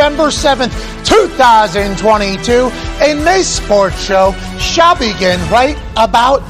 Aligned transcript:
November 0.00 0.28
7th, 0.28 0.72
2022. 1.04 2.70
And 3.04 3.20
this 3.20 3.56
sports 3.56 4.02
show 4.02 4.32
shall 4.58 4.96
begin 4.96 5.38
right 5.50 5.76
about 5.94 6.40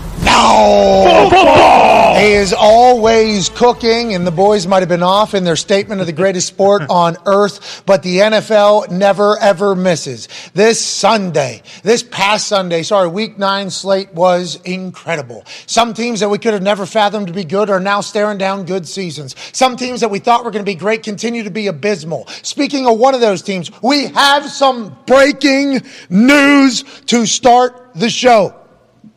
He 2.21 2.33
is 2.33 2.53
always 2.53 3.49
cooking, 3.49 4.15
and 4.15 4.27
the 4.27 4.31
boys 4.31 4.67
might 4.67 4.81
have 4.81 4.91
been 4.91 5.03
off 5.03 5.33
in 5.33 5.45
their 5.45 5.57
statement 5.57 6.03
of 6.03 6.07
the 6.07 6.13
greatest 6.13 6.49
sport 6.49 6.83
on 6.91 7.17
earth, 7.25 7.83
but 7.87 8.03
the 8.03 8.19
NFL 8.19 8.91
never 8.91 9.39
ever 9.39 9.75
misses. 9.75 10.29
This 10.53 10.85
Sunday, 10.85 11.63
this 11.83 12.03
past 12.03 12.47
Sunday, 12.47 12.83
sorry, 12.83 13.09
week 13.09 13.39
nine 13.39 13.71
slate 13.71 14.13
was 14.13 14.61
incredible. 14.65 15.45
Some 15.67 15.95
teams 15.95 16.21
that 16.21 16.29
we 16.29 16.37
could 16.37 16.53
have 16.53 16.63
never 16.63 16.85
fathomed 16.85 17.29
to 17.29 17.33
be 17.33 17.45
good 17.45 17.71
are 17.71 17.81
now 17.81 18.03
staring 18.03 18.37
down 18.37 18.67
good 18.67 18.87
seasons. 18.87 19.35
Some 19.53 19.77
teams 19.77 20.01
that 20.01 20.11
we 20.11 20.19
thought 20.19 20.45
were 20.45 20.51
going 20.51 20.65
to 20.65 20.71
be 20.71 20.77
great 20.77 21.03
continue 21.03 21.45
to 21.45 21.51
be 21.51 21.69
abysmal. 21.69 22.27
Speaking 22.43 22.87
of 22.87 22.99
one 22.99 23.15
of 23.15 23.23
those 23.23 23.41
teams, 23.41 23.71
we 23.83 24.09
have 24.09 24.51
some 24.51 24.95
breaking 25.07 25.81
news 26.11 26.83
to 27.07 27.25
start 27.25 27.95
the 27.95 28.11
show 28.11 28.55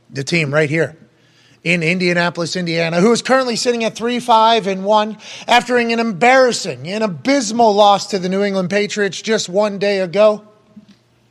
the 0.09 0.23
team 0.23 0.54
right 0.54 0.70
here 0.70 0.95
in 1.63 1.81
Indianapolis, 1.81 2.55
Indiana, 2.55 2.99
who 2.99 3.12
is 3.12 3.22
currently 3.22 3.55
sitting 3.55 3.84
at 3.84 3.95
3 3.95 4.20
5 4.20 4.67
and 4.67 4.84
1 4.84 5.17
after 5.48 5.77
an 5.77 5.91
embarrassing 5.91 6.88
and 6.88 7.04
abysmal 7.04 7.73
loss 7.73 8.08
to 8.08 8.20
the 8.20 8.30
New 8.30 8.44
England 8.44 8.70
Patriots 8.70 9.21
just 9.21 9.48
one 9.48 9.80
day 9.80 9.99
ago. 9.99 10.45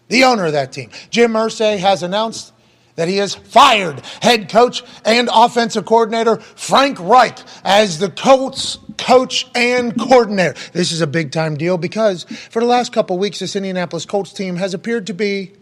The 0.09 0.24
owner 0.24 0.46
of 0.46 0.52
that 0.52 0.73
team, 0.73 0.90
Jim 1.10 1.32
Irsay, 1.32 1.78
has 1.78 2.02
announced 2.02 2.52
that 2.96 3.09
he 3.09 3.16
has 3.16 3.34
fired 3.34 4.00
head 4.20 4.50
coach 4.50 4.82
and 5.04 5.30
offensive 5.32 5.87
coordinator 5.87 6.37
Frank 6.37 6.98
Reich 7.01 7.38
as 7.64 7.98
the 7.98 8.10
Colts 8.10 8.78
coach 8.98 9.48
and 9.54 9.98
coordinator. 9.98 10.54
This 10.73 10.92
is 10.92 11.01
a 11.01 11.06
big 11.06 11.32
time 11.32 11.56
deal 11.56 11.78
because 11.78 12.24
for 12.24 12.60
the 12.60 12.66
last 12.66 12.92
couple 12.92 13.18
weeks, 13.18 13.38
this 13.38 13.56
Indianapolis 13.56 14.04
Colts 14.04 14.32
team 14.32 14.56
has 14.56 14.74
appeared 14.74 15.06
to 15.06 15.14
be 15.14 15.52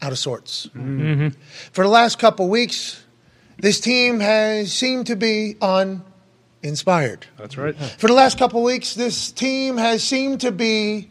out 0.00 0.12
of 0.12 0.18
sorts. 0.18 0.68
Mm-hmm. 0.68 1.28
For 1.72 1.82
the 1.82 1.90
last 1.90 2.18
couple 2.18 2.48
weeks, 2.48 3.02
this 3.58 3.80
team 3.80 4.20
has 4.20 4.72
seemed 4.72 5.06
to 5.06 5.16
be 5.16 5.56
uninspired. 5.60 7.26
That's 7.38 7.56
right. 7.56 7.74
For 7.74 8.06
the 8.06 8.12
last 8.12 8.38
couple 8.38 8.62
weeks, 8.62 8.94
this 8.94 9.32
team 9.32 9.76
has 9.76 10.02
seemed 10.02 10.40
to 10.42 10.52
be 10.52 11.10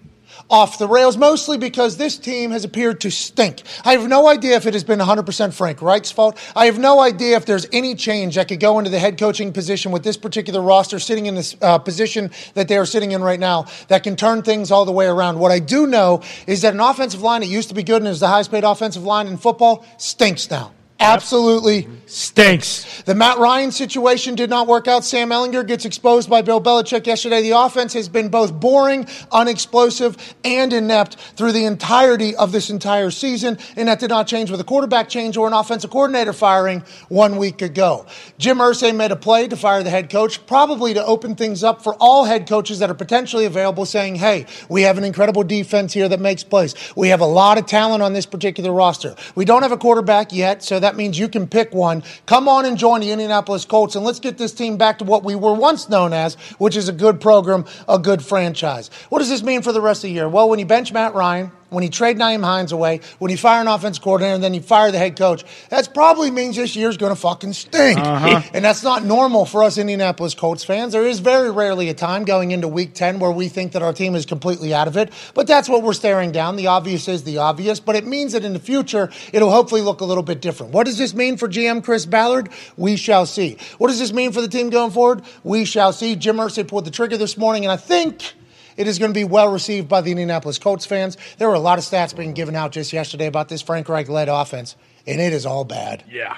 off 0.50 0.78
the 0.78 0.88
rails, 0.88 1.18
mostly 1.18 1.58
because 1.58 1.98
this 1.98 2.18
team 2.18 2.52
has 2.52 2.64
appeared 2.64 3.02
to 3.02 3.10
stink. 3.10 3.64
I 3.84 3.94
have 3.94 4.08
no 4.08 4.28
idea 4.28 4.56
if 4.56 4.66
it 4.66 4.74
has 4.74 4.84
been 4.84 5.00
100% 5.00 5.54
Frank 5.54 5.82
Reich's 5.82 6.12
fault. 6.12 6.38
I 6.56 6.66
have 6.66 6.78
no 6.78 7.00
idea 7.00 7.36
if 7.36 7.46
there's 7.46 7.66
any 7.72 7.96
change 7.96 8.36
that 8.36 8.48
could 8.48 8.60
go 8.60 8.78
into 8.78 8.92
the 8.92 9.00
head 9.00 9.18
coaching 9.18 9.52
position 9.54 9.92
with 9.92 10.04
this 10.04 10.18
particular 10.18 10.62
roster 10.62 11.00
sitting 11.00 11.26
in 11.26 11.36
this 11.36 11.56
uh, 11.62 11.78
position 11.80 12.32
that 12.54 12.68
they 12.68 12.78
are 12.78 12.86
sitting 12.86 13.12
in 13.12 13.24
right 13.24 13.40
now 13.40 13.66
that 13.88 14.04
can 14.04 14.16
turn 14.16 14.44
things 14.44 14.72
all 14.72 14.86
the 14.86 14.92
way 14.92 15.08
around. 15.08 15.40
What 15.40 15.52
I 15.52 15.60
do 15.60 15.88
know 15.88 16.22
is 16.48 16.62
that 16.62 16.74
an 16.74 16.80
offensive 16.80 17.22
line 17.22 17.42
that 17.42 17.48
used 17.48 17.70
to 17.70 17.76
be 17.76 17.84
good 17.84 18.02
and 18.02 18.08
is 18.08 18.20
the 18.20 18.28
highest 18.28 18.52
paid 18.52 18.64
offensive 18.64 19.04
line 19.04 19.28
in 19.28 19.38
football 19.38 19.86
stinks 19.98 20.50
now. 20.50 20.74
Absolutely 21.00 21.90
stinks. 22.06 23.02
The 23.04 23.16
Matt 23.16 23.38
Ryan 23.38 23.72
situation 23.72 24.36
did 24.36 24.50
not 24.50 24.68
work 24.68 24.88
out. 24.88 25.04
Sam 25.04 25.30
Ehlinger 25.30 25.68
gets 25.68 25.84
exposed 25.84 26.30
by 26.30 26.42
Bill 26.42 26.62
Belichick 26.62 27.06
yesterday. 27.06 27.42
The 27.42 27.52
offense 27.52 27.94
has 27.94 28.08
been 28.08 28.30
both 28.30 28.54
boring, 28.54 29.06
unexplosive, 29.32 30.18
and 30.46 30.72
inept 30.72 31.16
through 31.36 31.52
the 31.52 31.66
entirety 31.66 32.36
of 32.36 32.52
this 32.54 32.70
entire 32.70 33.12
season, 33.12 33.58
and 33.76 33.90
that 33.90 34.00
did 34.00 34.10
not 34.10 34.28
change 34.28 34.50
with 34.50 34.60
a 34.62 34.64
quarterback 34.64 35.10
change 35.10 35.36
or 35.36 35.48
an 35.48 35.54
offensive 35.54 35.92
coordinator 35.92 36.32
firing 36.32 36.84
one 37.10 37.38
week 37.38 37.62
ago. 37.62 38.06
Jim 38.38 38.60
Irsay 38.60 38.96
made 38.96 39.12
a 39.12 39.16
play 39.18 39.48
to 39.48 39.58
fire 39.58 39.84
the 39.84 39.90
head 39.90 40.10
coach, 40.10 40.46
probably 40.48 40.94
to 40.94 41.06
open 41.06 41.36
things 41.36 41.64
up 41.64 41.84
for 41.84 41.96
all 42.00 42.24
head 42.24 42.48
coaches 42.48 42.80
that 42.80 42.90
are 42.90 42.96
potentially 42.96 43.46
available, 43.46 43.86
saying, 43.86 44.16
hey, 44.16 44.46
we 44.70 44.84
have 44.84 44.98
an 44.98 45.04
incredible 45.04 45.44
defense 45.44 45.92
here 45.92 46.08
that 46.08 46.22
makes 46.22 46.44
plays. 46.44 46.74
We 46.96 47.10
have 47.10 47.20
a 47.20 47.26
lot 47.26 47.58
of 47.58 47.66
talent 47.66 48.02
on 48.02 48.14
this 48.14 48.26
particular 48.26 48.72
roster. 48.72 49.16
We 49.36 49.44
don't 49.44 49.64
have 49.64 49.74
a 49.74 49.78
quarterback 49.78 50.32
yet, 50.32 50.64
so 50.64 50.80
that 50.86 50.96
means 50.96 51.18
you 51.18 51.28
can 51.28 51.48
pick 51.48 51.74
one. 51.74 52.04
Come 52.28 52.48
on 52.48 52.64
and 52.66 52.78
join 52.78 53.02
the 53.02 53.12
Indianapolis 53.12 53.66
Colts, 53.66 53.96
and 53.96 54.06
let's 54.06 54.20
get 54.20 54.38
this 54.38 54.54
team 54.54 54.78
back 54.78 55.00
to 55.00 55.04
what 55.04 55.24
we 55.24 55.34
were 55.34 55.54
once 55.54 55.90
known 55.90 56.14
as, 56.14 56.36
which 56.60 56.78
is 56.78 56.88
a 56.88 56.94
good 56.94 57.20
program, 57.20 57.66
a 57.90 57.98
good 57.98 58.24
franchise. 58.24 58.92
What 59.10 59.20
does 59.20 59.30
this 59.30 59.42
mean 59.42 59.64
for 59.64 59.74
the 59.74 59.82
rest 59.82 60.04
of 60.04 60.10
the 60.10 60.14
year? 60.14 60.30
Well, 60.30 60.48
when 60.48 60.60
you 60.60 60.66
bench 60.66 60.94
Matt 60.94 61.16
Ryan, 61.16 61.52
when 61.76 61.84
you 61.84 61.90
trade 61.90 62.18
Nyheim 62.18 62.44
Hines 62.44 62.72
away, 62.72 63.02
when 63.20 63.30
you 63.30 63.38
fire 63.38 63.62
an 63.62 63.68
offense 63.68 64.00
coordinator, 64.00 64.36
and 64.36 64.44
then 64.44 64.54
you 64.54 64.62
fire 64.62 64.92
the 64.92 64.98
head 64.98 65.18
coach, 65.18 65.44
that 65.70 65.94
probably 65.94 66.32
means 66.32 66.56
this 66.56 66.76
year's 66.76 66.96
going 66.96 67.14
to 67.14 67.20
fucking 67.20 67.54
stink. 67.54 68.00
Uh-huh. 68.00 68.42
And 68.54 68.64
that's 68.64 68.82
not 68.82 69.04
normal 69.04 69.46
for 69.46 69.62
us 69.62 69.78
Indianapolis 69.78 70.34
Colts 70.34 70.64
fans. 70.64 70.94
There 70.94 71.06
is 71.06 71.20
very 71.20 71.52
rarely 71.52 71.90
a 71.90 71.94
time 71.94 72.24
going 72.24 72.52
into 72.52 72.68
week 72.68 72.94
10 72.94 73.20
where 73.20 73.32
we 73.32 73.50
think 73.50 73.74
that 73.74 73.82
our 73.82 73.92
team 73.92 74.16
is 74.16 74.26
completely 74.26 74.74
out 74.74 74.88
of 74.88 74.96
it, 74.96 75.12
but 75.34 75.48
that's 75.48 75.68
what 75.68 75.84
we're 75.84 75.94
staring 75.94 76.32
down. 76.32 76.56
The 76.56 76.68
obvious 76.68 77.08
is 77.08 77.24
the 77.24 77.40
obvious, 77.40 77.82
but 77.82 77.96
it 77.96 78.08
means 78.08 78.32
that 78.32 78.46
in 78.46 78.54
the 78.54 78.60
future, 78.60 79.12
it'll 79.34 79.52
hopefully 79.52 79.82
look 79.82 80.00
a 80.00 80.06
little 80.06 80.24
bit 80.24 80.42
different. 80.42 80.72
What 80.72 80.86
does 80.86 80.98
this 80.98 81.14
mean 81.14 81.36
for 81.36 81.50
GM 81.50 81.84
Chris 81.84 82.06
Ballard? 82.06 82.50
We 82.78 82.96
shall 82.96 83.26
see. 83.26 83.58
What 83.80 83.90
does 83.90 84.00
this 84.00 84.14
mean 84.14 84.32
for 84.32 84.40
the 84.40 84.48
team 84.48 84.70
going 84.70 84.92
forward? 84.92 85.24
We 85.44 85.66
shall 85.66 85.92
see. 85.92 86.16
Jim 86.16 86.38
Irsay 86.38 86.66
pulled 86.66 86.86
the 86.86 86.92
trigger 86.92 87.18
this 87.18 87.38
morning, 87.38 87.66
and 87.66 87.72
I 87.72 87.78
think 87.78 88.34
it 88.78 88.88
is 88.88 89.00
going 89.00 89.12
to 89.12 89.16
be 89.18 89.24
well 89.24 89.52
received 89.52 89.88
by 89.88 90.02
the 90.02 90.12
Indianapolis 90.12 90.60
Colts 90.60 90.86
fans. 90.86 91.18
There 91.38 91.48
were 91.48 91.54
a 91.54 91.60
lot 91.60 91.78
of 91.80 91.86
stats 91.86 92.16
being 92.16 92.34
given 92.34 92.56
out 92.56 92.72
just 92.72 92.94
yesterday 92.94 93.28
about 93.28 93.50
this 93.50 93.62
Frank 93.62 93.90
Reich 93.90 94.10
led 94.10 94.30
offense, 94.30 94.76
and 95.08 95.20
it 95.22 95.34
is 95.34 95.46
all 95.46 95.64
bad. 95.64 96.04
Yeah. 96.10 96.38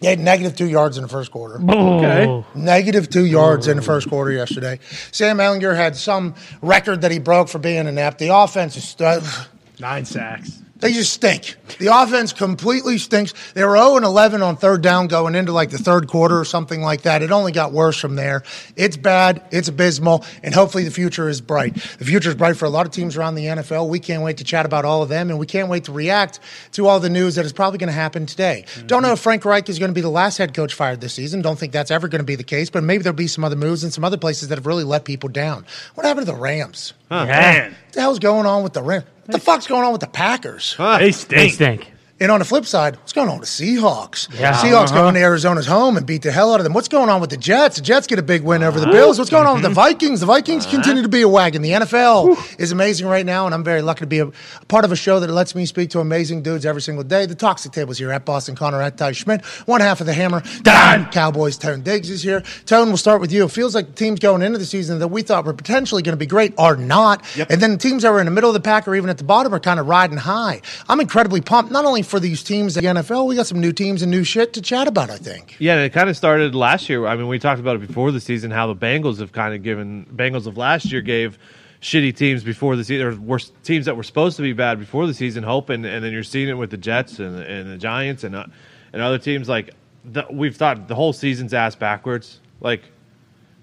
They 0.00 0.08
had 0.08 0.20
negative 0.20 0.54
two 0.56 0.68
yards 0.68 0.98
in 0.98 1.02
the 1.02 1.08
first 1.08 1.30
quarter. 1.30 1.58
Okay. 1.58 2.44
Negative 2.54 3.08
two 3.08 3.24
yards 3.24 3.66
in 3.66 3.76
the 3.76 3.82
first 3.82 4.08
quarter 4.10 4.30
yesterday. 4.30 4.78
Sam 5.10 5.38
Ehlinger 5.38 5.74
had 5.74 5.96
some 5.96 6.34
record 6.60 7.00
that 7.00 7.10
he 7.10 7.18
broke 7.18 7.48
for 7.48 7.58
being 7.58 7.86
inept. 7.86 8.18
The 8.18 8.28
offense 8.28 8.76
is. 8.76 9.00
Uh, 9.00 9.22
Nine 9.80 10.04
sacks. 10.04 10.62
They 10.78 10.92
just 10.92 11.12
stink. 11.12 11.56
The 11.78 11.86
offense 11.86 12.34
completely 12.34 12.98
stinks. 12.98 13.32
They 13.54 13.64
were 13.64 13.76
0 13.76 13.96
and 13.96 14.04
11 14.04 14.42
on 14.42 14.56
third 14.56 14.82
down 14.82 15.08
going 15.08 15.34
into 15.34 15.52
like 15.52 15.70
the 15.70 15.78
third 15.78 16.06
quarter 16.06 16.38
or 16.38 16.44
something 16.44 16.82
like 16.82 17.02
that. 17.02 17.22
It 17.22 17.30
only 17.30 17.52
got 17.52 17.72
worse 17.72 17.98
from 17.98 18.14
there. 18.14 18.42
It's 18.76 18.96
bad. 18.96 19.42
It's 19.50 19.68
abysmal. 19.68 20.24
And 20.42 20.54
hopefully 20.54 20.84
the 20.84 20.90
future 20.90 21.28
is 21.28 21.40
bright. 21.40 21.74
The 21.74 22.04
future 22.04 22.28
is 22.28 22.34
bright 22.34 22.56
for 22.56 22.66
a 22.66 22.70
lot 22.70 22.84
of 22.84 22.92
teams 22.92 23.16
around 23.16 23.36
the 23.36 23.46
NFL. 23.46 23.88
We 23.88 23.98
can't 23.98 24.22
wait 24.22 24.36
to 24.38 24.44
chat 24.44 24.66
about 24.66 24.84
all 24.84 25.02
of 25.02 25.08
them. 25.08 25.30
And 25.30 25.38
we 25.38 25.46
can't 25.46 25.68
wait 25.68 25.84
to 25.84 25.92
react 25.92 26.40
to 26.72 26.86
all 26.86 27.00
the 27.00 27.10
news 27.10 27.36
that 27.36 27.46
is 27.46 27.54
probably 27.54 27.78
going 27.78 27.88
to 27.88 27.94
happen 27.94 28.26
today. 28.26 28.64
Mm-hmm. 28.66 28.86
Don't 28.86 29.02
know 29.02 29.12
if 29.12 29.20
Frank 29.20 29.44
Reich 29.46 29.68
is 29.70 29.78
going 29.78 29.90
to 29.90 29.94
be 29.94 30.02
the 30.02 30.10
last 30.10 30.36
head 30.36 30.52
coach 30.52 30.74
fired 30.74 31.00
this 31.00 31.14
season. 31.14 31.40
Don't 31.40 31.58
think 31.58 31.72
that's 31.72 31.90
ever 31.90 32.06
going 32.06 32.20
to 32.20 32.26
be 32.26 32.36
the 32.36 32.44
case. 32.44 32.68
But 32.68 32.84
maybe 32.84 33.02
there'll 33.02 33.16
be 33.16 33.28
some 33.28 33.44
other 33.44 33.56
moves 33.56 33.82
and 33.82 33.92
some 33.92 34.04
other 34.04 34.18
places 34.18 34.48
that 34.48 34.58
have 34.58 34.66
really 34.66 34.84
let 34.84 35.06
people 35.06 35.30
down. 35.30 35.64
What 35.94 36.06
happened 36.06 36.26
to 36.26 36.32
the 36.32 36.38
Rams? 36.38 36.92
Huh. 37.08 37.26
Man. 37.26 37.76
What 37.96 38.00
the 38.00 38.02
hell's 38.02 38.18
going 38.18 38.44
on 38.44 38.62
with 38.62 38.74
the 38.74 38.82
Rams? 38.82 39.06
What 39.24 39.32
the 39.32 39.40
fuck's 39.40 39.66
going 39.66 39.82
on 39.82 39.92
with 39.92 40.02
the 40.02 40.06
Packers? 40.06 40.74
Huh, 40.74 40.98
they 40.98 41.12
stink. 41.12 41.40
They 41.40 41.48
stink. 41.48 41.92
And 42.18 42.32
on 42.32 42.38
the 42.38 42.46
flip 42.46 42.64
side, 42.64 42.96
what's 42.96 43.12
going 43.12 43.28
on 43.28 43.40
with 43.40 43.48
the 43.54 43.76
Seahawks? 43.76 44.28
Yeah. 44.40 44.54
Seahawks 44.54 44.86
Uh-huh. 44.88 45.02
go 45.02 45.08
into 45.08 45.20
Arizona's 45.20 45.66
home 45.66 45.98
and 45.98 46.06
beat 46.06 46.22
the 46.22 46.32
hell 46.32 46.50
out 46.50 46.60
of 46.60 46.64
them. 46.64 46.72
What's 46.72 46.88
going 46.88 47.10
on 47.10 47.20
with 47.20 47.28
the 47.28 47.36
Jets? 47.36 47.76
The 47.76 47.82
Jets 47.82 48.06
get 48.06 48.18
a 48.18 48.22
big 48.22 48.42
win 48.42 48.62
over 48.62 48.80
the 48.80 48.86
Bills. 48.86 49.18
What's 49.18 49.30
going 49.30 49.46
on 49.46 49.54
with 49.54 49.62
the 49.64 49.68
Vikings? 49.68 50.20
The 50.20 50.26
Vikings 50.26 50.64
continue 50.64 51.02
to 51.02 51.10
be 51.10 51.20
a 51.20 51.28
wagon. 51.28 51.60
The 51.60 51.72
NFL 51.72 52.58
is 52.58 52.72
amazing 52.72 53.06
right 53.06 53.26
now, 53.26 53.44
and 53.44 53.54
I'm 53.54 53.62
very 53.62 53.82
lucky 53.82 54.00
to 54.00 54.06
be 54.06 54.20
a, 54.20 54.28
a 54.28 54.64
part 54.66 54.86
of 54.86 54.92
a 54.92 54.96
show 54.96 55.20
that 55.20 55.28
lets 55.28 55.54
me 55.54 55.66
speak 55.66 55.90
to 55.90 56.00
amazing 56.00 56.40
dudes 56.42 56.64
every 56.64 56.80
single 56.80 57.04
day. 57.04 57.26
The 57.26 57.34
Toxic 57.34 57.72
Tables 57.72 57.98
here 57.98 58.10
at 58.10 58.24
Boston 58.24 58.54
Connor, 58.56 58.80
at 58.80 58.96
Ty 58.96 59.12
Schmidt. 59.12 59.44
One 59.66 59.82
half 59.82 60.00
of 60.00 60.06
the 60.06 60.14
Hammer, 60.14 60.42
Don 60.62 61.10
Cowboys. 61.10 61.58
Tone 61.58 61.82
Digs 61.82 62.08
is 62.08 62.22
here. 62.22 62.42
Tone, 62.64 62.88
we'll 62.88 62.96
start 62.96 63.20
with 63.20 63.30
you. 63.30 63.44
It 63.44 63.50
feels 63.50 63.74
like 63.74 63.88
the 63.88 63.92
teams 63.92 64.20
going 64.20 64.40
into 64.40 64.58
the 64.58 64.64
season 64.64 65.00
that 65.00 65.08
we 65.08 65.20
thought 65.20 65.44
were 65.44 65.52
potentially 65.52 66.00
going 66.02 66.14
to 66.14 66.18
be 66.18 66.24
great 66.26 66.54
are 66.56 66.76
not. 66.76 67.22
And 67.50 67.60
then 67.60 67.72
the 67.72 67.78
teams 67.78 68.04
that 68.04 68.10
were 68.10 68.20
in 68.20 68.24
the 68.26 68.30
middle 68.32 68.48
of 68.48 68.54
the 68.54 68.60
pack 68.60 68.88
or 68.88 68.94
even 68.94 69.10
at 69.10 69.18
the 69.18 69.24
bottom 69.24 69.52
are 69.54 69.60
kind 69.60 69.78
of 69.78 69.86
riding 69.86 70.16
high. 70.16 70.62
I'm 70.88 71.00
incredibly 71.00 71.42
pumped, 71.42 71.70
not 71.70 71.84
only 71.84 72.02
for 72.06 72.18
these 72.20 72.42
teams 72.42 72.76
in 72.76 72.84
the 72.84 72.90
NFL, 73.02 73.26
we 73.26 73.36
got 73.36 73.46
some 73.46 73.60
new 73.60 73.72
teams 73.72 74.02
and 74.02 74.10
new 74.10 74.24
shit 74.24 74.52
to 74.54 74.62
chat 74.62 74.88
about, 74.88 75.10
I 75.10 75.16
think. 75.18 75.56
Yeah, 75.58 75.74
and 75.74 75.82
it 75.84 75.92
kind 75.92 76.08
of 76.08 76.16
started 76.16 76.54
last 76.54 76.88
year. 76.88 77.06
I 77.06 77.16
mean, 77.16 77.28
we 77.28 77.38
talked 77.38 77.60
about 77.60 77.76
it 77.76 77.86
before 77.86 78.12
the 78.12 78.20
season 78.20 78.50
how 78.50 78.66
the 78.72 78.76
Bengals 78.76 79.18
have 79.20 79.32
kind 79.32 79.54
of 79.54 79.62
given 79.62 80.06
Bengals 80.06 80.46
of 80.46 80.56
last 80.56 80.90
year 80.92 81.00
gave 81.02 81.38
shitty 81.82 82.16
teams 82.16 82.42
before 82.42 82.74
the 82.76 82.84
season, 82.84 83.06
or 83.06 83.14
were 83.20 83.38
teams 83.62 83.84
that 83.86 83.96
were 83.96 84.02
supposed 84.02 84.36
to 84.36 84.42
be 84.42 84.52
bad 84.52 84.78
before 84.78 85.06
the 85.06 85.14
season 85.14 85.42
hope, 85.44 85.68
and, 85.68 85.84
and 85.84 86.02
then 86.04 86.12
you're 86.12 86.22
seeing 86.22 86.48
it 86.48 86.54
with 86.54 86.70
the 86.70 86.76
Jets 86.78 87.18
and, 87.18 87.38
and 87.40 87.70
the 87.70 87.76
Giants 87.76 88.24
and 88.24 88.34
uh, 88.34 88.46
and 88.92 89.02
other 89.02 89.18
teams. 89.18 89.48
Like 89.48 89.74
the, 90.04 90.24
we've 90.30 90.56
thought 90.56 90.88
the 90.88 90.94
whole 90.94 91.12
season's 91.12 91.52
ass 91.52 91.74
backwards. 91.74 92.40
Like 92.60 92.82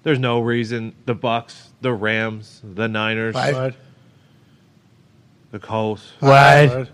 there's 0.03 0.19
no 0.19 0.39
reason 0.41 0.93
the 1.05 1.15
Bucks, 1.15 1.69
the 1.81 1.91
Rams, 1.91 2.61
the 2.63 2.87
Niners, 2.87 3.33
Right. 3.35 3.73
the 5.51 5.59
Colts, 5.59 6.11
Right. 6.21 6.87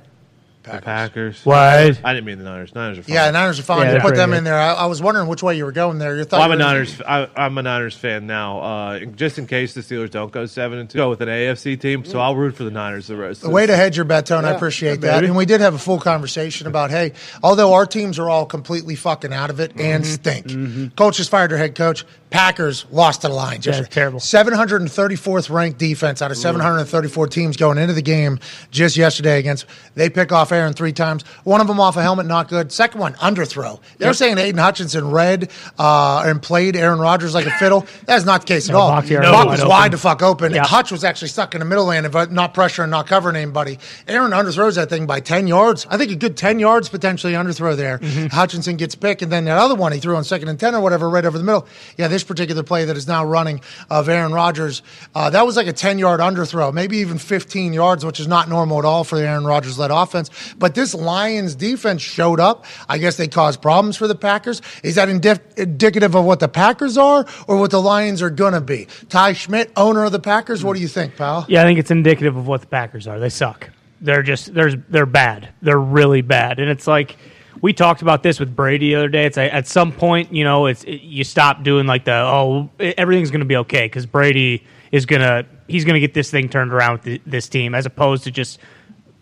The 0.64 0.82
Packers. 0.82 1.44
What? 1.46 1.56
I 1.58 2.14
didn't 2.14 2.26
mean 2.26 2.38
the 2.38 2.44
Niners. 2.44 2.76
Niners 2.76 3.00
are 3.00 3.04
fine. 3.04 3.14
Yeah, 3.16 3.32
Niners 3.32 3.60
are 3.60 3.64
fine. 3.64 3.80
Yeah, 3.80 3.86
you 3.86 3.92
they're 3.94 4.02
put 4.02 4.16
them 4.16 4.30
pretty 4.32 4.40
in 4.40 4.44
there. 4.44 4.60
I, 4.60 4.74
I 4.74 4.86
was 4.88 5.02
wondering 5.02 5.28
which 5.28 5.42
way 5.42 5.56
you 5.56 5.64
were 5.64 5.72
going 5.72 6.00
there. 6.00 6.18
You 6.18 6.26
thought 6.26 6.40
Well, 6.40 6.52
I'm 6.52 6.52
a 6.52 6.56
you 6.56 6.60
were- 6.68 6.74
Niners. 6.74 7.02
I, 7.08 7.30
I'm 7.36 7.58
a 7.58 7.62
Niners 7.64 7.96
fan 7.96 8.28
now. 8.28 8.60
Uh, 8.60 9.00
just 9.06 9.40
in 9.40 9.48
case 9.48 9.74
the 9.74 9.82
Steelers 9.82 10.12
don't 10.12 10.32
go 10.32 10.46
seven 10.46 10.78
and 10.78 10.90
two, 10.90 10.98
go 10.98 11.10
with 11.10 11.22
an 11.22 11.30
AFC 11.30 11.80
team. 11.80 12.04
So 12.04 12.20
I'll 12.20 12.36
root 12.36 12.56
for 12.58 12.66
the 12.66 12.72
Niners 12.72 13.08
the 13.08 13.16
rest. 13.16 13.42
The 13.42 13.50
way 13.50 13.66
to 13.68 13.76
hedge 13.76 13.96
your 13.96 14.04
bet, 14.06 14.26
Tone. 14.26 14.44
I 14.44 14.52
appreciate 14.52 14.90
yeah, 15.02 15.12
that. 15.12 15.16
baby. 15.22 15.28
And 15.28 15.38
we 15.38 15.46
did 15.46 15.62
have 15.62 15.74
a 15.76 15.80
full 15.80 16.00
conversation 16.00 16.68
about, 16.68 16.92
hey, 16.92 17.14
although 17.42 17.74
our 17.74 17.86
teams 17.86 18.20
are 18.20 18.30
all 18.30 18.46
completely 18.46 18.96
fucking 18.96 19.34
out 19.34 19.50
of 19.50 19.60
it 19.62 19.72
and 19.80 20.04
Mm-hmm. 20.04 20.44
stink, 20.84 20.96
coach 20.98 21.18
has 21.18 21.28
fired 21.30 21.52
their 21.52 21.58
head 21.58 21.74
coach. 21.74 22.06
Packers 22.32 22.86
lost 22.92 23.22
to 23.22 23.28
the 23.28 23.34
Lions. 23.34 23.66
Yeah, 23.66 23.72
yesterday. 23.72 23.90
terrible. 23.92 24.20
734th 24.20 25.50
ranked 25.50 25.80
defense 25.80 26.22
out 26.22 26.30
of 26.30 26.38
734 26.38 27.28
teams 27.28 27.58
going 27.58 27.78
into 27.80 27.94
the 27.94 28.04
game 28.04 28.40
just 28.70 28.98
yesterday 28.98 29.40
against. 29.40 29.66
They 29.96 30.10
pick 30.12 30.32
off 30.32 30.49
Aaron 30.52 30.74
three 30.74 30.94
times. 30.94 31.24
One 31.44 31.62
of 31.62 31.68
them 31.68 31.80
off 31.80 31.98
a 31.98 32.02
helmet, 32.02 32.26
not 32.26 32.48
good. 32.48 32.72
Second 32.72 33.00
one, 33.00 33.14
underthrow. 33.16 33.80
They're 33.98 34.14
saying 34.14 34.38
Aidan 34.38 34.60
Hutchinson 34.60 35.12
read 35.12 35.52
uh, 35.78 36.24
and 36.26 36.42
played 36.42 36.76
Aaron 36.76 37.00
Rodgers 37.00 37.34
like 37.34 37.46
a 37.46 37.52
fiddle. 37.52 37.86
That's 38.06 38.26
not 38.26 38.42
the 38.42 38.48
case 38.48 38.70
at 38.70 38.76
all. 38.76 38.92
Bakhtiari 38.92 39.26
Bach 39.26 39.48
was 39.48 39.64
wide 39.64 39.80
open. 39.80 39.92
the 39.92 39.98
fuck 39.98 40.22
open. 40.22 40.54
Yeah. 40.54 40.66
Hutch 40.66 40.92
was 40.92 41.04
actually 41.04 41.30
stuck 41.30 41.54
in 41.56 41.60
the 41.60 41.66
middle 41.66 41.86
lane, 41.86 42.10
but 42.12 42.32
not 42.32 42.54
pressuring, 42.54 42.90
not 42.90 43.08
covering 43.08 43.36
anybody. 43.36 43.80
Aaron 44.08 44.32
underthrows 44.32 44.76
that 44.76 44.90
thing 44.90 45.06
by 45.06 45.20
10 45.20 45.48
yards. 45.48 45.86
I 45.90 45.98
think 45.98 46.12
a 46.12 46.16
good 46.16 46.38
10 46.38 46.60
yards 46.60 46.90
potentially 46.90 47.34
underthrow 47.34 47.76
there. 47.76 48.00
Mm-hmm. 48.00 48.28
Hutchinson 48.28 48.78
gets 48.78 48.96
picked, 48.96 49.22
and 49.22 49.32
then 49.32 49.46
that 49.46 49.58
other 49.58 49.76
one 49.76 49.92
he 49.92 50.00
threw 50.00 50.16
on 50.16 50.24
second 50.24 50.48
and 50.50 50.60
10 50.60 50.76
or 50.76 50.82
whatever, 50.82 51.10
right 51.10 51.26
over 51.26 51.38
the 51.38 51.44
middle. 51.44 51.68
Yeah, 51.98 52.08
this 52.08 52.24
particular 52.24 52.64
play 52.64 52.86
that 52.86 52.98
is 52.98 53.08
now 53.08 53.26
running 53.26 53.62
of 53.90 54.10
Aaron 54.10 54.32
Rodgers, 54.32 54.82
uh, 55.16 55.30
that 55.30 55.46
was 55.46 55.56
like 55.56 55.68
a 55.68 55.74
10 55.74 56.00
yard 56.00 56.20
underthrow, 56.20 56.74
maybe 56.74 56.98
even 56.98 57.18
15 57.18 57.74
yards, 57.74 58.06
which 58.06 58.20
is 58.20 58.28
not 58.28 58.50
normal 58.50 58.80
at 58.80 58.86
all 58.86 59.04
for 59.04 59.18
the 59.18 59.28
Aaron 59.28 59.46
Rodgers 59.46 59.78
led 59.78 59.92
offense. 59.92 60.30
But 60.58 60.76
this 60.76 60.94
Lions 60.94 61.56
defense 61.56 62.02
showed 62.02 62.40
up. 62.40 62.66
I 62.88 62.98
guess 62.98 63.18
they 63.18 63.28
caused 63.28 63.62
problems 63.62 63.98
for 63.98 64.08
the 64.08 64.16
Packers. 64.16 64.62
Is 64.84 64.96
that 64.96 65.10
indif- 65.10 65.58
indicative 65.58 66.16
of 66.16 66.26
what 66.26 66.40
the 66.40 66.48
Packers 66.48 66.98
are 66.98 67.26
or 67.48 67.58
what 67.58 67.72
the 67.72 67.82
Lions 67.82 68.22
are 68.22 68.30
going 68.30 68.54
to 68.54 68.62
be? 68.62 68.88
Ty 69.10 69.34
Schmidt, 69.34 69.72
owner 69.76 70.04
of 70.06 70.12
the 70.12 70.20
Packers, 70.20 70.64
what 70.64 70.76
do 70.76 70.82
you 70.82 70.88
think, 70.88 71.16
pal? 71.16 71.46
Yeah, 71.48 71.62
I 71.62 71.66
think 71.66 71.80
it's 71.80 71.92
indicative 71.92 72.36
of 72.36 72.48
what 72.48 72.62
the 72.62 72.68
Packers 72.68 73.08
are. 73.08 73.20
They 73.20 73.30
suck. 73.30 73.70
They're 74.02 74.24
just 74.24 74.54
they're 74.54 74.72
they're 74.90 75.06
bad. 75.06 75.50
They're 75.62 75.80
really 75.80 76.22
bad. 76.22 76.60
And 76.60 76.70
it's 76.70 76.88
like 76.88 77.18
we 77.62 77.74
talked 77.74 78.02
about 78.02 78.24
this 78.24 78.40
with 78.40 78.56
Brady 78.56 78.90
the 78.90 78.96
other 78.96 79.10
day. 79.10 79.26
It's 79.26 79.38
like 79.38 79.54
at 79.54 79.68
some 79.68 79.92
point, 79.92 80.34
you 80.34 80.44
know, 80.44 80.68
it's 80.68 80.84
it, 80.84 81.02
you 81.02 81.24
stop 81.24 81.64
doing 81.64 81.86
like 81.88 82.06
the 82.06 82.14
oh 82.14 82.70
everything's 82.80 83.32
going 83.32 83.42
to 83.42 83.46
be 83.46 83.58
okay 83.58 83.86
because 83.86 84.06
Brady 84.06 84.64
is 84.92 85.06
gonna 85.06 85.46
he's 85.68 85.86
gonna 85.86 86.00
get 86.00 86.14
this 86.14 86.32
thing 86.32 86.50
turned 86.50 86.74
around 86.74 86.94
with 86.94 87.04
th- 87.04 87.22
this 87.26 87.50
team 87.50 87.76
as 87.76 87.86
opposed 87.86 88.24
to 88.24 88.32
just 88.32 88.60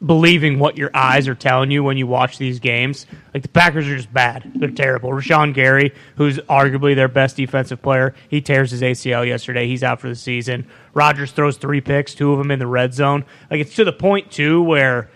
believing 0.06 0.60
what 0.60 0.78
your 0.78 0.92
eyes 0.94 1.28
are 1.28 1.36
telling 1.36 1.72
you 1.72 1.84
when 1.84 1.98
you 1.98 2.06
watch 2.06 2.38
these 2.38 2.60
games. 2.60 3.08
Like 3.34 3.42
the 3.42 3.50
Packers 3.50 3.88
are 3.88 3.96
just 3.96 4.14
bad. 4.14 4.52
They're 4.56 4.70
terrible. 4.70 5.10
Rashan 5.10 5.54
Gary, 5.54 5.94
who's 6.16 6.38
arguably 6.38 6.96
their 6.96 7.08
best 7.08 7.36
defensive 7.36 7.82
player, 7.82 8.14
he 8.30 8.40
tears 8.42 8.72
his 8.72 8.82
ACL 8.82 9.26
yesterday. 9.26 9.68
He's 9.68 9.84
out 9.84 10.00
for 10.00 10.08
the 10.08 10.16
season. 10.16 10.68
Rodgers 10.94 11.32
throws 11.32 11.58
three 11.58 11.82
picks, 11.82 12.14
two 12.14 12.32
of 12.32 12.38
them 12.38 12.52
in 12.52 12.60
the 12.60 12.68
red 12.68 12.94
zone. 12.94 13.26
Like 13.50 13.60
it's 13.62 13.76
to 13.76 13.84
the 13.84 13.94
point 13.94 14.32
too 14.32 14.62
where 14.62 15.10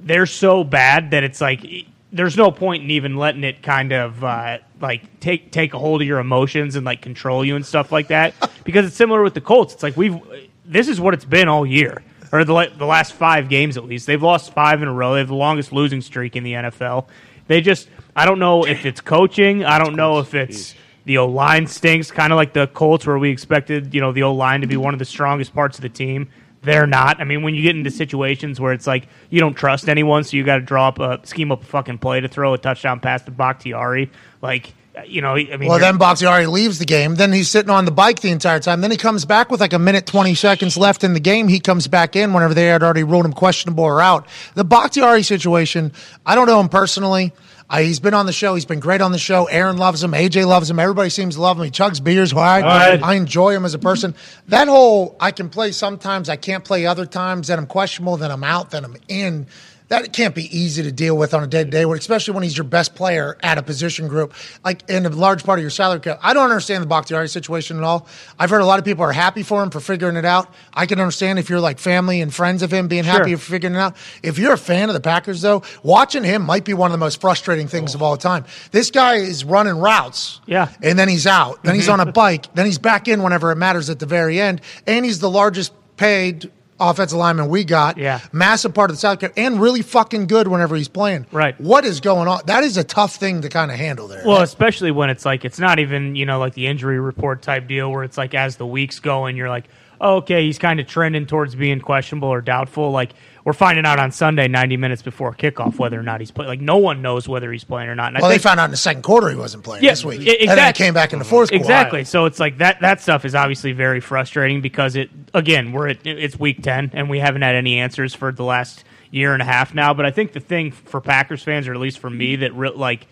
they're 0.00 0.26
so 0.26 0.64
bad 0.64 1.12
that 1.12 1.24
it's 1.24 1.40
like 1.40 1.64
there's 2.12 2.36
no 2.36 2.50
point 2.50 2.82
in 2.82 2.90
even 2.90 3.16
letting 3.16 3.44
it 3.44 3.62
kind 3.62 3.92
of 3.92 4.22
uh, 4.22 4.58
like 4.80 5.20
take 5.20 5.50
take 5.50 5.72
a 5.72 5.78
hold 5.78 6.02
of 6.02 6.08
your 6.08 6.18
emotions 6.18 6.76
and 6.76 6.84
like 6.84 7.00
control 7.00 7.44
you 7.44 7.56
and 7.56 7.64
stuff 7.64 7.90
like 7.90 8.08
that 8.08 8.34
because 8.64 8.84
it's 8.84 8.96
similar 8.96 9.22
with 9.22 9.32
the 9.34 9.40
Colts. 9.40 9.72
It's 9.72 9.82
like 9.82 9.96
we've 9.96 10.18
this 10.66 10.88
is 10.88 11.00
what 11.00 11.14
it's 11.14 11.24
been 11.24 11.48
all 11.48 11.64
year 11.64 12.02
or 12.32 12.44
the 12.44 12.72
the 12.76 12.86
last 12.86 13.12
five 13.12 13.48
games 13.48 13.76
at 13.76 13.84
least. 13.84 14.06
They've 14.06 14.22
lost 14.22 14.52
five 14.52 14.82
in 14.82 14.88
a 14.88 14.92
row. 14.92 15.14
They 15.14 15.20
have 15.20 15.28
the 15.28 15.34
longest 15.34 15.72
losing 15.72 16.00
streak 16.00 16.36
in 16.36 16.44
the 16.44 16.52
NFL. 16.52 17.06
They 17.46 17.60
just 17.60 17.88
I 18.14 18.26
don't 18.26 18.38
know 18.38 18.66
if 18.66 18.86
it's 18.86 19.00
coaching. 19.00 19.64
I 19.64 19.78
don't 19.78 19.96
know 19.96 20.18
if 20.18 20.34
it's 20.34 20.74
the 21.04 21.18
O 21.18 21.26
line 21.26 21.66
stinks, 21.66 22.10
kind 22.10 22.32
of 22.32 22.36
like 22.36 22.52
the 22.52 22.66
Colts 22.68 23.06
where 23.06 23.18
we 23.18 23.30
expected 23.30 23.94
you 23.94 24.00
know 24.00 24.12
the 24.12 24.22
O 24.22 24.32
line 24.32 24.60
to 24.60 24.66
be 24.66 24.76
one 24.76 24.94
of 24.94 24.98
the 24.98 25.04
strongest 25.04 25.54
parts 25.54 25.78
of 25.78 25.82
the 25.82 25.88
team. 25.88 26.28
They're 26.62 26.86
not. 26.86 27.20
I 27.20 27.24
mean, 27.24 27.42
when 27.42 27.54
you 27.54 27.62
get 27.62 27.74
into 27.74 27.90
situations 27.90 28.60
where 28.60 28.74
it's 28.74 28.86
like 28.86 29.08
you 29.30 29.40
don't 29.40 29.54
trust 29.54 29.88
anyone, 29.88 30.24
so 30.24 30.36
you 30.36 30.44
got 30.44 30.56
to 30.56 30.60
draw 30.60 30.88
up 30.88 30.98
a 30.98 31.20
scheme 31.26 31.50
up 31.50 31.62
a 31.62 31.66
fucking 31.66 31.98
play 31.98 32.20
to 32.20 32.28
throw 32.28 32.52
a 32.52 32.58
touchdown 32.58 33.00
pass 33.00 33.22
to 33.22 33.30
Bakhtiari, 33.30 34.10
like 34.42 34.74
you 35.06 35.22
know, 35.22 35.36
I 35.36 35.56
mean, 35.56 35.68
Well, 35.68 35.78
then 35.78 35.98
Bakhtiari 35.98 36.46
leaves 36.46 36.78
the 36.78 36.84
game. 36.84 37.14
Then 37.14 37.32
he's 37.32 37.48
sitting 37.48 37.70
on 37.70 37.84
the 37.84 37.90
bike 37.90 38.20
the 38.20 38.30
entire 38.30 38.60
time. 38.60 38.80
Then 38.80 38.90
he 38.90 38.96
comes 38.96 39.24
back 39.24 39.50
with 39.50 39.60
like 39.60 39.72
a 39.72 39.78
minute, 39.78 40.06
20 40.06 40.34
seconds 40.34 40.76
left 40.76 41.04
in 41.04 41.14
the 41.14 41.20
game. 41.20 41.48
He 41.48 41.60
comes 41.60 41.86
back 41.86 42.16
in 42.16 42.32
whenever 42.32 42.54
they 42.54 42.66
had 42.66 42.82
already 42.82 43.04
ruled 43.04 43.24
him 43.24 43.32
questionable 43.32 43.84
or 43.84 44.00
out. 44.00 44.26
The 44.54 44.64
Bakhtiari 44.64 45.22
situation, 45.22 45.92
I 46.26 46.34
don't 46.34 46.46
know 46.46 46.60
him 46.60 46.68
personally. 46.68 47.32
Uh, 47.68 47.78
he's 47.78 48.00
been 48.00 48.14
on 48.14 48.26
the 48.26 48.32
show. 48.32 48.56
He's 48.56 48.64
been 48.64 48.80
great 48.80 49.00
on 49.00 49.12
the 49.12 49.18
show. 49.18 49.44
Aaron 49.44 49.76
loves 49.76 50.02
him. 50.02 50.10
AJ 50.10 50.44
loves 50.44 50.68
him. 50.68 50.80
Everybody 50.80 51.08
seems 51.08 51.36
to 51.36 51.40
love 51.40 51.56
him. 51.56 51.64
He 51.64 51.70
chugs 51.70 52.02
beers. 52.02 52.34
Why? 52.34 52.60
right. 52.60 53.00
I 53.00 53.14
enjoy 53.14 53.54
him 53.54 53.64
as 53.64 53.74
a 53.74 53.78
person. 53.78 54.16
That 54.48 54.66
whole 54.66 55.16
I 55.20 55.30
can 55.30 55.48
play 55.48 55.70
sometimes, 55.70 56.28
I 56.28 56.34
can't 56.34 56.64
play 56.64 56.84
other 56.86 57.06
times, 57.06 57.46
then 57.46 57.60
I'm 57.60 57.68
questionable, 57.68 58.16
then 58.16 58.32
I'm 58.32 58.42
out, 58.42 58.70
then 58.70 58.84
I'm 58.84 58.96
in. 59.06 59.46
That 59.90 60.12
can't 60.12 60.36
be 60.36 60.44
easy 60.56 60.84
to 60.84 60.92
deal 60.92 61.16
with 61.16 61.34
on 61.34 61.42
a 61.42 61.48
day 61.48 61.64
to 61.64 61.70
day, 61.70 61.82
especially 61.82 62.34
when 62.34 62.44
he's 62.44 62.56
your 62.56 62.64
best 62.64 62.94
player 62.94 63.36
at 63.42 63.58
a 63.58 63.62
position 63.62 64.06
group, 64.06 64.32
like 64.64 64.88
in 64.88 65.04
a 65.04 65.08
large 65.08 65.42
part 65.42 65.58
of 65.58 65.62
your 65.64 65.70
salary 65.70 65.98
cap. 65.98 66.20
I 66.22 66.32
don't 66.32 66.44
understand 66.44 66.84
the 66.84 66.86
Bakhtiari 66.86 67.28
situation 67.28 67.76
at 67.76 67.82
all. 67.82 68.06
I've 68.38 68.50
heard 68.50 68.60
a 68.60 68.64
lot 68.66 68.78
of 68.78 68.84
people 68.84 69.02
are 69.04 69.10
happy 69.10 69.42
for 69.42 69.60
him 69.64 69.70
for 69.70 69.80
figuring 69.80 70.14
it 70.14 70.24
out. 70.24 70.54
I 70.72 70.86
can 70.86 71.00
understand 71.00 71.40
if 71.40 71.50
you're 71.50 71.58
like 71.58 71.80
family 71.80 72.20
and 72.20 72.32
friends 72.32 72.62
of 72.62 72.72
him 72.72 72.86
being 72.86 73.02
happy 73.02 73.30
Sure. 73.30 73.38
for 73.38 73.50
figuring 73.50 73.74
it 73.74 73.78
out. 73.78 73.96
If 74.22 74.38
you're 74.38 74.52
a 74.52 74.58
fan 74.58 74.88
of 74.90 74.94
the 74.94 75.00
Packers, 75.00 75.40
though, 75.42 75.64
watching 75.82 76.22
him 76.22 76.42
might 76.42 76.64
be 76.64 76.72
one 76.72 76.90
of 76.90 76.92
the 76.92 76.98
most 76.98 77.20
frustrating 77.20 77.66
things 77.66 77.96
of 77.96 78.00
all 78.00 78.16
time. 78.16 78.44
This 78.70 78.92
guy 78.92 79.16
is 79.16 79.44
running 79.44 79.74
routes, 79.76 80.40
Yeah. 80.46 80.68
and 80.84 80.96
then 80.96 81.08
he's 81.08 81.26
out. 81.26 81.64
Then 81.64 81.74
he's 81.74 81.88
mm-hmm. 81.88 82.00
on 82.00 82.08
a 82.08 82.12
bike. 82.12 82.46
Then 82.54 82.64
he's 82.64 82.78
back 82.78 83.08
in 83.08 83.24
whenever 83.24 83.50
it 83.50 83.56
matters 83.56 83.90
at 83.90 83.98
the 83.98 84.06
very 84.06 84.40
end. 84.40 84.60
And 84.86 85.04
he's 85.04 85.18
the 85.18 85.30
largest 85.30 85.72
paid 85.96 86.48
offensive 86.80 87.18
lineman 87.18 87.48
we 87.48 87.62
got. 87.62 87.98
Yeah. 87.98 88.20
Massive 88.32 88.74
part 88.74 88.90
of 88.90 88.96
the 88.96 89.00
salary 89.00 89.18
cap 89.18 89.32
and 89.36 89.60
really 89.60 89.82
fucking 89.82 90.26
good 90.26 90.48
whenever 90.48 90.74
he's 90.74 90.88
playing. 90.88 91.26
Right. 91.30 91.60
What 91.60 91.84
is 91.84 92.00
going 92.00 92.26
on? 92.26 92.40
That 92.46 92.64
is 92.64 92.76
a 92.76 92.84
tough 92.84 93.16
thing 93.16 93.42
to 93.42 93.48
kind 93.48 93.70
of 93.70 93.76
handle 93.76 94.08
there. 94.08 94.22
Well, 94.24 94.42
especially 94.42 94.90
when 94.90 95.10
it's 95.10 95.24
like 95.24 95.44
it's 95.44 95.58
not 95.58 95.78
even 95.78 96.16
you 96.16 96.26
know 96.26 96.38
like 96.38 96.54
the 96.54 96.66
injury 96.66 96.98
report 96.98 97.42
type 97.42 97.68
deal 97.68 97.90
where 97.90 98.02
it's 98.02 98.18
like 98.18 98.34
as 98.34 98.56
the 98.56 98.66
weeks 98.66 98.98
go 98.98 99.26
and 99.26 99.36
you're 99.36 99.48
like, 99.48 99.66
oh, 100.00 100.16
okay, 100.16 100.44
he's 100.44 100.58
kind 100.58 100.80
of 100.80 100.86
trending 100.86 101.26
towards 101.26 101.54
being 101.54 101.80
questionable 101.80 102.28
or 102.28 102.40
doubtful. 102.40 102.90
Like 102.90 103.12
we're 103.44 103.52
finding 103.52 103.86
out 103.86 103.98
on 103.98 104.12
Sunday, 104.12 104.48
90 104.48 104.76
minutes 104.76 105.02
before 105.02 105.34
kickoff, 105.34 105.78
whether 105.78 105.98
or 105.98 106.02
not 106.02 106.20
he's 106.20 106.30
playing. 106.30 106.48
Like 106.48 106.60
no 106.60 106.76
one 106.76 107.00
knows 107.02 107.28
whether 107.28 107.50
he's 107.50 107.64
playing 107.64 107.88
or 107.88 107.94
not. 107.94 108.08
And 108.08 108.18
I 108.18 108.20
well, 108.20 108.30
they 108.30 108.38
found 108.38 108.60
out 108.60 108.66
in 108.66 108.70
the 108.70 108.76
second 108.76 109.02
quarter 109.02 109.28
he 109.30 109.36
wasn't 109.36 109.64
playing 109.64 109.82
Yeah, 109.84 109.90
this 109.92 110.04
week. 110.04 110.20
e- 110.20 110.46
And 110.46 110.58
then 110.58 110.72
came 110.74 110.94
back 110.94 111.12
in 111.12 111.18
the 111.18 111.24
fourth 111.24 111.48
quarter. 111.50 111.62
Exactly. 111.62 112.04
So 112.04 112.26
it's 112.26 112.38
like 112.40 112.58
that 112.58 112.80
that 112.80 113.00
stuff 113.00 113.24
is 113.24 113.34
obviously 113.34 113.72
very 113.72 114.00
frustrating 114.00 114.60
because 114.60 114.96
it 114.96 115.10
again, 115.34 115.72
we're 115.72 115.88
at 115.88 116.06
it's 116.06 116.38
week 116.38 116.62
10 116.62 116.90
and 116.94 117.08
we 117.08 117.18
haven't 117.18 117.42
had 117.42 117.54
any 117.54 117.78
answers 117.78 118.14
for 118.14 118.30
the 118.32 118.44
last 118.44 118.84
year 119.10 119.32
and 119.32 119.42
a 119.42 119.44
half 119.46 119.74
now, 119.74 119.92
but 119.94 120.06
I 120.06 120.10
think 120.10 120.32
the 120.32 120.40
thing 120.40 120.70
for 120.70 121.00
Packers 121.00 121.42
fans 121.42 121.66
or 121.66 121.72
at 121.74 121.80
least 121.80 121.98
for 121.98 122.10
me 122.10 122.36
that 122.36 122.54
re- 122.54 122.70
like 122.74 123.06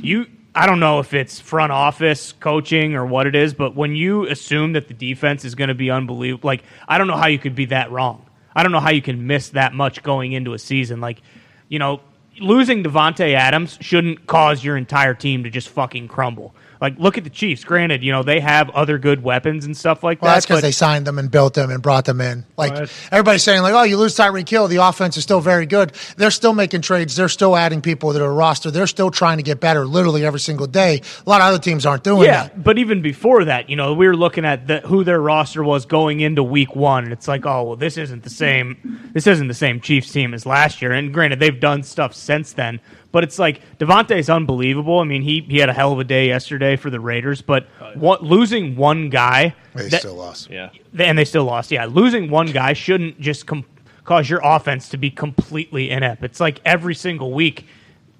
you 0.00 0.26
I 0.54 0.66
don't 0.66 0.80
know 0.80 0.98
if 0.98 1.14
it's 1.14 1.38
front 1.40 1.70
office 1.72 2.32
coaching 2.32 2.94
or 2.96 3.06
what 3.06 3.26
it 3.28 3.36
is, 3.36 3.54
but 3.54 3.76
when 3.76 3.94
you 3.94 4.26
assume 4.26 4.72
that 4.72 4.88
the 4.88 4.94
defense 4.94 5.44
is 5.44 5.54
going 5.54 5.68
to 5.68 5.74
be 5.74 5.90
unbelievable, 5.90 6.46
like 6.46 6.64
I 6.88 6.98
don't 6.98 7.06
know 7.06 7.16
how 7.16 7.28
you 7.28 7.38
could 7.38 7.54
be 7.54 7.66
that 7.66 7.90
wrong. 7.92 8.26
I 8.54 8.62
don't 8.62 8.72
know 8.72 8.80
how 8.80 8.90
you 8.90 9.02
can 9.02 9.26
miss 9.26 9.50
that 9.50 9.74
much 9.74 10.02
going 10.02 10.32
into 10.32 10.54
a 10.54 10.58
season. 10.58 11.00
Like, 11.00 11.22
you 11.68 11.78
know, 11.78 12.00
losing 12.40 12.82
Davante 12.82 13.34
Adams 13.34 13.78
shouldn't 13.80 14.26
cause 14.26 14.64
your 14.64 14.76
entire 14.76 15.14
team 15.14 15.44
to 15.44 15.50
just 15.50 15.68
fucking 15.68 16.08
crumble. 16.08 16.54
Like, 16.80 16.98
look 16.98 17.18
at 17.18 17.24
the 17.24 17.30
Chiefs. 17.30 17.62
Granted, 17.64 18.02
you 18.02 18.10
know 18.10 18.22
they 18.22 18.40
have 18.40 18.70
other 18.70 18.96
good 18.98 19.22
weapons 19.22 19.64
and 19.66 19.76
stuff 19.76 20.02
like 20.02 20.18
that. 20.20 20.22
Well, 20.24 20.30
that. 20.30 20.34
that's 20.36 20.46
because 20.46 20.62
they 20.62 20.70
signed 20.72 21.06
them 21.06 21.18
and 21.18 21.30
built 21.30 21.54
them 21.54 21.70
and 21.70 21.82
brought 21.82 22.06
them 22.06 22.20
in. 22.20 22.44
Like 22.56 22.72
Right. 22.72 22.90
everybody's 23.12 23.42
saying, 23.42 23.62
like, 23.62 23.74
oh, 23.74 23.82
you 23.82 23.96
lose 23.98 24.16
Tyreek 24.16 24.48
Hill, 24.48 24.66
the 24.68 24.76
offense 24.76 25.16
is 25.16 25.22
still 25.22 25.40
very 25.40 25.66
good. 25.66 25.92
They're 26.16 26.30
still 26.30 26.52
making 26.54 26.80
trades. 26.82 27.16
They're 27.16 27.28
still 27.28 27.56
adding 27.56 27.80
people 27.82 28.12
to 28.12 28.18
their 28.18 28.32
roster. 28.32 28.70
They're 28.70 28.86
still 28.86 29.10
trying 29.10 29.36
to 29.36 29.42
get 29.42 29.60
better, 29.60 29.84
literally 29.86 30.24
every 30.24 30.40
single 30.40 30.66
day. 30.66 31.02
A 31.26 31.28
lot 31.28 31.40
of 31.42 31.48
other 31.48 31.58
teams 31.58 31.84
aren't 31.84 32.02
doing 32.04 32.24
Yeah, 32.24 32.44
that. 32.44 32.64
but 32.64 32.78
even 32.78 33.02
before 33.02 33.44
that, 33.44 33.68
you 33.68 33.76
know, 33.76 33.92
we 33.92 34.06
were 34.06 34.16
looking 34.16 34.44
at 34.44 34.66
the, 34.66 34.80
who 34.80 35.04
their 35.04 35.20
roster 35.20 35.62
was 35.62 35.84
going 35.86 36.20
into 36.20 36.42
Week 36.42 36.74
One, 36.74 37.04
and 37.04 37.12
it's 37.12 37.28
like, 37.28 37.44
oh, 37.44 37.62
well, 37.64 37.76
this 37.76 37.98
isn't 37.98 38.22
the 38.22 38.30
same. 38.30 39.10
This 39.12 39.26
isn't 39.26 39.48
the 39.48 39.54
same 39.54 39.80
Chiefs 39.80 40.10
team 40.12 40.32
as 40.32 40.46
last 40.46 40.80
year. 40.80 40.92
And 40.92 41.12
granted, 41.12 41.40
they've 41.40 41.60
done 41.60 41.82
stuff 41.82 42.14
since 42.14 42.52
then, 42.54 42.80
but 43.12 43.24
it's 43.24 43.38
like 43.38 43.60
Davante's 43.78 44.30
unbelievable. 44.30 45.00
I 45.00 45.04
mean, 45.04 45.22
he 45.22 45.40
he 45.48 45.58
had 45.58 45.68
a 45.68 45.72
hell 45.72 45.92
of 45.92 45.98
a 45.98 46.04
day 46.04 46.28
yesterday 46.28 46.69
for 46.76 46.90
the 46.90 47.00
Raiders, 47.00 47.42
but 47.42 47.66
what, 47.94 48.22
losing 48.22 48.76
one 48.76 49.08
guy, 49.10 49.54
They 49.74 49.88
that- 49.88 50.00
still 50.00 50.14
lost. 50.16 50.50
Yeah. 50.50 50.70
and 50.98 51.16
they 51.18 51.24
still 51.24 51.44
lost. 51.44 51.70
Yeah, 51.70 51.86
losing 51.86 52.30
one 52.30 52.46
guy 52.46 52.72
shouldn't 52.72 53.20
just 53.20 53.46
com- 53.46 53.64
cause 54.04 54.28
your 54.28 54.40
offense 54.42 54.88
to 54.90 54.96
be 54.96 55.10
completely 55.10 55.90
inept. 55.90 56.24
It's 56.24 56.40
like 56.40 56.60
every 56.64 56.94
single 56.94 57.32
week, 57.32 57.66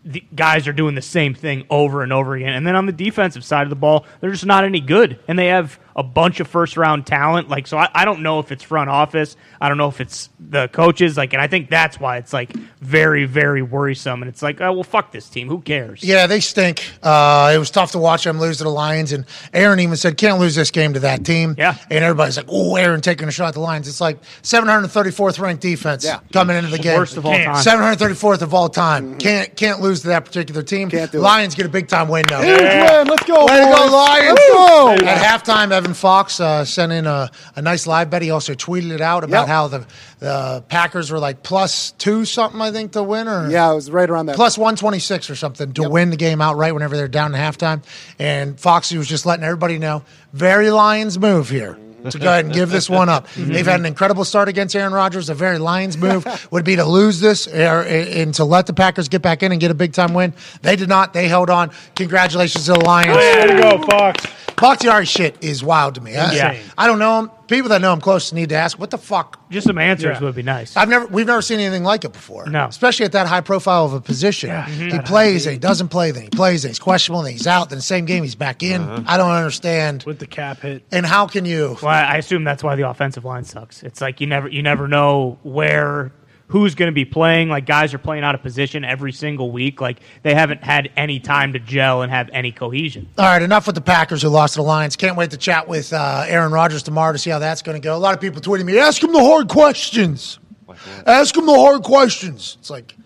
the 0.05 0.25
guys 0.35 0.67
are 0.67 0.73
doing 0.73 0.95
the 0.95 1.03
same 1.03 1.35
thing 1.35 1.65
over 1.69 2.03
and 2.03 2.13
over 2.13 2.35
again. 2.35 2.55
And 2.55 2.67
then 2.67 2.75
on 2.75 2.87
the 2.87 2.93
defensive 2.93 3.45
side 3.45 3.65
of 3.65 3.71
the 3.71 3.77
ball, 3.77 4.07
they're 4.21 4.31
just 4.31 4.47
not 4.47 4.65
any 4.65 4.81
good. 4.81 5.19
And 5.29 5.39
they 5.39 5.49
have 5.49 5.79
a 5.97 6.03
bunch 6.03 6.41
of 6.41 6.49
first 6.49 6.77
round 6.77 7.07
talent. 7.07 7.49
Like, 7.49 7.67
so 7.67 7.77
I, 7.79 7.89
I 7.95 8.05
don't 8.05 8.23
know 8.23 8.39
if 8.39 8.53
it's 8.53 8.63
front 8.63 8.91
office. 8.91 9.37
I 9.61 9.69
don't 9.69 9.79
know 9.79 9.89
if 9.89 10.01
it's 10.01 10.29
the 10.39 10.69
coaches. 10.69 11.17
Like, 11.17 11.33
and 11.33 11.43
I 11.43 11.47
think 11.47 11.71
that's 11.71 11.99
why 12.01 12.17
it's 12.19 12.33
like 12.33 12.53
very, 12.81 13.25
very 13.25 13.63
worrisome. 13.63 14.23
And 14.23 14.29
it's 14.29 14.43
like, 14.43 14.61
oh 14.61 14.73
well, 14.73 14.83
fuck 14.83 15.13
this 15.13 15.29
team. 15.29 15.49
Who 15.49 15.61
cares? 15.61 16.03
Yeah, 16.03 16.27
they 16.27 16.41
stink. 16.41 16.83
Uh, 17.03 17.53
it 17.55 17.59
was 17.59 17.71
tough 17.71 17.93
to 17.93 17.99
watch 17.99 18.25
them 18.25 18.39
lose 18.41 18.59
to 18.59 18.65
the 18.65 18.71
Lions, 18.71 19.13
and 19.13 19.25
Aaron 19.53 19.81
even 19.81 19.97
said, 19.97 20.17
"Can't 20.17 20.39
lose 20.39 20.55
this 20.55 20.71
game 20.71 20.95
to 20.95 21.01
that 21.01 21.25
team." 21.25 21.55
Yeah. 21.59 21.77
and 21.91 22.05
everybody's 22.05 22.37
like, 22.37 22.47
"Oh, 22.49 22.77
Aaron 22.77 23.01
taking 23.01 23.29
a 23.29 23.31
shot 23.33 23.49
at 23.49 23.55
the 23.55 23.61
Lions." 23.61 23.89
It's 23.89 24.01
like 24.01 24.19
734th 24.43 25.39
ranked 25.41 25.63
defense 25.63 26.05
Yeah. 26.05 26.21
coming 26.33 26.57
into 26.57 26.71
the 26.71 26.79
game. 26.79 26.97
Worst 26.97 27.17
of 27.17 27.27
all 27.27 27.33
time. 27.33 27.55
734th 27.57 28.43
of 28.43 28.55
all 28.55 28.69
time. 28.69 29.19
Can't 29.19 29.55
can't 29.57 29.81
lose 29.81 30.03
to 30.03 30.09
that 30.09 30.25
particular 30.25 30.63
team. 30.63 30.89
Mm-hmm. 30.89 30.99
Can't 30.99 31.13
do 31.13 31.19
it. 31.19 31.23
Lions 31.23 31.55
get 31.55 31.67
a 31.67 31.69
big 31.69 31.89
time 31.89 32.09
win 32.09 32.25
though. 32.29 32.41
Huge 32.43 32.59
win. 32.61 33.07
Let's 33.09 33.25
go. 33.25 33.47
Way 33.47 33.57
to 33.59 33.65
go. 33.65 33.87
Lions! 33.91 34.39
Let's 34.39 34.49
go. 34.49 34.93
At 35.07 35.19
halftime, 35.45 35.73
Evan 35.81 35.95
Fox 35.95 36.41
uh, 36.41 36.63
sent 36.67 36.93
in 36.93 37.07
a, 37.07 37.31
a 37.57 37.63
nice 37.63 37.87
live 37.87 38.11
bet. 38.11 38.21
He 38.21 38.31
also 38.31 38.53
tweeted 38.53 38.91
it 38.91 39.01
out 39.01 39.25
about 39.25 39.41
Yep. 39.43 39.49
how 39.49 39.69
the, 39.69 39.87
the 40.19 40.65
Packers 40.69 41.11
were 41.11 41.19
like 41.19 41.43
plus 41.43 41.93
two 41.93 42.27
something, 42.27 42.61
I 42.61 42.71
think, 42.71 42.93
to 42.93 43.03
win. 43.03 43.27
Or 43.29 43.49
Yeah, 43.49 43.73
it 43.73 43.75
was 43.77 43.91
right 43.91 44.09
around 44.11 44.27
that. 44.27 44.37
plus 44.37 44.59
126 44.59 45.31
or 45.31 45.37
something 45.37 45.73
to 45.73 45.89
win 45.89 46.11
the 46.11 46.19
game 46.19 46.43
outright 46.43 46.75
whenever 46.75 46.99
they're 46.99 47.09
down 47.09 47.35
in 47.35 47.41
halftime. 47.41 47.83
And 48.19 48.61
Foxy 48.61 48.99
was 48.99 49.09
just 49.09 49.25
letting 49.25 49.43
everybody 49.43 49.79
know 49.79 50.03
very 50.35 50.71
Lions 50.71 51.19
move 51.19 51.49
here. 51.49 51.79
To 52.11 52.19
go 52.19 52.29
ahead 52.29 52.47
and 52.47 52.55
give 52.55 52.71
this 52.71 52.89
one 52.89 53.11
up. 53.11 53.29
They've 53.37 53.67
had 53.67 53.79
an 53.79 53.85
incredible 53.85 54.25
start 54.25 54.49
against 54.49 54.75
Aaron 54.75 54.95
Rodgers. 54.95 55.29
A 55.29 55.35
very 55.35 55.59
Lions 55.59 55.99
move 55.99 56.25
would 56.51 56.65
be 56.65 56.77
to 56.77 56.85
lose 56.87 57.21
this 57.21 57.47
or, 57.47 57.83
and 57.83 58.33
to 58.37 58.45
let 58.45 58.67
the 58.67 58.73
Packers 58.73 59.11
get 59.11 59.21
back 59.21 59.43
in 59.43 59.53
and 59.53 59.61
get 59.61 59.71
a 59.71 59.75
big 59.75 59.93
time 59.93 60.15
win. 60.15 60.33
They 60.63 60.77
did 60.77 60.89
not. 60.89 61.13
They 61.13 61.29
held 61.29 61.51
on. 61.51 61.71
Congratulations 61.97 62.65
to 62.65 62.73
the 62.73 62.81
Lions. 62.81 63.15
Way 63.19 63.47
to 63.49 63.57
go, 63.61 63.83
Fox. 63.83 64.25
Bakhtiari 64.61 65.07
shit 65.07 65.37
is 65.41 65.65
wild 65.65 65.95
to 65.97 66.01
me. 66.01 66.17
I, 66.17 66.33
Yeah. 66.33 66.57
I 66.77 66.87
don't 66.87 66.99
know 66.99 67.21
him. 67.21 67.31
People 67.49 67.71
that 67.71 67.81
know 67.81 67.93
him 67.93 68.01
close 68.01 68.33
need 68.33 68.51
to 68.51 68.55
ask, 68.55 68.79
what 68.79 68.91
the 68.91 68.99
fuck? 68.99 69.41
Just 69.51 69.67
some 69.67 69.79
answers 69.79 70.19
Yeah. 70.19 70.25
would 70.25 70.37
be 70.37 70.43
nice. 70.43 70.77
I've 70.77 70.89
never, 70.89 71.07
we've 71.07 71.27
never 71.27 71.43
seen 71.43 71.59
anything 71.59 71.83
like 71.83 72.05
it 72.05 72.13
before. 72.13 72.47
No. 72.47 72.67
especially 72.67 73.07
at 73.07 73.13
that 73.13 73.27
high 73.27 73.41
profile 73.41 73.85
of 73.87 73.93
a 73.93 74.01
position. 74.01 74.51
He 74.51 74.89
mm-hmm. 74.89 74.99
plays 75.01 75.47
and 75.47 75.53
he 75.53 75.59
doesn't 75.59 75.89
play, 75.89 76.13
then 76.13 76.23
he 76.23 76.29
plays, 76.29 76.63
then 76.63 76.71
he's 76.71 76.79
questionable, 76.79 77.23
then 77.23 77.33
he's 77.33 77.49
out. 77.49 77.71
Then 77.71 77.79
the 77.79 77.83
same 77.83 78.05
game 78.05 78.23
he's 78.23 78.37
back 78.37 78.63
in. 78.63 78.83
Uh-huh. 78.83 79.03
I 79.07 79.17
don't 79.17 79.31
understand. 79.31 80.05
With 80.05 80.21
the 80.21 80.27
cap 80.27 80.61
hit. 80.61 80.85
And 80.93 81.05
how 81.05 81.27
can 81.27 81.45
you? 81.45 81.77
Well, 81.83 81.91
I 81.91 82.19
assume 82.19 82.45
that's 82.45 82.63
why 82.63 82.77
the 82.77 82.89
offensive 82.89 83.25
line 83.25 83.45
sucks. 83.45 83.83
It's 83.83 84.01
like 84.01 84.21
you 84.21 84.27
never 84.27 84.49
you 84.49 84.63
never 84.63 84.87
know 84.87 85.39
where 85.43 86.13
who's 86.51 86.75
going 86.75 86.89
to 86.89 86.95
be 86.95 87.05
playing. 87.05 87.49
Like 87.49 87.65
guys 87.65 87.95
are 87.95 87.99
playing 87.99 88.25
out 88.25 88.35
of 88.35 88.43
position 88.43 88.85
every 88.85 89.13
single 89.13 89.51
week. 89.51 89.81
Like 89.81 90.01
they 90.23 90.35
haven't 90.35 90.63
had 90.63 90.91
any 90.97 91.21
time 91.21 91.53
to 91.55 91.59
gel 91.59 92.03
and 92.03 92.13
have 92.13 92.29
any 92.33 92.53
cohesion. 92.53 93.09
All 93.17 93.25
right, 93.25 93.41
enough 93.41 93.67
with 93.67 93.77
the 93.77 93.81
Packers 93.81 94.23
who 94.23 94.29
lost 94.29 94.55
to 94.55 94.59
the 94.59 94.65
Lions. 94.65 94.97
Can't 94.97 95.17
wait 95.17 95.31
to 95.31 95.37
chat 95.37 95.69
with 95.69 95.93
uh, 95.93 96.25
Aaron 96.27 96.53
Rodgers 96.53 96.83
tomorrow 96.83 97.13
to 97.13 97.19
see 97.19 97.31
how 97.31 97.39
that's 97.39 97.63
going 97.63 97.81
to 97.81 97.85
go. 97.85 97.97
A 97.97 97.99
lot 97.99 98.15
of 98.15 98.21
people 98.21 98.41
tweeting 98.41 98.65
me, 98.65 98.79
ask 98.79 99.03
him 99.03 99.13
the 99.13 99.23
hard 99.23 99.49
questions. 99.49 100.39
Ask 101.07 101.37
him 101.37 101.47
the 101.47 101.55
hard 101.55 101.83
questions. 101.83 102.57
It's 102.61 102.71
like, 102.71 102.97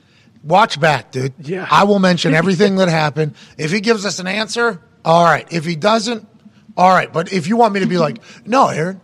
watch 0.43 0.81
back, 0.81 1.11
dude. 1.11 1.35
Yeah. 1.39 1.67
I 1.71 1.85
will 1.85 1.99
mention 1.99 2.35
everything 2.35 2.77
that 2.77 2.89
happened. 2.89 3.35
If 3.59 3.71
he 3.71 3.81
gives 3.81 4.05
us 4.07 4.19
an 4.19 4.27
answer, 4.27 4.81
all 5.05 5.25
right. 5.25 5.47
If 5.51 5.65
he 5.65 5.77
doesn't, 5.77 6.27
all 6.77 6.91
right. 6.91 7.13
But 7.13 7.33
if 7.33 7.47
you 7.47 7.57
want 7.57 7.75
me 7.75 7.81
to 7.81 7.87
be 7.87 7.99
like, 7.99 8.19
no, 8.47 8.69
Aaron, 8.69 9.01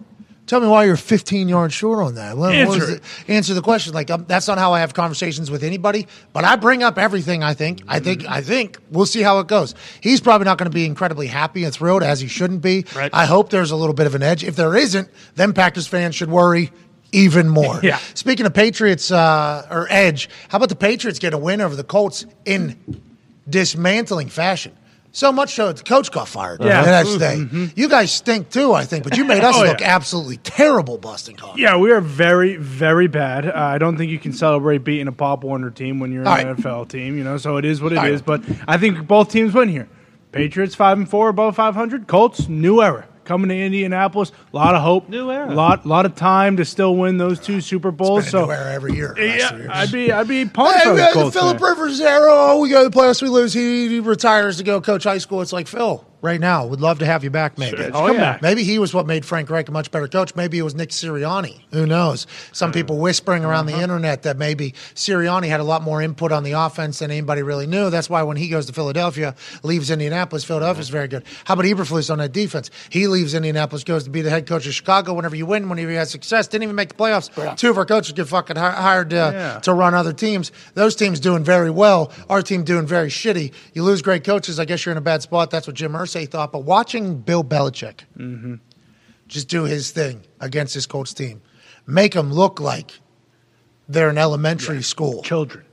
tell 0.51 0.61
me 0.61 0.67
why 0.67 0.85
you're 0.85 0.97
15 0.97 1.49
yards 1.49 1.73
short 1.73 2.01
on 2.05 2.17
that. 2.17 2.37
Well, 2.37 2.51
Answer 2.51 2.91
it. 2.91 2.97
it? 2.97 3.03
Answer 3.29 3.55
the 3.55 3.63
question. 3.63 3.95
Like 3.95 4.11
um, 4.11 4.25
that's 4.27 4.49
not 4.49 4.59
how 4.59 4.73
I 4.73 4.81
have 4.81 4.93
conversations 4.93 5.49
with 5.49 5.63
anybody. 5.63 6.09
But 6.33 6.45
I 6.45 6.57
bring 6.57 6.83
up 6.83 6.99
everything. 6.99 7.45
I 7.45 7.55
think. 7.55 7.83
I 7.87 8.01
think. 8.01 8.29
I 8.29 8.43
think 8.43 8.79
we'll 8.91 9.07
see 9.07 9.23
how 9.23 9.39
it 9.39 9.47
goes. 9.47 9.77
He's 10.01 10.21
probably 10.21 10.47
not 10.47 10.59
going 10.59 10.69
to 10.71 10.75
be 10.75 10.85
incredibly 10.85 11.29
happy 11.29 11.63
and 11.65 11.73
thrilled 11.73 12.03
as 12.03 12.21
he 12.21 12.27
shouldn't 12.27 12.63
be. 12.63 12.85
Right. 12.95 13.11
I 13.15 13.27
hope 13.27 13.51
there's 13.51 13.71
a 13.71 13.77
little 13.77 13.95
bit 13.95 14.07
of 14.09 14.17
an 14.17 14.23
edge. 14.25 14.43
If 14.43 14.57
there 14.57 14.77
isn't, 14.77 15.09
then 15.37 15.53
Packers 15.53 15.87
fans 15.87 16.17
should 16.17 16.31
worry 16.31 16.73
even 17.13 17.49
more. 17.49 17.81
Yeah. 17.83 17.99
Speaking 18.15 18.45
of 18.45 18.53
Patriots 18.53 19.11
uh, 19.11 19.67
or 19.71 19.87
edge, 19.89 20.29
how 20.49 20.57
about 20.57 20.69
the 20.69 20.77
Patriots 20.77 21.19
get 21.21 21.33
a 21.33 21.39
win 21.39 21.61
over 21.61 21.77
the 21.77 21.85
Colts 21.85 22.27
in 22.45 22.77
dismantling 23.49 24.29
fashion? 24.29 24.73
So 25.13 25.33
much 25.33 25.55
so 25.55 25.67
that 25.67 25.77
the 25.79 25.83
coach 25.83 26.13
got 26.13 26.29
fired 26.29 26.63
Yeah. 26.63 26.83
the 26.85 26.91
next 26.91 27.17
day. 27.17 27.71
You 27.75 27.89
guys 27.89 28.13
stink 28.13 28.49
too, 28.51 28.73
I 28.73 28.85
think, 28.85 29.03
but 29.03 29.17
you 29.17 29.25
made 29.25 29.43
us 29.43 29.57
Oh, 29.59 29.65
look 29.65 29.81
yeah. 29.81 29.95
absolutely 29.95 30.37
terrible, 30.39 30.99
Boston 30.99 31.35
College. 31.35 31.59
Yeah, 31.59 31.77
we 31.79 31.91
are 31.91 32.01
very, 32.01 32.57
very 32.57 33.09
bad. 33.09 33.47
Uh, 33.49 33.53
I 33.55 33.79
don't 33.79 33.97
think 33.97 34.13
you 34.13 34.21
can 34.21 34.33
celebrate 34.33 34.79
beating 34.85 35.09
a 35.09 35.13
Pop 35.13 35.43
Warner 35.43 35.71
team 35.71 35.99
when 35.99 36.13
you're 36.13 36.27
All 36.29 36.35
an 36.37 36.47
right. 36.47 36.57
NFL 36.57 36.89
team, 36.91 37.19
you 37.19 37.25
know. 37.25 37.39
So 37.39 37.57
it 37.57 37.65
is 37.65 37.83
what 37.83 37.91
it 37.93 37.97
is. 38.05 38.23
All 38.23 38.37
right. 38.37 38.47
But 38.47 38.65
I 38.69 38.79
think 38.79 39.07
both 39.09 39.31
teams 39.33 39.53
win 39.53 39.69
here. 39.69 39.89
Patriots 40.31 40.77
five 40.77 40.97
and 40.97 41.11
four, 41.11 41.29
above 41.29 41.57
five 41.57 41.75
hundred. 41.75 42.07
Colts 42.07 42.49
new 42.49 42.81
era 42.81 43.09
coming 43.31 43.49
to 43.49 43.57
Indianapolis. 43.57 44.33
A 44.53 44.57
lot 44.57 44.75
of 44.75 44.83
hope. 44.83 45.09
New 45.09 45.31
era. 45.31 45.55
Lot, 45.55 45.87
lot 45.87 46.05
of 46.05 46.17
time 46.17 46.57
to 46.57 46.65
still 46.65 46.97
win 46.97 47.17
those 47.17 47.39
two 47.39 47.61
Super 47.61 47.93
Bowls. 47.93 48.25
Been 48.25 48.29
a 48.29 48.31
So 48.31 48.45
new 48.47 48.51
era 48.53 48.73
every 48.73 48.95
year. 48.97 49.15
yeah, 49.17 49.55
years. 49.57 49.71
I'd 49.73 49.93
be, 49.93 50.11
I'd 50.11 50.27
be 50.27 50.45
pumped 50.47 50.79
Hey, 50.81 50.85
for 50.87 50.91
we 50.95 50.97
the 50.97 51.05
had. 51.05 51.13
Philip 51.33 51.59
fan. 51.61 51.69
Rivers 51.69 52.01
era. 52.01 52.27
Oh, 52.33 52.61
we 52.61 52.71
go 52.71 52.83
to 52.83 52.91
the 52.91 52.97
playoffs, 52.97 53.23
we 53.23 53.29
lose. 53.29 53.53
He, 53.53 53.89
he 53.89 54.01
retires 54.01 54.57
to 54.57 54.65
go 54.65 54.81
coach 54.81 55.05
high 55.05 55.19
school. 55.19 55.43
It's 55.43 55.53
like 55.53 55.69
Phil 55.69 56.05
right 56.23 56.41
now. 56.41 56.67
Would 56.67 56.81
love 56.81 56.99
to 57.01 57.07
have 57.07 57.25
you 57.25 57.31
back, 57.31 57.59
maybe. 57.59 57.77
Sure. 57.77 57.87
Oh, 57.89 58.07
Come 58.07 58.17
yeah. 58.17 58.33
back. 58.33 58.43
Maybe 58.43 58.65
he 58.65 58.79
was 58.79 58.93
what 58.93 59.07
made 59.07 59.25
Frank 59.25 59.51
Reich 59.51 59.69
a 59.69 59.73
much 59.73 59.91
better 59.91 60.09
coach. 60.09 60.35
Maybe 60.35 60.59
it 60.59 60.63
was 60.63 60.75
Nick 60.75 60.91
Sirianni. 60.91 61.61
Who 61.73 61.87
knows? 61.87 62.27
Some 62.53 62.73
people 62.73 62.97
mm-hmm. 62.97 63.03
whispering 63.03 63.45
around 63.45 63.67
the 63.67 63.73
mm-hmm. 63.73 63.83
internet 63.83 64.23
that 64.23 64.37
maybe 64.37 64.73
Sirianni 64.95 65.49
had 65.49 65.61
a 65.61 65.65
lot 65.65 65.83
more 65.83 66.03
input 66.03 66.33
on 66.33 66.43
the 66.43 66.53
offense 66.53 66.99
than 66.99 67.11
anybody 67.11 67.43
really 67.43 67.67
knew. 67.67 67.91
That's 67.91 68.11
why 68.11 68.23
when 68.23 68.37
he 68.37 68.49
goes 68.49 68.67
to 68.67 68.73
Philadelphia, 68.73 69.35
leaves 69.63 69.91
Indianapolis, 69.91 70.45
Philadelphia's 70.45 70.89
mm-hmm. 70.89 70.97
very 70.97 71.09
good. 71.09 71.25
How 71.45 71.55
about 71.55 71.67
Eberflus 71.67 72.11
on 72.11 72.19
that 72.19 72.33
defense? 72.33 72.71
He 72.91 73.07
leaves 73.07 73.35
Indianapolis, 73.35 73.85
goes 73.85 74.05
to 74.05 74.11
be 74.11 74.23
the 74.23 74.31
head 74.31 74.47
coach 74.47 74.67
of 74.67 74.75
Chicago. 74.75 75.15
Whenever 75.15 75.37
you 75.37 75.47
win, 75.47 75.69
whenever 75.69 75.91
you 75.91 75.99
have 75.99 76.09
success, 76.09 76.49
didn't 76.49 76.65
even 76.65 76.77
make 76.77 76.91
the 76.91 76.95
playoffs. 76.95 77.31
Two 77.57 77.71
of 77.71 77.79
our 77.79 77.87
coaches 77.87 78.13
get 78.13 78.29
fucking 78.29 78.57
hired 78.57 79.13
uh, 79.13 79.31
Yeah. 79.33 79.59
to 79.61 79.73
run 79.73 79.95
other 79.95 80.13
teams. 80.13 80.53
Those 80.75 80.97
teams 80.97 81.21
doing 81.21 81.45
very 81.45 81.71
well. 81.71 82.13
Our 82.29 82.43
team 82.43 82.65
doing 82.65 82.87
very 82.87 83.09
shitty. 83.09 83.53
You 83.75 83.83
lose 83.83 84.03
great 84.03 84.25
coaches. 84.25 84.59
I 84.59 84.65
guess 84.65 84.85
you're 84.85 84.93
in 84.93 84.99
a 84.99 85.03
bad 85.03 85.23
spot. 85.23 85.51
That's 85.51 85.67
what 85.67 85.77
Jim 85.77 85.95
Irsay 86.11 86.29
thought. 86.29 86.53
But 86.53 86.61
watching 86.61 87.21
Bill 87.21 87.45
Belichick 87.45 88.01
mm-hmm. 88.17 88.57
just 89.29 89.49
do 89.49 89.65
his 89.65 89.91
thing 89.91 90.23
against 90.41 90.75
his 90.75 90.87
Colts 90.87 91.15
team, 91.15 91.43
make 91.87 92.15
them 92.15 92.33
look 92.33 92.61
like 92.61 93.01
they're 93.89 94.09
an 94.09 94.19
elementary 94.19 94.83
school, 94.83 95.23
Children. 95.23 95.65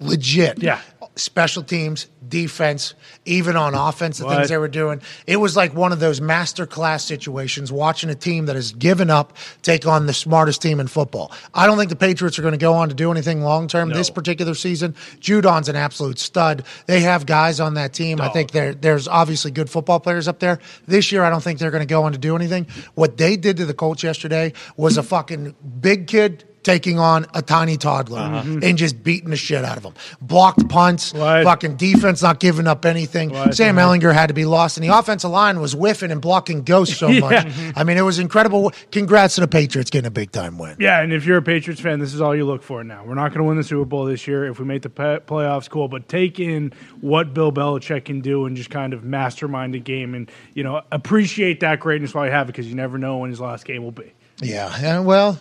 legit. 0.00 0.62
Yeah. 0.62 0.80
Special 1.18 1.64
teams, 1.64 2.06
defense, 2.28 2.94
even 3.24 3.56
on 3.56 3.74
offense, 3.74 4.18
the 4.18 4.24
What? 4.24 4.36
things 4.36 4.48
they 4.50 4.56
were 4.56 4.68
doing. 4.68 5.02
It 5.26 5.36
was 5.36 5.56
like 5.56 5.74
one 5.74 5.90
of 5.90 5.98
those 5.98 6.20
master 6.20 6.64
class 6.64 7.04
situations 7.04 7.72
watching 7.72 8.08
a 8.08 8.14
team 8.14 8.46
that 8.46 8.54
has 8.54 8.70
given 8.70 9.10
up 9.10 9.36
take 9.62 9.84
on 9.84 10.06
the 10.06 10.12
smartest 10.14 10.62
team 10.62 10.78
in 10.78 10.86
football. 10.86 11.32
I 11.52 11.66
don't 11.66 11.76
think 11.76 11.90
the 11.90 11.96
Patriots 11.96 12.38
are 12.38 12.42
going 12.42 12.52
to 12.52 12.58
go 12.58 12.74
on 12.74 12.88
to 12.88 12.94
do 12.94 13.10
anything 13.10 13.42
long 13.42 13.66
term 13.66 13.88
this 13.90 14.10
particular 14.10 14.54
season. 14.54 14.94
Judon's 15.18 15.68
an 15.68 15.74
absolute 15.74 16.20
stud. 16.20 16.64
They 16.86 17.00
have 17.00 17.26
guys 17.26 17.58
on 17.58 17.74
that 17.74 17.92
team. 17.92 18.20
I 18.20 18.28
think 18.28 18.52
there's 18.52 19.08
obviously 19.08 19.50
good 19.50 19.68
football 19.68 19.98
players 19.98 20.28
up 20.28 20.38
there. 20.38 20.60
This 20.86 21.10
year, 21.10 21.24
I 21.24 21.30
don't 21.30 21.42
think 21.42 21.58
they're 21.58 21.72
going 21.72 21.86
to 21.86 21.92
go 21.92 22.04
on 22.04 22.12
to 22.12 22.18
do 22.18 22.36
anything. 22.36 22.68
What 22.94 23.16
they 23.16 23.36
did 23.36 23.56
to 23.56 23.66
the 23.66 23.74
Colts 23.74 24.04
yesterday 24.04 24.52
was 24.76 24.96
a 24.96 25.02
fucking 25.02 25.56
big 25.80 26.06
kid 26.06 26.44
taking 26.68 26.98
on 26.98 27.24
a 27.32 27.40
tiny 27.40 27.78
toddler 27.78 28.18
uh-huh. 28.18 28.60
and 28.62 28.76
just 28.76 29.02
beating 29.02 29.30
the 29.30 29.36
shit 29.36 29.64
out 29.64 29.78
of 29.78 29.82
them. 29.82 29.94
Blocked 30.20 30.68
punts, 30.68 31.14
What? 31.14 31.44
fucking 31.44 31.76
defense 31.76 32.20
not 32.22 32.40
giving 32.40 32.66
up 32.66 32.84
anything. 32.84 33.30
What? 33.30 33.54
Sam 33.54 33.78
uh-huh. 33.78 33.88
Ehlinger 33.88 34.12
had 34.12 34.26
to 34.26 34.34
be 34.34 34.44
lost, 34.44 34.76
and 34.76 34.86
the 34.86 34.94
offensive 34.94 35.30
line 35.30 35.60
was 35.60 35.72
whiffing 35.72 36.10
and 36.10 36.20
blocking 36.20 36.64
ghosts 36.64 36.98
so 36.98 37.08
much. 37.20 37.46
I 37.74 37.84
mean, 37.84 37.96
it 37.96 38.02
was 38.02 38.18
incredible. 38.18 38.70
Congrats 38.90 39.36
to 39.36 39.40
the 39.40 39.48
Patriots 39.48 39.88
getting 39.88 40.08
a 40.08 40.10
big 40.10 40.30
time 40.30 40.58
win. 40.58 40.76
Yeah, 40.78 41.00
and 41.00 41.10
if 41.10 41.24
you're 41.24 41.38
a 41.38 41.42
Patriots 41.42 41.80
fan, 41.80 42.00
this 42.00 42.12
is 42.12 42.20
all 42.20 42.36
you 42.36 42.44
look 42.44 42.62
for 42.62 42.84
now. 42.84 43.02
We're 43.02 43.14
not 43.14 43.30
going 43.30 43.38
to 43.38 43.44
win 43.44 43.56
the 43.56 43.64
Super 43.64 43.86
Bowl 43.86 44.04
this 44.04 44.26
year. 44.28 44.44
If 44.44 44.58
we 44.58 44.66
make 44.66 44.82
the 44.82 44.90
pa- 44.90 45.20
playoffs, 45.20 45.70
cool. 45.70 45.88
But 45.88 46.06
take 46.06 46.38
in 46.38 46.74
what 47.00 47.32
Bill 47.32 47.50
Belichick 47.50 48.04
can 48.04 48.20
do 48.20 48.44
and 48.44 48.58
just 48.58 48.68
kind 48.68 48.92
of 48.92 49.04
mastermind 49.04 49.72
the 49.72 49.80
game, 49.80 50.14
and 50.14 50.30
you 50.52 50.64
know 50.64 50.82
appreciate 50.92 51.60
that 51.60 51.80
greatness 51.80 52.12
while 52.12 52.26
you 52.26 52.32
have 52.32 52.50
it, 52.50 52.52
because 52.52 52.66
you 52.68 52.74
never 52.74 52.98
know 52.98 53.16
when 53.16 53.30
his 53.30 53.40
last 53.40 53.64
game 53.64 53.82
will 53.82 53.90
be. 53.90 54.12
Yeah, 54.42 54.70
and 54.82 55.06
well, 55.06 55.38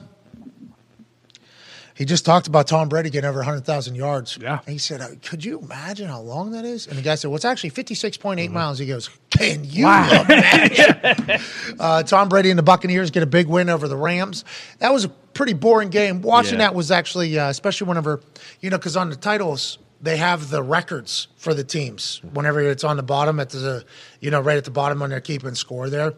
he 1.97 2.05
just 2.05 2.25
talked 2.25 2.45
about 2.47 2.67
Tom 2.67 2.89
Brady 2.89 3.09
getting 3.09 3.27
over 3.27 3.39
100,000 3.39 3.95
yards. 3.95 4.37
Yeah. 4.39 4.59
And 4.65 4.71
he 4.73 4.77
said, 4.77 5.01
uh, 5.01 5.07
Could 5.23 5.43
you 5.43 5.59
imagine 5.59 6.07
how 6.07 6.21
long 6.21 6.51
that 6.51 6.63
is? 6.63 6.85
And 6.87 6.95
the 6.97 7.01
guy 7.01 7.15
said, 7.15 7.29
Well, 7.29 7.35
it's 7.37 7.45
actually 7.45 7.71
56.8 7.71 8.19
Mm-hmm. 8.45 8.53
miles. 8.53 8.77
He 8.79 8.85
goes, 8.85 9.09
Can 9.31 9.63
you 9.63 9.85
imagine? 9.85 11.39
uh, 11.79 12.03
Tom 12.03 12.29
Brady 12.29 12.49
and 12.51 12.59
the 12.59 12.63
Buccaneers 12.63 13.09
get 13.11 13.23
a 13.23 13.27
big 13.27 13.47
win 13.47 13.69
over 13.69 13.87
the 13.87 13.97
Rams. 13.97 14.45
That 14.79 14.93
was 14.93 15.05
a 15.05 15.09
pretty 15.09 15.53
boring 15.53 15.89
game. 15.89 16.21
Watching 16.21 16.53
Yeah. 16.59 16.67
that 16.67 16.75
was 16.75 16.91
actually, 16.91 17.37
uh, 17.37 17.49
especially 17.49 17.87
whenever, 17.87 18.21
you 18.61 18.69
know, 18.69 18.77
because 18.77 18.95
on 18.95 19.09
the 19.09 19.15
titles, 19.15 19.79
they 19.99 20.17
have 20.17 20.51
the 20.51 20.61
records 20.61 21.27
for 21.37 21.55
the 21.55 21.63
teams 21.63 22.21
whenever 22.33 22.61
it's 22.61 22.83
on 22.83 22.97
the 22.97 23.03
bottom 23.03 23.39
at 23.39 23.49
the 23.49 23.83
you 24.21 24.29
know 24.29 24.39
right 24.39 24.57
at 24.57 24.63
the 24.63 24.69
bottom 24.69 24.99
when 24.99 25.09
they're 25.09 25.19
keeping 25.19 25.55
score 25.55 25.89
there 25.89 26.13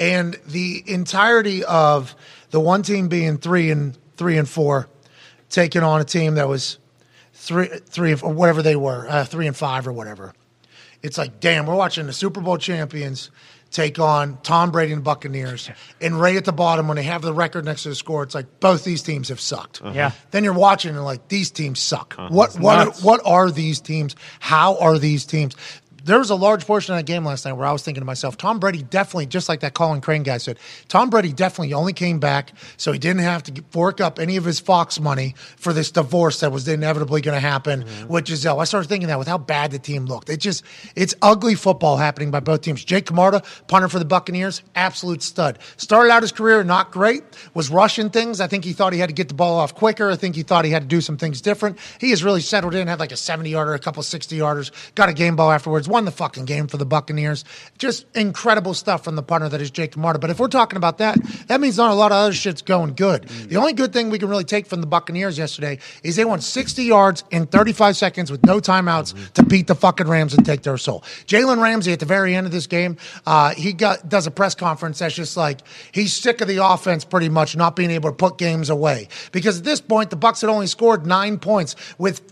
and 0.00 0.36
the 0.48 0.82
entirety 0.88 1.64
of 1.64 2.16
the 2.50 2.58
one 2.58 2.82
team 2.82 3.06
being 3.06 3.38
three 3.38 3.70
and 3.70 3.96
three 4.16 4.36
and 4.36 4.48
four 4.48 4.88
taking 5.50 5.82
on 5.82 6.00
a 6.00 6.04
team 6.04 6.36
that 6.36 6.48
was 6.48 6.78
three 7.34 7.68
three 7.86 8.14
or 8.14 8.32
whatever 8.32 8.62
they 8.62 8.76
were 8.76 9.06
uh, 9.08 9.24
three 9.24 9.46
and 9.46 9.56
five 9.56 9.86
or 9.86 9.92
whatever 9.92 10.32
it's 11.02 11.18
like 11.18 11.40
damn 11.40 11.66
we're 11.66 11.74
watching 11.74 12.06
the 12.06 12.12
super 12.12 12.40
bowl 12.40 12.56
champions 12.56 13.30
take 13.70 13.98
on 13.98 14.38
Tom 14.42 14.70
Brady 14.70 14.92
and 14.92 15.00
the 15.00 15.04
Buccaneers, 15.04 15.70
and 16.00 16.20
right 16.20 16.36
at 16.36 16.44
the 16.44 16.52
bottom 16.52 16.88
when 16.88 16.96
they 16.96 17.02
have 17.04 17.22
the 17.22 17.32
record 17.32 17.64
next 17.64 17.84
to 17.84 17.90
the 17.90 17.94
score, 17.94 18.22
it's 18.22 18.34
like 18.34 18.60
both 18.60 18.84
these 18.84 19.02
teams 19.02 19.28
have 19.28 19.40
sucked. 19.40 19.80
Yeah. 19.94 20.12
Then 20.30 20.44
you're 20.44 20.52
watching 20.52 20.94
and 20.94 21.04
like 21.04 21.28
these 21.28 21.50
teams 21.50 21.80
suck. 21.80 22.14
What 22.14 22.54
what 22.58 22.84
nuts. 22.86 23.02
what 23.02 23.20
are 23.24 23.50
these 23.50 23.80
teams? 23.80 24.16
How 24.40 24.76
are 24.78 24.98
these 24.98 25.24
teams? 25.24 25.56
There 26.04 26.18
was 26.18 26.30
a 26.30 26.34
large 26.34 26.66
portion 26.66 26.94
of 26.94 26.98
that 26.98 27.06
game 27.06 27.24
last 27.24 27.44
night 27.44 27.52
where 27.52 27.66
I 27.66 27.72
was 27.72 27.82
thinking 27.82 28.00
to 28.00 28.04
myself, 28.06 28.36
Tom 28.36 28.58
Brady 28.58 28.82
definitely, 28.82 29.26
just 29.26 29.48
like 29.48 29.60
that 29.60 29.74
Colin 29.74 30.00
Crane 30.00 30.22
guy 30.22 30.38
said, 30.38 30.58
Tom 30.88 31.10
Brady 31.10 31.32
definitely 31.32 31.74
only 31.74 31.92
came 31.92 32.18
back 32.18 32.52
so 32.76 32.92
he 32.92 32.98
didn't 32.98 33.22
have 33.22 33.42
to 33.44 33.62
fork 33.70 34.00
up 34.00 34.18
any 34.18 34.36
of 34.36 34.44
his 34.44 34.60
Fox 34.60 35.00
money 35.00 35.34
for 35.56 35.72
this 35.72 35.90
divorce 35.90 36.40
that 36.40 36.52
was 36.52 36.66
inevitably 36.68 37.20
going 37.20 37.34
to 37.34 37.40
happen 37.40 37.84
mm-hmm. 37.84 38.08
with 38.08 38.26
Gisele. 38.26 38.58
Uh, 38.58 38.62
I 38.62 38.64
started 38.64 38.88
thinking 38.88 39.08
that 39.08 39.18
with 39.18 39.28
how 39.28 39.38
bad 39.38 39.70
the 39.70 39.78
team 39.78 40.06
looked. 40.06 40.30
It 40.30 40.38
just, 40.38 40.64
it's 40.96 41.14
ugly 41.22 41.54
football 41.54 41.96
happening 41.96 42.30
by 42.30 42.40
both 42.40 42.62
teams. 42.62 42.84
Jake 42.84 43.06
Camarda, 43.06 43.42
punter 43.68 43.88
for 43.88 43.98
the 43.98 44.04
Buccaneers, 44.04 44.62
absolute 44.74 45.22
stud. 45.22 45.58
Started 45.76 46.10
out 46.10 46.22
his 46.22 46.32
career 46.32 46.64
not 46.64 46.90
great, 46.90 47.22
was 47.54 47.70
rushing 47.70 48.10
things. 48.10 48.40
I 48.40 48.46
think 48.46 48.64
he 48.64 48.72
thought 48.72 48.92
he 48.92 48.98
had 48.98 49.08
to 49.08 49.14
get 49.14 49.28
the 49.28 49.34
ball 49.34 49.58
off 49.58 49.74
quicker. 49.74 50.10
I 50.10 50.16
think 50.16 50.36
he 50.36 50.42
thought 50.42 50.64
he 50.64 50.70
had 50.70 50.82
to 50.82 50.88
do 50.88 51.00
some 51.00 51.16
things 51.16 51.40
different. 51.40 51.78
He 52.00 52.10
has 52.10 52.24
really 52.24 52.40
settled 52.40 52.74
in, 52.74 52.88
had 52.88 53.00
like 53.00 53.12
a 53.12 53.16
70 53.16 53.50
yarder, 53.50 53.74
a 53.74 53.78
couple 53.78 54.02
60 54.02 54.36
yarders, 54.36 54.70
got 54.94 55.08
a 55.08 55.12
game 55.12 55.36
ball 55.36 55.50
afterwards, 55.50 55.88
won 55.90 56.04
the 56.06 56.10
fucking 56.10 56.46
game 56.46 56.66
for 56.66 56.76
the 56.76 56.86
Buccaneers. 56.86 57.44
Just 57.76 58.06
incredible 58.16 58.72
stuff 58.72 59.04
from 59.04 59.16
the 59.16 59.22
punter 59.22 59.48
that 59.48 59.60
is 59.60 59.70
Jake 59.70 59.92
Camarda. 59.92 60.18
But 60.18 60.30
if 60.30 60.40
we're 60.40 60.48
talking 60.48 60.76
about 60.76 60.98
that, 60.98 61.22
that 61.48 61.60
means 61.60 61.76
not 61.76 61.90
a 61.90 61.94
lot 61.94 62.12
of 62.12 62.16
other 62.16 62.32
shit's 62.32 62.62
going 62.62 62.94
good. 62.94 63.24
The 63.24 63.56
only 63.56 63.72
good 63.72 63.92
thing 63.92 64.10
we 64.10 64.18
can 64.18 64.28
really 64.28 64.44
take 64.44 64.66
from 64.66 64.80
the 64.80 64.86
Buccaneers 64.86 65.36
yesterday 65.36 65.78
is 66.02 66.16
they 66.16 66.24
won 66.24 66.40
60 66.40 66.82
yards 66.82 67.24
in 67.30 67.46
35 67.46 67.96
seconds 67.96 68.30
with 68.30 68.44
no 68.46 68.60
timeouts 68.60 69.32
to 69.34 69.42
beat 69.42 69.66
the 69.66 69.74
fucking 69.74 70.08
Rams 70.08 70.34
and 70.34 70.46
take 70.46 70.62
their 70.62 70.78
soul. 70.78 71.02
Jalen 71.26 71.60
Ramsey 71.60 71.92
at 71.92 72.00
the 72.00 72.06
very 72.06 72.34
end 72.34 72.46
of 72.46 72.52
this 72.52 72.66
game, 72.66 72.96
uh, 73.26 73.54
he 73.54 73.72
got 73.72 74.08
does 74.08 74.26
a 74.26 74.30
press 74.30 74.54
conference 74.54 75.00
that's 75.00 75.14
just 75.14 75.36
like 75.36 75.60
he's 75.92 76.12
sick 76.12 76.40
of 76.40 76.48
the 76.48 76.64
offense 76.64 77.04
pretty 77.04 77.28
much 77.28 77.56
not 77.56 77.76
being 77.76 77.90
able 77.90 78.10
to 78.10 78.16
put 78.16 78.38
games 78.38 78.70
away 78.70 79.08
because 79.32 79.58
at 79.58 79.64
this 79.64 79.80
point 79.80 80.10
the 80.10 80.16
Bucks 80.16 80.40
had 80.40 80.50
only 80.50 80.66
scored 80.66 81.06
nine 81.06 81.38
points 81.38 81.76
with 81.98 82.22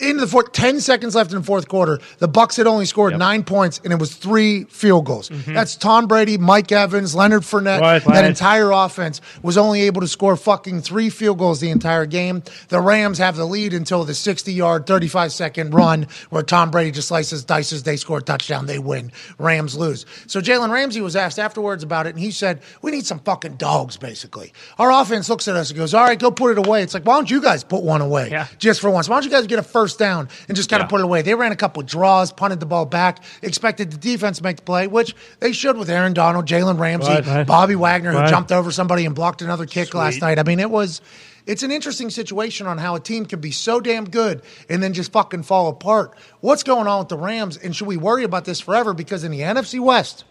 into 0.00 0.20
the 0.20 0.26
fourth, 0.28 0.52
10 0.52 0.80
seconds 0.80 1.14
left 1.14 1.32
in 1.32 1.38
the 1.38 1.44
fourth 1.44 1.68
quarter. 1.68 1.98
The 2.18 2.28
Bucks 2.28 2.56
had 2.56 2.66
only 2.68 2.84
scored 2.84 3.18
nine 3.18 3.42
points, 3.42 3.80
and 3.82 3.92
it 3.92 3.98
was 3.98 4.14
three 4.14 4.64
field 4.64 5.06
goals. 5.06 5.28
Mm-hmm. 5.28 5.54
That's 5.54 5.74
Tom 5.74 6.06
Brady, 6.06 6.38
Mike 6.38 6.70
Evans, 6.70 7.14
Leonard 7.16 7.42
Fournette. 7.42 7.80
Right, 7.80 8.04
that 8.04 8.06
right. 8.06 8.24
entire 8.24 8.70
offense 8.70 9.20
was 9.42 9.58
only 9.58 9.82
able 9.82 10.00
to 10.02 10.08
score 10.08 10.36
fucking 10.36 10.82
three 10.82 11.10
field 11.10 11.38
goals 11.38 11.58
the 11.60 11.70
entire 11.70 12.06
game. 12.06 12.44
The 12.68 12.80
Rams 12.80 13.18
have 13.18 13.36
the 13.36 13.44
lead 13.44 13.74
until 13.74 14.04
the 14.04 14.14
60 14.14 14.52
yard, 14.52 14.86
35 14.86 15.32
second 15.32 15.74
run 15.74 16.06
where 16.30 16.42
Tom 16.42 16.70
Brady 16.70 16.92
just 16.92 17.08
slices, 17.08 17.44
dices, 17.44 17.82
they 17.82 17.96
score 17.96 18.18
a 18.18 18.22
touchdown, 18.22 18.66
they 18.66 18.78
win. 18.78 19.10
Rams 19.38 19.76
lose. 19.76 20.06
So 20.26 20.40
Jalen 20.40 20.70
Ramsey 20.70 21.00
was 21.00 21.16
asked 21.16 21.38
afterwards 21.40 21.82
about 21.82 22.06
it, 22.06 22.10
and 22.10 22.20
he 22.20 22.30
said, 22.30 22.60
We 22.82 22.92
need 22.92 23.06
some 23.06 23.18
fucking 23.18 23.56
dogs, 23.56 23.96
basically. 23.96 24.52
Our 24.78 24.92
offense 24.92 25.28
looks 25.28 25.48
at 25.48 25.56
us 25.56 25.70
and 25.70 25.78
goes, 25.78 25.92
All 25.92 26.04
right, 26.04 26.18
go 26.18 26.30
put 26.30 26.56
it 26.56 26.64
away. 26.64 26.82
It's 26.82 26.94
like, 26.94 27.04
Why 27.04 27.14
don't 27.14 27.30
you 27.30 27.40
guys 27.42 27.64
put 27.64 27.82
one 27.82 28.00
away 28.00 28.28
Yeah. 28.30 28.46
just 28.58 28.80
for 28.80 28.90
once? 28.90 29.08
Why 29.08 29.16
don't 29.16 29.24
you 29.24 29.30
guys 29.30 29.46
get 29.48 29.58
a 29.58 29.62
first 29.62 29.87
down 29.96 30.28
and 30.48 30.56
just 30.56 30.68
kind 30.70 30.82
of 30.82 30.88
put 30.88 31.00
it 31.00 31.04
away? 31.04 31.22
They 31.22 31.34
ran 31.34 31.52
a 31.52 31.56
couple 31.56 31.82
draws, 31.82 32.32
punted 32.32 32.60
the 32.60 32.66
ball 32.66 32.86
back, 32.86 33.22
expected 33.42 33.90
the 33.90 33.96
defense 33.98 34.38
to 34.38 34.42
make 34.44 34.56
the 34.56 34.62
play, 34.62 34.86
which 34.86 35.14
they 35.40 35.52
should 35.52 35.76
with 35.76 35.90
Aaron 35.90 36.12
Donald, 36.14 36.46
Jalen 36.46 36.78
Ramsey, 36.78 37.08
Right, 37.12 37.26
right. 37.26 37.46
Bobby 37.46 37.74
Wagner, 37.76 38.12
who 38.12 38.18
Right. 38.18 38.28
jumped 38.30 38.52
over 38.52 38.70
somebody 38.70 39.04
and 39.06 39.14
blocked 39.14 39.42
another 39.42 39.66
kick 39.66 39.94
last 39.94 40.20
night. 40.20 40.38
I 40.38 40.42
mean, 40.42 40.60
it 40.60 40.70
was. 40.70 41.00
It's 41.46 41.62
an 41.62 41.70
interesting 41.70 42.10
situation 42.10 42.66
on 42.66 42.76
how 42.76 42.94
a 42.94 43.00
team 43.00 43.24
can 43.24 43.40
be 43.40 43.52
so 43.52 43.80
damn 43.80 44.04
good 44.04 44.42
and 44.68 44.82
then 44.82 44.92
just 44.92 45.12
fucking 45.12 45.44
fall 45.44 45.68
apart. 45.68 46.12
What's 46.40 46.62
going 46.62 46.86
on 46.86 46.98
with 46.98 47.08
the 47.08 47.16
Rams? 47.16 47.56
And 47.56 47.74
should 47.74 47.86
we 47.86 47.96
worry 47.96 48.22
about 48.24 48.44
this 48.44 48.60
forever? 48.60 48.92
Because 48.92 49.24
in 49.24 49.30
the 49.32 49.40
NFC 49.40 49.80
West, 49.80 50.24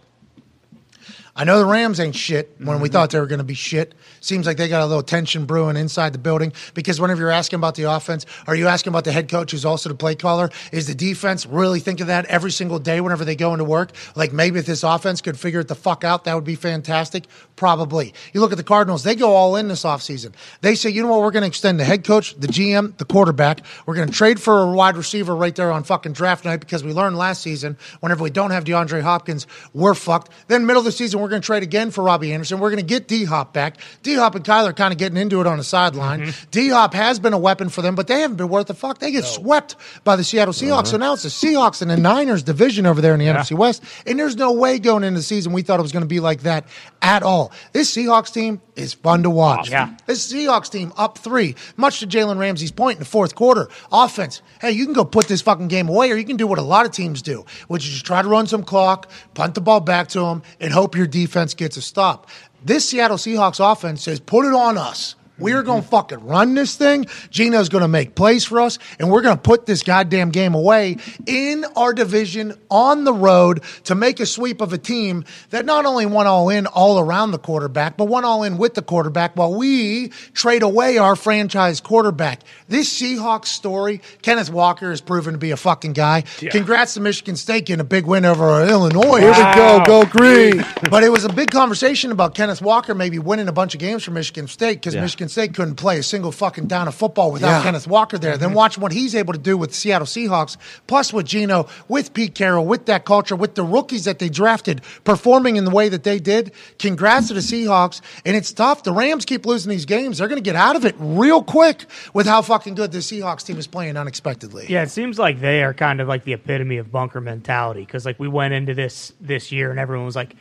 I 1.39 1.43
know 1.43 1.59
the 1.59 1.65
Rams 1.65 1.99
ain't 1.99 2.15
shit 2.15 2.51
when 2.57 2.67
Mm-hmm. 2.69 2.81
we 2.81 2.89
thought 2.89 3.11
they 3.11 3.19
were 3.19 3.27
going 3.27 3.37
to 3.37 3.43
be 3.45 3.53
shit. 3.53 3.93
Seems 4.21 4.47
like 4.47 4.57
they 4.57 4.67
got 4.67 4.81
a 4.81 4.87
little 4.87 5.03
tension 5.03 5.45
brewing 5.45 5.77
inside 5.77 6.11
the 6.11 6.17
building 6.17 6.51
because 6.73 6.99
whenever 6.99 7.21
you're 7.21 7.29
asking 7.29 7.57
about 7.57 7.75
the 7.75 7.83
offense, 7.83 8.25
are 8.47 8.55
you 8.55 8.67
asking 8.67 8.91
about 8.91 9.03
the 9.03 9.11
head 9.11 9.29
coach 9.29 9.51
who's 9.51 9.63
also 9.63 9.87
the 9.87 9.95
play 9.95 10.15
caller? 10.15 10.49
Is 10.71 10.87
the 10.87 10.95
defense 10.95 11.45
really 11.45 11.79
think 11.79 12.01
of 12.01 12.07
that 12.07 12.25
every 12.25 12.49
single 12.51 12.79
day 12.79 13.01
whenever 13.01 13.23
they 13.23 13.35
go 13.35 13.53
into 13.53 13.65
work? 13.65 13.91
Like 14.15 14.33
maybe 14.33 14.57
if 14.59 14.65
this 14.65 14.83
offense 14.83 15.21
could 15.21 15.39
figure 15.39 15.59
it 15.59 15.67
the 15.67 15.75
fuck 15.75 16.03
out, 16.03 16.23
that 16.23 16.33
would 16.33 16.43
be 16.43 16.55
fantastic. 16.55 17.25
Probably. 17.55 18.13
You 18.33 18.41
look 18.41 18.51
at 18.51 18.57
the 18.57 18.63
Cardinals, 18.63 19.03
they 19.03 19.15
go 19.15 19.33
all 19.35 19.55
in 19.55 19.67
this 19.67 19.83
offseason. 19.83 20.33
They 20.61 20.73
say, 20.75 20.89
you 20.89 21.03
know 21.03 21.09
what, 21.09 21.21
we're 21.21 21.31
going 21.31 21.41
to 21.43 21.47
extend 21.47 21.79
the 21.79 21.85
head 21.85 22.03
coach, 22.03 22.35
the 22.39 22.47
GM, 22.47 22.97
the 22.97 23.05
quarterback. 23.05 23.61
We're 23.85 23.95
going 23.95 24.07
to 24.07 24.13
trade 24.13 24.41
for 24.41 24.63
a 24.63 24.71
wide 24.71 24.97
receiver 24.97 25.35
right 25.35 25.55
there 25.55 25.71
on 25.71 25.83
fucking 25.83 26.13
draft 26.13 26.45
night 26.45 26.59
because 26.59 26.83
we 26.83 26.93
learned 26.93 27.15
last 27.17 27.41
season 27.43 27.77
whenever 27.99 28.23
we 28.23 28.31
don't 28.31 28.51
have 28.51 28.63
DeAndre 28.63 29.01
Hopkins, 29.01 29.45
we're 29.73 29.93
fucked. 29.93 30.31
Then 30.47 30.65
middle 30.65 30.79
of 30.81 30.85
the 30.85 30.91
season, 30.91 31.19
we're 31.19 31.26
going 31.27 31.41
to 31.41 31.45
trade 31.45 31.63
again 31.63 31.91
for 31.91 32.03
Robbie 32.03 32.33
Anderson. 32.33 32.59
We're 32.59 32.69
going 32.69 32.79
to 32.79 32.85
get 32.85 33.07
D 33.07 33.25
Hop 33.25 33.53
back. 33.53 33.77
D 34.03 34.15
Hop 34.15 34.35
and 34.35 34.45
Kyler 34.45 34.75
kind 34.75 34.91
of 34.91 34.97
getting 34.97 35.17
into 35.17 35.41
it 35.41 35.47
on 35.47 35.57
the 35.57 35.63
sideline. 35.63 36.21
Mm-hmm. 36.21 36.49
D 36.51 36.69
Hop 36.69 36.93
has 36.93 37.19
been 37.19 37.33
a 37.33 37.37
weapon 37.37 37.69
for 37.69 37.81
them, 37.81 37.95
but 37.95 38.07
they 38.07 38.21
haven't 38.21 38.37
been 38.37 38.49
worth 38.49 38.67
the 38.67 38.73
fuck. 38.73 38.99
They 38.99 39.11
get 39.11 39.25
swept 39.25 39.75
by 40.03 40.15
the 40.15 40.23
Seattle 40.23 40.53
Seahawks. 40.53 40.71
Uh-huh. 40.71 40.85
So 40.85 40.97
now 40.97 41.13
it's 41.13 41.23
the 41.23 41.29
Seahawks 41.29 41.81
and 41.81 41.91
the 41.91 41.97
Niners 41.97 42.43
division 42.43 42.85
over 42.85 43.01
there 43.01 43.13
in 43.13 43.19
the 43.19 43.25
NFC 43.25 43.57
West. 43.57 43.83
And 44.05 44.19
there's 44.19 44.35
no 44.35 44.51
way 44.53 44.79
going 44.79 45.03
into 45.03 45.19
the 45.19 45.23
season 45.23 45.53
we 45.53 45.61
thought 45.61 45.79
it 45.79 45.83
was 45.83 45.91
going 45.91 46.03
to 46.03 46.07
be 46.07 46.19
like 46.19 46.41
that 46.41 46.65
at 47.01 47.23
all. 47.23 47.51
This 47.73 47.95
Seahawks 47.95 48.33
team 48.33 48.61
is 48.75 48.93
fun 48.93 49.23
to 49.23 49.29
watch. 49.29 49.69
Yeah. 49.69 49.95
This 50.05 50.31
Seahawks 50.31 50.71
team 50.71 50.93
up 50.97 51.17
three, 51.17 51.55
much 51.75 51.99
to 51.99 52.07
Jalen 52.07 52.37
Ramsey's 52.37 52.71
point 52.71 52.97
in 52.97 52.99
the 52.99 53.05
fourth 53.05 53.35
quarter. 53.35 53.69
Offense, 53.91 54.41
hey, 54.61 54.71
you 54.71 54.85
can 54.85 54.93
go 54.93 55.05
put 55.05 55.27
this 55.27 55.41
fucking 55.41 55.67
game 55.67 55.89
away, 55.89 56.11
or 56.11 56.15
you 56.15 56.25
can 56.25 56.37
do 56.37 56.47
what 56.47 56.59
a 56.59 56.63
lot 56.63 56.85
of 56.85 56.91
teams 56.91 57.21
do, 57.21 57.45
which 57.67 57.85
is 57.85 57.91
just 57.91 58.05
try 58.05 58.21
to 58.21 58.27
run 58.27 58.47
some 58.47 58.63
clock, 58.63 59.09
punt 59.33 59.55
the 59.55 59.61
ball 59.61 59.79
back 59.79 60.07
to 60.09 60.19
them, 60.19 60.43
and 60.59 60.71
hope 60.71 60.95
your 60.95 61.07
defense 61.17 61.53
gets 61.53 61.77
a 61.77 61.81
stop. 61.81 62.27
This 62.63 62.89
Seattle 62.89 63.17
Seahawks 63.17 63.59
offense 63.59 64.03
says, 64.03 64.19
put 64.19 64.45
it 64.45 64.53
on 64.53 64.77
us. 64.77 65.15
We're 65.39 65.63
going 65.63 65.81
to 65.83 65.87
fucking 65.87 66.25
run 66.25 66.55
this 66.55 66.75
thing. 66.75 67.05
Geno's 67.29 67.69
going 67.69 67.83
to 67.83 67.87
make 67.87 68.15
plays 68.15 68.43
for 68.45 68.59
us, 68.61 68.79
and 68.99 69.11
we're 69.11 69.21
going 69.21 69.35
to 69.35 69.41
put 69.41 69.65
this 69.65 69.83
goddamn 69.83 70.29
game 70.31 70.55
away 70.55 70.97
in 71.25 71.65
our 71.75 71.93
division 71.93 72.53
on 72.69 73.03
the 73.03 73.13
road 73.13 73.63
to 73.85 73.95
make 73.95 74.19
a 74.19 74.25
sweep 74.25 74.61
of 74.61 74.73
a 74.73 74.77
team 74.77 75.23
that 75.51 75.65
not 75.65 75.85
only 75.85 76.05
won 76.05 76.27
all 76.27 76.49
in 76.49 76.65
all 76.67 76.99
around 76.99 77.31
the 77.31 77.37
quarterback, 77.39 77.97
but 77.97 78.05
won 78.05 78.25
all 78.25 78.43
in 78.43 78.57
with 78.57 78.73
the 78.73 78.81
quarterback 78.81 79.35
while 79.35 79.53
we 79.53 80.09
trade 80.33 80.63
away 80.63 80.97
our 80.97 81.15
franchise 81.15 81.79
quarterback. 81.81 82.41
This 82.67 82.91
Seahawks 83.01 83.45
story, 83.47 84.01
Kenneth 84.21 84.49
Walker 84.49 84.89
has 84.89 85.01
proven 85.01 85.33
to 85.33 85.37
be 85.37 85.51
a 85.51 85.57
fucking 85.57 85.93
guy. 85.93 86.23
Congrats 86.51 86.95
to 86.95 86.99
Michigan 87.01 87.35
State 87.35 87.65
getting 87.65 87.81
a 87.81 87.83
big 87.83 88.05
win 88.05 88.25
over 88.25 88.65
Illinois. 88.67 89.19
Here 89.19 89.29
we 89.31 89.55
go, 89.55 89.83
go 89.85 90.05
green. 90.05 90.65
But 90.89 91.03
it 91.03 91.09
was 91.09 91.25
a 91.25 91.29
big 91.29 91.51
conversation 91.51 92.11
about 92.11 92.35
Kenneth 92.35 92.61
Walker 92.61 92.95
maybe 92.95 93.19
winning 93.19 93.47
a 93.47 93.51
bunch 93.53 93.73
of 93.73 93.79
games 93.79 94.03
for 94.03 94.11
Michigan 94.11 94.47
State 94.47 94.75
because 94.75 94.95
Yeah. 94.95 95.01
Michigan 95.01 95.26
State 95.29 95.53
couldn't 95.53 95.75
play 95.75 95.99
a 95.99 96.03
single 96.03 96.31
fucking 96.31 96.67
down 96.67 96.87
of 96.87 96.95
football 96.95 97.31
without 97.31 97.57
Yeah. 97.57 97.63
Kenneth 97.63 97.87
Walker 97.87 98.17
there. 98.17 98.37
Then 98.37 98.49
mm-hmm. 98.49 98.57
watch 98.57 98.77
what 98.77 98.91
he's 98.91 99.15
able 99.15 99.33
to 99.33 99.39
do 99.39 99.57
with 99.57 99.69
the 99.71 99.75
Seattle 99.75 100.07
Seahawks, 100.07 100.57
plus 100.87 101.11
with 101.13 101.25
Geno, 101.25 101.67
with 101.87 102.13
Pete 102.13 102.35
Carroll, 102.35 102.65
with 102.65 102.85
that 102.85 103.05
culture, 103.05 103.35
with 103.35 103.55
the 103.55 103.63
rookies 103.63 104.05
that 104.05 104.19
they 104.19 104.29
drafted 104.29 104.81
performing 105.03 105.55
in 105.55 105.65
the 105.65 105.71
way 105.71 105.89
that 105.89 106.03
they 106.03 106.19
did. 106.19 106.51
Congrats 106.79 107.27
to 107.29 107.33
the 107.33 107.39
Seahawks. 107.39 108.01
And 108.25 108.35
it's 108.35 108.51
tough. 108.53 108.83
The 108.83 108.91
Rams 108.93 109.25
keep 109.25 109.45
losing 109.45 109.69
these 109.69 109.85
games. 109.85 110.17
They're 110.17 110.27
going 110.27 110.41
to 110.41 110.47
get 110.47 110.55
out 110.55 110.75
of 110.75 110.85
it 110.85 110.95
real 110.97 111.43
quick 111.43 111.85
with 112.13 112.25
how 112.25 112.41
fucking 112.41 112.75
good 112.75 112.91
the 112.91 112.99
Seahawks 112.99 113.45
team 113.45 113.57
is 113.57 113.67
playing 113.67 113.97
unexpectedly. 113.97 114.65
Yeah, 114.69 114.83
it 114.83 114.89
seems 114.89 115.17
like 115.19 115.39
they 115.39 115.63
are 115.63 115.73
kind 115.73 116.01
of 116.01 116.07
like 116.07 116.23
the 116.23 116.33
epitome 116.33 116.77
of 116.77 116.91
bunker 116.91 117.21
mentality 117.21 117.81
because 117.81 118.05
like 118.05 118.19
we 118.19 118.27
went 118.27 118.53
into 118.53 118.73
this 118.73 119.13
this 119.21 119.51
year 119.51 119.71
and 119.71 119.79
everyone 119.79 120.05
was 120.05 120.15
like, 120.15 120.35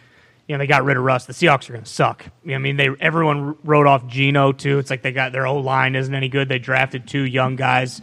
you 0.49 0.55
know, 0.55 0.59
they 0.59 0.67
got 0.67 0.85
rid 0.85 0.97
of 0.97 1.03
Russ. 1.03 1.27
The 1.27 1.33
Seahawks 1.33 1.69
are 1.69 1.73
going 1.73 1.85
to 1.85 1.91
suck. 1.91 2.25
I 2.49 2.59
mean, 2.59 2.77
they 2.77 2.89
everyone 3.01 3.57
wrote 3.65 3.87
off 3.87 4.07
Geno 4.07 4.53
too. 4.53 4.79
It's 4.79 4.91
like 4.91 5.03
they 5.03 5.13
got 5.13 5.33
their 5.33 5.45
whole 5.47 5.63
line 5.63 5.95
isn't 5.97 6.15
any 6.15 6.29
good. 6.29 6.49
They 6.49 6.59
drafted 6.59 7.09
two 7.09 7.23
young 7.23 7.57
guys. 7.57 8.01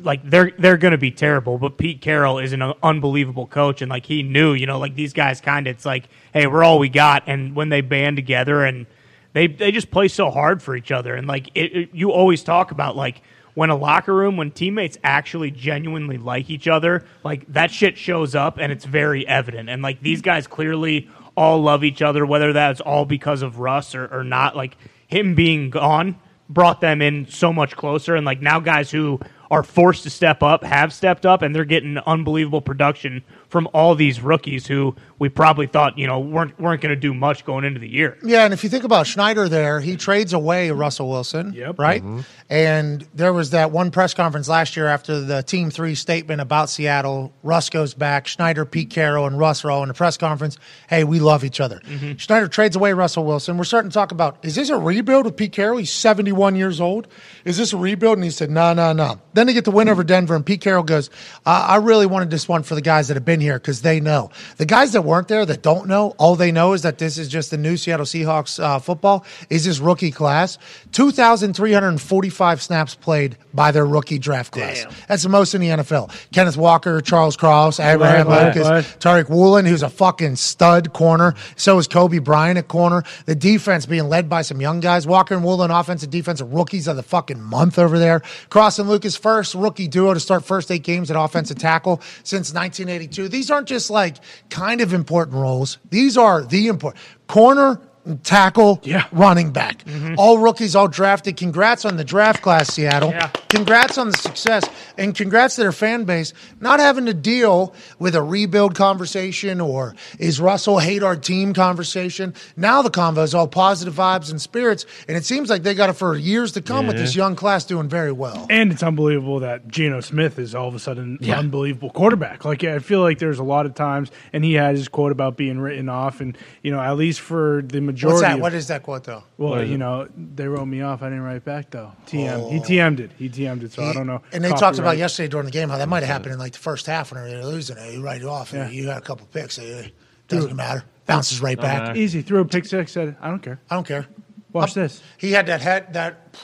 Like 0.00 0.28
they're 0.28 0.50
they're 0.58 0.76
going 0.76 0.92
to 0.92 0.98
be 0.98 1.12
terrible. 1.12 1.56
But 1.56 1.78
Pete 1.78 2.00
Carroll 2.00 2.38
is 2.40 2.52
an 2.52 2.62
unbelievable 2.82 3.46
coach, 3.46 3.80
and 3.80 3.88
like 3.90 4.06
he 4.06 4.24
knew, 4.24 4.52
you 4.54 4.66
know, 4.66 4.78
like 4.80 4.96
these 4.96 5.12
guys 5.12 5.40
kind 5.40 5.68
of. 5.68 5.76
It's 5.76 5.84
like, 5.86 6.08
hey, 6.32 6.48
we're 6.48 6.64
all 6.64 6.80
we 6.80 6.88
got. 6.88 7.22
And 7.28 7.54
when 7.54 7.68
they 7.68 7.80
band 7.80 8.16
together 8.16 8.64
and 8.64 8.86
they 9.34 9.46
they 9.46 9.70
just 9.70 9.92
play 9.92 10.08
so 10.08 10.30
hard 10.32 10.62
for 10.62 10.74
each 10.74 10.90
other, 10.90 11.14
and 11.14 11.28
like 11.28 11.48
it, 11.54 11.76
it- 11.76 11.90
you 11.94 12.10
always 12.10 12.42
talk 12.42 12.72
about 12.72 12.96
like 12.96 13.22
when 13.54 13.70
a 13.70 13.76
locker 13.76 14.12
room, 14.12 14.36
when 14.36 14.50
teammates 14.50 14.98
actually 15.04 15.52
genuinely 15.52 16.18
like 16.18 16.50
each 16.50 16.66
other, 16.66 17.04
like 17.22 17.46
that 17.52 17.70
shit 17.70 17.96
shows 17.96 18.34
up 18.34 18.58
and 18.58 18.72
it's 18.72 18.84
very 18.84 19.24
evident. 19.28 19.68
And 19.68 19.80
like 19.80 20.00
these 20.00 20.22
guys 20.22 20.48
clearly 20.48 21.08
all 21.36 21.62
love 21.62 21.84
each 21.84 22.02
other, 22.02 22.24
whether 22.24 22.52
that's 22.52 22.80
all 22.80 23.04
because 23.04 23.42
of 23.42 23.58
Russ 23.58 23.94
or, 23.94 24.06
or 24.06 24.24
not. 24.24 24.56
Like 24.56 24.76
him 25.06 25.34
being 25.34 25.70
gone 25.70 26.16
brought 26.48 26.80
them 26.80 27.00
in 27.00 27.26
so 27.26 27.52
much 27.52 27.76
closer. 27.76 28.14
And 28.14 28.26
like 28.26 28.40
now 28.40 28.60
guys 28.60 28.90
who 28.90 29.20
are 29.50 29.62
forced 29.62 30.02
to 30.04 30.10
step 30.10 30.42
up, 30.42 30.64
have 30.64 30.92
stepped 30.92 31.26
up, 31.26 31.42
and 31.42 31.54
they're 31.54 31.64
getting 31.64 31.98
unbelievable 31.98 32.60
production 32.60 33.22
from 33.48 33.68
all 33.72 33.94
these 33.94 34.20
rookies 34.20 34.66
who 34.66 34.94
we 35.18 35.28
probably 35.28 35.66
thought 35.66 35.96
you 35.98 36.06
know 36.06 36.20
weren't 36.20 36.58
weren't 36.60 36.80
going 36.80 36.94
to 36.94 37.00
do 37.00 37.14
much 37.14 37.44
going 37.44 37.64
into 37.64 37.80
the 37.80 37.88
year. 37.88 38.18
Yeah, 38.22 38.44
and 38.44 38.52
if 38.52 38.64
you 38.64 38.70
think 38.70 38.84
about 38.84 39.06
Schneider 39.06 39.48
there, 39.48 39.80
he 39.80 39.96
trades 39.96 40.32
away 40.32 40.70
Russell 40.70 41.08
Wilson. 41.08 41.52
Yep. 41.52 41.78
Right? 41.78 42.02
And 42.50 43.06
there 43.14 43.32
was 43.32 43.50
that 43.50 43.70
one 43.70 43.90
press 43.90 44.12
conference 44.14 44.48
last 44.48 44.76
year 44.76 44.86
after 44.86 45.20
the 45.20 45.42
Team 45.42 45.70
3 45.70 45.94
statement 45.94 46.40
about 46.40 46.68
Seattle. 46.68 47.32
Russ 47.42 47.70
goes 47.70 47.94
back. 47.94 48.26
Schneider, 48.26 48.64
Pete 48.64 48.90
Carroll, 48.90 49.26
and 49.26 49.38
Russ 49.38 49.64
are 49.64 49.70
all 49.70 49.82
in 49.82 49.90
a 49.90 49.94
press 49.94 50.16
conference. 50.16 50.58
Hey, 50.88 51.04
we 51.04 51.20
love 51.20 51.44
each 51.44 51.60
other. 51.60 51.80
Schneider 52.16 52.48
trades 52.48 52.76
away 52.76 52.92
Russell 52.92 53.24
Wilson. 53.24 53.56
We're 53.56 53.64
starting 53.64 53.90
to 53.90 53.94
talk 53.94 54.12
about 54.12 54.44
is 54.44 54.54
this 54.54 54.68
a 54.68 54.78
rebuild 54.78 55.24
with 55.24 55.36
Pete 55.36 55.52
Carroll? 55.52 55.78
He's 55.78 55.92
71 55.92 56.56
years 56.56 56.80
old. 56.80 57.08
Is 57.44 57.56
this 57.56 57.72
a 57.72 57.76
rebuild? 57.76 58.18
And 58.18 58.24
he 58.24 58.30
said, 58.30 58.50
no, 58.50 58.74
no, 58.74 58.92
no. 58.92 59.20
Then 59.32 59.46
they 59.46 59.52
get 59.52 59.64
the 59.64 59.70
win 59.70 59.88
over 59.88 60.04
Denver, 60.04 60.34
and 60.34 60.44
Pete 60.44 60.60
Carroll 60.60 60.84
goes, 60.84 61.10
uh, 61.46 61.66
I 61.68 61.76
really 61.76 62.06
wanted 62.06 62.30
this 62.30 62.48
one 62.48 62.62
for 62.62 62.74
the 62.74 62.82
guys 62.82 63.08
that 63.08 63.14
have 63.14 63.24
been 63.24 63.40
here 63.44 63.58
because 63.58 63.82
they 63.82 64.00
know. 64.00 64.30
The 64.56 64.66
guys 64.66 64.92
that 64.92 65.02
weren't 65.02 65.28
there 65.28 65.44
that 65.46 65.62
don't 65.62 65.86
know, 65.86 66.14
all 66.18 66.34
they 66.34 66.50
know 66.50 66.72
is 66.72 66.82
that 66.82 66.98
this 66.98 67.18
is 67.18 67.28
just 67.28 67.50
the 67.50 67.58
new 67.58 67.76
Seattle 67.76 68.06
Seahawks 68.06 68.62
uh, 68.62 68.78
football, 68.78 69.24
is 69.50 69.64
this 69.64 69.78
rookie 69.78 70.10
class. 70.10 70.58
2,345 70.92 72.62
snaps 72.62 72.94
played 72.94 73.36
by 73.52 73.70
their 73.70 73.86
rookie 73.86 74.18
draft 74.18 74.52
class. 74.52 74.86
That's 75.08 75.22
the 75.22 75.28
most 75.28 75.54
in 75.54 75.60
the 75.60 75.68
NFL. 75.68 76.10
Kenneth 76.32 76.56
Walker, 76.56 77.00
Charles 77.00 77.36
Cross, 77.36 77.80
Abraham 77.80 78.26
Right, 78.26 78.46
Lucas, 78.46 78.68
right. 78.68 78.84
Tariq 79.00 79.28
Woolen, 79.28 79.66
who's 79.66 79.82
a 79.82 79.90
fucking 79.90 80.36
stud 80.36 80.92
corner. 80.92 81.34
So 81.56 81.78
is 81.78 81.86
Coby 81.86 82.22
Bryant 82.22 82.58
at 82.58 82.68
corner. 82.68 83.04
The 83.26 83.34
defense 83.34 83.86
being 83.86 84.08
led 84.08 84.28
by 84.28 84.42
some 84.42 84.60
young 84.60 84.80
guys. 84.80 85.06
Walker 85.06 85.34
and 85.34 85.44
Woolen, 85.44 85.70
offensive 85.70 86.10
defensive 86.10 86.52
rookies 86.52 86.88
of 86.88 86.96
the 86.96 87.02
fucking 87.02 87.40
month 87.40 87.78
over 87.78 87.98
there. 87.98 88.20
Cross 88.50 88.78
and 88.78 88.88
Lucas, 88.88 89.16
first 89.16 89.54
rookie 89.54 89.88
duo 89.88 90.14
to 90.14 90.20
start 90.20 90.44
first 90.44 90.70
eight 90.70 90.82
games 90.82 91.10
at 91.10 91.16
offensive 91.16 91.58
tackle 91.58 92.00
since 92.22 92.52
1982. 92.52 93.23
These 93.28 93.50
aren't 93.50 93.68
just 93.68 93.90
like 93.90 94.16
kind 94.50 94.80
of 94.80 94.92
important 94.92 95.36
roles. 95.36 95.78
These 95.90 96.16
are 96.16 96.42
the 96.42 96.68
important 96.68 97.02
corner. 97.26 97.80
Tackle, 98.22 98.80
Yeah. 98.84 99.06
running 99.12 99.50
back. 99.50 99.84
Mm-hmm. 99.84 100.14
All 100.18 100.38
rookies, 100.38 100.76
all 100.76 100.88
drafted. 100.88 101.36
Congrats 101.36 101.84
on 101.84 101.96
the 101.96 102.04
draft 102.04 102.42
class, 102.42 102.72
Seattle. 102.72 103.10
Yeah. 103.10 103.28
Congrats 103.48 103.96
on 103.98 104.10
the 104.10 104.16
success 104.16 104.64
and 104.98 105.14
congrats 105.14 105.54
to 105.56 105.62
their 105.62 105.72
fan 105.72 106.04
base 106.04 106.32
not 106.60 106.80
having 106.80 107.06
to 107.06 107.14
deal 107.14 107.72
with 107.98 108.14
a 108.14 108.22
rebuild 108.22 108.74
conversation 108.74 109.60
or 109.60 109.94
is 110.18 110.40
Russell 110.40 110.78
hate 110.80 111.02
our 111.02 111.16
team 111.16 111.54
conversation. 111.54 112.34
Now 112.56 112.82
the 112.82 112.90
convo 112.90 113.22
is 113.22 113.34
all 113.34 113.46
positive 113.48 113.94
vibes 113.94 114.30
and 114.30 114.40
spirits, 114.40 114.84
and 115.08 115.16
it 115.16 115.24
seems 115.24 115.48
like 115.48 115.62
they 115.62 115.74
got 115.74 115.88
it 115.88 115.94
for 115.94 116.16
years 116.16 116.52
to 116.52 116.62
come 116.62 116.86
with 116.86 116.96
this 116.96 117.14
young 117.16 117.36
class 117.36 117.64
doing 117.64 117.88
very 117.88 118.12
well. 118.12 118.46
And 118.50 118.70
it's 118.72 118.82
unbelievable 118.82 119.40
that 119.40 119.68
Geno 119.68 120.00
Smith 120.00 120.38
is 120.38 120.54
all 120.54 120.68
of 120.68 120.74
a 120.74 120.78
sudden 120.78 121.18
an 121.22 121.30
unbelievable 121.30 121.90
quarterback. 121.90 122.44
Like 122.44 122.64
I 122.64 122.80
feel 122.80 123.00
like 123.00 123.18
there's 123.18 123.38
a 123.38 123.44
lot 123.44 123.66
of 123.66 123.74
times, 123.74 124.10
and 124.32 124.44
he 124.44 124.54
had 124.54 124.74
his 124.76 124.88
quote 124.88 125.12
about 125.12 125.36
being 125.36 125.58
written 125.58 125.88
off, 125.88 126.20
and 126.20 126.36
you 126.62 126.70
know 126.70 126.80
at 126.80 126.96
least 126.96 127.20
for 127.20 127.62
the 127.64 127.80
majority. 127.94 128.14
What's 128.14 128.22
that? 128.22 128.34
of- 128.34 128.40
What 128.40 128.54
is 128.54 128.66
that 128.68 128.82
quote 128.82 129.04
though? 129.04 129.24
well, 129.38 129.64
you 129.64 129.78
know 129.78 130.08
they 130.16 130.46
wrote 130.46 130.66
me 130.66 130.82
off. 130.82 131.02
I 131.02 131.06
didn't 131.06 131.22
write 131.22 131.44
back 131.44 131.70
though. 131.70 131.92
TM. 132.06 132.50
He 132.52 132.58
oh. 132.58 132.62
TM'd 132.62 133.00
it. 133.00 133.10
He 133.18 133.28
TM'd 133.28 133.62
it. 133.62 133.72
So 133.72 133.82
I 133.82 133.92
don't 133.92 134.06
know. 134.06 134.22
And 134.32 134.44
they 134.44 134.50
talked 134.50 134.78
about 134.78 134.96
yesterday 134.98 135.28
during 135.28 135.46
the 135.46 135.52
game 135.52 135.68
how 135.68 135.78
that 135.78 135.88
might 135.88 136.02
have 136.02 136.08
happened 136.08 136.32
in 136.34 136.38
like 136.38 136.52
the 136.52 136.58
first 136.58 136.86
half 136.86 137.12
when 137.12 137.24
they 137.24 137.36
were 137.36 137.44
losing 137.44 137.76
it. 137.78 137.94
You 137.94 138.02
write 138.02 138.20
it 138.22 138.26
off, 138.26 138.52
and 138.52 138.72
Yeah. 138.72 138.80
you 138.80 138.86
got 138.86 138.98
a 138.98 139.00
couple 139.00 139.26
picks. 139.26 139.58
It 139.58 139.92
doesn't 140.28 140.54
matter. 140.56 140.84
Bounces 141.06 141.40
right 141.40 141.60
back. 141.60 141.96
Easy. 141.96 142.22
Threw 142.22 142.40
a 142.40 142.44
pick 142.44 142.64
six. 142.66 142.92
Said 142.92 143.16
I 143.20 143.28
don't 143.28 143.42
care. 143.42 143.60
I 143.70 143.74
don't 143.74 143.86
care. 143.86 144.06
Watch 144.52 144.70
Up- 144.70 144.74
this. 144.74 145.02
He 145.18 145.32
had 145.32 145.46
that 145.46 145.60
head 145.60 145.92
that, 145.94 146.36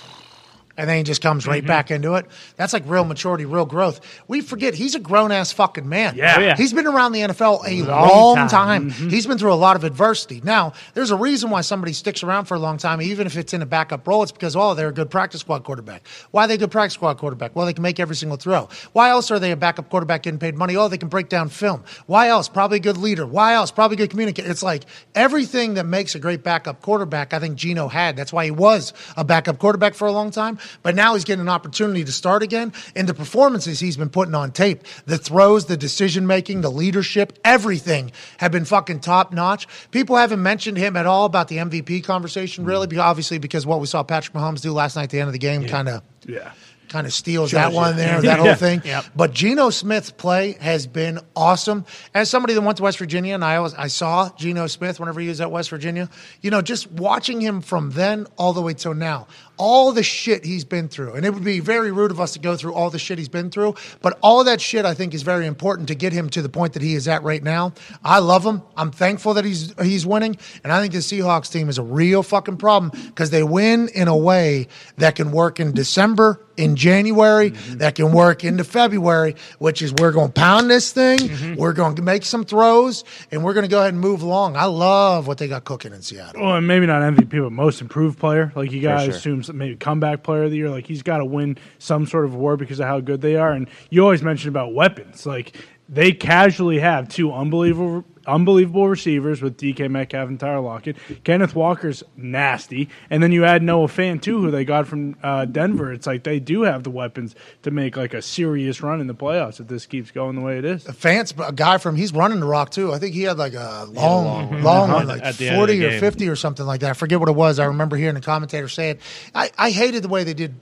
and 0.76 0.88
then 0.88 0.96
he 0.98 1.02
just 1.02 1.20
comes 1.22 1.42
Mm-hmm. 1.44 1.50
right 1.50 1.66
back 1.66 1.90
into 1.90 2.14
it. 2.14 2.26
That's 2.56 2.72
like 2.72 2.82
real 2.86 3.04
maturity, 3.04 3.44
real 3.44 3.64
growth. 3.64 4.00
We 4.28 4.40
forget 4.40 4.74
he's 4.74 4.94
a 4.94 4.98
grown 4.98 5.32
ass 5.32 5.52
fucking 5.52 5.88
man. 5.88 6.16
Yeah. 6.16 6.34
Oh, 6.36 6.40
yeah. 6.40 6.56
He's 6.56 6.72
been 6.72 6.86
around 6.86 7.12
the 7.12 7.20
NFL 7.20 7.66
a 7.66 7.82
Long 7.82 8.08
long, 8.08 8.36
time. 8.36 8.48
time. 8.48 8.90
Mm-hmm. 8.90 9.08
He's 9.08 9.26
been 9.26 9.38
through 9.38 9.52
a 9.52 9.54
lot 9.54 9.76
of 9.76 9.84
adversity. 9.84 10.40
Now, 10.44 10.72
there's 10.94 11.10
a 11.10 11.16
reason 11.16 11.50
why 11.50 11.60
somebody 11.62 11.92
sticks 11.92 12.22
around 12.22 12.44
for 12.46 12.54
a 12.54 12.58
long 12.58 12.76
time, 12.78 13.00
even 13.02 13.26
if 13.26 13.36
it's 13.36 13.52
in 13.54 13.62
a 13.62 13.66
backup 13.66 14.06
role. 14.06 14.22
It's 14.22 14.32
because, 14.32 14.54
oh, 14.56 14.74
they're 14.74 14.88
a 14.88 14.92
good 14.92 15.10
practice 15.10 15.40
squad 15.40 15.64
quarterback. 15.64 16.06
Why 16.30 16.44
are 16.44 16.48
they 16.48 16.54
a 16.54 16.58
good 16.58 16.70
practice 16.70 16.94
squad 16.94 17.14
quarterback? 17.18 17.54
Well, 17.56 17.66
they 17.66 17.72
can 17.72 17.82
make 17.82 17.98
every 18.00 18.16
single 18.16 18.36
throw. 18.36 18.68
Why 18.92 19.10
else 19.10 19.30
are 19.30 19.38
they 19.38 19.50
a 19.52 19.56
backup 19.56 19.88
quarterback 19.90 20.22
getting 20.24 20.38
paid 20.38 20.56
money? 20.56 20.76
Oh, 20.76 20.88
they 20.88 20.98
can 20.98 21.08
break 21.08 21.28
down 21.28 21.48
film. 21.48 21.84
Why 22.06 22.28
else? 22.28 22.48
Probably 22.48 22.76
a 22.78 22.80
good 22.80 22.96
leader. 22.96 23.26
Why 23.26 23.54
else? 23.54 23.70
Probably 23.70 23.94
a 23.94 23.98
good 23.98 24.10
communicator. 24.10 24.50
It's 24.50 24.62
like 24.62 24.84
everything 25.14 25.74
that 25.74 25.86
makes 25.86 26.14
a 26.14 26.18
great 26.18 26.42
backup 26.42 26.80
quarterback, 26.82 27.32
I 27.34 27.38
think 27.38 27.56
Geno 27.56 27.88
had. 27.88 28.16
That's 28.16 28.32
why 28.32 28.44
he 28.44 28.50
was 28.50 28.92
a 29.16 29.24
backup 29.24 29.58
quarterback 29.58 29.94
for 29.94 30.06
a 30.08 30.12
long 30.12 30.30
time. 30.30 30.58
But 30.82 30.94
now 30.94 31.14
he's 31.14 31.24
getting 31.24 31.40
an 31.42 31.48
opportunity 31.48 32.04
to 32.04 32.12
start 32.12 32.42
again. 32.42 32.72
And 32.94 33.08
the 33.08 33.14
performances 33.14 33.80
he's 33.80 33.96
been 33.96 34.10
putting 34.10 34.34
on 34.34 34.52
tape, 34.52 34.84
the 35.06 35.18
throws, 35.18 35.66
the 35.66 35.76
decision 35.76 36.26
making, 36.26 36.60
the 36.60 36.70
leadership, 36.70 37.38
everything 37.44 38.12
have 38.38 38.52
been 38.52 38.64
fucking 38.64 39.00
top 39.00 39.32
notch. 39.32 39.66
People 39.90 40.16
haven't 40.16 40.42
mentioned 40.42 40.76
him 40.76 40.96
at 40.96 41.06
all 41.06 41.24
about 41.26 41.48
the 41.48 41.56
MVP 41.58 42.04
conversation, 42.04 42.64
really, 42.64 42.86
mm. 42.86 42.90
because 42.90 43.04
obviously 43.04 43.38
because 43.38 43.66
what 43.66 43.80
we 43.80 43.86
saw 43.86 44.02
Patrick 44.02 44.34
Mahomes 44.36 44.60
do 44.60 44.72
last 44.72 44.96
night 44.96 45.04
at 45.04 45.10
the 45.10 45.20
end 45.20 45.28
of 45.28 45.32
the 45.32 45.38
game 45.38 45.66
kind 45.66 45.88
of 45.88 46.02
Yeah. 46.26 46.52
kind 46.88 47.06
of 47.06 47.12
steals 47.12 47.52
that 47.52 47.72
one 47.72 47.96
there, 47.96 48.20
that 48.22 48.38
whole 48.40 48.54
thing. 48.54 48.82
But 49.14 49.32
Geno 49.32 49.70
Smith's 49.70 50.10
play 50.10 50.52
has 50.60 50.86
been 50.86 51.20
awesome. 51.36 51.84
As 52.14 52.28
somebody 52.28 52.54
that 52.54 52.60
went 52.62 52.78
to 52.78 52.82
West 52.82 52.98
Virginia, 52.98 53.34
and 53.34 53.44
I 53.44 53.56
always, 53.56 53.74
I 53.74 53.86
saw 53.86 54.28
Geno 54.36 54.66
Smith 54.66 54.98
whenever 54.98 55.20
he 55.20 55.28
was 55.28 55.40
at 55.40 55.50
West 55.50 55.70
Virginia, 55.70 56.08
you 56.40 56.50
know, 56.50 56.62
just 56.62 56.90
watching 56.90 57.40
him 57.40 57.60
from 57.60 57.90
then 57.92 58.26
all 58.36 58.52
the 58.52 58.62
way 58.62 58.74
till 58.74 58.94
now, 58.94 59.28
all 59.60 59.92
the 59.92 60.02
shit 60.02 60.42
he's 60.42 60.64
been 60.64 60.88
through, 60.88 61.12
and 61.12 61.26
it 61.26 61.34
would 61.34 61.44
be 61.44 61.60
very 61.60 61.92
rude 61.92 62.10
of 62.10 62.18
us 62.18 62.32
to 62.32 62.38
go 62.38 62.56
through 62.56 62.72
all 62.72 62.88
the 62.88 62.98
shit 62.98 63.18
he's 63.18 63.28
been 63.28 63.50
through, 63.50 63.74
but 64.00 64.18
all 64.22 64.42
that 64.44 64.58
shit 64.58 64.86
I 64.86 64.94
think 64.94 65.12
is 65.12 65.20
very 65.20 65.46
important 65.46 65.88
to 65.88 65.94
get 65.94 66.14
him 66.14 66.30
to 66.30 66.40
the 66.40 66.48
point 66.48 66.72
that 66.72 66.82
he 66.82 66.94
is 66.94 67.06
at 67.06 67.22
right 67.22 67.42
now. 67.42 67.74
I 68.02 68.20
love 68.20 68.42
him. 68.44 68.62
I'm 68.74 68.90
thankful 68.90 69.34
that 69.34 69.44
he's 69.44 69.74
he's 69.82 70.06
winning, 70.06 70.38
and 70.64 70.72
I 70.72 70.80
think 70.80 70.94
the 70.94 71.00
Seahawks 71.00 71.52
team 71.52 71.68
is 71.68 71.76
a 71.76 71.82
real 71.82 72.22
fucking 72.22 72.56
problem 72.56 72.90
because 73.08 73.28
they 73.28 73.42
win 73.42 73.88
in 73.88 74.08
a 74.08 74.16
way 74.16 74.68
that 74.96 75.14
can 75.14 75.30
work 75.30 75.60
in 75.60 75.72
December 75.72 76.40
in 76.60 76.76
January 76.76 77.50
mm-hmm. 77.50 77.78
that 77.78 77.94
can 77.94 78.12
work 78.12 78.44
into 78.44 78.64
February, 78.64 79.34
which 79.58 79.82
is 79.82 79.92
we're 79.94 80.12
going 80.12 80.28
to 80.28 80.32
pound 80.32 80.70
this 80.70 80.92
thing, 80.92 81.18
mm-hmm. 81.18 81.54
we're 81.54 81.72
going 81.72 81.94
to 81.96 82.02
make 82.02 82.24
some 82.24 82.44
throws, 82.44 83.02
and 83.30 83.42
we're 83.42 83.54
going 83.54 83.64
to 83.64 83.70
go 83.70 83.80
ahead 83.80 83.94
and 83.94 84.00
move 84.00 84.22
along. 84.22 84.56
I 84.56 84.64
love 84.64 85.26
what 85.26 85.38
they 85.38 85.48
got 85.48 85.64
cooking 85.64 85.92
in 85.92 86.02
Seattle. 86.02 86.42
Well, 86.42 86.56
and 86.56 86.66
maybe 86.66 86.86
not 86.86 87.02
MVP, 87.02 87.42
but 87.42 87.50
most 87.50 87.80
improved 87.80 88.18
player. 88.18 88.52
Like 88.54 88.72
you 88.72 88.80
guys 88.80 89.04
sure. 89.04 89.14
assume 89.14 89.42
maybe 89.54 89.76
comeback 89.76 90.22
player 90.22 90.44
of 90.44 90.50
the 90.50 90.56
year. 90.56 90.70
Like 90.70 90.86
he's 90.86 91.02
got 91.02 91.18
to 91.18 91.24
win 91.24 91.58
some 91.78 92.06
sort 92.06 92.24
of 92.24 92.34
award 92.34 92.58
because 92.58 92.80
of 92.80 92.86
how 92.86 93.00
good 93.00 93.20
they 93.20 93.36
are. 93.36 93.52
And 93.52 93.68
you 93.90 94.02
always 94.02 94.22
mention 94.22 94.48
about 94.48 94.74
weapons. 94.74 95.26
Like 95.26 95.56
they 95.88 96.12
casually 96.12 96.78
have 96.78 97.08
two 97.08 97.32
unbelievable, 97.32 98.04
unbelievable 98.26 98.88
receivers 98.88 99.42
with 99.42 99.56
DK 99.56 99.90
Metcalf 99.90 100.28
and 100.28 100.38
Tyler 100.38 100.60
Lockett. 100.60 100.96
Kenneth 101.24 101.54
Walker's 101.54 102.02
nasty, 102.16 102.88
and 103.08 103.22
then 103.22 103.32
you 103.32 103.44
add 103.44 103.62
Noah 103.62 103.86
Fant 103.88 104.22
too, 104.22 104.40
who 104.40 104.50
they 104.50 104.64
got 104.64 104.86
from 104.86 105.16
uh, 105.22 105.44
Denver. 105.44 105.92
It's 105.92 106.06
like 106.06 106.24
they 106.24 106.40
do 106.40 106.62
have 106.62 106.82
the 106.82 106.90
weapons 106.90 107.34
to 107.62 107.70
make 107.70 107.96
like 107.96 108.14
a 108.14 108.22
serious 108.22 108.82
run 108.82 109.00
in 109.00 109.06
the 109.06 109.14
playoffs 109.14 109.60
if 109.60 109.68
this 109.68 109.86
keeps 109.86 110.10
going 110.10 110.36
the 110.36 110.42
way 110.42 110.58
it 110.58 110.64
is. 110.64 110.84
Fance, 110.84 111.32
a 111.46 111.52
guy 111.52 111.78
from 111.78 111.96
he's 111.96 112.12
running 112.12 112.40
the 112.40 112.46
rock 112.46 112.70
too. 112.70 112.92
I 112.92 112.98
think 112.98 113.14
he 113.14 113.22
had 113.22 113.38
like 113.38 113.54
a 113.54 113.86
long, 113.90 114.62
long, 114.62 114.90
one, 114.90 115.06
like 115.08 115.22
At 115.22 115.36
the 115.36 115.48
end 115.48 115.60
of 115.62 115.68
the 115.68 115.74
forty 115.74 115.84
or 115.84 115.90
game. 115.90 116.00
fifty 116.00 116.28
or 116.28 116.36
something 116.36 116.66
like 116.66 116.80
that. 116.80 116.90
I 116.90 116.94
forget 116.94 117.20
what 117.20 117.28
it 117.28 117.34
was. 117.34 117.58
I 117.58 117.66
remember 117.66 117.96
hearing 117.96 118.14
the 118.14 118.20
commentator 118.20 118.68
say 118.68 118.90
it. 118.90 119.00
I, 119.34 119.50
I 119.58 119.70
hated 119.70 120.02
the 120.02 120.08
way 120.08 120.24
they 120.24 120.34
did 120.34 120.54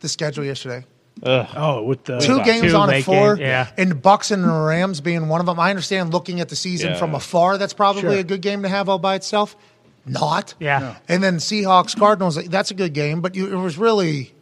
the 0.00 0.08
schedule 0.08 0.44
yesterday. 0.44 0.84
Oh, 1.24 1.82
with 1.84 2.04
the 2.04 2.18
two 2.18 2.42
games 2.42 2.72
Two 2.72 2.76
on 2.76 2.88
at 2.88 2.92
late 2.94 3.04
four, 3.04 3.36
games, 3.36 3.40
yeah. 3.40 3.68
and 3.76 4.00
Bucks 4.00 4.30
and 4.30 4.44
Rams 4.64 5.00
being 5.00 5.28
one 5.28 5.40
of 5.40 5.46
them. 5.46 5.60
I 5.60 5.70
understand 5.70 6.12
looking 6.12 6.40
at 6.40 6.48
the 6.48 6.56
season 6.56 6.90
Yeah. 6.92 6.98
from 6.98 7.14
afar, 7.14 7.58
that's 7.58 7.74
probably 7.74 8.00
Sure. 8.02 8.12
a 8.12 8.22
good 8.24 8.40
game 8.40 8.62
to 8.62 8.68
have 8.68 8.88
all 8.88 8.98
by 8.98 9.14
itself. 9.14 9.54
Not, 10.04 10.54
Yeah. 10.58 10.78
No. 10.78 10.96
And 11.08 11.22
then 11.22 11.36
Seahawks 11.36 11.96
Cardinals, 11.96 12.36
that's 12.46 12.70
a 12.72 12.74
good 12.74 12.92
game, 12.92 13.20
but 13.20 13.36
you, 13.36 13.46
it 13.52 13.56
was 13.56 13.78
really 13.78 14.32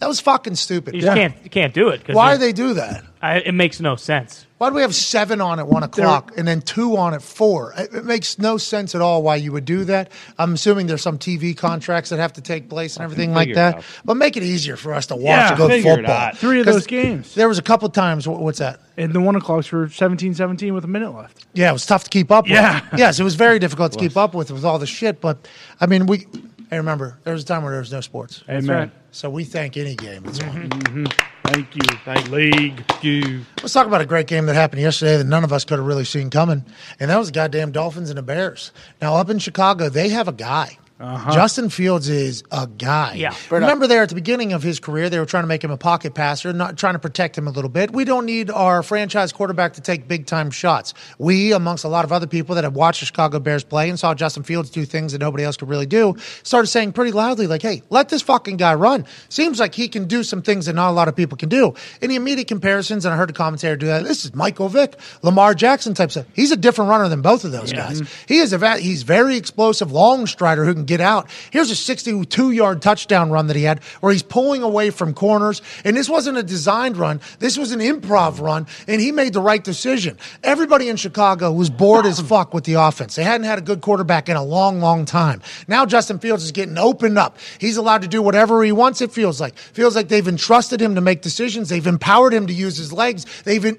that 0.00 0.08
was 0.08 0.18
fucking 0.20 0.56
stupid. 0.56 0.94
You 0.94 1.02
just 1.02 1.14
can't 1.14 1.34
you 1.44 1.50
can't 1.50 1.72
do 1.72 1.88
it. 1.90 2.02
Why 2.08 2.34
do 2.34 2.40
they 2.40 2.52
do 2.52 2.74
that? 2.74 3.04
I, 3.22 3.36
it 3.38 3.52
makes 3.52 3.78
no 3.80 3.94
sense. 3.94 4.44
Why 4.64 4.70
do 4.70 4.76
we 4.76 4.80
have 4.80 4.94
seven 4.94 5.42
on 5.42 5.58
at 5.58 5.66
one 5.68 5.82
o'clock 5.82 6.32
and 6.38 6.48
then 6.48 6.62
two 6.62 6.96
on 6.96 7.12
at 7.12 7.20
four? 7.20 7.74
It, 7.76 7.92
it 7.96 8.04
makes 8.06 8.38
no 8.38 8.56
sense 8.56 8.94
at 8.94 9.02
all 9.02 9.22
why 9.22 9.36
you 9.36 9.52
would 9.52 9.66
do 9.66 9.84
that. 9.84 10.10
I'm 10.38 10.54
assuming 10.54 10.86
there's 10.86 11.02
some 11.02 11.18
TV 11.18 11.54
contracts 11.54 12.08
that 12.08 12.18
have 12.18 12.32
to 12.32 12.40
take 12.40 12.70
place 12.70 12.96
and 12.96 13.04
everything 13.04 13.34
like 13.34 13.52
that. 13.56 13.74
out. 13.74 13.84
But 14.06 14.14
make 14.16 14.38
it 14.38 14.42
easier 14.42 14.76
for 14.76 14.94
us 14.94 15.04
to 15.08 15.16
watch 15.16 15.22
Yeah, 15.24 15.52
a 15.52 15.56
good 15.58 15.68
figure 15.70 15.92
it 15.92 15.96
football. 15.96 16.14
out. 16.16 16.38
Three 16.38 16.60
of 16.60 16.64
those 16.66 16.86
games. 16.86 17.34
There 17.34 17.46
was 17.46 17.58
a 17.58 17.62
couple 17.62 17.90
times. 17.90 18.24
wh- 18.24 18.40
What's 18.40 18.58
that? 18.60 18.80
and 18.96 19.12
the 19.12 19.20
one 19.20 19.36
o'clocks 19.36 19.70
were 19.70 19.86
17-17 19.88 20.72
with 20.72 20.84
a 20.84 20.88
minute 20.88 21.10
left. 21.14 21.44
Yeah, 21.52 21.68
it 21.68 21.72
was 21.74 21.84
tough 21.84 22.04
to 22.04 22.10
keep 22.10 22.30
up 22.30 22.44
with. 22.44 22.52
Yeah. 22.52 22.80
Yes, 22.96 23.20
it 23.20 23.24
was 23.24 23.34
very 23.34 23.58
difficult 23.58 23.92
to 23.92 23.98
keep 23.98 24.16
up 24.16 24.34
with 24.34 24.50
with 24.50 24.64
all 24.64 24.78
the 24.78 24.86
shit. 24.86 25.20
But 25.20 25.46
I 25.78 25.84
mean, 25.86 26.06
we. 26.06 26.26
Hey, 26.74 26.78
remember, 26.78 27.16
there 27.22 27.32
was 27.32 27.44
a 27.44 27.46
time 27.46 27.62
where 27.62 27.70
there 27.70 27.78
was 27.78 27.92
no 27.92 28.00
sports. 28.00 28.42
Amen. 28.48 28.66
right. 28.66 28.90
So 29.12 29.30
we 29.30 29.44
thank 29.44 29.76
any 29.76 29.94
game 29.94 30.24
that's 30.24 30.40
on. 30.40 30.68
Mm-hmm. 30.68 31.04
Thank 31.44 31.76
you. 31.76 31.98
Thank 32.04 32.28
league. 32.30 32.84
You 33.00 33.42
Let's 33.62 33.72
talk 33.72 33.86
about 33.86 34.00
a 34.00 34.06
great 34.06 34.26
game 34.26 34.46
that 34.46 34.56
happened 34.56 34.82
yesterday 34.82 35.18
that 35.18 35.24
none 35.24 35.44
of 35.44 35.52
us 35.52 35.64
could 35.64 35.78
have 35.78 35.86
really 35.86 36.04
seen 36.04 36.30
coming, 36.30 36.64
and 36.98 37.10
that 37.10 37.16
was 37.16 37.28
the 37.28 37.32
goddamn 37.32 37.70
Dolphins 37.70 38.10
and 38.10 38.18
the 38.18 38.22
Bears. 38.22 38.72
Now, 39.00 39.14
up 39.14 39.30
in 39.30 39.38
Chicago, 39.38 39.88
they 39.88 40.08
have 40.08 40.26
a 40.26 40.32
guy 40.32 40.76
Uh-huh. 41.00 41.32
Justin 41.32 41.70
Fields 41.70 42.08
is 42.08 42.44
a 42.52 42.68
guy. 42.68 43.14
Yeah. 43.14 43.34
Remember 43.50 43.88
there 43.88 44.02
at 44.02 44.10
the 44.10 44.14
beginning 44.14 44.52
of 44.52 44.62
his 44.62 44.78
career, 44.78 45.10
they 45.10 45.18
were 45.18 45.26
trying 45.26 45.42
to 45.42 45.48
make 45.48 45.62
him 45.64 45.72
a 45.72 45.76
pocket 45.76 46.14
passer, 46.14 46.52
not 46.52 46.78
trying 46.78 46.94
to 46.94 47.00
protect 47.00 47.36
him 47.36 47.48
a 47.48 47.50
little 47.50 47.68
bit. 47.68 47.90
We 47.90 48.04
don't 48.04 48.26
need 48.26 48.48
our 48.48 48.80
franchise 48.84 49.32
quarterback 49.32 49.72
to 49.74 49.80
take 49.80 50.06
big 50.06 50.26
time 50.26 50.52
shots. 50.52 50.94
We, 51.18 51.52
amongst 51.52 51.82
a 51.82 51.88
lot 51.88 52.04
of 52.04 52.12
other 52.12 52.28
people 52.28 52.54
that 52.54 52.62
have 52.62 52.76
watched 52.76 53.00
the 53.00 53.06
Chicago 53.06 53.40
Bears 53.40 53.64
play 53.64 53.88
and 53.88 53.98
saw 53.98 54.14
Justin 54.14 54.44
Fields 54.44 54.70
do 54.70 54.84
things 54.84 55.10
that 55.12 55.18
nobody 55.18 55.42
else 55.42 55.56
could 55.56 55.68
really 55.68 55.86
do, 55.86 56.14
started 56.44 56.68
saying 56.68 56.92
pretty 56.92 57.10
loudly, 57.10 57.48
like, 57.48 57.62
hey, 57.62 57.82
let 57.90 58.08
this 58.08 58.22
fucking 58.22 58.56
guy 58.56 58.74
run. 58.74 59.04
Seems 59.28 59.58
like 59.58 59.74
he 59.74 59.88
can 59.88 60.06
do 60.06 60.22
some 60.22 60.42
things 60.42 60.66
that 60.66 60.74
not 60.74 60.90
a 60.90 60.92
lot 60.92 61.08
of 61.08 61.16
people 61.16 61.36
can 61.36 61.48
do. 61.48 61.74
In 62.02 62.10
the 62.10 62.16
immediate 62.16 62.46
comparisons, 62.46 63.04
and 63.04 63.12
I 63.12 63.16
heard 63.16 63.30
a 63.30 63.34
commentator 63.34 63.74
do 63.76 63.86
that, 63.86 64.04
this 64.04 64.24
is 64.24 64.32
Michael 64.32 64.68
Vick, 64.68 64.94
Lamar 65.22 65.54
Jackson 65.54 65.94
type 65.94 66.12
stuff. 66.12 66.26
He's 66.34 66.52
a 66.52 66.56
different 66.56 66.88
runner 66.88 67.08
than 67.08 67.20
both 67.20 67.44
of 67.44 67.50
those 67.50 67.72
guys. 67.72 68.00
He 68.28 68.38
is 68.38 68.52
a 68.52 68.58
va- 68.58 68.78
he's 68.78 69.02
very 69.02 69.36
explosive, 69.36 69.90
long 69.90 70.28
strider 70.28 70.64
who 70.64 70.72
can 70.72 70.83
get 70.84 71.00
out. 71.00 71.28
Here's 71.50 71.70
a 71.70 71.76
62 71.76 72.50
yard 72.52 72.82
touchdown 72.82 73.30
run 73.30 73.46
that 73.48 73.56
he 73.56 73.62
had 73.62 73.82
where 74.00 74.12
he's 74.12 74.22
pulling 74.22 74.62
away 74.62 74.90
from 74.90 75.14
corners. 75.14 75.62
And 75.84 75.96
this 75.96 76.08
wasn't 76.08 76.38
a 76.38 76.42
designed 76.42 76.96
run. 76.96 77.20
This 77.38 77.56
was 77.58 77.72
an 77.72 77.80
improv 77.80 78.40
run. 78.40 78.66
And 78.86 79.00
he 79.00 79.12
made 79.12 79.32
the 79.32 79.40
right 79.40 79.62
decision. 79.62 80.18
Everybody 80.42 80.88
in 80.88 80.96
Chicago 80.96 81.52
was 81.52 81.70
bored 81.70 82.06
as 82.06 82.20
fuck 82.20 82.54
with 82.54 82.64
the 82.64 82.74
offense. 82.74 83.14
They 83.14 83.24
hadn't 83.24 83.46
had 83.46 83.58
a 83.58 83.62
good 83.62 83.80
quarterback 83.80 84.28
in 84.28 84.36
a 84.36 84.44
long, 84.44 84.80
long 84.80 85.04
time. 85.04 85.42
Now 85.68 85.86
Justin 85.86 86.18
Fields 86.18 86.44
is 86.44 86.52
getting 86.52 86.78
opened 86.78 87.18
up. 87.18 87.38
He's 87.58 87.76
allowed 87.76 88.02
to 88.02 88.08
do 88.08 88.22
whatever 88.22 88.62
he 88.62 88.72
wants, 88.72 89.00
it 89.00 89.12
feels 89.12 89.40
like. 89.40 89.56
Feels 89.56 89.96
like 89.96 90.08
they've 90.08 90.26
entrusted 90.26 90.80
him 90.80 90.94
to 90.94 91.00
make 91.00 91.22
decisions. 91.22 91.68
They've 91.68 91.86
empowered 91.86 92.32
him 92.32 92.46
to 92.46 92.52
use 92.52 92.76
his 92.76 92.92
legs. 92.92 93.26
They've 93.44 93.64
en- 93.64 93.78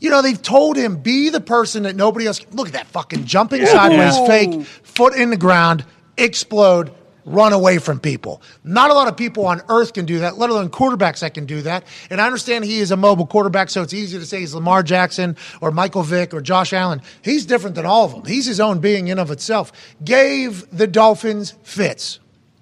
you 0.00 0.10
know, 0.10 0.22
they've 0.22 0.40
told 0.40 0.76
him, 0.76 0.96
be 0.96 1.28
the 1.28 1.40
person 1.40 1.82
that 1.82 1.96
nobody 1.96 2.26
else 2.26 2.38
can. 2.38 2.54
Look 2.56 2.68
at 2.68 2.74
that 2.74 2.86
fucking 2.86 3.24
jumping 3.24 3.66
sideways 3.66 4.16
fake, 4.28 4.64
foot 4.64 5.14
in 5.16 5.30
the 5.30 5.36
ground, 5.36 5.84
explode, 6.18 6.92
run 7.24 7.52
away 7.52 7.78
from 7.78 8.00
people. 8.00 8.42
Not 8.64 8.90
a 8.90 8.94
lot 8.94 9.08
of 9.08 9.16
people 9.16 9.46
on 9.46 9.62
earth 9.68 9.92
can 9.92 10.06
do 10.06 10.20
that, 10.20 10.38
let 10.38 10.50
alone 10.50 10.70
quarterbacks 10.70 11.20
that 11.20 11.34
can 11.34 11.46
do 11.46 11.62
that. 11.62 11.84
And 12.10 12.20
I 12.20 12.26
understand 12.26 12.64
he 12.64 12.80
is 12.80 12.90
a 12.90 12.96
mobile 12.96 13.26
quarterback, 13.26 13.70
so 13.70 13.82
it's 13.82 13.94
easy 13.94 14.18
to 14.18 14.26
say 14.26 14.40
he's 14.40 14.54
Lamar 14.54 14.82
Jackson 14.82 15.36
or 15.60 15.70
Michael 15.70 16.02
Vick 16.02 16.32
or 16.32 16.40
Josh 16.40 16.72
Allen. 16.72 17.02
He's 17.22 17.46
different 17.46 17.76
than 17.76 17.86
all 17.86 18.04
of 18.04 18.12
them. 18.12 18.24
He's 18.24 18.46
his 18.46 18.60
own 18.60 18.80
being 18.80 19.08
in 19.08 19.18
of 19.18 19.30
itself. 19.30 19.72
Gave 20.04 20.68
the 20.76 20.86
Dolphins 20.86 21.54
fits. 21.62 22.18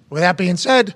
With 0.09 0.21
that 0.21 0.37
being 0.37 0.55
said, 0.55 0.95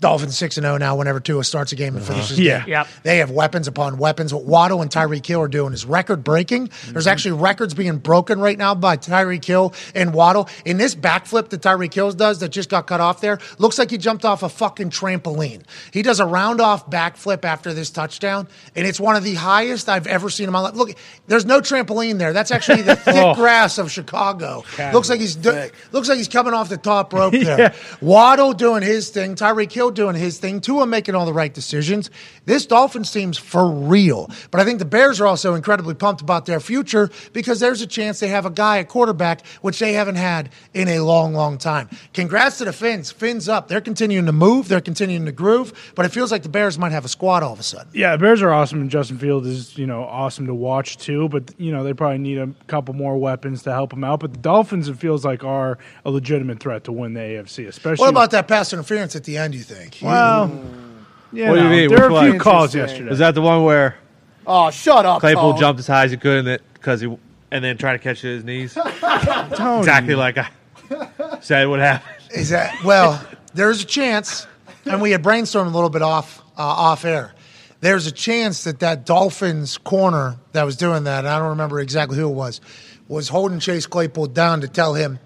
Dolphins 0.00 0.36
six 0.36 0.56
and 0.56 0.64
zero 0.64 0.76
now. 0.76 0.96
Whenever 0.96 1.20
Tua 1.20 1.44
starts 1.44 1.72
a 1.72 1.76
game 1.76 1.96
and 1.96 2.04
finishes, 2.04 2.36
the 2.36 2.52
uh-huh. 2.52 2.58
Yeah. 2.58 2.64
game. 2.64 2.68
Yep. 2.72 2.88
they 3.04 3.18
have 3.18 3.30
weapons 3.30 3.68
upon 3.68 3.98
weapons. 3.98 4.34
What 4.34 4.44
Waddle 4.44 4.82
and 4.82 4.90
Tyreek 4.90 5.24
Hill 5.24 5.40
are 5.40 5.48
doing 5.48 5.72
is 5.72 5.86
record 5.86 6.24
breaking. 6.24 6.70
There's 6.88 7.04
mm-hmm. 7.04 7.08
actually 7.08 7.40
records 7.40 7.74
being 7.74 7.98
broken 7.98 8.40
right 8.40 8.58
now 8.58 8.74
by 8.74 8.96
Tyreek 8.96 9.44
Hill 9.44 9.74
and 9.94 10.12
Waddle. 10.12 10.48
In 10.64 10.76
this 10.76 10.94
backflip 10.94 11.48
that 11.50 11.62
Tyreek 11.62 11.94
Hill 11.94 12.12
does 12.12 12.40
that 12.40 12.50
just 12.50 12.68
got 12.70 12.86
cut 12.86 13.00
off 13.00 13.20
there, 13.20 13.38
looks 13.58 13.78
like 13.78 13.90
he 13.90 13.98
jumped 13.98 14.24
off 14.24 14.42
a 14.42 14.48
fucking 14.48 14.90
trampoline. 14.90 15.62
He 15.92 16.02
does 16.02 16.20
a 16.20 16.26
round 16.26 16.60
off 16.60 16.90
backflip 16.90 17.44
after 17.44 17.72
this 17.72 17.90
touchdown, 17.90 18.48
and 18.76 18.86
it's 18.86 19.00
one 19.00 19.16
of 19.16 19.24
the 19.24 19.34
highest 19.34 19.88
I've 19.88 20.06
ever 20.06 20.30
seen 20.30 20.46
in 20.46 20.52
my 20.52 20.60
life. 20.60 20.74
Look, 20.74 20.94
there's 21.26 21.46
no 21.46 21.60
trampoline 21.60 22.18
there. 22.18 22.32
That's 22.32 22.50
actually 22.50 22.82
the 22.82 22.96
thick 23.04 23.16
oh. 23.16 23.34
grass 23.34 23.78
of 23.78 23.90
Chicago. 23.90 24.64
Looks 24.92 25.08
like 25.08 25.20
he's 25.20 25.36
do- 25.36 25.70
looks 25.92 26.08
like 26.08 26.18
he's 26.18 26.28
coming 26.28 26.54
off 26.54 26.68
the 26.68 26.76
top 26.76 27.12
rope 27.12 27.32
there. 27.32 27.74
Waddle 28.00 28.52
doing 28.52 28.82
his 28.82 29.10
thing, 29.10 29.34
Tyreek 29.34 29.72
Hill 29.72 29.90
doing 29.94 30.16
his 30.16 30.38
thing, 30.38 30.60
Tua 30.60 30.86
making 30.86 31.14
all 31.14 31.26
the 31.26 31.32
right 31.32 31.52
decisions. 31.52 32.10
This 32.44 32.66
Dolphins 32.66 33.10
team's 33.12 33.38
for 33.38 33.70
real. 33.70 34.30
But 34.50 34.60
I 34.60 34.64
think 34.64 34.78
the 34.78 34.84
Bears 34.84 35.20
are 35.20 35.26
also 35.26 35.54
incredibly 35.54 35.94
pumped 35.94 36.20
about 36.20 36.46
their 36.46 36.60
future 36.60 37.10
because 37.32 37.60
there's 37.60 37.80
a 37.80 37.86
chance 37.86 38.20
they 38.20 38.28
have 38.28 38.46
a 38.46 38.50
guy 38.50 38.78
at 38.78 38.88
quarterback, 38.88 39.46
which 39.62 39.78
they 39.78 39.92
haven't 39.92 40.16
had 40.16 40.50
in 40.72 40.88
a 40.88 41.00
long, 41.00 41.34
long 41.34 41.58
time. 41.58 41.88
Congrats 42.12 42.58
to 42.58 42.64
the 42.64 42.72
Finns. 42.72 43.10
Fins 43.10 43.48
up. 43.48 43.68
They're 43.68 43.80
continuing 43.80 44.26
to 44.26 44.32
move, 44.32 44.68
they're 44.68 44.80
continuing 44.80 45.26
to 45.26 45.32
groove, 45.32 45.92
but 45.94 46.04
it 46.04 46.10
feels 46.10 46.30
like 46.30 46.42
the 46.42 46.48
Bears 46.48 46.78
might 46.78 46.92
have 46.92 47.04
a 47.04 47.08
squad 47.08 47.42
all 47.42 47.52
of 47.52 47.60
a 47.60 47.62
sudden. 47.62 47.88
Yeah, 47.92 48.12
the 48.12 48.18
Bears 48.18 48.42
are 48.42 48.52
awesome, 48.52 48.80
and 48.80 48.90
Justin 48.90 49.18
Field 49.18 49.46
is 49.46 49.76
you 49.78 49.86
know 49.86 50.02
awesome 50.04 50.46
to 50.46 50.54
watch 50.54 50.98
too. 50.98 51.28
But 51.28 51.52
you 51.58 51.72
know 51.72 51.84
they 51.84 51.92
probably 51.92 52.18
need 52.18 52.38
a 52.38 52.48
couple 52.66 52.94
more 52.94 53.16
weapons 53.16 53.62
to 53.64 53.72
help 53.72 53.90
them 53.90 54.04
out. 54.04 54.20
But 54.20 54.32
the 54.32 54.38
Dolphins, 54.38 54.88
it 54.88 54.96
feels 54.96 55.24
like, 55.24 55.44
are 55.44 55.78
a 56.04 56.10
legitimate 56.10 56.60
threat 56.60 56.84
to 56.84 56.92
win 56.92 57.14
the 57.14 57.20
AFC, 57.20 57.66
especially. 57.66 58.02
What 58.02 58.10
about 58.10 58.30
that 58.32 58.48
pass 58.48 58.72
interference 58.72 59.16
at 59.16 59.24
the 59.24 59.36
end, 59.36 59.54
you 59.54 59.62
think? 59.62 59.73
Well, 60.02 60.48
you 61.32 61.46
What 61.46 61.54
do 61.54 61.58
you 61.58 61.64
know, 61.64 61.70
mean? 61.70 61.88
There 61.88 61.88
Which 61.88 61.98
were 62.00 62.04
a 62.18 62.22
few 62.22 62.30
one? 62.30 62.38
calls 62.38 62.74
Interesting. 62.74 62.80
yesterday. 63.06 63.10
Was 63.10 63.18
that 63.20 63.34
the 63.34 63.42
one 63.42 63.64
where 63.64 63.96
Oh, 64.46 64.70
shut 64.70 65.06
up, 65.06 65.20
Claypool 65.20 65.52
Tone. 65.52 65.60
jumped 65.60 65.80
as 65.80 65.86
high 65.86 66.04
as 66.04 66.10
he 66.10 66.16
could 66.16 66.46
and 66.46 66.60
because 66.74 67.00
he 67.00 67.16
and 67.50 67.64
then 67.64 67.76
tried 67.78 67.92
to 67.94 67.98
catch 67.98 68.24
it 68.24 68.28
at 68.28 68.34
his 68.34 68.44
knees? 68.44 68.76
exactly 69.02 70.14
like 70.14 70.38
I 70.38 70.48
said 71.40 71.64
would 71.66 71.80
happen. 71.80 72.08
Is 72.34 72.50
that 72.50 72.82
well? 72.84 73.24
There's 73.54 73.82
a 73.82 73.86
chance, 73.86 74.46
and 74.84 75.00
we 75.00 75.12
had 75.12 75.22
brainstormed 75.22 75.66
a 75.66 75.70
little 75.70 75.88
bit 75.90 76.02
off 76.02 76.40
uh, 76.58 76.62
off 76.62 77.04
air. 77.04 77.32
There's 77.80 78.06
a 78.06 78.12
chance 78.12 78.64
that 78.64 78.80
that 78.80 79.06
Dolphins 79.06 79.78
corner 79.78 80.36
that 80.52 80.64
was 80.64 80.76
doing 80.76 81.04
that, 81.04 81.20
and 81.20 81.28
I 81.28 81.38
don't 81.38 81.50
remember 81.50 81.80
exactly 81.80 82.16
who 82.18 82.28
it 82.28 82.34
was, 82.34 82.60
was 83.08 83.28
holding 83.28 83.60
Chase 83.60 83.86
Claypool 83.86 84.26
down 84.28 84.60
to 84.62 84.68
tell 84.68 84.94
him, 84.94 85.18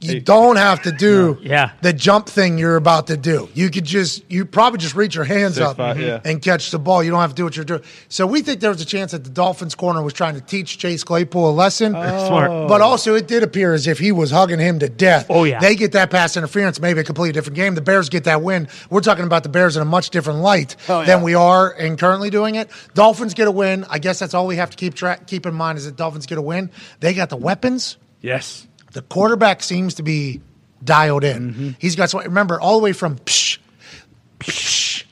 you 0.00 0.20
don't 0.20 0.56
have 0.56 0.82
to 0.82 0.92
do 0.92 1.38
Yeah. 1.40 1.70
the 1.82 1.92
jump 1.92 2.28
thing 2.28 2.58
you're 2.58 2.76
about 2.76 3.08
to 3.08 3.16
do. 3.16 3.48
You 3.54 3.68
could 3.70 3.84
just, 3.84 4.22
you 4.30 4.44
probably 4.44 4.78
just 4.78 4.94
reach 4.94 5.14
your 5.14 5.24
hands 5.24 5.54
Six, 5.56 5.66
up 5.66 5.76
five, 5.76 6.00
yeah. 6.00 6.20
and 6.24 6.40
catch 6.40 6.70
the 6.70 6.78
ball. 6.78 7.02
You 7.02 7.10
don't 7.10 7.20
have 7.20 7.30
to 7.30 7.36
do 7.36 7.44
what 7.44 7.56
you're 7.56 7.64
doing. 7.64 7.82
So 8.08 8.26
we 8.26 8.42
think 8.42 8.60
there 8.60 8.70
was 8.70 8.80
a 8.80 8.84
chance 8.86 9.12
that 9.12 9.24
the 9.24 9.30
Dolphins 9.30 9.74
corner 9.74 10.02
was 10.02 10.12
trying 10.12 10.34
to 10.34 10.40
teach 10.40 10.78
Chase 10.78 11.02
Claypool 11.04 11.50
a 11.50 11.52
lesson. 11.52 11.94
Oh. 11.96 12.26
Smart. 12.28 12.68
But 12.68 12.80
also, 12.80 13.14
it 13.14 13.26
did 13.26 13.42
appear 13.42 13.74
as 13.74 13.86
if 13.86 13.98
he 13.98 14.12
was 14.12 14.30
hugging 14.30 14.58
him 14.60 14.78
to 14.78 14.88
death. 14.88 15.26
Oh, 15.28 15.44
yeah. 15.44 15.58
They 15.58 15.74
get 15.74 15.92
that 15.92 16.10
pass 16.10 16.36
interference, 16.36 16.80
maybe 16.80 17.00
a 17.00 17.04
completely 17.04 17.32
different 17.32 17.56
game. 17.56 17.74
The 17.74 17.80
Bears 17.80 18.08
get 18.08 18.24
that 18.24 18.42
win. 18.42 18.68
We're 18.90 19.00
talking 19.00 19.24
about 19.24 19.42
the 19.42 19.48
Bears 19.48 19.76
in 19.76 19.82
a 19.82 19.86
much 19.86 20.10
different 20.10 20.40
light 20.40 20.76
Oh, 20.88 21.00
yeah. 21.00 21.06
than 21.06 21.22
we 21.22 21.34
are 21.34 21.70
and 21.72 21.98
currently 21.98 22.30
doing 22.30 22.54
it. 22.54 22.70
Dolphins 22.94 23.34
get 23.34 23.48
a 23.48 23.50
win. 23.50 23.84
I 23.90 23.98
guess 23.98 24.18
that's 24.20 24.34
all 24.34 24.46
we 24.46 24.56
have 24.56 24.70
to 24.70 24.76
keep 24.76 24.94
track, 24.94 25.26
keep 25.26 25.44
in 25.46 25.54
mind 25.54 25.78
is 25.78 25.86
that 25.86 25.96
Dolphins 25.96 26.26
get 26.26 26.38
a 26.38 26.42
win. 26.42 26.70
They 27.00 27.14
got 27.14 27.30
the 27.30 27.36
weapons. 27.36 27.96
yes. 28.20 28.64
The 28.92 29.02
quarterback 29.02 29.62
seems 29.62 29.94
to 29.94 30.02
be 30.02 30.40
dialed 30.82 31.24
in. 31.24 31.52
Mm-hmm. 31.52 31.70
He's 31.78 31.96
got 31.96 32.10
some, 32.10 32.20
remember 32.22 32.60
all 32.60 32.78
the 32.78 32.84
way 32.84 32.92
from 32.92 33.16
psh, 33.16 33.58
psh, 34.40 35.04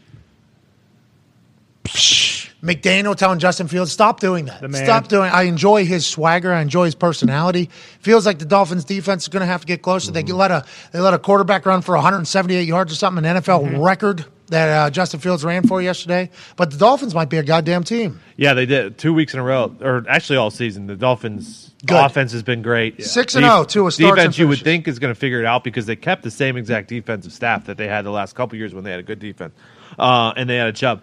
psh, 1.84 2.50
McDaniel 2.62 3.14
telling 3.14 3.38
Justin 3.38 3.68
Fields, 3.68 3.92
stop 3.92 4.18
doing 4.18 4.46
that. 4.46 4.74
Stop 4.74 5.08
doing 5.08 5.30
I 5.30 5.42
enjoy 5.42 5.84
his 5.84 6.04
swagger. 6.06 6.52
I 6.52 6.62
enjoy 6.62 6.86
his 6.86 6.94
personality. 6.94 7.70
Feels 8.00 8.26
like 8.26 8.38
the 8.38 8.44
Dolphins 8.44 8.84
defense 8.84 9.24
is 9.24 9.28
going 9.28 9.42
to 9.42 9.46
have 9.46 9.60
to 9.60 9.66
get 9.66 9.82
closer. 9.82 10.10
They 10.10 10.22
let 10.24 10.50
a 10.50 10.64
they 10.92 10.98
let 10.98 11.14
a 11.14 11.18
quarterback 11.18 11.64
run 11.66 11.82
for 11.82 11.94
178 11.94 12.62
yards 12.66 12.92
or 12.92 12.96
something, 12.96 13.24
an 13.24 13.36
NFL 13.36 13.66
Mm-hmm. 13.66 13.80
record 13.82 14.24
that 14.48 14.68
uh, 14.68 14.90
Justin 14.90 15.20
Fields 15.20 15.44
ran 15.44 15.66
for 15.66 15.82
yesterday. 15.82 16.30
But 16.56 16.70
the 16.70 16.76
Dolphins 16.76 17.14
might 17.14 17.28
be 17.28 17.38
a 17.38 17.42
goddamn 17.42 17.84
team. 17.84 18.20
Yeah, 18.36 18.54
they 18.54 18.66
did 18.66 18.98
two 18.98 19.14
weeks 19.14 19.34
in 19.34 19.40
a 19.40 19.42
row, 19.42 19.74
or 19.80 20.04
actually 20.08 20.36
all 20.36 20.50
season. 20.50 20.86
The 20.86 20.96
Dolphins' 20.96 21.72
Good. 21.84 21.96
offense 21.96 22.32
has 22.32 22.42
been 22.42 22.62
great. 22.62 23.02
Six 23.02 23.34
and 23.34 23.44
oh, 23.44 23.64
Tua 23.64 23.90
starts 23.90 24.10
and 24.10 24.16
defense. 24.16 24.38
You 24.38 24.48
would 24.48 24.60
think 24.60 24.88
is 24.88 24.98
going 24.98 25.14
to 25.14 25.18
figure 25.18 25.40
it 25.40 25.46
out 25.46 25.64
because 25.64 25.86
they 25.86 25.96
kept 25.96 26.22
the 26.22 26.30
same 26.30 26.56
exact 26.56 26.88
defensive 26.88 27.32
staff 27.32 27.66
that 27.66 27.76
they 27.76 27.88
had 27.88 28.04
the 28.04 28.10
last 28.10 28.34
couple 28.34 28.56
years 28.58 28.74
when 28.74 28.84
they 28.84 28.90
had 28.90 29.00
a 29.00 29.04
good 29.04 29.18
defense, 29.18 29.54
uh, 29.98 30.32
and 30.36 30.48
they 30.48 30.56
had 30.56 30.68
a 30.68 30.72
Chubb. 30.72 31.02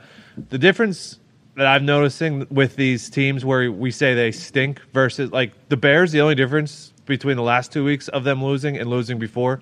The 0.50 0.58
difference 0.58 1.20
that 1.56 1.68
I'm 1.68 1.86
noticing 1.86 2.48
with 2.50 2.76
these 2.76 3.10
teams 3.10 3.46
where 3.46 3.72
we 3.72 3.92
say 3.92 4.16
they 4.16 4.32
stink 4.32 4.82
versus 4.94 5.32
like 5.32 5.54
the 5.70 5.78
Bears, 5.78 6.12
the 6.12 6.22
only 6.22 6.36
difference 6.36 6.94
between 7.06 7.36
the 7.36 7.44
last 7.44 7.72
two 7.72 7.84
weeks 7.84 8.08
of 8.08 8.24
them 8.24 8.44
losing 8.44 8.78
and 8.78 8.90
losing 8.90 9.20
before 9.20 9.62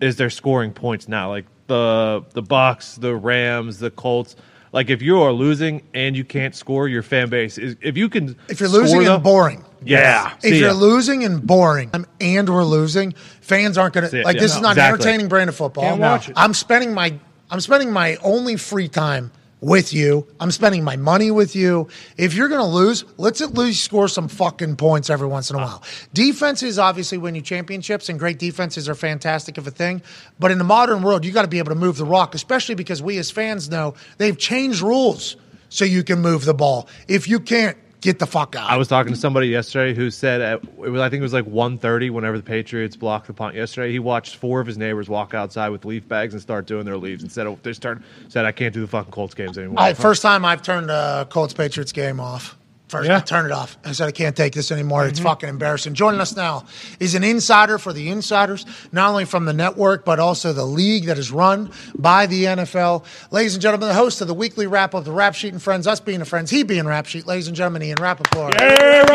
is 0.00 0.16
they're 0.16 0.30
scoring 0.30 0.72
points 0.72 1.08
now. 1.08 1.28
Like 1.28 1.44
the 1.70 2.24
the 2.34 2.42
Bucks, 2.42 2.96
the 2.96 3.14
Rams, 3.14 3.78
the 3.78 3.90
Colts. 3.90 4.34
Like 4.72 4.90
if 4.90 5.00
you 5.02 5.20
are 5.22 5.32
losing 5.32 5.82
and 5.94 6.16
you 6.16 6.24
can't 6.24 6.54
score, 6.54 6.86
your 6.88 7.02
fan 7.02 7.28
base 7.28 7.58
is. 7.58 7.76
If 7.80 7.96
you 7.96 8.08
can, 8.08 8.36
If 8.48 8.60
you're 8.60 8.68
score 8.68 8.82
losing 8.82 9.02
them- 9.04 9.14
and 9.14 9.22
boring. 9.24 9.64
yeah. 9.84 10.34
If 10.36 10.42
See 10.42 10.58
you're 10.60 10.68
ya. 10.68 10.74
losing 10.74 11.24
and 11.24 11.44
boring 11.44 11.90
um, 11.92 12.06
and 12.20 12.48
we're 12.48 12.62
losing, 12.64 13.14
fans 13.40 13.76
aren't 13.78 13.94
going 13.94 14.08
to 14.10 14.22
like. 14.22 14.36
yeah. 14.36 14.42
This 14.42 14.52
No, 14.52 14.56
is 14.58 14.62
not 14.62 14.70
exactly. 14.72 14.82
an 14.82 14.94
entertaining 15.00 15.28
brand 15.28 15.48
of 15.50 15.56
football. 15.56 15.84
Can't 15.84 16.00
watch 16.00 16.28
it. 16.28 16.34
I'm 16.36 16.54
spending 16.54 16.92
my 16.94 17.14
I'm 17.50 17.60
spending 17.60 17.90
my 17.92 18.16
only 18.22 18.56
free 18.56 18.86
time 18.88 19.32
with 19.60 19.92
you. 19.92 20.26
I'm 20.38 20.50
spending 20.50 20.84
my 20.84 20.96
money 20.96 21.30
with 21.30 21.54
you. 21.54 21.88
If 22.16 22.34
you're 22.34 22.48
going 22.48 22.60
to 22.60 22.66
lose, 22.66 23.04
let's 23.16 23.40
at 23.40 23.54
least 23.54 23.84
score 23.84 24.08
some 24.08 24.28
fucking 24.28 24.76
points 24.76 25.10
every 25.10 25.28
once 25.28 25.50
in 25.50 25.56
a 25.56 25.58
while. 25.58 25.82
Defenses 26.14 26.78
obviously 26.78 27.18
win 27.18 27.34
you 27.34 27.42
championships, 27.42 28.08
and 28.08 28.18
great 28.18 28.38
defenses 28.38 28.88
are 28.88 28.94
fantastic 28.94 29.58
of 29.58 29.66
a 29.66 29.70
thing. 29.70 30.02
But 30.38 30.50
in 30.50 30.58
the 30.58 30.64
modern 30.64 31.02
world, 31.02 31.24
you 31.24 31.32
got 31.32 31.42
to 31.42 31.48
be 31.48 31.58
able 31.58 31.70
to 31.70 31.78
move 31.78 31.96
the 31.96 32.04
rock, 32.04 32.34
especially 32.34 32.74
because 32.74 33.02
we 33.02 33.18
as 33.18 33.30
fans 33.30 33.68
know 33.68 33.94
they've 34.18 34.38
changed 34.38 34.80
rules 34.80 35.36
so 35.68 35.84
you 35.84 36.02
can 36.02 36.20
move 36.20 36.44
the 36.44 36.54
ball. 36.54 36.88
If 37.08 37.28
you 37.28 37.40
can't, 37.40 37.76
get 38.00 38.18
the 38.18 38.26
fuck 38.26 38.56
out. 38.56 38.70
I 38.70 38.76
was 38.76 38.88
talking 38.88 39.12
to 39.12 39.18
somebody 39.18 39.48
yesterday 39.48 39.94
who 39.94 40.10
said 40.10 40.40
at, 40.40 40.62
it 40.62 40.90
was, 40.90 41.00
I 41.00 41.08
think 41.08 41.20
it 41.20 41.24
was 41.24 41.32
like 41.32 41.46
1.30 41.46 42.10
whenever 42.10 42.36
the 42.36 42.42
Patriots 42.42 42.96
blocked 42.96 43.26
the 43.26 43.32
punt 43.32 43.54
yesterday. 43.54 43.92
He 43.92 43.98
watched 43.98 44.36
four 44.36 44.60
of 44.60 44.66
his 44.66 44.78
neighbors 44.78 45.08
walk 45.08 45.34
outside 45.34 45.70
with 45.70 45.84
leaf 45.84 46.06
bags 46.08 46.34
and 46.34 46.42
start 46.42 46.66
doing 46.66 46.84
their 46.84 46.96
leaves 46.96 47.22
instead 47.22 47.46
of 47.46 47.62
they 47.62 47.72
start 47.72 48.02
said 48.28 48.44
I 48.44 48.52
can't 48.52 48.74
do 48.74 48.80
the 48.80 48.88
fucking 48.88 49.12
Colts 49.12 49.34
games 49.34 49.58
anymore. 49.58 49.80
I, 49.80 49.94
first 49.94 50.22
time 50.22 50.44
I've 50.44 50.62
turned 50.62 50.90
a 50.90 51.26
Colts 51.30 51.54
Patriots 51.54 51.92
game 51.92 52.20
off. 52.20 52.56
First, 52.90 53.08
Yeah. 53.08 53.20
turn 53.20 53.46
it 53.46 53.52
off. 53.52 53.78
I 53.84 53.92
said, 53.92 54.08
I 54.08 54.10
can't 54.10 54.34
take 54.34 54.52
this 54.52 54.72
anymore. 54.72 55.06
It's 55.06 55.20
mm-hmm. 55.20 55.28
fucking 55.28 55.48
embarrassing. 55.48 55.94
Joining 55.94 56.20
us 56.20 56.34
now 56.34 56.64
is 56.98 57.14
an 57.14 57.22
insider 57.22 57.78
for 57.78 57.92
the 57.92 58.08
insiders, 58.08 58.66
not 58.90 59.10
only 59.10 59.24
from 59.24 59.44
the 59.44 59.52
network, 59.52 60.04
but 60.04 60.18
also 60.18 60.52
the 60.52 60.64
league 60.64 61.04
that 61.04 61.16
is 61.16 61.30
run 61.30 61.70
by 61.94 62.26
the 62.26 62.46
NFL. 62.46 63.04
Ladies 63.30 63.54
and 63.54 63.62
gentlemen, 63.62 63.86
the 63.86 63.94
host 63.94 64.20
of 64.20 64.26
the 64.26 64.34
weekly 64.34 64.66
wrap 64.66 64.92
of 64.92 65.04
the 65.04 65.12
Rap 65.12 65.36
Sheet 65.36 65.52
and 65.52 65.62
Friends, 65.62 65.86
us 65.86 66.00
being 66.00 66.18
the 66.18 66.24
friends, 66.24 66.50
he 66.50 66.64
being 66.64 66.84
Rap 66.84 67.06
Sheet. 67.06 67.28
Ladies 67.28 67.46
and 67.46 67.56
gentlemen, 67.56 67.84
Ian 67.84 67.98
Rapoport. 68.00 68.60
Ian, 68.60 69.06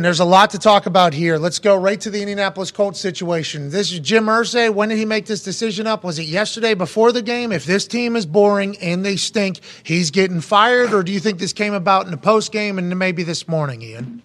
there's 0.00 0.20
a 0.20 0.24
lot 0.24 0.48
to 0.50 0.58
talk 0.58 0.86
about 0.86 1.12
here. 1.12 1.36
Let's 1.36 1.58
go 1.58 1.76
right 1.76 2.00
to 2.00 2.08
the 2.08 2.22
Indianapolis 2.22 2.70
Colts 2.70 3.00
situation. 3.00 3.68
This 3.68 3.92
is 3.92 4.00
Jim 4.00 4.24
Irsay. 4.26 4.72
When 4.72 4.88
did 4.88 4.96
he 4.96 5.04
make 5.04 5.26
this 5.26 5.42
decision 5.42 5.86
up? 5.86 6.04
Was 6.04 6.18
it 6.18 6.24
yesterday 6.24 6.72
before 6.72 7.12
the 7.12 7.20
game? 7.20 7.52
If 7.52 7.66
this 7.66 7.86
team 7.86 8.16
is 8.16 8.24
boring 8.24 8.78
and 8.78 9.04
they 9.04 9.16
stink, 9.16 9.60
he's 9.82 10.10
getting 10.10 10.40
fired, 10.40 10.94
or 10.94 11.02
do 11.02 11.12
you 11.12 11.20
think 11.20 11.38
this 11.38 11.52
came 11.52 11.74
about 11.74 12.06
in 12.06 12.13
the 12.14 12.22
post 12.22 12.52
game 12.52 12.78
and 12.78 12.96
maybe 12.96 13.24
this 13.24 13.48
morning, 13.48 13.82
Ian? 13.82 14.22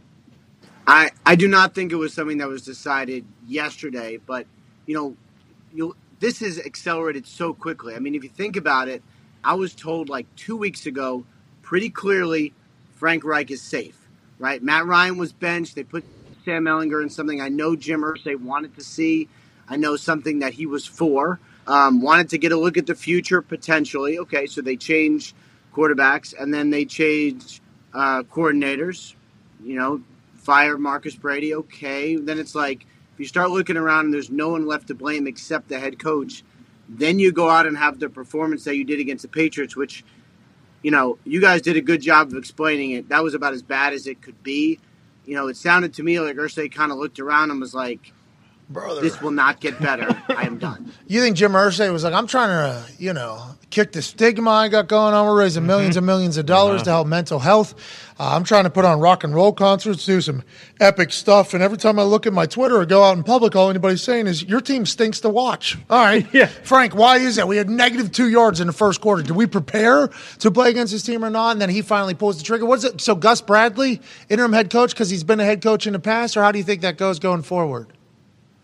I, 0.86 1.10
I 1.26 1.36
do 1.36 1.48
not 1.48 1.74
think 1.74 1.92
it 1.92 1.96
was 1.96 2.14
something 2.14 2.38
that 2.38 2.48
was 2.48 2.62
decided 2.62 3.26
yesterday, 3.48 4.18
but 4.18 4.46
you 4.86 4.94
know, 4.94 5.18
you 5.74 5.96
this 6.20 6.42
is 6.42 6.60
accelerated 6.60 7.26
so 7.26 7.54
quickly. 7.54 7.96
I 7.96 8.00
mean, 8.00 8.14
if 8.14 8.24
you 8.24 8.30
think 8.30 8.58
about 8.58 8.90
it, 8.90 9.02
I 9.44 9.56
was 9.56 9.74
told 9.74 10.08
like 10.08 10.28
two 10.36 10.56
weeks 10.56 10.86
ago, 10.86 11.26
pretty 11.64 11.90
clearly, 11.90 12.54
Frank 12.96 13.24
Reich 13.24 13.50
is 13.50 13.62
safe. 13.62 13.98
Right? 14.38 14.62
Matt 14.62 14.86
Ryan 14.86 15.18
was 15.18 15.34
benched. 15.34 15.76
They 15.76 15.84
put 15.84 16.04
Sam 16.46 16.66
Ehlinger 16.66 17.02
in 17.02 17.10
something 17.10 17.42
I 17.42 17.50
know 17.50 17.76
Jim 17.76 18.02
Irsay 18.02 18.40
wanted 18.40 18.76
to 18.76 18.84
see. 18.84 19.30
I 19.68 19.78
know 19.78 19.96
something 19.96 20.40
that 20.40 20.54
he 20.54 20.66
was 20.66 20.86
for. 20.86 21.40
Um, 21.66 22.02
wanted 22.02 22.30
to 22.30 22.38
get 22.38 22.52
a 22.52 22.58
look 22.58 22.78
at 22.78 22.86
the 22.86 22.96
future 22.96 23.42
potentially. 23.42 24.20
Okay, 24.20 24.46
so 24.46 24.62
they 24.62 24.76
change 24.76 25.34
quarterbacks 25.74 26.34
and 26.40 26.54
then 26.54 26.70
they 26.70 26.86
change 26.86 27.62
uh, 27.94 28.24
coordinators. 28.24 29.16
You 29.64 29.76
know, 29.76 30.02
fire 30.36 30.78
Marcus 30.78 31.16
Brady. 31.16 31.54
Okay, 31.54 32.16
then 32.16 32.40
it's 32.40 32.56
like 32.56 32.84
if 33.14 33.20
you 33.20 33.26
start 33.26 33.52
looking 33.52 33.78
around 33.78 34.06
and 34.06 34.14
there's 34.14 34.30
no 34.30 34.50
one 34.50 34.66
left 34.66 34.88
to 34.88 34.96
blame 34.96 35.28
except 35.28 35.68
the 35.70 35.80
head 35.80 36.00
coach, 36.00 36.44
then 36.88 37.20
you 37.20 37.32
go 37.32 37.50
out 37.50 37.66
and 37.68 37.78
have 37.78 38.00
the 38.00 38.10
performance 38.10 38.64
that 38.64 38.76
you 38.76 38.86
did 38.86 39.00
against 39.00 39.24
the 39.24 39.28
Patriots, 39.28 39.76
which 39.76 40.04
you 40.82 40.92
know, 40.92 41.18
you 41.26 41.42
guys 41.42 41.62
did 41.62 41.76
a 41.76 41.82
good 41.82 42.02
job 42.02 42.30
of 42.30 42.36
explaining 42.36 42.92
it. 42.92 43.10
That 43.10 43.24
was 43.24 43.34
about 43.34 43.54
as 43.54 43.62
bad 43.62 43.94
as 43.94 44.08
it 44.08 44.22
could 44.22 44.42
be. 44.44 44.80
You 45.26 45.36
know, 45.36 45.48
it 45.48 45.58
sounded 45.58 45.94
to 45.96 46.04
me 46.04 46.20
like 46.20 46.38
Irsay 46.38 46.72
kind 46.72 46.92
of 46.92 46.98
looked 46.98 47.20
around 47.20 47.52
and 47.52 47.60
was 47.60 47.74
like, 47.74 48.14
Brother. 48.70 49.02
"This 49.02 49.20
will 49.22 49.32
not 49.32 49.60
get 49.60 49.80
better. 49.82 50.08
I 50.30 50.44
am 50.46 50.58
done." 50.58 50.94
You 51.10 51.22
think 51.22 51.38
Jim 51.38 51.54
Irsay 51.54 51.92
was 51.92 52.04
like, 52.04 52.14
I'm 52.14 52.28
trying 52.28 52.50
to, 52.50 52.84
you 53.00 53.14
know, 53.14 53.44
kick 53.72 53.94
the 53.94 54.02
stigma 54.04 54.52
I 54.52 54.68
got 54.68 54.88
going 54.88 55.16
on. 55.16 55.26
We're 55.26 55.40
raising 55.40 55.64
1000000s 55.64 55.98
and 55.98 56.06
millions 56.06 56.38
of 56.38 56.46
dollars 56.46 56.84
to 56.84 56.92
help 56.92 57.08
mental 57.08 57.40
health. 57.40 57.74
Uh, 58.20 58.36
I'm 58.36 58.44
trying 58.44 58.66
to 58.66 58.70
put 58.70 58.86
on 58.86 59.00
rock 59.00 59.24
and 59.24 59.34
roll 59.34 59.52
concerts, 59.52 60.06
do 60.06 60.22
some 60.22 60.44
epic 60.80 61.12
stuff. 61.12 61.56
And 61.56 61.64
every 61.64 61.80
time 61.80 61.98
I 61.98 62.04
look 62.04 62.28
at 62.28 62.34
my 62.34 62.46
Twitter 62.46 62.80
or 62.80 62.86
go 62.86 63.02
out 63.04 63.18
in 63.18 63.24
public, 63.24 63.56
all 63.56 63.72
anybody's 63.72 64.04
saying 64.04 64.28
is, 64.28 64.44
Your 64.44 64.62
team 64.62 64.86
stinks 64.86 65.20
to 65.22 65.30
watch. 65.30 65.80
All 65.90 65.98
right. 65.98 66.28
Yeah. 66.34 66.46
Frank, 66.46 66.94
why 66.94 67.18
is 67.18 67.38
that? 67.38 67.48
We 67.48 67.58
had 67.58 67.72
negative 67.72 68.12
two 68.12 68.30
yards 68.30 68.60
in 68.62 68.68
the 68.68 68.74
first 68.74 69.02
quarter. 69.02 69.24
Did 69.24 69.36
we 69.36 69.48
prepare 69.48 70.10
to 70.40 70.52
play 70.52 70.70
against 70.70 70.94
this 70.94 71.02
team 71.02 71.26
or 71.26 71.32
not? 71.32 71.54
And 71.54 71.62
then 71.62 71.70
he 71.72 71.82
finally 71.82 72.14
pulls 72.14 72.38
the 72.38 72.44
trigger. 72.44 72.68
What's 72.68 72.84
it? 72.84 73.02
So, 73.02 73.16
Gus 73.16 73.42
Bradley, 73.42 74.00
interim 74.30 74.54
head 74.54 74.70
coach, 74.70 74.92
because 74.92 75.10
he's 75.10 75.24
been 75.24 75.40
a 75.40 75.46
head 75.46 75.64
coach 75.64 75.88
in 75.88 75.94
the 75.94 76.00
past, 76.00 76.38
or 76.38 76.44
how 76.44 76.52
do 76.52 76.60
you 76.60 76.64
think 76.64 76.82
that 76.82 77.00
goes 77.00 77.18
going 77.18 77.42
forward? 77.42 77.88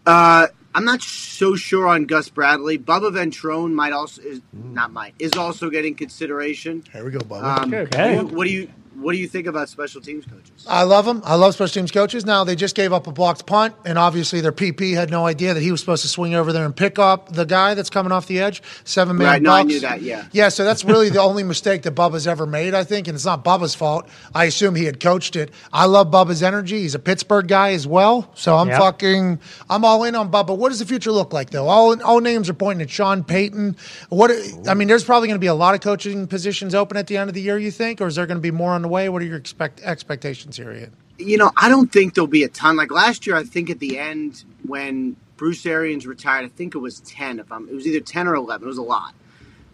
Uh, 0.06 0.48
I'm 0.74 0.84
not 0.86 1.02
so 1.02 1.56
sure 1.56 1.88
on 1.88 2.06
Gus 2.06 2.30
Bradley. 2.30 2.78
Bubba 2.78 3.12
Ventrone 3.12 3.74
might 3.74 3.94
also 3.94 4.22
is 4.22 4.42
not 4.52 4.92
might 4.92 5.16
is 5.20 5.34
also 5.34 5.70
getting 5.70 5.96
consideration. 5.96 6.84
Here 6.92 7.06
we 7.06 7.12
go, 7.12 7.20
Bubba. 7.20 7.60
Um, 7.64 7.74
Okay. 7.74 8.18
What, 8.18 8.32
what 8.32 8.46
do 8.46 8.52
you 8.54 8.70
what 8.96 9.12
do 9.14 9.18
you 9.18 9.28
think 9.28 9.48
about 9.48 9.70
special 9.70 10.02
teams 10.02 10.26
coaches? 10.26 10.66
I 10.68 10.84
love 10.84 11.06
them. 11.06 11.22
I 11.26 11.36
love 11.36 11.54
special 11.54 11.74
teams 11.74 11.92
coaches. 11.92 12.26
Now 12.26 12.44
they 12.44 12.56
just 12.56 12.76
gave 12.76 12.94
up 12.94 13.08
a 13.08 13.12
blocked 13.12 13.46
punt, 13.46 13.76
and 13.86 13.98
obviously 13.98 14.42
their 14.42 14.52
PP 14.52 14.94
had 14.96 15.10
no 15.10 15.26
idea 15.28 15.54
that 15.54 15.62
he 15.62 15.72
was 15.72 15.80
supposed 15.80 16.02
to 16.04 16.08
swing 16.08 16.34
over 16.36 16.52
there 16.54 16.66
and 16.66 16.76
pick 16.76 16.98
up 17.00 17.32
the 17.34 17.46
guy 17.46 17.74
that's 17.74 17.90
coming 17.90 18.12
off 18.12 18.28
the 18.28 18.40
edge. 18.40 18.62
Seven 18.84 19.18
man 19.18 19.28
Right, 19.28 19.42
no, 19.42 19.52
I 19.52 19.62
bucks. 19.64 19.74
knew 19.74 19.80
that, 19.82 20.02
yeah. 20.02 20.26
yeah. 20.32 20.50
So 20.50 20.64
that's 20.64 20.86
really 20.86 21.10
the 21.10 21.20
only 21.30 21.44
mistake 21.44 21.84
that 21.84 21.96
Bubba's 21.96 22.28
ever 22.28 22.46
made, 22.46 22.74
I 22.74 22.84
think, 22.84 23.08
and 23.08 23.16
it's 23.16 23.26
not 23.26 23.44
Bubba's 23.44 23.76
fault. 23.76 24.08
I 24.34 24.46
assume 24.46 24.76
he 24.76 24.86
had 24.86 25.00
coached 25.00 25.36
it. 25.36 25.52
I 25.74 25.86
love 25.86 26.12
Bubba's 26.12 26.42
energy. 26.44 26.80
He's 26.82 26.96
a 26.96 27.00
Pittsburgh 27.00 27.48
guy 27.48 27.72
as 27.74 27.86
well, 27.88 28.30
so 28.36 28.56
I'm 28.56 28.70
Yep. 28.70 28.80
fucking. 28.80 29.40
I'm 29.70 29.84
all 29.86 30.04
in 30.04 30.16
on 30.16 30.32
Bubba. 30.32 30.58
What 30.58 30.70
does 30.70 30.80
the 30.80 30.86
future 30.86 31.12
look 31.12 31.34
like 31.34 31.50
though? 31.50 31.68
All 31.68 32.02
all 32.04 32.22
names 32.22 32.50
are 32.50 32.54
pointing 32.54 32.82
at 32.84 32.90
Sean 32.90 33.24
Payton. 33.24 33.76
What 34.10 34.32
I 34.68 34.74
mean, 34.74 34.88
there's 34.88 35.04
probably 35.04 35.28
going 35.28 35.36
to 35.36 35.40
be 35.44 35.48
a 35.48 35.54
lot 35.54 35.76
of 35.76 35.82
coaching 35.82 36.28
positions 36.28 36.74
open 36.76 36.98
at 36.98 37.08
the 37.08 37.18
end 37.18 37.30
of 37.30 37.34
the 37.34 37.42
year. 37.42 37.58
You 37.58 37.72
think, 37.72 38.00
or 38.02 38.08
is 38.08 38.16
there 38.16 38.26
going 38.26 38.38
to 38.38 38.42
be 38.42 38.52
more 38.52 38.72
on 38.72 38.85
the 38.86 38.94
way? 38.94 39.10
What 39.10 39.22
are 39.22 39.26
your 39.26 39.38
expect 39.38 39.82
expectations 39.82 40.58
here, 40.58 40.72
Ian? 40.72 40.96
You 41.18 41.38
know, 41.38 41.52
I 41.58 41.70
don't 41.70 41.92
think 41.92 42.14
there'll 42.14 42.28
be 42.28 42.44
a 42.44 42.50
ton. 42.50 42.76
Like 42.76 42.92
last 42.92 43.26
year, 43.26 43.36
I 43.36 43.44
think 43.44 43.70
at 43.70 43.80
the 43.80 43.98
end 43.98 44.44
when 44.66 45.16
Bruce 45.38 45.66
Arians 45.66 46.06
retired, 46.06 46.46
I 46.46 46.50
think 46.50 46.76
it 46.76 46.80
was 46.80 47.00
ten. 47.02 47.40
If 47.40 47.52
I'm, 47.52 47.68
it 47.68 47.74
was 47.74 47.88
either 47.88 48.02
ten 48.02 48.28
or 48.28 48.36
eleven. 48.36 48.68
It 48.68 48.70
was 48.70 48.78
a 48.78 48.84
lot. 48.84 49.14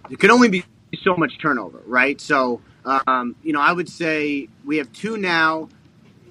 There 0.08 0.17
could 0.17 0.32
only 0.32 0.50
be 0.50 0.63
so 1.04 1.15
much 1.15 1.39
turnover, 1.39 1.82
right? 1.86 2.19
So, 2.19 2.62
um, 2.86 3.36
you 3.43 3.54
know, 3.54 3.62
I 3.62 3.71
would 3.71 3.89
say 3.89 4.50
we 4.65 4.78
have 4.78 4.91
two 4.93 5.17
now. 5.17 5.69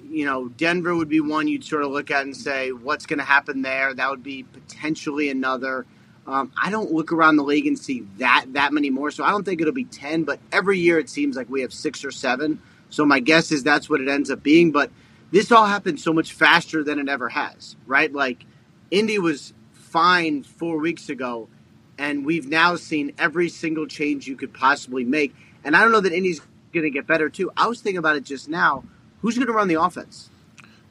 You 0.09 0.25
know, 0.25 0.49
Denver 0.49 0.93
would 0.95 1.07
be 1.09 1.21
one 1.21 1.47
you'd 1.47 1.63
sort 1.63 1.83
of 1.83 1.91
look 1.91 2.11
at 2.11 2.23
and 2.23 2.35
say, 2.35 2.71
what's 2.71 3.05
going 3.05 3.19
to 3.19 3.25
happen 3.25 3.61
there? 3.61 3.93
That 3.93 4.09
would 4.09 4.23
be 4.23 4.43
potentially 4.43 5.29
another. 5.29 5.85
Um, 6.27 6.51
I 6.61 6.69
don't 6.69 6.91
look 6.91 7.11
around 7.11 7.37
the 7.37 7.43
league 7.43 7.65
and 7.65 7.79
see 7.79 8.05
that 8.17 8.45
that 8.49 8.73
many 8.73 8.89
more, 8.89 9.09
so 9.11 9.23
I 9.23 9.31
don't 9.31 9.43
think 9.43 9.59
it'll 9.61 9.73
be 9.73 9.85
ten. 9.85 10.23
But 10.23 10.39
every 10.51 10.79
year 10.79 10.99
it 10.99 11.09
seems 11.09 11.35
like 11.35 11.49
we 11.49 11.61
have 11.61 11.73
six 11.73 12.05
or 12.05 12.11
seven. 12.11 12.61
So 12.91 13.05
my 13.05 13.19
guess 13.19 13.51
is 13.51 13.63
that's 13.63 13.89
what 13.89 13.99
it 14.01 14.07
ends 14.07 14.29
up 14.29 14.43
being. 14.43 14.71
But 14.71 14.91
this 15.31 15.51
all 15.51 15.65
happened 15.65 15.99
so 15.99 16.13
much 16.13 16.33
faster 16.33 16.83
than 16.83 16.99
it 16.99 17.09
ever 17.09 17.29
has, 17.29 17.75
right? 17.87 18.13
Like 18.13 18.45
Indy 18.91 19.17
was 19.17 19.53
fine 19.71 20.43
four 20.43 20.77
weeks 20.77 21.09
ago, 21.09 21.49
and 21.97 22.25
we've 22.25 22.47
now 22.47 22.75
seen 22.75 23.13
every 23.17 23.49
single 23.49 23.87
change 23.87 24.27
you 24.27 24.35
could 24.35 24.53
possibly 24.53 25.03
make. 25.03 25.33
And 25.63 25.75
I 25.75 25.81
don't 25.81 25.91
know 25.91 26.01
that 26.01 26.13
Indy's 26.13 26.41
going 26.73 26.83
to 26.83 26.89
get 26.89 27.07
better 27.07 27.29
too. 27.29 27.51
I 27.57 27.67
was 27.67 27.81
thinking 27.81 27.97
about 27.97 28.15
it 28.15 28.23
just 28.23 28.47
now. 28.49 28.83
Who's 29.21 29.35
going 29.35 29.47
to 29.47 29.53
run 29.53 29.67
the 29.67 29.81
offense? 29.81 30.29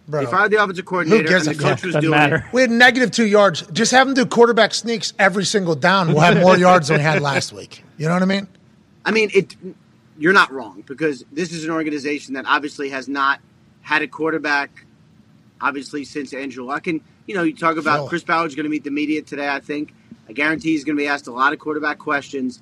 Bro. 0.08 0.24
They 0.24 0.30
fired 0.30 0.50
the 0.50 0.62
offensive 0.62 0.84
coordinator, 0.86 1.28
gives 1.28 1.46
and 1.46 1.56
the 1.56 1.62
coach 1.62 1.82
was 1.84 1.94
Doesn't 1.94 2.00
doing 2.00 2.10
matter. 2.18 2.36
it. 2.36 2.52
We 2.52 2.62
had 2.62 2.70
negative 2.70 3.10
two 3.10 3.26
yards. 3.26 3.62
Just 3.72 3.92
have 3.92 4.06
them 4.06 4.14
do 4.14 4.26
quarterback 4.26 4.74
sneaks 4.74 5.12
every 5.18 5.44
single 5.44 5.74
down. 5.76 6.08
We'll 6.08 6.20
have 6.20 6.40
more 6.40 6.56
yards 6.58 6.88
than 6.88 6.98
we 6.98 7.02
had 7.02 7.22
last 7.22 7.52
week. 7.52 7.84
You 7.96 8.06
know 8.08 8.14
what 8.14 8.22
I 8.22 8.26
mean? 8.26 8.48
I 9.04 9.10
mean, 9.12 9.30
it. 9.34 9.56
You're 10.20 10.34
not 10.34 10.52
wrong 10.52 10.84
because 10.86 11.24
this 11.32 11.50
is 11.50 11.64
an 11.64 11.70
organization 11.70 12.34
that 12.34 12.44
obviously 12.46 12.90
has 12.90 13.08
not 13.08 13.40
had 13.80 14.02
a 14.02 14.06
quarterback, 14.06 14.84
obviously 15.62 16.04
since 16.04 16.34
Andrew 16.34 16.64
Luck. 16.64 16.86
And 16.86 17.00
you 17.26 17.34
know, 17.34 17.42
you 17.42 17.56
talk 17.56 17.78
about. 17.78 18.08
Chris 18.08 18.22
Ballard's 18.22 18.54
going 18.54 18.64
to 18.64 18.70
meet 18.70 18.84
the 18.84 18.90
media 18.90 19.22
today. 19.22 19.48
I 19.48 19.60
think 19.60 19.94
I 20.28 20.32
guarantee 20.32 20.72
he's 20.72 20.84
going 20.84 20.96
to 20.96 21.02
be 21.02 21.08
asked 21.08 21.26
a 21.26 21.32
lot 21.32 21.54
of 21.54 21.58
quarterback 21.58 21.98
questions. 21.98 22.60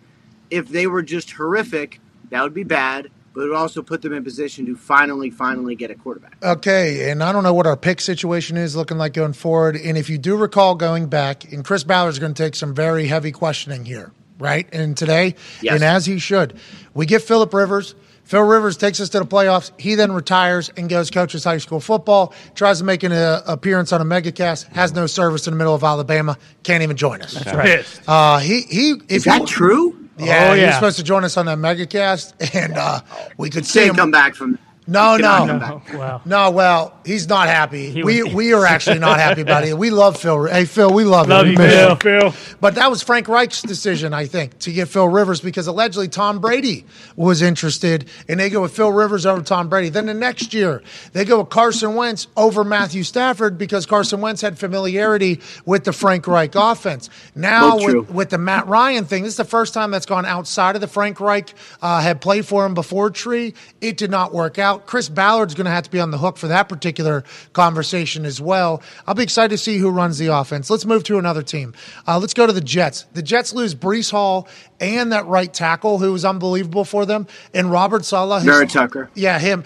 If 0.51 0.68
they 0.68 0.87
were 0.87 1.03
just 1.03 1.33
horrific, 1.33 2.01
that 2.31 2.42
would 2.42 2.55
be 2.55 2.62
bad, 2.62 3.11
but 3.35 3.40
it 3.42 3.49
would 3.49 3.57
also 3.57 3.83
put 3.83 4.03
them 4.03 4.12
in 4.12 4.23
position 4.23 4.66
to 4.66 4.77
finally, 4.77 5.31
finally 5.31 5.75
get 5.75 5.90
a 5.90 5.94
quarterback. 5.94 6.37
Okay, 6.42 7.11
and 7.11 7.25
I 7.25 7.33
don't 7.33 7.42
know 7.42 7.55
what 7.55 7.66
our 7.66 7.77
pick 7.77 8.01
situation 8.01 8.57
is 8.57 8.77
looking 8.77 8.99
like 8.99 9.14
going 9.14 9.33
forward. 9.33 9.77
And 9.77 9.99
if 9.99 10.09
you 10.09 10.16
do 10.16 10.37
recall 10.37 10.77
going 10.77 11.09
back, 11.09 11.51
and 11.53 11.64
Chris 11.64 11.83
Ballard's 11.83 12.18
going 12.18 12.35
to 12.35 12.42
take 12.42 12.55
some 12.55 12.75
very 12.75 13.07
heavy 13.09 13.33
questioning 13.33 13.85
here, 13.85 14.12
right? 14.38 14.66
And 14.72 14.96
today, 14.96 15.35
Yes. 15.62 15.74
and 15.74 15.85
as 15.85 16.07
he 16.07 16.18
should, 16.18 16.55
we 16.94 17.07
get 17.07 17.22
Philip 17.22 17.53
Rivers. 17.53 17.94
Phil 18.24 18.42
Rivers 18.42 18.77
takes 18.77 19.01
us 19.01 19.09
to 19.11 19.20
the 19.20 19.24
playoffs. 19.24 19.70
He 19.79 19.94
then 19.94 20.12
retires 20.12 20.70
and 20.77 20.88
goes 20.88 21.11
coaches 21.11 21.44
high 21.44 21.57
school 21.59 21.81
football. 21.81 22.35
Tries 22.55 22.79
to 22.79 22.85
make 22.85 23.03
an 23.03 23.12
uh, 23.12 23.40
appearance 23.46 23.90
on 23.90 24.03
a 24.03 24.05
megacast. 24.05 24.70
Has 24.74 24.92
no 24.92 25.07
service 25.07 25.46
in 25.46 25.55
the 25.55 25.57
middle 25.57 25.74
of 25.74 25.83
Alabama. 25.83 26.37
Can't 26.62 26.83
even 26.83 26.96
join 26.96 27.22
us. 27.22 27.42
Pissed. 27.42 28.03
Uh, 28.07 28.38
he 28.38 28.61
he. 28.62 28.90
If 29.09 29.11
Is 29.11 29.27
you- 29.27 29.33
that 29.33 29.46
true? 29.46 29.94
Yeah, 30.18 30.48
Oh, 30.51 30.55
he 30.57 30.64
was 30.64 30.74
supposed 30.74 30.96
to 30.98 31.05
join 31.05 31.22
us 31.24 31.37
on 31.37 31.46
that 31.46 31.59
megacast, 31.59 32.35
and 32.55 32.77
uh, 32.77 33.01
we 33.38 33.51
could 33.51 33.64
see 33.64 33.79
Can't 33.81 33.90
him. 33.90 33.96
come 33.96 34.11
back 34.11 34.35
from. 34.35 34.59
No, 34.88 35.16
he 35.16 35.22
cannot 35.22 35.46
no. 35.46 35.83
come. 35.85 35.98
Wow. 35.98 36.22
No, 36.24 36.51
well, 36.51 36.98
he's 37.05 37.29
not 37.29 37.46
happy. 37.46 37.90
He 37.90 38.03
we 38.03 38.22
we 38.22 38.55
are 38.55 38.64
actually 38.64 38.98
not 38.98 39.18
happy 39.20 39.42
about 39.42 39.64
it. 39.64 39.77
We 39.77 39.90
love 39.90 40.16
Phil. 40.16 40.46
Hey, 40.46 40.64
Phil, 40.64 40.90
we 40.90 41.05
love, 41.05 41.29
Love 41.29 41.46
you. 41.46 41.53
you, 41.53 41.59
Phil. 41.59 41.96
Phil. 41.96 42.35
But 42.59 42.74
that 42.77 42.90
was 42.90 43.03
Frank 43.03 43.29
Reich's 43.29 43.61
decision, 43.61 44.14
I 44.14 44.24
think, 44.24 44.59
to 44.61 44.72
get 44.72 44.88
Phil 44.88 45.07
Rivers 45.07 45.42
because 45.42 45.66
allegedly 45.66 46.09
Tom 46.09 46.38
Brady 46.38 46.87
was 47.16 47.42
interested, 47.42 48.09
and 48.29 48.40
they 48.40 48.48
go 48.48 48.62
with 48.62 48.74
Phil 48.74 48.90
Rivers 48.90 49.27
over 49.27 49.42
Tom 49.42 49.68
Brady. 49.68 49.90
Then 49.90 50.07
the 50.07 50.14
next 50.14 50.55
year, 50.55 50.83
they 51.12 51.27
go 51.27 51.40
with 51.40 51.51
Carson 51.51 51.94
Wentz 51.94 52.27
over 52.35 52.64
Matthew 52.64 53.03
Stafford 53.03 53.59
because 53.59 53.85
Carson 53.85 54.22
Wentz 54.22 54.40
had 54.40 54.59
familiarity 54.59 55.40
with 55.66 55.85
the 55.85 55.92
Frank 55.92 56.27
Reich 56.27 56.55
offense. 56.55 57.11
Now, 57.35 57.77
with, 57.77 58.11
with 58.11 58.31
the 58.31 58.38
Matt 58.38 58.66
Ryan 58.66 59.05
thing, 59.05 59.24
this 59.24 59.35
is 59.35 59.37
the 59.37 59.44
first 59.44 59.74
time 59.74 59.90
that's 59.90 60.07
gone 60.07 60.24
outside 60.24 60.77
of 60.77 60.81
the 60.81 60.88
Frank 60.88 61.20
Reich, 61.20 61.53
uh, 61.83 62.01
had 62.01 62.22
played 62.22 62.46
for 62.46 62.64
him 62.64 62.72
before 62.72 63.11
Tree. 63.11 63.53
It 63.83 63.98
did 63.98 64.11
not 64.11 64.33
work 64.33 64.59
out. 64.59 64.77
Out. 64.78 64.86
Chris 64.86 65.08
Ballard's 65.08 65.54
going 65.54 65.66
to 65.66 65.70
have 65.70 65.84
to 65.84 65.90
be 65.90 66.00
on 66.00 66.10
the 66.10 66.18
hook 66.18 66.36
for 66.36 66.48
that 66.48 66.68
particular 66.68 67.24
conversation 67.52 68.24
as 68.24 68.40
well. 68.40 68.82
I'll 69.06 69.14
be 69.14 69.22
excited 69.22 69.50
to 69.50 69.58
see 69.58 69.78
who 69.78 69.90
runs 69.90 70.18
the 70.18 70.28
offense. 70.28 70.70
Let's 70.70 70.84
move 70.84 71.04
to 71.04 71.18
another 71.18 71.42
team. 71.42 71.74
Uh, 72.06 72.18
let's 72.18 72.34
go 72.34 72.46
to 72.46 72.52
the 72.52 72.60
Jets. 72.60 73.06
The 73.14 73.22
Jets 73.22 73.52
lose 73.52 73.74
Breece 73.74 74.10
Hall 74.10 74.48
and 74.80 75.12
that 75.12 75.26
right 75.26 75.52
tackle 75.52 75.98
who 75.98 76.12
was 76.12 76.24
unbelievable 76.24 76.84
for 76.84 77.04
them, 77.06 77.26
and 77.52 77.70
Robert 77.70 78.04
Saleh. 78.04 78.42
Vera 78.42 78.66
Tucker. 78.66 79.10
Yeah, 79.14 79.38
him. 79.38 79.64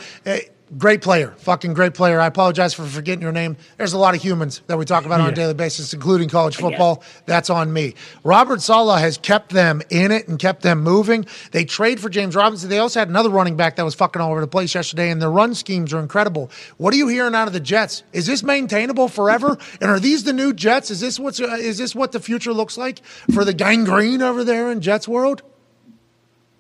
Great 0.78 1.02
player, 1.02 1.34
fucking 1.36 1.74
great 1.74 1.92
player. 1.92 2.18
I 2.18 2.26
apologize 2.26 2.72
for 2.72 2.86
forgetting 2.86 3.20
your 3.20 3.32
name. 3.32 3.58
There's 3.76 3.92
a 3.92 3.98
lot 3.98 4.14
of 4.14 4.22
humans 4.22 4.62
that 4.68 4.78
we 4.78 4.86
talk 4.86 5.04
about 5.04 5.20
on 5.20 5.28
a 5.28 5.32
daily 5.32 5.52
basis, 5.52 5.92
including 5.92 6.30
college 6.30 6.56
football. 6.56 7.02
That's 7.26 7.50
on 7.50 7.74
me. 7.74 7.94
Robert 8.24 8.62
Saleh 8.62 8.98
has 8.98 9.18
kept 9.18 9.50
them 9.50 9.82
in 9.90 10.12
it 10.12 10.28
and 10.28 10.38
kept 10.38 10.62
them 10.62 10.82
moving. 10.82 11.26
They 11.50 11.66
trade 11.66 12.00
for 12.00 12.08
James 12.08 12.34
Robinson. 12.34 12.70
They 12.70 12.78
also 12.78 13.00
had 13.00 13.10
another 13.10 13.28
running 13.28 13.54
back 13.54 13.76
that 13.76 13.84
was 13.84 13.94
fucking 13.94 14.22
all 14.22 14.30
over 14.30 14.40
the 14.40 14.46
place 14.46 14.74
yesterday, 14.74 15.10
and 15.10 15.20
their 15.20 15.30
run 15.30 15.54
schemes 15.54 15.92
are 15.92 16.00
incredible. 16.00 16.50
What 16.78 16.94
are 16.94 16.96
you 16.96 17.08
hearing 17.08 17.34
out 17.34 17.48
of 17.48 17.52
the 17.52 17.60
Jets? 17.60 18.02
Is 18.14 18.24
this 18.24 18.42
maintainable 18.42 19.08
forever? 19.08 19.58
And 19.80 19.90
are 19.90 19.98
these 19.98 20.22
the 20.22 20.32
new 20.32 20.52
Jets? 20.52 20.90
Is 20.90 21.00
this 21.00 21.18
what's 21.18 21.40
uh, 21.40 21.56
is 21.58 21.76
this 21.76 21.94
what 21.94 22.12
the 22.12 22.20
future 22.20 22.52
looks 22.52 22.76
like 22.76 23.04
for 23.32 23.44
the 23.44 23.52
gangrene 23.52 24.22
over 24.22 24.44
there 24.44 24.70
in 24.70 24.80
Jets 24.80 25.08
world? 25.08 25.42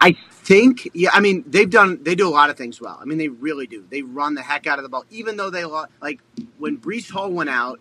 I 0.00 0.16
think, 0.44 0.88
yeah, 0.94 1.10
I 1.12 1.20
mean, 1.20 1.44
they've 1.46 1.68
done, 1.70 2.02
they 2.02 2.14
do 2.14 2.28
a 2.28 2.30
lot 2.30 2.50
of 2.50 2.56
things 2.56 2.80
well. 2.80 2.98
I 3.00 3.04
mean, 3.04 3.18
they 3.18 3.28
really 3.28 3.66
do. 3.66 3.84
They 3.88 4.02
run 4.02 4.34
the 4.34 4.42
heck 4.42 4.66
out 4.66 4.78
of 4.78 4.82
the 4.82 4.88
ball, 4.88 5.04
even 5.10 5.36
though 5.36 5.50
they, 5.50 5.64
lost. 5.64 5.90
like, 6.00 6.20
when 6.58 6.78
Breece 6.78 7.10
Hall 7.10 7.30
went 7.30 7.50
out, 7.50 7.80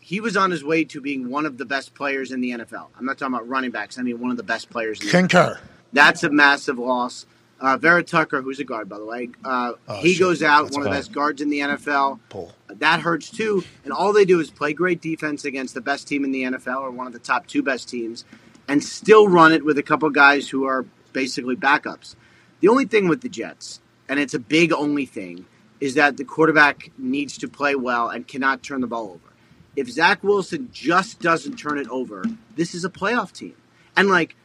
he 0.00 0.20
was 0.20 0.36
on 0.36 0.50
his 0.50 0.62
way 0.62 0.84
to 0.84 1.00
being 1.00 1.30
one 1.30 1.46
of 1.46 1.56
the 1.56 1.64
best 1.64 1.94
players 1.94 2.30
in 2.30 2.40
the 2.42 2.50
NFL. 2.50 2.88
I'm 2.98 3.06
not 3.06 3.16
talking 3.18 3.34
about 3.34 3.48
running 3.48 3.70
backs. 3.70 3.98
I 3.98 4.02
mean, 4.02 4.20
one 4.20 4.30
of 4.30 4.36
the 4.36 4.42
best 4.42 4.68
players. 4.68 5.00
In 5.00 5.06
the 5.06 5.12
Concur. 5.12 5.54
NFL. 5.54 5.58
That's 5.94 6.24
a 6.24 6.30
massive 6.30 6.78
loss. 6.78 7.24
Uh, 7.60 7.78
Vera 7.78 8.02
Tucker, 8.02 8.42
who's 8.42 8.60
a 8.60 8.64
guard, 8.64 8.88
by 8.88 8.98
the 8.98 9.06
way, 9.06 9.30
uh, 9.44 9.72
Oh, 9.88 10.00
he 10.02 10.10
shit. 10.12 10.20
goes 10.20 10.42
out, 10.42 10.64
That's 10.64 10.76
one 10.76 10.86
of 10.86 10.92
the 10.92 10.98
best 10.98 11.12
guards 11.12 11.40
in 11.40 11.48
the 11.48 11.60
NFL. 11.60 12.18
Pull. 12.28 12.52
That 12.68 13.00
hurts 13.00 13.30
too. 13.30 13.64
And 13.84 13.92
all 13.94 14.12
they 14.12 14.26
do 14.26 14.40
is 14.40 14.50
play 14.50 14.74
great 14.74 15.00
defense 15.00 15.46
against 15.46 15.72
the 15.72 15.80
best 15.80 16.06
team 16.06 16.24
in 16.24 16.32
the 16.32 16.42
NFL 16.42 16.80
or 16.82 16.90
one 16.90 17.06
of 17.06 17.14
the 17.14 17.18
top 17.20 17.46
two 17.46 17.62
best 17.62 17.88
teams 17.88 18.24
and 18.68 18.82
still 18.84 19.28
run 19.28 19.52
it 19.52 19.64
with 19.64 19.78
a 19.78 19.82
couple 19.82 20.10
guys 20.10 20.48
who 20.50 20.66
are 20.66 20.84
basically 21.14 21.56
backups. 21.56 22.14
The 22.60 22.68
only 22.68 22.84
thing 22.84 23.08
with 23.08 23.22
the 23.22 23.30
Jets, 23.30 23.80
and 24.06 24.20
it's 24.20 24.34
a 24.34 24.38
big 24.38 24.70
only 24.72 25.06
thing, 25.06 25.46
is 25.80 25.94
that 25.94 26.18
the 26.18 26.24
quarterback 26.24 26.90
needs 26.98 27.38
to 27.38 27.48
play 27.48 27.74
well 27.74 28.10
and 28.10 28.28
cannot 28.28 28.62
turn 28.62 28.82
the 28.82 28.86
ball 28.86 29.10
over. 29.10 29.32
If 29.76 29.90
Zach 29.90 30.22
Wilson 30.22 30.68
just 30.72 31.20
doesn't 31.20 31.56
turn 31.56 31.78
it 31.78 31.88
over, 31.88 32.24
this 32.54 32.74
is 32.74 32.84
a 32.84 32.90
playoff 32.90 33.32
team. 33.32 33.56
And 33.96 34.08
like, 34.08 34.36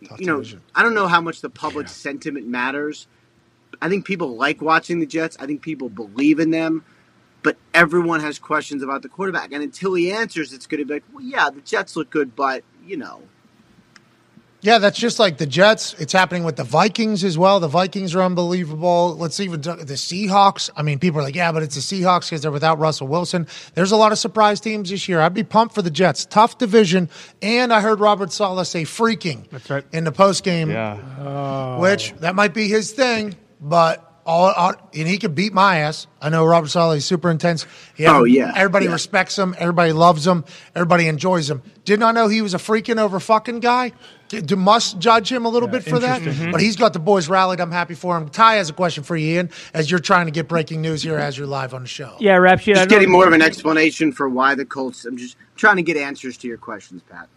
you 0.00 0.26
know, 0.26 0.36
division. 0.36 0.62
I 0.74 0.82
don't 0.82 0.94
know 0.94 1.08
how 1.08 1.20
much 1.20 1.40
the 1.40 1.50
public 1.50 1.88
sentiment 1.88 2.46
matters. 2.46 3.06
I 3.82 3.88
think 3.88 4.04
people 4.04 4.36
like 4.36 4.62
watching 4.62 5.00
the 5.00 5.06
Jets. 5.06 5.36
I 5.40 5.46
think 5.46 5.62
people 5.62 5.88
believe 5.88 6.38
in 6.38 6.50
them. 6.50 6.84
But 7.42 7.56
everyone 7.72 8.20
has 8.20 8.38
questions 8.38 8.82
about 8.82 9.02
the 9.02 9.08
quarterback. 9.08 9.52
And 9.52 9.62
until 9.62 9.94
he 9.94 10.12
answers, 10.12 10.52
it's 10.52 10.66
going 10.66 10.80
to 10.80 10.84
be 10.84 10.94
like, 10.94 11.04
well, 11.12 11.24
yeah, 11.24 11.50
the 11.50 11.60
Jets 11.60 11.96
look 11.96 12.10
good, 12.10 12.34
but, 12.34 12.64
you 12.84 12.96
know. 12.96 13.22
Yeah, 14.60 14.78
that's 14.78 14.98
just 14.98 15.20
like 15.20 15.38
the 15.38 15.46
Jets. 15.46 15.94
It's 16.00 16.12
happening 16.12 16.42
with 16.42 16.56
the 16.56 16.64
Vikings 16.64 17.22
as 17.22 17.38
well. 17.38 17.60
The 17.60 17.68
Vikings 17.68 18.14
are 18.16 18.22
unbelievable. 18.22 19.14
Let's 19.16 19.38
even 19.38 19.62
talk, 19.62 19.78
the 19.78 19.94
Seahawks. 19.94 20.68
I 20.76 20.82
mean, 20.82 20.98
people 20.98 21.20
are 21.20 21.22
like, 21.22 21.36
yeah, 21.36 21.52
but 21.52 21.62
it's 21.62 21.76
the 21.76 21.80
Seahawks 21.80 22.28
because 22.28 22.42
they're 22.42 22.50
without 22.50 22.78
Russell 22.80 23.06
Wilson. 23.06 23.46
There's 23.74 23.92
a 23.92 23.96
lot 23.96 24.10
of 24.10 24.18
surprise 24.18 24.58
teams 24.58 24.90
this 24.90 25.08
year. 25.08 25.20
I'd 25.20 25.32
be 25.32 25.44
pumped 25.44 25.76
for 25.76 25.82
the 25.82 25.90
Jets. 25.92 26.24
Tough 26.26 26.58
division, 26.58 27.08
and 27.40 27.72
I 27.72 27.80
heard 27.80 28.00
Robert 28.00 28.32
Saleh 28.32 28.66
say 28.66 28.82
"freaking" 28.82 29.48
That's 29.50 29.70
right. 29.70 29.84
in 29.92 30.02
the 30.02 30.12
post 30.12 30.42
game, 30.42 30.70
Yeah. 30.70 31.76
which 31.78 32.12
that 32.18 32.34
might 32.34 32.52
be 32.52 32.66
his 32.68 32.90
thing, 32.92 33.36
but. 33.60 34.07
All, 34.28 34.50
all, 34.50 34.74
and 34.94 35.08
he 35.08 35.16
could 35.16 35.34
beat 35.34 35.54
my 35.54 35.78
ass. 35.78 36.06
I 36.20 36.28
know 36.28 36.44
Robert 36.44 36.68
Saleh 36.68 36.98
is 36.98 37.06
super 37.06 37.30
intense. 37.30 37.64
He 37.94 38.06
Oh, 38.06 38.24
yeah. 38.24 38.52
Everybody 38.54 38.84
Yeah. 38.84 38.92
respects 38.92 39.38
him. 39.38 39.54
Everybody 39.58 39.92
loves 39.92 40.26
him. 40.26 40.44
Everybody 40.76 41.08
enjoys 41.08 41.48
him. 41.48 41.62
Did 41.86 41.98
not 41.98 42.14
know 42.14 42.28
he 42.28 42.42
was 42.42 42.52
a 42.52 42.58
freaking 42.58 42.98
over 42.98 43.20
fucking 43.20 43.60
guy. 43.60 43.92
D- 44.28 44.42
d- 44.42 44.54
must 44.54 44.98
judge 44.98 45.32
him 45.32 45.46
a 45.46 45.48
little 45.48 45.68
bit 45.68 45.82
for 45.82 45.98
that. 46.00 46.22
But 46.52 46.60
he's 46.60 46.76
got 46.76 46.92
the 46.92 46.98
boys 46.98 47.30
rallied. 47.30 47.58
I'm 47.58 47.72
happy 47.72 47.94
for 47.94 48.18
him. 48.18 48.28
Ty 48.28 48.56
has 48.56 48.68
a 48.68 48.74
question 48.74 49.02
for 49.02 49.16
you, 49.16 49.36
Ian, 49.36 49.50
as 49.72 49.90
you're 49.90 49.98
trying 49.98 50.26
to 50.26 50.30
get 50.32 50.46
breaking 50.46 50.82
news 50.82 51.02
here 51.02 51.16
as 51.16 51.38
you're 51.38 51.46
live 51.46 51.72
on 51.72 51.80
the 51.80 51.88
show. 51.88 52.14
Yeah, 52.20 52.36
rap 52.36 52.60
sheet. 52.60 52.72
I 52.76 52.80
Just 52.80 52.90
getting 52.90 53.10
more 53.10 53.26
of 53.26 53.32
an 53.32 53.40
explanation 53.40 54.12
for 54.12 54.28
why 54.28 54.54
the 54.54 54.66
Colts. 54.66 55.06
I'm 55.06 55.16
just 55.16 55.38
trying 55.56 55.76
to 55.76 55.82
get 55.82 55.96
answers 55.96 56.36
to 56.38 56.46
your 56.48 56.58
questions, 56.58 57.00
Pat. 57.08 57.28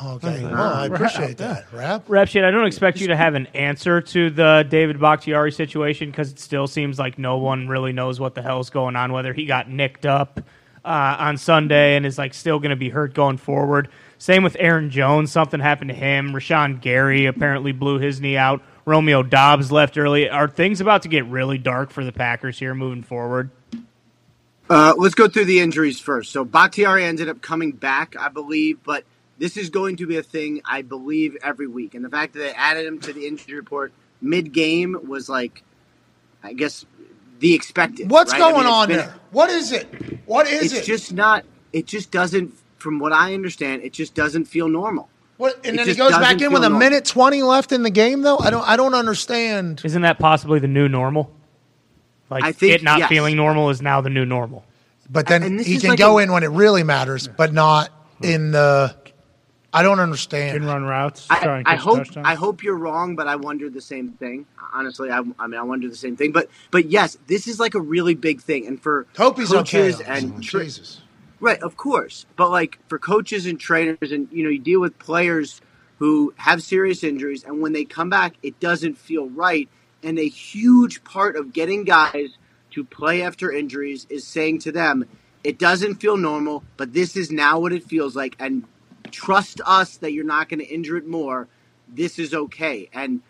Okay. 0.00 0.44
Well, 0.44 0.54
I 0.54 0.86
appreciate 0.86 1.38
that. 1.38 1.72
Rap. 1.72 2.04
Rap 2.08 2.28
shit, 2.28 2.44
I 2.44 2.50
don't 2.50 2.66
expect 2.66 3.00
you 3.00 3.08
to 3.08 3.16
have 3.16 3.34
an 3.34 3.46
answer 3.48 4.00
to 4.00 4.30
the 4.30 4.66
David 4.68 5.00
Bakhtiari 5.00 5.50
situation 5.50 6.10
because 6.10 6.30
it 6.30 6.38
still 6.38 6.66
seems 6.66 6.98
like 6.98 7.18
no 7.18 7.38
one 7.38 7.68
really 7.68 7.92
knows 7.92 8.20
what 8.20 8.34
the 8.34 8.42
hell's 8.42 8.70
going 8.70 8.94
on, 8.94 9.12
whether 9.12 9.32
he 9.32 9.44
got 9.44 9.68
nicked 9.68 10.06
up 10.06 10.40
uh, 10.84 11.16
on 11.18 11.36
Sunday 11.36 11.96
and 11.96 12.06
is 12.06 12.16
like 12.16 12.32
still 12.34 12.58
going 12.60 12.70
to 12.70 12.76
be 12.76 12.90
hurt 12.90 13.12
going 13.14 13.38
forward. 13.38 13.88
Same 14.18 14.42
with 14.42 14.56
Aaron 14.58 14.90
Jones. 14.90 15.32
Something 15.32 15.60
happened 15.60 15.90
to 15.90 15.96
him. 15.96 16.32
Rashan 16.32 16.80
Gary 16.80 17.26
apparently 17.26 17.72
blew 17.72 17.98
his 17.98 18.20
knee 18.20 18.36
out. 18.36 18.62
Romeo 18.84 19.22
Doubs 19.22 19.70
left 19.70 19.98
early. 19.98 20.30
Are 20.30 20.48
things 20.48 20.80
about 20.80 21.02
to 21.02 21.08
get 21.08 21.26
really 21.26 21.58
dark 21.58 21.90
for 21.90 22.04
the 22.04 22.12
Packers 22.12 22.58
here 22.58 22.74
moving 22.74 23.02
forward? 23.02 23.50
Uh, 24.70 24.94
let's 24.96 25.14
go 25.14 25.28
through 25.28 25.46
the 25.46 25.60
injuries 25.60 26.00
first. 26.00 26.30
So 26.32 26.44
Bakhtiari 26.44 27.04
ended 27.04 27.28
up 27.28 27.42
coming 27.42 27.72
back, 27.72 28.16
I 28.18 28.28
believe, 28.28 28.82
but 28.82 29.04
this 29.38 29.56
is 29.56 29.70
going 29.70 29.96
to 29.96 30.06
be 30.06 30.16
a 30.16 30.22
thing, 30.22 30.60
I 30.64 30.82
believe, 30.82 31.36
every 31.42 31.66
week. 31.66 31.94
And 31.94 32.04
the 32.04 32.08
fact 32.08 32.34
that 32.34 32.40
they 32.40 32.52
added 32.52 32.86
him 32.86 33.00
to 33.00 33.12
the 33.12 33.26
injury 33.26 33.54
report 33.54 33.92
mid 34.20 34.52
game 34.52 34.96
was 35.06 35.28
like, 35.28 35.62
I 36.42 36.52
guess, 36.52 36.84
the 37.38 37.54
expected. 37.54 38.10
What's 38.10 38.32
right? 38.32 38.42
I 38.42 38.46
mean, 38.46 38.54
going 38.54 38.66
on 38.66 38.88
been- 38.88 38.96
there? 38.98 39.14
What 39.30 39.50
is 39.50 39.72
it? 39.72 39.86
What 40.26 40.46
is 40.46 40.64
It's 40.64 40.72
it? 40.72 40.78
It's 40.78 40.86
just 40.86 41.12
not. 41.12 41.44
It 41.72 41.86
just 41.86 42.10
doesn't. 42.10 42.54
From 42.76 43.00
what 43.00 43.12
I 43.12 43.34
understand, 43.34 43.82
it 43.82 43.92
just 43.92 44.14
doesn't 44.14 44.44
feel 44.44 44.68
normal. 44.68 45.08
what, 45.36 45.56
and 45.64 45.74
it 45.74 45.78
then 45.78 45.88
he 45.88 45.94
goes 45.94 46.12
back 46.12 46.40
in 46.40 46.52
with 46.52 46.62
a 46.62 46.70
minute 46.70 47.04
twenty 47.04 47.42
left 47.42 47.72
in 47.72 47.82
the 47.82 47.90
game, 47.90 48.22
though. 48.22 48.38
I 48.38 48.50
don't. 48.50 48.66
I 48.66 48.76
don't 48.76 48.94
understand. 48.94 49.82
Isn't 49.84 50.02
that 50.02 50.18
possibly 50.18 50.60
the 50.60 50.68
new 50.68 50.88
normal? 50.88 51.32
Like 52.30 52.44
I 52.44 52.52
think- 52.52 52.74
it 52.74 52.82
not 52.82 53.00
yes. 53.00 53.08
feeling 53.08 53.36
normal 53.36 53.70
is 53.70 53.82
now 53.82 54.00
the 54.00 54.10
new 54.10 54.24
normal. 54.24 54.64
But 55.10 55.26
then 55.26 55.58
he 55.58 55.78
can 55.78 55.90
like 55.90 55.98
go 55.98 56.18
a- 56.18 56.22
in 56.22 56.32
when 56.32 56.42
it 56.42 56.50
really 56.50 56.82
matters, 56.82 57.28
but 57.28 57.52
not 57.52 57.88
hmm. 58.18 58.24
in 58.24 58.50
the. 58.52 58.96
I 59.72 59.82
don't 59.82 60.00
understand. 60.00 60.58
Can 60.58 60.66
run 60.66 60.84
routes. 60.84 61.26
try 61.26 61.38
I, 61.38 61.58
and 61.58 61.68
I 61.68 61.76
hope 61.76 61.98
touchdowns. 61.98 62.26
I 62.26 62.34
hope 62.34 62.62
you're 62.62 62.76
wrong, 62.76 63.16
but 63.16 63.26
I 63.26 63.36
wonder 63.36 63.68
the 63.68 63.82
same 63.82 64.12
thing. 64.12 64.46
Honestly, 64.72 65.10
I, 65.10 65.18
I 65.38 65.46
mean, 65.46 65.60
I 65.60 65.62
wonder 65.62 65.88
the 65.88 65.96
same 65.96 66.16
thing. 66.16 66.32
But 66.32 66.48
but 66.70 66.86
yes, 66.86 67.18
this 67.26 67.46
is 67.46 67.60
like 67.60 67.74
a 67.74 67.80
really 67.80 68.14
big 68.14 68.40
thing, 68.40 68.66
and 68.66 68.80
for 68.80 69.06
Hope 69.16 69.38
he's 69.38 69.52
okay. 69.52 69.58
coaches 69.58 70.00
and 70.00 70.32
mm-hmm. 70.32 70.40
tra- 70.40 70.64
Jesus. 70.64 71.02
right, 71.40 71.60
of 71.62 71.76
course. 71.76 72.24
But 72.36 72.50
like 72.50 72.78
for 72.88 72.98
coaches 72.98 73.44
and 73.46 73.60
trainers, 73.60 74.10
and 74.10 74.28
you 74.32 74.42
know, 74.42 74.50
you 74.50 74.58
deal 74.58 74.80
with 74.80 74.98
players 74.98 75.60
who 75.98 76.32
have 76.36 76.62
serious 76.62 77.04
injuries, 77.04 77.44
and 77.44 77.60
when 77.60 77.72
they 77.72 77.84
come 77.84 78.08
back, 78.08 78.34
it 78.42 78.58
doesn't 78.60 78.96
feel 78.96 79.28
right. 79.28 79.68
And 80.02 80.18
a 80.18 80.28
huge 80.28 81.04
part 81.04 81.36
of 81.36 81.52
getting 81.52 81.84
guys 81.84 82.38
to 82.70 82.84
play 82.84 83.22
after 83.22 83.52
injuries 83.52 84.06
is 84.08 84.24
saying 84.24 84.60
to 84.60 84.72
them, 84.72 85.04
"It 85.44 85.58
doesn't 85.58 85.96
feel 85.96 86.16
normal, 86.16 86.64
but 86.78 86.94
this 86.94 87.16
is 87.16 87.30
now 87.30 87.58
what 87.58 87.72
it 87.74 87.82
feels 87.82 88.16
like." 88.16 88.34
And 88.38 88.64
trust 89.10 89.60
us 89.66 89.96
that 89.98 90.12
you're 90.12 90.24
not 90.24 90.48
going 90.48 90.60
to 90.60 90.66
injure 90.66 90.96
it 90.96 91.06
more. 91.06 91.48
This 91.88 92.18
is 92.18 92.34
okay. 92.34 92.88
And 92.92 93.22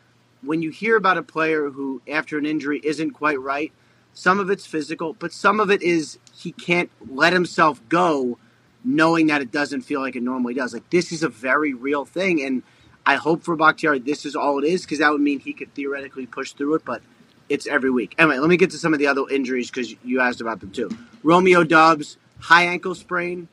when 0.42 0.62
you 0.62 0.70
hear 0.70 0.96
about 0.96 1.18
a 1.18 1.22
player 1.22 1.70
who, 1.70 2.02
after 2.08 2.38
an 2.38 2.46
injury, 2.46 2.80
isn't 2.82 3.12
quite 3.12 3.40
right, 3.40 3.72
some 4.14 4.40
of 4.40 4.50
it's 4.50 4.66
physical, 4.66 5.14
but 5.14 5.32
some 5.32 5.60
of 5.60 5.70
it 5.70 5.82
is 5.82 6.18
he 6.34 6.52
can't 6.52 6.90
let 7.08 7.32
himself 7.32 7.80
go 7.88 8.38
knowing 8.84 9.26
that 9.26 9.42
it 9.42 9.52
doesn't 9.52 9.82
feel 9.82 10.00
like 10.00 10.16
it 10.16 10.22
normally 10.22 10.54
does. 10.54 10.72
Like, 10.72 10.88
this 10.90 11.12
is 11.12 11.22
a 11.22 11.28
very 11.28 11.74
real 11.74 12.04
thing. 12.04 12.42
And 12.42 12.62
I 13.04 13.16
hope 13.16 13.42
for 13.42 13.56
Bakhtiari 13.56 14.00
this 14.00 14.24
is 14.24 14.36
all 14.36 14.58
it 14.58 14.64
is 14.64 14.82
because 14.82 14.98
that 14.98 15.10
would 15.10 15.20
mean 15.20 15.40
he 15.40 15.52
could 15.52 15.74
theoretically 15.74 16.26
push 16.26 16.52
through 16.52 16.74
it, 16.74 16.84
but 16.84 17.02
it's 17.48 17.66
every 17.66 17.90
week. 17.90 18.14
Anyway, 18.18 18.38
let 18.38 18.48
me 18.48 18.56
get 18.56 18.70
to 18.70 18.78
some 18.78 18.92
of 18.92 18.98
the 18.98 19.06
other 19.06 19.22
injuries 19.30 19.70
because 19.70 19.94
you 20.04 20.20
asked 20.20 20.40
about 20.40 20.60
them 20.60 20.70
too. 20.70 20.90
Romeo 21.22 21.64
Doubs, 21.64 22.16
high 22.38 22.64
ankle 22.64 22.94
sprain. 22.94 23.48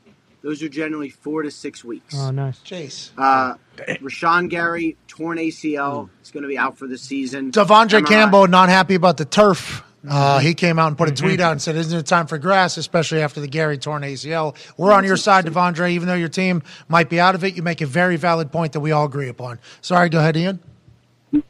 Those 0.46 0.62
are 0.62 0.70
generally 0.70 1.10
four 1.10 1.42
to 1.42 1.50
six 1.50 1.84
weeks. 1.84 2.14
Oh, 2.16 2.30
nice. 2.30 2.60
Chase. 2.60 3.10
Uh, 3.18 3.56
Rashan 3.78 4.48
Gary, 4.48 4.96
torn 5.08 5.40
ACL, 5.40 6.08
is 6.22 6.30
going 6.30 6.44
to 6.44 6.48
be 6.48 6.56
out 6.56 6.78
for 6.78 6.86
the 6.86 7.00
season. 7.00 7.52
De'Vondre 7.52 8.02
MRI. 8.02 8.06
Campbell 8.08 8.48
not 8.48 8.70
happy 8.70 8.94
about 8.94 9.18
the 9.18 9.26
turf. 9.26 9.82
Uh, 10.08 10.38
he 10.38 10.54
came 10.54 10.78
out 10.78 10.90
and 10.90 11.00
put 11.00 11.10
a 11.10 11.12
tweet 11.12 11.40
out 11.40 11.54
and 11.54 11.60
said, 11.60 11.76
"Isn't 11.76 11.98
it 11.98 12.06
time 12.06 12.28
for 12.28 12.38
grass?" 12.38 12.78
Especially 12.78 13.24
after 13.24 13.42
the 13.42 13.48
Gary 13.48 13.80
torn 13.80 14.04
ACL. 14.04 14.56
We're 14.78 14.94
on 14.94 15.04
your 15.04 15.18
side, 15.18 15.48
De'Vondre. 15.48 15.90
Even 15.90 16.08
though 16.08 16.14
your 16.14 16.30
team 16.30 16.62
might 16.88 17.10
be 17.10 17.20
out 17.20 17.34
of 17.34 17.44
it, 17.44 17.56
you 17.56 17.64
make 17.64 17.82
a 17.82 17.88
very 17.88 18.16
valid 18.16 18.52
point 18.52 18.74
that 18.74 18.82
we 18.82 18.92
all 18.92 19.06
agree 19.06 19.30
upon. 19.30 19.60
Sorry, 19.82 20.10
go 20.10 20.20
ahead, 20.20 20.38
Ian. 20.38 20.60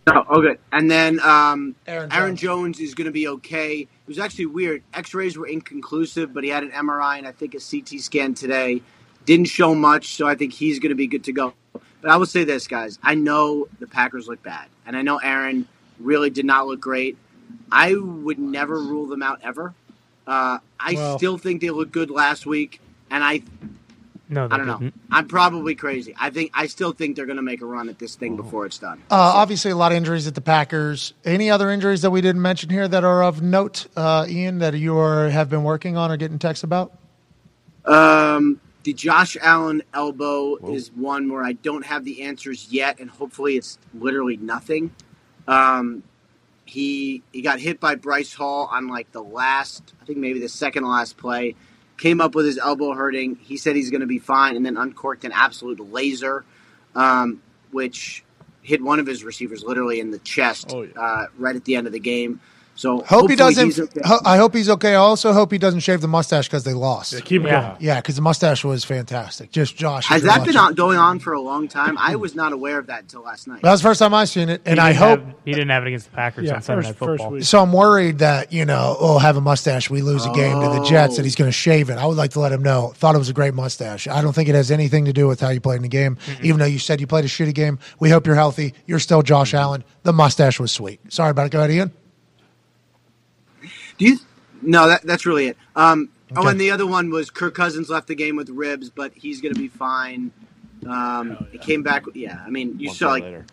Oh, 0.07 0.39
okay. 0.39 0.57
And 0.71 0.89
then 0.89 1.19
um, 1.19 1.75
Aaron 1.87 2.11
Aaron, 2.11 2.35
Jones. 2.35 2.77
Jones. 2.77 2.79
is 2.79 2.95
going 2.95 3.05
to 3.05 3.11
be 3.11 3.27
okay. 3.27 3.79
It 3.81 3.87
was 4.07 4.19
actually 4.19 4.47
weird. 4.47 4.83
X-rays 4.93 5.37
were 5.37 5.47
inconclusive, 5.47 6.33
but 6.33 6.43
he 6.43 6.49
had 6.49 6.63
an 6.63 6.71
MRI 6.71 7.17
and 7.17 7.27
I 7.27 7.31
think 7.31 7.53
a 7.55 7.59
CT 7.59 7.99
scan 8.01 8.33
today. 8.33 8.81
Didn't 9.25 9.45
show 9.47 9.73
much, 9.75 10.15
so 10.15 10.27
I 10.27 10.35
think 10.35 10.53
he's 10.53 10.79
going 10.79 10.89
to 10.89 10.95
be 10.95 11.07
good 11.07 11.23
to 11.25 11.31
go. 11.33 11.53
But 11.73 12.11
I 12.11 12.17
will 12.17 12.25
say 12.27 12.43
this, 12.43 12.67
guys. 12.67 12.99
I 13.01 13.15
know 13.15 13.67
the 13.79 13.87
Packers 13.87 14.27
look 14.27 14.41
bad, 14.43 14.67
and 14.85 14.95
I 14.95 15.01
know 15.01 15.17
Aaron 15.17 15.67
really 15.99 16.29
did 16.29 16.45
not 16.45 16.67
look 16.67 16.79
great. 16.79 17.17
I 17.71 17.95
would 17.95 18.37
never 18.37 18.75
rule 18.79 19.07
them 19.07 19.23
out 19.23 19.39
ever. 19.43 19.73
Uh, 20.27 20.59
I 20.79 20.93
Well- 20.93 21.17
still 21.17 21.37
think 21.39 21.61
they 21.61 21.71
looked 21.71 21.91
good 21.91 22.11
last 22.11 22.45
week, 22.45 22.79
and 23.09 23.23
I 23.23 23.41
No, 24.27 24.47
they 24.47 24.55
I 24.55 24.57
don't 24.57 24.67
know. 24.67 24.77
didn't. 24.79 24.99
I'm 25.11 25.27
probably 25.27 25.75
crazy. 25.75 26.15
I 26.19 26.29
think 26.31 26.51
I 26.53 26.65
still 26.67 26.91
think 26.91 27.15
they're 27.15 27.27
going 27.27 27.35
to 27.37 27.43
make 27.43 27.61
a 27.61 27.65
run 27.65 27.89
at 27.89 27.99
this 27.99 28.15
thing 28.15 28.35
before 28.35 28.65
it's 28.65 28.79
done. 28.79 28.99
Uh, 29.11 29.15
obviously, 29.15 29.71
a 29.71 29.75
lot 29.75 29.91
of 29.91 29.97
injuries 29.97 30.25
at 30.25 30.33
the 30.33 30.41
Packers. 30.41 31.13
Any 31.23 31.51
other 31.51 31.69
injuries 31.69 32.01
that 32.01 32.09
we 32.09 32.21
didn't 32.21 32.41
mention 32.41 32.69
here 32.69 32.87
that 32.87 33.03
are 33.03 33.23
of 33.23 33.41
note, 33.41 33.87
uh, 33.95 34.25
Ian, 34.27 34.59
that 34.59 34.73
you 34.73 34.97
are, 34.97 35.29
have 35.29 35.49
been 35.49 35.63
working 35.63 35.95
on 35.95 36.11
or 36.11 36.17
getting 36.17 36.39
texts 36.39 36.63
about? 36.63 36.97
Um, 37.85 38.59
the 38.83 38.93
Josh 38.93 39.37
Allen 39.41 39.83
elbow 39.93 40.55
is 40.73 40.91
one 40.91 41.31
where 41.31 41.43
I 41.43 41.53
don't 41.53 41.85
have 41.85 42.03
the 42.03 42.23
answers 42.23 42.67
yet, 42.71 42.99
and 42.99 43.09
hopefully 43.09 43.57
it's 43.57 43.77
literally 43.93 44.37
nothing. 44.37 44.91
Um, 45.47 46.03
he 46.65 47.21
he 47.31 47.41
got 47.43 47.59
hit 47.59 47.79
by 47.79 47.95
Bryce 47.95 48.33
Hall 48.33 48.67
on 48.71 48.87
like 48.87 49.11
the 49.11 49.21
last, 49.23 49.93
I 50.01 50.05
think 50.05 50.17
maybe 50.17 50.39
the 50.39 50.49
second 50.49 50.83
last 50.83 51.15
play. 51.17 51.55
Came 51.97 52.19
up 52.21 52.35
with 52.35 52.45
his 52.45 52.57
elbow 52.57 52.93
hurting. 52.93 53.37
He 53.41 53.57
said 53.57 53.75
he's 53.75 53.89
going 53.89 54.01
to 54.01 54.07
be 54.07 54.19
fine, 54.19 54.55
and 54.55 54.65
then 54.65 54.75
uncorked 54.77 55.23
an 55.23 55.31
absolute 55.31 55.79
laser, 55.91 56.43
um, 56.93 57.41
which 57.71 58.23
hit 58.61 58.81
one 58.81 58.99
of 58.99 59.05
his 59.07 59.23
receivers 59.23 59.63
literally 59.63 59.99
in 59.99 60.11
the 60.11 60.19
chest 60.19 60.71
Oh, 60.73 60.81
yeah. 60.81 60.99
uh, 60.99 61.27
right 61.37 61.55
at 61.55 61.63
the 61.65 61.75
end 61.75 61.87
of 61.87 61.93
the 61.93 61.99
game. 61.99 62.41
So 62.77 63.01
Hope 63.03 63.29
he 63.29 63.37
doesn't. 63.37 63.79
okay. 63.79 64.01
ho- 64.03 64.19
I 64.25 64.35
hope 64.37 64.53
he's 64.53 64.69
okay. 64.69 64.91
I 64.91 64.95
also 64.95 65.31
hope 65.31 65.49
he 65.51 65.57
doesn't 65.57 65.79
shave 65.79 66.01
the 66.01 66.09
mustache 66.09 66.47
because 66.47 66.65
they 66.65 66.73
lost. 66.73 67.13
Yeah, 67.13 67.19
keep 67.21 67.43
it 67.43 67.47
Yeah. 67.47 67.61
going. 67.61 67.75
Yeah, 67.79 68.01
because 68.01 68.15
the 68.17 68.21
mustache 68.21 68.65
was 68.65 68.83
fantastic. 68.83 69.49
Just 69.51 69.77
Josh. 69.77 70.03
if 70.05 70.09
Has 70.09 70.23
that 70.23 70.39
been 70.45 70.55
watching. 70.55 70.57
on, 70.57 70.73
going 70.73 70.97
on 70.97 71.19
for 71.19 71.31
a 71.33 71.39
long 71.39 71.69
time? 71.69 71.97
I 71.97 72.17
was 72.17 72.35
not 72.35 72.51
aware 72.51 72.77
of 72.77 72.87
that 72.87 73.03
until 73.03 73.21
last 73.21 73.47
night. 73.47 73.61
That 73.61 73.71
was 73.71 73.81
the 73.81 73.87
first 73.87 73.99
time 73.99 74.13
I 74.13 74.25
seen 74.25 74.49
it, 74.49 74.61
and 74.65 74.79
I 74.79 74.91
hope. 74.91 75.21
have- 75.21 75.35
he 75.45 75.53
didn't 75.53 75.69
have 75.69 75.83
it 75.83 75.87
against 75.87 76.09
the 76.11 76.15
Packers 76.17 76.45
Yeah, 76.47 76.55
on 76.55 76.61
Sunday 76.63 76.81
first, 76.81 76.87
Night 76.89 76.97
Football. 76.97 77.29
week. 77.31 77.43
So 77.45 77.61
I'm 77.61 77.71
worried 77.71 78.19
that 78.19 78.51
you 78.51 78.65
know, 78.65 78.97
oh, 78.99 79.19
have 79.19 79.37
a 79.37 79.41
mustache, 79.41 79.89
we 79.89 80.01
lose 80.01 80.25
a 80.25 80.31
game 80.31 80.59
to 80.61 80.67
the 80.69 80.83
Jets, 80.83 81.17
and 81.17 81.25
he's 81.25 81.35
oh. 81.37 81.39
going 81.39 81.47
to 81.49 81.53
shave 81.53 81.89
it. 81.89 81.97
I 81.97 82.05
would 82.05 82.17
like 82.17 82.31
to 82.31 82.39
let 82.41 82.51
him 82.51 82.61
know. 82.61 82.91
Thought 82.97 83.15
it 83.15 83.19
was 83.19 83.29
a 83.29 83.33
great 83.33 83.53
mustache. 83.53 84.07
I 84.07 84.21
don't 84.21 84.33
think 84.33 84.49
it 84.49 84.55
has 84.55 84.69
anything 84.69 85.05
to 85.05 85.13
do 85.13 85.27
with 85.27 85.39
how 85.39 85.49
you 85.49 85.61
played 85.61 85.77
in 85.77 85.81
the 85.83 85.87
game. 85.87 86.17
Even 86.41 86.59
though 86.59 86.65
you 86.65 86.79
said 86.79 86.99
you 86.99 87.07
played 87.07 87.23
a 87.23 87.29
shitty 87.29 87.53
game, 87.53 87.79
we 87.99 88.09
hope 88.09 88.25
you're 88.27 88.35
healthy. 88.35 88.73
You're 88.85 88.99
still 88.99 89.21
Josh 89.21 89.53
Allen. 89.53 89.85
The 90.03 90.11
mustache 90.11 90.59
was 90.59 90.73
sweet. 90.73 90.99
Sorry 91.07 91.31
about 91.31 91.45
it. 91.45 91.51
Go 91.53 91.59
ahead, 91.59 91.71
Ian. 91.71 91.91
Do 93.97 94.05
you? 94.05 94.17
No, 94.61 94.87
that, 94.87 95.03
that's 95.03 95.25
really 95.25 95.47
it. 95.47 95.57
Um, 95.75 96.09
Oh, 96.35 96.47
and 96.47 96.59
the 96.59 96.71
other 96.71 96.87
one 96.87 97.11
was 97.11 97.29
Kirk 97.29 97.53
Cousins 97.53 97.87
left 97.87 98.07
the 98.07 98.15
game 98.15 98.35
with 98.35 98.49
ribs, 98.49 98.89
but 98.89 99.13
he's 99.13 99.41
going 99.41 99.53
to 99.53 99.59
be 99.61 99.67
fine. 99.67 100.31
Um, 100.87 101.47
He 101.51 101.59
came 101.59 101.83
back. 101.83 102.03
Yeah, 102.13 102.41
I 102.45 102.49
mean, 102.49 102.79
you 102.79 102.87
One 102.89 102.95
saw 102.97 103.09
like 103.09 103.23
later. 103.23 103.45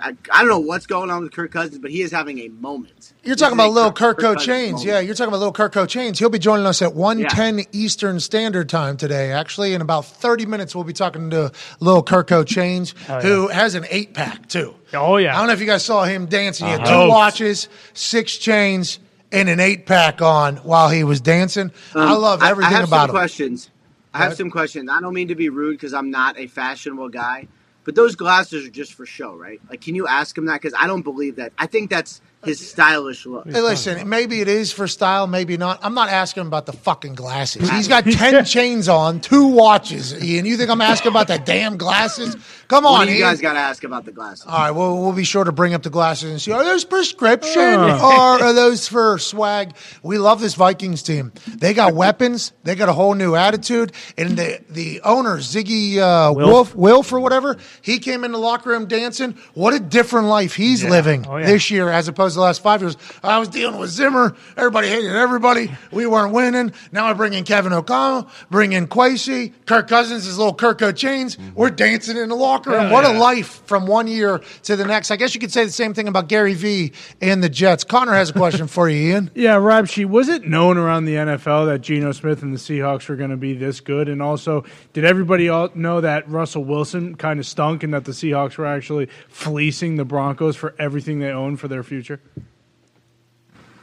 I, 0.00 0.16
I 0.32 0.40
don't 0.40 0.48
know 0.48 0.58
what's 0.58 0.86
going 0.86 1.10
on 1.10 1.22
with 1.22 1.32
Kirk 1.32 1.52
Cousins, 1.52 1.78
but 1.78 1.90
he 1.92 2.00
is 2.02 2.10
having 2.10 2.40
a 2.40 2.48
moment. 2.48 3.12
You're 3.22 3.36
This 3.36 3.42
talking 3.42 3.56
about 3.56 3.70
little 3.72 3.92
Kirk- 3.92 4.18
Kirko 4.18 4.34
Kirk 4.34 4.38
Chains. 4.40 4.72
moment. 4.72 4.86
Yeah, 4.88 4.98
you're 5.00 5.14
talking 5.14 5.28
about 5.28 5.38
little 5.38 5.52
Kirko 5.52 5.86
Chains. 5.86 6.18
He'll 6.18 6.30
be 6.30 6.40
joining 6.40 6.66
us 6.66 6.82
at 6.82 6.94
110 6.94 7.66
Eastern 7.72 8.18
Standard 8.18 8.68
Time 8.68 8.96
today. 8.96 9.30
Actually, 9.30 9.74
in 9.74 9.80
about 9.82 10.04
30 10.06 10.46
minutes, 10.46 10.74
we'll 10.74 10.82
be 10.82 10.92
talking 10.94 11.30
to 11.30 11.52
little 11.78 12.02
Kirko 12.02 12.44
Chains, 12.44 12.94
Oh, 13.08 13.18
yeah. 13.18 13.20
who 13.20 13.48
has 13.48 13.76
an 13.76 13.84
eight 13.90 14.14
pack, 14.14 14.48
too. 14.48 14.74
Oh 14.94 15.18
yeah, 15.18 15.34
I 15.36 15.38
don't 15.38 15.46
know 15.48 15.52
if 15.52 15.60
you 15.60 15.66
guys 15.66 15.84
saw 15.84 16.02
him 16.04 16.26
dancing. 16.26 16.66
He 16.66 16.72
had 16.72 16.80
Uh-huh. 16.80 17.04
two 17.04 17.08
watches, 17.10 17.68
six 17.92 18.36
chains, 18.36 18.98
and 19.34 19.48
an 19.48 19.60
eight 19.60 19.86
pack 19.86 20.22
on 20.22 20.56
while 20.58 20.88
he 20.90 21.04
was 21.04 21.20
dancing. 21.20 21.72
I 21.94 22.14
Um, 22.14 22.22
love 22.22 22.42
everything 22.42 22.72
I, 22.72 22.76
have 22.76 22.88
about 22.88 23.00
some 23.08 23.10
him. 23.10 23.14
questions. 23.16 23.70
I 24.14 24.18
have 24.18 24.34
some 24.34 24.50
questions. 24.50 24.88
I 24.90 25.00
don't 25.00 25.14
mean 25.14 25.28
to 25.28 25.34
be 25.34 25.48
rude 25.48 25.72
because 25.72 25.92
I'm 25.92 26.10
not 26.10 26.38
a 26.38 26.46
fashionable 26.46 27.08
guy, 27.08 27.48
but 27.84 27.96
those 27.96 28.14
glasses 28.14 28.66
are 28.66 28.70
just 28.70 28.94
for 28.94 29.04
show, 29.06 29.34
right? 29.34 29.60
Like, 29.68 29.80
can 29.80 29.94
you 29.96 30.06
ask 30.06 30.38
him 30.38 30.46
that? 30.46 30.62
Because 30.62 30.78
I 30.78 30.86
don't 30.86 31.02
believe 31.02 31.36
that. 31.36 31.52
I 31.58 31.66
think 31.66 31.90
that's 31.90 32.20
his 32.44 32.70
stylish 32.70 33.26
look. 33.26 33.46
Hey, 33.48 33.60
listen, 33.60 34.08
maybe 34.08 34.40
it 34.40 34.48
is 34.48 34.72
for 34.72 34.86
style, 34.88 35.26
maybe 35.26 35.56
not. 35.56 35.80
I'm 35.82 35.94
not 35.94 36.08
asking 36.08 36.42
him 36.42 36.46
about 36.48 36.66
the 36.66 36.72
fucking 36.72 37.14
glasses. 37.14 37.68
He's 37.70 37.88
got 37.88 38.04
10 38.10 38.44
chains 38.44 38.88
on, 38.88 39.20
two 39.20 39.48
watches, 39.48 40.14
Ian. 40.22 40.46
You 40.46 40.56
think 40.56 40.70
I'm 40.70 40.80
asking 40.80 41.10
about 41.10 41.28
the 41.28 41.38
damn 41.38 41.76
glasses? 41.76 42.36
Come 42.68 42.84
One 42.84 42.94
on, 42.94 43.02
of 43.02 43.08
you 43.10 43.16
Ian. 43.16 43.28
guys 43.28 43.40
got 43.40 43.52
to 43.54 43.58
ask 43.58 43.84
about 43.84 44.04
the 44.04 44.12
glasses. 44.12 44.46
All 44.46 44.58
right, 44.58 44.70
well, 44.70 44.96
we'll 45.00 45.12
be 45.12 45.24
sure 45.24 45.44
to 45.44 45.52
bring 45.52 45.74
up 45.74 45.82
the 45.82 45.90
glasses 45.90 46.30
and 46.30 46.40
see 46.40 46.52
are 46.52 46.64
those 46.64 46.84
prescription 46.84 47.62
Uh. 47.62 47.98
or 48.02 48.42
are 48.44 48.52
those 48.52 48.88
for 48.88 49.18
swag? 49.18 49.74
We 50.02 50.18
love 50.18 50.40
this 50.40 50.54
Vikings 50.54 51.02
team. 51.02 51.32
They 51.46 51.74
got 51.74 51.94
weapons. 51.94 52.52
They 52.64 52.74
got 52.74 52.88
a 52.88 52.92
whole 52.92 53.14
new 53.14 53.34
attitude. 53.34 53.92
And 54.16 54.36
the 54.36 54.60
the 54.70 55.00
owner 55.02 55.38
Zygi 55.38 55.98
uh, 55.98 56.32
Wolf. 56.32 56.74
Wilf 56.74 57.12
or 57.12 57.20
whatever, 57.20 57.56
he 57.82 57.98
came 57.98 58.24
in 58.24 58.32
the 58.32 58.38
locker 58.38 58.70
room 58.70 58.86
dancing. 58.86 59.36
What 59.54 59.74
a 59.74 59.80
different 59.80 60.28
life 60.28 60.54
he's 60.54 60.82
living 60.84 61.26
Oh, 61.28 61.36
yeah. 61.36 61.46
this 61.46 61.70
year 61.70 61.88
as 61.90 62.08
opposed 62.08 62.33
to 62.34 62.38
the 62.38 62.44
last 62.44 62.62
five 62.62 62.80
years. 62.82 62.96
I 63.22 63.38
was 63.38 63.48
dealing 63.48 63.78
with 63.78 63.90
Zimmer. 63.90 64.36
Everybody 64.56 64.88
hated 64.88 65.14
everybody. 65.14 65.70
We 65.90 66.06
weren't 66.06 66.32
winning. 66.32 66.72
Now 66.92 67.06
I 67.06 67.12
bring 67.12 67.32
in 67.34 67.44
Kevin 67.44 67.72
O'Connell, 67.72 68.28
bring 68.50 68.72
in 68.72 68.86
Kwesi, 68.86 69.52
Kirk 69.66 69.88
Cousins, 69.88 70.24
his 70.24 70.38
little 70.38 70.54
Kirko 70.54 70.94
chains. 70.94 71.36
Mm-hmm. 71.36 71.54
We're 71.54 71.70
dancing 71.70 72.16
in 72.16 72.28
the 72.28 72.34
locker 72.34 72.70
room. 72.70 72.90
what 72.90 73.04
a 73.04 73.18
life 73.18 73.64
from 73.66 73.86
one 73.86 74.06
year 74.06 74.40
to 74.64 74.76
the 74.76 74.84
next. 74.84 75.10
I 75.10 75.16
guess 75.16 75.34
you 75.34 75.40
could 75.40 75.52
say 75.52 75.64
the 75.64 75.72
same 75.72 75.94
thing 75.94 76.08
about 76.08 76.28
Gary 76.28 76.54
Vee 76.54 76.92
and 77.20 77.42
the 77.42 77.48
Jets. 77.48 77.84
Connor 77.84 78.12
has 78.12 78.30
a 78.30 78.32
question 78.32 78.66
for 78.66 78.88
you, 78.88 79.12
Ian. 79.12 79.30
Yeah, 79.44 79.56
Rob, 79.56 79.88
she 79.88 80.04
was 80.06 80.28
it 80.28 80.46
known 80.46 80.78
around 80.78 81.04
the 81.04 81.16
NFL 81.16 81.66
that 81.66 81.80
Geno 81.80 82.12
Smith 82.12 82.42
and 82.42 82.54
the 82.54 82.58
Seahawks 82.58 83.08
were 83.08 83.16
going 83.16 83.30
to 83.30 83.36
be 83.36 83.52
this 83.52 83.80
good? 83.80 84.08
And 84.08 84.22
also, 84.22 84.64
did 84.94 85.04
everybody 85.04 85.48
all 85.48 85.68
know 85.74 86.00
that 86.00 86.28
Russell 86.28 86.64
Wilson 86.64 87.14
kind 87.16 87.38
of 87.38 87.46
stunk 87.46 87.82
and 87.82 87.92
that 87.92 88.04
the 88.04 88.12
Seahawks 88.12 88.56
were 88.56 88.64
actually 88.64 89.08
fleecing 89.28 89.96
the 89.96 90.04
Broncos 90.04 90.56
for 90.56 90.74
everything 90.78 91.18
they 91.18 91.30
own 91.30 91.56
for 91.56 91.68
their 91.68 91.82
future? 91.82 92.20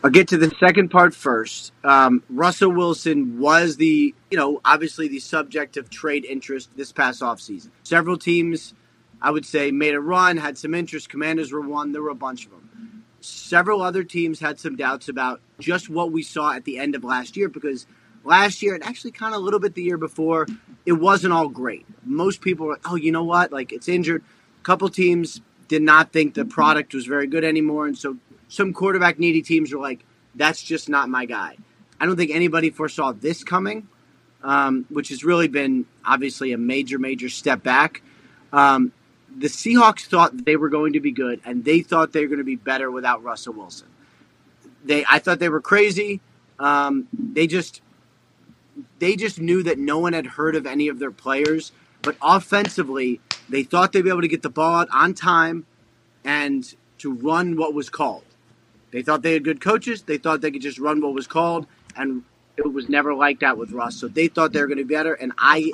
I'll 0.03 0.09
get 0.09 0.29
to 0.29 0.37
the 0.37 0.51
second 0.59 0.89
part 0.89 1.13
first. 1.13 1.73
Um, 1.83 2.23
Russell 2.27 2.71
Wilson 2.71 3.39
was 3.39 3.77
the, 3.77 4.15
you 4.31 4.37
know, 4.37 4.59
obviously 4.65 5.07
the 5.07 5.19
subject 5.19 5.77
of 5.77 5.91
trade 5.91 6.25
interest 6.25 6.69
this 6.75 6.91
past 6.91 7.21
offseason. 7.21 7.69
Several 7.83 8.17
teams, 8.17 8.73
I 9.21 9.29
would 9.29 9.45
say, 9.45 9.69
made 9.69 9.93
a 9.93 9.99
run, 9.99 10.37
had 10.37 10.57
some 10.57 10.73
interest. 10.73 11.09
Commanders 11.09 11.51
were 11.51 11.61
one. 11.61 11.91
There 11.91 12.01
were 12.01 12.09
a 12.09 12.15
bunch 12.15 12.45
of 12.45 12.51
them. 12.51 13.03
Several 13.19 13.83
other 13.83 14.03
teams 14.03 14.39
had 14.39 14.59
some 14.59 14.75
doubts 14.75 15.07
about 15.07 15.39
just 15.59 15.87
what 15.87 16.11
we 16.11 16.23
saw 16.23 16.53
at 16.53 16.65
the 16.65 16.79
end 16.79 16.95
of 16.95 17.03
last 17.03 17.37
year 17.37 17.47
because 17.47 17.85
last 18.23 18.63
year, 18.63 18.73
and 18.73 18.83
actually 18.83 19.11
kind 19.11 19.35
of 19.35 19.41
a 19.41 19.43
little 19.43 19.59
bit 19.59 19.75
the 19.75 19.83
year 19.83 19.99
before, 19.99 20.47
it 20.83 20.93
wasn't 20.93 21.31
all 21.31 21.47
great. 21.47 21.85
Most 22.03 22.41
people 22.41 22.65
were, 22.65 22.73
like, 22.73 22.89
oh, 22.89 22.95
you 22.95 23.11
know 23.11 23.23
what? 23.23 23.51
Like, 23.51 23.71
it's 23.71 23.87
injured. 23.87 24.23
A 24.59 24.63
couple 24.63 24.89
teams 24.89 25.41
did 25.71 25.81
not 25.81 26.11
think 26.11 26.33
the 26.33 26.43
product 26.43 26.93
was 26.93 27.05
very 27.05 27.27
good 27.27 27.45
anymore. 27.45 27.87
And 27.87 27.97
so 27.97 28.17
some 28.49 28.73
quarterback 28.73 29.17
needy 29.17 29.41
teams 29.41 29.73
were 29.73 29.79
like, 29.79 30.03
that's 30.35 30.61
just 30.61 30.89
not 30.89 31.07
my 31.07 31.25
guy. 31.25 31.55
I 31.97 32.05
don't 32.05 32.17
think 32.17 32.31
anybody 32.31 32.71
foresaw 32.71 33.13
this 33.13 33.45
coming, 33.45 33.87
um, 34.43 34.85
which 34.89 35.07
has 35.09 35.23
really 35.23 35.47
been 35.47 35.85
obviously 36.05 36.51
a 36.51 36.57
major, 36.57 36.99
major 36.99 37.29
step 37.29 37.63
back. 37.63 38.01
Um, 38.51 38.91
the 39.33 39.47
Seahawks 39.47 40.01
thought 40.01 40.43
they 40.43 40.57
were 40.57 40.67
going 40.67 40.91
to 40.91 40.99
be 40.99 41.11
good, 41.11 41.39
and 41.45 41.63
they 41.63 41.79
thought 41.79 42.11
they 42.11 42.19
were 42.19 42.27
going 42.27 42.39
to 42.39 42.43
be 42.43 42.57
better 42.57 42.91
without 42.91 43.23
Russell 43.23 43.53
Wilson. 43.53 43.87
They, 44.83 45.05
I 45.09 45.19
thought 45.19 45.39
they 45.39 45.47
were 45.47 45.61
crazy. 45.61 46.19
Um, 46.59 47.07
they 47.13 47.47
just, 47.47 47.81
they 48.99 49.15
just 49.15 49.39
knew 49.39 49.63
that 49.63 49.79
no 49.79 49.99
one 49.99 50.11
had 50.11 50.25
heard 50.25 50.57
of 50.57 50.65
any 50.65 50.89
of 50.89 50.99
their 50.99 51.11
players. 51.11 51.71
But 52.01 52.17
offensively, 52.21 53.21
they 53.51 53.63
thought 53.63 53.91
they'd 53.91 54.01
be 54.01 54.09
able 54.09 54.21
to 54.21 54.27
get 54.27 54.41
the 54.41 54.49
ball 54.49 54.81
out 54.81 54.89
on 54.91 55.13
time 55.13 55.65
and 56.23 56.75
to 56.99 57.13
run 57.13 57.57
what 57.57 57.73
was 57.73 57.89
called. 57.89 58.23
They 58.91 59.01
thought 59.01 59.21
they 59.21 59.33
had 59.33 59.43
good 59.43 59.61
coaches. 59.61 60.03
They 60.03 60.17
thought 60.17 60.41
they 60.41 60.51
could 60.51 60.61
just 60.61 60.79
run 60.79 61.01
what 61.01 61.13
was 61.13 61.27
called, 61.27 61.65
and 61.95 62.23
it 62.57 62.73
was 62.73 62.89
never 62.89 63.13
like 63.13 63.39
that 63.39 63.57
with 63.57 63.71
Russ. 63.71 63.95
So 63.95 64.07
they 64.07 64.27
thought 64.27 64.51
they 64.51 64.59
were 64.59 64.67
going 64.67 64.77
to 64.77 64.85
be 64.85 64.93
better, 64.93 65.13
and 65.13 65.31
I, 65.37 65.71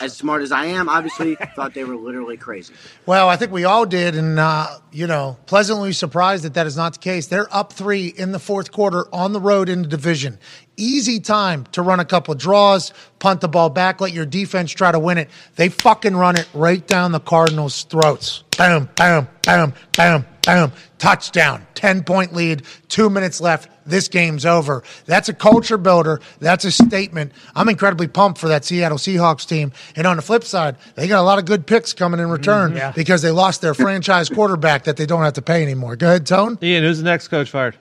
as 0.00 0.16
smart 0.16 0.42
as 0.42 0.52
I 0.52 0.66
am, 0.66 0.88
obviously 0.88 1.34
thought 1.56 1.74
they 1.74 1.84
were 1.84 1.96
literally 1.96 2.36
crazy. 2.36 2.72
Well, 3.04 3.28
I 3.28 3.36
think 3.36 3.50
we 3.52 3.64
all 3.64 3.84
did, 3.84 4.14
and 4.14 4.38
uh, 4.38 4.78
you 4.92 5.06
know, 5.06 5.36
pleasantly 5.46 5.92
surprised 5.92 6.44
that 6.44 6.54
that 6.54 6.66
is 6.66 6.76
not 6.76 6.94
the 6.94 6.98
case. 7.00 7.26
They're 7.26 7.52
up 7.54 7.72
three 7.72 8.06
in 8.06 8.32
the 8.32 8.38
fourth 8.38 8.70
quarter 8.70 9.06
on 9.12 9.32
the 9.32 9.40
road 9.40 9.68
in 9.68 9.82
the 9.82 9.88
division. 9.88 10.38
Easy 10.82 11.20
time 11.20 11.64
to 11.70 11.80
run 11.80 12.00
a 12.00 12.04
couple 12.04 12.34
of 12.34 12.40
draws, 12.40 12.92
punt 13.20 13.40
the 13.40 13.46
ball 13.46 13.70
back, 13.70 14.00
let 14.00 14.12
your 14.12 14.26
defense 14.26 14.72
try 14.72 14.90
to 14.90 14.98
win 14.98 15.16
it. 15.16 15.30
They 15.54 15.68
fucking 15.68 16.16
run 16.16 16.36
it 16.36 16.48
right 16.54 16.84
down 16.84 17.12
the 17.12 17.20
Cardinals' 17.20 17.84
throats. 17.84 18.42
Boom, 18.58 18.88
boom, 18.96 19.28
boom, 19.42 19.74
boom, 19.96 20.26
boom. 20.44 20.72
Touchdown. 20.98 21.64
10 21.74 22.02
point 22.02 22.34
lead, 22.34 22.62
two 22.88 23.08
minutes 23.08 23.40
left. 23.40 23.68
This 23.86 24.08
game's 24.08 24.44
over. 24.44 24.82
That's 25.06 25.28
a 25.28 25.32
culture 25.32 25.78
builder. 25.78 26.20
That's 26.40 26.64
a 26.64 26.72
statement. 26.72 27.30
I'm 27.54 27.68
incredibly 27.68 28.08
pumped 28.08 28.40
for 28.40 28.48
that 28.48 28.64
Seattle 28.64 28.98
Seahawks 28.98 29.46
team. 29.46 29.70
And 29.94 30.04
on 30.04 30.16
the 30.16 30.22
flip 30.22 30.42
side, 30.42 30.78
they 30.96 31.06
got 31.06 31.20
a 31.20 31.22
lot 31.22 31.38
of 31.38 31.44
good 31.44 31.64
picks 31.64 31.92
coming 31.92 32.18
in 32.18 32.28
return 32.28 32.70
mm-hmm. 32.70 32.78
yeah. 32.78 32.90
because 32.90 33.22
they 33.22 33.30
lost 33.30 33.60
their 33.60 33.74
franchise 33.74 34.28
quarterback 34.34 34.82
that 34.84 34.96
they 34.96 35.06
don't 35.06 35.22
have 35.22 35.34
to 35.34 35.42
pay 35.42 35.62
anymore. 35.62 35.94
Go 35.94 36.08
ahead, 36.08 36.26
Tone. 36.26 36.58
Ian, 36.60 36.82
who's 36.82 36.98
the 36.98 37.04
next 37.04 37.28
coach 37.28 37.50
fired? 37.50 37.76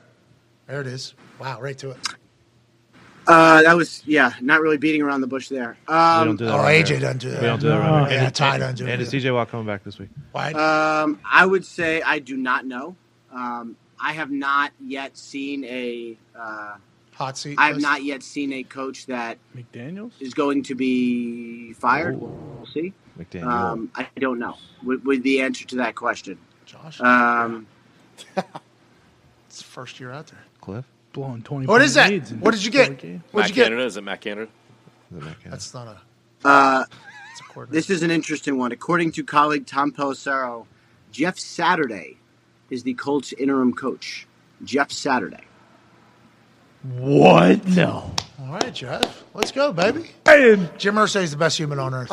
There 0.68 0.82
it 0.82 0.88
is. 0.88 1.16
Wow, 1.39 1.60
right 1.60 1.78
to 1.80 1.89
it. 1.89 1.97
Uh, 3.32 3.62
that 3.64 3.76
was 3.76 4.04
yeah, 4.06 4.34
not 4.42 4.62
really 4.62 4.78
beating 4.78 5.02
around 5.02 5.22
the 5.22 5.28
bush 5.28 5.48
there. 5.50 5.78
we 5.88 5.94
Um, 5.94 6.28
don't 6.28 6.36
do 6.38 6.46
that. 6.46 6.54
Oh, 6.54 6.58
around 6.58 6.72
AJ 6.74 6.88
here. 6.88 7.00
doesn't 7.00 7.18
do 7.20 7.30
that. 7.32 7.42
We 7.42 7.48
don't 7.48 7.60
do 7.62 7.68
that. 7.70 7.80
around 7.80 8.10
here. 8.10 8.18
Yeah, 8.20 8.26
And- 8.26 8.36
Ty 8.36 8.58
doesn't 8.58 8.76
do 8.76 8.84
And 8.88 9.02
it. 9.02 9.02
is 9.02 9.10
TJ 9.14 9.34
Watt 9.34 9.50
coming 9.50 9.66
back 9.66 9.84
this 9.84 9.98
week? 10.00 10.10
Why? 10.32 10.52
um, 10.54 11.20
I 11.30 11.46
would 11.46 11.66
say 11.66 12.02
I 12.02 12.20
do 12.20 12.36
not 12.38 12.66
know. 12.66 12.96
Um, 13.32 13.76
I 14.00 14.14
have 14.14 14.32
not 14.32 14.72
yet 14.80 15.18
seen 15.18 15.64
a. 15.66 16.18
Uh, 16.38 16.76
Hot 17.14 17.38
seat. 17.38 17.56
I 17.60 17.68
have 17.68 17.76
list. 17.76 17.84
not 17.88 18.04
yet 18.04 18.24
seen 18.24 18.52
a 18.54 18.64
coach 18.64 19.06
that 19.06 19.38
McDaniels. 19.56 20.12
is 20.20 20.34
going 20.34 20.64
to 20.64 20.76
be 20.76 21.74
fired. 21.74 22.20
We'll, 22.20 22.30
we'll 22.32 22.66
see. 22.66 22.94
McDaniel. 23.20 23.46
Um, 23.48 23.92
I 23.94 24.08
don't 24.20 24.40
know. 24.40 24.58
Would, 24.84 25.06
would 25.06 25.22
the 25.24 25.42
answer 25.42 25.66
to 25.68 25.76
that 25.78 25.94
question? 25.96 26.40
Josh, 26.66 27.00
Um, 27.00 27.68
it's 28.36 29.58
the 29.58 29.64
first 29.64 30.00
year 30.00 30.12
out 30.12 30.28
there. 30.28 30.40
Cliff. 30.62 30.86
Blowing 31.14 31.41
twenty. 31.43 31.66
What 31.68 31.82
is 31.82 31.93
that? 31.95 32.12
What 32.39 32.51
did 32.51 32.64
you 32.64 32.72
get? 32.72 32.97
games. 32.97 33.24
What 33.32 33.43
did 33.43 33.49
you 33.49 33.55
get? 33.55 33.66
Canada 33.66 33.86
is 33.86 33.97
it 33.97 34.03
Matt 34.03 34.22
Canada? 34.22 34.49
Is 35.12 35.18
it 35.18 35.24
Matt 35.24 35.39
Canada? 35.39 35.49
That's 35.51 35.74
not 35.74 35.88
a. 35.88 36.47
uh, 36.47 36.86
It's 37.32 37.41
a 37.41 37.66
this 37.70 37.89
is 37.89 38.03
an 38.03 38.12
interesting 38.12 38.57
one. 38.57 38.72
According 38.72 39.12
to 39.14 39.24
colleague 39.24 39.66
Tom 39.66 39.91
Pelissero, 39.91 40.66
Jeff 41.12 41.38
Saturday 41.39 42.18
is 42.70 42.84
the 42.84 42.93
Colts 42.93 43.34
interim 43.34 43.74
coach. 43.74 44.28
Jeff 44.64 44.91
Saturday. 44.91 45.43
What? 46.84 47.66
No. 47.68 48.14
All 48.42 48.54
right, 48.54 48.74
Jeff. 48.74 49.24
Let's 49.34 49.52
go, 49.52 49.72
baby. 49.72 50.10
Hey, 50.26 50.70
Jim 50.78 50.96
Irsay 50.96 51.24
is 51.24 51.32
the 51.32 51.38
best 51.38 51.58
human 51.58 51.78
on 51.78 51.94
earth. 51.94 52.10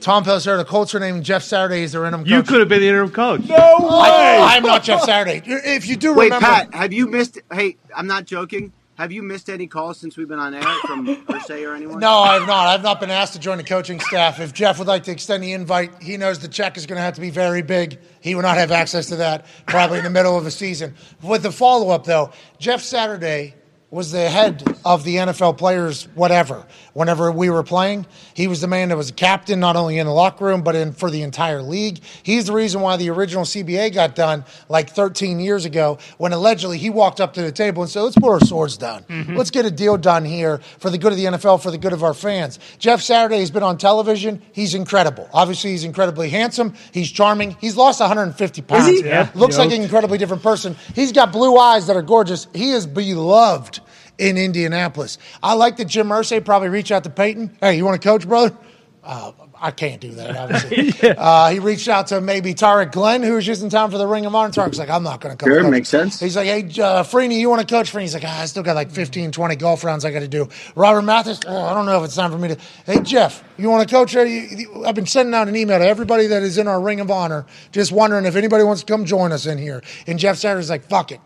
Tom 0.00 0.24
Pelissero, 0.24 0.56
the 0.56 0.64
Colts 0.64 0.94
are 0.94 1.00
naming 1.00 1.22
Jeff 1.22 1.42
Saturday 1.42 1.84
as 1.84 1.92
their 1.92 2.04
interim 2.06 2.24
coach. 2.24 2.30
You 2.30 2.42
could 2.42 2.60
have 2.60 2.68
been 2.68 2.80
the 2.80 2.88
interim 2.88 3.10
coach. 3.10 3.42
No. 3.42 3.56
I, 3.56 4.54
I'm 4.56 4.62
not 4.62 4.82
Jeff 4.82 5.02
Saturday. 5.02 5.42
If 5.44 5.86
you 5.86 5.96
do 5.96 6.14
Wait, 6.14 6.26
remember, 6.26 6.46
Pat, 6.46 6.74
have 6.74 6.92
you 6.92 7.06
missed? 7.06 7.38
Hey, 7.52 7.76
I'm 7.94 8.06
not 8.06 8.24
joking. 8.24 8.72
Have 8.96 9.12
you 9.12 9.22
missed 9.22 9.50
any 9.50 9.66
calls 9.66 9.98
since 9.98 10.16
we've 10.16 10.28
been 10.28 10.38
on 10.38 10.54
air 10.54 10.62
from 10.86 11.06
Irsay 11.26 11.68
or 11.68 11.74
anyone? 11.74 11.98
No, 11.98 12.12
I 12.18 12.34
have 12.34 12.46
not. 12.46 12.68
I've 12.68 12.82
not 12.82 13.00
been 13.00 13.10
asked 13.10 13.32
to 13.32 13.40
join 13.40 13.58
the 13.58 13.64
coaching 13.64 13.98
staff. 14.00 14.40
If 14.40 14.52
Jeff 14.52 14.78
would 14.78 14.86
like 14.86 15.02
to 15.04 15.10
extend 15.10 15.42
the 15.42 15.52
invite, 15.52 16.00
he 16.00 16.16
knows 16.16 16.38
the 16.38 16.48
check 16.48 16.76
is 16.76 16.86
going 16.86 16.98
to 16.98 17.02
have 17.02 17.14
to 17.14 17.20
be 17.20 17.30
very 17.30 17.60
big. 17.60 17.98
He 18.20 18.34
would 18.34 18.42
not 18.42 18.56
have 18.56 18.70
access 18.70 19.06
to 19.06 19.16
that 19.16 19.46
probably 19.66 19.98
in 19.98 20.04
the 20.04 20.10
middle 20.10 20.38
of 20.38 20.44
the 20.44 20.50
season. 20.50 20.94
With 21.22 21.42
the 21.42 21.50
follow 21.50 21.90
up, 21.90 22.04
though, 22.04 22.30
Jeff 22.58 22.82
Saturday 22.82 23.54
was 23.94 24.10
the 24.10 24.28
head 24.28 24.60
of 24.84 25.04
the 25.04 25.14
NFL 25.14 25.56
players, 25.56 26.08
whatever. 26.16 26.66
Whenever 26.94 27.30
we 27.30 27.48
were 27.48 27.62
playing, 27.62 28.04
he 28.34 28.48
was 28.48 28.60
the 28.60 28.66
man 28.66 28.88
that 28.88 28.96
was 28.96 29.10
a 29.10 29.12
captain, 29.12 29.60
not 29.60 29.76
only 29.76 29.98
in 29.98 30.06
the 30.06 30.12
locker 30.12 30.46
room, 30.46 30.62
but 30.62 30.74
in 30.74 30.92
for 30.92 31.12
the 31.12 31.22
entire 31.22 31.62
league. 31.62 32.00
He's 32.24 32.46
the 32.46 32.52
reason 32.52 32.80
why 32.80 32.96
the 32.96 33.08
original 33.10 33.44
CBA 33.44 33.94
got 33.94 34.16
done 34.16 34.44
like 34.68 34.90
13 34.90 35.38
years 35.38 35.64
ago 35.64 35.98
when 36.18 36.32
allegedly 36.32 36.76
he 36.76 36.90
walked 36.90 37.20
up 37.20 37.34
to 37.34 37.42
the 37.42 37.52
table 37.52 37.84
and 37.84 37.90
said, 37.90 38.00
let's 38.00 38.16
put 38.16 38.30
our 38.30 38.40
swords 38.40 38.76
down. 38.76 39.04
Let's 39.28 39.52
get 39.52 39.64
a 39.64 39.70
deal 39.70 39.96
done 39.96 40.24
here 40.24 40.58
for 40.80 40.90
the 40.90 40.98
good 40.98 41.12
of 41.12 41.18
the 41.18 41.26
NFL, 41.26 41.62
for 41.62 41.70
the 41.70 41.78
good 41.78 41.92
of 41.92 42.02
our 42.02 42.14
fans. 42.14 42.58
Jeff 42.80 43.00
Saturday 43.00 43.38
has 43.38 43.52
been 43.52 43.62
on 43.62 43.78
television. 43.78 44.42
He's 44.50 44.74
incredible. 44.74 45.28
Obviously, 45.32 45.70
he's 45.70 45.84
incredibly 45.84 46.30
handsome. 46.30 46.74
He's 46.90 47.12
charming. 47.12 47.56
He's 47.60 47.76
lost 47.76 48.00
150 48.00 48.62
pounds. 48.62 49.02
Yeah. 49.02 49.30
Looks 49.36 49.56
like 49.56 49.70
an 49.70 49.82
incredibly 49.82 50.18
different 50.18 50.42
person. 50.42 50.74
He's 50.96 51.12
got 51.12 51.30
blue 51.30 51.56
eyes 51.58 51.86
that 51.86 51.94
are 51.94 52.02
gorgeous. 52.02 52.48
He 52.52 52.70
is 52.70 52.88
beloved 52.88 53.82
in 54.18 54.36
Indianapolis. 54.38 55.18
I 55.42 55.54
like 55.54 55.76
that 55.78 55.86
Jim 55.86 56.08
Irsay 56.08 56.44
probably 56.44 56.68
reached 56.68 56.90
out 56.92 57.04
to 57.04 57.10
Peyton. 57.10 57.56
Hey, 57.60 57.76
you 57.76 57.84
want 57.84 58.00
to 58.00 58.06
coach, 58.08 58.26
brother? 58.28 58.56
Uh, 59.02 59.32
I 59.60 59.70
can't 59.70 60.00
do 60.00 60.12
that, 60.12 60.34
obviously. 60.36 61.10
uh, 61.18 61.50
he 61.50 61.58
reached 61.58 61.88
out 61.88 62.06
to 62.08 62.20
maybe 62.22 62.54
Tarik 62.54 62.90
Glenn, 62.92 63.22
who 63.22 63.34
was 63.34 63.44
just 63.44 63.62
in 63.62 63.68
town 63.68 63.90
for 63.90 63.98
the 63.98 64.06
Ring 64.06 64.24
of 64.24 64.34
Honor. 64.34 64.50
Tarik's 64.50 64.78
like, 64.78 64.88
I'm 64.88 65.02
not 65.02 65.20
going 65.20 65.36
to 65.36 65.42
come. 65.42 65.50
Sure, 65.52 65.60
coach. 65.62 65.70
makes 65.70 65.88
sense. 65.90 66.20
He's 66.20 66.36
like, 66.36 66.46
hey, 66.46 66.60
uh, 66.82 67.02
Freeney, 67.02 67.38
you 67.38 67.50
want 67.50 67.66
to 67.66 67.66
coach? 67.74 67.92
Freeney's 67.92 68.14
like, 68.14 68.24
ah, 68.26 68.40
I 68.42 68.46
still 68.46 68.62
got 68.62 68.76
like 68.76 68.90
15, 68.90 69.30
20 69.30 69.56
golf 69.56 69.84
rounds 69.84 70.04
I 70.06 70.10
got 70.10 70.20
to 70.20 70.28
do. 70.28 70.48
Robert 70.74 71.02
Mathis, 71.02 71.40
oh, 71.46 71.64
I 71.64 71.74
don't 71.74 71.84
know 71.86 71.98
if 71.98 72.04
it's 72.06 72.16
time 72.16 72.30
for 72.30 72.38
me 72.38 72.48
to. 72.48 72.58
Hey, 72.86 73.00
Jeff, 73.02 73.44
you 73.58 73.68
want 73.68 73.86
to 73.88 73.94
coach? 73.94 74.14
You- 74.14 74.22
you- 74.24 74.84
I've 74.86 74.94
been 74.94 75.06
sending 75.06 75.34
out 75.34 75.48
an 75.48 75.56
email 75.56 75.78
to 75.78 75.86
everybody 75.86 76.26
that 76.28 76.42
is 76.42 76.56
in 76.56 76.66
our 76.66 76.80
Ring 76.80 77.00
of 77.00 77.10
Honor, 77.10 77.44
just 77.72 77.92
wondering 77.92 78.24
if 78.24 78.36
anybody 78.36 78.64
wants 78.64 78.82
to 78.82 78.90
come 78.92 79.04
join 79.04 79.32
us 79.32 79.44
in 79.46 79.58
here. 79.58 79.82
And 80.06 80.18
Jeff 80.18 80.36
Saturday's 80.38 80.70
like, 80.70 80.84
fuck 80.88 81.12
it. 81.12 81.20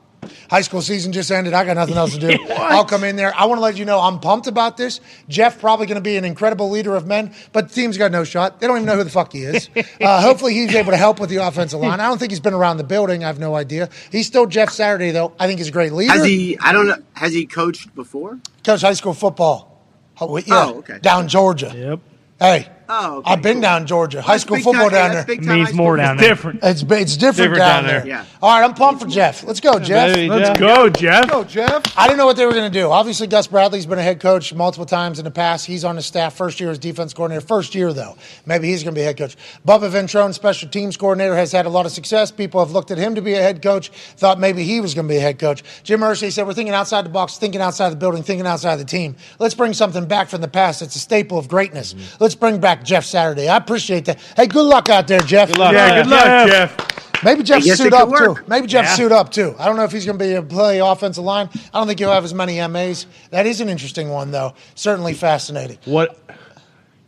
High 0.51 0.61
school 0.63 0.83
season 0.83 1.13
just 1.13 1.31
ended. 1.31 1.55
I 1.55 1.65
got 1.65 1.75
nothing 1.77 1.97
else 1.97 2.17
to 2.17 2.21
do. 2.21 2.45
I'll 2.51 2.85
come 2.85 3.05
in 3.05 3.17
there. 3.17 3.35
I 3.35 3.47
want 3.47 3.59
to 3.59 3.63
let 3.63 3.77
you 3.77 3.85
know 3.85 4.01
I'm 4.01 4.21
pumped 4.21 4.47
about 4.47 4.77
this. 4.77 5.01
Jeff 5.29 5.61
probably 5.61 5.87
going 5.87 5.97
to 5.97 6.01
be 6.01 6.17
an 6.17 6.25
incredible 6.25 6.71
leader 6.71 6.95
of 6.97 7.07
men, 7.07 7.35
but 7.53 7.69
the 7.69 7.75
team's 7.75 7.97
got 7.99 8.11
no 8.13 8.25
shot. 8.25 8.61
They 8.61 8.67
don't 8.67 8.77
even 8.77 8.87
know 8.87 8.97
who 8.97 9.05
the 9.05 9.11
fuck 9.11 9.33
he 9.33 9.43
is. 9.45 9.69
Uh, 10.01 10.21
hopefully 10.23 10.55
he's 10.55 10.75
able 10.75 10.93
to 10.93 10.97
help 10.97 11.19
with 11.19 11.29
the 11.29 11.37
offensive 11.37 11.81
line. 11.81 11.99
I 12.01 12.07
don't 12.07 12.19
think 12.19 12.31
he's 12.31 12.41
been 12.41 12.55
around 12.55 12.77
the 12.77 12.85
building. 12.85 13.25
I 13.25 13.27
have 13.27 13.39
no 13.41 13.55
idea. 13.57 13.89
He's 14.13 14.27
still 14.27 14.47
Jeff 14.47 14.71
Saturday 14.71 15.11
though. 15.11 15.33
I 15.39 15.47
think 15.47 15.59
he's 15.59 15.69
a 15.69 15.73
great 15.73 15.93
leader. 15.93 16.13
Has 16.13 16.25
he? 16.25 16.57
I 16.61 16.73
don't 16.73 16.87
know. 16.87 16.97
Has 17.15 17.33
he 17.33 17.47
coached 17.47 17.95
before? 17.95 18.39
Coach 18.65 18.83
high 18.83 18.93
school 18.93 19.15
football. 19.15 19.83
Oh, 20.21 20.37
yeah, 20.39 20.45
Oh, 20.51 20.79
okay. 20.79 20.99
down 21.01 21.27
Georgia. 21.29 21.73
Yep. 21.75 22.01
Hey, 22.39 22.69
Oh, 22.91 23.17
okay, 23.19 23.31
I've 23.33 23.43
been 23.43 23.55
cool. 23.55 23.63
down 23.63 23.87
Georgia. 23.87 24.23
High 24.23 24.33
That's 24.35 24.45
school 24.45 24.57
football 24.57 24.85
time- 24.85 24.91
down 24.93 25.13
that's 25.15 25.27
there. 25.27 25.37
big 25.37 25.47
time 25.47 25.59
Means 25.59 25.75
more 25.75 25.97
school 25.97 26.05
down 26.07 26.17
football. 26.17 26.21
there. 26.21 26.29
Different. 26.35 26.61
It's 26.63 26.83
it's 26.83 27.17
different, 27.17 27.37
Different 27.37 27.57
down, 27.57 27.83
down 27.83 27.87
there. 27.87 28.01
there. 28.01 28.09
Yeah. 28.09 28.25
All 28.43 28.59
right, 28.59 28.65
I'm 28.65 28.75
pumped 28.75 29.03
for 29.03 29.09
Jeff. 29.09 29.45
Let's 29.45 29.61
go, 29.61 29.79
Jeff. 29.79 30.15
Baby, 30.15 30.29
Let's 30.31 30.49
Jeff. 30.49 30.59
go, 30.59 30.89
Jeff. 30.89 31.29
Go, 31.29 31.45
Jeff. 31.45 31.83
I 31.99 32.07
didn't 32.07 32.19
know 32.19 32.25
what 32.27 32.37
they 32.37 32.47
were 32.47 32.53
going 32.53 32.71
to 32.73 32.79
do. 32.79 32.91
Obviously, 32.91 33.27
Gus 33.27 33.47
Bradley's 33.47 33.85
been 33.85 33.99
a 33.99 34.03
head 34.03 34.21
coach 34.21 34.55
multiple 34.55 34.87
times 34.87 35.19
in 35.19 35.25
the 35.27 35.31
past. 35.31 35.67
He's 35.67 35.85
on 35.85 35.97
the 35.97 36.03
staff 36.03 36.35
first 36.37 36.61
year 36.61 36.71
as 36.71 36.79
defense 36.79 37.13
coordinator. 37.13 37.47
First 37.47 37.75
year, 37.75 37.93
though. 37.93 38.17
Maybe 38.47 38.69
he's 38.69 38.83
going 38.85 38.95
to 38.95 38.99
be 38.99 39.05
head 39.05 39.19
coach. 39.19 39.37
Bubba 39.67 39.91
Ventrone, 39.91 40.33
special 40.33 40.69
teams 40.69 40.97
coordinator, 40.97 41.37
has 41.37 41.53
had 41.53 41.67
a 41.67 41.71
lot 41.71 41.85
of 41.85 41.93
success. 41.93 42.31
People 42.31 42.61
have 42.61 42.71
looked 42.73 42.91
at 42.91 42.97
him 42.99 43.15
to 43.17 43.21
be 43.21 43.35
a 43.35 43.43
head 43.43 43.61
coach, 43.61 43.89
thought 44.17 44.39
maybe 44.41 44.63
he 44.65 44.81
was 44.81 44.95
going 44.95 45.07
to 45.07 45.13
be 45.13 45.19
a 45.19 45.21
head 45.21 45.39
coach. 45.39 45.63
Jim 45.83 46.01
Irsay 46.01 46.33
said, 46.33 46.47
We're 46.47 46.55
thinking 46.55 46.75
outside 46.75 47.05
the 47.05 47.11
box, 47.11 47.37
thinking 47.39 47.61
outside 47.61 47.91
the 47.91 47.97
building, 47.97 48.23
thinking 48.23 48.47
outside 48.47 48.77
the 48.77 48.85
team. 48.85 49.17
Let's 49.39 49.55
bring 49.55 49.75
something 49.75 50.07
back 50.07 50.29
from 50.29 50.41
the 50.41 50.49
past. 50.49 50.81
It's 50.81 50.97
a 50.97 51.01
staple 51.01 51.39
of 51.39 51.49
greatness. 51.49 51.93
Mm-hmm. 51.93 52.17
Let's 52.25 52.35
bring 52.35 52.59
back 52.61 52.78
Jeff 52.85 53.05
Saturday. 53.05 53.49
I 53.49 53.57
appreciate 53.57 54.05
that. 54.07 54.19
Hey, 54.37 54.47
good 54.47 54.65
luck 54.67 54.89
out 54.89 55.07
there, 55.09 55.21
Jeff. 55.21 55.49
Good 55.49 55.59
luck. 55.59 55.73
Yeah, 55.73 56.03
good 56.03 56.11
luck, 56.11 56.25
Jeff. 56.49 56.77
Jeff. 56.77 57.25
Maybe 57.25 57.43
Jeff 57.43 57.63
suit 57.65 57.79
could 57.79 57.95
up 57.95 58.09
too. 58.17 58.37
Maybe 58.47 58.67
Jeff 58.69 58.85
Yeah. 58.85 58.95
suit 58.95 59.13
up 59.13 59.33
too. 59.33 59.55
I 59.59 59.65
don't 59.67 59.77
know 59.77 59.83
if 59.85 59.91
he's 59.91 60.05
going 60.07 60.19
to 60.19 60.25
be 60.25 60.35
a 60.35 60.43
play 60.43 60.79
offensive 60.79 61.25
line. 61.25 61.49
I 61.75 61.79
don't 61.79 61.87
think 61.89 61.99
he'll 61.99 62.13
have 62.13 62.25
as 62.25 62.33
many 62.33 62.61
MAs. 62.61 63.07
That 63.31 63.45
is 63.47 63.61
an 63.61 63.69
interesting 63.69 64.09
one, 64.11 64.31
though. 64.31 64.55
Certainly 64.77 65.15
fascinating. 65.15 65.79
What? 65.85 66.17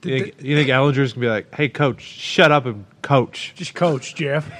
You 0.02 0.24
think, 0.24 0.34
you 0.42 0.56
think 0.56 0.68
Ehlinger's 0.70 1.12
gonna 1.12 1.26
be 1.26 1.30
like, 1.30 1.54
"Hey, 1.54 1.68
coach, 1.68 2.00
shut 2.02 2.50
up 2.50 2.64
and 2.64 2.86
coach"? 3.02 3.52
Just 3.54 3.74
coach, 3.74 4.14
Jeff. 4.14 4.50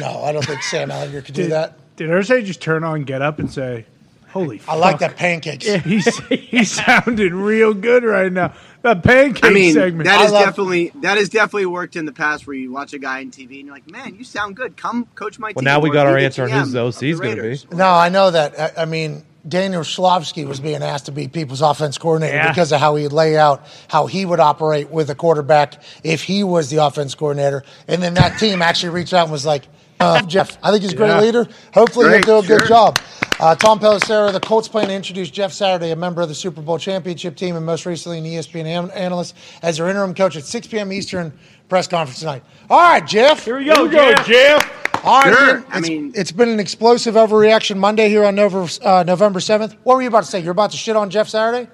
No, 0.00 0.22
I 0.24 0.32
don't 0.32 0.44
think 0.44 0.62
Sam 0.62 0.88
Ehlinger 0.88 1.22
could 1.24 1.34
do 1.34 1.42
Did, 1.42 1.52
that. 1.52 1.78
did 1.96 2.08
Irsay 2.10 2.42
just 2.44 2.60
turn 2.62 2.82
on, 2.82 3.04
get 3.04 3.20
up, 3.22 3.38
and 3.38 3.50
say, 3.52 3.84
"Holy"? 4.32 4.60
I 4.68 4.76
like 4.76 4.98
that 5.00 5.16
pancakes. 5.16 5.64
He's 5.66 6.18
he's 6.28 6.70
sounding 6.70 7.34
real 7.34 7.74
good 7.74 8.04
right 8.04 8.32
now. 8.32 8.52
The 8.82 8.94
pancake 8.94 9.44
I 9.44 9.50
mean, 9.50 9.72
segment. 9.74 10.04
that 10.04 10.20
I 10.20 10.24
is 10.26 10.32
love- 10.32 10.44
definitely 10.44 10.92
that 11.02 11.18
has 11.18 11.28
definitely 11.28 11.66
worked 11.66 11.96
in 11.96 12.04
the 12.06 12.12
past 12.12 12.46
where 12.46 12.54
you 12.54 12.70
watch 12.72 12.92
a 12.92 12.98
guy 12.98 13.20
on 13.20 13.30
TV 13.30 13.58
and 13.58 13.66
you're 13.66 13.74
like, 13.74 13.90
man, 13.90 14.14
you 14.14 14.22
sound 14.24 14.54
good. 14.56 14.76
Come 14.76 15.06
coach 15.14 15.38
my 15.38 15.48
team. 15.48 15.54
Well, 15.56 15.64
now 15.64 15.80
we 15.80 15.90
got 15.90 16.06
our 16.06 16.16
answer 16.16 16.44
on 16.44 16.50
GM 16.50 16.60
who's 16.60 16.72
the 16.72 16.80
of 16.80 16.94
OC 16.94 17.00
the 17.00 17.10
is 17.10 17.20
gonna 17.20 17.42
be. 17.42 17.58
No, 17.76 17.88
I 17.88 18.08
know 18.08 18.30
that. 18.30 18.78
I, 18.78 18.82
I 18.82 18.84
mean, 18.84 19.24
Dan 19.48 19.74
Orlovsky 19.74 20.44
was 20.44 20.60
being 20.60 20.82
asked 20.82 21.06
to 21.06 21.12
be 21.12 21.26
people's 21.28 21.62
offense 21.62 21.98
coordinator 21.98 22.36
Yeah. 22.36 22.48
because 22.48 22.70
of 22.72 22.80
how 22.80 22.94
he'd 22.96 23.12
lay 23.12 23.36
out 23.36 23.66
how 23.88 24.06
he 24.06 24.24
would 24.24 24.40
operate 24.40 24.90
with 24.90 25.08
a 25.10 25.14
quarterback 25.14 25.82
if 26.04 26.22
he 26.24 26.42
was 26.44 26.68
the 26.70 26.78
offense 26.84 27.14
coordinator. 27.14 27.64
And 27.88 28.02
then 28.02 28.14
that 28.14 28.38
team 28.38 28.60
actually 28.62 28.90
reached 28.90 29.14
out 29.14 29.22
and 29.24 29.32
was 29.32 29.46
like, 29.46 29.66
uh, 30.00 30.22
Jeff, 30.22 30.58
I 30.62 30.70
think 30.70 30.82
he's 30.82 30.92
a 30.92 30.96
great 30.96 31.08
Yeah. 31.08 31.20
leader. 31.20 31.48
Hopefully 31.74 32.06
Great, 32.08 32.24
he'll 32.24 32.42
do 32.42 32.46
a 32.46 32.48
good 32.58 32.66
sure. 32.66 32.68
job. 32.68 32.98
Uh, 33.38 33.54
Tom 33.54 33.78
Pelissero, 33.78 34.32
the 34.32 34.40
Colts 34.40 34.66
plan 34.68 34.88
to 34.88 34.94
introduce 34.94 35.28
Jeff 35.30 35.52
Saturday, 35.52 35.90
a 35.90 35.96
member 35.96 36.22
of 36.22 36.28
the 36.28 36.34
Super 36.34 36.62
Bowl 36.62 36.78
championship 36.78 37.36
team 37.36 37.54
and 37.56 37.66
most 37.66 37.84
recently 37.84 38.18
an 38.18 38.24
ESPN 38.24 38.64
an- 38.66 38.90
analyst, 38.92 39.34
as 39.62 39.76
their 39.76 39.88
interim 39.88 40.14
coach 40.14 40.36
at 40.36 40.44
6 40.44 40.66
p.m. 40.68 40.92
Eastern 40.92 41.32
press 41.68 41.86
conference 41.86 42.20
tonight. 42.20 42.42
All 42.70 42.78
right, 42.80 43.06
Jeff. 43.06 43.44
Here 43.44 43.58
we 43.58 43.64
go, 43.66 43.74
Here 43.74 43.84
we 43.84 43.90
go, 43.90 44.14
Jeff. 44.14 44.26
Jeff. 44.26 45.04
All 45.04 45.20
right, 45.22 45.34
Sure. 45.34 45.56
Ian, 45.58 45.64
I 45.70 45.80
mean- 45.80 46.12
it's 46.14 46.32
been 46.32 46.48
an 46.48 46.60
explosive 46.60 47.14
overreaction 47.14 47.76
Monday 47.76 48.08
here 48.08 48.24
on 48.24 48.34
November, 48.34 48.70
uh, 48.82 49.04
November 49.06 49.40
7th. 49.40 49.76
What 49.82 49.96
were 49.96 50.02
you 50.02 50.08
about 50.08 50.24
to 50.24 50.30
say? 50.30 50.40
You're 50.40 50.52
about 50.52 50.70
to 50.70 50.76
shit 50.78 50.96
on 50.96 51.10
Jeff 51.10 51.28
Saturday? 51.28 51.70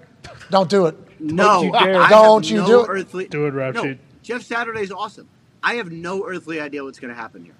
Don't 0.50 0.68
do 0.68 0.86
it. 0.86 0.96
No, 1.20 1.62
you 1.62 1.70
dare. 1.72 2.00
I 2.02 2.08
Don't 2.08 2.48
you 2.50 2.58
no 2.58 2.66
do 2.66 2.80
it. 2.82 2.88
Earthly, 2.88 3.26
Do 3.28 3.46
it, 3.46 3.50
rap 3.54 3.74
no, 3.74 3.84
sheet. 3.84 3.98
Jeff 4.24 4.42
Saturday's 4.42 4.90
awesome. 4.90 5.28
I 5.62 5.74
have 5.74 5.92
no 5.92 6.26
earthly 6.26 6.60
idea 6.60 6.82
what's 6.82 6.98
going 6.98 7.14
to 7.14 7.18
happen 7.20 7.44
here. 7.44 7.54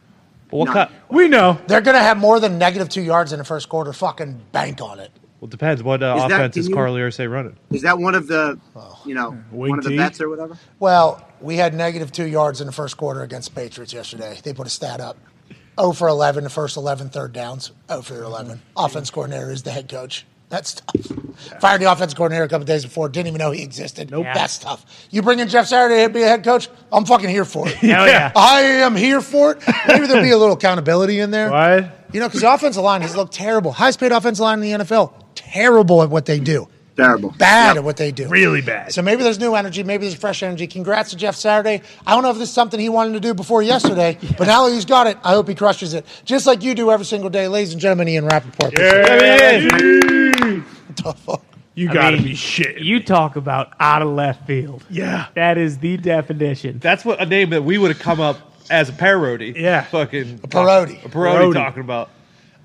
But 0.53 0.57
what 0.59 0.66
No. 0.66 0.72
kind? 0.74 0.90
We 1.09 1.28
know. 1.28 1.59
They're 1.66 1.80
going 1.80 1.96
to 1.96 2.03
have 2.03 2.18
more 2.18 2.38
than 2.38 2.59
negative 2.59 2.88
two 2.90 3.00
yards 3.03 3.32
in 3.32 3.38
the 3.38 3.44
first 3.44 3.68
quarter. 3.70 3.92
Fucking 3.94 4.38
bank 4.53 4.82
on 4.82 5.00
it. 5.00 5.11
Well, 5.40 5.48
it 5.48 5.50
depends. 5.50 5.82
What 5.82 6.03
uh, 6.03 6.14
Is 6.18 6.22
that- 6.24 6.30
offense 6.32 6.55
can 6.55 6.61
is 6.61 6.68
you- 6.68 6.74
Carlie 6.74 7.00
Irsay 7.00 7.28
running? 7.28 7.57
Is 7.70 7.80
that 7.82 7.98
one 7.98 8.14
of 8.14 8.28
the, 8.28 8.59
you 9.07 9.14
know, 9.14 9.30
Wing 9.50 9.70
one 9.70 9.78
of 9.78 9.84
the 9.84 9.90
T? 9.90 9.96
bets 9.96 10.20
or 10.20 10.28
whatever? 10.28 10.59
Well, 10.78 11.26
we 11.40 11.57
had 11.57 11.72
negative 11.74 12.12
two 12.12 12.26
yards 12.26 12.61
in 12.61 12.66
the 12.66 12.72
first 12.72 12.96
quarter 12.98 13.22
against 13.22 13.55
Patriots 13.55 13.92
yesterday. 13.94 14.38
They 14.44 14.53
put 14.53 14.66
a 14.66 14.70
stat 14.70 15.00
up. 15.00 15.16
0 15.80 15.92
for 15.92 16.07
11, 16.09 16.44
the 16.44 16.50
first 16.50 16.76
11 16.76 17.09
third 17.09 17.32
downs. 17.32 17.72
0 17.88 18.03
for 18.03 18.22
11. 18.22 18.61
Offense 18.76 19.11
coordinator 19.11 19.50
is 19.50 19.62
the 19.62 19.70
head 19.70 19.88
coach. 19.88 20.26
That's 20.53 20.74
tough. 20.74 21.61
Fired 21.62 21.80
the 21.80 21.90
offensive 21.90 22.14
coordinator 22.14 22.44
a 22.44 22.48
couple 22.48 22.66
days 22.66 22.84
before. 22.84 23.09
Didn't 23.09 23.28
even 23.28 23.38
know 23.38 23.53
he 23.53 23.62
existed. 23.62 24.11
Nope. 24.11 24.26
Yeah. 24.26 24.34
That's 24.34 24.59
tough. 24.59 24.84
You 25.11 25.22
bring 25.22 25.38
in 25.38 25.48
Jeff 25.48 25.66
Saturday 25.66 26.07
to 26.07 26.12
be 26.12 26.20
a 26.20 26.28
head 26.28 26.44
coach? 26.44 26.68
I'm 26.92 27.07
fucking 27.07 27.30
here 27.30 27.46
for 27.46 27.66
it. 27.68 27.74
Hell 27.76 28.07
yeah. 28.07 28.32
I 28.36 28.61
am 28.61 28.94
here 28.94 29.22
for 29.22 29.53
it. 29.53 29.62
Maybe 29.88 30.07
there'll 30.07 30.22
be 30.22 30.30
a 30.30 30.36
little 30.36 30.55
accountability 30.55 31.20
in 31.20 31.30
there. 31.30 31.50
What? 31.50 32.07
You 32.12 32.20
know, 32.20 32.28
because 32.28 32.42
the 32.42 32.53
offensive 32.53 32.82
line 32.82 33.00
has 33.00 33.16
looked 33.16 33.32
terrible. 33.32 33.72
Highest 33.72 33.98
paid 33.98 34.12
offensive 34.12 34.42
line 34.42 34.62
in 34.62 34.78
the 34.78 34.84
NFL. 34.84 35.14
Terrible 35.34 36.03
at 36.03 36.11
what 36.11 36.26
they 36.26 36.38
do. 36.38 36.68
Terrible. 36.97 37.34
bad 37.38 37.68
Yep. 37.68 37.76
at 37.76 37.84
what 37.84 37.97
they 37.97 38.12
do. 38.12 38.28
Really 38.28 38.61
bad. 38.61 38.93
So 38.93 39.03
maybe 39.03 39.22
there's 39.22 39.38
new 39.40 39.55
energy, 39.55 39.82
maybe 39.82 40.07
there's 40.07 40.18
fresh 40.18 40.43
energy. 40.43 40.66
Congrats 40.66 41.11
to 41.11 41.16
Jeff 41.16 41.34
Saturday. 41.36 41.82
I 42.07 42.14
don't 42.14 42.22
know 42.22 42.30
if 42.30 42.38
this 42.38 42.49
is 42.49 42.55
something 42.55 42.78
he 42.78 42.88
wanted 42.88 43.14
to 43.14 43.20
do 43.20 43.34
before 43.34 43.62
yesterday, 43.62 44.18
but 44.38 44.47
now 44.47 44.66
that 44.66 44.74
he's 44.74 44.84
got 44.84 45.07
it, 45.07 45.16
I 45.24 45.32
hope 45.32 45.49
he 45.49 45.55
crushes 45.55 45.95
it. 45.95 46.05
Just 46.24 46.47
like 46.47 46.62
you 46.62 46.74
do 46.74 46.90
every 46.90 47.07
single 47.07 47.30
day, 47.30 47.49
ladies 47.49 47.72
and 47.72 47.80
gentlemen, 47.80 48.09
Ian 48.09 48.26
Rapoport. 48.26 48.74
The 48.74 50.62
fuck? 51.24 51.43
You 51.74 51.88
I 51.88 51.95
got 51.95 52.11
to 52.11 52.16
mean, 52.18 52.24
be 52.26 52.34
shit. 52.34 52.78
You 52.80 53.03
talk 53.03 53.36
about 53.36 53.72
out 53.80 54.03
of 54.03 54.09
left 54.09 54.47
field. 54.47 54.84
yeah. 54.90 55.28
That 55.34 55.57
is 55.57 55.78
the 55.78 55.97
definition. 55.97 56.78
That's 56.80 57.03
what 57.05 57.20
a 57.22 57.26
name 57.26 57.49
that 57.51 57.64
we 57.64 57.78
would 57.78 57.90
have 57.90 58.01
come 58.01 58.20
up 58.20 58.36
as 58.70 58.90
a 58.90 58.93
parody. 58.93 59.55
Yeah. 59.57 59.84
fucking 59.84 60.40
a 60.45 60.49
parody. 60.49 61.01
A 61.03 61.09
parody, 61.09 61.38
Parody. 61.38 61.53
talking 61.55 61.80
about. 61.80 62.11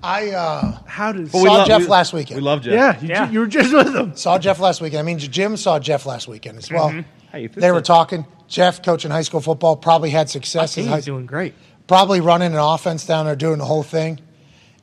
I 0.02 0.30
uh, 0.30 0.78
How 0.86 1.12
does? 1.12 1.32
But 1.32 1.38
we 1.42 1.48
Saw 1.48 1.54
love- 1.54 1.66
Jeff 1.66 1.80
we- 1.82 1.86
last 1.88 2.12
weekend. 2.12 2.36
We 2.40 2.44
love 2.44 2.62
Jeff. 2.62 2.72
yeah, 2.74 3.00
you, 3.00 3.08
Yeah. 3.08 3.30
you 3.30 3.40
were 3.40 3.46
just 3.46 3.72
with 3.74 3.94
him. 3.94 4.14
saw 4.16 4.38
Jeff 4.38 4.60
last 4.60 4.80
weekend. 4.80 5.00
I 5.00 5.02
mean, 5.02 5.18
Jim 5.18 5.56
saw 5.56 5.78
Jeff 5.78 6.06
last 6.06 6.28
weekend 6.28 6.58
as 6.58 6.70
well. 6.70 6.90
Hey, 7.32 7.44
if 7.44 7.52
it's 7.52 7.60
They 7.60 7.72
were 7.72 7.80
talking. 7.82 8.24
Jeff, 8.46 8.82
coaching 8.82 9.10
high 9.10 9.22
school 9.22 9.40
football, 9.40 9.76
probably 9.76 10.10
had 10.10 10.30
success. 10.30 10.76
in 10.78 10.86
high- 10.86 10.96
He's 10.96 11.04
doing 11.04 11.26
great. 11.26 11.54
probably 11.86 12.20
running 12.20 12.52
an 12.52 12.58
offense 12.58 13.04
down 13.06 13.26
there, 13.26 13.36
doing 13.36 13.58
the 13.58 13.64
whole 13.66 13.82
thing. 13.82 14.20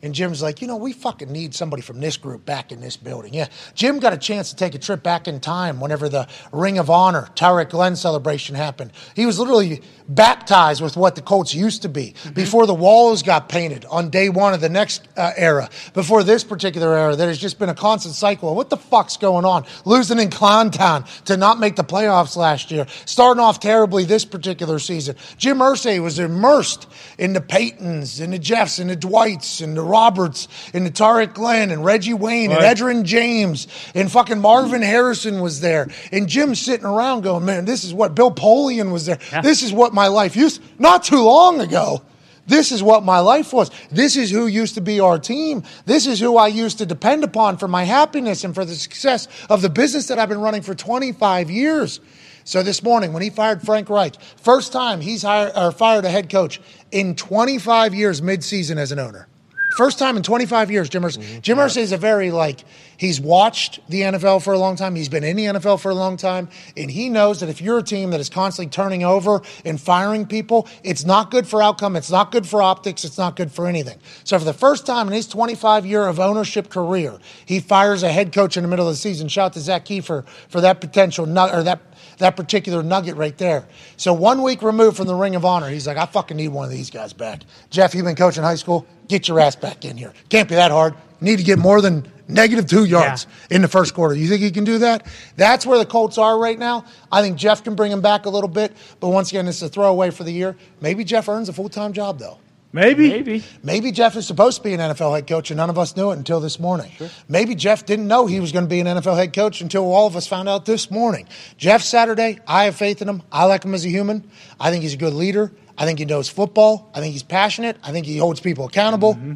And 0.06 0.14
Jim's 0.14 0.42
like, 0.42 0.62
you 0.62 0.68
know, 0.68 0.78
we 0.78 0.94
fucking 0.94 1.32
need 1.32 1.56
somebody 1.56 1.82
from 1.82 2.00
this 2.00 2.16
group 2.16 2.46
back 2.46 2.72
in 2.72 2.80
this 2.80 2.96
building. 2.96 3.34
Yeah. 3.34 3.48
Jim 3.74 4.00
got 4.00 4.14
a 4.14 4.18
chance 4.18 4.52
to 4.52 4.56
take 4.56 4.76
a 4.76 4.80
trip 4.80 5.02
back 5.02 5.28
in 5.28 5.40
time 5.40 5.80
whenever 5.80 6.08
the 6.08 6.28
Ring 6.52 6.78
of 6.78 6.90
Honor, 6.90 7.28
Tarik 7.36 7.70
Glenn 7.70 7.96
celebration 7.96 8.56
happened. 8.56 8.92
He 9.16 9.26
was 9.26 9.40
literally 9.40 9.82
baptized 10.08 10.82
with 10.82 10.96
what 10.96 11.16
the 11.16 11.22
Colts 11.22 11.56
used 11.56 11.82
to 11.82 11.90
be 11.90 12.14
before 12.34 12.68
the 12.68 12.74
walls 12.74 13.24
got 13.24 13.50
painted 13.50 13.86
on 13.86 14.10
day 14.12 14.30
one 14.30 14.54
of 14.54 14.62
the 14.62 14.70
next 14.70 15.08
uh, 15.18 15.32
era, 15.36 15.70
before 15.94 16.24
this 16.24 16.44
particular 16.44 16.96
era. 16.96 17.16
That 17.16 17.28
has 17.28 17.40
just 17.40 17.58
been 17.58 17.70
a 17.70 17.76
constant 17.76 18.14
cycle 18.14 18.50
of 18.50 18.56
what 18.56 18.70
the 18.70 18.78
fuck's 18.78 19.18
going 19.18 19.46
on? 19.46 19.66
Losing 19.86 20.20
in 20.20 20.30
Clowntown 20.30 21.08
to 21.26 21.38
not 21.38 21.60
make 21.60 21.76
the 21.76 21.84
playoffs 21.84 22.36
last 22.36 22.70
year, 22.70 22.86
starting 23.06 23.42
off 23.42 23.60
terribly 23.60 24.04
this 24.04 24.26
particular 24.26 24.78
season. 24.78 25.16
Jim 25.38 25.58
Irsay 25.58 26.02
was 26.02 26.20
immersed 26.20 26.88
in 27.18 27.34
the 27.34 27.42
Paytons 27.42 28.22
and 28.22 28.32
the 28.32 28.40
Jeffs 28.40 28.78
and 28.78 28.90
the 28.90 28.96
Dwights 28.96 29.62
and 29.62 29.76
the 29.76 29.82
Roberts 29.96 30.50
and 30.74 30.94
Tarik 30.94 31.34
Glenn 31.34 31.72
and 31.72 31.86
Reggie 31.86 32.14
Wayne 32.14 32.52
and 32.52 32.60
Edgerrin 32.60 33.04
James 33.04 33.68
and 33.96 34.12
fucking 34.12 34.42
Marvin 34.42 34.82
Harrison 34.82 35.40
was 35.40 35.62
there. 35.62 35.88
And 36.12 36.28
Jim's 36.28 36.60
sitting 36.60 36.86
around 36.86 37.22
going, 37.22 37.46
man, 37.46 37.64
this 37.64 37.86
is 37.86 37.94
what 37.94 38.14
Bill 38.14 38.32
Polian 38.32 38.92
was 38.92 39.06
there. 39.06 39.20
This 39.42 39.64
is 39.64 39.72
what 39.72 39.94
my 39.94 40.08
life 40.08 40.36
used 40.36 40.62
not 40.78 41.04
too 41.04 41.22
long 41.22 41.62
ago. 41.62 42.02
This 42.46 42.72
is 42.72 42.84
what 42.84 43.04
my 43.04 43.20
life 43.20 43.54
was. 43.54 43.72
This 43.90 44.18
is 44.18 44.30
who 44.30 44.48
used 44.48 44.76
to 44.76 44.82
be 44.82 45.00
our 45.00 45.18
team. 45.18 45.64
This 45.86 46.06
is 46.06 46.20
who 46.20 46.38
I 46.38 46.48
used 46.48 46.78
to 46.80 46.86
depend 46.86 47.24
upon 47.24 47.58
for 47.58 47.68
my 47.68 47.86
happiness 47.86 48.44
and 48.44 48.54
for 48.54 48.66
the 48.66 48.76
success 48.76 49.28
of 49.50 49.62
the 49.62 49.70
business 49.70 50.08
that 50.10 50.20
I've 50.20 50.30
been 50.30 50.42
running 50.42 50.62
for 50.62 50.76
25 50.76 51.50
years. 51.50 52.02
So 52.44 52.62
this 52.62 52.84
morning, 52.84 53.14
when 53.14 53.24
he 53.24 53.32
fired 53.32 53.64
Frank 53.64 53.90
Reich, 53.90 54.22
first 54.38 54.72
time 54.72 55.02
he's 55.02 55.24
hired 55.24 55.54
or 55.56 55.72
fired 55.72 56.06
a 56.06 56.10
head 56.10 56.30
coach 56.30 56.62
in 56.92 57.16
25 57.16 57.96
years 57.96 58.22
midseason 58.22 58.78
as 58.78 58.92
an 58.92 59.00
owner. 59.00 59.28
First 59.76 60.00
time 60.00 60.16
in 60.16 60.24
25 60.24 60.72
years, 60.72 60.88
Jim 60.88 61.04
Irsay. 61.04 61.18
Mm-hmm. 61.18 61.40
Jim 61.42 61.58
Irsay 61.58 61.82
is 61.82 61.92
a 61.92 61.98
very 61.98 62.32
like 62.32 62.64
he's 62.96 63.20
watched 63.20 63.82
the 63.90 64.04
NFL 64.04 64.42
for 64.42 64.54
a 64.54 64.58
long 64.58 64.78
time. 64.78 64.96
He's 64.96 65.10
been 65.10 65.26
in 65.26 65.36
the 65.36 65.46
NFL 65.46 65.82
for 65.82 65.92
a 65.92 65.94
long 65.94 66.16
time, 66.16 66.48
and 66.78 66.90
he 66.90 67.10
knows 67.10 67.42
that 67.42 67.50
if 67.50 67.62
you're 67.62 67.80
a 67.80 67.84
team 67.84 68.12
that 68.12 68.22
is 68.22 68.30
constantly 68.30 68.70
turning 68.70 69.04
over 69.04 69.42
and 69.66 69.80
firing 69.80 70.28
people, 70.28 70.66
it's 70.84 71.04
not 71.04 71.30
good 71.30 71.46
for 71.46 71.62
outcome. 71.62 71.98
It's 71.98 72.10
not 72.10 72.32
good 72.32 72.48
for 72.48 72.62
optics. 72.62 73.04
It's 73.04 73.18
not 73.18 73.36
good 73.36 73.52
for 73.52 73.68
anything. 73.68 74.00
So 74.24 74.40
for 74.40 74.46
the 74.46 74.54
first 74.54 74.86
time 74.86 75.08
in 75.08 75.14
his 75.14 75.28
25 75.28 75.86
year 75.86 76.08
of 76.08 76.22
ownership 76.22 76.70
career, 76.70 77.20
he 77.46 77.60
fires 77.60 78.02
a 78.02 78.10
head 78.10 78.32
coach 78.32 78.56
in 78.56 78.64
the 78.64 78.70
middle 78.70 78.88
of 78.88 78.94
the 78.94 78.98
season. 78.98 79.28
Shout 79.28 79.48
out 79.48 79.54
to 79.54 79.60
Zak 79.60 79.84
Keefer 79.84 80.26
for 80.48 80.62
that 80.62 80.80
potential 80.80 81.26
nut 81.26 81.54
or 81.54 81.64
that 81.64 81.82
that 82.18 82.36
particular 82.36 82.84
nugget 82.84 83.16
right 83.16 83.38
there. 83.38 83.66
So 83.98 84.14
one 84.14 84.42
week 84.42 84.62
removed 84.62 84.98
from 84.98 85.08
the 85.08 85.16
Ring 85.16 85.36
of 85.36 85.46
Honor, 85.46 85.70
he's 85.70 85.88
like, 85.88 85.98
I 85.98 86.06
fucking 86.06 86.38
need 86.38 86.50
one 86.50 86.66
of 86.66 86.72
these 86.72 86.90
guys 86.90 87.14
back. 87.14 87.42
Jeff, 87.70 87.96
you've 87.96 88.06
been 88.06 88.16
coaching 88.16 88.44
high 88.44 88.56
school. 88.56 88.86
Get 89.08 89.28
your 89.28 89.40
ass 89.40 89.56
back 89.56 89.86
in 89.86 89.98
here. 89.98 90.14
Can't 90.30 90.50
be 90.50 90.56
that 90.56 90.72
hard. 90.72 90.96
Need 91.22 91.38
to 91.38 91.44
get 91.44 91.60
more 91.60 91.82
than 91.82 92.12
negative 92.28 92.68
two 92.68 92.86
yards 92.86 93.28
in 93.50 93.62
the 93.62 93.68
first 93.68 93.94
quarter. 93.94 94.16
You 94.16 94.28
think 94.28 94.42
he 94.42 94.52
can 94.52 94.64
do 94.64 94.80
that? 94.80 95.06
That's 95.38 95.66
where 95.66 95.78
the 95.78 95.86
Colts 95.86 96.18
are 96.18 96.38
right 96.38 96.58
now. 96.58 96.86
I 97.12 97.22
think 97.22 97.38
Jeff 97.38 97.64
can 97.64 97.76
bring 97.76 97.92
him 97.92 98.02
back 98.02 98.26
a 98.26 98.30
little 98.30 98.50
bit, 98.50 98.74
but 99.00 99.10
once 99.10 99.30
again, 99.30 99.48
it's 99.48 99.62
a 99.62 99.70
throwaway 99.70 100.12
for 100.12 100.24
the 100.24 100.32
year. 100.32 100.56
Maybe 100.82 101.04
Jeff 101.04 101.30
earns 101.30 101.50
a 101.50 101.54
full 101.54 101.70
time 101.70 101.94
job 101.94 102.20
though. 102.20 102.40
Maybe. 102.76 103.08
Maybe. 103.08 103.44
Maybe 103.64 103.92
Jeff 103.94 104.18
is 104.18 104.28
supposed 104.28 104.58
to 104.58 104.64
be 104.64 104.74
an 104.74 104.82
NFL 104.82 105.16
head 105.16 105.28
coach, 105.28 105.50
and 105.50 105.58
none 105.58 105.70
of 105.70 105.80
us 105.80 105.96
knew 105.96 106.12
it 106.12 106.18
until 106.18 106.42
this 106.42 106.60
morning. 106.60 106.92
Maybe 107.30 107.56
Jeff 107.56 107.86
didn't 107.86 108.06
know 108.06 108.26
he 108.26 108.42
was 108.42 108.52
going 108.52 108.66
to 108.66 108.70
be 108.70 108.82
an 108.82 108.88
NFL 108.88 109.16
head 109.16 109.32
coach 109.32 109.62
until 109.62 109.90
all 109.90 110.08
of 110.08 110.18
us 110.18 110.28
found 110.28 110.50
out 110.50 110.66
this 110.66 110.92
morning. 110.92 111.26
Jeff 111.56 111.82
Saturday, 111.82 112.38
I 112.46 112.66
have 112.66 112.76
faith 112.76 113.02
in 113.02 113.08
him. 113.08 113.24
I 113.32 113.46
like 113.46 113.64
him 113.64 113.74
as 113.74 113.86
a 113.86 113.88
human. 113.88 114.30
I 114.60 114.72
think 114.72 114.84
he's 114.84 114.94
a 114.94 114.98
good 114.98 115.14
leader. 115.14 115.54
I 115.78 115.86
think 115.86 116.00
he 116.00 116.06
knows 116.06 116.28
football. 116.28 116.92
I 116.94 117.00
think 117.00 117.14
he's 117.14 117.24
passionate. 117.24 117.78
I 117.82 117.94
think 117.94 118.06
he 118.06 118.18
holds 118.18 118.42
people 118.42 118.66
accountable. 118.66 119.14
Mm-hmm. 119.14 119.36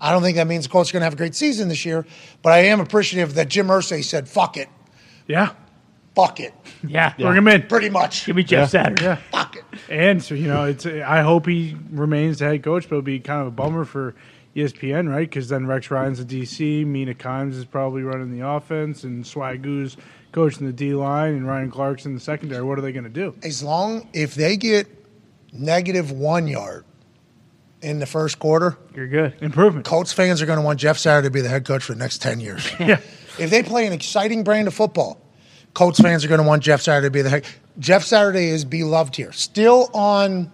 I 0.00 0.10
don't 0.10 0.22
think 0.22 0.36
that 0.38 0.46
means 0.46 0.64
the 0.64 0.70
Colts 0.70 0.88
are 0.88 0.94
going 0.94 1.02
to 1.02 1.06
have 1.06 1.12
a 1.12 1.16
great 1.16 1.34
season 1.34 1.68
this 1.68 1.84
year, 1.84 2.06
but 2.40 2.54
I 2.54 2.60
am 2.60 2.80
appreciative 2.80 3.34
that 3.34 3.50
Jim 3.50 3.66
Irsay 3.66 4.02
said, 4.02 4.30
fuck 4.30 4.56
it. 4.56 4.70
Yeah. 5.26 5.52
Fuck 6.18 6.40
it. 6.40 6.52
Yeah. 6.86 7.14
Bring 7.16 7.36
him 7.36 7.46
in. 7.46 7.62
Pretty 7.68 7.90
much. 7.90 8.26
Give 8.26 8.34
me 8.34 8.42
Jeff 8.42 8.70
Saturday. 8.70 9.04
Yeah. 9.04 9.16
Fuck 9.30 9.54
it. 9.56 9.64
And 9.88 10.20
so 10.20 10.34
you 10.34 10.48
know, 10.48 10.64
it's 10.64 10.84
I 10.84 11.20
hope 11.22 11.46
he 11.46 11.76
remains 11.90 12.40
the 12.40 12.46
head 12.46 12.64
coach, 12.64 12.88
but 12.88 12.96
it'll 12.96 13.02
be 13.02 13.20
kind 13.20 13.40
of 13.42 13.46
a 13.46 13.50
bummer 13.52 13.84
for 13.84 14.16
ESPN, 14.56 15.08
right? 15.08 15.20
Because 15.28 15.48
then 15.48 15.66
Rex 15.68 15.90
Ryan's 15.92 16.24
the 16.24 16.42
DC, 16.42 16.84
Mina 16.84 17.14
Kimes 17.14 17.52
is 17.54 17.64
probably 17.64 18.02
running 18.02 18.36
the 18.36 18.44
offense, 18.46 19.04
and 19.04 19.24
Swagu's 19.24 19.96
coaching 20.32 20.66
the 20.66 20.72
D 20.72 20.92
line, 20.94 21.34
and 21.34 21.46
Ryan 21.46 21.70
Clark's 21.70 22.04
in 22.04 22.14
the 22.14 22.20
secondary. 22.20 22.64
What 22.64 22.78
are 22.78 22.82
they 22.82 22.90
going 22.92 23.04
to 23.04 23.10
do? 23.10 23.36
as 23.44 23.62
long 23.62 24.08
if 24.12 24.34
they 24.34 24.56
get 24.56 24.88
negative 25.52 26.10
one 26.10 26.48
yard 26.48 26.84
in 27.80 28.00
the 28.00 28.06
first 28.06 28.40
quarter, 28.40 28.76
You're 28.94 29.06
good. 29.06 29.34
Improvement. 29.40 29.86
Colts 29.86 30.12
fans 30.12 30.42
are 30.42 30.46
going 30.46 30.58
to 30.58 30.64
want 30.64 30.80
Jeff 30.80 30.98
Saturday 30.98 31.28
to 31.28 31.30
be 31.30 31.42
the 31.42 31.48
head 31.48 31.64
coach 31.64 31.84
for 31.84 31.92
the 31.92 31.98
next 32.00 32.20
10 32.22 32.40
years. 32.40 32.68
Yeah. 32.80 32.98
if 33.38 33.50
they 33.50 33.62
play 33.62 33.86
an 33.86 33.92
exciting 33.92 34.42
brand 34.42 34.66
of 34.66 34.74
football, 34.74 35.20
Colts 35.74 36.00
fans 36.00 36.24
are 36.24 36.28
going 36.28 36.40
to 36.40 36.46
want 36.46 36.62
Jeff 36.62 36.80
Saturday 36.80 37.06
to 37.06 37.10
be 37.10 37.22
the 37.22 37.30
head. 37.30 37.44
Jeff 37.78 38.02
Saturday 38.02 38.48
is 38.48 38.64
beloved 38.64 39.14
here. 39.14 39.32
Still 39.32 39.88
on, 39.94 40.50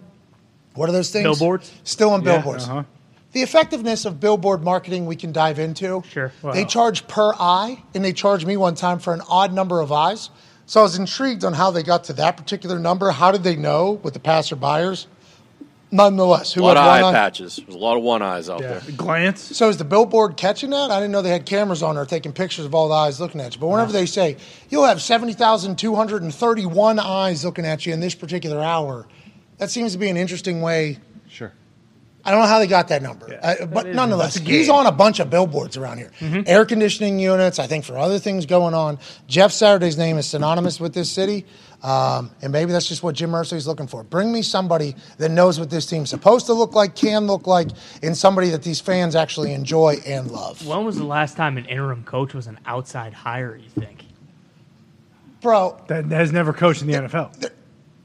what 0.75 0.87
are 0.89 0.91
those 0.91 1.09
things? 1.11 1.23
Billboards? 1.23 1.71
Still 1.83 2.11
on 2.11 2.23
Yeah, 2.23 2.35
billboards. 2.37 2.65
uh-huh. 2.65 2.83
The 3.31 3.41
effectiveness 3.41 4.05
of 4.05 4.19
billboard 4.19 4.63
marketing 4.63 5.07
we 5.07 5.15
can 5.17 5.31
dive 5.33 5.59
into. 5.59 6.03
Sure. 6.09 6.31
They 6.53 6.63
charge 6.63 7.05
per 7.07 7.33
eye, 7.37 7.83
and 7.93 8.05
they 8.05 8.13
charged 8.13 8.47
me 8.47 8.55
one 8.55 8.75
time 8.75 8.99
for 8.99 9.13
an 9.13 9.21
odd 9.27 9.51
number 9.51 9.81
of 9.81 9.91
eyes. 9.91 10.29
So 10.67 10.79
I 10.79 10.83
was 10.83 10.97
intrigued 10.97 11.43
on 11.43 11.51
how 11.53 11.69
they 11.69 11.83
got 11.83 12.05
to 12.05 12.13
that 12.13 12.37
particular 12.37 12.79
number. 12.79 13.11
How 13.11 13.31
did 13.31 13.43
they 13.43 13.55
know 13.57 13.99
with 14.03 14.13
the 14.13 14.21
passer 14.21 14.55
buyers? 15.91 15.97
Nonetheless, 15.97 16.51
A 16.55 16.59
who 16.59 16.65
lot 16.65 16.77
of 16.77 16.83
had 16.83 17.01
one 17.01 17.03
eye 17.03 17.09
eye? 17.09 17.13
patches. 17.13 17.55
There's 17.65 17.75
a 17.75 17.77
lot 17.79 17.97
of 17.97 18.03
one 18.03 18.21
eyes 18.21 18.49
out 18.49 18.61
Yeah. 18.61 18.79
there. 18.79 18.81
Glance. 18.97 19.55
So 19.57 19.69
is 19.69 19.77
the 19.77 19.83
billboard 19.85 20.37
catching 20.37 20.69
that? 20.71 20.91
I 20.91 20.95
didn't 20.99 21.11
know 21.11 21.21
they 21.21 21.29
had 21.29 21.45
cameras 21.45 21.81
on 21.83 21.95
there 21.95 22.05
taking 22.05 22.33
pictures 22.33 22.65
of 22.65 22.73
all 22.75 22.87
the 22.89 22.95
eyes 22.95 23.19
looking 23.19 23.41
at 23.41 23.53
you. 23.55 23.61
But 23.61 23.67
whenever 23.67 23.91
they 23.91 24.05
say 24.05 24.37
you'll 24.69 24.85
have 24.85 25.01
seventy 25.01 25.33
thousand 25.33 25.77
two 25.77 25.95
hundred 25.95 26.21
and 26.23 26.33
thirty-one 26.33 26.99
eyes 26.99 27.43
looking 27.45 27.65
at 27.65 27.85
you 27.85 27.93
in 27.93 27.99
this 27.99 28.15
particular 28.15 28.61
hour, 28.61 29.07
that 29.57 29.69
seems 29.69 29.93
to 29.93 29.97
be 29.97 30.09
an 30.09 30.17
interesting 30.17 30.61
way. 30.61 30.99
Sure. 32.25 32.27
I 32.27 32.31
don't 32.31 32.41
know 32.41 32.47
how 32.47 32.59
they 32.59 32.67
got 32.67 32.87
that 32.87 33.01
number, 33.03 33.39
Uh, 33.41 33.65
but 33.67 33.87
nonetheless, 33.87 34.35
he's 34.37 34.69
on 34.69 34.87
a 34.87 34.91
bunch 34.91 35.19
of 35.19 35.29
billboards 35.29 35.77
around 35.77 35.97
here. 35.99 36.11
Air 36.47 36.65
conditioning 36.65 37.19
units, 37.19 37.59
I 37.59 37.67
think, 37.67 37.85
for 37.85 37.97
other 37.97 38.17
things 38.19 38.45
going 38.45 38.73
on. 38.73 38.97
Jeff 39.27 39.51
Saturday's 39.51 39.97
name 39.97 40.17
is 40.17 40.25
synonymous 40.27 40.79
with 40.79 40.93
this 40.93 41.11
city, 41.11 41.45
um, 41.83 42.31
and 42.41 42.51
maybe 42.51 42.71
that's 42.71 42.87
just 42.87 43.03
what 43.03 43.13
Jim 43.15 43.31
Irsay's 43.31 43.67
looking 43.67 43.85
for. 43.87 44.03
Bring 44.03 44.31
me 44.31 44.41
somebody 44.41 44.95
that 45.19 45.29
knows 45.29 45.59
what 45.59 45.69
this 45.69 45.85
team's 45.85 46.09
supposed 46.09 46.47
to 46.47 46.53
look 46.53 46.73
like, 46.73 46.95
can 46.95 47.27
look 47.27 47.45
like, 47.45 47.67
and 48.01 48.17
somebody 48.17 48.49
that 48.49 48.63
these 48.63 48.81
fans 48.81 49.15
actually 49.15 49.53
enjoy 49.53 49.97
and 50.05 50.31
love. 50.31 50.65
When 50.65 50.83
was 50.83 50.97
the 50.97 51.03
last 51.05 51.37
time 51.37 51.57
an 51.57 51.65
interim 51.65 52.03
coach 52.03 52.33
was 52.33 52.47
an 52.47 52.59
outside 52.65 53.13
hire, 53.13 53.55
you 53.55 53.69
think? 53.69 54.03
Bro, 55.41 55.79
That 55.87 56.05
has 56.05 56.31
never 56.31 56.53
coached 56.53 56.81
in 56.81 56.87
the 56.87 56.93
NFL. 56.93 57.51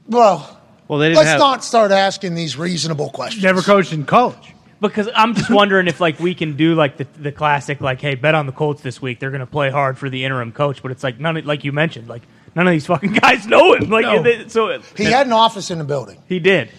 bro, 0.07 0.43
Well, 0.91 0.99
they 0.99 1.07
didn't 1.07 1.19
let's 1.19 1.29
have. 1.29 1.39
not 1.39 1.63
start 1.63 1.91
asking 1.91 2.35
these 2.35 2.57
reasonable 2.57 3.11
questions. 3.11 3.41
Never 3.41 3.61
coached 3.61 3.93
in 3.93 4.03
college. 4.03 4.53
Because 4.81 5.07
I'm 5.15 5.33
just 5.35 5.49
wondering 5.49 5.87
if 5.87 6.01
like 6.01 6.19
we 6.19 6.35
can 6.35 6.57
do 6.57 6.75
like 6.75 6.97
the 6.97 7.07
the 7.17 7.31
classic 7.31 7.79
like 7.79 8.01
hey 8.01 8.15
bet 8.15 8.35
on 8.35 8.45
the 8.45 8.51
Colts 8.51 8.81
this 8.81 9.01
week 9.01 9.21
they're 9.21 9.31
gonna 9.31 9.45
play 9.45 9.69
hard 9.69 9.97
for 9.97 10.09
the 10.09 10.25
interim 10.25 10.51
coach 10.51 10.81
but 10.83 10.91
it's 10.91 11.01
like 11.01 11.17
none 11.17 11.37
of, 11.37 11.45
like 11.45 11.63
you 11.63 11.71
mentioned 11.71 12.09
like 12.09 12.23
none 12.55 12.67
of 12.67 12.71
these 12.73 12.87
fucking 12.87 13.13
guys 13.23 13.47
know 13.47 13.73
him 13.75 13.89
like 13.89 14.03
No. 14.03 14.21
they- 14.21 14.49
so 14.49 14.81
He 14.97 15.05
had 15.05 15.27
an 15.27 15.31
office 15.33 15.71
in 15.71 15.77
the 15.77 15.85
building. 15.85 16.21
he 16.27 16.39
did 16.39 16.69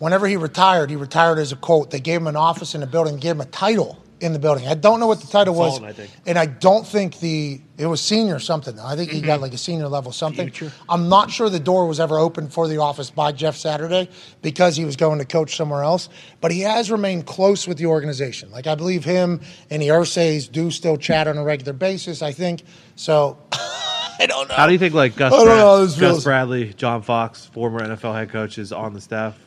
Whenever 0.00 0.26
he 0.26 0.36
retired, 0.36 0.90
he 0.90 0.96
retired 0.96 1.38
as 1.38 1.52
a 1.52 1.56
Colt. 1.56 1.90
They 1.92 2.00
gave 2.00 2.20
him 2.20 2.26
an 2.28 2.36
office 2.36 2.74
in 2.74 2.80
the 2.80 2.86
building, 2.88 3.18
gave 3.18 3.32
him 3.32 3.40
a 3.40 3.44
title 3.46 4.02
in 4.20 4.32
the 4.32 4.38
building. 4.38 4.66
I 4.66 4.74
don't 4.74 5.00
know 5.00 5.06
what 5.06 5.20
the 5.20 5.26
title 5.26 5.54
was, 5.54 5.82
I 5.82 5.92
think. 5.92 6.10
and 6.26 6.38
I 6.38 6.46
don't 6.46 6.86
think 6.86 7.20
the 7.20 7.60
it 7.76 7.86
was 7.86 8.00
senior 8.00 8.38
something. 8.40 8.78
I 8.80 8.96
think 8.96 9.10
he 9.10 9.18
Mm-hmm. 9.18 9.26
got 9.26 9.40
like 9.40 9.54
a 9.54 9.58
senior 9.58 9.88
level 9.88 10.10
something. 10.12 10.52
I'm 10.88 11.08
not 11.08 11.30
sure 11.30 11.48
the 11.48 11.60
door 11.60 11.86
was 11.86 12.00
ever 12.00 12.18
opened 12.18 12.52
for 12.52 12.66
the 12.68 12.78
office 12.78 13.10
by 13.10 13.30
Jeff 13.32 13.56
Saturday 13.56 14.08
because 14.42 14.76
he 14.76 14.84
was 14.84 14.96
going 14.96 15.18
to 15.20 15.24
coach 15.24 15.56
somewhere 15.56 15.82
else. 15.82 16.08
But 16.40 16.50
he 16.50 16.60
has 16.60 16.90
remained 16.90 17.26
close 17.26 17.68
with 17.68 17.78
the 17.78 17.86
organization. 17.86 18.50
Like 18.50 18.66
I 18.66 18.74
believe 18.74 19.04
him 19.04 19.40
and 19.70 19.80
the 19.80 19.88
Irsays 19.88 20.50
do 20.50 20.70
still 20.70 20.96
chat 20.96 21.28
on 21.28 21.38
a 21.38 21.44
regular 21.44 21.72
basis. 21.72 22.20
I 22.22 22.32
think 22.32 22.62
so. 22.96 23.38
I 23.52 24.26
don't 24.26 24.48
know. 24.48 24.54
How 24.56 24.66
do 24.66 24.72
you 24.72 24.78
think 24.80 24.94
like 24.94 25.14
Gus, 25.14 25.32
I 25.32 25.36
don't 25.36 25.46
Brad- 25.46 25.58
know 25.58 25.86
this 25.86 25.94
Gus 25.94 26.00
feels. 26.00 26.24
Bradley, 26.24 26.74
John 26.74 27.02
Fox, 27.02 27.46
former 27.46 27.78
NFL 27.80 28.14
head 28.14 28.30
coaches 28.30 28.72
on 28.72 28.92
the 28.92 29.00
staff? 29.00 29.38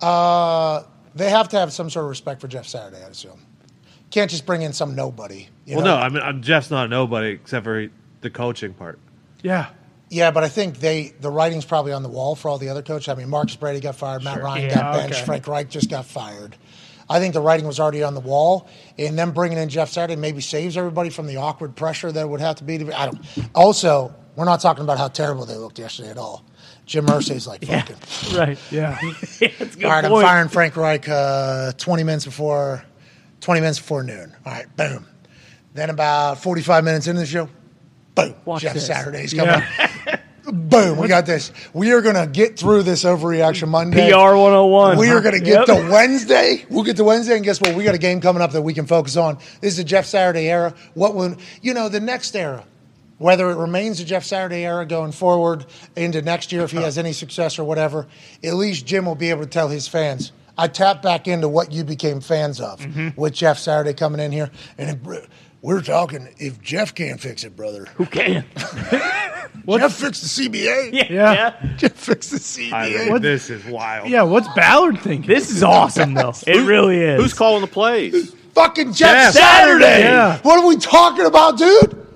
Uh, 0.00 0.84
they 1.16 1.28
have 1.30 1.48
to 1.48 1.58
have 1.58 1.72
some 1.72 1.90
sort 1.90 2.04
of 2.04 2.10
respect 2.10 2.40
for 2.40 2.46
Jeff 2.46 2.66
Saturday. 2.68 3.02
I 3.02 3.08
assume. 3.08 3.44
Can't 4.10 4.30
just 4.30 4.46
bring 4.46 4.62
in 4.62 4.72
some 4.72 4.94
nobody. 4.94 5.48
you 5.64 5.76
well, 5.76 5.84
know? 5.84 5.96
no, 5.96 6.02
I 6.02 6.08
mean 6.08 6.22
I'm, 6.22 6.42
Jeff's 6.42 6.70
not 6.70 6.86
a 6.86 6.88
nobody 6.88 7.30
except 7.30 7.64
for 7.64 7.88
the 8.20 8.30
coaching 8.30 8.74
part. 8.74 8.98
Yeah. 9.42 9.70
Yeah, 10.10 10.30
but 10.30 10.42
I 10.42 10.48
think 10.48 10.78
they 10.78 11.12
the 11.20 11.30
writing's 11.30 11.66
probably 11.66 11.92
on 11.92 12.02
the 12.02 12.08
wall 12.08 12.34
for 12.34 12.48
all 12.48 12.58
the 12.58 12.70
other 12.70 12.82
coaches. 12.82 13.08
I 13.08 13.14
mean, 13.14 13.28
Marcus 13.28 13.56
Brady 13.56 13.80
got 13.80 13.94
fired, 13.94 14.24
Matt 14.24 14.42
Ryan 14.42 14.70
Yeah, 14.70 14.74
got 14.74 14.94
benched, 14.94 15.16
okay. 15.16 15.24
Frank 15.24 15.46
Reich 15.46 15.68
just 15.68 15.90
got 15.90 16.06
fired. 16.06 16.56
I 17.10 17.20
think 17.20 17.34
the 17.34 17.40
writing 17.40 17.66
was 17.66 17.80
already 17.80 18.02
on 18.02 18.14
the 18.14 18.20
wall, 18.20 18.68
and 18.98 19.18
them 19.18 19.32
bringing 19.32 19.58
in 19.58 19.68
Jeff 19.68 19.90
Saturday 19.90 20.18
maybe 20.18 20.40
saves 20.40 20.76
everybody 20.76 21.10
from 21.10 21.26
the 21.26 21.36
awkward 21.36 21.74
pressure 21.74 22.12
that 22.12 22.20
it 22.20 22.28
would 22.28 22.40
have 22.40 22.56
to 22.56 22.64
be. 22.64 22.78
To, 22.78 22.84
be 22.86 22.92
I 22.92 23.06
don't. 23.06 23.20
Also, 23.54 24.14
we're 24.36 24.44
not 24.44 24.60
talking 24.60 24.84
about 24.84 24.98
how 24.98 25.08
terrible 25.08 25.44
they 25.46 25.56
looked 25.56 25.78
yesterday 25.78 26.10
at 26.10 26.18
all. 26.18 26.44
Jim 26.86 27.06
Irsay's 27.06 27.46
like 27.46 27.64
fucking. 27.64 27.96
Right. 28.36 28.58
Yeah. 28.70 28.98
yeah, 29.02 29.12
that's 29.58 29.76
a 29.76 29.78
good 29.78 29.84
All 29.84 29.90
right, 29.90 30.04
I'm 30.04 30.10
firing 30.10 30.48
Frank 30.48 30.76
Reich 30.76 31.08
uh, 31.08 31.72
20 31.72 32.02
minutes 32.02 32.24
before 32.24 32.82
20 33.40 33.60
minutes 33.60 33.78
before 33.78 34.02
noon. 34.02 34.34
All 34.44 34.52
right, 34.52 34.76
boom. 34.76 35.06
Then 35.74 35.90
about 35.90 36.38
45 36.38 36.84
minutes 36.84 37.06
into 37.06 37.20
the 37.20 37.26
show, 37.26 37.48
boom. 38.14 38.34
Watch 38.44 38.62
Jeff 38.62 38.74
this. 38.74 38.86
Saturday's 38.86 39.32
coming. 39.32 39.62
boom, 40.52 40.98
we 40.98 41.08
got 41.08 41.26
this. 41.26 41.52
We 41.72 41.92
are 41.92 42.00
going 42.00 42.16
to 42.16 42.26
get 42.26 42.58
through 42.58 42.82
this 42.82 43.04
overreaction 43.04 43.68
Monday. 43.68 44.10
PR 44.10 44.34
101. 44.34 44.98
We 44.98 45.10
are 45.10 45.20
going 45.20 45.34
to 45.34 45.40
get 45.40 45.66
Yep. 45.66 45.66
to 45.66 45.90
Wednesday. 45.90 46.64
We'll 46.70 46.84
get 46.84 46.96
to 46.96 47.04
Wednesday, 47.04 47.36
and 47.36 47.44
guess 47.44 47.60
what? 47.60 47.74
We 47.74 47.84
got 47.84 47.94
a 47.94 47.98
game 47.98 48.20
coming 48.20 48.42
up 48.42 48.52
that 48.52 48.62
we 48.62 48.74
can 48.74 48.86
focus 48.86 49.16
on. 49.16 49.36
This 49.60 49.72
is 49.72 49.76
the 49.76 49.84
Jeff 49.84 50.06
Saturday 50.06 50.48
era. 50.48 50.74
What 50.94 51.14
will 51.14 51.36
you 51.62 51.74
know? 51.74 51.88
The 51.88 52.00
next 52.00 52.34
era, 52.34 52.64
whether 53.18 53.50
it 53.50 53.56
remains 53.56 53.98
the 53.98 54.04
Jeff 54.04 54.24
Saturday 54.24 54.64
era 54.64 54.86
going 54.86 55.12
forward 55.12 55.66
into 55.96 56.22
next 56.22 56.52
year, 56.52 56.62
if 56.62 56.70
he 56.70 56.78
uh-huh. 56.78 56.86
has 56.86 56.98
any 56.98 57.12
success 57.12 57.58
or 57.58 57.64
whatever, 57.64 58.06
at 58.42 58.54
least 58.54 58.86
Jim 58.86 59.04
will 59.06 59.14
be 59.14 59.30
able 59.30 59.42
to 59.42 59.48
tell 59.48 59.68
his 59.68 59.86
fans. 59.86 60.32
I 60.58 60.66
tap 60.68 61.00
back 61.02 61.28
into 61.28 61.48
what 61.48 61.72
you 61.72 61.84
became 61.84 62.20
fans 62.20 62.60
of 62.60 62.80
Mm-hmm. 62.80 63.18
with 63.20 63.32
Jeff 63.32 63.58
Saturday 63.58 63.94
coming 63.94 64.20
in 64.20 64.32
here, 64.32 64.50
and 64.76 64.90
it, 64.90 65.28
we're 65.62 65.80
talking. 65.82 66.28
If 66.38 66.60
Jeff 66.60 66.94
can't 66.94 67.20
fix 67.20 67.44
it, 67.44 67.56
brother, 67.56 67.86
Who 67.96 68.04
can? 68.06 68.44
Jeff 69.68 69.94
fixed 69.94 70.22
the 70.36 70.48
CBA. 70.48 70.92
Yeah. 70.92 71.06
Yeah. 71.10 71.72
Jeff 71.76 71.92
fixed 71.92 72.30
the 72.30 72.38
CBA. 72.38 72.72
I 72.72 72.88
mean, 72.90 73.12
What- 73.12 73.22
this 73.22 73.50
is 73.50 73.64
wild. 73.66 74.08
Yeah. 74.08 74.22
What's 74.22 74.48
Ballard 74.54 74.98
thinking? 75.00 75.28
This 75.28 75.50
is 75.50 75.62
awesome, 75.62 76.14
though. 76.14 76.32
It 76.46 76.66
really 76.66 76.98
is. 77.00 77.20
Who's 77.20 77.34
calling 77.34 77.60
the 77.60 77.66
plays? 77.68 78.34
Fucking 78.54 78.92
Jeff 78.94 79.34
Jeff 79.34 79.34
Saturday. 79.34 80.00
Yeah. 80.00 80.38
What 80.42 80.58
are 80.62 80.66
we 80.66 80.76
talking 80.76 81.26
about, 81.26 81.58
dude? 81.58 82.06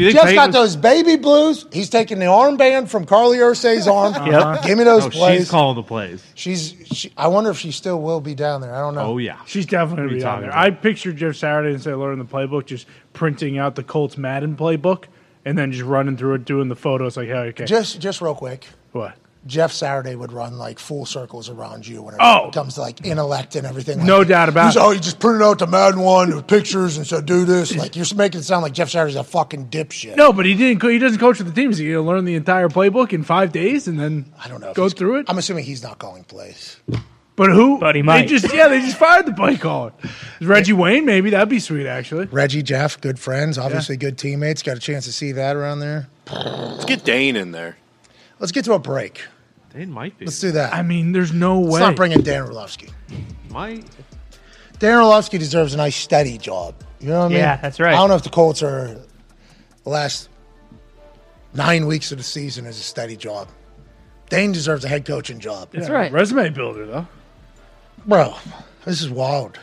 Do 0.00 0.04
you 0.06 0.12
think 0.12 0.22
Jeff's 0.24 0.34
got 0.34 0.52
those 0.52 0.76
baby 0.76 1.16
blues. 1.16 1.66
He's 1.72 1.88
taking 1.90 2.18
the 2.18 2.24
armband 2.26 2.88
from 2.88 3.04
Carlie 3.06 3.38
Irsay's 3.38 3.86
arm. 3.86 4.14
Yep. 4.30 4.62
Give 4.64 4.78
me 4.78 4.84
those 4.84 5.06
Oh, 5.06 5.10
plays. 5.10 5.40
she's 5.40 5.50
calling 5.50 5.76
the 5.76 5.82
plays. 5.82 6.22
She's. 6.34 6.74
She, 6.92 7.12
I 7.16 7.28
wonder 7.28 7.50
if 7.50 7.58
she 7.58 7.70
still 7.72 8.00
will 8.00 8.20
be 8.20 8.34
down 8.34 8.60
there. 8.60 8.74
I 8.74 8.78
don't 8.80 8.94
know. 8.94 9.02
Oh 9.12 9.18
yeah. 9.18 9.38
She's 9.46 9.66
definitely 9.66 9.90
What 9.90 9.92
are 9.92 10.02
gonna 10.02 10.10
you 10.12 10.16
be 10.16 10.20
down 10.22 10.30
talking 10.32 10.40
there. 10.42 10.50
about? 10.50 10.64
I 10.66 10.70
pictured 10.70 11.16
Jeff 11.16 11.36
Saturday 11.36 11.74
instead 11.74 11.92
of 11.94 12.00
learning 12.00 12.18
the 12.24 12.30
playbook, 12.32 12.66
just 12.66 12.86
printing 13.12 13.58
out 13.58 13.74
the 13.76 13.82
Colts 13.82 14.16
Madden 14.18 14.56
playbook 14.56 15.04
and 15.44 15.56
then 15.56 15.72
just 15.72 15.84
running 15.84 16.16
through 16.16 16.34
it, 16.34 16.44
doing 16.44 16.68
the 16.68 16.76
photos. 16.76 17.16
Like, 17.16 17.28
hey, 17.28 17.34
okay, 17.48 17.64
Just, 17.64 18.00
just 18.00 18.20
real 18.20 18.34
quick. 18.34 18.66
what? 18.92 19.16
Jeff 19.46 19.72
Saturday 19.72 20.14
would 20.14 20.32
run 20.32 20.58
like 20.58 20.78
full 20.78 21.06
circles 21.06 21.48
around 21.48 21.86
you 21.86 22.02
whenever 22.02 22.22
Oh. 22.22 22.48
it 22.48 22.54
comes 22.54 22.74
to 22.74 22.82
like 22.82 23.06
intellect 23.06 23.56
and 23.56 23.66
everything. 23.66 23.98
Like, 23.98 24.06
No 24.06 24.22
doubt 24.22 24.50
about 24.50 24.66
he's, 24.66 24.76
it. 24.76 24.80
Oh, 24.82 24.90
you 24.90 25.00
just 25.00 25.18
printed 25.18 25.40
out 25.42 25.58
the 25.58 25.66
Madden 25.66 26.00
one 26.00 26.34
with 26.34 26.46
pictures 26.46 26.98
and 26.98 27.06
said, 27.06 27.24
"Do 27.24 27.44
this." 27.46 27.74
Like 27.74 27.96
you're 27.96 28.04
making 28.16 28.40
it 28.40 28.44
sound 28.44 28.62
like 28.62 28.74
Jeff 28.74 28.90
Saturday's 28.90 29.16
a 29.16 29.24
fucking 29.24 29.68
dipshit. 29.68 30.16
No, 30.16 30.32
but 30.34 30.44
he 30.44 30.54
didn't. 30.54 30.80
co- 30.80 30.88
He 30.88 30.98
doesn't 30.98 31.18
coach 31.20 31.38
with 31.38 31.46
the 31.46 31.54
team. 31.54 31.70
Is 31.70 31.78
he 31.78 31.90
going 31.90 32.04
to 32.04 32.08
learn 32.10 32.24
the 32.26 32.34
entire 32.34 32.68
playbook 32.68 33.12
in 33.14 33.22
five 33.24 33.50
days 33.50 33.88
and 33.88 33.98
then 33.98 34.26
I 34.44 34.48
don't 34.48 34.60
know. 34.60 34.74
go 34.74 34.88
through 34.90 35.20
it? 35.20 35.26
I'm 35.28 35.38
assuming 35.38 35.64
he's 35.64 35.82
not 35.82 35.98
calling 35.98 36.24
plays. 36.24 36.76
but 37.36 37.48
who? 37.50 37.78
But 37.78 37.94
he 37.94 38.02
They 38.02 38.06
might. 38.06 38.28
just 38.28 38.52
yeah, 38.52 38.68
they 38.68 38.80
just 38.80 38.98
fired 38.98 39.24
the 39.24 39.32
play 39.32 39.56
caller. 39.56 39.92
Is 40.40 40.46
Reggie 40.46 40.74
Wayne? 40.74 41.06
Maybe 41.06 41.30
that'd 41.30 41.48
be 41.48 41.60
sweet. 41.60 41.86
Actually, 41.86 42.26
Reggie, 42.26 42.62
Jeff, 42.62 43.00
good 43.00 43.18
friends, 43.18 43.56
obviously 43.56 43.96
good 43.96 44.18
teammates. 44.18 44.62
Got 44.62 44.76
a 44.76 44.80
chance 44.80 45.06
to 45.06 45.12
see 45.12 45.32
that 45.32 45.56
around 45.56 45.78
there. 45.80 46.08
Let's 46.30 46.84
get 46.84 47.04
Dane 47.04 47.36
in 47.36 47.52
there. 47.52 47.78
Let's 48.40 48.50
get 48.52 48.64
to 48.64 48.72
a 48.72 48.78
break. 48.78 49.22
Dane 49.72 49.90
might 49.92 50.18
be. 50.18 50.24
Let's 50.24 50.40
do 50.40 50.50
that. 50.52 50.74
I 50.74 50.82
mean, 50.82 51.12
there's 51.12 51.32
no 51.32 51.60
Let's 51.60 51.74
way. 51.74 51.80
not 51.80 51.94
bring 51.96 52.10
in 52.12 52.22
Dan 52.22 52.42
Orlovsky. 52.42 52.88
Might. 53.50 53.84
Dan 54.80 54.98
Orlovsky 54.98 55.38
deserves 55.38 55.74
a 55.74 55.76
nice 55.76 55.94
steady 55.94 56.38
job. 56.38 56.74
You 57.00 57.10
know 57.10 57.18
what 57.20 57.24
I 57.26 57.28
mean? 57.28 57.38
Yeah, 57.38 57.56
that's 57.56 57.78
right. 57.78 57.92
I 57.94 57.96
don't 57.96 58.08
know 58.08 58.16
if 58.16 58.22
the 58.24 58.30
Colts 58.30 58.62
are 58.62 58.96
the 59.84 59.90
last 59.90 60.28
nine 61.54 61.86
weeks 61.86 62.10
of 62.12 62.18
the 62.18 62.24
season 62.24 62.66
is 62.66 62.78
a 62.78 62.82
steady 62.82 63.16
job. 63.16 63.48
Dane 64.28 64.52
deserves 64.52 64.84
a 64.84 64.88
head 64.88 65.04
coaching 65.04 65.38
job. 65.38 65.68
That's 65.72 65.88
Yeah, 65.88 65.94
right. 65.94 66.12
Resume 66.12 66.48
builder 66.50 66.86
though. 66.86 67.06
Bro, 68.06 68.34
this 68.84 69.02
is 69.02 69.10
wild. 69.10 69.58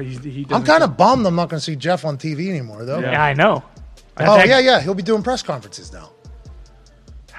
He's- 0.00 0.22
he 0.24 0.46
I'm 0.50 0.64
kind 0.64 0.82
of 0.82 0.96
bummed 0.96 1.26
I'm 1.26 1.36
not 1.36 1.48
going 1.48 1.58
to 1.60 1.64
see 1.64 1.76
Jeff 1.76 2.04
on 2.04 2.18
TV 2.18 2.48
anymore, 2.50 2.84
though. 2.84 2.98
Yeah, 2.98 3.22
I 3.22 3.32
know. 3.32 3.62
Oh, 4.18 4.36
That- 4.36 4.48
yeah, 4.48 4.58
yeah. 4.58 4.80
He'll 4.80 4.94
be 4.94 5.02
doing 5.02 5.22
press 5.22 5.42
conferences 5.42 5.92
now. 5.92 6.10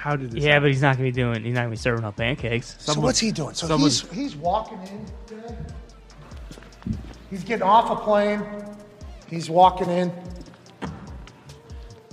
How 0.00 0.16
did 0.16 0.30
this? 0.30 0.42
Yeah, 0.42 0.60
but 0.60 0.68
he's 0.68 0.80
not 0.80 0.96
going 0.96 1.12
to 1.12 1.14
be 1.14 1.22
doing. 1.22 1.44
He's 1.44 1.52
not 1.52 1.60
going 1.60 1.72
to 1.72 1.76
be 1.76 1.82
serving 1.82 2.06
up 2.06 2.16
pancakes. 2.16 2.74
so 2.78 2.98
what's 2.98 3.18
he 3.18 3.30
doing? 3.32 3.52
So 3.52 3.66
someone- 3.66 3.90
he's 3.90 4.00
he's 4.12 4.34
walking 4.34 4.78
in 4.84 5.04
today. 5.26 5.54
He's 7.28 7.44
getting 7.44 7.64
off 7.64 7.90
a 7.90 7.96
plane. 8.02 8.42
He's 9.28 9.50
walking 9.50 9.90
in. 9.90 10.10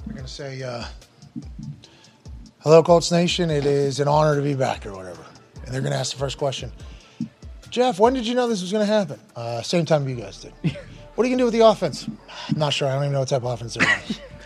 We're 0.06 0.14
gonna 0.14 0.28
say, 0.28 0.62
uh, 0.62 0.84
"Hello, 2.60 2.84
Colts 2.84 3.10
Nation. 3.10 3.50
It 3.50 3.66
is 3.66 4.02
an 4.02 4.10
honor 4.10 4.36
to 4.36 4.42
be 4.42 4.54
back, 4.54 4.86
or 4.86 4.92
whatever." 4.94 5.26
And 5.66 5.74
they're 5.74 5.82
gonna 5.82 5.96
ask 5.96 6.12
the 6.12 6.20
first 6.20 6.38
question. 6.38 6.72
Jeff, 7.70 8.00
when 8.00 8.14
did 8.14 8.28
you 8.28 8.36
know 8.36 8.50
this 8.50 8.62
was 8.62 8.72
gonna 8.72 8.86
happen? 8.86 9.18
Uh, 9.34 9.62
same 9.62 9.86
time 9.86 10.08
you 10.10 10.16
guys 10.18 10.42
did. 10.42 10.54
what 11.16 11.24
are 11.24 11.28
you 11.30 11.34
gonna 11.34 11.42
do 11.42 11.46
with 11.46 11.54
the 11.54 11.66
offense? 11.66 12.06
I'm 12.50 12.60
not 12.60 12.74
sure. 12.74 12.90
I 12.90 12.96
don't 12.96 13.04
even 13.04 13.14
know 13.14 13.20
what 13.22 13.30
type 13.30 13.44
of 13.44 13.52
offense 13.52 13.76
they're 13.76 13.88
running. 13.88 14.16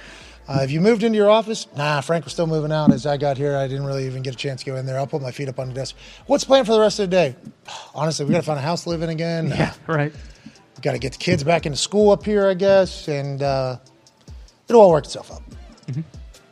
Uh, 0.51 0.59
have 0.59 0.69
you 0.69 0.81
moved 0.81 1.01
into 1.01 1.15
your 1.15 1.29
office? 1.29 1.65
Nah, 1.77 2.01
Frank 2.01 2.25
was 2.25 2.33
still 2.33 2.45
moving 2.45 2.73
out. 2.73 2.91
As 2.91 3.05
I 3.05 3.15
got 3.15 3.37
here, 3.37 3.55
I 3.55 3.69
didn't 3.69 3.85
really 3.85 4.05
even 4.05 4.21
get 4.21 4.33
a 4.33 4.37
chance 4.37 4.61
to 4.63 4.69
go 4.69 4.75
in 4.75 4.85
there. 4.85 4.97
I'll 4.97 5.07
put 5.07 5.21
my 5.21 5.31
feet 5.31 5.47
up 5.47 5.59
on 5.59 5.69
the 5.69 5.73
desk. 5.73 5.95
What's 6.25 6.43
planned 6.43 6.65
for 6.65 6.73
the 6.73 6.79
rest 6.81 6.99
of 6.99 7.09
the 7.09 7.15
day? 7.15 7.37
Honestly, 7.95 8.25
we 8.25 8.33
got 8.33 8.39
to 8.39 8.45
find 8.45 8.59
a 8.59 8.61
house 8.61 8.83
to 8.83 8.89
live 8.89 9.01
in 9.01 9.07
again. 9.07 9.47
Yeah, 9.47 9.73
right. 9.87 10.11
got 10.81 10.91
to 10.91 10.99
get 10.99 11.13
the 11.13 11.19
kids 11.19 11.41
back 11.45 11.65
into 11.65 11.77
school 11.77 12.11
up 12.11 12.25
here, 12.25 12.49
I 12.49 12.53
guess, 12.53 13.07
and 13.07 13.41
uh, 13.41 13.77
it'll 14.67 14.81
all 14.81 14.91
work 14.91 15.05
itself 15.05 15.31
out. 15.31 15.41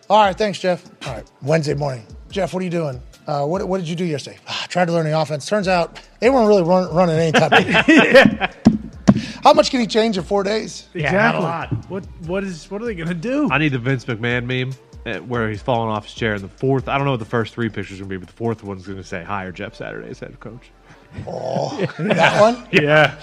All 0.10 0.24
right, 0.24 0.38
thanks, 0.38 0.60
Jeff. 0.60 0.90
All 1.06 1.16
right, 1.16 1.30
Wednesday 1.42 1.74
morning. 1.74 2.08
Jeff, 2.32 2.54
what 2.54 2.62
are 2.62 2.64
you 2.64 2.70
doing? 2.70 3.02
Uh, 3.28 3.46
what, 3.46 3.68
what 3.68 3.80
did 3.80 3.90
you 3.90 3.98
do 3.98 4.06
yesterday? 4.06 4.38
Ah, 4.48 4.64
I 4.64 4.68
tried 4.68 4.86
to 4.86 4.94
learn 4.94 5.08
the 5.08 5.20
offense. 5.20 5.46
Turns 5.46 5.68
out 5.68 6.00
they 6.22 6.30
weren't 6.30 6.48
really 6.48 6.64
run, 6.64 6.90
running 6.96 7.18
any 7.18 7.34
type 7.34 7.52
of. 7.52 8.56
How 9.44 9.54
much 9.54 9.72
can 9.72 9.80
he 9.80 9.88
change 9.88 10.18
in 10.18 10.24
four 10.24 10.44
days? 10.44 10.88
Yeah, 10.94 11.12
not 11.12 11.36
a 11.36 11.38
Exactly. 11.38 11.44
lot. 11.44 11.90
What 11.90 12.04
what 12.28 12.44
is 12.44 12.70
what 12.72 12.82
are 12.82 12.86
they 12.86 12.96
gonna 12.96 13.14
do? 13.14 13.50
I 13.52 13.58
need 13.58 13.70
the 13.74 13.80
Vince 13.80 14.06
McMahon 14.06 14.46
meme 14.46 14.74
uh, 15.06 15.20
where 15.22 15.50
he's 15.50 15.62
falling 15.62 15.90
off 15.90 16.06
his 16.06 16.14
chair. 16.14 16.36
in 16.36 16.42
the 16.42 16.48
fourth, 16.50 16.88
I 16.90 16.98
don't 16.98 17.06
know 17.06 17.12
what 17.12 17.20
the 17.20 17.26
first 17.26 17.54
three 17.54 17.70
pictures 17.70 17.98
are 18.00 18.04
going 18.04 18.10
to 18.10 18.16
be, 18.16 18.26
but 18.26 18.28
the 18.28 18.36
fourth 18.36 18.64
one's 18.64 18.86
going 18.86 18.98
to 18.98 19.04
say 19.04 19.24
hire 19.24 19.52
Jeff 19.52 19.76
Saturday 19.76 20.10
as 20.10 20.20
head 20.20 20.38
coach. 20.40 20.72
Oh, 21.26 21.76
That 21.98 22.42
one? 22.42 22.68
Yeah, 22.72 23.16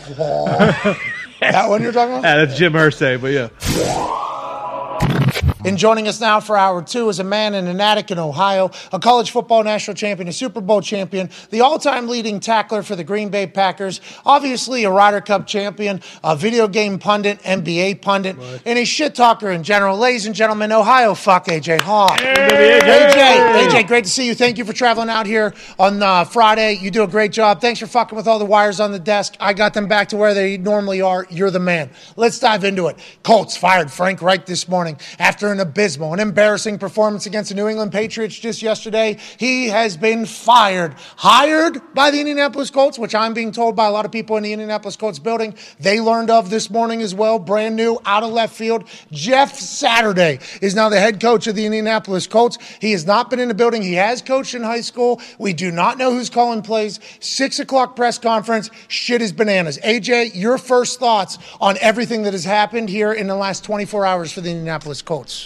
That 1.40 1.68
one 1.68 1.82
you're 1.82 1.92
talking 1.92 2.14
about? 2.18 2.24
Yeah, 2.24 2.44
that's 2.44 2.58
Jim 2.58 2.72
Irsay, 2.72 3.20
but 3.20 3.32
yeah. 3.32 3.48
And 5.66 5.76
joining 5.76 6.06
us 6.06 6.20
now 6.20 6.38
for 6.38 6.56
hour 6.56 6.80
two 6.80 7.08
is 7.08 7.18
a 7.18 7.24
man 7.24 7.52
in 7.52 7.66
an 7.66 7.80
attic 7.80 8.12
in 8.12 8.20
Ohio, 8.20 8.70
a 8.92 9.00
college 9.00 9.32
football 9.32 9.64
national 9.64 9.96
champion, 9.96 10.28
a 10.28 10.32
Super 10.32 10.60
Bowl 10.60 10.80
champion, 10.80 11.28
the 11.50 11.60
all 11.62 11.80
time 11.80 12.06
leading 12.06 12.38
tackler 12.38 12.84
for 12.84 12.94
the 12.94 13.02
Green 13.02 13.30
Bay 13.30 13.48
Packers, 13.48 14.00
obviously 14.24 14.84
a 14.84 14.90
Ryder 14.92 15.20
Cup 15.22 15.48
champion, 15.48 16.02
a 16.22 16.36
video 16.36 16.68
game 16.68 17.00
pundit, 17.00 17.40
NBA 17.40 18.00
pundit, 18.00 18.36
and 18.64 18.78
a 18.78 18.84
shit 18.84 19.16
talker 19.16 19.50
in 19.50 19.64
general. 19.64 19.98
Ladies 19.98 20.26
and 20.26 20.36
gentlemen, 20.36 20.70
Ohio 20.70 21.14
fuck 21.14 21.46
AJ 21.46 21.80
Hawk. 21.80 22.20
AJ, 22.20 23.66
AJ, 23.66 23.88
great 23.88 24.04
to 24.04 24.10
see 24.10 24.28
you. 24.28 24.36
Thank 24.36 24.58
you 24.58 24.64
for 24.64 24.72
traveling 24.72 25.10
out 25.10 25.26
here 25.26 25.52
on 25.80 26.00
uh, 26.00 26.22
Friday. 26.26 26.74
You 26.74 26.92
do 26.92 27.02
a 27.02 27.08
great 27.08 27.32
job. 27.32 27.60
Thanks 27.60 27.80
for 27.80 27.88
fucking 27.88 28.14
with 28.14 28.28
all 28.28 28.38
the 28.38 28.44
wires 28.44 28.78
on 28.78 28.92
the 28.92 29.00
desk. 29.00 29.34
I 29.40 29.52
got 29.52 29.74
them 29.74 29.88
back 29.88 30.10
to 30.10 30.16
where 30.16 30.32
they 30.32 30.58
normally 30.58 31.00
are. 31.00 31.26
You're 31.28 31.50
the 31.50 31.58
man. 31.58 31.90
Let's 32.14 32.38
dive 32.38 32.62
into 32.62 32.86
it. 32.86 32.96
Colts 33.24 33.56
fired 33.56 33.90
Frank 33.90 34.22
Reich 34.22 34.46
this 34.46 34.68
morning 34.68 34.96
after 35.18 35.55
an 35.55 35.55
an 35.56 35.66
abysmal, 35.66 36.12
an 36.12 36.20
embarrassing 36.20 36.78
performance 36.78 37.24
against 37.24 37.48
the 37.48 37.56
New 37.56 37.66
England 37.66 37.90
Patriots 37.90 38.38
just 38.38 38.60
yesterday. 38.60 39.16
He 39.38 39.68
has 39.68 39.96
been 39.96 40.26
fired, 40.26 40.94
hired 41.16 41.80
by 41.94 42.10
the 42.10 42.20
Indianapolis 42.20 42.70
Colts, 42.70 42.98
which 42.98 43.14
I'm 43.14 43.32
being 43.32 43.52
told 43.52 43.74
by 43.74 43.86
a 43.86 43.90
lot 43.90 44.04
of 44.04 44.12
people 44.12 44.36
in 44.36 44.42
the 44.42 44.52
Indianapolis 44.52 44.96
Colts 44.96 45.18
building. 45.18 45.54
They 45.80 46.00
learned 46.00 46.30
of 46.30 46.50
this 46.50 46.68
morning 46.68 47.00
as 47.00 47.14
well, 47.14 47.38
brand 47.38 47.74
new, 47.74 47.98
out 48.04 48.22
of 48.22 48.32
left 48.32 48.54
field. 48.54 48.84
Jeff 49.10 49.54
Saturday 49.54 50.40
is 50.60 50.74
now 50.74 50.90
the 50.90 51.00
head 51.00 51.20
coach 51.20 51.46
of 51.46 51.56
the 51.56 51.64
Indianapolis 51.64 52.26
Colts. 52.26 52.58
He 52.80 52.92
has 52.92 53.06
not 53.06 53.30
been 53.30 53.40
in 53.40 53.48
the 53.48 53.54
building. 53.54 53.80
He 53.80 53.94
has 53.94 54.20
coached 54.20 54.54
in 54.54 54.62
high 54.62 54.82
school. 54.82 55.22
We 55.38 55.54
do 55.54 55.70
not 55.70 55.96
know 55.96 56.12
who's 56.12 56.28
calling 56.28 56.60
plays. 56.60 57.00
Six 57.20 57.60
o'clock 57.60 57.96
press 57.96 58.18
conference. 58.18 58.70
Shit 58.88 59.22
is 59.22 59.32
bananas. 59.32 59.78
AJ, 59.78 60.34
your 60.34 60.58
first 60.58 61.00
thoughts 61.00 61.38
on 61.60 61.78
everything 61.80 62.24
that 62.24 62.34
has 62.34 62.44
happened 62.44 62.90
here 62.90 63.12
in 63.12 63.26
the 63.26 63.36
last 63.36 63.64
24 63.64 64.04
hours 64.04 64.32
for 64.32 64.42
the 64.42 64.50
Indianapolis 64.50 65.00
Colts? 65.00 65.45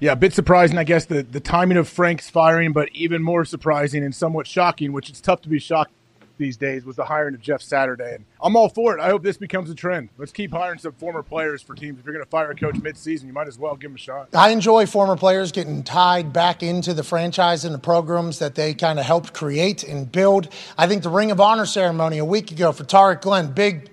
Yeah, 0.00 0.12
a 0.12 0.16
bit 0.16 0.32
surprising, 0.34 0.76
I 0.76 0.84
guess, 0.84 1.06
the, 1.06 1.22
the 1.22 1.40
timing 1.40 1.78
of 1.78 1.88
Frank's 1.88 2.28
firing, 2.28 2.72
but 2.72 2.88
even 2.92 3.22
more 3.22 3.44
surprising 3.44 4.04
and 4.04 4.14
somewhat 4.14 4.46
shocking, 4.46 4.92
which 4.92 5.08
it's 5.08 5.20
tough 5.20 5.42
to 5.42 5.48
be 5.48 5.58
shocked 5.58 5.92
these 6.36 6.56
days, 6.56 6.84
was 6.84 6.96
the 6.96 7.04
hiring 7.04 7.32
of 7.34 7.40
Jeff 7.40 7.62
Saturday. 7.62 8.16
And 8.16 8.24
I'm 8.42 8.56
all 8.56 8.68
for 8.68 8.98
it. 8.98 9.00
I 9.00 9.08
hope 9.08 9.22
this 9.22 9.36
becomes 9.36 9.70
a 9.70 9.74
trend. 9.74 10.08
Let's 10.18 10.32
keep 10.32 10.50
hiring 10.50 10.80
some 10.80 10.92
former 10.92 11.22
players 11.22 11.62
for 11.62 11.74
teams. 11.74 12.00
If 12.00 12.04
you're 12.04 12.12
going 12.12 12.24
to 12.24 12.30
fire 12.30 12.50
a 12.50 12.56
coach 12.56 12.74
midseason, 12.74 13.26
you 13.26 13.32
might 13.32 13.46
as 13.46 13.56
well 13.56 13.76
give 13.76 13.92
him 13.92 13.94
a 13.94 13.98
shot. 13.98 14.30
I 14.34 14.50
enjoy 14.50 14.86
former 14.86 15.16
players 15.16 15.52
getting 15.52 15.84
tied 15.84 16.32
back 16.32 16.64
into 16.64 16.92
the 16.92 17.04
franchise 17.04 17.64
and 17.64 17.72
the 17.72 17.78
programs 17.78 18.40
that 18.40 18.56
they 18.56 18.74
kind 18.74 18.98
of 18.98 19.04
helped 19.06 19.32
create 19.32 19.84
and 19.84 20.10
build. 20.10 20.48
I 20.76 20.88
think 20.88 21.04
the 21.04 21.08
Ring 21.08 21.30
of 21.30 21.40
Honor 21.40 21.66
ceremony 21.66 22.18
a 22.18 22.24
week 22.24 22.50
ago 22.50 22.72
for 22.72 22.82
Tarik 22.82 23.20
Glenn, 23.20 23.52
big, 23.52 23.90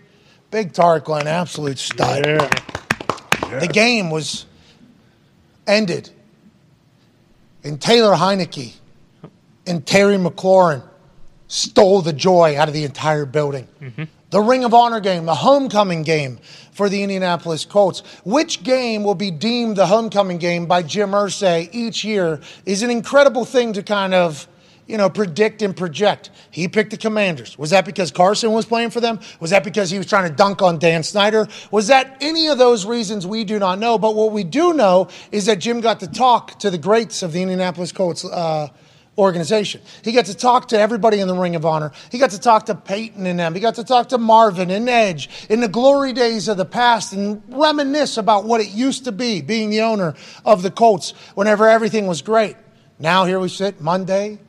big 0.50 0.74
Tarik 0.74 1.04
Glenn, 1.04 1.28
absolute 1.28 1.78
stud. 1.78 2.26
Yeah. 2.26 3.60
The 3.60 3.70
game 3.72 4.10
was 4.10 4.48
ended. 5.68 6.10
And 7.64 7.80
Taylor 7.80 8.14
Heinicke 8.14 8.74
and 9.68 9.86
Terry 9.86 10.18
McLaurin 10.18 10.84
stole 11.48 12.02
the 12.02 12.14
joy 12.14 12.58
out 12.58 12.68
of 12.68 12.74
the 12.74 12.86
entire 12.86 13.26
building. 13.26 13.68
Mm-hmm. 13.82 14.04
The 14.30 14.42
Ring 14.42 14.64
of 14.64 14.74
Honor 14.74 15.02
game, 15.02 15.26
the 15.26 15.36
homecoming 15.36 16.04
game 16.04 16.40
for 16.72 16.88
the 16.88 17.04
Indianapolis 17.04 17.66
Colts. 17.66 18.02
Which 18.24 18.64
game 18.64 19.04
will 19.04 19.16
be 19.16 19.30
deemed 19.30 19.76
the 19.76 19.88
homecoming 19.88 20.38
game 20.38 20.66
by 20.66 20.84
Jim 20.84 21.12
Irsay 21.12 21.70
each 21.74 22.06
year 22.06 22.40
is 22.66 22.82
an 22.82 22.90
incredible 22.90 23.44
thing 23.44 23.74
to 23.74 23.84
kind 23.84 24.14
of 24.14 24.48
you 24.92 24.98
know, 24.98 25.10
predict 25.10 25.62
and 25.62 25.76
project. 25.76 26.30
He 26.52 26.68
picked 26.68 26.92
the 26.92 26.98
Commanders. 26.98 27.58
Was 27.58 27.70
that 27.70 27.86
because 27.86 28.12
Carson 28.12 28.52
was 28.52 28.66
playing 28.66 28.90
for 28.90 29.00
them? 29.00 29.22
Was 29.40 29.52
that 29.52 29.64
because 29.64 29.90
he 29.90 29.98
was 29.98 30.06
trying 30.06 30.30
to 30.30 30.36
dunk 30.36 30.62
on 30.62 30.80
Dan 30.80 31.02
Snyder? 31.02 31.48
Was 31.72 31.88
that 31.88 32.18
any 32.20 32.50
of 32.50 32.58
those 32.58 32.86
reasons? 32.86 33.26
We 33.26 33.46
do 33.46 33.58
not 33.58 33.80
know. 33.80 33.98
But 33.98 34.16
what 34.16 34.34
we 34.34 34.44
do 34.44 34.74
know 34.74 35.08
is 35.32 35.46
that 35.46 35.60
Jim 35.60 35.80
got 35.80 36.02
to 36.02 36.08
talk 36.08 36.60
to 36.60 36.70
the 36.70 36.78
greats 36.78 37.24
of 37.24 37.32
the 37.32 37.42
Indianapolis 37.42 37.94
Colts. 37.94 38.26
Uh, 38.26 38.68
organization. 39.18 39.82
He 40.04 40.14
got 40.14 40.26
to 40.28 40.34
talk 40.34 40.70
to 40.70 40.80
everybody 40.80 41.20
in 41.20 41.28
the 41.28 41.36
Ring 41.36 41.56
of 41.56 41.66
Honor. 41.66 41.92
He 42.10 42.18
got 42.18 42.32
to 42.32 42.40
talk 42.40 42.68
to 42.68 42.76
Peyton 42.76 43.26
and 43.26 43.38
them. 43.38 43.54
He 43.54 43.60
got 43.60 43.76
to 43.76 43.84
talk 43.84 44.10
to 44.10 44.18
Marvin 44.18 44.72
and 44.72 44.88
Edge 44.88 45.30
in 45.50 45.60
the 45.60 45.68
glory 45.68 46.14
days 46.14 46.48
of 46.48 46.56
the 46.56 46.66
past 46.66 47.12
and 47.12 47.44
reminisce 47.50 48.18
about 48.18 48.46
what 48.46 48.62
it 48.62 48.70
used 48.70 49.04
to 49.04 49.12
be 49.12 49.42
being 49.42 49.70
the 49.70 49.82
owner 49.82 50.16
of 50.46 50.64
the 50.64 50.72
Colts 50.72 51.12
whenever 51.36 51.68
everything 51.68 52.08
was 52.08 52.22
great. 52.22 52.56
Now 53.00 53.26
here 53.26 53.40
we 53.40 53.50
sit 53.50 53.82
Monday, 53.82 54.40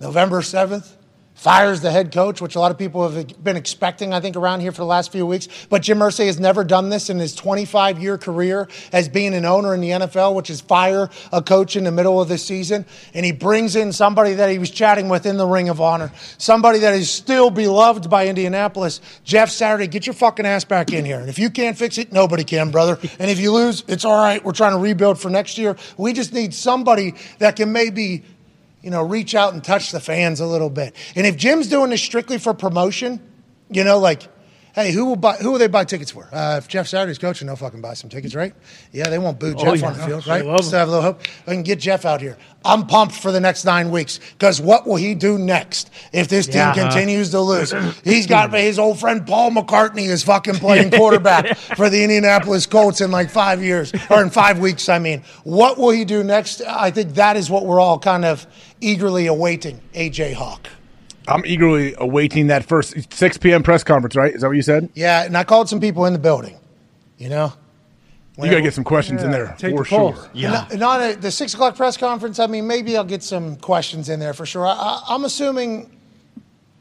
November 0.00 0.40
7th, 0.40 0.96
fires 1.36 1.82
the 1.82 1.90
head 1.90 2.12
coach, 2.12 2.40
which 2.40 2.56
a 2.56 2.58
lot 2.60 2.70
of 2.70 2.78
people 2.78 3.08
have 3.08 3.44
been 3.44 3.56
expecting, 3.56 4.12
I 4.14 4.20
think, 4.20 4.36
around 4.36 4.60
here 4.60 4.72
for 4.72 4.78
the 4.78 4.86
last 4.86 5.12
few 5.12 5.26
weeks. 5.26 5.46
But 5.68 5.82
Jim 5.82 5.98
Irsay 5.98 6.26
has 6.26 6.40
never 6.40 6.64
done 6.64 6.88
this 6.88 7.10
in 7.10 7.18
his 7.18 7.34
25 7.34 8.02
year 8.02 8.16
career 8.16 8.68
as 8.90 9.08
being 9.08 9.34
an 9.34 9.44
owner 9.44 9.74
in 9.74 9.82
the 9.82 9.90
NFL, 9.90 10.34
which 10.34 10.48
is 10.48 10.62
fire 10.62 11.10
a 11.32 11.42
coach 11.42 11.76
in 11.76 11.84
the 11.84 11.92
middle 11.92 12.20
of 12.20 12.28
the 12.28 12.38
season. 12.38 12.86
And 13.12 13.24
he 13.24 13.32
brings 13.32 13.76
in 13.76 13.92
somebody 13.92 14.32
that 14.34 14.50
he 14.50 14.58
was 14.58 14.70
chatting 14.70 15.10
with 15.10 15.26
in 15.26 15.36
the 15.36 15.46
Ring 15.46 15.68
of 15.68 15.78
Honor, 15.80 16.10
somebody 16.38 16.78
that 16.80 16.94
is 16.94 17.10
still 17.10 17.50
beloved 17.50 18.08
by 18.08 18.26
Indianapolis. 18.28 19.02
Jeff 19.22 19.50
Saturday, 19.50 19.86
get 19.86 20.06
your 20.06 20.14
fucking 20.14 20.46
ass 20.46 20.64
back 20.64 20.92
in 20.92 21.04
here. 21.04 21.20
And 21.20 21.28
if 21.28 21.38
you 21.38 21.50
can't 21.50 21.76
fix 21.76 21.98
it, 21.98 22.12
nobody 22.12 22.44
can, 22.44 22.70
brother. 22.70 22.98
And 23.18 23.30
if 23.30 23.38
you 23.38 23.52
lose, 23.52 23.84
it's 23.88 24.06
all 24.06 24.18
right. 24.18 24.42
We're 24.42 24.52
trying 24.52 24.72
to 24.72 24.78
rebuild 24.78 25.20
for 25.20 25.28
next 25.28 25.58
year. 25.58 25.76
We 25.98 26.14
just 26.14 26.32
need 26.32 26.54
somebody 26.54 27.14
that 27.40 27.56
can 27.56 27.72
maybe 27.72 28.24
you 28.86 28.92
know, 28.92 29.02
reach 29.02 29.34
out 29.34 29.52
and 29.52 29.64
touch 29.64 29.90
the 29.90 29.98
fans 29.98 30.38
a 30.38 30.46
little 30.46 30.70
bit. 30.70 30.94
And 31.16 31.26
if 31.26 31.36
Jim's 31.36 31.66
doing 31.66 31.90
this 31.90 32.00
strictly 32.00 32.38
for 32.38 32.54
promotion, 32.54 33.20
you 33.68 33.82
know, 33.82 33.98
like, 33.98 34.28
hey, 34.76 34.92
who 34.92 35.06
will 35.06 35.16
buy? 35.16 35.36
Who 35.36 35.50
will 35.52 35.58
they 35.58 35.66
buy 35.66 35.84
tickets 35.84 36.10
for? 36.10 36.28
Uh, 36.32 36.58
if 36.58 36.68
Jeff 36.68 36.86
Saturday's 36.86 37.18
coaching, 37.18 37.46
they'll 37.46 37.56
fucking 37.56 37.80
buy 37.80 37.94
some 37.94 38.10
tickets, 38.10 38.34
right? 38.34 38.54
Yeah, 38.92 39.08
they 39.08 39.18
won't 39.18 39.40
boo 39.40 39.54
Jeff 39.54 39.80
yeah. 39.80 39.86
on 39.88 39.96
the 39.96 40.06
field, 40.06 40.26
right? 40.26 40.42
Still 40.62 40.78
have 40.78 40.88
a 40.88 40.90
little 40.90 41.02
hope. 41.02 41.22
I 41.46 41.52
can 41.52 41.62
get 41.62 41.80
Jeff 41.80 42.04
out 42.04 42.20
here. 42.20 42.36
I'm 42.64 42.86
pumped 42.86 43.14
for 43.14 43.32
the 43.32 43.40
next 43.40 43.64
nine 43.64 43.90
weeks 43.90 44.20
because 44.32 44.60
what 44.60 44.86
will 44.86 44.96
he 44.96 45.14
do 45.14 45.38
next 45.38 45.90
if 46.12 46.28
this 46.28 46.46
team 46.46 46.56
Yeah. 46.56 46.74
continues 46.74 47.30
to 47.30 47.40
lose? 47.40 47.72
He's 48.04 48.26
got 48.26 48.52
his 48.52 48.78
old 48.78 49.00
friend 49.00 49.26
Paul 49.26 49.50
McCartney 49.52 50.08
is 50.08 50.22
fucking 50.22 50.56
playing 50.56 50.90
quarterback 50.96 51.56
for 51.56 51.88
the 51.88 52.02
Indianapolis 52.02 52.66
Colts 52.66 53.00
in 53.00 53.10
like 53.10 53.30
five 53.30 53.62
years 53.62 53.92
or 54.10 54.22
in 54.22 54.30
five 54.30 54.58
weeks. 54.58 54.88
I 54.88 54.98
mean, 54.98 55.22
what 55.44 55.78
will 55.78 55.90
he 55.90 56.04
do 56.04 56.22
next? 56.22 56.60
I 56.62 56.90
think 56.90 57.14
that 57.14 57.36
is 57.36 57.48
what 57.48 57.64
we're 57.64 57.80
all 57.80 57.98
kind 57.98 58.24
of 58.24 58.46
eagerly 58.80 59.26
awaiting. 59.26 59.80
AJ 59.94 60.34
Hawk. 60.34 60.68
I'm 61.28 61.44
eagerly 61.46 61.94
awaiting 61.98 62.48
that 62.48 62.64
first 62.64 63.12
6 63.12 63.38
p.m. 63.38 63.62
press 63.62 63.82
conference, 63.84 64.16
right? 64.16 64.34
Is 64.34 64.42
that 64.42 64.48
what 64.48 64.56
you 64.56 64.62
said? 64.62 64.88
Yeah, 64.94 65.24
and 65.24 65.36
I 65.36 65.44
called 65.44 65.68
some 65.68 65.80
people 65.80 66.06
in 66.06 66.12
the 66.12 66.18
building. 66.18 66.58
You 67.18 67.30
know, 67.30 67.52
You 68.36 68.50
got 68.50 68.56
to 68.56 68.62
get 68.62 68.74
some 68.74 68.84
questions 68.84 69.22
in 69.22 69.30
there 69.30 69.54
take 69.58 69.74
for 69.74 69.82
the 69.84 69.88
sure. 69.88 70.30
Yeah. 70.34 70.50
Not, 70.50 70.74
not 70.74 71.00
at 71.00 71.22
the 71.22 71.30
six 71.30 71.54
o'clock 71.54 71.76
press 71.76 71.96
conference. 71.96 72.38
I 72.38 72.46
mean, 72.46 72.66
maybe 72.66 72.96
I'll 72.96 73.04
get 73.04 73.22
some 73.22 73.56
questions 73.56 74.08
in 74.08 74.20
there 74.20 74.34
for 74.34 74.44
sure. 74.44 74.66
I, 74.66 74.72
I, 74.72 75.02
I'm 75.08 75.24
assuming 75.24 75.90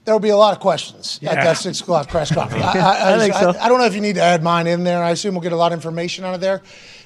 there'll 0.04 0.20
be 0.20 0.30
a 0.30 0.38
lot 0.38 0.54
of 0.54 0.60
questions 0.60 1.20
at 1.24 1.36
that 1.36 1.54
six 1.58 1.80
o'clock 1.82 2.10
press 2.10 2.34
conference. 2.34 2.64
I, 2.76 2.80
I, 2.80 3.16
I 3.16 3.20
think 3.20 3.34
so. 3.34 3.54
I, 3.60 3.70
don't 3.70 3.80
know 3.80 3.86
if 3.86 3.96
you 3.96 4.02
need 4.02 4.16
to 4.16 4.22
add 4.22 4.44
mine 4.44 4.68
in 4.68 4.84
there. 4.84 5.02
I 5.04 5.12
assume 5.12 5.36
we'll 5.36 5.42
get 5.42 5.54
a 5.54 5.58
lot 5.58 5.72
of 5.72 5.78
information 5.78 6.26
out 6.26 6.36
of 6.36 6.42
there. 6.42 6.62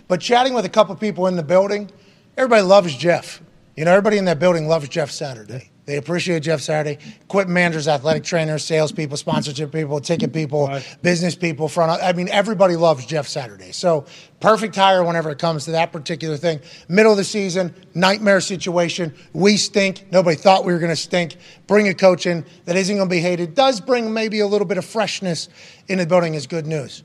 But 0.08 0.20
chatting 0.20 0.54
with 0.54 0.66
a 0.66 0.70
couple 0.70 0.94
of 0.94 1.00
people 1.00 1.28
in 1.28 1.36
the 1.36 1.44
building, 1.44 1.90
everybody 2.36 2.64
loves 2.64 2.96
Jeff. 2.96 3.42
You 3.78 3.86
know, 3.86 3.92
everybody 3.92 4.18
in 4.18 4.26
that 4.26 4.40
building 4.40 4.68
loves 4.68 4.90
Jeff 4.90 5.12
Saturday. 5.12 5.69
They 5.90 5.98
appreciate 5.98 6.44
Jeff 6.44 6.62
Saturday. 6.62 7.00
Equipment 7.22 7.56
managers, 7.56 7.88
athletic 7.88 8.24
trainers, 8.24 8.64
salespeople, 8.64 9.18
sponsorship 9.18 9.72
people, 9.72 10.00
ticket 10.00 10.32
people, 10.32 10.80
business 11.02 11.34
people, 11.34 11.68
front. 11.68 12.04
I 12.04 12.14
mean, 12.14 12.30
everybody 12.30 12.76
loves 12.76 13.08
Jeff 13.08 13.28
Saturday. 13.28 13.72
So 13.72 14.06
perfect 14.40 14.76
hire 14.76 15.04
whenever 15.04 15.32
it 15.32 15.40
comes 15.40 15.66
to 15.66 15.72
that 15.72 15.92
particular 15.92 16.38
thing. 16.38 16.60
Middle 16.90 17.14
of 17.14 17.18
the 17.18 17.24
season, 17.24 17.74
nightmare 17.96 18.40
situation. 18.40 19.16
We 19.34 19.58
stink. 19.58 20.06
Nobody 20.12 20.36
thought 20.36 20.64
we 20.64 20.74
were 20.74 20.80
going 20.80 20.92
to 20.92 20.96
stink. 20.96 21.38
Bring 21.66 21.88
a 21.88 21.96
coach 21.96 22.28
in 22.28 22.46
that 22.66 22.76
isn't 22.76 22.96
going 22.96 23.10
to 23.10 23.12
be 23.12 23.20
hated. 23.20 23.56
Does 23.56 23.82
bring 23.82 24.14
maybe 24.14 24.42
a 24.42 24.48
little 24.48 24.68
bit 24.68 24.78
of 24.78 24.86
freshness 24.86 25.50
in 25.88 25.98
the 25.98 26.06
building 26.06 26.36
is 26.36 26.46
good 26.46 26.68
news. 26.68 27.02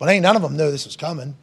But 0.00 0.08
ain't 0.08 0.24
none 0.24 0.34
of 0.34 0.42
them 0.42 0.56
knew 0.56 0.68
this 0.72 0.84
was 0.84 0.96
coming. 0.96 1.36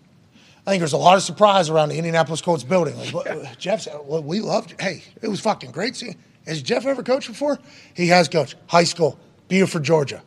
I 0.69 0.73
think 0.73 0.81
there's 0.81 0.93
a 0.93 0.97
lot 0.97 1.17
of 1.17 1.23
surprise 1.23 1.71
around 1.71 1.89
the 1.89 1.97
Indianapolis 1.97 2.41
Colts 2.41 2.63
building. 2.63 2.95
Like 2.95 3.11
what, 3.11 3.57
Jeff 3.57 3.81
said, 3.81 3.99
well, 4.05 4.21
we 4.21 4.39
loved. 4.39 4.79
Hey, 4.79 5.01
it 5.19 5.27
was 5.27 5.39
fucking 5.39 5.71
great. 5.71 5.95
See, 5.95 6.15
has 6.45 6.61
Jeff 6.61 6.85
ever 6.85 7.01
coached 7.01 7.27
before? 7.27 7.57
He 7.95 8.05
has 8.09 8.29
coached 8.29 8.53
high 8.67 8.83
school, 8.83 9.19
Beaufort, 9.47 9.81
Georgia. 9.81 10.21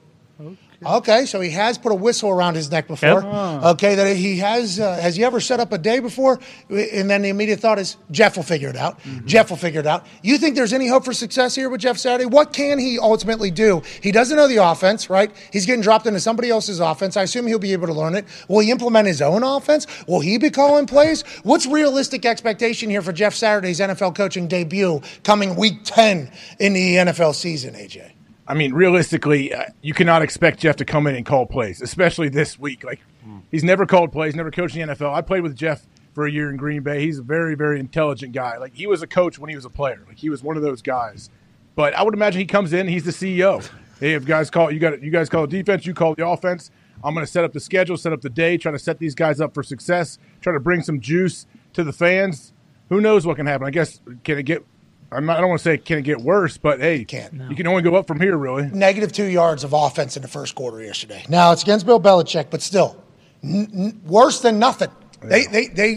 Okay, 0.85 1.26
so 1.26 1.41
he 1.41 1.51
has 1.51 1.78
put 1.78 1.93
a 1.93 1.95
whistle 1.95 2.30
around 2.30 2.55
his 2.55 2.70
neck 2.70 2.89
before. 2.89 3.22
Okay, 3.72 3.95
that 3.95 4.16
he 4.16 4.39
has. 4.39 4.80
Uh, 4.80 4.95
has 5.01 5.16
he 5.16 5.24
ever 5.24 5.41
set 5.41 5.61
up 5.61 5.72
a 5.72 5.78
day 5.78 6.01
before? 6.01 6.41
And 6.68 7.09
then 7.11 7.22
the 7.22 7.28
immediate 7.28 7.61
thought 7.61 7.78
is 7.78 7.97
Jeff 8.11 8.37
will 8.37 8.43
figure 8.43 8.68
it 8.68 8.76
out. 8.76 8.99
Jeff 9.24 9.51
will 9.51 9.57
figure 9.57 9.80
it 9.80 9.87
out. 9.87 10.07
You 10.22 10.39
think 10.39 10.55
there's 10.57 10.72
any 10.72 10.89
hope 10.89 11.05
for 11.05 11.12
success 11.12 11.55
here 11.55 11.68
with 11.68 11.80
Jeff 11.80 11.99
Saturday? 11.99 12.26
What 12.26 12.53
can 12.53 12.78
he 12.78 12.99
ultimately 12.99 13.51
do? 13.51 13.83
He 14.03 14.12
doesn't 14.12 14.37
know 14.37 14.49
the 14.49 14.57
offense, 14.57 15.11
right? 15.11 15.30
He's 15.53 15.66
getting 15.66 15.83
dropped 15.83 16.07
into 16.07 16.20
somebody 16.20 16.51
else's 16.51 16.80
offense. 16.80 17.16
I 17.16 17.22
assume 17.22 17.47
he'll 17.47 17.59
be 17.59 17.72
able 17.72 17.87
to 17.89 17.93
learn 17.95 18.14
it. 18.14 18.24
Will 18.49 18.61
he 18.61 18.70
implement 18.70 19.07
his 19.07 19.20
own 19.22 19.43
offense? 19.43 19.87
Will 20.07 20.20
he 20.20 20.39
be 20.39 20.51
calling 20.51 20.87
plays? 20.87 21.22
What's 21.43 21.66
realistic 21.66 22.24
expectation 22.24 22.91
here 22.91 23.03
for 23.03 23.12
Jeff 23.12 23.35
Saturday's 23.35 23.80
NFL 23.80 24.14
coaching 24.14 24.49
debut 24.49 25.01
coming 25.24 25.57
week 25.57 25.80
10 25.85 26.30
in 26.59 26.72
the 26.72 26.97
NFL 26.97 27.35
season, 27.35 27.74
AJ? 27.74 28.12
I 28.47 28.55
mean, 28.55 28.72
realistically, 28.74 29.55
uh, 29.55 29.66
you 29.82 29.95
cannot 29.95 30.22
expect 30.22 30.61
Jeff 30.61 30.76
to 30.76 30.84
come 30.84 31.07
in 31.07 31.14
and 31.14 31.24
call 31.24 31.47
plays, 31.47 31.80
especially 31.80 32.28
this 32.28 32.59
week. 32.59 32.82
Like, 32.84 33.01
he's 33.51 33.64
never 33.64 33.86
called 33.86 34.12
plays, 34.12 34.34
never 34.34 34.51
coached 34.51 34.76
in 34.76 34.88
the 34.88 34.95
NFL. 34.95 35.14
I 35.14 35.20
played 35.20 35.43
with 35.43 35.55
Jeff 35.55 35.86
for 36.12 36.26
a 36.26 36.30
year 36.30 36.51
in 36.51 36.57
Green 36.57 36.82
Bay. 36.82 37.01
He's 37.01 37.18
a 37.18 37.22
very, 37.22 37.55
very 37.55 37.78
intelligent 37.78 38.32
guy. 38.32 38.59
Like, 38.59 38.74
he 38.74 38.86
was 38.86 39.03
a 39.03 39.07
coach 39.07 39.38
when 39.38 39.49
he 39.49 39.57
was 39.57 39.64
a 39.64 39.70
player. 39.70 40.03
Like, 40.09 40.18
he 40.18 40.28
was 40.28 40.43
one 40.43 40.57
of 40.57 40.62
those 40.62 40.82
guys. 40.82 41.30
But 41.74 41.95
I 41.95 42.03
would 42.03 42.14
imagine 42.14 42.40
he 42.40 42.47
comes 42.47 42.72
in, 42.72 42.88
he's 42.88 43.05
the 43.05 43.12
CEO. 43.12 43.66
Hey, 44.01 44.14
if 44.14 44.24
guys 44.24 44.51
call 44.51 44.72
you 44.72 44.80
got 44.80 45.01
you 45.01 45.12
guys 45.12 45.28
call 45.28 45.47
the 45.47 45.62
defense, 45.62 45.86
you 45.86 45.95
call 45.95 46.14
the 46.16 46.26
offense. 46.26 46.70
I'm 47.05 47.14
going 47.14 47.24
to 47.24 47.30
set 47.30 47.45
up 47.45 47.53
the 47.53 47.61
schedule, 47.61 47.97
set 47.97 48.12
up 48.12 48.20
the 48.20 48.30
day, 48.30 48.57
try 48.59 48.72
to 48.72 48.78
set 48.78 48.99
these 48.99 49.14
guys 49.14 49.40
up 49.40 49.55
for 49.55 49.62
success, 49.62 50.18
try 50.40 50.53
to 50.53 50.61
bring 50.61 50.82
some 50.82 51.01
juice 51.01 51.47
to 51.72 51.84
the 51.84 51.93
fans. 51.93 52.53
Who 52.88 53.01
knows 53.01 53.26
what 53.26 53.36
can 53.36 53.47
happen? 53.47 53.66
I 53.66 53.70
guess 53.70 54.01
can 54.24 54.38
it 54.38 54.43
get? 54.43 54.64
I'm 55.15 55.27
not, 55.27 55.37
I 55.37 55.41
don't 55.41 55.51
want 55.51 55.61
to 55.61 55.65
say 55.65 55.79
can 55.79 55.99
it 55.99 56.03
get 56.03 56.21
worse, 56.21 56.57
but 56.59 56.81
hey, 56.81 56.97
you 56.97 57.07
can't. 57.07 57.35
you 57.51 57.57
can 57.57 57.67
only 57.67 57.83
go 57.83 57.95
up 57.97 58.07
from 58.07 58.21
here, 58.21 58.37
really. 58.37 58.67
negative 58.69 59.13
two 59.13 59.27
yards 59.27 59.65
of 59.65 59.73
offense 59.73 60.17
in 60.17 60.23
the 60.23 60.29
first 60.29 60.55
quarter 60.55 60.83
yesterday. 60.83 61.25
Now 61.29 61.53
it's 61.53 61.63
against 61.63 61.87
Bill 61.87 62.01
Belichick, 62.01 62.47
but 62.51 62.63
still 62.63 62.97
n- 63.45 63.69
n- 63.75 64.01
worse 64.07 64.41
than 64.41 64.59
nothing. 64.59 64.91
They, 65.23 65.47
they, 65.47 65.67
they, 65.69 65.95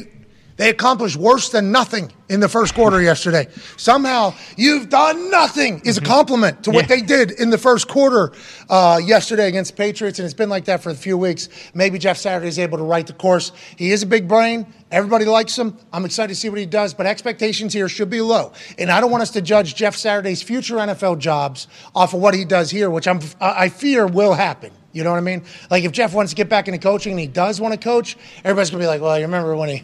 They 0.57 0.69
accomplished 0.69 1.17
worse 1.17 1.49
than 1.49 1.71
nothing 1.73 2.13
in 2.29 2.39
the 2.39 2.47
first 2.47 2.73
quarter 2.75 3.01
yesterday. 3.11 3.47
Somehow, 3.75 4.33
you've 4.55 4.87
done 4.89 5.29
nothing 5.29 5.81
is 5.83 5.97
a 5.97 6.01
compliment 6.01 6.63
to 6.63 6.71
what 6.71 6.89
Yeah. 6.89 6.95
they 6.95 7.01
did 7.01 7.31
in 7.31 7.49
the 7.49 7.57
first 7.57 7.89
quarter 7.89 8.31
uh, 8.69 9.01
yesterday 9.03 9.49
against 9.49 9.71
the 9.71 9.77
Patriots, 9.77 10.17
and 10.19 10.25
it's 10.25 10.33
been 10.33 10.47
like 10.49 10.65
that 10.65 10.81
for 10.81 10.91
a 10.91 10.95
few 10.95 11.17
weeks. 11.17 11.49
Maybe 11.73 11.99
Jeff 11.99 12.17
Saturday 12.17 12.47
is 12.47 12.57
able 12.57 12.77
to 12.77 12.85
write 12.85 13.07
the 13.07 13.13
course. 13.13 13.51
He 13.75 13.91
is 13.91 14.01
a 14.03 14.05
big 14.05 14.29
brain. 14.29 14.65
Everybody 14.91 15.25
likes 15.25 15.57
him. 15.57 15.77
I'm 15.91 16.05
excited 16.05 16.29
to 16.29 16.39
see 16.39 16.47
what 16.47 16.57
he 16.59 16.65
does, 16.65 16.93
but 16.93 17.05
expectations 17.05 17.73
here 17.73 17.89
should 17.89 18.09
be 18.09 18.21
low. 18.21 18.53
And 18.77 18.89
I 18.89 19.01
don't 19.01 19.11
want 19.11 19.23
us 19.23 19.31
to 19.31 19.41
judge 19.41 19.75
Jeff 19.75 19.95
Saturday's 19.95 20.41
future 20.41 20.75
NFL 20.75 21.19
jobs 21.19 21.67
off 21.93 22.13
of 22.13 22.21
what 22.21 22.33
he 22.33 22.45
does 22.45 22.71
here, 22.71 22.89
which 22.89 23.07
I'm, 23.09 23.19
I 23.41 23.65
I 23.65 23.69
fear 23.69 24.07
will 24.07 24.33
happen. 24.33 24.71
You 24.93 25.03
know 25.03 25.11
what 25.11 25.17
I 25.17 25.21
mean? 25.21 25.43
Like 25.69 25.83
if 25.83 25.91
Jeff 25.91 26.13
wants 26.13 26.31
to 26.31 26.35
get 26.37 26.47
back 26.47 26.69
into 26.69 26.79
coaching 26.79 27.11
and 27.11 27.19
he 27.19 27.27
does 27.27 27.59
want 27.59 27.73
to 27.73 27.77
coach, 27.79 28.15
everybody's 28.45 28.69
gonna 28.69 28.81
be 28.83 28.87
like, 28.87 29.01
"Well, 29.01 29.17
you 29.19 29.25
remember 29.25 29.53
when 29.57 29.67
he 29.67 29.83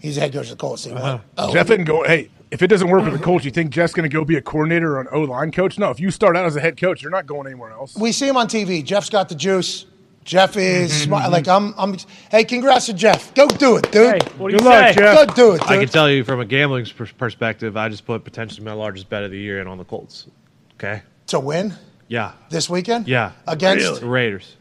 he's 0.00 0.16
the 0.16 0.20
head 0.20 0.32
coach 0.32 0.44
of 0.44 0.50
the 0.50 0.56
Colts? 0.56 0.84
He 0.84 0.92
won. 0.92 1.20
Oh, 1.38 1.52
Jeff 1.52 1.68
didn't 1.68 1.86
go. 1.86 2.02
Hey, 2.04 2.30
if 2.50 2.62
it 2.62 2.66
doesn't 2.66 2.88
work 2.88 3.04
with 3.04 3.12
the 3.12 3.18
Colts, 3.18 3.44
you 3.44 3.50
think 3.50 3.70
Jeff's 3.70 3.92
going 3.92 4.08
to 4.08 4.12
go 4.12 4.24
be 4.24 4.36
a 4.36 4.42
coordinator 4.42 4.96
or 4.96 5.00
an 5.00 5.08
O 5.12 5.20
line 5.20 5.52
coach? 5.52 5.78
No. 5.78 5.90
If 5.90 6.00
you 6.00 6.10
start 6.10 6.36
out 6.36 6.44
as 6.46 6.56
a 6.56 6.60
head 6.60 6.76
coach, 6.76 7.02
you're 7.02 7.10
not 7.10 7.26
going 7.26 7.46
anywhere 7.46 7.70
else. 7.70 7.96
we 7.96 8.12
see 8.12 8.28
him 8.28 8.36
on 8.36 8.48
TV. 8.48 8.84
Jeff's 8.84 9.10
got 9.10 9.28
the 9.28 9.34
juice. 9.34 9.86
Jeff 10.24 10.56
is 10.56 10.92
mm-hmm. 10.92 11.04
smart. 11.04 11.30
Like 11.30 11.48
I'm, 11.48 11.74
I'm. 11.78 11.96
Hey, 12.30 12.44
congrats 12.44 12.86
to 12.86 12.92
Jeff. 12.92 13.32
Go 13.34 13.46
do 13.48 13.76
it, 13.76 13.90
dude. 13.90 14.22
Hey, 14.22 14.28
what 14.36 14.50
do 14.50 14.58
Good 14.58 14.64
you 14.64 14.70
luck, 14.70 14.88
say? 14.88 15.00
Jeff. 15.00 15.28
Go 15.28 15.34
do 15.34 15.54
it, 15.54 15.62
I 15.62 15.78
can 15.78 15.88
tell 15.88 16.10
you 16.10 16.24
from 16.24 16.40
a 16.40 16.44
gambling 16.44 16.86
pers- 16.86 17.12
perspective, 17.12 17.76
I 17.76 17.88
just 17.88 18.04
put 18.04 18.22
potentially 18.22 18.64
my 18.64 18.72
largest 18.72 19.08
bet 19.08 19.22
of 19.22 19.30
the 19.30 19.38
year 19.38 19.60
in 19.60 19.66
on 19.66 19.78
the 19.78 19.84
Colts. 19.84 20.26
Okay. 20.74 21.02
To 21.28 21.40
win 21.40 21.74
Yeah. 22.08 22.32
this 22.50 22.68
weekend. 22.68 23.08
Yeah. 23.08 23.32
Against 23.46 24.00
The 24.00 24.06
Raiders. 24.06 24.56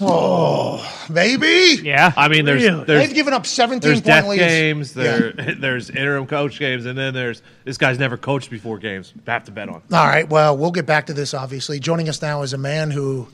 Oh, 0.00 0.86
maybe. 1.08 1.78
Yeah. 1.82 2.12
I 2.16 2.28
mean, 2.28 2.44
there's 2.44 2.62
Really? 2.62 2.84
there's 2.84 3.06
They've 3.06 3.14
given 3.14 3.32
up 3.32 3.46
17 3.46 3.80
there's 3.80 4.00
point 4.00 4.04
death 4.06 4.26
leads. 4.28 4.42
games. 4.42 4.96
Yeah. 4.96 5.02
There 5.02 5.54
there's 5.58 5.90
interim 5.90 6.26
coach 6.26 6.58
games, 6.58 6.86
and 6.86 6.98
then 6.98 7.14
there's 7.14 7.42
this 7.64 7.78
guy's 7.78 7.98
never 7.98 8.16
coached 8.16 8.50
before 8.50 8.78
games. 8.78 9.12
Have 9.26 9.44
to 9.44 9.50
bet 9.52 9.68
on. 9.68 9.82
All 9.92 10.06
right. 10.06 10.28
Well, 10.28 10.56
we'll 10.56 10.70
get 10.70 10.86
back 10.86 11.06
to 11.06 11.14
this. 11.14 11.32
Obviously, 11.34 11.80
joining 11.80 12.08
us 12.08 12.20
now 12.20 12.42
is 12.42 12.52
a 12.52 12.58
man 12.58 12.90
who 12.90 13.28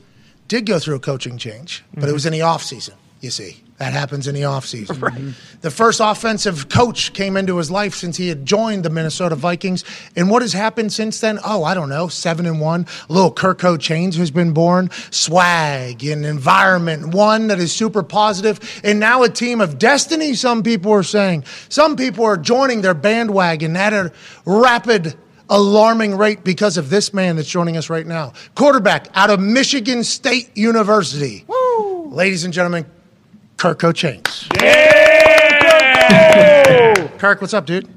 did 0.49 0.67
go 0.67 0.79
through 0.79 0.97
a 0.97 1.01
coaching 1.01 1.37
change, 1.39 1.85
but 1.95 2.09
it 2.09 2.13
was 2.13 2.27
in 2.27 2.33
the 2.33 2.43
off 2.43 2.63
season. 2.63 2.95
You 3.21 3.31
see, 3.31 3.63
that 3.79 3.93
happens 3.93 4.27
in 4.27 4.35
the 4.35 4.45
off 4.45 4.65
season. 4.65 4.97
Mm-hmm. 4.97 5.61
The 5.61 5.71
first 5.71 6.01
offensive 6.03 6.69
coach 6.69 7.13
came 7.13 7.37
into 7.37 7.59
his 7.59 7.71
life 7.71 7.95
since 7.95 8.17
he 8.17 8.29
had 8.29 8.47
joined 8.47 8.85
the 8.85 8.91
Minnesota 8.91 9.37
Vikings. 9.37 9.85
And 10.15 10.31
what 10.31 10.43
has 10.43 10.55
happened 10.55 10.93
since 10.93 11.21
then? 11.21 11.39
Oh, 11.45 11.63
I 11.63 11.75
don't 11.75 11.91
know. 11.91 12.09
Seven 12.09 12.47
and 12.47 12.61
one. 12.61 12.87
Little 13.09 13.33
Kirko 13.33 13.79
Chains 13.79 14.17
has 14.17 14.31
been 14.31 14.53
born. 14.53 14.91
Swag 15.11 16.03
and 16.05 16.25
environment. 16.25 17.15
One 17.15 17.49
that 17.49 17.59
is 17.59 17.73
super 17.73 18.03
positive. 18.03 18.81
And 18.83 18.99
now 18.99 19.23
a 19.23 19.29
team 19.29 19.61
of 19.61 19.79
destiny. 19.79 20.35
Some 20.35 20.63
people 20.63 20.93
are 20.93 21.03
saying. 21.03 21.45
Some 21.69 21.97
people 21.97 22.25
are 22.25 22.39
joining 22.39 22.81
their 22.81 22.95
bandwagon 22.95 23.77
at 23.77 23.93
a 23.93 24.11
rapid 24.47 25.15
alarming 25.51 26.17
rate 26.17 26.45
because 26.45 26.77
of 26.77 26.91
this 26.91 27.13
man 27.13 27.37
that's 27.37 27.49
joining 27.49 27.77
us 27.77 27.91
right 27.91 28.07
now. 28.07 28.33
Quarterback 28.55 29.09
out 29.15 29.31
of 29.31 29.39
Michigan 29.39 30.03
State 30.03 30.57
University. 30.57 31.45
Ladies 32.07 32.45
and 32.45 32.55
gentlemen, 32.55 32.87
Kirko 33.57 33.95
Chains. 33.95 34.49
Kirk, 37.19 37.41
what's 37.41 37.55
up, 37.55 37.67
dude? 37.67 37.89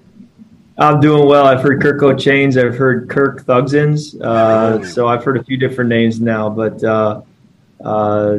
I'm 0.77 1.01
doing 1.01 1.27
well. 1.27 1.45
I've 1.45 1.61
heard 1.61 1.81
Kirk 1.81 2.17
Chains. 2.17 2.57
I've 2.57 2.77
heard 2.77 3.09
Kirk 3.09 3.43
Thugsins. 3.43 4.19
Uh, 4.21 4.85
so 4.85 5.07
I've 5.07 5.23
heard 5.23 5.37
a 5.37 5.43
few 5.43 5.57
different 5.57 5.89
names 5.89 6.21
now, 6.21 6.49
but 6.49 6.81
uh, 6.83 7.21
uh, 7.83 8.37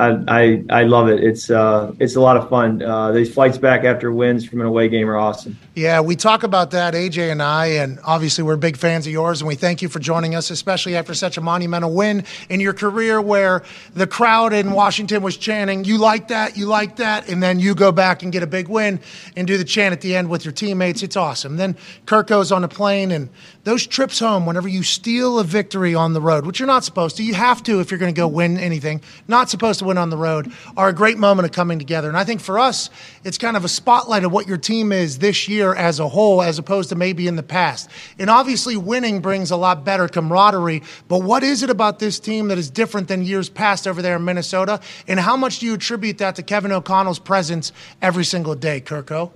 I, 0.00 0.62
I 0.70 0.82
love 0.84 1.08
it. 1.08 1.24
It's 1.24 1.50
uh, 1.50 1.92
it's 1.98 2.14
a 2.14 2.20
lot 2.20 2.36
of 2.36 2.48
fun. 2.48 2.80
Uh, 2.80 3.10
these 3.10 3.34
flights 3.34 3.58
back 3.58 3.82
after 3.82 4.12
wins 4.12 4.46
from 4.46 4.60
an 4.60 4.66
away 4.66 4.88
game 4.88 5.10
are 5.10 5.16
awesome. 5.16 5.58
Yeah, 5.74 6.00
we 6.00 6.14
talk 6.14 6.44
about 6.44 6.70
that, 6.70 6.94
AJ 6.94 7.32
and 7.32 7.42
I, 7.42 7.66
and 7.66 7.98
obviously 8.04 8.44
we're 8.44 8.56
big 8.56 8.76
fans 8.76 9.08
of 9.08 9.12
yours, 9.12 9.40
and 9.40 9.48
we 9.48 9.56
thank 9.56 9.82
you 9.82 9.88
for 9.88 9.98
joining 9.98 10.36
us, 10.36 10.50
especially 10.50 10.94
after 10.94 11.14
such 11.14 11.36
a 11.36 11.40
monumental 11.40 11.92
win 11.92 12.24
in 12.48 12.60
your 12.60 12.74
career 12.74 13.20
where 13.20 13.64
the 13.94 14.06
crowd 14.06 14.52
in 14.52 14.70
Washington 14.70 15.20
was 15.20 15.36
chanting, 15.36 15.84
You 15.84 15.98
like 15.98 16.28
that, 16.28 16.56
you 16.56 16.66
like 16.66 16.96
that, 16.96 17.28
and 17.28 17.42
then 17.42 17.58
you 17.58 17.74
go 17.74 17.90
back 17.90 18.22
and 18.22 18.30
get 18.30 18.44
a 18.44 18.46
big 18.46 18.68
win 18.68 19.00
and 19.36 19.48
do 19.48 19.58
the 19.58 19.64
chant 19.64 19.92
at 19.92 20.00
the 20.00 20.14
end 20.14 20.30
with 20.30 20.44
your 20.44 20.52
teammates. 20.52 21.02
It's 21.02 21.16
awesome. 21.16 21.56
Then 21.56 21.76
Kirk 22.06 22.28
goes 22.28 22.52
on 22.52 22.62
a 22.62 22.68
plane, 22.68 23.10
and 23.10 23.30
those 23.68 23.86
trips 23.86 24.18
home, 24.18 24.46
whenever 24.46 24.66
you 24.66 24.82
steal 24.82 25.38
a 25.38 25.44
victory 25.44 25.94
on 25.94 26.14
the 26.14 26.22
road, 26.22 26.46
which 26.46 26.58
you're 26.58 26.66
not 26.66 26.84
supposed 26.84 27.18
to, 27.18 27.22
you 27.22 27.34
have 27.34 27.62
to 27.62 27.80
if 27.80 27.90
you're 27.90 27.98
going 27.98 28.14
to 28.14 28.18
go 28.18 28.26
win 28.26 28.56
anything, 28.56 28.98
not 29.28 29.50
supposed 29.50 29.78
to 29.78 29.84
win 29.84 29.98
on 29.98 30.08
the 30.08 30.16
road, 30.16 30.50
are 30.74 30.88
a 30.88 30.92
great 30.94 31.18
moment 31.18 31.44
of 31.44 31.52
coming 31.52 31.78
together. 31.78 32.08
And 32.08 32.16
I 32.16 32.24
think 32.24 32.40
for 32.40 32.58
us, 32.58 32.88
it's 33.24 33.36
kind 33.36 33.58
of 33.58 33.66
a 33.66 33.68
spotlight 33.68 34.24
of 34.24 34.32
what 34.32 34.48
your 34.48 34.56
team 34.56 34.90
is 34.90 35.18
this 35.18 35.48
year 35.48 35.74
as 35.74 36.00
a 36.00 36.08
whole, 36.08 36.40
as 36.40 36.58
opposed 36.58 36.88
to 36.88 36.94
maybe 36.94 37.26
in 37.26 37.36
the 37.36 37.42
past. 37.42 37.90
And 38.18 38.30
obviously, 38.30 38.78
winning 38.78 39.20
brings 39.20 39.50
a 39.50 39.56
lot 39.56 39.84
better 39.84 40.08
camaraderie. 40.08 40.82
But 41.06 41.18
what 41.18 41.42
is 41.42 41.62
it 41.62 41.68
about 41.68 41.98
this 41.98 42.18
team 42.18 42.48
that 42.48 42.56
is 42.56 42.70
different 42.70 43.08
than 43.08 43.22
years 43.22 43.50
past 43.50 43.86
over 43.86 44.00
there 44.00 44.16
in 44.16 44.24
Minnesota? 44.24 44.80
And 45.06 45.20
how 45.20 45.36
much 45.36 45.58
do 45.58 45.66
you 45.66 45.74
attribute 45.74 46.16
that 46.18 46.36
to 46.36 46.42
Kevin 46.42 46.72
O'Connell's 46.72 47.18
presence 47.18 47.72
every 48.00 48.24
single 48.24 48.54
day, 48.54 48.80
Kirko? 48.80 49.30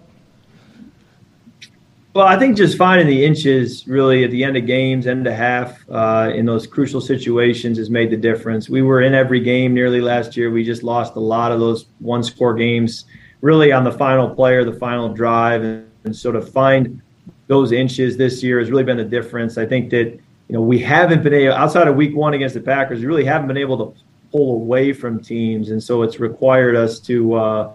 Well, 2.15 2.27
I 2.27 2.39
think 2.39 2.59
just 2.59 2.77
finding 2.77 3.07
the 3.07 3.25
inches 3.25 3.89
really 3.89 4.23
at 4.23 4.31
the 4.31 4.45
end 4.45 4.59
of 4.59 4.67
games, 4.67 5.07
end 5.07 5.27
of 5.27 5.33
half, 5.33 5.83
uh, 5.91 6.31
in 6.35 6.45
those 6.45 6.67
crucial 6.67 7.01
situations 7.01 7.79
has 7.79 7.89
made 7.89 8.11
the 8.11 8.19
difference. 8.19 8.69
We 8.69 8.83
were 8.83 9.01
in 9.01 9.15
every 9.15 9.41
game 9.41 9.73
nearly 9.73 10.03
last 10.03 10.37
year. 10.37 10.51
We 10.51 10.63
just 10.63 10.83
lost 10.83 11.17
a 11.17 11.21
lot 11.21 11.53
of 11.53 11.61
those 11.61 11.87
one 12.01 12.23
score 12.23 12.53
games 12.55 13.07
really 13.41 13.73
on 13.73 13.83
the 13.83 13.93
final 13.93 14.29
player, 14.29 14.63
the 14.63 14.75
final 14.75 15.09
drive. 15.13 15.63
And, 15.63 15.89
and 16.05 16.15
sort 16.15 16.35
of 16.35 16.51
find 16.51 17.01
those 17.47 17.71
inches 17.71 18.17
this 18.17 18.43
year 18.43 18.59
has 18.59 18.71
really 18.71 18.83
been 18.83 18.97
the 18.97 19.05
difference. 19.05 19.57
I 19.57 19.65
think 19.65 19.89
that, 19.91 20.07
you 20.07 20.21
know, 20.57 20.61
we 20.61 20.81
haven't 20.81 21.23
been 21.23 21.33
able, 21.33 21.55
outside 21.55 21.87
of 21.87 21.95
week 21.95 22.17
one 22.17 22.35
against 22.35 22.55
the 22.55 22.61
Packers, 22.61 22.99
we 23.01 23.07
really 23.07 23.25
haven't 23.25 23.47
been 23.47 23.57
able 23.57 23.79
to 23.87 24.01
pull 24.33 24.57
away 24.57 24.93
from 24.93 25.23
teams. 25.23 25.71
And 25.71 25.81
so 25.81 26.03
it's 26.03 26.19
required 26.19 26.75
us 26.75 26.99
to, 27.01 27.35
uh, 27.35 27.73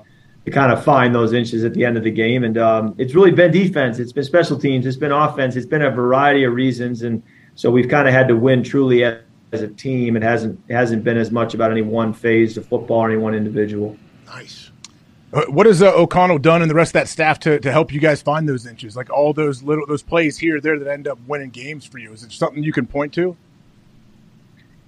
to 0.48 0.52
kind 0.52 0.72
of 0.72 0.82
find 0.82 1.14
those 1.14 1.34
inches 1.34 1.66
at 1.66 1.74
the 1.74 1.84
end 1.84 1.98
of 1.98 2.06
the 2.06 2.10
game. 2.10 2.46
And 2.46 2.58
um, 2.58 2.96
it's 2.98 3.14
really 3.14 3.32
been 3.32 3.52
defense. 3.52 4.00
It's 4.00 4.14
been 4.14 4.24
special 4.24 4.58
teams. 4.58 4.86
It's 4.86 4.96
been 4.96 5.12
offense. 5.12 5.58
It's 5.58 5.66
been 5.66 5.82
a 5.82 5.92
variety 5.92 6.46
of 6.46 6.54
reasons. 6.54 7.02
And 7.02 7.22
so 7.56 7.70
we've 7.70 7.90
kind 7.90 8.08
of 8.08 8.14
had 8.14 8.30
to 8.30 8.36
win 8.38 8.64
truly 8.64 9.04
as 9.04 9.20
a 9.52 9.68
team. 9.68 10.16
It 10.16 10.24
hasn't 10.24 10.58
it 10.70 10.74
hasn't 10.74 11.04
been 11.04 11.18
as 11.18 11.32
much 11.32 11.54
about 11.54 11.72
any 11.72 11.82
one 11.82 12.14
phase 12.14 12.56
of 12.56 12.66
football 12.66 13.00
or 13.00 13.10
any 13.12 13.18
one 13.18 13.36
individual. 13.36 13.98
Nice. 14.26 14.72
Uh, 15.34 15.42
What 15.50 15.66
has 15.66 15.82
uh, 15.82 15.94
O'Connell 15.94 16.38
done 16.38 16.62
and 16.62 16.72
the 16.72 16.76
rest 16.76 16.92
of 16.92 16.94
that 16.94 17.10
staff 17.10 17.40
to, 17.40 17.60
to 17.60 17.70
help 17.70 17.92
you 17.92 18.00
guys 18.00 18.22
find 18.22 18.48
those 18.48 18.66
inches? 18.66 18.96
Like 18.96 19.10
all 19.10 19.34
those 19.34 19.64
little 19.64 19.86
those 19.86 20.02
plays 20.02 20.38
here, 20.38 20.62
there 20.62 20.80
that 20.80 20.88
end 20.88 21.10
up 21.10 21.20
winning 21.28 21.50
games 21.50 21.86
for 21.86 21.98
you. 21.98 22.14
Is 22.14 22.24
it 22.24 22.32
something 22.32 22.64
you 22.64 22.72
can 22.72 22.86
point 22.88 23.14
to? 23.16 23.36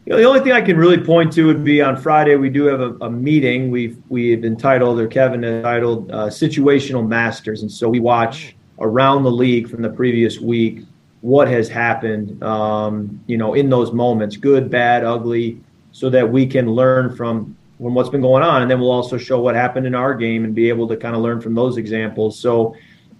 You 0.10 0.16
know, 0.16 0.22
the 0.24 0.28
only 0.28 0.40
thing 0.40 0.54
I 0.54 0.62
can 0.62 0.76
really 0.76 0.98
point 0.98 1.32
to 1.34 1.46
would 1.46 1.64
be 1.64 1.84
on 1.84 1.96
Friday. 1.96 2.36
We 2.36 2.50
do 2.50 2.64
have 2.64 2.82
a, 2.82 2.96
a 2.96 3.12
meeting. 3.12 3.70
We've 3.70 4.02
we've 4.10 4.44
entitled, 4.44 5.00
or 5.00 5.08
Kevin 5.08 5.44
entitled, 5.44 6.10
uh, 6.10 6.30
"Situational 6.30 7.08
Masters," 7.08 7.62
and 7.62 7.72
so 7.72 7.88
we 7.88 8.00
watch 8.00 8.56
around 8.80 9.22
the 9.22 9.32
league 9.32 9.70
from 9.70 9.84
the 9.84 9.90
previous 9.90 10.40
week 10.40 10.82
what 11.22 11.48
has 11.48 11.70
happened. 11.70 12.42
Um, 12.42 13.24
you 13.28 13.38
know, 13.38 13.54
in 13.54 13.70
those 13.70 13.92
moments, 13.92 14.36
good, 14.36 14.72
bad, 14.72 15.04
ugly, 15.04 15.62
so 15.92 16.10
that 16.10 16.28
we 16.28 16.48
can 16.48 16.72
learn 16.72 17.16
from 17.16 17.56
from 17.78 17.94
what's 17.94 18.10
been 18.10 18.22
going 18.22 18.42
on, 18.42 18.64
and 18.64 18.72
then 18.72 18.80
we'll 18.80 18.92
also 18.92 19.16
show 19.16 19.40
what 19.40 19.54
happened 19.54 19.86
in 19.86 19.94
our 19.94 20.16
game 20.16 20.44
and 20.44 20.56
be 20.56 20.70
able 20.70 20.88
to 20.88 20.98
kind 20.98 21.16
of 21.16 21.22
learn 21.22 21.40
from 21.40 21.54
those 21.54 21.78
examples. 21.78 22.40
So. 22.40 22.76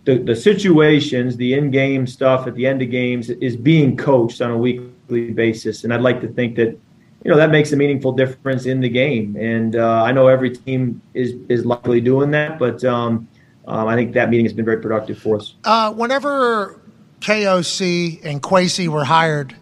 The, 0.06 0.18
the 0.18 0.36
situations, 0.36 1.36
the 1.36 1.54
in-game 1.54 2.08
stuff 2.08 2.48
at 2.48 2.56
the 2.56 2.66
end 2.66 2.82
of 2.82 2.90
games 2.90 3.30
is 3.30 3.56
being 3.56 3.98
coached 3.98 4.42
on 4.42 4.50
a 4.50 4.58
weekly 4.58 4.90
basis, 5.10 5.84
and 5.84 5.94
I'd 5.94 6.02
like 6.02 6.22
to 6.22 6.28
think 6.28 6.56
that 6.56 6.78
you 7.24 7.32
know 7.32 7.38
that 7.38 7.52
makes 7.52 7.72
a 7.72 7.76
meaningful 7.76 8.12
difference 8.14 8.66
in 8.66 8.80
the 8.80 8.90
game. 8.90 9.36
And 9.36 9.76
uh, 9.76 10.04
I 10.04 10.12
know 10.12 10.28
every 10.28 10.52
team 10.52 11.02
is 11.14 11.34
is 11.50 11.66
likely 11.66 12.02
doing 12.02 12.32
that, 12.32 12.60
but 12.60 12.84
um, 12.84 13.28
um, 13.68 13.88
I 13.88 13.96
think 13.96 14.14
that 14.14 14.30
meeting 14.30 14.46
has 14.46 14.54
been 14.54 14.66
very 14.66 14.82
productive 14.82 15.18
for 15.20 15.38
us. 15.38 15.56
Uh, 15.64 15.92
whenever 15.94 16.80
KOC 17.22 18.24
and 18.24 18.42
Kwesi 18.42 18.88
were 18.88 19.04
hired, 19.04 19.56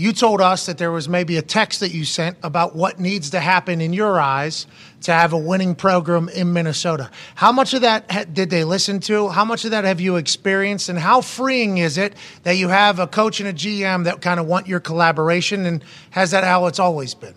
you 0.00 0.14
told 0.14 0.40
us 0.40 0.64
that 0.64 0.78
there 0.78 0.90
was 0.90 1.10
maybe 1.10 1.36
a 1.36 1.42
text 1.42 1.80
that 1.80 1.92
you 1.92 2.06
sent 2.06 2.38
about 2.42 2.74
what 2.74 2.98
needs 2.98 3.28
to 3.30 3.38
happen 3.38 3.82
in 3.82 3.92
your 3.92 4.18
eyes 4.18 4.66
to 5.02 5.12
have 5.12 5.34
a 5.34 5.38
winning 5.38 5.74
program 5.74 6.30
in 6.30 6.54
Minnesota. 6.54 7.10
How 7.34 7.52
much 7.52 7.74
of 7.74 7.82
that 7.82 8.10
ha- 8.10 8.24
did 8.24 8.48
they 8.48 8.64
listen 8.64 9.00
to? 9.00 9.28
How 9.28 9.44
much 9.44 9.66
of 9.66 9.72
that 9.72 9.84
have 9.84 10.00
you 10.00 10.16
experienced? 10.16 10.88
And 10.88 10.98
how 10.98 11.20
freeing 11.20 11.76
is 11.76 11.98
it 11.98 12.14
that 12.44 12.56
you 12.56 12.68
have 12.68 12.98
a 12.98 13.06
coach 13.06 13.40
and 13.40 13.48
a 13.50 13.52
GM 13.52 14.04
that 14.04 14.22
kind 14.22 14.40
of 14.40 14.46
want 14.46 14.66
your 14.66 14.80
collaboration? 14.80 15.66
And 15.66 15.84
has 16.12 16.30
that 16.30 16.44
how 16.44 16.64
it's 16.64 16.78
always 16.78 17.14
been? 17.14 17.34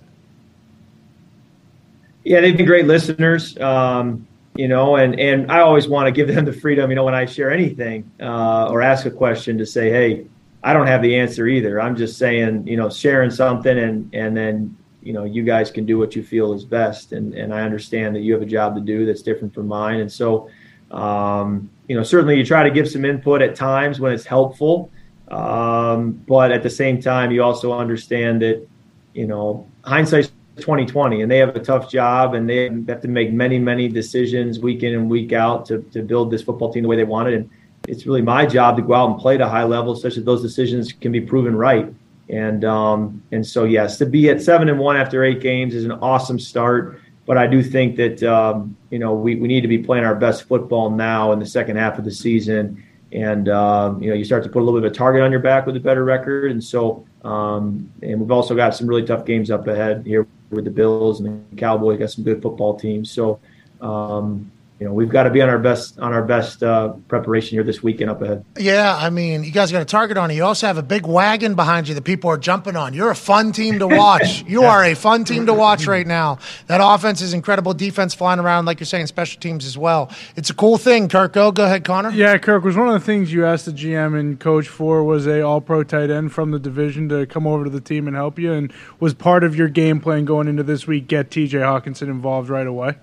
Yeah, 2.24 2.40
they've 2.40 2.56
been 2.56 2.66
great 2.66 2.86
listeners. 2.86 3.58
Um, 3.58 4.26
you 4.56 4.70
know, 4.70 4.96
and 4.96 5.20
and 5.20 5.52
I 5.52 5.60
always 5.60 5.90
want 5.90 6.08
to 6.08 6.14
give 6.14 6.34
them 6.34 6.46
the 6.46 6.54
freedom. 6.54 6.90
You 6.90 6.96
know, 6.96 7.04
when 7.04 7.14
I 7.14 7.26
share 7.26 7.52
anything 7.52 8.10
uh, 8.22 8.70
or 8.70 8.82
ask 8.82 9.06
a 9.06 9.12
question, 9.12 9.58
to 9.58 9.66
say, 9.66 9.90
hey. 9.90 10.28
I 10.64 10.74
don't 10.74 10.88
have 10.88 11.02
the 11.02 11.16
answer 11.16 11.48
either. 11.48 11.82
I'm 11.82 11.96
just 11.96 12.18
saying, 12.18 12.68
you 12.68 12.78
know, 12.78 12.90
sharing 12.90 13.32
something 13.32 13.78
and 13.78 14.10
and 14.14 14.36
then 14.36 14.78
you 15.02 15.14
know 15.14 15.26
you 15.26 15.44
guys 15.44 15.72
can 15.72 15.86
do 15.86 15.98
what 16.00 16.16
you 16.16 16.24
feel 16.24 16.54
is 16.54 16.64
best 16.66 17.12
and 17.12 17.34
and 17.34 17.54
I 17.54 17.62
understand 17.62 18.16
that 18.16 18.22
you 18.22 18.34
have 18.34 18.42
a 18.42 18.46
job 18.46 18.76
to 18.76 18.82
do 18.82 19.06
that's 19.06 19.22
different 19.22 19.54
from 19.54 19.68
mine 19.68 20.00
and 20.00 20.12
so 20.12 20.50
Um, 20.92 21.70
you 21.88 21.96
know, 21.98 22.04
certainly 22.04 22.38
you 22.38 22.46
try 22.46 22.64
to 22.64 22.70
give 22.72 22.88
some 22.88 23.04
input 23.06 23.42
at 23.42 23.56
times 23.56 24.00
when 24.00 24.14
it's 24.14 24.26
helpful, 24.26 24.92
um, 25.30 26.14
but 26.28 26.52
at 26.52 26.62
the 26.64 26.70
same 26.70 27.02
time, 27.02 27.32
you 27.32 27.44
also 27.44 27.74
understand 27.74 28.42
that 28.42 28.66
you 29.14 29.28
know 29.28 29.68
hindsight's 29.84 30.32
2020, 30.58 31.22
and 31.22 31.32
they 31.32 31.40
have 31.40 31.56
a 31.56 31.60
tough 31.60 31.90
job, 31.90 32.36
and 32.36 32.48
they 32.48 32.70
have 32.88 33.02
to 33.02 33.08
make 33.08 33.34
many 33.34 33.58
many 33.60 33.88
decisions 33.90 34.60
week 34.60 34.84
in 34.84 34.94
and 34.94 35.10
week 35.10 35.34
out 35.34 35.66
to 35.66 35.82
to 35.92 36.04
build 36.04 36.30
this 36.32 36.44
football 36.44 36.72
team 36.72 36.84
the 36.84 36.90
way 36.90 36.96
they 36.96 37.04
want 37.04 37.28
it. 37.30 37.34
And 37.36 37.50
it's 37.88 38.06
really 38.06 38.22
my 38.22 38.46
job 38.46 38.78
to 38.78 38.82
go 38.82 38.94
out 38.94 39.10
and 39.10 39.20
play 39.20 39.36
at 39.36 39.42
a 39.42 39.48
high 39.48 39.64
level, 39.64 39.96
such 39.96 40.16
that 40.16 40.26
those 40.26 40.42
decisions 40.42 40.92
can 40.92 41.12
be 41.12 41.22
proven 41.22 41.56
right. 41.56 41.94
And 42.30 42.64
um, 42.64 43.22
and 43.32 43.46
so 43.46 43.66
yes, 43.66 43.98
to 43.98 44.06
be 44.06 44.30
at 44.30 44.42
seven 44.42 44.70
and 44.70 44.80
one 44.80 44.96
after 44.96 45.24
eight 45.24 45.42
games 45.42 45.76
is 45.76 45.86
an 45.86 45.92
awesome 45.92 46.40
start. 46.40 47.00
But 47.26 47.38
I 47.38 47.48
do 47.48 47.64
think 47.64 47.96
that 47.98 48.24
um, 48.24 48.76
you 48.90 49.00
know 49.00 49.14
we, 49.14 49.36
we 49.36 49.48
need 49.48 49.62
to 49.62 49.68
be 49.68 49.78
playing 49.78 50.06
our 50.06 50.16
best 50.16 50.44
football 50.44 50.90
now 50.90 51.32
in 51.32 51.40
the 51.40 51.46
second 51.46 51.78
half 51.78 51.98
of 51.98 52.06
the 52.06 52.12
season, 52.12 52.84
and 53.12 53.50
um, 53.50 54.02
you 54.02 54.10
know 54.10 54.16
you 54.16 54.24
start 54.24 54.44
to 54.44 54.50
put 54.50 54.62
a 54.62 54.64
little 54.64 54.80
bit 54.80 54.88
of 54.88 54.94
a 54.94 54.96
target 54.96 55.22
on 55.22 55.32
your 55.32 55.42
back 55.42 55.66
with 55.66 55.76
a 55.76 55.80
better 55.80 56.06
record, 56.06 56.52
and 56.52 56.64
so 56.64 57.06
um, 57.24 57.92
and 58.02 58.20
we've 58.20 58.32
also 58.32 58.56
got 58.56 58.74
some 58.76 58.88
really 58.88 59.06
tough 59.06 59.26
games 59.26 59.52
up 59.52 59.68
ahead 59.68 60.06
here 60.06 60.26
with 60.50 60.64
the 60.64 60.72
Bills 60.72 61.20
and 61.20 61.46
the 61.52 61.56
Cowboys. 61.58 62.00
Got 62.00 62.12
some 62.12 62.24
good 62.24 62.42
football 62.42 62.78
teams, 62.80 63.12
so 63.12 63.40
um, 63.82 64.50
you 64.80 64.88
know 64.88 64.94
we've 64.94 65.10
got 65.10 65.24
to 65.24 65.30
be 65.30 65.42
on 65.42 65.50
our 65.50 65.60
best 65.60 66.00
on 66.00 66.14
our 66.14 66.24
best 66.24 66.64
uh, 66.64 66.90
preparation 67.08 67.56
here 67.56 67.64
this 67.64 67.82
weekend 67.84 68.10
up 68.10 68.22
ahead. 68.22 68.44
Yeah, 68.58 68.96
I 69.00 69.10
mean, 69.10 69.44
you 69.44 69.52
guys 69.52 69.72
got 69.72 69.82
a 69.82 69.86
target 69.86 70.18
on 70.18 70.30
you. 70.30 70.38
You 70.38 70.46
also 70.46 70.68
have 70.68 70.78
a 70.78 70.84
big 70.84 71.06
wagon 71.06 71.56
behind 71.56 71.88
you 71.88 71.96
that 71.96 72.04
people 72.04 72.30
are 72.30 72.38
jumping 72.38 72.76
on. 72.76 72.94
You're 72.94 73.12
a 73.12 73.16
fun 73.16 73.52
team 73.52 73.80
to 73.80 73.88
watch. 73.88 74.44
you 74.48 74.64
are 74.64 74.84
a 74.84 74.96
fun 74.96 75.24
team 75.24 75.46
to 75.46 75.54
watch 75.54 75.88
right 75.88 76.06
now. 76.06 76.40
That 76.68 76.82
offense 76.84 77.22
is 77.22 77.34
incredible. 77.34 77.74
Defense 77.74 78.14
flying 78.14 78.40
around, 78.40 78.66
like 78.66 78.80
you're 78.80 78.86
saying, 78.86 79.08
special 79.08 79.40
teams 79.40 79.66
as 79.66 79.78
well. 79.78 80.12
It's 80.36 80.50
a 80.50 80.54
cool 80.54 80.78
thing. 80.78 81.08
Kirk, 81.08 81.34
go 81.34 81.52
go 81.52 81.66
ahead, 81.66 81.86
Connor. 81.86 82.10
Yeah, 82.10 82.38
Kirk 82.38 82.64
was 82.64 82.76
one 82.76 82.88
of 82.88 82.94
the 82.94 83.06
things 83.06 83.32
you 83.32 83.46
asked 83.46 83.66
the 83.66 83.72
GM 83.72 84.20
and 84.20 84.40
coach 84.40 84.68
for 84.68 85.04
was 85.04 85.28
a 85.28 85.42
All 85.42 85.62
Pro 85.62 85.84
tight 85.84 86.10
end 86.10 86.34
from 86.34 86.52
the 86.52 86.60
division 86.60 87.10
to 87.10 87.26
come 87.26 87.48
over 87.48 87.64
to 87.64 87.70
the 87.70 87.82
team 87.82 88.08
and 88.08 88.16
help 88.16 88.40
you, 88.40 88.52
and 88.52 88.74
was 89.00 89.14
part 89.14 89.44
of 89.44 89.56
your 89.56 89.70
game 89.70 90.00
plan 90.00 90.26
going 90.26 90.48
into 90.48 90.64
this 90.64 90.88
week. 90.88 91.08
Get 91.08 91.32
T.J. 91.32 91.60
Hockenson 91.60 92.04
involved 92.04 92.50
right 92.50 92.68
away. 92.68 92.96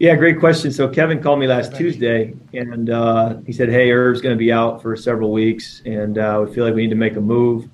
Yeah, 0.00 0.16
great 0.16 0.40
question. 0.40 0.72
So 0.72 0.88
Kevin 0.88 1.22
called 1.22 1.40
me 1.40 1.46
last 1.46 1.76
Tuesday, 1.76 2.32
and 2.54 2.88
uh, 2.88 3.36
he 3.44 3.52
said, 3.52 3.68
"Hey, 3.68 3.92
Irv's 3.92 4.22
going 4.22 4.34
to 4.34 4.38
be 4.38 4.50
out 4.50 4.80
for 4.80 4.96
several 4.96 5.30
weeks, 5.30 5.82
and 5.84 6.16
uh, 6.16 6.42
we 6.42 6.54
feel 6.54 6.64
like 6.64 6.74
we 6.74 6.84
need 6.84 6.88
to 6.88 6.96
make 6.96 7.16
a 7.16 7.20
move. 7.20 7.68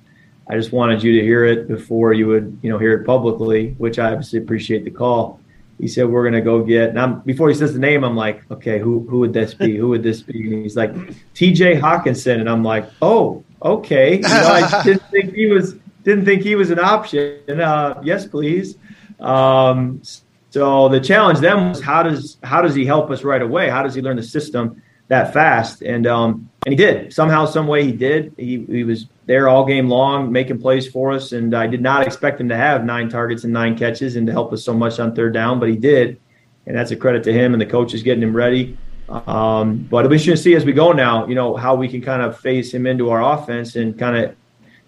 I 0.49 0.55
just 0.57 0.73
wanted 0.73 1.01
you 1.01 1.13
to 1.13 1.21
hear 1.21 1.45
it 1.45 1.69
before 1.69 2.11
you 2.11 2.27
would, 2.27 2.59
you 2.61 2.69
know, 2.69 2.77
hear 2.77 2.91
it 2.99 3.05
publicly, 3.05 3.75
which 3.77 3.97
I 3.97 4.11
obviously 4.11 4.39
appreciate 4.39 4.83
the 4.83 4.91
call." 4.91 5.39
He 5.79 5.87
said, 5.87 6.09
"We're 6.09 6.23
going 6.23 6.33
to 6.33 6.41
go 6.41 6.61
get." 6.65 6.89
And 6.89 6.99
I'm, 6.99 7.21
before 7.21 7.47
he 7.47 7.55
says 7.55 7.71
the 7.71 7.79
name, 7.79 8.03
I'm 8.03 8.17
like, 8.17 8.43
"Okay, 8.51 8.77
who 8.77 9.07
who 9.09 9.19
would 9.19 9.31
this 9.31 9.53
be? 9.53 9.77
Who 9.77 9.87
would 9.87 10.03
this 10.03 10.21
be?" 10.21 10.53
And 10.53 10.63
he's 10.63 10.75
like, 10.75 10.93
"T.J. 11.33 11.79
Hockenson," 11.79 12.41
and 12.41 12.49
I'm 12.49 12.61
like, 12.61 12.89
"Oh, 13.01 13.41
okay." 13.63 14.15
You 14.15 14.21
know, 14.23 14.27
I 14.27 14.83
didn't 14.83 15.09
think 15.11 15.33
he 15.33 15.45
was 15.45 15.75
didn't 16.03 16.25
think 16.25 16.41
he 16.41 16.55
was 16.55 16.71
an 16.71 16.79
option. 16.79 17.61
Uh, 17.61 18.01
yes, 18.03 18.25
please. 18.25 18.75
Um, 19.21 20.01
so 20.49 20.89
the 20.89 20.99
challenge 20.99 21.39
then 21.39 21.69
was 21.69 21.81
how 21.81 22.03
does 22.03 22.37
how 22.43 22.61
does 22.61 22.73
he 22.73 22.85
help 22.85 23.11
us 23.11 23.23
right 23.23 23.41
away? 23.41 23.69
How 23.69 23.83
does 23.83 23.95
he 23.95 24.01
learn 24.01 24.17
the 24.17 24.23
system 24.23 24.81
that 25.07 25.33
fast? 25.33 25.81
And 25.81 26.07
um, 26.07 26.49
and 26.65 26.73
he 26.73 26.75
did 26.75 27.13
somehow, 27.13 27.45
some 27.45 27.67
way 27.67 27.83
he 27.83 27.91
did. 27.91 28.33
He 28.37 28.65
he 28.65 28.83
was 28.83 29.07
there 29.25 29.49
all 29.49 29.65
game 29.65 29.89
long, 29.89 30.31
making 30.31 30.59
plays 30.59 30.87
for 30.87 31.11
us. 31.11 31.33
And 31.33 31.53
I 31.53 31.67
did 31.67 31.81
not 31.81 32.07
expect 32.07 32.39
him 32.39 32.49
to 32.49 32.57
have 32.57 32.85
nine 32.85 33.09
targets 33.09 33.43
and 33.43 33.53
nine 33.53 33.77
catches 33.77 34.15
and 34.15 34.25
to 34.27 34.33
help 34.33 34.53
us 34.53 34.63
so 34.63 34.73
much 34.73 34.99
on 34.99 35.13
third 35.13 35.33
down, 35.33 35.59
but 35.59 35.69
he 35.69 35.75
did. 35.75 36.19
And 36.65 36.75
that's 36.75 36.91
a 36.91 36.95
credit 36.95 37.23
to 37.25 37.33
him 37.33 37.53
and 37.53 37.61
the 37.61 37.65
coaches 37.65 38.03
getting 38.03 38.23
him 38.23 38.35
ready. 38.35 38.77
Um, 39.09 39.87
but 39.89 40.05
interesting 40.05 40.33
to 40.33 40.37
see 40.37 40.55
as 40.55 40.65
we 40.65 40.73
go 40.73 40.91
now, 40.91 41.27
you 41.27 41.35
know, 41.35 41.55
how 41.55 41.75
we 41.75 41.87
can 41.87 42.01
kind 42.01 42.21
of 42.21 42.37
phase 42.37 42.73
him 42.73 42.85
into 42.85 43.09
our 43.09 43.21
offense 43.21 43.75
and 43.75 43.97
kind 43.97 44.17
of 44.17 44.35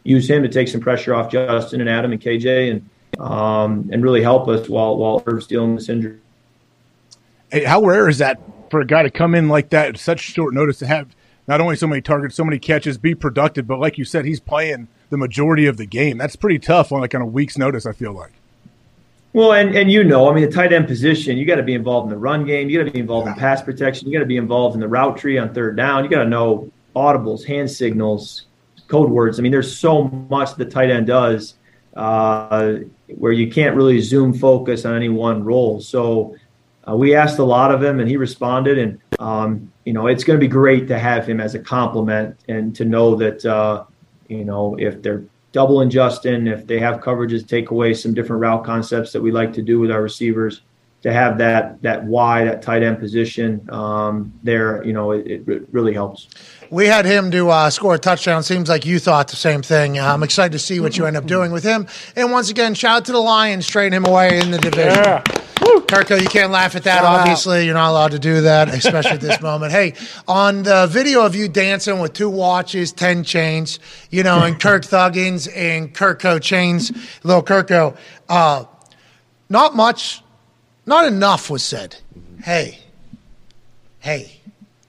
use 0.04 0.30
him 0.30 0.44
to 0.44 0.50
take 0.50 0.68
some 0.68 0.82
pressure 0.82 1.14
off 1.14 1.32
Justin 1.32 1.80
and 1.80 1.90
Adam 1.90 2.12
and 2.12 2.22
KJ 2.22 2.72
and 2.72 2.90
um, 3.18 3.90
and 3.92 4.04
really 4.04 4.22
help 4.22 4.48
us 4.48 4.70
while 4.70 4.98
while 4.98 5.24
Irv's 5.26 5.48
dealing 5.48 5.76
this 5.76 5.90
injury. 5.90 6.20
Hey, 7.52 7.64
how 7.64 7.82
rare 7.82 8.08
is 8.08 8.20
that 8.20 8.40
for 8.70 8.82
a 8.82 8.86
guy 8.86 9.04
to 9.04 9.10
come 9.10 9.34
in 9.34 9.50
like 9.50 9.70
that 9.70 9.88
at 9.88 9.98
such 9.98 10.20
short 10.20 10.54
notice 10.54 10.80
to 10.80 10.88
have 10.88 11.16
not 11.48 11.62
only 11.62 11.76
so 11.76 11.88
many 11.88 12.02
targets, 12.02 12.36
so 12.36 12.44
many 12.44 12.60
catches, 12.60 12.98
be 12.98 13.16
productive, 13.16 13.66
but 13.66 13.80
like 13.80 13.98
you 13.98 14.06
said, 14.06 14.26
he's 14.26 14.40
playing 14.40 14.88
the 15.10 15.18
majority 15.18 15.66
of 15.66 15.78
the 15.78 15.86
game. 15.86 16.18
That's 16.18 16.36
pretty 16.36 16.60
tough 16.60 16.92
on 16.92 17.02
like 17.02 17.16
on 17.16 17.22
a 17.22 17.26
week's 17.26 17.58
notice. 17.58 17.86
I 17.86 17.94
feel 17.94 18.14
like. 18.14 18.34
Well, 19.32 19.54
and, 19.54 19.76
and 19.76 19.92
you 19.92 20.04
know, 20.04 20.30
I 20.30 20.34
mean, 20.34 20.44
the 20.44 20.52
tight 20.52 20.74
end 20.74 20.88
position, 20.88 21.38
you 21.38 21.46
got 21.46 21.58
to 21.58 21.64
be 21.64 21.76
involved 21.76 22.06
in 22.06 22.10
the 22.10 22.18
run 22.18 22.46
game. 22.46 22.68
You 22.68 22.80
got 22.80 22.86
to 22.86 22.92
be 22.92 23.00
involved 23.00 23.28
in 23.28 23.36
pass 23.36 23.62
protection. 23.62 24.08
You 24.08 24.14
got 24.14 24.22
to 24.22 24.26
be 24.26 24.38
involved 24.38 24.74
in 24.74 24.80
the 24.80 24.88
route 24.88 25.18
tree 25.18 25.38
on 25.38 25.54
third 25.54 25.78
down. 25.78 26.04
You 26.04 26.10
got 26.10 26.24
to 26.24 26.30
know 26.30 26.72
audibles, 26.96 27.46
hand 27.46 27.70
signals, 27.70 28.46
code 28.88 29.10
words. 29.12 29.40
I 29.40 29.44
mean, 29.44 29.52
there's 29.52 29.76
so 29.76 30.04
much 30.30 30.56
the 30.56 30.66
tight 30.66 30.90
end 30.90 31.08
does 31.08 31.56
uh, 32.00 32.78
where 33.18 33.34
you 33.34 33.52
can't 33.52 33.76
really 33.76 34.00
zoom 34.00 34.34
focus 34.34 34.86
on 34.86 34.96
any 34.96 35.10
one 35.10 35.44
role. 35.44 35.82
So 35.82 36.38
uh, 36.88 36.96
we 36.96 37.14
asked 37.14 37.40
a 37.40 37.44
lot 37.44 37.72
of 37.72 37.84
him, 37.84 38.00
and 38.00 38.08
he 38.08 38.16
responded. 38.16 38.78
And 38.78 39.00
um, 39.20 39.72
you 39.84 39.92
know, 39.92 40.08
it's 40.08 40.24
going 40.24 40.40
to 40.40 40.42
be 40.42 40.48
great 40.48 40.88
to 40.88 40.98
have 40.98 41.28
him 41.28 41.42
as 41.42 41.56
a 41.56 41.60
compliment, 41.60 42.40
and 42.48 42.74
to 42.78 42.86
know 42.86 43.16
that 43.16 43.46
uh, 43.46 43.84
you 44.30 44.46
know 44.46 44.78
if 44.80 45.02
they're 45.02 45.26
doubling 45.52 45.90
Justin, 45.90 46.48
if 46.48 46.66
they 46.66 46.80
have 46.80 47.02
coverages, 47.02 47.46
take 47.46 47.72
away 47.72 47.94
some 47.94 48.14
different 48.14 48.42
route 48.42 48.64
concepts 48.64 49.12
that 49.12 49.22
we 49.22 49.32
like 49.32 49.52
to 49.54 49.62
do 49.62 49.80
with 49.80 49.92
our 49.92 50.02
receivers. 50.02 50.62
To 51.04 51.14
have 51.14 51.38
that 51.38 51.82
that 51.82 52.04
wide, 52.04 52.48
that 52.48 52.62
tight 52.62 52.84
end 52.84 53.00
position 53.00 53.66
um, 53.72 54.34
there, 54.44 54.84
you 54.84 54.92
know, 54.92 55.12
it, 55.12 55.48
it 55.48 55.64
really 55.72 55.94
helps. 55.94 56.28
We 56.72 56.88
had 56.88 57.06
him 57.06 57.32
to 57.32 57.50
uh, 57.50 57.70
score 57.70 57.96
a 57.96 58.00
touchdown. 58.00 58.44
Seems 58.44 58.68
like 58.68 58.86
you 58.86 59.00
thought 59.00 59.30
the 59.30 59.38
same 59.38 59.62
thing. 59.62 59.98
I'm 59.98 60.24
excited 60.24 60.52
to 60.52 60.60
see 60.60 60.80
what 60.82 60.98
you 60.98 61.06
end 61.06 61.16
up 61.16 61.26
doing 61.26 61.52
with 61.52 61.64
him. 61.64 61.88
And 62.16 62.32
once 62.32 62.50
again, 62.50 62.74
shout 62.74 62.98
out 62.98 63.06
to 63.06 63.12
the 63.14 63.20
Lions 63.20 63.66
trading 63.66 63.96
him 63.96 64.06
away 64.06 64.40
in 64.40 64.52
the 64.52 64.58
division. 64.60 65.04
Yeah. 65.04 65.24
Kirko, 65.90 66.22
you 66.22 66.28
can't 66.28 66.52
laugh 66.52 66.76
at 66.76 66.84
that. 66.84 67.04
Obviously, 67.04 67.66
you're 67.66 67.74
not 67.74 67.90
allowed 67.90 68.12
to 68.12 68.20
do 68.20 68.42
that, 68.42 68.70
especially 68.70 69.12
at 69.12 69.22
this 69.22 69.42
moment. 69.50 69.72
Hey, 69.72 69.96
on 70.28 70.62
the 70.62 70.88
video 70.88 71.26
of 71.26 71.36
you 71.36 71.50
dancing 71.50 72.00
with 72.00 72.14
two 72.14 72.30
watches, 72.30 72.92
ten 72.92 73.24
chains, 73.24 73.80
you 74.12 74.22
know, 74.22 74.44
and 74.44 74.60
Kirk 74.60 74.84
Thuggins 74.84 75.50
and 75.56 75.94
Kirko 75.94 76.40
chains, 76.40 76.92
little 77.24 77.42
Kirko, 77.42 77.98
uh, 78.30 78.66
not 79.50 79.76
much, 79.76 80.22
not 80.86 81.06
enough 81.06 81.50
was 81.50 81.64
said. 81.64 81.98
Hey, 82.44 82.80
hey. 84.00 84.36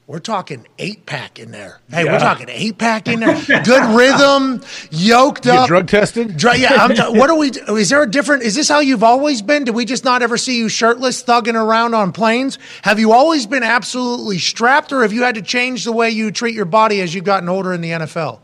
We're 0.07 0.19
talking 0.19 0.67
eight 0.81 1.07
pack 1.07 1.39
in 1.39 1.53
there. 1.53 1.79
Hey, 1.89 2.03
we're 2.05 2.19
talking 2.19 2.47
eight 2.49 2.79
pack 2.79 3.07
in 3.07 3.21
there. 3.21 3.41
Good 3.63 3.95
rhythm, 3.97 4.61
yoked 4.91 5.45
Get 5.45 5.55
up. 5.57 5.69
drug 5.69 5.87
tested. 5.87 6.37
Dr- 6.37 6.59
yeah, 6.59 6.75
I'm 6.83 6.97
t- 6.97 7.17
what 7.17 7.31
are 7.31 7.39
we? 7.39 7.51
Is 7.51 7.91
there 7.91 8.03
a 8.03 8.11
different? 8.11 8.43
Is 8.43 8.57
this 8.57 8.69
how 8.69 8.81
you've 8.81 9.05
always 9.05 9.41
been? 9.41 9.63
Did 9.63 9.77
we 9.77 9.85
just 9.85 10.05
not 10.05 10.21
ever 10.23 10.37
see 10.37 10.59
you 10.59 10.69
shirtless, 10.69 11.23
thugging 11.23 11.55
around 11.55 11.95
on 11.95 12.11
planes? 12.11 12.59
Have 12.83 12.99
you 12.99 13.13
always 13.13 13.47
been 13.47 13.63
absolutely 13.63 14.39
strapped, 14.41 14.91
or 14.91 15.03
have 15.03 15.13
you 15.13 15.23
had 15.23 15.37
to 15.37 15.43
change 15.43 15.85
the 15.85 15.93
way 15.93 16.11
you 16.11 16.33
treat 16.33 16.57
your 16.57 16.65
body 16.65 17.01
as 17.03 17.15
you've 17.15 17.23
gotten 17.23 17.49
older 17.49 17.73
in 17.73 17.81
the 17.81 17.91
NFL? 17.91 18.41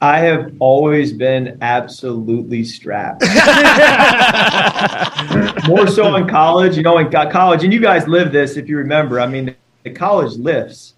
I 0.00 0.18
have 0.18 0.54
always 0.58 1.12
been 1.12 1.58
absolutely 1.62 2.64
strapped. 2.64 3.22
More 5.68 5.86
so 5.86 6.16
in 6.16 6.28
college, 6.28 6.76
you 6.76 6.82
know, 6.82 6.98
in 6.98 7.10
college, 7.10 7.64
and 7.64 7.72
you 7.72 7.80
guys 7.80 8.06
live 8.06 8.30
this 8.30 8.58
if 8.58 8.68
you 8.68 8.76
remember. 8.76 9.18
I 9.18 9.26
mean, 9.26 9.56
the 9.84 9.90
college 9.90 10.36
lifts, 10.36 10.92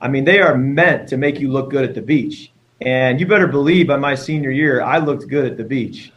I 0.00 0.08
mean, 0.08 0.24
they 0.24 0.40
are 0.40 0.56
meant 0.56 1.08
to 1.10 1.16
make 1.16 1.38
you 1.38 1.52
look 1.52 1.70
good 1.70 1.84
at 1.84 1.94
the 1.94 2.02
beach. 2.02 2.50
And 2.80 3.20
you 3.20 3.26
better 3.26 3.46
believe 3.46 3.86
by 3.86 3.98
my 3.98 4.16
senior 4.16 4.50
year, 4.50 4.82
I 4.82 4.98
looked 4.98 5.28
good 5.28 5.44
at 5.44 5.56
the 5.56 5.64
beach. 5.64 6.10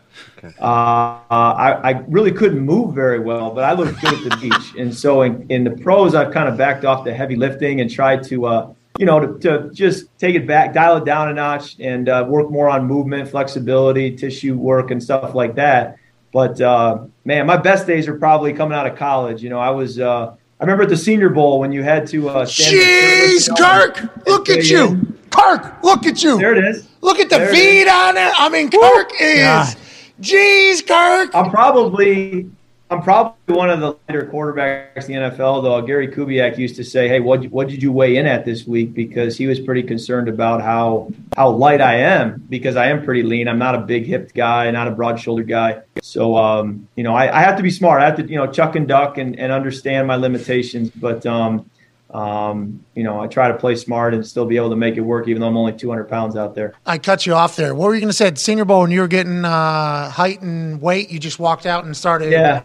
Uh, 0.44 1.20
I, 1.30 1.80
I, 1.84 1.92
really 2.08 2.32
couldn't 2.32 2.60
move 2.60 2.94
very 2.94 3.20
well, 3.20 3.52
but 3.52 3.64
I 3.64 3.74
looked 3.74 4.00
good 4.02 4.14
at 4.14 4.30
the 4.30 4.38
beach. 4.38 4.76
And 4.78 4.94
so 4.94 5.24
in, 5.24 5.46
in 5.50 5.64
the 5.64 5.72
pros, 5.72 6.16
I've 6.16 6.34
kind 6.34 6.48
of 6.48 6.58
backed 6.58 6.86
off 6.86 7.04
the 7.04 7.14
heavy 7.14 7.36
lifting 7.36 7.82
and 7.82 7.90
tried 7.90 8.24
to, 8.26 8.46
uh, 8.46 8.74
you 9.00 9.06
know, 9.06 9.20
to, 9.20 9.40
to, 9.40 9.70
just 9.74 10.06
take 10.20 10.36
it 10.36 10.46
back, 10.46 10.74
dial 10.74 10.98
it 10.98 11.06
down 11.06 11.30
a 11.30 11.34
notch, 11.34 11.78
and 11.80 12.08
uh, 12.10 12.26
work 12.28 12.52
more 12.52 12.70
on 12.70 12.86
movement, 12.86 13.28
flexibility, 13.30 14.16
tissue 14.16 14.56
work, 14.56 14.92
and 14.92 15.02
stuff 15.02 15.34
like 15.34 15.56
that. 15.56 15.98
But 16.32 16.60
uh, 16.62 17.06
man, 17.26 17.46
my 17.46 17.58
best 17.58 17.88
days 17.88 18.08
are 18.08 18.18
probably 18.18 18.54
coming 18.54 18.78
out 18.78 18.88
of 18.88 18.98
college. 18.98 19.42
You 19.44 19.50
know, 19.50 19.60
I 19.60 19.70
was. 19.70 20.00
Uh, 20.00 20.36
I 20.60 20.64
remember 20.64 20.84
at 20.84 20.90
the 20.90 20.98
Senior 20.98 21.30
Bowl 21.30 21.60
when 21.60 21.72
you 21.72 21.84
had 21.84 22.08
to. 22.08 22.30
Uh, 22.30 22.46
stand 22.46 22.76
Jeez, 22.76 23.58
Kirk, 23.58 24.26
look 24.28 24.50
at 24.50 24.66
you, 24.70 25.16
Kirk, 25.30 25.84
look 25.84 26.06
at 26.06 26.24
you. 26.24 26.38
There 26.38 26.56
it 26.56 26.64
is. 26.64 26.88
Look 27.02 27.20
at 27.20 27.30
the 27.30 27.38
There 27.38 27.50
it 27.50 27.54
feet 27.54 27.88
on 27.88 28.18
it. 28.18 28.34
I 28.38 28.50
mean, 28.50 28.70
Kirk 28.70 29.12
is. 29.20 29.42
God. 29.42 29.76
Jeez, 30.22 30.88
Kirk. 30.88 31.36
I'm 31.36 31.50
probably 31.50 32.50
I'm 32.94 33.02
probably 33.02 33.56
one 33.56 33.72
of 33.72 33.80
the 33.80 33.98
lighter 34.08 34.30
quarterbacks 34.32 35.10
in 35.10 35.16
the 35.16 35.30
NFL, 35.30 35.64
though. 35.64 35.82
Gary 35.82 36.08
Kubiak 36.08 36.60
used 36.60 36.76
to 36.76 36.84
say, 36.84 37.08
"Hey, 37.08 37.20
what 37.20 37.44
what 37.46 37.68
did 37.68 37.82
you 37.82 37.92
weigh 37.92 38.18
in 38.18 38.28
at 38.28 38.46
this 38.46 38.68
week?" 38.68 38.94
Because 38.94 39.36
he 39.36 39.48
was 39.48 39.60
pretty 39.60 39.82
concerned 39.82 40.30
about 40.30 40.62
how 40.62 41.12
how 41.36 41.50
light 41.50 41.82
I 41.82 41.96
am 41.96 42.46
because 42.50 42.76
I 42.76 42.88
am 42.88 43.04
pretty 43.04 43.24
lean. 43.24 43.48
I'm 43.48 43.58
not 43.58 43.74
a 43.74 43.80
big 43.80 44.06
hipped 44.06 44.36
guy, 44.36 44.70
not 44.70 44.88
a 44.88 44.92
broad 44.92 45.20
shouldered 45.20 45.48
guy. 45.48 45.82
So, 46.04 46.38
um, 46.38 46.88
you 46.96 47.04
know, 47.04 47.16
I, 47.16 47.40
I, 47.40 47.42
have 47.42 47.58
to 47.58 47.64
be 47.64 47.72
smart. 47.72 48.02
I 48.02 48.06
have 48.06 48.18
to, 48.18 48.28
you 48.28 48.36
know, 48.36 48.46
chuck 48.46 48.76
and 48.76 48.88
duck 48.88 49.18
and, 49.18 49.40
and 49.40 49.52
understand 49.52 50.08
my 50.08 50.16
limitations. 50.16 50.90
But 50.92 51.26
um, 51.26 51.70
um, 52.14 52.86
you 52.94 53.04
know, 53.04 53.20
I 53.20 53.28
try 53.28 53.48
to 53.48 53.56
play 53.56 53.76
smart 53.76 54.14
and 54.14 54.26
still 54.26 54.46
be 54.46 54.56
able 54.56 54.70
to 54.70 54.76
make 54.76 54.98
it 54.98 55.02
work, 55.02 55.28
even 55.28 55.42
though 55.42 55.48
I'm 55.48 55.58
only 55.58 55.74
200 55.74 56.06
pounds 56.06 56.36
out 56.36 56.54
there. 56.54 56.74
I 56.86 57.00
cut 57.00 57.26
you 57.26 57.34
off 57.34 57.56
there. 57.56 57.74
What 57.74 57.88
were 57.88 57.96
you 57.96 58.02
going 58.02 58.10
to 58.10 58.16
say 58.16 58.28
at 58.28 58.38
Senior 58.38 58.66
Bowl 58.66 58.82
when 58.82 58.92
you 58.92 59.02
were 59.02 59.08
getting 59.08 59.44
uh, 59.44 60.12
height 60.12 60.42
and 60.42 60.80
weight? 60.80 61.10
You 61.10 61.18
just 61.18 61.40
walked 61.40 61.66
out 61.66 61.86
and 61.86 61.98
started. 61.98 62.32
Yeah. 62.32 62.62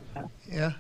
Yeah. 0.50 0.72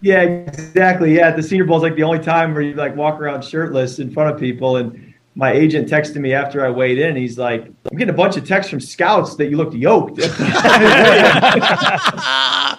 Yeah, 0.00 0.22
exactly. 0.22 1.16
Yeah, 1.16 1.32
the 1.32 1.42
Senior 1.42 1.64
Bowl 1.64 1.78
is 1.78 1.82
like 1.82 1.96
the 1.96 2.04
only 2.04 2.20
time 2.20 2.54
where 2.54 2.62
you 2.62 2.74
like 2.74 2.96
walk 2.96 3.20
around 3.20 3.42
shirtless 3.42 3.98
in 3.98 4.10
front 4.10 4.32
of 4.32 4.40
people. 4.40 4.76
And 4.76 5.12
my 5.34 5.52
agent 5.52 5.88
texted 5.88 6.16
me 6.16 6.32
after 6.32 6.64
I 6.64 6.70
weighed 6.70 6.98
in. 6.98 7.16
He's 7.16 7.36
like, 7.36 7.66
"I'm 7.90 7.98
getting 7.98 8.14
a 8.14 8.16
bunch 8.16 8.36
of 8.36 8.46
texts 8.46 8.70
from 8.70 8.78
scouts 8.78 9.34
that 9.36 9.46
you 9.46 9.56
looked 9.56 9.74
yoked." 9.74 10.18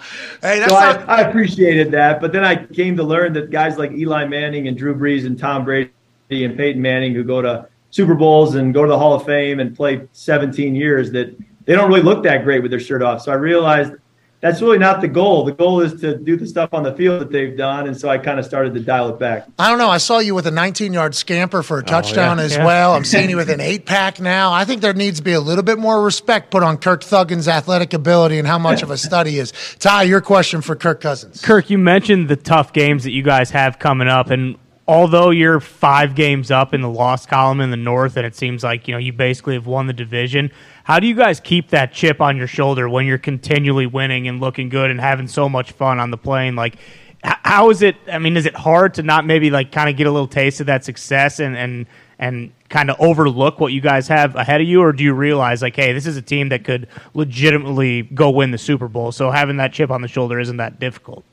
hey, 0.42 0.64
so 0.66 0.74
I, 0.74 0.92
I 1.06 1.20
appreciated 1.22 1.90
that, 1.92 2.20
but 2.20 2.32
then 2.32 2.44
I 2.44 2.66
came 2.66 2.96
to 2.96 3.02
learn 3.02 3.32
that 3.34 3.50
guys 3.50 3.78
like 3.78 3.92
Eli 3.92 4.24
Manning 4.26 4.68
and 4.68 4.76
Drew 4.76 4.94
Brees 4.94 5.26
and 5.26 5.38
Tom 5.38 5.64
Brady 5.64 5.90
and 6.30 6.56
Peyton 6.56 6.80
Manning, 6.80 7.14
who 7.14 7.24
go 7.24 7.42
to 7.42 7.68
Super 7.90 8.14
Bowls 8.14 8.54
and 8.54 8.72
go 8.72 8.84
to 8.84 8.88
the 8.88 8.98
Hall 8.98 9.14
of 9.14 9.24
Fame 9.24 9.60
and 9.60 9.74
play 9.74 10.06
17 10.12 10.74
years, 10.74 11.10
that 11.12 11.36
they 11.64 11.74
don't 11.74 11.88
really 11.88 12.02
look 12.02 12.22
that 12.24 12.44
great 12.44 12.62
with 12.62 12.70
their 12.70 12.80
shirt 12.80 13.02
off. 13.02 13.22
So 13.22 13.32
I 13.32 13.36
realized 13.36 13.92
that's 14.40 14.62
really 14.62 14.78
not 14.78 15.02
the 15.02 15.08
goal. 15.08 15.44
The 15.44 15.52
goal 15.52 15.80
is 15.80 16.00
to 16.00 16.16
do 16.16 16.36
the 16.36 16.46
stuff 16.46 16.72
on 16.72 16.82
the 16.82 16.94
field 16.94 17.20
that 17.20 17.30
they've 17.30 17.56
done, 17.56 17.86
and 17.86 17.98
so 17.98 18.08
I 18.08 18.16
kind 18.16 18.38
of 18.38 18.46
started 18.46 18.72
to 18.74 18.80
dial 18.80 19.10
it 19.10 19.18
back. 19.18 19.46
I 19.58 19.68
don't 19.68 19.78
know. 19.78 19.90
I 19.90 19.98
saw 19.98 20.18
you 20.18 20.34
with 20.34 20.46
a 20.46 20.50
19-yard 20.50 21.14
scamper 21.14 21.62
for 21.62 21.78
a 21.78 21.82
oh, 21.82 21.84
touchdown 21.84 22.38
oh, 22.38 22.42
yeah. 22.42 22.46
as 22.46 22.56
yeah. 22.56 22.64
well. 22.64 22.94
I'm 22.94 23.04
seeing 23.04 23.28
you 23.28 23.36
with 23.36 23.50
an 23.50 23.60
eight-pack 23.60 24.18
now. 24.18 24.52
I 24.52 24.64
think 24.64 24.80
there 24.80 24.94
needs 24.94 25.18
to 25.18 25.24
be 25.24 25.32
a 25.32 25.40
little 25.40 25.64
bit 25.64 25.78
more 25.78 26.02
respect 26.02 26.50
put 26.50 26.62
on 26.62 26.78
Kirk 26.78 27.02
Thuggin's 27.02 27.48
athletic 27.48 27.92
ability 27.92 28.38
and 28.38 28.48
how 28.48 28.58
much 28.58 28.82
of 28.82 28.90
a 28.90 28.96
study 28.96 29.38
is. 29.38 29.52
Ty, 29.78 30.04
your 30.04 30.22
question 30.22 30.62
for 30.62 30.74
Kirk 30.74 31.02
Cousins. 31.02 31.42
Kirk, 31.42 31.68
you 31.68 31.76
mentioned 31.76 32.28
the 32.28 32.36
tough 32.36 32.72
games 32.72 33.04
that 33.04 33.10
you 33.10 33.22
guys 33.22 33.50
have 33.50 33.78
coming 33.78 34.08
up, 34.08 34.30
and 34.30 34.56
although 34.88 35.30
you're 35.30 35.60
five 35.60 36.16
games 36.16 36.50
up 36.50 36.74
in 36.74 36.80
the 36.80 36.88
loss 36.88 37.24
column 37.24 37.60
in 37.60 37.70
the 37.70 37.76
North, 37.76 38.16
and 38.16 38.26
it 38.26 38.34
seems 38.34 38.64
like 38.64 38.88
you 38.88 38.92
know 38.92 38.98
you 38.98 39.12
basically 39.12 39.54
have 39.54 39.66
won 39.66 39.86
the 39.86 39.92
division. 39.92 40.50
How 40.90 40.98
do 40.98 41.06
you 41.06 41.14
guys 41.14 41.38
keep 41.38 41.68
that 41.68 41.92
chip 41.92 42.20
on 42.20 42.36
your 42.36 42.48
shoulder 42.48 42.88
when 42.88 43.06
you're 43.06 43.16
continually 43.16 43.86
winning 43.86 44.26
and 44.26 44.40
looking 44.40 44.68
good 44.68 44.90
and 44.90 45.00
having 45.00 45.28
so 45.28 45.48
much 45.48 45.70
fun 45.70 46.00
on 46.00 46.10
the 46.10 46.16
plane? 46.16 46.56
Like, 46.56 46.78
how 47.22 47.70
is 47.70 47.80
it? 47.80 47.94
I 48.10 48.18
mean, 48.18 48.36
is 48.36 48.44
it 48.44 48.56
hard 48.56 48.94
to 48.94 49.04
not 49.04 49.24
maybe 49.24 49.50
like 49.50 49.70
kind 49.70 49.88
of 49.88 49.96
get 49.96 50.08
a 50.08 50.10
little 50.10 50.26
taste 50.26 50.58
of 50.58 50.66
that 50.66 50.84
success 50.84 51.38
and 51.38 51.56
and 51.56 51.86
and 52.18 52.50
kind 52.70 52.90
of 52.90 52.96
overlook 52.98 53.60
what 53.60 53.72
you 53.72 53.80
guys 53.80 54.08
have 54.08 54.34
ahead 54.34 54.60
of 54.60 54.66
you, 54.66 54.80
or 54.80 54.92
do 54.92 55.04
you 55.04 55.14
realize 55.14 55.62
like, 55.62 55.76
hey, 55.76 55.92
this 55.92 56.06
is 56.06 56.16
a 56.16 56.22
team 56.22 56.48
that 56.48 56.64
could 56.64 56.88
legitimately 57.14 58.02
go 58.02 58.28
win 58.30 58.50
the 58.50 58.58
Super 58.58 58.88
Bowl, 58.88 59.12
so 59.12 59.30
having 59.30 59.58
that 59.58 59.72
chip 59.72 59.92
on 59.92 60.02
the 60.02 60.08
shoulder 60.08 60.40
isn't 60.40 60.56
that 60.56 60.80
difficult? 60.80 61.24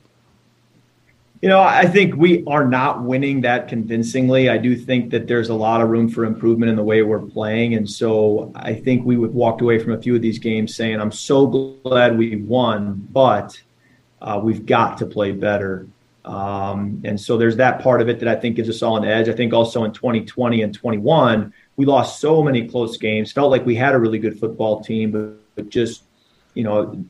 You 1.40 1.48
know, 1.48 1.60
I 1.60 1.86
think 1.86 2.16
we 2.16 2.42
are 2.46 2.66
not 2.66 3.04
winning 3.04 3.42
that 3.42 3.68
convincingly. 3.68 4.48
I 4.48 4.58
do 4.58 4.74
think 4.74 5.10
that 5.10 5.28
there's 5.28 5.50
a 5.50 5.54
lot 5.54 5.80
of 5.80 5.88
room 5.88 6.08
for 6.08 6.24
improvement 6.24 6.68
in 6.68 6.74
the 6.74 6.82
way 6.82 7.02
we're 7.02 7.20
playing. 7.20 7.74
And 7.74 7.88
so 7.88 8.50
I 8.56 8.74
think 8.74 9.06
we 9.06 9.16
would 9.16 9.32
walked 9.32 9.60
away 9.60 9.78
from 9.78 9.92
a 9.92 10.02
few 10.02 10.16
of 10.16 10.22
these 10.22 10.40
games 10.40 10.74
saying, 10.74 11.00
I'm 11.00 11.12
so 11.12 11.46
glad 11.46 12.18
we 12.18 12.36
won, 12.36 13.06
but 13.12 13.60
uh, 14.20 14.40
we've 14.42 14.66
got 14.66 14.98
to 14.98 15.06
play 15.06 15.30
better. 15.30 15.86
Um, 16.24 17.00
and 17.04 17.18
so 17.20 17.38
there's 17.38 17.56
that 17.56 17.80
part 17.82 18.02
of 18.02 18.08
it 18.08 18.18
that 18.18 18.28
I 18.28 18.34
think 18.34 18.56
gives 18.56 18.68
us 18.68 18.82
all 18.82 18.96
an 18.96 19.04
edge. 19.04 19.28
I 19.28 19.32
think 19.32 19.52
also 19.54 19.84
in 19.84 19.92
2020 19.92 20.62
and 20.62 20.74
21, 20.74 21.54
we 21.76 21.86
lost 21.86 22.20
so 22.20 22.42
many 22.42 22.66
close 22.66 22.96
games, 22.96 23.30
felt 23.30 23.52
like 23.52 23.64
we 23.64 23.76
had 23.76 23.94
a 23.94 23.98
really 23.98 24.18
good 24.18 24.40
football 24.40 24.80
team, 24.80 25.12
but, 25.12 25.36
but 25.54 25.68
just, 25.68 26.02
you 26.54 26.64
know, 26.64 27.04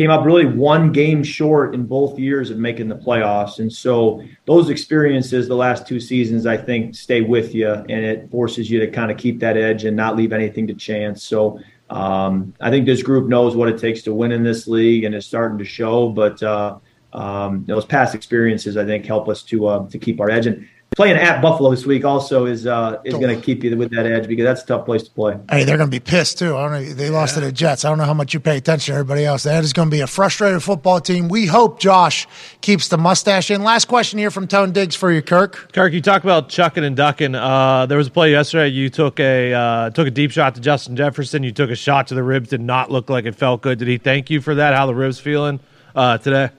came 0.00 0.08
up 0.10 0.24
really 0.24 0.46
one 0.46 0.92
game 0.92 1.22
short 1.22 1.74
in 1.74 1.84
both 1.84 2.18
years 2.18 2.48
of 2.48 2.56
making 2.56 2.88
the 2.88 2.96
playoffs. 2.96 3.58
And 3.58 3.70
so 3.70 4.24
those 4.46 4.70
experiences 4.70 5.46
the 5.46 5.54
last 5.54 5.86
two 5.86 6.00
seasons, 6.00 6.46
I 6.46 6.56
think, 6.56 6.94
stay 6.94 7.20
with 7.20 7.54
you 7.54 7.68
and 7.68 7.90
it 7.90 8.30
forces 8.30 8.70
you 8.70 8.80
to 8.80 8.90
kind 8.90 9.10
of 9.10 9.18
keep 9.18 9.40
that 9.40 9.58
edge 9.58 9.84
and 9.84 9.94
not 9.94 10.16
leave 10.16 10.32
anything 10.32 10.66
to 10.68 10.72
chance. 10.72 11.22
So 11.22 11.60
um, 11.90 12.54
I 12.62 12.70
think 12.70 12.86
this 12.86 13.02
group 13.02 13.28
knows 13.28 13.54
what 13.54 13.68
it 13.68 13.78
takes 13.78 14.00
to 14.04 14.14
win 14.14 14.32
in 14.32 14.42
this 14.42 14.66
league 14.66 15.04
and 15.04 15.14
it's 15.14 15.26
starting 15.26 15.58
to 15.58 15.66
show. 15.66 16.08
But 16.08 16.42
uh, 16.42 16.78
um, 17.12 17.66
those 17.68 17.84
past 17.84 18.14
experiences, 18.14 18.78
I 18.78 18.86
think, 18.86 19.04
help 19.04 19.28
us 19.28 19.42
to 19.42 19.66
uh, 19.66 19.88
to 19.90 19.98
keep 19.98 20.18
our 20.18 20.30
edge. 20.30 20.46
And 20.46 20.66
playing 20.96 21.16
at 21.16 21.40
Buffalo 21.40 21.70
this 21.70 21.86
week 21.86 22.04
also 22.04 22.46
is 22.46 22.66
uh, 22.66 23.00
is 23.04 23.14
going 23.14 23.34
to 23.34 23.40
keep 23.40 23.62
you 23.62 23.76
with 23.76 23.90
that 23.90 24.06
edge 24.06 24.26
because 24.26 24.44
that's 24.44 24.62
a 24.62 24.66
tough 24.66 24.84
place 24.84 25.02
to 25.04 25.10
play. 25.10 25.38
Hey, 25.50 25.64
they're 25.64 25.76
going 25.76 25.90
to 25.90 25.94
be 25.94 26.00
pissed 26.00 26.38
too. 26.38 26.56
I 26.56 26.62
don't 26.62 26.72
know. 26.72 26.92
They 26.94 27.10
lost 27.10 27.36
yeah. 27.36 27.40
to 27.40 27.46
the 27.46 27.52
Jets. 27.52 27.84
I 27.84 27.88
don't 27.88 27.98
know 27.98 28.04
how 28.04 28.14
much 28.14 28.34
you 28.34 28.40
pay 28.40 28.56
attention 28.56 28.92
to 28.92 28.98
everybody 28.98 29.24
else. 29.24 29.44
That 29.44 29.62
is 29.62 29.72
going 29.72 29.88
to 29.88 29.94
be 29.94 30.00
a 30.00 30.06
frustrated 30.06 30.62
football 30.62 31.00
team. 31.00 31.28
We 31.28 31.46
hope 31.46 31.78
Josh 31.78 32.26
keeps 32.60 32.88
the 32.88 32.98
mustache 32.98 33.50
in. 33.50 33.62
Last 33.62 33.86
question 33.86 34.18
here 34.18 34.30
from 34.30 34.48
Tone 34.48 34.72
Digs 34.72 34.96
for 34.96 35.10
you, 35.12 35.22
Kirk. 35.22 35.72
Kirk, 35.72 35.92
you 35.92 36.00
talk 36.00 36.24
about 36.24 36.48
chucking 36.48 36.84
and 36.84 36.96
ducking. 36.96 37.34
Uh, 37.34 37.86
there 37.86 37.98
was 37.98 38.08
a 38.08 38.10
play 38.10 38.32
yesterday. 38.32 38.68
You 38.68 38.90
took 38.90 39.20
a 39.20 39.52
uh, 39.52 39.90
took 39.90 40.08
a 40.08 40.10
deep 40.10 40.30
shot 40.32 40.54
to 40.56 40.60
Justin 40.60 40.96
Jefferson. 40.96 41.42
You 41.42 41.52
took 41.52 41.70
a 41.70 41.76
shot 41.76 42.08
to 42.08 42.14
the 42.14 42.22
ribs. 42.22 42.48
Did 42.48 42.60
not 42.60 42.90
look 42.90 43.08
like 43.08 43.26
it 43.26 43.34
felt 43.34 43.62
good. 43.62 43.78
Did 43.78 43.88
he 43.88 43.98
thank 43.98 44.30
you 44.30 44.40
for 44.40 44.56
that? 44.56 44.74
How 44.74 44.86
the 44.86 44.94
ribs 44.94 45.18
feeling 45.18 45.60
uh, 45.94 46.18
today? 46.18 46.50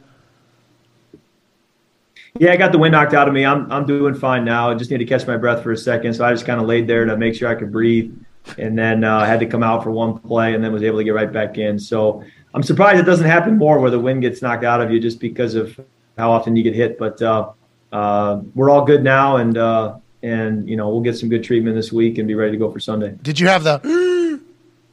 Yeah, 2.39 2.53
I 2.53 2.57
got 2.57 2.71
the 2.71 2.77
wind 2.77 2.93
knocked 2.93 3.13
out 3.13 3.27
of 3.27 3.33
me. 3.33 3.45
I'm 3.45 3.71
I'm 3.71 3.85
doing 3.85 4.15
fine 4.15 4.45
now. 4.45 4.69
I 4.69 4.75
just 4.75 4.89
need 4.89 4.99
to 4.99 5.05
catch 5.05 5.27
my 5.27 5.37
breath 5.37 5.63
for 5.63 5.71
a 5.71 5.77
second. 5.77 6.13
So 6.13 6.25
I 6.25 6.31
just 6.31 6.45
kind 6.45 6.61
of 6.61 6.67
laid 6.67 6.87
there 6.87 7.05
to 7.05 7.17
make 7.17 7.35
sure 7.35 7.49
I 7.49 7.55
could 7.55 7.71
breathe, 7.71 8.15
and 8.57 8.77
then 8.77 9.03
uh, 9.03 9.25
had 9.25 9.39
to 9.41 9.45
come 9.45 9.63
out 9.63 9.83
for 9.83 9.91
one 9.91 10.17
play, 10.19 10.53
and 10.53 10.63
then 10.63 10.71
was 10.71 10.83
able 10.83 10.97
to 10.99 11.03
get 11.03 11.11
right 11.13 11.31
back 11.31 11.57
in. 11.57 11.77
So 11.77 12.23
I'm 12.53 12.63
surprised 12.63 12.99
it 12.99 13.05
doesn't 13.05 13.27
happen 13.27 13.57
more 13.57 13.79
where 13.79 13.91
the 13.91 13.99
wind 13.99 14.21
gets 14.21 14.41
knocked 14.41 14.63
out 14.63 14.81
of 14.81 14.91
you 14.91 14.99
just 14.99 15.19
because 15.19 15.55
of 15.55 15.79
how 16.17 16.31
often 16.31 16.55
you 16.55 16.63
get 16.63 16.73
hit. 16.73 16.97
But 16.97 17.21
uh, 17.21 17.51
uh, 17.91 18.41
we're 18.55 18.69
all 18.69 18.85
good 18.85 19.03
now, 19.03 19.37
and 19.37 19.57
uh, 19.57 19.97
and 20.23 20.69
you 20.69 20.77
know 20.77 20.89
we'll 20.89 21.01
get 21.01 21.17
some 21.17 21.27
good 21.27 21.43
treatment 21.43 21.75
this 21.75 21.91
week 21.91 22.17
and 22.17 22.27
be 22.27 22.35
ready 22.35 22.51
to 22.51 22.57
go 22.57 22.71
for 22.71 22.79
Sunday. 22.79 23.15
Did 23.21 23.39
you 23.39 23.47
have 23.47 23.63
the? 23.63 24.20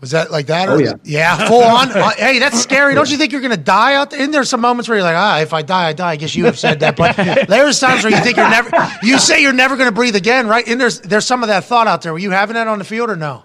Was 0.01 0.13
that 0.13 0.31
like 0.31 0.47
that? 0.47 0.69
Or, 0.69 0.73
oh 0.73 0.79
yeah, 0.79 0.93
yeah, 1.03 1.49
full 1.49 1.63
on. 1.63 1.91
Uh, 1.91 2.11
hey, 2.11 2.39
that's 2.39 2.61
scary. 2.61 2.95
Don't 2.95 3.11
you 3.11 3.17
think 3.17 3.33
you're 3.33 3.41
going 3.41 3.51
to 3.51 3.57
die 3.57 3.95
out 3.95 4.11
there? 4.11 4.23
And 4.23 4.33
there's 4.33 4.49
some 4.49 4.61
moments 4.61 4.89
where 4.89 4.97
you're 4.97 5.05
like, 5.05 5.17
ah, 5.17 5.41
if 5.41 5.53
I 5.53 5.63
die, 5.63 5.89
I 5.89 5.93
die. 5.93 6.11
I 6.11 6.17
guess 6.17 6.37
you 6.37 6.45
have 6.45 6.57
said 6.57 6.81
that, 6.81 6.97
but 6.97 7.17
there's 7.49 7.81
times 7.81 8.05
where 8.05 8.13
you 8.13 8.23
think 8.23 8.37
you're 8.37 8.49
never. 8.49 8.71
You 9.03 9.19
say 9.19 9.43
you're 9.43 9.53
never 9.53 9.77
going 9.77 9.89
to 9.89 9.95
breathe 9.95 10.15
again, 10.15 10.47
right? 10.47 10.67
And 10.69 10.81
there's 10.81 11.01
there's 11.01 11.27
some 11.27 11.43
of 11.43 11.49
that 11.49 11.65
thought 11.65 11.89
out 11.89 12.03
there. 12.03 12.13
Were 12.13 12.21
you 12.21 12.31
having 12.31 12.55
that 12.55 12.69
on 12.69 12.79
the 12.79 12.85
field 12.85 13.11
or 13.11 13.17
no? 13.17 13.43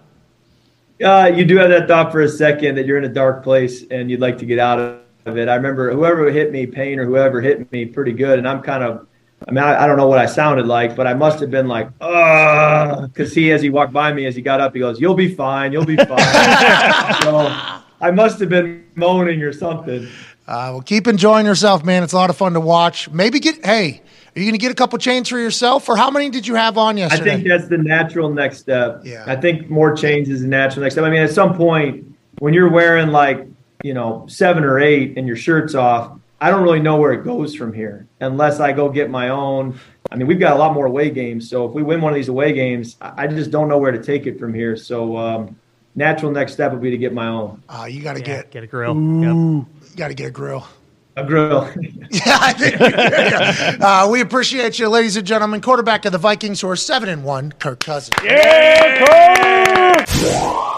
Uh, 1.03 1.31
you 1.33 1.43
do 1.43 1.57
have 1.57 1.69
that 1.69 1.87
thought 1.87 2.11
for 2.11 2.21
a 2.21 2.29
second 2.29 2.75
that 2.75 2.85
you're 2.85 2.99
in 2.99 3.03
a 3.03 3.13
dark 3.13 3.43
place 3.43 3.83
and 3.89 4.11
you'd 4.11 4.19
like 4.19 4.37
to 4.37 4.45
get 4.45 4.59
out 4.59 4.79
of 5.25 5.37
it. 5.37 5.49
I 5.49 5.55
remember 5.55 5.91
whoever 5.91 6.29
hit 6.29 6.51
me, 6.51 6.67
Payne 6.67 6.99
or 6.99 7.05
whoever 7.05 7.41
hit 7.41 7.71
me, 7.71 7.85
pretty 7.85 8.13
good, 8.13 8.37
and 8.37 8.47
I'm 8.47 8.61
kind 8.61 8.83
of 8.83 9.07
I 9.47 9.51
mean, 9.51 9.63
I, 9.63 9.83
I, 9.83 9.87
don't 9.87 9.97
know 9.97 10.07
what 10.07 10.19
I 10.19 10.25
sounded 10.25 10.67
like, 10.67 10.95
but 10.95 11.07
I 11.07 11.13
must 11.13 11.39
have 11.39 11.51
been 11.51 11.67
like, 11.67 11.89
ah, 12.01 13.07
because 13.07 13.33
he, 13.33 13.51
as 13.51 13.61
he 13.61 13.69
walked 13.69 13.93
by 13.93 14.13
me, 14.13 14.25
as 14.25 14.35
he 14.35 14.41
got 14.41 14.61
up, 14.61 14.73
he 14.73 14.79
goes, 14.79 14.99
"You'll 15.01 15.15
be 15.15 15.33
fine, 15.33 15.73
you'll 15.73 15.85
be 15.85 15.97
fine." 15.97 16.07
so 17.23 17.81
I 18.01 18.11
must 18.11 18.39
have 18.39 18.49
been 18.49 18.85
moaning 18.95 19.41
or 19.41 19.51
something. 19.51 20.07
Uh, 20.47 20.71
well, 20.71 20.81
keep 20.81 21.07
enjoying 21.07 21.45
yourself, 21.45 21.83
man. 21.83 22.03
It's 22.03 22.13
a 22.13 22.17
lot 22.17 22.29
of 22.29 22.37
fun 22.37 22.53
to 22.53 22.59
watch. 22.59 23.09
Maybe 23.09 23.39
get, 23.39 23.65
hey, 23.65 24.01
are 24.35 24.39
you 24.39 24.45
going 24.45 24.53
to 24.53 24.57
get 24.57 24.71
a 24.71 24.75
couple 24.75 24.97
chains 24.99 25.29
for 25.29 25.37
yourself, 25.37 25.87
or 25.87 25.95
how 25.95 26.09
many 26.09 26.29
did 26.29 26.47
you 26.47 26.55
have 26.55 26.77
on 26.77 26.97
yesterday? 26.97 27.31
I 27.31 27.35
think 27.35 27.47
that's 27.47 27.67
the 27.67 27.77
natural 27.77 28.29
next 28.29 28.59
step. 28.59 29.01
Yeah. 29.03 29.23
I 29.27 29.35
think 29.35 29.69
more 29.69 29.95
chains 29.95 30.29
is 30.29 30.41
the 30.41 30.47
natural 30.47 30.83
next 30.83 30.95
step. 30.95 31.05
I 31.05 31.09
mean, 31.09 31.21
at 31.21 31.31
some 31.31 31.55
point, 31.55 32.05
when 32.39 32.53
you're 32.53 32.69
wearing 32.69 33.09
like 33.09 33.47
you 33.83 33.93
know 33.93 34.25
seven 34.27 34.63
or 34.63 34.79
eight 34.79 35.17
and 35.17 35.27
your 35.27 35.35
shirt's 35.35 35.75
off 35.75 36.17
I 36.43 36.49
don't 36.49 36.61
really 36.61 36.81
know 36.81 36.97
where 36.97 37.13
it 37.13 37.23
goes 37.23 37.55
from 37.55 37.71
here 37.71 38.05
unless 38.19 38.59
I 38.59 38.73
go 38.73 38.89
get 38.89 39.09
my 39.09 39.29
own. 39.29 39.79
I 40.11 40.17
mean, 40.17 40.27
we've 40.27 40.41
got 40.41 40.57
a 40.57 40.59
lot 40.59 40.73
more 40.73 40.87
away 40.87 41.09
games. 41.09 41.49
So 41.49 41.65
if 41.65 41.71
we 41.71 41.83
win 41.83 42.01
one 42.01 42.11
of 42.11 42.15
these 42.15 42.27
away 42.27 42.51
games, 42.51 42.97
I 42.99 43.27
just 43.27 43.49
don't 43.49 43.69
know 43.69 43.77
where 43.77 43.93
to 43.93 44.03
take 44.03 44.27
it 44.27 44.37
from 44.37 44.53
here. 44.53 44.75
So 44.75 45.15
um, 45.15 45.57
natural 45.95 46.33
next 46.33 46.51
step 46.51 46.73
would 46.73 46.81
be 46.81 46.91
to 46.91 46.97
get 46.97 47.13
my 47.13 47.29
own. 47.29 47.63
Uh, 47.69 47.85
you 47.89 48.03
got 48.03 48.17
to 48.17 48.19
yeah, 48.19 48.25
get 48.25 48.51
get 48.51 48.63
a 48.65 48.67
grill. 48.67 48.93
Ooh, 48.93 49.59
yep. 49.61 49.67
You 49.91 49.95
got 49.95 50.09
to 50.09 50.13
get 50.15 50.27
a 50.27 50.31
grill. 50.31 50.67
A 51.15 51.23
grill. 51.25 51.69
yeah, 52.11 52.11
I 52.25 52.51
think. 52.51 53.81
Uh, 53.81 54.09
we 54.11 54.19
appreciate 54.19 54.77
you, 54.79 54.89
ladies 54.89 55.15
and 55.15 55.25
gentlemen. 55.25 55.61
Quarterback 55.61 56.03
of 56.03 56.11
the 56.11 56.17
Vikings, 56.17 56.59
who 56.59 56.67
are 56.67 56.75
seven 56.75 57.07
and 57.07 57.23
one, 57.23 57.53
Kirk 57.53 57.79
Cousins. 57.79 58.17
Yeah, 58.21 59.05
Kirk! 59.05 60.72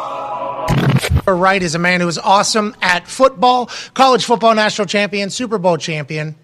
Right 1.34 1.64
is 1.64 1.76
a 1.76 1.80
man 1.80 2.02
who 2.02 2.07
is 2.07 2.18
awesome 2.18 2.76
at 2.81 3.07
football, 3.07 3.69
college 3.93 4.26
football 4.26 4.53
national 4.53 4.88
champion, 4.88 5.30
Super 5.30 5.57
Bowl 5.57 5.77
champion, 5.77 6.35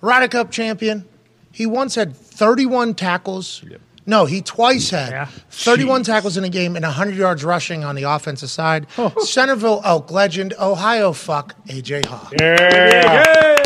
Ryder 0.00 0.28
Cup 0.28 0.50
champion. 0.50 1.04
He 1.52 1.66
once 1.66 1.94
had 1.94 2.14
31 2.14 2.94
tackles. 2.94 3.62
Yep. 3.68 3.80
No, 4.06 4.24
he 4.24 4.40
twice 4.40 4.88
had 4.90 5.10
yeah. 5.10 5.24
31 5.50 6.00
Jeez. 6.00 6.06
tackles 6.06 6.36
in 6.36 6.44
a 6.44 6.48
game 6.48 6.76
and 6.76 6.84
100 6.84 7.14
yards 7.14 7.44
rushing 7.44 7.84
on 7.84 7.94
the 7.94 8.04
offensive 8.04 8.48
side. 8.48 8.86
Oh. 8.96 9.12
Centerville 9.18 9.82
Elk 9.84 10.10
legend, 10.10 10.54
Ohio 10.58 11.12
fuck, 11.12 11.54
AJ 11.66 12.06
Hawk. 12.06 12.32
Yeah. 12.40 12.56
yeah. 12.60 13.57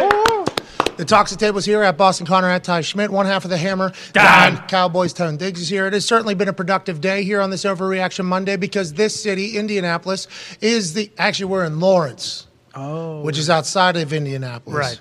The 1.02 1.36
tables 1.36 1.64
here 1.64 1.82
at 1.82 1.96
Boston 1.96 2.26
Connor 2.28 2.48
at 2.48 2.62
Ty 2.62 2.82
Schmidt. 2.82 3.10
One 3.10 3.26
half 3.26 3.42
of 3.42 3.50
the 3.50 3.56
hammer. 3.56 3.92
Don. 4.12 4.54
Don 4.54 4.68
Cowboys 4.68 5.12
Tone 5.12 5.36
Digs 5.36 5.60
is 5.60 5.68
here. 5.68 5.88
It 5.88 5.94
has 5.94 6.04
certainly 6.04 6.34
been 6.34 6.46
a 6.46 6.52
productive 6.52 7.00
day 7.00 7.24
here 7.24 7.40
on 7.40 7.50
this 7.50 7.64
Overreaction 7.64 8.24
Monday 8.24 8.54
because 8.54 8.92
this 8.92 9.20
city, 9.20 9.56
Indianapolis, 9.58 10.28
is 10.60 10.94
the 10.94 11.10
actually 11.18 11.46
we're 11.46 11.64
in 11.64 11.80
Lawrence, 11.80 12.46
oh. 12.76 13.20
which 13.22 13.36
is 13.36 13.50
outside 13.50 13.96
of 13.96 14.12
Indianapolis. 14.12 14.76
Right. 14.76 15.00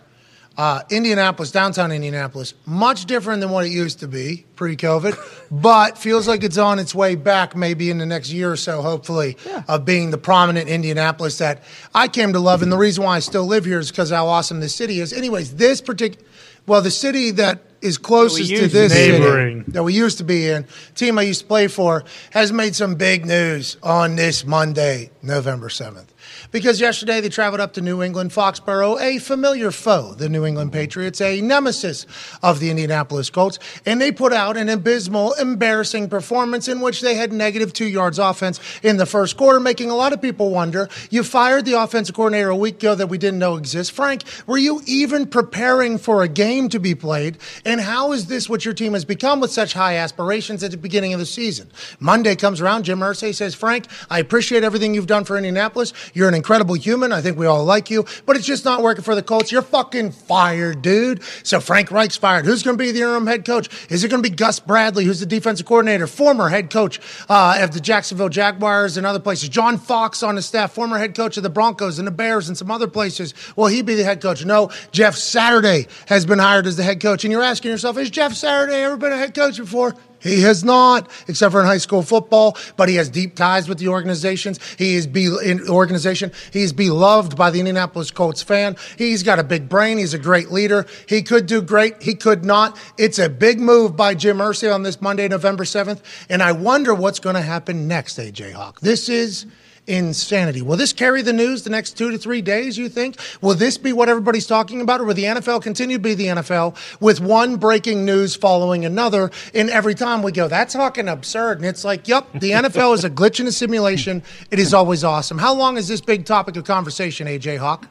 Uh, 0.57 0.81
Indianapolis, 0.89 1.49
downtown 1.49 1.93
Indianapolis, 1.93 2.53
much 2.65 3.05
different 3.05 3.39
than 3.39 3.51
what 3.51 3.65
it 3.65 3.71
used 3.71 3.99
to 3.99 4.07
be 4.07 4.45
pre-COVID, 4.57 5.17
but 5.51 5.97
feels 5.97 6.27
like 6.27 6.43
it's 6.43 6.57
on 6.57 6.77
its 6.77 6.93
way 6.93 7.15
back. 7.15 7.55
Maybe 7.55 7.89
in 7.89 7.97
the 7.97 8.05
next 8.05 8.31
year 8.31 8.51
or 8.51 8.57
so, 8.57 8.81
hopefully, 8.81 9.37
of 9.67 9.85
being 9.85 10.11
the 10.11 10.17
prominent 10.17 10.67
Indianapolis 10.67 11.37
that 11.37 11.63
I 11.95 12.09
came 12.09 12.33
to 12.33 12.39
love. 12.39 12.61
And 12.61 12.71
the 12.71 12.77
reason 12.77 13.03
why 13.05 13.15
I 13.15 13.19
still 13.19 13.45
live 13.45 13.63
here 13.63 13.79
is 13.79 13.91
because 13.91 14.09
how 14.09 14.27
awesome 14.27 14.59
this 14.59 14.75
city 14.75 14.99
is. 14.99 15.13
Anyways, 15.13 15.55
this 15.55 15.79
particular, 15.79 16.25
well, 16.67 16.81
the 16.81 16.91
city 16.91 17.31
that 17.31 17.61
is 17.81 17.97
closest 17.97 18.49
to 18.49 18.67
this 18.67 18.93
city 18.93 19.63
that 19.69 19.83
we 19.83 19.93
used 19.93 20.19
to 20.19 20.23
be 20.23 20.47
in, 20.47 20.67
team 20.95 21.17
I 21.17 21.23
used 21.23 21.41
to 21.41 21.47
play 21.47 21.67
for, 21.67 22.03
has 22.31 22.51
made 22.51 22.75
some 22.75 22.95
big 22.95 23.25
news 23.25 23.77
on 23.81 24.15
this 24.15 24.45
Monday, 24.45 25.09
November 25.23 25.69
7th. 25.69 26.10
Because 26.51 26.81
yesterday 26.81 27.21
they 27.21 27.29
traveled 27.29 27.61
up 27.61 27.73
to 27.73 27.81
New 27.81 28.03
England, 28.03 28.31
Foxborough, 28.31 28.99
a 28.99 29.19
familiar 29.19 29.71
foe, 29.71 30.13
the 30.13 30.27
New 30.27 30.45
England 30.45 30.73
Patriots, 30.73 31.21
a 31.21 31.39
nemesis 31.39 32.05
of 32.43 32.59
the 32.59 32.69
Indianapolis 32.69 33.29
Colts, 33.29 33.57
and 33.85 34.01
they 34.01 34.11
put 34.11 34.33
out 34.33 34.57
an 34.57 34.67
abysmal, 34.67 35.33
embarrassing 35.33 36.09
performance 36.09 36.67
in 36.67 36.81
which 36.81 36.99
they 36.99 37.15
had 37.15 37.31
negative 37.31 37.71
two 37.71 37.87
yards 37.87 38.19
offense 38.19 38.59
in 38.83 38.97
the 38.97 39.05
first 39.05 39.37
quarter, 39.37 39.59
making 39.61 39.89
a 39.89 39.95
lot 39.95 40.11
of 40.11 40.21
people 40.21 40.49
wonder. 40.49 40.89
You 41.09 41.23
fired 41.23 41.63
the 41.63 41.81
offensive 41.81 42.15
coordinator 42.15 42.49
a 42.49 42.55
week 42.55 42.75
ago 42.75 42.95
that 42.95 43.07
we 43.07 43.17
didn't 43.17 43.39
know 43.39 43.55
exists. 43.55 43.93
Frank, 43.93 44.23
were 44.45 44.57
you 44.57 44.81
even 44.85 45.27
preparing 45.27 45.97
for 45.97 46.21
a 46.21 46.27
game 46.27 46.67
to 46.69 46.79
be 46.79 46.95
played? 46.95 47.37
And 47.63 47.79
how 47.79 48.11
is 48.11 48.25
this 48.25 48.49
what 48.49 48.65
your 48.65 48.73
team 48.73 48.93
has 48.93 49.05
become 49.05 49.39
with 49.39 49.51
such 49.51 49.71
high 49.73 49.95
aspirations 49.95 50.63
at 50.63 50.71
the 50.71 50.77
beginning 50.77 51.13
of 51.13 51.19
the 51.19 51.25
season? 51.25 51.71
Monday 51.99 52.35
comes 52.35 52.59
around, 52.59 52.83
Jim 52.83 52.99
Irsay 52.99 53.33
says, 53.33 53.55
Frank, 53.55 53.87
I 54.09 54.19
appreciate 54.19 54.65
everything 54.65 54.93
you've 54.93 55.07
done 55.07 55.23
for 55.23 55.37
Indianapolis. 55.37 55.93
You're 56.13 56.27
an 56.27 56.40
incredible 56.41 56.73
human. 56.73 57.11
I 57.11 57.21
think 57.21 57.37
we 57.37 57.45
all 57.45 57.63
like 57.63 57.91
you, 57.91 58.03
but 58.25 58.35
it's 58.35 58.47
just 58.47 58.65
not 58.65 58.81
working 58.81 59.03
for 59.03 59.13
the 59.13 59.21
Colts. 59.21 59.51
You're 59.51 59.61
fucking 59.61 60.09
fired, 60.09 60.81
dude. 60.81 61.21
So 61.43 61.59
Frank 61.59 61.91
Reich's 61.91 62.17
fired. 62.17 62.45
Who's 62.45 62.63
going 62.63 62.75
to 62.75 62.83
be 62.83 62.91
the 62.91 63.01
interim 63.01 63.27
head 63.27 63.45
coach? 63.45 63.69
Is 63.91 64.03
it 64.03 64.09
going 64.09 64.23
to 64.23 64.27
be 64.27 64.35
Gus 64.35 64.59
Bradley, 64.59 65.05
who's 65.05 65.19
the 65.19 65.27
defensive 65.27 65.67
coordinator, 65.67 66.07
former 66.07 66.49
head 66.49 66.71
coach 66.71 66.99
uh, 67.29 67.59
of 67.61 67.73
the 67.73 67.79
Jacksonville 67.79 68.29
Jaguars 68.29 68.97
and 68.97 69.05
other 69.05 69.19
places? 69.19 69.49
John 69.49 69.77
Fox 69.77 70.23
on 70.23 70.33
the 70.33 70.41
staff, 70.41 70.71
former 70.71 70.97
head 70.97 71.13
coach 71.13 71.37
of 71.37 71.43
the 71.43 71.49
Broncos 71.51 71.99
and 71.99 72.07
the 72.07 72.11
Bears 72.11 72.47
and 72.47 72.57
some 72.57 72.71
other 72.71 72.87
places. 72.87 73.35
Will 73.55 73.67
he 73.67 73.83
be 73.83 73.93
the 73.93 74.03
head 74.03 74.19
coach? 74.19 74.43
No. 74.43 74.71
Jeff 74.91 75.15
Saturday 75.15 75.85
has 76.07 76.25
been 76.25 76.39
hired 76.39 76.65
as 76.65 76.75
the 76.75 76.83
head 76.83 76.99
coach. 76.99 77.23
And 77.23 77.31
you're 77.31 77.43
asking 77.43 77.69
yourself, 77.69 77.97
has 77.97 78.09
Jeff 78.09 78.33
Saturday 78.33 78.81
ever 78.81 78.97
been 78.97 79.11
a 79.11 79.17
head 79.17 79.35
coach 79.35 79.57
before? 79.57 79.95
He 80.21 80.41
has 80.41 80.63
not, 80.63 81.09
except 81.27 81.51
for 81.51 81.61
in 81.61 81.67
high 81.67 81.77
school 81.77 82.03
football, 82.03 82.57
but 82.77 82.89
he 82.89 82.95
has 82.95 83.09
deep 83.09 83.35
ties 83.35 83.67
with 83.67 83.79
the 83.79 83.87
organizations. 83.87 84.59
He 84.77 84.95
is 84.95 85.07
be 85.07 85.25
in 85.43 85.67
organization. 85.67 86.31
He's 86.51 86.73
beloved 86.73 87.35
by 87.35 87.51
the 87.51 87.59
Indianapolis 87.59 88.11
Colts 88.11 88.41
fan. 88.41 88.75
He's 88.97 89.23
got 89.23 89.39
a 89.39 89.43
big 89.43 89.67
brain. 89.67 89.97
He's 89.97 90.13
a 90.13 90.19
great 90.19 90.51
leader. 90.51 90.85
He 91.07 91.21
could 91.21 91.45
do 91.45 91.61
great. 91.61 92.01
He 92.01 92.15
could 92.15 92.45
not. 92.45 92.77
It's 92.97 93.19
a 93.19 93.29
big 93.29 93.59
move 93.59 93.95
by 93.95 94.15
Jim 94.15 94.37
Irsay 94.37 94.73
on 94.73 94.83
this 94.83 95.01
Monday, 95.01 95.27
November 95.27 95.63
7th. 95.63 96.01
And 96.29 96.41
I 96.41 96.51
wonder 96.51 96.93
what's 96.93 97.19
going 97.19 97.35
to 97.35 97.41
happen 97.41 97.87
next, 97.87 98.17
AJ 98.17 98.53
Hawk. 98.53 98.79
This 98.81 99.09
is 99.09 99.45
insanity. 99.87 100.61
Will 100.61 100.77
this 100.77 100.93
carry 100.93 101.21
the 101.21 101.33
news 101.33 101.63
the 101.63 101.69
next 101.69 101.97
two 101.97 102.11
to 102.11 102.17
three 102.17 102.41
days, 102.41 102.77
you 102.77 102.89
think? 102.89 103.17
Will 103.41 103.55
this 103.55 103.77
be 103.77 103.93
what 103.93 104.09
everybody's 104.09 104.47
talking 104.47 104.81
about? 104.81 105.01
Or 105.01 105.05
will 105.05 105.13
the 105.13 105.23
NFL 105.23 105.61
continue 105.61 105.97
to 105.97 106.01
be 106.01 106.13
the 106.13 106.27
NFL 106.27 106.75
with 106.99 107.19
one 107.19 107.57
breaking 107.57 108.05
news 108.05 108.35
following 108.35 108.85
another? 108.85 109.31
And 109.53 109.69
every 109.69 109.95
time 109.95 110.23
we 110.23 110.31
go, 110.31 110.47
that's 110.47 110.75
fucking 110.75 111.07
absurd. 111.07 111.57
And 111.57 111.65
it's 111.65 111.83
like, 111.83 112.07
yep, 112.07 112.27
the 112.33 112.51
NFL 112.51 112.95
is 112.95 113.03
a 113.03 113.09
glitch 113.09 113.39
in 113.39 113.47
a 113.47 113.51
simulation. 113.51 114.23
It 114.49 114.59
is 114.59 114.73
always 114.73 115.03
awesome. 115.03 115.37
How 115.37 115.53
long 115.53 115.77
is 115.77 115.87
this 115.87 116.01
big 116.01 116.25
topic 116.25 116.55
of 116.55 116.63
conversation, 116.63 117.27
AJ 117.27 117.57
Hawk? 117.57 117.87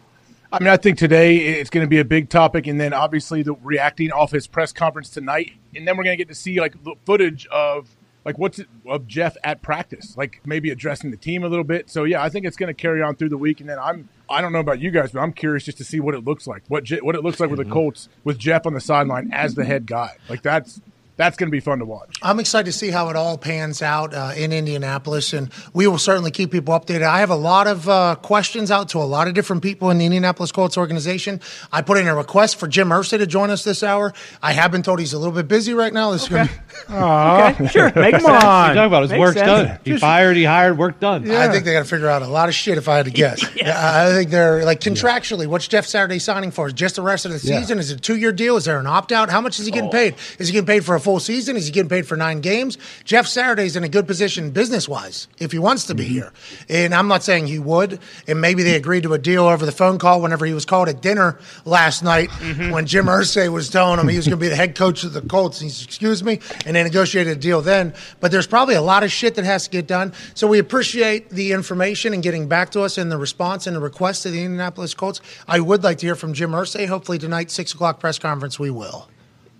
I 0.52 0.58
mean, 0.58 0.68
I 0.68 0.76
think 0.76 0.98
today 0.98 1.36
it's 1.36 1.70
going 1.70 1.86
to 1.86 1.88
be 1.88 2.00
a 2.00 2.04
big 2.04 2.28
topic, 2.28 2.66
and 2.66 2.80
then 2.80 2.92
obviously 2.92 3.42
the 3.42 3.52
reacting 3.62 4.10
off 4.10 4.32
his 4.32 4.48
press 4.48 4.72
conference 4.72 5.08
tonight, 5.08 5.52
and 5.76 5.86
then 5.86 5.96
we're 5.96 6.02
going 6.02 6.18
to 6.18 6.24
get 6.24 6.28
to 6.28 6.34
see 6.34 6.60
like 6.60 6.82
the 6.82 6.96
footage 7.06 7.46
of 7.52 7.88
like 8.24 8.38
what's 8.38 8.58
it, 8.58 8.68
of 8.86 9.06
Jeff 9.06 9.36
at 9.44 9.62
practice, 9.62 10.16
like 10.16 10.40
maybe 10.44 10.70
addressing 10.70 11.10
the 11.10 11.16
team 11.16 11.44
a 11.44 11.48
little 11.48 11.64
bit. 11.64 11.90
So 11.90 12.04
yeah, 12.04 12.22
I 12.22 12.28
think 12.28 12.46
it's 12.46 12.56
going 12.56 12.68
to 12.68 12.74
carry 12.74 13.02
on 13.02 13.16
through 13.16 13.30
the 13.30 13.38
week, 13.38 13.60
and 13.60 13.68
then 13.68 13.78
I'm 13.78 14.08
I 14.28 14.40
don't 14.40 14.52
know 14.52 14.60
about 14.60 14.80
you 14.80 14.90
guys, 14.90 15.12
but 15.12 15.20
I'm 15.20 15.32
curious 15.32 15.64
just 15.64 15.78
to 15.78 15.84
see 15.84 16.00
what 16.00 16.14
it 16.14 16.24
looks 16.24 16.46
like, 16.46 16.62
what 16.68 16.84
Je- 16.84 17.00
what 17.00 17.14
it 17.14 17.22
looks 17.22 17.40
like 17.40 17.50
with 17.50 17.58
the 17.58 17.64
mm-hmm. 17.64 17.72
Colts 17.72 18.08
with 18.24 18.38
Jeff 18.38 18.66
on 18.66 18.74
the 18.74 18.80
sideline 18.80 19.30
as 19.32 19.54
the 19.54 19.64
head 19.64 19.86
guy. 19.86 20.16
Like 20.28 20.42
that's 20.42 20.80
that's 21.20 21.36
going 21.36 21.48
to 21.48 21.52
be 21.52 21.60
fun 21.60 21.78
to 21.80 21.84
watch. 21.84 22.16
I'm 22.22 22.40
excited 22.40 22.64
to 22.64 22.72
see 22.76 22.90
how 22.90 23.10
it 23.10 23.16
all 23.16 23.36
pans 23.36 23.82
out 23.82 24.14
uh, 24.14 24.32
in 24.36 24.52
Indianapolis, 24.52 25.32
and 25.34 25.50
we 25.74 25.86
will 25.86 25.98
certainly 25.98 26.30
keep 26.30 26.50
people 26.50 26.72
updated. 26.72 27.02
I 27.02 27.20
have 27.20 27.28
a 27.30 27.34
lot 27.36 27.66
of 27.66 27.86
uh, 27.88 28.16
questions 28.22 28.70
out 28.70 28.88
to 28.90 28.98
a 28.98 29.04
lot 29.04 29.28
of 29.28 29.34
different 29.34 29.62
people 29.62 29.90
in 29.90 29.98
the 29.98 30.06
Indianapolis 30.06 30.50
Colts 30.50 30.78
organization. 30.78 31.40
I 31.70 31.82
put 31.82 31.98
in 31.98 32.08
a 32.08 32.14
request 32.14 32.56
for 32.56 32.66
Jim 32.68 32.88
Irsay 32.88 33.18
to 33.18 33.26
join 33.26 33.50
us 33.50 33.64
this 33.64 33.82
hour. 33.82 34.14
I 34.42 34.52
have 34.54 34.72
been 34.72 34.82
told 34.82 34.98
he's 34.98 35.12
a 35.12 35.18
little 35.18 35.34
bit 35.34 35.46
busy 35.46 35.74
right 35.74 35.92
now. 35.92 36.10
This 36.12 36.22
is 36.22 36.28
gonna 36.30 36.46
be- 36.46 36.50
Okay, 36.94 37.66
sure. 37.68 37.92
Make 37.96 38.12
Come 38.12 38.20
sense. 38.22 38.44
on. 38.44 38.74
talking 38.74 38.84
about 38.84 39.02
his 39.02 39.10
Makes 39.10 39.20
work's 39.20 39.34
sense. 39.38 39.46
done. 39.68 39.78
He 39.84 39.98
fired, 39.98 40.36
he 40.36 40.44
hired, 40.44 40.78
work 40.78 41.00
done. 41.00 41.30
I 41.30 41.48
think 41.48 41.64
they 41.64 41.72
got 41.74 41.80
to 41.80 41.88
figure 41.88 42.08
out 42.08 42.22
a 42.22 42.28
lot 42.28 42.48
of 42.48 42.54
shit 42.54 42.78
if 42.78 42.88
I 42.88 42.96
had 42.96 43.04
to 43.04 43.10
guess. 43.22 43.44
yeah. 43.54 43.78
I 44.06 44.12
think 44.12 44.30
they're 44.30 44.64
like 44.64 44.80
contractually, 44.80 45.46
what's 45.46 45.68
Jeff 45.68 45.86
Saturday 45.86 46.18
signing 46.18 46.50
for? 46.50 46.66
Is 46.68 46.72
just 46.72 46.96
the 46.96 47.02
rest 47.02 47.26
of 47.26 47.32
the 47.32 47.38
season? 47.38 47.78
Is 47.78 47.90
it 47.90 47.98
a 47.98 48.00
two 48.00 48.16
year 48.16 48.32
deal? 48.32 48.56
Is 48.56 48.64
there 48.64 48.78
an 48.78 48.86
opt 48.86 49.12
out? 49.12 49.28
How 49.30 49.40
much 49.40 49.58
is 49.60 49.66
he 49.66 49.72
getting 49.72 49.90
paid? 49.90 50.14
Is 50.38 50.48
he 50.48 50.52
getting 50.52 50.66
paid 50.66 50.84
for 50.84 50.94
a 50.94 51.00
full 51.00 51.09
season? 51.18 51.56
Is 51.56 51.66
he 51.66 51.72
getting 51.72 51.88
paid 51.88 52.06
for 52.06 52.16
nine 52.16 52.40
games? 52.40 52.78
Jeff 53.04 53.26
Saturday's 53.26 53.76
in 53.76 53.84
a 53.84 53.88
good 53.88 54.06
position 54.06 54.50
business 54.50 54.88
wise 54.88 55.28
if 55.38 55.52
he 55.52 55.58
wants 55.58 55.86
to 55.86 55.94
be 55.94 56.04
mm-hmm. 56.04 56.12
here. 56.12 56.32
And 56.68 56.94
I'm 56.94 57.08
not 57.08 57.22
saying 57.22 57.46
he 57.46 57.58
would. 57.58 57.98
And 58.28 58.40
maybe 58.40 58.62
they 58.62 58.76
agreed 58.76 59.02
to 59.04 59.14
a 59.14 59.18
deal 59.18 59.46
over 59.46 59.66
the 59.66 59.72
phone 59.72 59.98
call 59.98 60.20
whenever 60.22 60.46
he 60.46 60.52
was 60.52 60.64
called 60.64 60.88
at 60.88 61.02
dinner 61.02 61.38
last 61.64 62.02
night 62.02 62.30
mm-hmm. 62.30 62.70
when 62.70 62.86
Jim 62.86 63.06
Irsay 63.06 63.48
was 63.48 63.68
telling 63.68 63.98
him 63.98 64.08
he 64.08 64.16
was 64.16 64.26
going 64.26 64.38
to 64.38 64.44
be 64.44 64.48
the 64.48 64.56
head 64.56 64.74
coach 64.74 65.04
of 65.04 65.12
the 65.12 65.22
Colts. 65.22 65.60
He's, 65.60 65.84
excuse 65.84 66.22
me, 66.22 66.40
and 66.66 66.76
they 66.76 66.82
negotiated 66.82 67.36
a 67.36 67.40
deal 67.40 67.62
then. 67.62 67.94
But 68.20 68.30
there's 68.30 68.46
probably 68.46 68.74
a 68.74 68.82
lot 68.82 69.02
of 69.02 69.10
shit 69.10 69.34
that 69.36 69.44
has 69.44 69.64
to 69.64 69.70
get 69.70 69.86
done. 69.86 70.12
So 70.34 70.46
we 70.46 70.58
appreciate 70.58 71.30
the 71.30 71.52
information 71.52 72.12
and 72.14 72.22
getting 72.22 72.48
back 72.48 72.70
to 72.72 72.82
us 72.82 72.98
and 72.98 73.10
the 73.10 73.18
response 73.18 73.66
and 73.66 73.74
the 73.74 73.80
request 73.80 74.22
to 74.24 74.30
the 74.30 74.42
Indianapolis 74.42 74.94
Colts. 74.94 75.20
I 75.48 75.60
would 75.60 75.82
like 75.82 75.98
to 75.98 76.06
hear 76.06 76.14
from 76.14 76.34
Jim 76.34 76.50
Irsay. 76.50 76.86
Hopefully 76.86 77.18
tonight, 77.18 77.50
six 77.50 77.72
o'clock 77.74 78.00
press 78.00 78.18
conference, 78.18 78.58
we 78.58 78.70
will. 78.70 79.08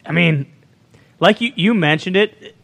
I 0.06 0.12
mean, 0.12 0.50
like 1.20 1.40
you, 1.40 1.52
you 1.54 1.74
mentioned 1.74 2.16
it. 2.16 2.56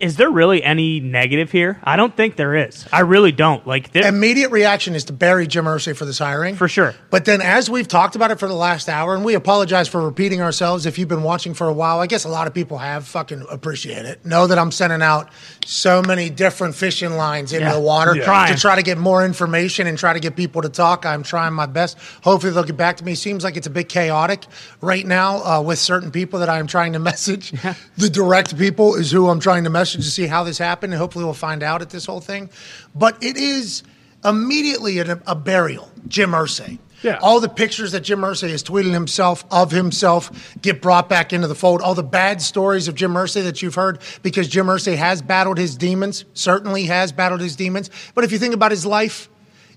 Is 0.00 0.16
there 0.16 0.30
really 0.30 0.62
any 0.62 1.00
negative 1.00 1.50
here? 1.50 1.80
I 1.82 1.96
don't 1.96 2.16
think 2.16 2.36
there 2.36 2.54
is. 2.54 2.86
I 2.92 3.00
really 3.00 3.32
don't. 3.32 3.66
Like, 3.66 3.90
there, 3.92 4.06
Immediate 4.06 4.50
reaction 4.52 4.94
is 4.94 5.04
to 5.04 5.12
bury 5.12 5.46
Jim 5.48 5.64
Irsay 5.64 5.96
for 5.96 6.04
this 6.04 6.18
hiring. 6.18 6.54
for 6.54 6.68
sure. 6.68 6.94
But 7.10 7.24
then, 7.24 7.40
as 7.42 7.68
we've 7.68 7.88
talked 7.88 8.14
about 8.14 8.30
it 8.30 8.38
for 8.38 8.46
the 8.46 8.54
last 8.54 8.88
hour, 8.88 9.14
and 9.16 9.24
we 9.24 9.34
apologize 9.34 9.88
for 9.88 10.00
repeating 10.00 10.40
ourselves 10.40 10.86
if 10.86 10.98
you've 10.98 11.08
been 11.08 11.24
watching 11.24 11.52
for 11.52 11.66
a 11.68 11.72
while, 11.72 11.98
I 11.98 12.06
guess 12.06 12.24
a 12.24 12.28
lot 12.28 12.46
of 12.46 12.54
people 12.54 12.78
have 12.78 13.08
fucking 13.08 13.44
appreciate 13.50 14.06
it. 14.06 14.24
Know 14.24 14.46
that 14.46 14.56
I'm 14.58 14.70
sending 14.70 15.02
out 15.02 15.30
so 15.64 16.00
many 16.00 16.30
different 16.30 16.76
fishing 16.76 17.16
lines 17.16 17.52
into 17.52 17.66
Yeah. 17.66 17.72
the 17.74 17.80
water 17.80 18.14
Yeah. 18.14 18.46
To 18.46 18.56
try 18.56 18.76
to 18.76 18.82
get 18.82 18.98
more 18.98 19.24
information 19.24 19.86
and 19.88 19.98
try 19.98 20.12
to 20.12 20.20
get 20.20 20.36
people 20.36 20.62
to 20.62 20.68
talk. 20.68 21.04
I'm 21.04 21.24
trying 21.24 21.54
my 21.54 21.66
best. 21.66 21.98
Hopefully, 22.22 22.52
they'll 22.52 22.62
get 22.62 22.76
back 22.76 22.98
to 22.98 23.04
me. 23.04 23.16
Seems 23.16 23.42
like 23.42 23.56
it's 23.56 23.66
a 23.66 23.70
bit 23.70 23.88
chaotic 23.88 24.44
right 24.80 25.04
now 25.06 25.42
uh, 25.44 25.60
with 25.60 25.80
certain 25.80 26.12
people 26.12 26.38
that 26.38 26.48
I'm 26.48 26.68
trying 26.68 26.92
to 26.92 26.98
message. 27.12 27.50
The 27.96 28.08
direct 28.08 28.56
people 28.56 28.94
is 28.94 29.10
who 29.10 29.28
I'm 29.28 29.40
trying 29.40 29.64
to 29.64 29.71
message 29.72 30.04
to 30.04 30.10
see 30.10 30.26
how 30.26 30.44
this 30.44 30.58
happened, 30.58 30.92
and 30.92 31.00
hopefully, 31.00 31.24
we'll 31.24 31.34
find 31.34 31.62
out 31.62 31.82
at 31.82 31.90
this 31.90 32.06
whole 32.06 32.20
thing. 32.20 32.50
But 32.94 33.22
it 33.22 33.36
is 33.36 33.82
immediately 34.24 34.98
a, 34.98 35.20
a 35.26 35.34
burial, 35.34 35.90
Jim 36.06 36.30
Irsay. 36.30 36.78
Yeah. 37.02 37.18
All 37.20 37.40
the 37.40 37.48
pictures 37.48 37.92
that 37.92 38.00
Jim 38.00 38.20
Irsay 38.20 38.50
has 38.50 38.62
tweeted 38.62 38.92
himself 38.92 39.44
of 39.50 39.72
himself 39.72 40.54
get 40.62 40.80
brought 40.80 41.08
back 41.08 41.32
into 41.32 41.48
the 41.48 41.54
fold. 41.54 41.82
All 41.82 41.94
the 41.94 42.02
bad 42.02 42.40
stories 42.40 42.86
of 42.86 42.94
Jim 42.94 43.14
Irsay 43.14 43.42
that 43.42 43.60
you've 43.60 43.74
heard 43.74 43.98
because 44.22 44.46
Jim 44.48 44.66
Irsay 44.66 44.96
has 44.96 45.20
battled 45.20 45.58
his 45.58 45.76
demons, 45.76 46.24
certainly 46.34 46.84
has 46.84 47.10
battled 47.10 47.40
his 47.40 47.56
demons. 47.56 47.90
But 48.14 48.24
if 48.24 48.30
you 48.30 48.38
think 48.38 48.54
about 48.54 48.70
his 48.70 48.86
life, 48.86 49.28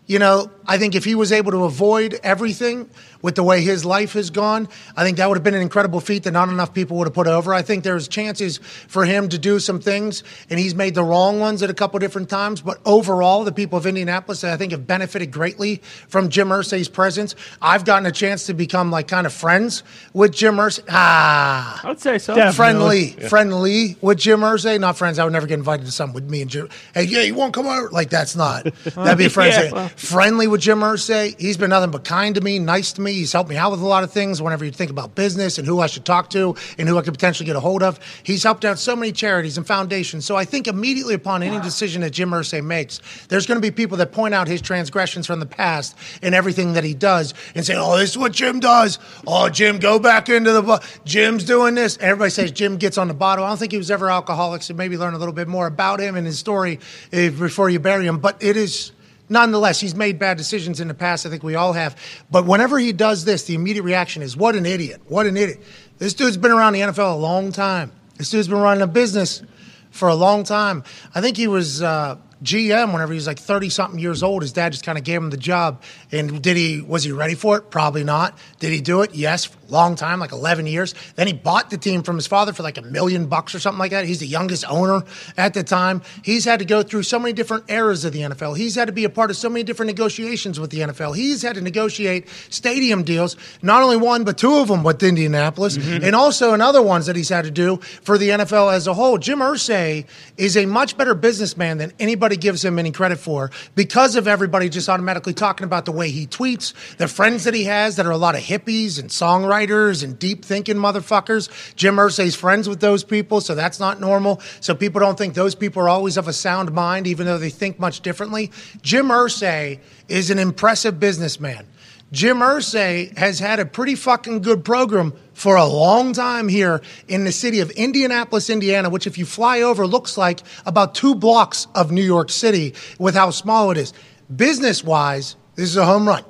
you 0.05 0.19
know, 0.19 0.51
I 0.67 0.77
think 0.77 0.95
if 0.95 1.03
he 1.05 1.15
was 1.15 1.31
able 1.31 1.51
to 1.51 1.63
avoid 1.65 2.19
everything 2.23 2.89
with 3.21 3.35
the 3.35 3.43
way 3.43 3.61
his 3.61 3.85
life 3.85 4.13
has 4.13 4.29
gone, 4.29 4.67
I 4.95 5.03
think 5.03 5.17
that 5.17 5.27
would 5.27 5.37
have 5.37 5.43
been 5.43 5.55
an 5.55 5.61
incredible 5.61 5.99
feat 5.99 6.23
that 6.23 6.31
not 6.31 6.49
enough 6.49 6.73
people 6.73 6.97
would 6.97 7.07
have 7.07 7.13
put 7.13 7.27
over. 7.27 7.53
I 7.53 7.61
think 7.61 7.83
there's 7.83 8.07
chances 8.07 8.57
for 8.87 9.05
him 9.05 9.29
to 9.29 9.37
do 9.37 9.59
some 9.59 9.79
things, 9.79 10.23
and 10.49 10.59
he's 10.59 10.75
made 10.75 10.95
the 10.95 11.03
wrong 11.03 11.39
ones 11.39 11.61
at 11.63 11.69
a 11.69 11.73
couple 11.73 11.99
different 11.99 12.29
times. 12.29 12.61
But 12.61 12.79
overall, 12.85 13.43
the 13.43 13.51
people 13.51 13.77
of 13.77 13.85
Indianapolis, 13.85 14.43
I 14.43 14.57
think, 14.57 14.71
have 14.71 14.85
benefited 14.87 15.31
greatly 15.31 15.81
from 16.07 16.29
Jim 16.29 16.49
Irsay's 16.49 16.89
presence. 16.89 17.35
I've 17.61 17.85
gotten 17.85 18.05
a 18.05 18.11
chance 18.11 18.45
to 18.47 18.53
become 18.53 18.91
like 18.91 19.07
kind 19.07 19.25
of 19.27 19.33
friends 19.33 19.83
with 20.13 20.31
Jim 20.33 20.55
Irsay. 20.55 20.83
Ah, 20.89 21.81
I 21.83 21.87
would 21.89 21.99
say 21.99 22.17
so. 22.17 22.51
friendly, 22.51 23.09
friendly 23.11 23.97
with 24.01 24.17
Jim 24.17 24.41
Irsay. 24.41 24.79
Not 24.79 24.97
friends. 24.97 25.19
I 25.19 25.23
would 25.23 25.33
never 25.33 25.47
get 25.47 25.55
invited 25.59 25.85
to 25.85 25.91
something 25.91 26.15
with 26.15 26.29
me 26.29 26.41
and 26.41 26.49
Jim. 26.49 26.69
Hey, 26.93 27.03
yeah, 27.03 27.21
you 27.21 27.35
won't 27.35 27.53
come 27.53 27.67
over. 27.67 27.89
Like 27.89 28.09
that's 28.09 28.35
not. 28.35 28.63
That'd 28.83 29.17
be 29.17 29.25
a 29.25 29.29
friend 29.29 29.51
Yeah, 29.53 29.71
well. 29.71 29.87
friendly 29.89 30.47
with 30.47 30.54
with 30.55 30.61
Jim 30.61 30.79
Irsay. 30.79 31.37
He's 31.37 31.57
been 31.57 31.71
nothing 31.71 31.91
but 31.91 32.05
kind 32.05 32.33
to 32.35 32.39
me, 32.39 32.59
nice 32.59 32.93
to 32.93 33.01
me. 33.01 33.11
He's 33.11 33.33
helped 33.33 33.49
me 33.49 33.57
out 33.57 33.71
with 33.71 33.81
a 33.81 33.85
lot 33.85 34.05
of 34.05 34.11
things 34.13 34.41
whenever 34.41 34.63
you 34.63 34.71
think 34.71 34.89
about 34.89 35.13
business 35.13 35.57
and 35.57 35.67
who 35.67 35.81
I 35.81 35.87
should 35.87 36.05
talk 36.05 36.29
to 36.29 36.55
and 36.77 36.87
who 36.87 36.97
I 36.97 37.01
could 37.01 37.13
potentially 37.13 37.45
get 37.45 37.57
a 37.57 37.59
hold 37.59 37.83
of. 37.83 37.99
He's 38.23 38.41
helped 38.41 38.63
out 38.63 38.79
so 38.79 38.95
many 38.95 39.11
charities 39.11 39.57
and 39.57 39.67
foundations. 39.67 40.23
So 40.23 40.37
I 40.37 40.45
think 40.45 40.67
immediately 40.67 41.13
upon 41.13 41.43
any 41.43 41.59
decision 41.59 42.03
that 42.03 42.11
Jim 42.11 42.29
Irsay 42.29 42.63
makes, 42.63 43.01
there's 43.27 43.45
going 43.45 43.57
to 43.57 43.61
be 43.61 43.69
people 43.69 43.97
that 43.97 44.13
point 44.13 44.33
out 44.33 44.47
his 44.47 44.61
transgressions 44.61 45.27
from 45.27 45.41
the 45.41 45.45
past 45.45 45.93
and 46.21 46.33
everything 46.33 46.71
that 46.71 46.85
he 46.85 46.93
does 46.93 47.33
and 47.53 47.65
say, 47.65 47.75
oh, 47.75 47.97
this 47.97 48.11
is 48.11 48.17
what 48.17 48.31
Jim 48.31 48.61
does. 48.61 48.97
Oh, 49.27 49.49
Jim, 49.49 49.77
go 49.77 49.99
back 49.99 50.29
into 50.29 50.53
the. 50.53 50.61
Bu- 50.61 50.79
Jim's 51.03 51.43
doing 51.43 51.75
this. 51.75 51.97
And 51.97 52.05
everybody 52.05 52.31
says 52.31 52.51
Jim 52.51 52.77
gets 52.77 52.97
on 52.97 53.09
the 53.09 53.13
bottle. 53.13 53.43
I 53.43 53.49
don't 53.49 53.57
think 53.57 53.73
he 53.73 53.77
was 53.77 53.91
ever 53.91 54.09
alcoholic, 54.09 54.61
so 54.61 54.73
maybe 54.73 54.95
learn 54.95 55.15
a 55.15 55.17
little 55.17 55.33
bit 55.33 55.49
more 55.49 55.67
about 55.67 55.99
him 55.99 56.15
and 56.15 56.25
his 56.25 56.39
story 56.39 56.79
eh, 57.11 57.29
before 57.29 57.69
you 57.69 57.81
bury 57.81 58.07
him. 58.07 58.19
But 58.19 58.41
it 58.41 58.55
is 58.55 58.93
nonetheless, 59.29 59.79
he's 59.79 59.95
made 59.95 60.19
bad 60.19 60.37
decisions 60.37 60.79
in 60.79 60.87
the 60.87 60.93
past. 60.93 61.25
I 61.25 61.29
think 61.29 61.43
we 61.43 61.55
all 61.55 61.73
have. 61.73 61.95
But 62.29 62.45
whenever 62.45 62.79
he 62.79 62.93
does 62.93 63.25
this, 63.25 63.43
the 63.43 63.55
immediate 63.55 63.83
reaction 63.83 64.21
is, 64.21 64.35
what 64.35 64.55
an 64.55 64.65
idiot. 64.65 65.01
What 65.07 65.25
an 65.25 65.37
idiot. 65.37 65.61
This 65.97 66.13
dude's 66.13 66.37
been 66.37 66.51
around 66.51 66.73
the 66.73 66.81
NFL 66.81 67.13
a 67.13 67.17
long 67.17 67.51
time. 67.51 67.91
This 68.17 68.29
dude's 68.29 68.47
been 68.47 68.59
running 68.59 68.81
a 68.81 68.87
business 68.87 69.43
for 69.91 70.09
a 70.09 70.15
long 70.15 70.43
time. 70.43 70.83
I 71.13 71.21
think 71.21 71.37
he 71.37 71.47
was 71.47 71.81
uh, 71.81 72.17
GM 72.45 72.93
whenever 72.93 73.11
he 73.11 73.17
was 73.17 73.27
like 73.27 73.39
30 73.39 73.69
something 73.69 73.99
years 73.99 74.23
old. 74.23 74.41
His 74.41 74.53
dad 74.53 74.71
just 74.71 74.85
kind 74.85 74.97
of 74.97 75.03
gave 75.03 75.21
him 75.21 75.29
the 75.29 75.37
job. 75.37 75.81
And 76.11 76.41
did 76.41 76.55
he, 76.55 76.81
was 76.81 77.03
he 77.03 77.11
ready 77.11 77.35
for 77.35 77.57
it? 77.57 77.69
Probably 77.71 78.03
not. 78.03 78.37
Did 78.59 78.71
he 78.71 78.81
do 78.81 79.01
it? 79.01 79.13
Yes. 79.15 79.49
Long 79.67 79.95
time, 79.95 80.19
like 80.19 80.31
11 80.31 80.67
years. 80.67 80.93
Then 81.15 81.25
he 81.27 81.33
bought 81.33 81.71
the 81.71 81.77
team 81.77 82.03
from 82.03 82.15
his 82.17 82.27
father 82.27 82.53
for 82.53 82.61
like 82.61 82.77
a 82.77 82.83
million 82.83 83.25
bucks 83.25 83.55
or 83.55 83.59
something 83.59 83.79
like 83.79 83.91
that. 83.91 84.05
He's 84.05 84.19
the 84.19 84.27
youngest 84.27 84.63
owner 84.69 85.03
at 85.37 85.55
the 85.55 85.63
time. 85.63 86.03
He's 86.23 86.45
had 86.45 86.59
to 86.59 86.65
go 86.65 86.83
through 86.83 87.03
so 87.03 87.17
many 87.17 87.33
different 87.33 87.69
eras 87.69 88.05
of 88.05 88.13
the 88.13 88.21
NFL. 88.21 88.57
He's 88.57 88.75
had 88.75 88.85
to 88.85 88.93
be 88.93 89.05
a 89.05 89.09
part 89.09 89.31
of 89.31 89.37
so 89.37 89.49
many 89.49 89.63
different 89.63 89.87
negotiations 89.87 90.59
with 90.59 90.69
the 90.69 90.79
NFL. 90.79 91.15
He's 91.15 91.41
had 91.41 91.55
to 91.55 91.61
negotiate 91.61 92.29
stadium 92.49 93.03
deals, 93.03 93.37
not 93.61 93.81
only 93.81 93.97
one, 93.97 94.23
but 94.23 94.37
two 94.37 94.55
of 94.55 94.67
them 94.67 94.83
with 94.83 95.01
Indianapolis, 95.01 95.77
mm-hmm. 95.77 96.03
and 96.03 96.15
also 96.15 96.53
in 96.53 96.61
other 96.61 96.81
ones 96.81 97.07
that 97.07 97.15
he's 97.15 97.29
had 97.29 97.45
to 97.45 97.51
do 97.51 97.77
for 97.77 98.17
the 98.17 98.29
NFL 98.29 98.73
as 98.73 98.87
a 98.87 98.93
whole. 98.93 99.17
Jim 99.17 99.39
Irsay 99.39 100.05
is 100.37 100.55
a 100.57 100.65
much 100.65 100.97
better 100.97 101.15
businessman 101.15 101.77
than 101.77 101.91
anybody 101.99 102.34
gives 102.37 102.63
him 102.63 102.79
any 102.79 102.91
credit 102.91 103.17
for 103.17 103.51
because 103.75 104.15
of 104.15 104.27
everybody 104.27 104.69
just 104.69 104.89
automatically 104.89 105.33
talking 105.33 105.65
about 105.65 105.85
the 105.85 105.91
way 105.91 106.09
he 106.09 106.27
tweets, 106.27 106.73
the 106.97 107.07
friends 107.07 107.43
that 107.43 107.53
he 107.53 107.65
has 107.65 107.95
that 107.95 108.05
are 108.05 108.11
a 108.11 108.17
lot 108.17 108.35
of 108.35 108.41
hippies 108.41 108.99
and 108.99 109.09
songwriters 109.09 110.03
and 110.03 110.17
deep 110.19 110.43
thinking 110.45 110.75
motherfuckers. 110.75 111.49
Jim 111.75 111.95
Irsay's 111.95 112.35
friends 112.35 112.69
with 112.69 112.79
those 112.79 113.03
people, 113.03 113.41
so 113.41 113.55
that's 113.55 113.79
not 113.79 113.99
normal. 113.99 114.41
So 114.59 114.75
people 114.75 114.99
don't 114.99 115.17
think 115.17 115.33
those 115.33 115.55
people 115.55 115.81
are 115.81 115.89
always 115.89 116.17
of 116.17 116.27
a 116.27 116.33
sound 116.33 116.71
mind, 116.71 117.07
even 117.07 117.25
though 117.25 117.37
they 117.37 117.49
think 117.49 117.79
much 117.79 118.01
differently. 118.01 118.51
Jim 118.81 119.07
Irsay 119.07 119.79
is 120.07 120.29
an 120.29 120.39
impressive 120.39 120.99
businessman. 120.99 121.65
Jim 122.11 122.37
Irsay 122.37 123.17
has 123.17 123.39
had 123.39 123.59
a 123.59 123.65
pretty 123.65 123.95
fucking 123.95 124.41
good 124.41 124.63
program 124.63 125.13
for 125.35 125.57
a 125.57 125.65
long 125.65 126.13
time 126.13 126.47
here 126.47 126.81
in 127.07 127.25
the 127.25 127.31
city 127.31 127.59
of 127.59 127.69
Indianapolis, 127.71 128.49
Indiana, 128.49 128.89
which, 128.89 129.05
if 129.05 129.17
you 129.17 129.25
fly 129.25 129.61
over, 129.61 129.85
looks 129.85 130.17
like 130.17 130.41
about 130.65 130.95
two 130.95 131.13
blocks 131.13 131.67
of 131.75 131.91
New 131.91 132.01
York 132.01 132.31
City 132.31 132.73
with 132.97 133.13
how 133.13 133.29
small 133.29 133.69
it 133.69 133.77
is. 133.77 133.93
Business 134.33 134.83
wise, 134.83 135.35
this 135.55 135.69
is 135.69 135.77
a 135.77 135.85
home 135.85 136.07
run. 136.07 136.23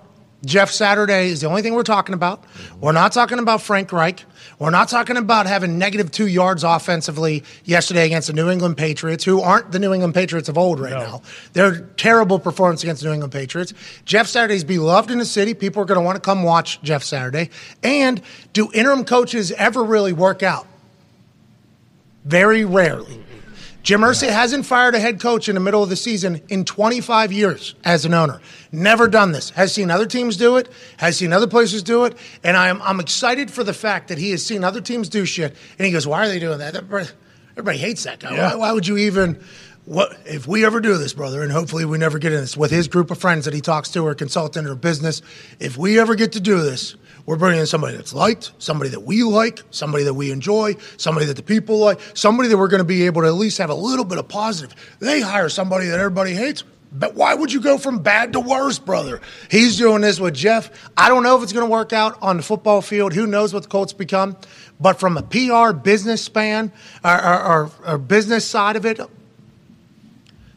Jeff 0.44 0.69
Saturday 0.69 1.30
is 1.30 1.41
the 1.41 1.48
only 1.48 1.61
thing 1.61 1.73
we're 1.73 1.84
talking 1.84 2.14
about. 2.14 2.44
We're 2.80 2.91
not 2.91 3.14
talking 3.14 3.40
about 3.40 3.61
Frank 3.61 3.91
Reich. 3.91 4.26
We're 4.57 4.69
not 4.69 4.88
talking 4.88 5.18
about 5.18 5.48
having 5.48 5.77
negative 5.77 6.11
two 6.11 6.27
yards 6.27 6.64
offensively 6.64 7.44
yesterday 7.65 8.06
against 8.06 8.27
the 8.27 8.34
New 8.34 8.49
England 8.49 8.77
Patriots, 8.77 9.23
who 9.23 9.41
aren't 9.41 9.72
the 9.72 9.80
New 9.80 9.94
England 9.94 10.14
Patriots 10.14 10.48
of 10.48 10.57
old 10.57 10.80
right 10.80 10.94
now. 10.94 11.22
They're 11.53 11.82
terrible 11.98 12.40
performance 12.40 12.82
against 12.82 13.02
the 13.02 13.10
New 13.10 13.14
England 13.14 13.34
Patriots. 13.34 13.73
Jeff 14.06 14.27
Saturday's 14.27 14.64
beloved 14.64 15.11
in 15.11 15.18
the 15.18 15.26
city. 15.26 15.53
People 15.53 15.82
are 15.82 15.86
going 15.86 15.99
to 15.99 16.06
want 16.06 16.15
to 16.15 16.22
come 16.22 16.44
watch 16.44 16.82
Jeff 16.82 17.03
Saturday. 17.03 17.49
And 17.84 18.22
do 18.53 18.69
interim 18.73 19.03
coaches 19.03 19.52
ever 19.52 19.84
really 19.84 20.14
work 20.14 20.41
out? 20.41 20.68
Very 22.23 22.64
rarely. 22.64 23.22
Jim 23.86 24.02
Irsay 24.02 24.30
hasn't 24.30 24.66
fired 24.66 24.95
a 24.95 24.99
head 24.99 25.20
coach 25.20 25.48
in 25.48 25.53
the 25.53 25.62
middle 25.62 25.84
of 25.84 25.90
the 25.90 25.95
season 25.95 26.41
in 26.49 26.66
25 26.66 27.32
years 27.32 27.76
as 27.84 28.03
an 28.03 28.16
owner. 28.16 28.41
Never 28.72 29.07
done 29.07 29.32
this. 29.32 29.52
Has 29.52 29.72
seen 29.76 29.91
other 29.91 30.07
teams 30.07 30.38
do 30.38 30.57
it. 30.57 30.70
Has 30.98 31.18
seen 31.18 31.32
other 31.32 31.45
places 31.45 31.84
do 31.84 32.06
it. 32.06 32.18
And 32.44 32.57
I'm 32.57 32.82
I'm 32.82 32.99
excited 32.99 33.52
for 33.52 33.64
the 33.64 33.76
fact 33.76 34.07
that 34.07 34.18
he 34.18 34.32
has 34.32 34.44
seen 34.44 34.64
other 34.64 34.82
teams 34.82 35.07
do 35.07 35.24
shit. 35.24 35.56
And 35.78 35.86
he 35.86 35.91
goes, 35.91 36.07
"Why 36.07 36.26
are 36.26 36.28
they 36.28 36.40
doing 36.40 36.57
that? 36.57 36.76
Everybody, 36.76 37.78
hates 37.78 38.06
that 38.06 38.18
guy. 38.18 38.36
Why, 38.36 38.56
why 38.56 38.72
would 38.72 38.88
you 38.88 38.98
even?" 38.98 39.40
What 39.86 40.18
if 40.26 40.48
we 40.48 40.66
ever 40.66 40.82
do 40.82 40.98
this, 40.98 41.14
brother? 41.14 41.44
And 41.44 41.52
hopefully 41.52 41.86
we 41.86 41.99
never 41.99 42.18
get 42.18 42.34
in 42.34 42.41
this 42.41 42.57
with 42.57 42.72
his 42.72 42.88
group 42.88 43.12
of 43.12 43.20
friends 43.20 43.45
that 43.45 43.53
he 43.53 43.62
talks 43.62 43.90
to, 43.90 43.99
or 43.99 44.16
consultant, 44.16 44.68
or 44.68 44.74
business. 44.74 45.22
If 45.60 45.78
we 45.78 45.99
ever 45.99 46.16
get 46.16 46.32
to 46.32 46.40
do 46.40 46.60
this, 46.60 46.95
we're 47.26 47.38
bringing 47.38 47.60
in 47.61 47.65
somebody 47.65 47.95
that's 47.97 48.14
liked, 48.14 48.52
somebody 48.60 48.89
that 48.91 48.99
we 49.02 49.23
like, 49.23 49.64
somebody 49.72 50.03
that 50.03 50.14
we 50.14 50.31
enjoy, 50.31 50.76
somebody 50.97 51.26
that 51.26 51.35
the 51.35 51.43
people 51.43 51.77
like, 51.80 51.99
somebody 52.14 52.49
that 52.49 52.57
we're 52.57 52.68
going 52.68 52.80
to 52.80 52.84
be 52.84 53.06
able 53.07 53.22
to 53.23 53.27
at 53.27 53.34
least 53.34 53.57
have 53.57 53.69
a 53.72 53.76
little 53.76 54.06
bit 54.06 54.18
of 54.19 54.27
positive. 54.27 54.76
They 54.99 55.22
hire 55.22 55.49
somebody 55.49 55.88
that 55.88 55.97
everybody 55.99 56.34
hates. 56.34 56.64
But 56.97 57.15
why 57.15 57.34
would 57.34 57.52
you 57.52 57.60
go 57.60 57.77
from 57.77 57.99
bad 57.99 58.31
to 58.34 58.39
worse, 58.39 58.80
brother? 58.80 59.19
He's 59.52 59.76
doing 59.77 60.02
this 60.02 60.18
with 60.19 60.34
Jeff. 60.34 60.69
I 60.95 61.10
don't 61.10 61.23
know 61.23 61.35
if 61.35 61.43
it's 61.43 61.52
going 61.52 61.65
to 61.65 61.69
work 61.72 61.91
out 61.91 62.18
on 62.22 62.38
the 62.38 62.43
football 62.43 62.81
field. 62.81 63.11
Who 63.11 63.27
knows 63.27 63.53
what 63.53 63.64
the 63.64 63.69
Colts 63.69 63.91
become? 63.91 64.38
But 64.80 64.97
from 64.99 65.18
a 65.18 65.23
PR 65.23 65.73
business 65.73 66.22
span 66.23 66.72
or, 67.03 67.11
or, 67.22 67.43
or, 67.43 67.72
or 67.85 67.97
business 67.97 68.45
side 68.45 68.76
of 68.77 68.85
it, 68.85 68.99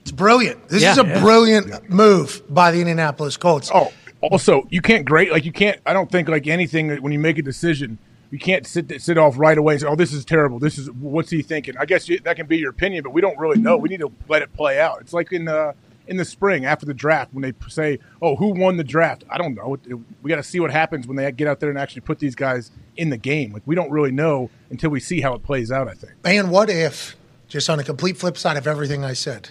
it's 0.02 0.12
brilliant. 0.12 0.68
This 0.68 0.82
Yeah. 0.82 0.92
is 0.92 0.98
a 0.98 1.06
Yeah. 1.06 1.20
brilliant 1.20 1.90
move 1.90 2.42
by 2.48 2.70
the 2.70 2.80
Indianapolis 2.80 3.36
Colts. 3.36 3.70
Oh, 3.74 3.92
also, 4.20 4.66
you 4.70 4.82
can't 4.82 5.04
grade 5.04 5.30
like 5.30 5.44
you 5.44 5.52
can't. 5.52 5.80
I 5.86 5.92
don't 5.92 6.10
think 6.10 6.28
like 6.28 6.46
anything 6.46 6.96
when 7.02 7.12
you 7.12 7.18
make 7.18 7.38
a 7.38 7.42
decision, 7.42 7.98
you 8.30 8.38
can't 8.38 8.66
sit 8.66 9.00
sit 9.00 9.16
off 9.16 9.38
right 9.38 9.56
away 9.56 9.74
and 9.74 9.80
say, 9.82 9.86
"Oh, 9.86 9.96
this 9.96 10.12
is 10.12 10.24
terrible. 10.24 10.58
This 10.58 10.78
is 10.78 10.90
what's 10.90 11.30
he 11.30 11.42
thinking." 11.42 11.76
I 11.78 11.84
guess 11.84 12.08
you, 12.08 12.18
that 12.20 12.36
can 12.36 12.46
be 12.46 12.58
your 12.58 12.70
opinion, 12.70 13.04
but 13.04 13.10
we 13.10 13.20
don't 13.20 13.38
really 13.38 13.60
know. 13.60 13.76
We 13.76 13.88
need 13.88 14.00
to 14.00 14.12
let 14.28 14.42
it 14.42 14.52
play 14.52 14.80
out. 14.80 15.00
It's 15.00 15.12
like 15.12 15.32
in 15.32 15.44
the 15.44 15.74
in 16.08 16.16
the 16.16 16.24
spring 16.24 16.64
after 16.64 16.86
the 16.86 16.94
draft 16.94 17.32
when 17.32 17.42
they 17.42 17.52
say, 17.68 18.00
"Oh, 18.20 18.34
who 18.34 18.48
won 18.48 18.76
the 18.76 18.84
draft?" 18.84 19.24
I 19.30 19.38
don't 19.38 19.54
know. 19.54 19.78
We 20.22 20.28
got 20.28 20.36
to 20.36 20.42
see 20.42 20.58
what 20.58 20.70
happens 20.70 21.06
when 21.06 21.16
they 21.16 21.30
get 21.32 21.46
out 21.46 21.60
there 21.60 21.70
and 21.70 21.78
actually 21.78 22.02
put 22.02 22.18
these 22.18 22.34
guys 22.34 22.70
in 22.96 23.10
the 23.10 23.16
game. 23.16 23.52
Like 23.52 23.62
we 23.66 23.74
don't 23.74 23.90
really 23.90 24.12
know 24.12 24.50
until 24.70 24.90
we 24.90 25.00
see 25.00 25.20
how 25.20 25.34
it 25.34 25.42
plays 25.42 25.70
out. 25.70 25.88
I 25.88 25.94
think. 25.94 26.12
And 26.24 26.50
what 26.50 26.70
if, 26.70 27.16
just 27.46 27.70
on 27.70 27.78
a 27.78 27.84
complete 27.84 28.16
flip 28.16 28.36
side 28.36 28.56
of 28.56 28.66
everything 28.66 29.04
I 29.04 29.12
said, 29.12 29.50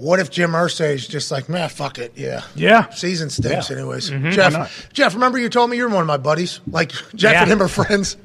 what 0.00 0.20
if 0.20 0.30
Jim 0.30 0.52
Irsay's 0.52 1.06
just 1.08 1.30
like, 1.32 1.48
man, 1.48 1.68
fuck 1.68 1.98
it, 1.98 2.12
yeah, 2.14 2.42
Yeah. 2.54 2.88
season 2.90 3.30
stinks, 3.30 3.68
Yeah. 3.70 3.76
anyways. 3.78 4.10
Mm-hmm. 4.10 4.24
Not? 4.24 4.32
Jeff, 4.32 4.88
Jeff, 4.92 5.14
remember 5.14 5.38
you 5.38 5.48
told 5.48 5.70
me 5.70 5.76
you're 5.76 5.88
one 5.88 6.02
of 6.02 6.06
my 6.06 6.16
buddies. 6.18 6.60
Like 6.70 6.92
Jeff 7.16 7.32
Yeah. 7.32 7.42
and 7.42 7.50
him 7.50 7.60
are 7.62 7.68
friends. 7.68 8.16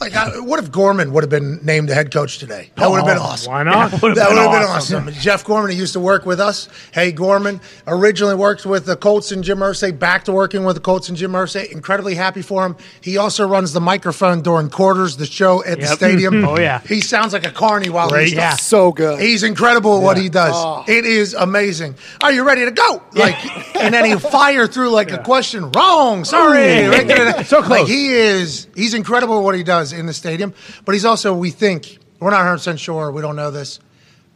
Like, 0.00 0.14
I, 0.14 0.40
what 0.40 0.58
if 0.58 0.72
Gorman 0.72 1.12
would 1.12 1.22
have 1.22 1.30
been 1.30 1.60
named 1.62 1.90
the 1.90 1.94
head 1.94 2.10
coach 2.10 2.38
today? 2.38 2.70
That 2.76 2.90
would 2.90 2.96
have 2.96 3.06
been 3.06 3.18
oh, 3.18 3.22
awesome. 3.22 3.52
Why 3.52 3.62
not? 3.62 3.90
that 3.90 4.02
would 4.02 4.16
have 4.16 4.26
been 4.26 4.62
awesome. 4.62 5.10
Jeff 5.12 5.44
Gorman, 5.44 5.72
he 5.72 5.76
used 5.76 5.92
to 5.92 6.00
work 6.00 6.24
with 6.24 6.40
us. 6.40 6.70
Hey, 6.92 7.12
Gorman 7.12 7.60
originally 7.86 8.34
worked 8.34 8.64
with 8.64 8.86
the 8.86 8.96
Colts 8.96 9.30
and 9.30 9.44
Jim 9.44 9.58
Irsay, 9.58 9.98
back 9.98 10.24
to 10.24 10.32
working 10.32 10.64
with 10.64 10.76
the 10.76 10.80
Colts 10.80 11.10
and 11.10 11.18
Jim 11.18 11.32
Irsay. 11.32 11.70
Incredibly 11.70 12.14
happy 12.14 12.40
for 12.40 12.64
him. 12.64 12.76
He 13.02 13.18
also 13.18 13.46
runs 13.46 13.74
the 13.74 13.80
microphone 13.80 14.40
during 14.40 14.70
quarters, 14.70 15.18
the 15.18 15.26
show 15.26 15.62
at 15.64 15.80
the 15.80 15.86
stadium. 15.86 16.40
Oh, 16.50 16.58
yeah. 16.58 16.80
He 16.80 17.00
sounds 17.02 17.32
like 17.34 17.46
a 17.46 17.50
carny 17.50 17.90
while 17.90 18.08
Great, 18.08 18.28
he's 18.28 18.32
yeah. 18.32 18.56
So 18.56 18.92
good. 18.92 19.20
He's 19.20 19.42
incredible 19.42 19.98
at 19.98 20.02
what 20.02 20.16
he 20.16 20.28
does. 20.30 20.54
Oh. 20.56 20.84
It 20.88 21.04
is 21.04 21.34
amazing. 21.34 21.96
Are 22.22 22.32
you 22.32 22.44
ready 22.44 22.64
to 22.64 22.70
go? 22.70 23.02
Like, 23.12 23.36
and 23.76 23.92
then 23.92 24.06
he'll 24.06 24.18
fire 24.30 24.66
through 24.66 24.90
like 24.90 25.12
a 25.12 25.18
question. 25.18 25.70
Wrong. 25.72 26.24
Sorry. 26.24 26.88
Right. 26.88 27.36
So 27.50 27.62
close. 27.62 27.80
Like 27.80 27.88
he 27.88 28.12
is. 28.12 28.68
He's 28.74 28.94
incredible 28.94 29.38
at 29.38 29.44
what 29.44 29.54
he 29.54 29.62
does 29.62 29.89
in 29.92 30.06
the 30.06 30.14
stadium. 30.14 30.54
But 30.84 30.92
he's 30.94 31.04
also. 31.04 31.34
We 31.34 31.50
think 31.50 31.98
we're 32.18 32.30
not 32.30 32.38
100 32.38 32.56
percent 32.56 32.80
sure. 32.80 33.10
We 33.12 33.22
don't 33.22 33.36
know 33.36 33.50
this, 33.50 33.80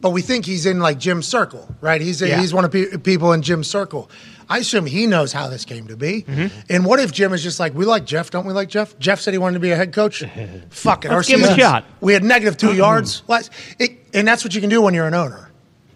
but 0.01 0.09
we 0.11 0.21
think 0.21 0.45
he's 0.45 0.65
in 0.65 0.79
like 0.79 0.99
Jim's 0.99 1.27
circle, 1.27 1.73
right? 1.81 2.01
He's 2.01 2.21
Yeah. 2.21 2.39
he's 2.39 2.53
one 2.53 2.65
of 2.65 2.71
pe- 2.71 2.97
people 2.97 3.33
in 3.33 3.41
Jim's 3.41 3.67
circle. 3.69 4.09
I 4.47 4.59
assume 4.59 4.85
he 4.85 5.07
knows 5.07 5.33
how 5.33 5.47
this 5.49 5.65
came 5.65 5.87
to 5.87 5.97
be. 5.97 6.21
Mm-hmm. 6.21 6.59
And 6.69 6.85
what 6.85 6.99
if 6.99 7.11
Jim 7.11 7.33
is 7.33 7.41
just 7.41 7.59
like, 7.59 7.73
we 7.73 7.83
like 7.83 8.05
Jeff, 8.05 8.29
don't 8.29 8.45
we 8.45 8.53
like 8.53 8.69
Jeff? 8.69 8.97
Jeff 8.99 9.19
said 9.19 9.33
he 9.33 9.39
wanted 9.39 9.55
to 9.55 9.59
be 9.59 9.71
a 9.71 9.75
head 9.75 9.91
coach. 9.91 10.23
Fuck 10.69 11.05
it. 11.05 11.09
Let's 11.11 11.27
give 11.27 11.39
him 11.39 11.49
a 11.49 11.57
shot. 11.57 11.83
We 11.99 12.13
had 12.13 12.23
negative 12.23 12.55
two 12.55 12.75
yards. 12.75 13.23
last- 13.27 13.49
It, 13.79 13.97
and 14.13 14.27
that's 14.27 14.43
what 14.43 14.53
you 14.53 14.61
can 14.61 14.69
do 14.69 14.81
when 14.83 14.93
you're 14.93 15.07
an 15.07 15.15
owner. 15.15 15.49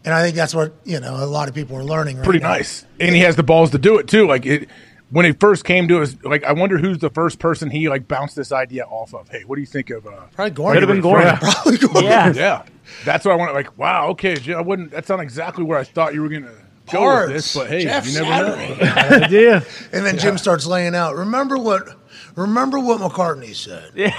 And 0.04 0.16
I 0.16 0.24
think 0.24 0.36
that's 0.36 0.56
what, 0.56 0.74
you 0.84 1.00
know, 1.00 1.24
a 1.24 1.28
lot 1.28 1.48
of 1.48 1.54
people 1.54 1.78
are 1.78 1.84
learning 1.84 2.18
right 2.18 2.24
pretty 2.24 2.40
now. 2.40 2.50
nice. 2.50 2.86
And 3.00 3.14
he 3.14 3.22
has 3.22 3.36
the 3.36 3.44
balls 3.44 3.70
to 3.72 3.78
do 3.78 4.00
it 4.00 4.08
too. 4.08 4.26
Like 4.26 4.48
it 4.48 4.68
when 5.12 5.26
he 5.26 5.32
first 5.32 5.64
came 5.66 5.88
to 5.88 6.02
us, 6.02 6.16
like 6.24 6.44
I 6.44 6.54
wonder 6.54 6.78
who's 6.78 7.00
the 7.00 7.10
first 7.10 7.40
person 7.40 7.70
he 7.70 7.90
like 7.90 8.08
bounced 8.08 8.36
this 8.36 8.52
idea 8.52 8.86
off 8.86 9.14
of. 9.14 9.30
Hey, 9.30 9.44
what 9.46 9.56
do 9.56 9.62
you 9.62 9.68
think 9.68 9.90
of? 9.90 10.06
Uh, 10.06 10.12
Probably 10.34 10.52
Gorman. 10.52 10.76
Could 10.82 10.90
have 10.90 10.96
been 10.96 11.02
Gordon. 11.02 11.38
Probably 11.38 11.78
Gorman. 11.88 12.04
Yeah. 12.04 12.34
yeah, 12.34 12.64
that's 13.06 13.26
what 13.26 13.32
I 13.32 13.36
wanted. 13.36 13.54
Like, 13.54 13.78
wow, 13.78 14.10
okay, 14.10 14.36
Jim, 14.36 14.58
I 14.58 14.62
wouldn't. 14.62 14.92
That's 14.92 15.10
not 15.10 15.20
exactly 15.20 15.64
where 15.64 15.78
I 15.80 15.84
thought 15.84 16.14
you 16.14 16.22
were 16.22 16.30
gonna 16.30 16.52
go 16.92 17.00
Parts. 17.00 17.28
with 17.28 17.36
this, 17.36 17.56
but 17.56 17.68
hey, 17.70 17.84
Jeff 17.84 18.08
you 18.08 18.14
never 18.22 18.30
know. 18.30 18.76
Saturday. 18.80 19.26
idea. 19.26 19.66
And 19.92 20.06
then 20.06 20.18
Jim 20.18 20.38
starts 20.38 20.66
laying 20.66 20.96
out. 20.96 21.16
Remember 21.16 21.58
what? 21.58 21.96
Remember 22.36 22.80
what 22.80 23.02
McCartney 23.02 23.54
said. 23.56 24.14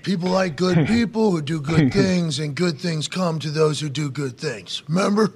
people 0.02 0.28
like 0.30 0.56
good 0.56 0.86
people 0.86 1.30
who 1.30 1.42
do 1.42 1.60
good 1.60 1.92
things, 1.92 2.38
and 2.38 2.54
good 2.54 2.78
things 2.78 3.08
come 3.08 3.38
to 3.40 3.50
those 3.50 3.80
who 3.80 3.88
do 3.88 4.10
good 4.10 4.38
things. 4.38 4.82
Remember? 4.88 5.32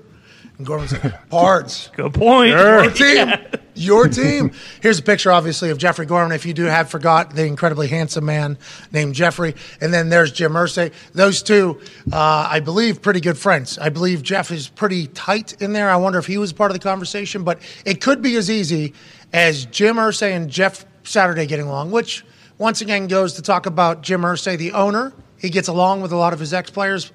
And 0.59 0.67
Gorman 0.67 0.89
said, 0.89 1.19
Pards. 1.31 1.91
Good 1.97 2.15
point. 2.15 2.51
Your 2.51 2.91
team. 2.93 3.33
Your 3.75 4.09
team. 4.09 4.53
Here's 4.83 4.99
a 4.99 5.03
picture, 5.03 5.33
obviously, 5.33 5.71
of 5.71 5.79
Jeffrey 5.79 6.07
Gorman. 6.07 6.33
If 6.33 6.45
you 6.45 6.53
do 6.53 6.65
have 6.65 6.91
forgot 6.91 7.35
the 7.35 7.47
incredibly 7.47 7.89
handsome 7.89 8.27
man 8.27 8.59
named 8.93 9.15
Jeffrey. 9.15 9.55
And 9.81 9.93
then 9.95 10.09
there's 10.11 10.31
Jim 10.31 10.53
Irsay. 10.53 10.93
Those 11.15 11.43
two, 11.43 11.81
uh, 12.13 12.49
I 12.51 12.61
believe, 12.61 13.01
pretty 13.01 13.21
good 13.21 13.39
friends. 13.39 13.79
I 13.79 13.89
believe 13.89 14.23
Jeff 14.23 14.51
is 14.51 14.69
pretty 14.69 15.07
tight 15.09 15.61
in 15.63 15.73
there. 15.73 15.89
I 15.89 15.97
wonder 15.97 16.19
if 16.19 16.27
he 16.27 16.39
was 16.39 16.53
part 16.53 16.71
of 16.71 16.75
the 16.75 16.83
conversation. 16.83 17.45
But 17.45 17.61
it 17.87 18.01
could 18.01 18.21
be 18.21 18.37
as 18.37 18.51
easy 18.51 18.93
as 19.33 19.65
Jim 19.67 19.97
Irsay 19.97 20.33
and 20.37 20.51
Jeff 20.51 20.85
Saturday 21.05 21.47
getting 21.47 21.67
along, 21.67 21.91
which 21.91 22.25
once 22.59 22.81
again 22.83 23.07
goes 23.07 23.33
to 23.35 23.43
talk 23.43 23.67
about 23.67 24.03
Jim 24.03 24.21
Irsay, 24.21 24.59
the 24.59 24.73
owner. 24.73 25.13
He 25.39 25.51
gets 25.51 25.67
along 25.69 26.03
with 26.03 26.13
a 26.13 26.17
lot 26.17 26.33
of 26.33 26.39
his 26.39 26.53
ex 26.53 26.71
players. 26.71 27.11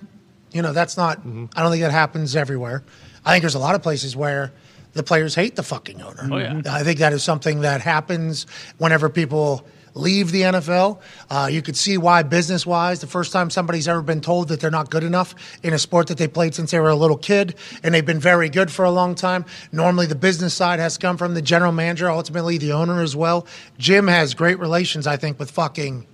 You 0.52 0.62
know, 0.62 0.74
that's 0.74 0.98
not, 0.98 1.20
I 1.20 1.62
don't 1.62 1.72
think 1.72 1.82
that 1.84 1.92
happens 1.92 2.36
everywhere. 2.36 2.84
I 3.28 3.32
think 3.32 3.42
there's 3.42 3.56
a 3.56 3.60
lot 3.60 3.76
of 3.76 3.84
places 3.84 4.16
where 4.16 4.54
the 4.94 5.04
players 5.04 5.36
hate 5.36 5.58
the 5.58 5.64
fucking 5.64 6.02
owner. 6.02 6.30
Oh, 6.32 6.38
yeah. 6.38 6.62
I 6.72 6.84
think 6.84 7.00
that 7.00 7.12
is 7.12 7.24
something 7.24 7.60
that 7.60 7.82
happens 7.82 8.48
whenever 8.78 9.10
people 9.10 9.68
leave 9.96 10.32
the 10.32 10.44
NFL. 10.44 11.02
Uh, 11.30 11.50
you 11.52 11.62
could 11.62 11.76
see 11.76 11.98
why, 11.98 12.24
business 12.24 12.66
wise, 12.66 13.02
the 13.02 13.08
first 13.08 13.34
time 13.34 13.50
somebody's 13.50 13.86
ever 13.86 14.02
been 14.02 14.22
told 14.22 14.48
that 14.48 14.62
they're 14.62 14.72
not 14.72 14.90
good 14.90 15.04
enough 15.04 15.36
in 15.62 15.74
a 15.74 15.80
sport 15.80 16.08
that 16.08 16.18
they 16.18 16.28
played 16.30 16.56
since 16.56 16.72
they 16.72 16.80
were 16.80 16.88
a 16.88 16.96
little 16.96 17.18
kid 17.18 17.56
and 17.84 17.94
they've 17.94 18.06
been 18.06 18.20
very 18.20 18.48
good 18.48 18.72
for 18.72 18.86
a 18.86 18.92
long 18.92 19.14
time. 19.14 19.44
Normally, 19.74 20.06
the 20.06 20.16
business 20.16 20.54
side 20.54 20.80
has 20.80 20.98
come 20.98 21.18
from 21.18 21.34
the 21.34 21.42
general 21.42 21.74
manager, 21.74 22.10
ultimately, 22.10 22.58
the 22.58 22.72
owner 22.72 23.02
as 23.02 23.14
well. 23.14 23.46
Jim 23.78 24.08
has 24.08 24.36
great 24.36 24.58
relations, 24.58 25.06
I 25.06 25.18
think, 25.18 25.38
with 25.38 25.52
fucking 25.52 26.08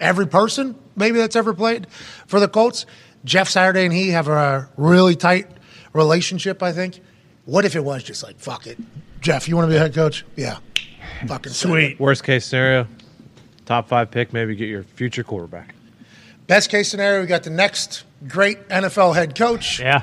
every 0.00 0.26
person 0.26 0.74
maybe 0.96 1.18
that's 1.18 1.36
ever 1.36 1.54
played 1.54 1.86
for 2.26 2.40
the 2.40 2.48
Colts. 2.48 2.86
Jeff 3.24 3.48
Saturday 3.48 3.84
and 3.84 3.92
he 3.92 4.08
have 4.10 4.26
a 4.26 4.68
really 4.76 5.14
tight 5.14 5.46
relationship, 5.98 6.62
I 6.62 6.72
think. 6.72 7.00
What 7.44 7.64
if 7.64 7.76
it 7.76 7.84
was 7.84 8.02
just 8.02 8.22
like, 8.22 8.38
fuck 8.38 8.66
it? 8.66 8.78
Jeff, 9.20 9.48
you 9.48 9.56
want 9.56 9.66
to 9.66 9.70
be 9.70 9.76
a 9.76 9.80
head 9.80 9.94
coach? 9.94 10.24
Yeah. 10.36 10.58
Fucking 11.26 11.52
Sweet. 11.52 11.98
Worst 11.98 12.24
case 12.24 12.46
scenario, 12.46 12.86
top 13.66 13.88
five 13.88 14.10
pick, 14.10 14.32
maybe 14.32 14.54
get 14.54 14.68
your 14.68 14.84
future 14.84 15.24
quarterback. 15.24 15.74
Best 16.46 16.70
case 16.70 16.88
scenario, 16.88 17.20
we 17.20 17.26
got 17.26 17.42
the 17.42 17.50
next 17.50 18.04
great 18.26 18.68
NFL 18.68 19.14
head 19.14 19.34
coach. 19.34 19.80
Yeah. 19.80 20.00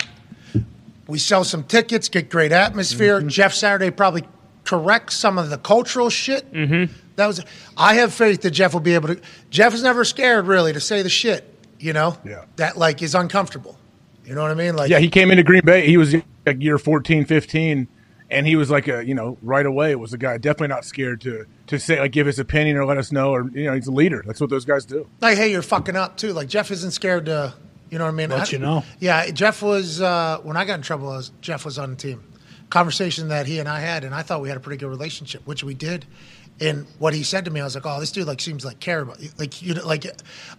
We 1.07 1.19
sell 1.19 1.43
some 1.43 1.63
tickets, 1.63 2.09
get 2.09 2.29
great 2.29 2.51
atmosphere. 2.51 3.19
Mm-hmm. 3.19 3.29
Jeff 3.29 3.53
Saturday 3.53 3.91
probably 3.91 4.25
corrects 4.63 5.15
some 5.15 5.37
of 5.37 5.49
the 5.49 5.57
cultural 5.57 6.09
shit. 6.09 6.51
Mm-hmm. 6.51 6.91
That 7.15 7.27
was. 7.27 7.43
I 7.77 7.95
have 7.95 8.13
faith 8.13 8.41
that 8.41 8.51
Jeff 8.51 8.73
will 8.73 8.81
be 8.81 8.95
able 8.95 9.09
to. 9.09 9.21
Jeff 9.49 9.73
is 9.73 9.83
never 9.83 10.03
scared 10.03 10.47
really 10.47 10.73
to 10.73 10.79
say 10.79 11.01
the 11.01 11.09
shit. 11.09 11.51
You 11.79 11.93
know. 11.93 12.17
Yeah. 12.25 12.45
That 12.57 12.77
like 12.77 13.01
is 13.01 13.15
uncomfortable. 13.15 13.77
You 14.25 14.35
know 14.35 14.41
what 14.41 14.51
I 14.51 14.55
mean? 14.55 14.75
Like. 14.75 14.89
Yeah, 14.89 14.99
he 14.99 15.09
came 15.09 15.31
into 15.31 15.43
Green 15.43 15.63
Bay. 15.65 15.85
He 15.85 15.97
was 15.97 16.15
like 16.45 16.61
year 16.61 16.77
14, 16.77 17.25
15, 17.25 17.87
and 18.31 18.47
he 18.47 18.55
was 18.55 18.69
like 18.71 18.87
a 18.87 19.05
you 19.05 19.13
know 19.13 19.37
right 19.41 19.65
away 19.65 19.95
was 19.95 20.13
a 20.13 20.17
guy 20.17 20.37
definitely 20.37 20.69
not 20.69 20.83
scared 20.85 21.21
to 21.21 21.45
to 21.67 21.77
say 21.79 21.99
like 21.99 22.11
give 22.11 22.25
his 22.27 22.39
opinion 22.39 22.77
or 22.77 22.85
let 22.85 22.97
us 22.97 23.11
know 23.11 23.31
or 23.31 23.49
you 23.49 23.65
know 23.65 23.73
he's 23.73 23.87
a 23.87 23.91
leader. 23.91 24.23
That's 24.25 24.41
what 24.41 24.49
those 24.49 24.65
guys 24.65 24.85
do. 24.85 25.07
like, 25.21 25.37
hey, 25.37 25.51
you're 25.51 25.61
fucking 25.61 25.95
up 25.95 26.17
too. 26.17 26.33
Like 26.33 26.47
Jeff 26.47 26.71
isn't 26.71 26.91
scared 26.91 27.25
to, 27.27 27.53
you 27.89 27.97
know 27.99 28.05
what 28.05 28.11
I 28.11 28.15
mean? 28.15 28.29
Let 28.31 28.47
I- 28.49 28.51
you 28.51 28.59
know. 28.59 28.83
Yeah, 28.99 29.29
Jeff 29.29 29.61
was 29.61 30.01
uh, 30.01 30.39
when 30.43 30.57
I 30.57 30.65
got 30.65 30.75
in 30.75 30.81
trouble. 30.81 31.07
Was, 31.07 31.31
Jeff 31.41 31.65
was 31.65 31.77
on 31.77 31.91
the 31.91 31.95
team. 31.95 32.23
Conversation 32.71 33.27
that 33.29 33.45
he 33.45 33.59
and 33.59 33.69
I 33.69 33.79
had, 33.79 34.03
and 34.03 34.13
I 34.13 34.23
thought 34.23 34.41
we 34.41 34.49
had 34.49 34.57
a 34.57 34.59
pretty 34.59 34.79
good 34.79 34.89
relationship, 34.89 35.45
which 35.45 35.63
we 35.63 35.75
did. 35.75 36.05
And 36.59 36.87
what 36.99 37.13
he 37.13 37.23
said 37.23 37.45
to 37.45 37.51
me, 37.51 37.59
I 37.59 37.65
was 37.65 37.75
like, 37.75 37.85
"Oh, 37.85 37.99
this 37.99 38.11
dude 38.11 38.27
like 38.27 38.39
seems 38.39 38.63
like 38.63 38.79
care 38.79 39.01
about 39.01 39.19
like 39.37 39.61
you 39.61 39.73
know, 39.73 39.85
like." 39.85 40.05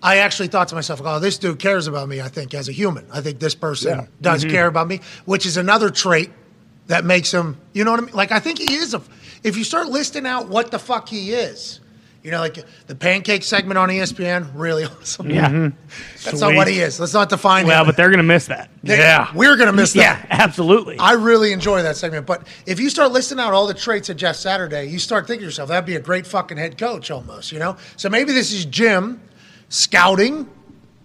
I 0.02 0.18
actually 0.18 0.48
thought 0.48 0.68
to 0.68 0.74
myself, 0.74 1.00
"Oh, 1.02 1.18
this 1.20 1.38
dude 1.38 1.58
cares 1.58 1.86
about 1.86 2.08
me." 2.08 2.20
I 2.20 2.28
think 2.28 2.52
as 2.52 2.68
a 2.68 2.72
human, 2.72 3.06
I 3.12 3.22
think 3.22 3.38
this 3.38 3.54
person 3.54 3.98
Yeah. 3.98 4.06
does 4.20 4.42
mm-hmm. 4.42 4.50
care 4.50 4.66
about 4.66 4.88
me, 4.88 5.00
which 5.24 5.46
is 5.46 5.56
another 5.56 5.88
trait 5.88 6.30
that 6.88 7.04
makes 7.04 7.32
him. 7.32 7.56
You 7.72 7.84
know 7.84 7.92
what 7.92 8.00
I 8.00 8.04
mean? 8.04 8.14
Like 8.14 8.30
I 8.30 8.40
think 8.40 8.58
he 8.58 8.74
is 8.74 8.92
a. 8.92 9.00
If 9.42 9.56
you 9.56 9.64
start 9.64 9.88
listing 9.88 10.26
out 10.26 10.48
what 10.48 10.70
the 10.70 10.78
fuck 10.78 11.08
he 11.08 11.32
is, 11.32 11.80
you 12.26 12.32
know, 12.32 12.40
like 12.40 12.58
the 12.88 12.94
pancake 12.96 13.44
segment 13.44 13.78
on 13.78 13.88
ESPN, 13.88 14.50
really 14.56 14.84
awesome. 15.00 15.30
Yeah. 15.30 15.48
Mm-hmm. 15.48 15.76
That's 16.24 16.40
not 16.40 16.56
what 16.56 16.66
he 16.66 16.80
is. 16.80 16.98
Let's 16.98 17.14
not 17.14 17.28
define 17.28 17.68
Well, 17.68 17.82
him. 17.82 17.86
but 17.86 17.96
they're 17.96 18.08
going 18.08 18.16
to 18.18 18.24
miss 18.24 18.46
that. 18.46 18.68
They- 18.82 19.24
we're 19.34 19.56
gonna 19.56 19.72
miss 19.72 19.94
Yeah, 19.94 20.14
that. 20.16 20.26
Yeah, 20.28 20.36
absolutely. 20.44 20.98
I 20.98 21.12
really 21.12 21.52
enjoy 21.52 21.82
that 21.84 21.96
segment. 21.96 22.26
But 22.26 22.46
if 22.66 22.80
you 22.80 22.90
start 22.90 23.12
listing 23.12 23.38
out 23.38 23.52
all 23.52 23.66
the 23.68 23.74
traits 23.74 24.08
of 24.08 24.16
Jeff 24.16 24.34
Saturday, 24.34 24.86
you 24.86 24.98
start 24.98 25.26
thinking 25.28 25.42
to 25.42 25.46
yourself, 25.46 25.68
that'd 25.68 25.86
be 25.86 25.94
a 25.96 26.00
great 26.00 26.26
fucking 26.26 26.56
head 26.56 26.76
coach 26.78 27.10
almost, 27.12 27.52
you 27.52 27.58
know? 27.60 27.76
So 27.96 28.08
maybe 28.08 28.32
this 28.32 28.52
is 28.52 28.64
Jim 28.64 29.20
scouting. 29.68 30.48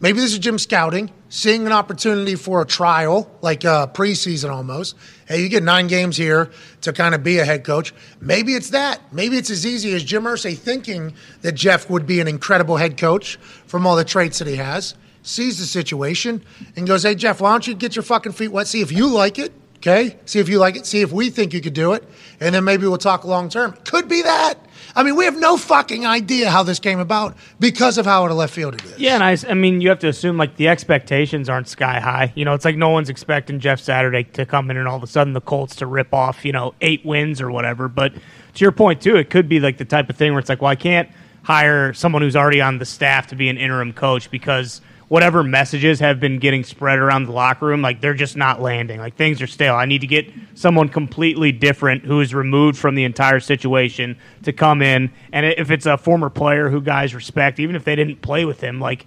Maybe 0.01 0.19
this 0.19 0.33
is 0.33 0.39
Jim 0.39 0.57
scouting, 0.57 1.11
seeing 1.29 1.67
an 1.67 1.71
opportunity 1.71 2.33
for 2.33 2.63
a 2.63 2.65
trial, 2.65 3.29
like 3.41 3.63
uh, 3.63 3.85
preseason 3.85 4.49
almost. 4.49 4.95
Hey, 5.27 5.43
you 5.43 5.47
get 5.47 5.61
nine 5.61 5.85
games 5.85 6.17
here 6.17 6.49
to 6.81 6.91
kind 6.91 7.13
of 7.13 7.23
be 7.23 7.37
a 7.37 7.45
head 7.45 7.63
coach. 7.63 7.93
Maybe 8.19 8.55
it's 8.55 8.71
that. 8.71 8.99
Maybe 9.13 9.37
it's 9.37 9.51
as 9.51 9.63
easy 9.63 9.93
as 9.93 10.03
Jim 10.03 10.23
Irsay 10.23 10.57
thinking 10.57 11.13
that 11.43 11.51
Jeff 11.51 11.87
would 11.87 12.07
be 12.07 12.19
an 12.19 12.27
incredible 12.27 12.77
head 12.77 12.97
coach 12.97 13.35
from 13.67 13.85
all 13.85 13.95
the 13.95 14.03
traits 14.03 14.39
that 14.39 14.47
he 14.47 14.55
has, 14.55 14.95
sees 15.21 15.59
the 15.59 15.65
situation, 15.65 16.43
and 16.75 16.87
goes, 16.87 17.03
hey, 17.03 17.13
Jeff, 17.13 17.39
why 17.39 17.51
don't 17.51 17.67
you 17.67 17.75
get 17.75 17.95
your 17.95 18.01
fucking 18.01 18.31
feet 18.31 18.47
wet? 18.47 18.65
See 18.65 18.81
if 18.81 18.91
you 18.91 19.07
like 19.07 19.37
it. 19.37 19.53
Okay, 19.77 20.17
see 20.25 20.39
if 20.39 20.47
you 20.49 20.59
like 20.59 20.75
it. 20.75 20.85
See 20.85 21.01
if 21.01 21.11
we 21.11 21.31
think 21.31 21.53
you 21.53 21.61
could 21.61 21.73
do 21.73 21.93
it, 21.93 22.03
and 22.39 22.53
then 22.53 22.63
maybe 22.63 22.85
we'll 22.85 22.99
talk 22.99 23.23
long 23.23 23.49
term. 23.49 23.75
Could 23.83 24.07
be 24.07 24.21
that. 24.21 24.55
I 24.95 25.03
mean, 25.03 25.15
we 25.15 25.25
have 25.25 25.37
no 25.37 25.57
fucking 25.57 26.05
idea 26.05 26.49
how 26.49 26.63
this 26.63 26.79
came 26.79 26.99
about 26.99 27.37
because 27.59 27.97
of 27.97 28.05
how 28.05 28.23
out 28.23 28.31
of 28.31 28.37
left 28.37 28.53
field 28.53 28.75
it 28.75 28.83
is. 28.83 28.99
Yeah, 28.99 29.15
and 29.15 29.23
I, 29.23 29.37
I 29.49 29.53
mean, 29.53 29.81
you 29.81 29.89
have 29.89 29.99
to 29.99 30.07
assume 30.07 30.37
like 30.37 30.57
the 30.57 30.67
expectations 30.67 31.49
aren't 31.49 31.67
sky 31.67 31.99
high. 31.99 32.33
You 32.35 32.45
know, 32.45 32.53
it's 32.53 32.65
like 32.65 32.75
no 32.75 32.89
one's 32.89 33.09
expecting 33.09 33.59
Jeff 33.59 33.79
Saturday 33.79 34.23
to 34.23 34.45
come 34.45 34.69
in 34.69 34.77
and 34.77 34.87
all 34.87 34.97
of 34.97 35.03
a 35.03 35.07
sudden 35.07 35.33
the 35.33 35.41
Colts 35.41 35.75
to 35.77 35.85
rip 35.85 36.13
off, 36.13 36.43
you 36.43 36.51
know, 36.51 36.73
eight 36.81 37.05
wins 37.05 37.41
or 37.41 37.51
whatever. 37.51 37.87
But 37.87 38.13
to 38.13 38.65
your 38.65 38.71
point 38.71 39.01
too, 39.01 39.15
it 39.15 39.29
could 39.29 39.47
be 39.47 39.59
like 39.59 39.77
the 39.77 39.85
type 39.85 40.09
of 40.09 40.17
thing 40.17 40.31
where 40.33 40.39
it's 40.39 40.49
like, 40.49 40.61
well, 40.61 40.71
I 40.71 40.75
can't 40.75 41.09
hire 41.43 41.93
someone 41.93 42.21
who's 42.21 42.35
already 42.35 42.61
on 42.61 42.77
the 42.77 42.85
staff 42.85 43.27
to 43.27 43.35
be 43.35 43.49
an 43.49 43.57
interim 43.57 43.93
coach 43.93 44.29
because 44.29 44.81
whatever 45.11 45.43
messages 45.43 45.99
have 45.99 46.21
been 46.21 46.39
getting 46.39 46.63
spread 46.63 46.97
around 46.97 47.25
the 47.25 47.33
locker 47.33 47.65
room, 47.65 47.81
like 47.81 47.99
they're 47.99 48.13
just 48.13 48.37
not 48.37 48.61
landing. 48.61 48.97
Like 48.97 49.17
things 49.17 49.41
are 49.41 49.47
stale. 49.47 49.75
I 49.75 49.83
need 49.83 49.99
to 49.99 50.07
get 50.07 50.31
someone 50.55 50.87
completely 50.87 51.51
different 51.51 52.05
who 52.05 52.21
is 52.21 52.33
removed 52.33 52.77
from 52.77 52.95
the 52.95 53.03
entire 53.03 53.41
situation 53.41 54.17
to 54.43 54.53
come 54.53 54.81
in. 54.81 55.11
And 55.33 55.45
if 55.45 55.69
it's 55.69 55.85
a 55.85 55.97
former 55.97 56.29
player 56.29 56.69
who 56.69 56.79
guys 56.79 57.13
respect, 57.13 57.59
even 57.59 57.75
if 57.75 57.83
they 57.83 57.93
didn't 57.97 58.21
play 58.21 58.45
with 58.45 58.61
him, 58.61 58.79
like 58.79 59.05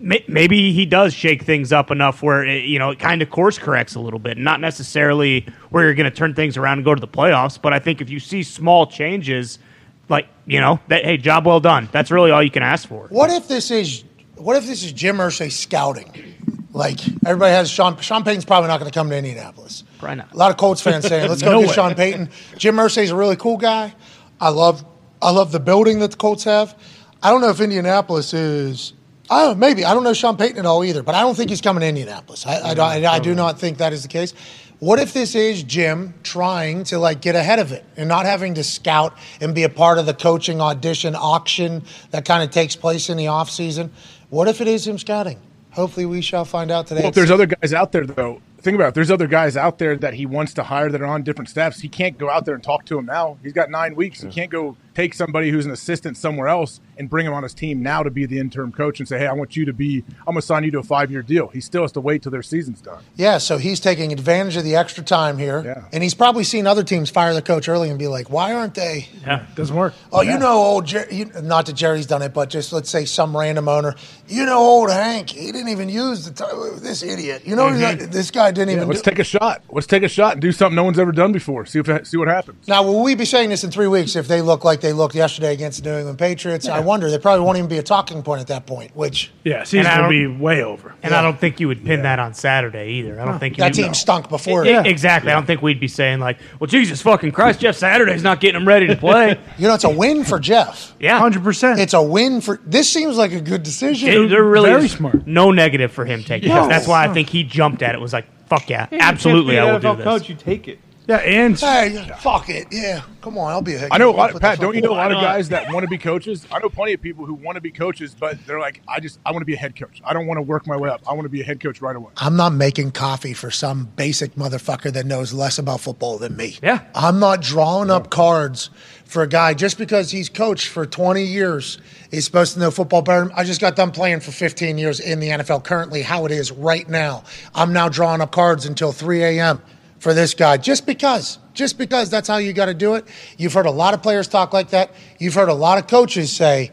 maybe 0.00 0.72
he 0.72 0.86
does 0.86 1.14
shake 1.14 1.44
things 1.44 1.72
up 1.72 1.92
enough 1.92 2.20
where 2.20 2.44
it, 2.44 2.64
you 2.64 2.80
know 2.80 2.90
it 2.90 2.98
kind 2.98 3.22
of 3.22 3.30
course 3.30 3.56
corrects 3.56 3.94
a 3.94 4.00
little 4.00 4.18
bit. 4.18 4.36
Not 4.36 4.60
necessarily 4.60 5.46
where 5.70 5.84
you're 5.84 5.94
going 5.94 6.10
to 6.10 6.16
turn 6.16 6.34
things 6.34 6.56
around 6.56 6.78
and 6.78 6.84
go 6.84 6.96
to 6.96 7.00
the 7.00 7.06
playoffs, 7.06 7.62
but 7.62 7.72
I 7.72 7.78
think 7.78 8.00
if 8.00 8.10
you 8.10 8.18
see 8.18 8.42
small 8.42 8.88
changes, 8.88 9.60
like 10.08 10.26
you 10.46 10.60
know 10.60 10.80
that 10.88 11.04
hey, 11.04 11.16
job 11.16 11.46
well 11.46 11.60
done. 11.60 11.88
That's 11.92 12.10
really 12.10 12.32
all 12.32 12.42
you 12.42 12.50
can 12.50 12.64
ask 12.64 12.88
for. 12.88 13.06
What 13.06 13.30
if 13.30 13.46
this 13.46 13.70
is 13.70 14.02
what 14.36 14.56
if 14.56 14.66
this 14.66 14.84
is 14.84 14.92
Jim 14.92 15.16
Irsay 15.16 15.50
scouting? 15.50 16.34
Like 16.72 17.00
everybody 17.24 17.52
has 17.52 17.70
Sean 17.70 17.96
Sean 17.98 18.24
Payton's 18.24 18.44
probably 18.44 18.68
not 18.68 18.80
going 18.80 18.90
to 18.90 18.98
come 18.98 19.08
to 19.10 19.16
Indianapolis. 19.16 19.84
Probably 19.98 20.16
not. 20.16 20.32
A 20.32 20.36
lot 20.36 20.50
of 20.50 20.56
Colts 20.56 20.80
fans 20.80 21.04
saying, 21.08 21.28
"Let's 21.28 21.42
go 21.42 21.52
No 21.52 21.60
get 21.60 21.68
way. 21.68 21.74
Sean 21.74 21.94
Payton." 21.94 22.30
Jim 22.58 22.76
Irsay's 22.76 23.10
a 23.10 23.16
really 23.16 23.36
cool 23.36 23.56
guy. 23.56 23.94
I 24.40 24.48
love 24.48 24.84
I 25.22 25.30
love 25.30 25.52
the 25.52 25.60
building 25.60 26.00
that 26.00 26.10
the 26.10 26.16
Colts 26.16 26.44
have. 26.44 26.76
I 27.22 27.30
don't 27.30 27.40
know 27.40 27.50
if 27.50 27.60
Indianapolis 27.60 28.34
is. 28.34 28.92
I 29.30 29.46
don't, 29.46 29.58
maybe 29.58 29.84
I 29.84 29.94
don't 29.94 30.04
know 30.04 30.12
Sean 30.12 30.36
Payton 30.36 30.58
at 30.58 30.66
all 30.66 30.84
either, 30.84 31.02
but 31.02 31.14
I 31.14 31.20
don't 31.20 31.34
think 31.34 31.48
he's 31.48 31.62
coming 31.62 31.80
to 31.80 31.86
Indianapolis. 31.86 32.44
I, 32.46 32.56
I, 32.56 32.72
I, 32.74 33.14
I 33.14 33.18
do 33.20 33.34
not 33.34 33.58
think 33.58 33.78
that 33.78 33.92
is 33.92 34.02
the 34.02 34.08
case. 34.08 34.34
What 34.80 34.98
if 34.98 35.14
this 35.14 35.34
is 35.34 35.62
Jim 35.62 36.12
trying 36.24 36.84
to 36.84 36.98
like 36.98 37.22
get 37.22 37.34
ahead 37.34 37.58
of 37.58 37.72
it 37.72 37.84
and 37.96 38.08
not 38.08 38.26
having 38.26 38.54
to 38.54 38.64
scout 38.64 39.16
and 39.40 39.54
be 39.54 39.62
a 39.62 39.70
part 39.70 39.98
of 39.98 40.04
the 40.04 40.12
coaching 40.12 40.60
audition 40.60 41.14
auction 41.14 41.84
that 42.10 42.26
kind 42.26 42.42
of 42.42 42.50
takes 42.50 42.76
place 42.76 43.08
in 43.08 43.16
the 43.16 43.28
off 43.28 43.48
season? 43.48 43.92
What 44.34 44.48
if 44.48 44.60
it 44.60 44.66
is 44.66 44.84
him 44.84 44.98
scouting? 44.98 45.38
Hopefully, 45.70 46.06
we 46.06 46.20
shall 46.20 46.44
find 46.44 46.72
out 46.72 46.88
today. 46.88 47.02
Well, 47.02 47.10
if 47.10 47.14
there's 47.14 47.30
other 47.30 47.46
guys 47.46 47.72
out 47.72 47.92
there, 47.92 48.04
though, 48.04 48.42
think 48.58 48.74
about 48.74 48.86
it. 48.86 48.88
If 48.88 48.94
there's 48.94 49.10
other 49.12 49.28
guys 49.28 49.56
out 49.56 49.78
there 49.78 49.96
that 49.98 50.14
he 50.14 50.26
wants 50.26 50.54
to 50.54 50.64
hire 50.64 50.90
that 50.90 51.00
are 51.00 51.06
on 51.06 51.22
different 51.22 51.48
staffs. 51.48 51.78
He 51.78 51.88
can't 51.88 52.18
go 52.18 52.28
out 52.28 52.44
there 52.44 52.56
and 52.56 52.64
talk 52.64 52.84
to 52.86 52.98
him 52.98 53.06
now. 53.06 53.38
He's 53.44 53.52
got 53.52 53.70
nine 53.70 53.94
weeks. 53.94 54.22
He 54.22 54.28
can't 54.28 54.50
go 54.50 54.76
take 54.94 55.14
somebody 55.14 55.50
who's 55.50 55.66
an 55.66 55.72
assistant 55.72 56.16
somewhere 56.16 56.48
else 56.48 56.80
and 56.96 57.10
bring 57.10 57.26
him 57.26 57.32
on 57.32 57.42
his 57.42 57.52
team 57.52 57.82
now 57.82 58.02
to 58.02 58.10
be 58.10 58.26
the 58.26 58.38
interim 58.38 58.70
coach 58.70 59.00
and 59.00 59.08
say, 59.08 59.18
hey, 59.18 59.26
I 59.26 59.32
want 59.32 59.56
you 59.56 59.64
to 59.64 59.72
be, 59.72 60.04
I'm 60.20 60.34
going 60.34 60.36
to 60.36 60.42
sign 60.42 60.62
you 60.64 60.70
to 60.72 60.78
a 60.78 60.82
five 60.82 61.10
year 61.10 61.22
deal. 61.22 61.48
He 61.48 61.60
still 61.60 61.82
has 61.82 61.92
to 61.92 62.00
wait 62.00 62.22
till 62.22 62.30
their 62.30 62.42
season's 62.42 62.80
done. 62.80 63.02
Yeah, 63.16 63.38
so 63.38 63.58
he's 63.58 63.80
taking 63.80 64.12
advantage 64.12 64.56
of 64.56 64.64
the 64.64 64.76
extra 64.76 65.02
time 65.02 65.38
here. 65.38 65.62
Yeah. 65.64 65.84
And 65.92 66.02
he's 66.02 66.14
probably 66.14 66.44
seen 66.44 66.66
other 66.66 66.84
teams 66.84 67.10
fire 67.10 67.34
the 67.34 67.42
coach 67.42 67.68
early 67.68 67.90
and 67.90 67.98
be 67.98 68.06
like, 68.06 68.30
why 68.30 68.52
aren't 68.54 68.74
they? 68.74 69.08
Yeah, 69.22 69.46
doesn't 69.56 69.74
work. 69.74 69.94
Oh, 70.12 70.20
you 70.20 70.38
know, 70.38 70.52
old 70.58 70.86
Jer- 70.86 71.08
you, 71.10 71.26
not 71.42 71.66
that 71.66 71.72
Jerry's 71.72 72.06
done 72.06 72.22
it, 72.22 72.32
but 72.32 72.48
just 72.50 72.72
let's 72.72 72.88
say 72.90 73.04
some 73.04 73.36
random 73.36 73.68
owner. 73.68 73.94
You 74.28 74.46
know, 74.46 74.58
old 74.58 74.90
Hank, 74.90 75.30
he 75.30 75.50
didn't 75.50 75.68
even 75.68 75.88
use 75.88 76.30
the 76.30 76.44
t- 76.44 76.80
this 76.80 77.02
idiot. 77.02 77.42
You 77.44 77.56
know, 77.56 77.66
mm-hmm. 77.66 77.74
he's 77.74 78.00
like, 78.00 78.10
this 78.10 78.30
guy 78.30 78.52
didn't 78.52 78.68
Yeah, 78.70 78.76
even. 78.76 78.88
let's 78.88 79.02
do- 79.02 79.10
take 79.10 79.18
a 79.18 79.24
shot. 79.24 79.62
Let's 79.70 79.86
take 79.86 80.02
a 80.02 80.08
shot 80.08 80.34
and 80.34 80.42
do 80.42 80.52
something 80.52 80.76
no 80.76 80.84
one's 80.84 80.98
ever 80.98 81.12
done 81.12 81.32
before. 81.32 81.66
See 81.66 81.80
if 81.80 82.06
see 82.06 82.16
what 82.16 82.28
happens. 82.28 82.68
now, 82.68 82.82
will 82.82 83.02
we 83.02 83.14
be 83.14 83.24
saying 83.24 83.50
this 83.50 83.64
in 83.64 83.70
three 83.70 83.88
weeks 83.88 84.14
if 84.14 84.28
they 84.28 84.40
look 84.40 84.64
like 84.64 84.83
they 84.84 84.92
looked 84.92 85.14
yesterday 85.14 85.52
against 85.54 85.82
the 85.82 85.90
New 85.90 85.96
England 85.96 86.18
Patriots, 86.18 86.68
I 86.68 86.80
wonder 86.80 87.10
they 87.10 87.18
probably 87.18 87.44
won't 87.44 87.56
even 87.56 87.68
be 87.70 87.78
a 87.78 87.82
talking 87.82 88.22
point 88.22 88.42
at 88.42 88.48
that 88.48 88.66
point. 88.66 88.94
Which 88.94 89.32
Yeah, 89.42 89.60
And 89.60 89.68
season 89.68 90.02
will 90.02 90.08
be 90.10 90.26
way 90.26 90.62
over. 90.62 90.94
And 91.02 91.14
I 91.14 91.22
don't 91.22 91.40
think 91.40 91.58
you 91.58 91.68
would 91.68 91.84
pin 91.84 92.02
that 92.02 92.18
on 92.18 92.34
Saturday 92.34 92.90
either. 92.92 93.18
I 93.20 93.24
don't 93.24 93.38
think 93.38 93.56
that 93.56 93.76
you 93.76 93.84
team 93.84 93.94
stunk 93.94 94.28
before. 94.28 94.66
Yeah, 94.66 94.82
exactly. 94.84 95.32
I 95.32 95.34
don't 95.34 95.46
think 95.46 95.62
we'd 95.62 95.80
be 95.80 95.88
saying 95.88 96.20
like, 96.20 96.38
"Well, 96.60 96.68
Jesus 96.68 97.00
fucking 97.02 97.32
Christ, 97.32 97.60
Jeff 97.60 97.76
Saturday's 97.76 98.22
not 98.22 98.40
getting 98.40 98.60
him 98.60 98.68
ready 98.68 98.86
to 98.88 98.96
play." 98.96 99.38
You 99.56 99.68
know, 99.68 99.74
it's 99.74 99.84
a 99.84 99.90
win 99.90 100.24
for 100.24 100.38
Jeff. 100.38 100.94
yeah, 100.98 101.18
Hundred 101.18 101.42
percent. 101.44 101.78
It's 101.80 101.94
a 101.94 102.02
win 102.02 102.40
for. 102.40 102.60
This 102.66 102.90
seems 102.90 103.16
like 103.16 103.32
a 103.32 103.40
good 103.40 103.62
decision. 103.62 104.08
It- 104.10 104.28
there 104.28 104.42
really 104.44 104.70
Very 104.70 104.88
smart. 104.88 105.26
no 105.26 105.50
negative 105.50 105.92
for 105.92 106.04
him 106.04 106.22
taking 106.24 106.48
No. 106.50 106.68
That's 106.68 106.86
why 106.86 107.04
I 107.06 107.12
think 107.12 107.28
he 107.30 107.44
jumped 107.44 107.82
at 107.82 107.94
it. 107.94 108.00
Was 108.00 108.12
like, 108.12 108.26
"Fuck 108.48 108.68
yeah, 108.68 108.86
absolutely, 108.92 109.58
I 109.58 109.72
will 109.72 109.78
do 109.78 109.96
this." 109.96 110.04
Coach, 110.04 110.28
you 110.28 110.34
take 110.34 110.68
it. 110.68 110.78
Yeah, 111.06 111.16
and 111.16 111.58
Hey, 111.58 112.10
fuck 112.20 112.48
it. 112.48 112.68
Yeah, 112.70 113.02
come 113.20 113.36
on. 113.38 113.50
I'll 113.50 113.62
be 113.62 113.74
a 113.74 113.78
head. 113.78 113.88
I 113.92 113.98
know 113.98 114.10
a 114.10 114.12
coach. 114.12 114.18
lot 114.18 114.34
of 114.34 114.40
Pat. 114.40 114.60
Don't 114.60 114.74
you 114.74 114.82
know 114.82 114.92
a 114.92 114.94
lot 114.94 115.12
of 115.12 115.20
guys 115.20 115.48
that 115.50 115.72
want 115.72 115.84
to 115.84 115.88
be 115.88 115.98
coaches? 115.98 116.46
I 116.50 116.58
know 116.58 116.68
plenty 116.68 116.94
of 116.94 117.02
people 117.02 117.26
who 117.26 117.34
want 117.34 117.56
to 117.56 117.60
be 117.60 117.70
coaches, 117.70 118.14
but 118.18 118.38
they're 118.46 118.60
like, 118.60 118.80
I 118.88 119.00
just 119.00 119.18
I 119.26 119.30
want 119.32 119.42
to 119.42 119.46
be 119.46 119.54
a 119.54 119.58
head 119.58 119.76
coach. 119.76 120.00
I 120.04 120.12
don't 120.12 120.26
want 120.26 120.38
to 120.38 120.42
work 120.42 120.66
my 120.66 120.76
way 120.76 120.88
up. 120.88 121.02
I 121.08 121.12
want 121.12 121.24
to 121.24 121.28
be 121.28 121.40
a 121.40 121.44
head 121.44 121.60
coach 121.60 121.80
right 121.80 121.94
away. 121.96 122.12
I'm 122.16 122.36
not 122.36 122.52
making 122.52 122.92
coffee 122.92 123.34
for 123.34 123.50
some 123.50 123.90
basic 123.96 124.34
motherfucker 124.34 124.92
that 124.92 125.06
knows 125.06 125.32
less 125.32 125.58
about 125.58 125.80
football 125.80 126.18
than 126.18 126.36
me. 126.36 126.58
Yeah. 126.62 126.84
I'm 126.94 127.18
not 127.18 127.42
drawing 127.42 127.90
up 127.90 128.10
cards 128.10 128.70
for 129.04 129.22
a 129.22 129.28
guy 129.28 129.54
just 129.54 129.78
because 129.78 130.10
he's 130.10 130.28
coached 130.28 130.68
for 130.68 130.86
20 130.86 131.22
years. 131.22 131.78
He's 132.10 132.24
supposed 132.24 132.54
to 132.54 132.60
know 132.60 132.70
football 132.70 133.02
better. 133.02 133.30
I 133.34 133.44
just 133.44 133.60
got 133.60 133.76
done 133.76 133.90
playing 133.90 134.20
for 134.20 134.32
15 134.32 134.78
years 134.78 135.00
in 135.00 135.20
the 135.20 135.28
NFL, 135.28 135.64
currently 135.64 136.02
how 136.02 136.24
it 136.26 136.32
is 136.32 136.50
right 136.50 136.88
now. 136.88 137.24
I'm 137.54 137.72
now 137.72 137.88
drawing 137.88 138.20
up 138.20 138.32
cards 138.32 138.66
until 138.66 138.92
3 138.92 139.22
a.m. 139.22 139.62
for 140.04 140.12
this 140.12 140.34
guy 140.34 140.58
just 140.58 140.86
because. 140.86 141.38
Just 141.54 141.78
because 141.78 142.10
that's 142.10 142.28
how 142.28 142.36
you 142.36 142.52
got 142.52 142.66
to 142.66 142.74
do 142.74 142.94
it. 142.94 143.06
You've 143.38 143.54
heard 143.54 143.66
a 143.66 143.70
lot 143.70 143.94
of 143.94 144.02
players 144.02 144.28
talk 144.28 144.52
like 144.52 144.70
that. 144.70 144.92
You've 145.18 145.34
heard 145.34 145.48
a 145.48 145.54
lot 145.54 145.78
of 145.78 145.86
coaches 145.86 146.30
say 146.30 146.72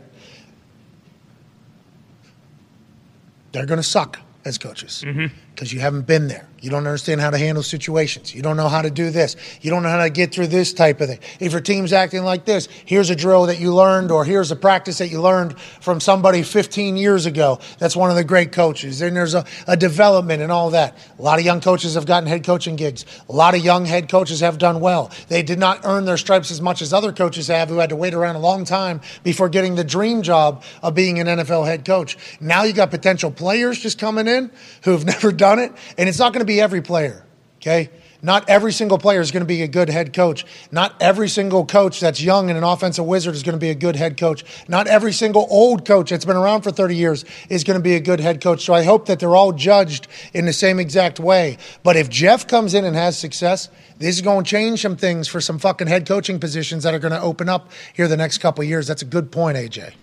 they're 3.53 3.65
going 3.65 3.79
to 3.79 3.83
suck 3.83 4.19
as 4.43 4.57
coaches 4.57 5.03
mm-hmm. 5.05 5.27
Because 5.61 5.71
you 5.71 5.79
haven't 5.79 6.07
been 6.07 6.27
there. 6.27 6.47
You 6.59 6.71
don't 6.71 6.87
understand 6.87 7.21
how 7.21 7.29
to 7.29 7.37
handle 7.37 7.63
situations. 7.63 8.33
You 8.33 8.41
don't 8.41 8.57
know 8.57 8.67
how 8.67 8.81
to 8.81 8.89
do 8.89 9.11
this. 9.11 9.35
You 9.61 9.69
don't 9.69 9.83
know 9.83 9.89
how 9.89 10.03
to 10.03 10.09
get 10.09 10.31
through 10.31 10.47
this 10.47 10.73
type 10.73 11.01
of 11.01 11.07
thing. 11.07 11.19
If 11.39 11.51
your 11.51 11.61
team's 11.61 11.93
acting 11.93 12.23
like 12.23 12.45
this, 12.45 12.67
here's 12.85 13.09
a 13.11 13.15
drill 13.15 13.47
that 13.47 13.59
you 13.59 13.73
learned, 13.73 14.11
or 14.11 14.23
here's 14.25 14.51
a 14.51 14.55
practice 14.55 14.99
that 14.99 15.09
you 15.09 15.21
learned 15.21 15.59
from 15.59 15.99
somebody 15.99 16.41
15 16.43 16.97
years 16.97 17.27
ago. 17.27 17.59
That's 17.79 17.95
one 17.95 18.11
of 18.11 18.15
the 18.15 18.23
great 18.23 18.51
coaches. 18.51 18.99
Then 18.99 19.15
there's 19.15 19.33
a, 19.35 19.45
a 19.67 19.75
development 19.75 20.43
and 20.43 20.51
all 20.51 20.71
that. 20.71 20.97
A 21.17 21.21
lot 21.21 21.37
of 21.39 21.45
young 21.45 21.61
coaches 21.61 21.95
have 21.95 22.05
gotten 22.05 22.27
head 22.27 22.43
coaching 22.43 22.75
gigs. 22.75 23.05
A 23.27 23.33
lot 23.33 23.55
of 23.55 23.63
young 23.63 23.85
head 23.85 24.09
coaches 24.09 24.39
have 24.39 24.59
done 24.59 24.79
well. 24.79 25.11
They 25.29 25.41
did 25.41 25.57
not 25.57 25.81
earn 25.83 26.05
their 26.05 26.17
stripes 26.17 26.51
as 26.51 26.61
much 26.61 26.83
as 26.83 26.93
other 26.93 27.11
coaches 27.11 27.47
have 27.47 27.69
who 27.69 27.77
had 27.77 27.89
to 27.89 27.95
wait 27.95 28.13
around 28.13 28.35
a 28.35 28.39
long 28.39 28.65
time 28.65 29.01
before 29.23 29.49
getting 29.49 29.75
the 29.75 29.83
dream 29.83 30.21
job 30.21 30.63
of 30.83 30.93
being 30.93 31.19
an 31.19 31.25
NFL 31.25 31.65
head 31.65 31.85
coach. 31.85 32.17
Now 32.39 32.63
you 32.63 32.73
got 32.73 32.91
potential 32.91 33.31
players 33.31 33.79
just 33.79 33.97
coming 33.97 34.27
in 34.27 34.51
who 34.83 34.91
have 34.91 35.05
never 35.11 35.31
done 35.31 35.50
it, 35.59 35.71
and 35.97 36.07
it's 36.09 36.19
not 36.19 36.33
going 36.33 36.41
to 36.41 36.45
be 36.45 36.61
every 36.61 36.81
player. 36.81 37.25
Okay. 37.57 37.89
Not 38.23 38.47
every 38.49 38.71
single 38.71 38.97
player 38.97 39.19
is 39.19 39.31
going 39.31 39.41
to 39.41 39.47
be 39.47 39.63
a 39.63 39.67
good 39.67 39.89
head 39.89 40.13
coach. 40.13 40.45
Not 40.71 40.95
every 41.01 41.27
single 41.27 41.65
coach 41.65 41.99
that's 41.99 42.21
young 42.21 42.49
and 42.49 42.57
an 42.57 42.63
offensive 42.63 43.05
wizard 43.05 43.33
is 43.33 43.41
going 43.41 43.53
to 43.53 43.59
be 43.59 43.71
a 43.71 43.75
good 43.75 43.95
head 43.95 44.17
coach. 44.17 44.43
Not 44.67 44.87
every 44.87 45.11
single 45.11 45.47
old 45.49 45.85
coach 45.85 46.11
that's 46.11 46.25
been 46.25 46.35
around 46.35 46.61
for 46.61 46.71
30 46.71 46.95
years 46.95 47.25
is 47.49 47.63
going 47.63 47.79
to 47.79 47.83
be 47.83 47.95
a 47.95 47.99
good 47.99 48.19
head 48.19 48.41
coach. 48.41 48.63
So 48.63 48.73
I 48.73 48.83
hope 48.83 49.07
that 49.07 49.19
they're 49.19 49.35
all 49.35 49.51
judged 49.51 50.07
in 50.33 50.45
the 50.45 50.53
same 50.53 50.79
exact 50.79 51.19
way. 51.19 51.57
But 51.83 51.95
if 51.95 52.09
Jeff 52.09 52.47
comes 52.47 52.75
in 52.75 52.85
and 52.85 52.95
has 52.95 53.17
success, 53.17 53.69
this 53.97 54.15
is 54.15 54.21
going 54.21 54.43
to 54.43 54.49
change 54.49 54.81
some 54.81 54.95
things 54.95 55.27
for 55.27 55.41
some 55.41 55.57
fucking 55.57 55.87
head 55.87 56.07
coaching 56.07 56.39
positions 56.39 56.83
that 56.83 56.93
are 56.93 56.99
going 56.99 57.13
to 57.13 57.21
open 57.21 57.49
up 57.49 57.71
here 57.93 58.07
the 58.07 58.17
next 58.17 58.37
couple 58.37 58.63
years. 58.63 58.85
That's 58.85 59.01
a 59.01 59.05
good 59.05 59.31
point, 59.31 59.57
AJ. 59.57 59.93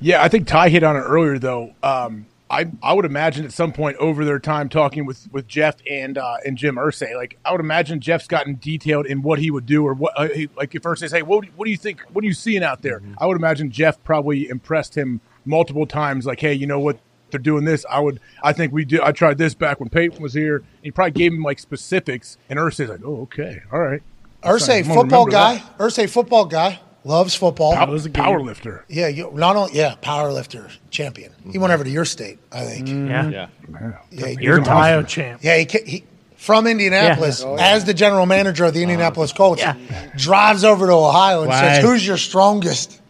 Yeah, 0.00 0.22
I 0.22 0.28
think 0.28 0.46
Ty 0.46 0.70
hit 0.70 0.82
on 0.82 0.96
it 0.96 1.00
earlier 1.00 1.38
though. 1.38 1.74
Um, 1.82 2.26
I 2.54 2.70
I 2.82 2.92
would 2.92 3.04
imagine 3.04 3.44
at 3.44 3.52
some 3.52 3.72
point 3.72 3.96
over 3.96 4.24
their 4.24 4.38
time 4.38 4.68
talking 4.68 5.06
with, 5.06 5.28
with 5.32 5.48
Jeff 5.48 5.76
and 5.90 6.16
uh, 6.16 6.36
and 6.46 6.56
Jim 6.56 6.76
Irsay, 6.76 7.16
like 7.16 7.38
I 7.44 7.50
would 7.50 7.60
imagine 7.60 8.00
Jeff's 8.00 8.28
gotten 8.28 8.56
detailed 8.56 9.06
in 9.06 9.22
what 9.22 9.38
he 9.40 9.50
would 9.50 9.66
do 9.66 9.84
or 9.84 9.94
what 9.94 10.12
uh, 10.16 10.28
he, 10.28 10.48
like 10.56 10.74
if 10.74 10.82
Irsay 10.82 11.00
says, 11.00 11.12
hey, 11.12 11.22
what 11.22 11.44
do, 11.44 11.50
what 11.56 11.64
do 11.64 11.70
you 11.70 11.76
think? 11.76 12.00
What 12.12 12.22
are 12.24 12.26
you 12.26 12.34
seeing 12.34 12.62
out 12.62 12.82
there? 12.82 13.02
I 13.18 13.26
would 13.26 13.36
imagine 13.36 13.70
Jeff 13.70 14.02
probably 14.04 14.48
impressed 14.48 14.96
him 14.96 15.20
multiple 15.44 15.86
times. 15.86 16.26
Like, 16.26 16.40
hey, 16.40 16.54
you 16.54 16.66
know 16.66 16.80
what? 16.80 16.98
They're 17.30 17.40
doing 17.40 17.64
this. 17.64 17.84
I 17.90 17.98
would. 17.98 18.20
I 18.44 18.52
think 18.52 18.72
we 18.72 18.84
did. 18.84 19.00
I 19.00 19.10
tried 19.10 19.38
this 19.38 19.54
back 19.54 19.80
when 19.80 19.88
Peyton 19.88 20.22
was 20.22 20.34
here. 20.34 20.62
He 20.82 20.92
probably 20.92 21.10
gave 21.10 21.32
him 21.32 21.42
like 21.42 21.58
specifics, 21.58 22.38
and 22.48 22.60
Irsay's 22.60 22.88
like, 22.88 23.00
"Oh, 23.04 23.22
okay, 23.22 23.62
all 23.72 23.80
right." 23.80 24.02
Irsay, 24.44 24.86
football 24.86 25.26
guy. 25.26 25.56
that. 25.56 25.78
Irsay, 25.78 26.08
football 26.08 26.44
guy. 26.44 26.78
Loves 27.06 27.34
football. 27.34 27.74
Power, 27.74 27.98
power 28.08 28.40
lifter. 28.40 28.84
Yeah, 28.88 29.08
you, 29.08 29.30
not 29.34 29.56
only 29.56 29.74
yeah, 29.74 29.94
power 30.00 30.32
lifter 30.32 30.70
champion. 30.90 31.32
He 31.50 31.58
went 31.58 31.70
mm-hmm. 31.70 31.74
over 31.74 31.84
to 31.84 31.90
your 31.90 32.06
state, 32.06 32.38
I 32.50 32.64
think. 32.64 32.88
Mm-hmm. 32.88 33.08
Yeah. 33.08 33.28
Yeah. 33.28 33.98
Yeah, 34.10 34.26
he- 34.28 34.36
You're 34.40 34.60
Ohio 34.60 35.02
champ. 35.02 35.40
yeah, 35.44 35.58
he, 35.58 35.66
he 35.84 36.04
from 36.36 36.66
Indianapolis 36.66 37.42
oh, 37.44 37.56
Yeah. 37.56 37.74
as 37.74 37.84
the 37.84 37.92
general 37.94 38.24
manager 38.24 38.64
of 38.64 38.74
the 38.74 38.82
Indianapolis 38.82 39.32
Colts. 39.32 39.60
Yeah. 39.60 39.76
Drives 40.16 40.64
over 40.64 40.86
to 40.86 40.92
Ohio 40.92 41.42
and 41.42 41.50
Right. 41.50 41.76
says, 41.76 41.84
"Who's 41.84 42.06
your 42.06 42.16
strongest? 42.16 43.00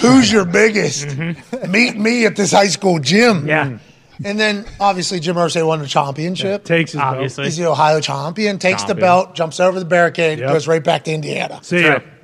Who's 0.00 0.30
your 0.30 0.44
biggest? 0.44 1.06
Mm-hmm. 1.06 1.70
Meet 1.70 1.96
me 1.96 2.26
at 2.26 2.34
this 2.34 2.50
high 2.50 2.68
school 2.68 2.98
gym." 2.98 3.46
Yeah. 3.46 3.78
And 4.24 4.38
then 4.38 4.64
obviously 4.80 5.20
Jim 5.20 5.36
Irsay 5.36 5.64
won 5.64 5.78
the 5.78 5.86
championship. 5.86 6.64
Takes 6.64 6.90
his 6.92 7.00
belt. 7.00 7.14
Obviously. 7.14 7.44
He's 7.44 7.56
the 7.56 7.66
Ohio 7.66 8.00
champion. 8.00 8.58
Takes 8.58 8.82
the 8.82 8.96
belt, 8.96 9.36
jumps 9.36 9.60
over 9.60 9.78
the 9.78 9.84
barricade, 9.84 10.40
Yep. 10.40 10.48
goes 10.48 10.66
right 10.66 10.82
back 10.82 11.04
to 11.04 11.12
Indiana. 11.12 11.60
See 11.62 11.82
ya. 11.82 11.88
Right. 11.88 12.17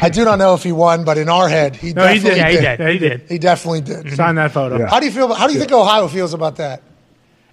I 0.00 0.08
do 0.08 0.24
not 0.24 0.38
know 0.38 0.54
if 0.54 0.62
he 0.62 0.72
won, 0.72 1.04
but 1.04 1.16
in 1.18 1.28
our 1.28 1.48
head, 1.48 1.76
he 1.76 1.92
No, 1.92 2.06
he 2.06 2.14
definitely 2.18 2.38
did. 2.38 2.38
Yeah, 2.38 2.48
he 2.50 2.56
did. 2.56 2.78
did. 2.78 2.88
He 2.90 2.98
did. 2.98 3.22
He 3.28 3.38
definitely 3.38 3.80
did. 3.82 4.06
Mhm. 4.06 4.16
Sign 4.16 4.34
that 4.36 4.52
photo. 4.52 4.78
Yeah. 4.78 4.86
How 4.88 4.98
do 5.00 5.06
you 5.06 5.12
feel? 5.12 5.26
About, 5.26 5.38
how 5.38 5.46
do 5.46 5.52
you 5.52 5.58
think 5.60 5.72
Ohio 5.72 6.08
feels 6.08 6.34
about 6.34 6.56
that? 6.56 6.82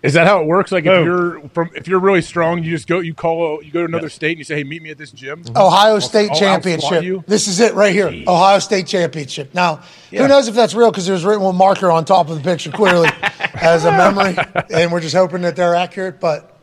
Is 0.03 0.13
that 0.13 0.27
how 0.27 0.39
it 0.41 0.45
works? 0.45 0.71
Like 0.71 0.85
if 0.85 0.91
Oh. 0.91 1.03
you're 1.03 1.41
from, 1.53 1.69
if 1.75 1.87
you're 1.87 1.99
really 1.99 2.21
strong, 2.21 2.63
you 2.63 2.69
just 2.71 2.87
go, 2.87 2.99
you 2.99 3.15
call, 3.15 3.63
you 3.63 3.71
go 3.71 3.79
to 3.79 3.85
another 3.85 4.09
state, 4.09 4.31
and 4.31 4.37
you 4.37 4.43
say, 4.43 4.55
"Hey, 4.57 4.63
meet 4.63 4.83
me 4.83 4.91
at 4.91 4.99
this 4.99 5.09
gym." 5.09 5.43
Mhm. 5.43 5.55
Ohio 5.59 5.97
State 5.99 6.29
I'll 6.31 6.37
championship. 6.39 6.89
outsmart 6.91 7.03
you. 7.03 7.23
This 7.27 7.47
is 7.47 7.59
it 7.59 7.73
right 7.73 7.91
here. 7.93 8.13
Ohio 8.27 8.59
State 8.59 8.85
championship. 8.85 9.49
Now, 9.55 9.79
who 10.11 10.27
knows 10.27 10.47
if 10.47 10.53
that's 10.53 10.75
real 10.75 10.91
because 10.91 11.09
it 11.09 11.11
was 11.11 11.25
written 11.25 11.43
with 11.43 11.55
marker 11.55 11.89
on 11.89 12.05
top 12.05 12.29
of 12.29 12.35
the 12.37 12.43
picture 12.43 12.69
clearly 12.71 13.09
as 13.55 13.83
a 13.85 13.91
memory, 13.91 14.35
and 14.71 14.91
we're 14.91 15.01
just 15.01 15.15
hoping 15.15 15.41
that 15.41 15.55
they're 15.55 15.73
accurate. 15.75 16.19
But 16.19 16.55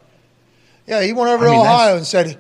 yeah, 0.87 1.03
he 1.03 1.13
went 1.13 1.31
over 1.31 1.45
I 1.45 1.49
to 1.49 1.53
mean, 1.53 1.63
that's- 1.65 1.81
Ohio 1.81 1.97
and 1.97 2.07
said, 2.07 2.39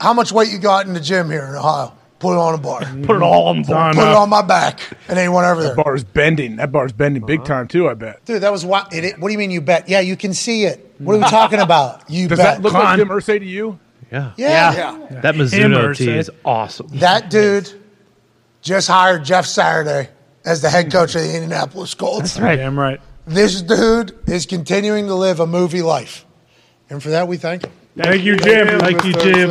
"How 0.00 0.12
much 0.12 0.32
weight 0.32 0.50
you 0.50 0.58
got 0.58 0.86
in 0.86 0.92
the 0.94 1.00
gym 1.00 1.30
here 1.30 1.46
in 1.48 1.54
Ohio? 1.54 1.92
Put 2.22 2.34
it 2.34 2.38
on 2.38 2.54
a 2.54 2.58
bar. 2.58 2.80
Put 3.02 3.16
it 3.16 3.22
all 3.22 3.48
on 3.48 3.62
the 3.62 3.66
board. 3.66 3.76
Done. 3.76 3.94
Put 3.96 4.08
it 4.08 4.14
on 4.16 4.28
my 4.30 4.42
back." 4.42 4.80
And 5.08 5.18
then 5.18 5.24
he 5.24 5.28
went 5.28 5.44
over 5.46 5.60
there. 5.62 5.74
That 5.74 5.84
bar's 5.84 6.04
bending. 6.04 6.56
That 6.56 6.70
bar's 6.70 6.92
bending 6.92 7.26
big 7.26 7.44
time 7.44 7.66
too. 7.68 7.88
I 7.88 7.94
bet. 7.94 8.24
Dude, 8.24 8.42
that 8.42 8.52
was 8.52 8.64
wild. 8.64 8.94
It, 8.94 9.04
it- 9.04 9.18
what 9.18 9.28
do 9.28 9.32
you 9.32 9.38
mean 9.38 9.50
you 9.50 9.60
bet? 9.60 9.88
Yeah, 9.88 9.98
you 10.00 10.16
can 10.16 10.32
see 10.32 10.62
it. 10.64 10.94
What 10.98 11.14
are 11.14 11.18
we 11.18 11.24
talking 11.24 11.58
about? 11.68 12.08
You 12.08 12.28
Does 12.28 12.38
bet. 12.38 12.56
that 12.58 12.62
look 12.62 12.72
Con. 12.72 12.84
like 12.84 12.98
Jim 12.98 13.08
Irsay 13.08 13.38
to 13.40 13.44
you? 13.44 13.78
Yeah. 14.12 14.32
yeah. 14.36 14.98
That 15.22 15.34
Mizuno 15.34 15.82
or 15.90 15.94
tee 15.94 16.10
is 16.10 16.30
awesome. 16.44 16.86
That 16.98 17.28
dude 17.28 17.72
just 18.60 18.86
hired 18.86 19.24
Jeff 19.24 19.46
Saturday 19.46 20.10
as 20.44 20.62
the 20.62 20.70
head 20.70 20.92
coach 20.92 21.14
of 21.16 21.22
the 21.22 21.34
Indianapolis 21.34 21.94
Colts. 21.94 22.34
That's 22.34 22.40
right. 22.40 22.56
Damn 22.56 22.78
right. 22.78 23.00
This 23.26 23.62
dude 23.62 24.16
is 24.28 24.46
continuing 24.46 25.06
to 25.06 25.14
live 25.14 25.40
a 25.40 25.46
movie 25.46 25.82
life. 25.82 26.24
And 26.90 27.02
for 27.02 27.08
that, 27.10 27.26
we 27.26 27.36
thank 27.36 27.64
him. 27.64 27.72
Thank 27.96 28.22
you, 28.22 28.36
Jim. 28.36 28.78
Thank 28.80 29.04
you, 29.04 29.12
Jim. 29.14 29.50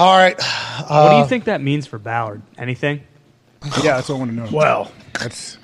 All 0.00 0.16
right. 0.16 0.34
what 0.40 1.10
do 1.10 1.16
you 1.16 1.22
uh, 1.22 1.26
think 1.26 1.44
that 1.44 1.60
means 1.60 1.86
for 1.86 1.98
Ballard? 1.98 2.40
Anything? 2.56 3.02
Yeah, 3.82 3.96
that's 3.96 4.08
what 4.08 4.14
I 4.16 4.18
want 4.18 4.30
to 4.30 4.36
know. 4.36 4.48
Well, 4.50 4.90
That's 5.18 5.58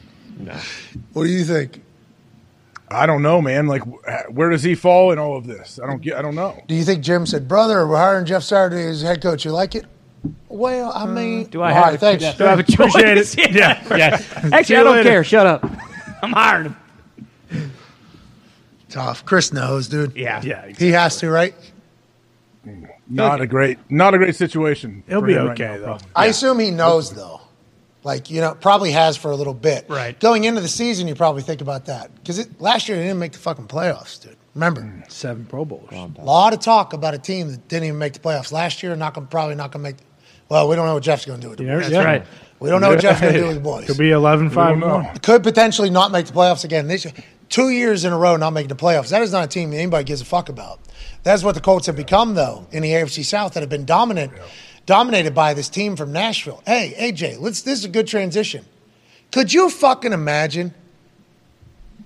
What 1.14 1.24
do 1.24 1.30
you 1.30 1.44
think? 1.44 1.82
I 2.90 3.06
don't 3.06 3.22
know, 3.22 3.40
man. 3.40 3.66
Like, 3.66 3.82
where 4.30 4.50
does 4.50 4.62
he 4.62 4.74
fall 4.74 5.10
in 5.10 5.18
all 5.18 5.36
of 5.36 5.46
this? 5.46 5.80
I 5.82 5.86
don't 5.86 6.02
get. 6.02 6.16
I 6.16 6.22
don't 6.22 6.34
know. 6.34 6.62
Do 6.68 6.74
you 6.74 6.84
think 6.84 7.02
Jim 7.02 7.24
said, 7.26 7.48
brother, 7.48 7.86
we're 7.88 7.96
hiring 7.96 8.26
Jeff 8.26 8.42
Saturday 8.42 8.84
as 8.86 9.00
head 9.02 9.22
coach? 9.22 9.44
You 9.44 9.52
like 9.52 9.74
it? 9.74 9.86
Well, 10.48 10.92
I 10.94 11.06
mean, 11.06 11.46
uh, 11.46 11.48
Do 11.48 11.62
I 11.62 11.72
have 11.72 11.84
right, 11.84 11.94
a- 11.94 11.98
thanks. 11.98 12.34
Do 12.36 12.44
I 12.44 12.50
have 12.50 12.58
a 12.58 12.62
choice? 12.62 12.94
Appreciate 12.94 13.16
it. 13.48 13.52
Yeah. 13.54 13.82
yeah. 13.96 14.16
See 14.18 14.52
Actually, 14.52 14.74
you 14.76 14.80
I 14.80 14.84
don't 14.84 14.96
later. 14.98 15.08
care. 15.10 15.24
Shut 15.24 15.46
up. 15.46 15.64
I'm 16.22 16.32
hiring 16.32 16.76
him. 17.50 17.72
Tough. 18.88 19.24
Chris 19.24 19.52
knows, 19.52 19.88
dude. 19.88 20.14
Yeah. 20.14 20.42
Yeah. 20.42 20.68
He 20.68 20.90
has 20.90 21.16
to, 21.18 21.30
right? 21.30 21.54
Mm. 22.66 22.88
Not 23.08 23.40
a 23.40 23.46
great. 23.46 23.78
Not 23.90 24.14
a 24.14 24.18
great 24.18 24.34
situation. 24.36 25.02
He'll 25.08 25.22
be 25.22 25.34
him 25.34 25.46
right 25.46 25.52
okay, 25.60 25.64
now, 25.74 25.78
though. 25.78 25.84
probably. 25.86 26.06
I 26.16 26.26
assume 26.26 26.58
he 26.58 26.70
knows, 26.70 27.10
though. 27.12 27.40
Like, 28.02 28.30
you 28.30 28.40
know, 28.40 28.54
probably 28.54 28.92
has 28.92 29.16
for 29.16 29.30
a 29.32 29.36
little 29.36 29.54
bit. 29.54 29.86
Right. 29.88 30.18
Going 30.20 30.44
into 30.44 30.60
the 30.60 30.68
season, 30.68 31.08
you 31.08 31.14
probably 31.16 31.42
think 31.42 31.60
about 31.60 31.86
that. 31.86 32.14
Because 32.14 32.48
last 32.60 32.88
year, 32.88 32.96
they 32.98 33.04
didn't 33.04 33.18
make 33.18 33.32
the 33.32 33.38
fucking 33.38 33.66
playoffs, 33.66 34.22
dude. 34.22 34.36
Remember? 34.54 34.82
Mm, 34.82 35.10
seven 35.10 35.44
Pro 35.44 35.64
Bowlers. 35.64 35.92
A 35.92 36.24
lot 36.24 36.52
of 36.54 36.60
talk 36.60 36.92
about 36.92 37.14
a 37.14 37.18
team 37.18 37.48
that 37.50 37.66
didn't 37.68 37.88
even 37.88 37.98
make 37.98 38.12
the 38.12 38.20
playoffs 38.20 38.52
last 38.52 38.82
year. 38.82 38.94
Not 38.94 39.14
gonna, 39.14 39.26
probably 39.26 39.56
not 39.56 39.72
going 39.72 39.84
to 39.84 39.90
make. 39.90 39.96
Well, 40.48 40.68
we 40.68 40.76
don't 40.76 40.86
know 40.86 40.94
what 40.94 41.02
Jeff's 41.02 41.24
going 41.26 41.40
to 41.40 41.44
do 41.44 41.50
with 41.50 41.58
the 41.58 41.64
Yeah, 41.64 41.80
boys. 41.80 41.90
yeah. 41.90 42.04
right. 42.04 42.26
We 42.60 42.70
don't 42.70 42.80
know 42.80 42.90
what 42.90 43.00
Jeff's 43.00 43.20
going 43.20 43.34
to 43.34 43.40
do 43.40 43.46
with 43.48 43.56
the 43.56 43.60
boys. 43.60 43.86
Could 43.86 43.98
be 43.98 44.12
11 44.12 44.50
5 44.50 44.74
We 44.76 44.80
more. 44.80 45.12
Could 45.22 45.42
potentially 45.42 45.90
not 45.90 46.12
make 46.12 46.26
the 46.26 46.32
playoffs 46.32 46.64
again 46.64 46.86
this 46.86 47.04
year. 47.04 47.12
Two 47.48 47.70
years 47.70 48.04
in 48.04 48.12
a 48.12 48.16
row 48.18 48.36
not 48.36 48.50
making 48.50 48.68
the 48.68 48.76
playoffs. 48.76 49.10
That 49.10 49.22
is 49.22 49.32
not 49.32 49.44
a 49.44 49.48
team 49.48 49.70
that 49.72 49.76
anybody 49.78 50.04
gives 50.04 50.20
a 50.20 50.24
fuck 50.24 50.48
about. 50.48 50.80
That's 51.26 51.42
what 51.42 51.56
the 51.56 51.60
Colts 51.60 51.88
have 51.88 51.96
become, 51.96 52.34
though, 52.34 52.68
in 52.70 52.84
the 52.84 52.90
AFC 52.90 53.24
South 53.24 53.54
that 53.54 53.60
have 53.60 53.68
been 53.68 53.84
dominant. 53.84 54.30
dominated 54.86 55.34
by 55.34 55.54
this 55.54 55.68
team 55.68 55.96
from 55.96 56.12
Nashville. 56.12 56.62
Hey, 56.64 56.94
AJ, 56.96 57.40
let's. 57.40 57.62
This 57.62 57.80
is 57.80 57.84
a 57.84 57.88
good 57.88 58.06
transition. 58.06 58.64
Could 59.32 59.52
you 59.52 59.68
fucking 59.68 60.12
imagine? 60.12 60.72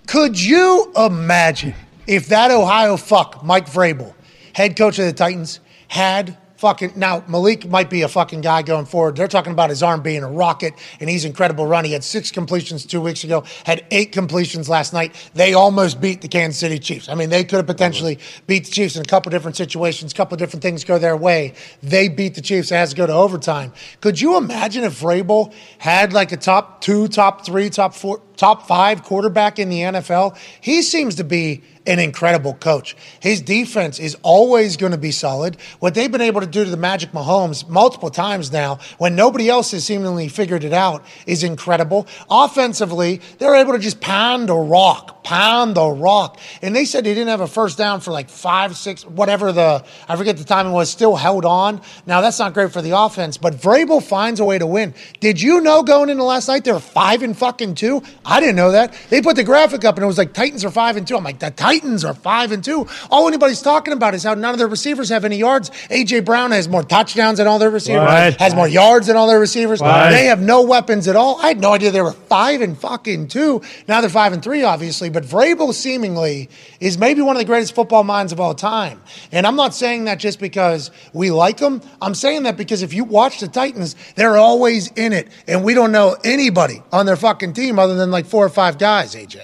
Could 0.06 0.40
you 0.40 0.90
imagine 0.96 1.74
if 2.06 2.28
that 2.28 2.50
Ohio 2.50 2.96
fuck, 2.96 3.44
Mike 3.44 3.66
Vrabel, 3.66 4.14
head 4.54 4.74
coach 4.74 4.98
of 4.98 5.04
the 5.04 5.12
Titans, 5.12 5.60
had 5.88 6.38
fucking 6.60 6.92
now 6.94 7.24
Malik 7.26 7.66
might 7.70 7.88
be 7.88 8.02
a 8.02 8.08
fucking 8.08 8.42
guy 8.42 8.60
going 8.60 8.84
forward. 8.84 9.16
They're 9.16 9.28
talking 9.28 9.52
about 9.52 9.70
his 9.70 9.82
arm 9.82 10.02
being 10.02 10.22
a 10.22 10.28
rocket, 10.28 10.74
and 11.00 11.08
he's 11.08 11.24
incredible 11.24 11.66
run. 11.66 11.86
He 11.86 11.92
had 11.92 12.04
six 12.04 12.30
completions 12.30 12.84
two 12.84 13.00
weeks 13.00 13.24
ago, 13.24 13.44
had 13.64 13.84
eight 13.90 14.12
completions 14.12 14.68
last 14.68 14.92
night. 14.92 15.14
They 15.32 15.54
almost 15.54 16.02
beat 16.02 16.20
the 16.20 16.28
Kansas 16.28 16.60
City 16.60 16.78
Chiefs. 16.78 17.08
I 17.08 17.14
mean, 17.14 17.30
they 17.30 17.44
could 17.44 17.56
have 17.56 17.66
potentially 17.66 18.18
beat 18.46 18.66
the 18.66 18.70
Chiefs 18.70 18.94
in 18.94 19.02
a 19.02 19.06
couple 19.06 19.30
different 19.30 19.56
situations, 19.56 20.12
a 20.12 20.14
couple 20.14 20.36
different 20.36 20.62
things 20.62 20.84
go 20.84 20.98
their 20.98 21.16
way. 21.16 21.54
They 21.82 22.08
beat 22.08 22.34
the 22.34 22.42
Chiefs. 22.42 22.70
It 22.70 22.76
has 22.76 22.90
to 22.90 22.96
go 22.96 23.06
to 23.06 23.12
overtime. 23.14 23.72
Could 24.02 24.20
you 24.20 24.36
imagine 24.36 24.84
if 24.84 25.00
Vrabel 25.00 25.54
had 25.78 26.12
like 26.12 26.30
a 26.30 26.36
top 26.36 26.82
two, 26.82 27.08
top 27.08 27.46
three, 27.46 27.70
top 27.70 27.94
four, 27.94 28.20
top 28.36 28.68
five 28.68 29.02
quarterback 29.02 29.58
in 29.58 29.70
the 29.70 29.80
NFL? 29.80 30.36
He 30.60 30.82
seems 30.82 31.14
to 31.14 31.24
be 31.24 31.62
an 31.86 31.98
incredible 31.98 32.54
coach. 32.54 32.94
His 33.20 33.40
defense 33.40 33.98
is 33.98 34.16
always 34.22 34.76
going 34.76 34.92
to 34.92 34.98
be 34.98 35.10
solid. 35.10 35.56
What 35.78 35.94
they've 35.94 36.12
been 36.12 36.20
able 36.20 36.42
to 36.42 36.46
do 36.46 36.62
to 36.64 36.70
the 36.70 36.76
Magic 36.76 37.12
Mahomes 37.12 37.66
multiple 37.68 38.10
times 38.10 38.52
now, 38.52 38.78
when 38.98 39.16
nobody 39.16 39.48
else 39.48 39.70
has 39.70 39.86
seemingly 39.86 40.28
figured 40.28 40.62
it 40.62 40.74
out, 40.74 41.04
is 41.26 41.42
incredible. 41.42 42.06
Offensively, 42.28 43.22
they're 43.38 43.54
able 43.54 43.72
to 43.72 43.78
just 43.78 44.00
pound 44.00 44.50
the 44.50 44.54
rock, 44.54 45.24
pound 45.24 45.74
the 45.74 45.88
rock. 45.88 46.38
And 46.60 46.76
they 46.76 46.84
said 46.84 47.04
they 47.04 47.14
didn't 47.14 47.28
have 47.28 47.40
a 47.40 47.46
first 47.46 47.78
down 47.78 48.00
for 48.00 48.10
like 48.10 48.28
five, 48.28 48.76
six, 48.76 49.06
whatever 49.06 49.50
the, 49.50 49.82
I 50.06 50.16
forget 50.16 50.36
the 50.36 50.44
timing 50.44 50.72
was, 50.72 50.90
still 50.90 51.16
held 51.16 51.46
on. 51.46 51.80
Now, 52.04 52.20
that's 52.20 52.38
not 52.38 52.52
great 52.52 52.72
for 52.72 52.82
the 52.82 52.96
offense, 52.96 53.38
but 53.38 53.54
Vrabel 53.54 54.02
finds 54.02 54.38
a 54.38 54.44
way 54.44 54.58
to 54.58 54.66
win. 54.66 54.94
Did 55.20 55.40
you 55.40 55.62
know 55.62 55.82
going 55.82 56.10
into 56.10 56.24
last 56.24 56.46
night 56.46 56.64
they 56.64 56.72
were 56.72 56.78
five 56.78 57.22
and 57.22 57.36
fucking 57.36 57.74
two? 57.74 58.02
I 58.24 58.38
didn't 58.38 58.56
know 58.56 58.72
that. 58.72 58.94
They 59.08 59.22
put 59.22 59.36
the 59.36 59.44
graphic 59.44 59.84
up 59.86 59.96
and 59.96 60.04
it 60.04 60.06
was 60.06 60.18
like 60.18 60.34
Titans 60.34 60.62
are 60.64 60.70
five 60.70 60.98
and 60.98 61.08
two. 61.08 61.16
I'm 61.16 61.24
like, 61.24 61.38
the 61.38 61.50
Titans 61.50 61.69
are 61.78 62.14
five 62.14 62.50
and 62.50 62.64
two. 62.64 62.86
All 63.10 63.28
anybody's 63.28 63.62
talking 63.62 63.92
about 63.92 64.14
is 64.14 64.24
how 64.24 64.34
none 64.34 64.52
of 64.52 64.58
their 64.58 64.66
receivers 64.66 65.08
have 65.08 65.24
any 65.24 65.36
yards. 65.36 65.70
AJ 65.88 66.24
Brown 66.24 66.50
has 66.50 66.68
more 66.68 66.82
touchdowns 66.82 67.38
than 67.38 67.46
all 67.46 67.58
their 67.60 67.70
receivers, 67.70 68.02
What? 68.06 68.34
has 68.38 68.54
more 68.56 68.66
yards 68.66 69.06
than 69.06 69.16
all 69.16 69.28
their 69.28 69.38
receivers. 69.38 69.80
What? 69.80 70.10
They 70.10 70.24
have 70.26 70.40
no 70.40 70.62
weapons 70.62 71.06
at 71.06 71.14
all. 71.14 71.40
I 71.40 71.48
had 71.48 71.60
no 71.60 71.72
idea 71.72 71.92
they 71.92 72.02
were 72.02 72.12
five 72.12 72.60
and 72.60 72.76
fucking 72.76 73.28
two. 73.28 73.62
Now 73.86 74.00
they're 74.00 74.10
five 74.10 74.32
and 74.32 74.42
three, 74.42 74.64
obviously. 74.64 75.10
But 75.10 75.22
Vrabel 75.24 75.72
seemingly 75.72 76.50
is 76.80 76.98
maybe 76.98 77.22
one 77.22 77.36
of 77.36 77.40
the 77.40 77.46
greatest 77.46 77.74
football 77.74 78.02
minds 78.02 78.32
of 78.32 78.40
all 78.40 78.54
time. 78.54 79.00
And 79.30 79.46
I'm 79.46 79.56
not 79.56 79.72
saying 79.74 80.04
that 80.06 80.18
just 80.18 80.40
because 80.40 80.90
we 81.12 81.30
like 81.30 81.58
them. 81.58 81.82
I'm 82.02 82.14
saying 82.14 82.42
that 82.44 82.56
because 82.56 82.82
if 82.82 82.92
you 82.92 83.04
watch 83.04 83.38
the 83.38 83.48
Titans, 83.48 83.94
they're 84.16 84.36
always 84.36 84.88
in 84.92 85.12
it, 85.12 85.28
and 85.46 85.62
we 85.62 85.74
don't 85.74 85.92
know 85.92 86.16
anybody 86.24 86.82
on 86.90 87.06
their 87.06 87.16
fucking 87.16 87.52
team 87.52 87.78
other 87.78 87.94
than 87.94 88.10
like 88.10 88.26
four 88.26 88.44
or 88.44 88.48
five 88.48 88.76
guys. 88.78 89.14
AJ. 89.14 89.40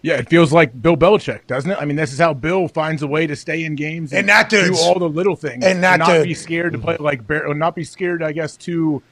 Yeah, 0.00 0.16
it 0.18 0.28
feels 0.28 0.52
like 0.52 0.80
Bill 0.80 0.96
Belichick, 0.96 1.46
doesn't 1.46 1.70
it? 1.70 1.78
I 1.80 1.84
mean, 1.84 1.96
this 1.96 2.12
is 2.12 2.18
how 2.18 2.32
Bill 2.34 2.68
finds 2.68 3.02
a 3.02 3.06
way 3.06 3.26
to 3.26 3.34
stay 3.34 3.64
in 3.64 3.74
games 3.74 4.12
And 4.12 4.28
that 4.28 4.48
do 4.48 4.74
all 4.78 4.98
the 4.98 5.08
little 5.08 5.34
things 5.34 5.64
and 5.64 5.80
not 5.80 6.04
dude- 6.06 6.24
be 6.24 6.34
scared 6.34 6.72
to 6.72 6.78
play 6.78 6.96
like 6.98 7.26
bear, 7.26 7.46
or 7.46 7.54
not 7.54 7.74
be 7.74 7.84
scared, 7.84 8.22
I 8.22 8.32
guess, 8.32 8.56
to 8.58 9.02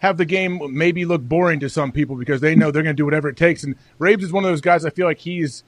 have 0.00 0.16
the 0.16 0.24
game 0.24 0.60
maybe 0.76 1.04
look 1.04 1.22
boring 1.22 1.60
to 1.60 1.68
some 1.68 1.92
people 1.92 2.16
because 2.16 2.40
they 2.40 2.56
know 2.56 2.72
they're 2.72 2.82
going 2.82 2.96
to 2.96 3.00
do 3.00 3.04
whatever 3.04 3.28
it 3.28 3.36
takes. 3.36 3.62
And 3.62 3.76
Vrabes 4.00 4.22
is 4.22 4.32
one 4.32 4.44
of 4.44 4.50
those 4.50 4.60
guys. 4.60 4.84
I 4.84 4.90
feel 4.90 5.06
like 5.06 5.20
he's 5.20 5.62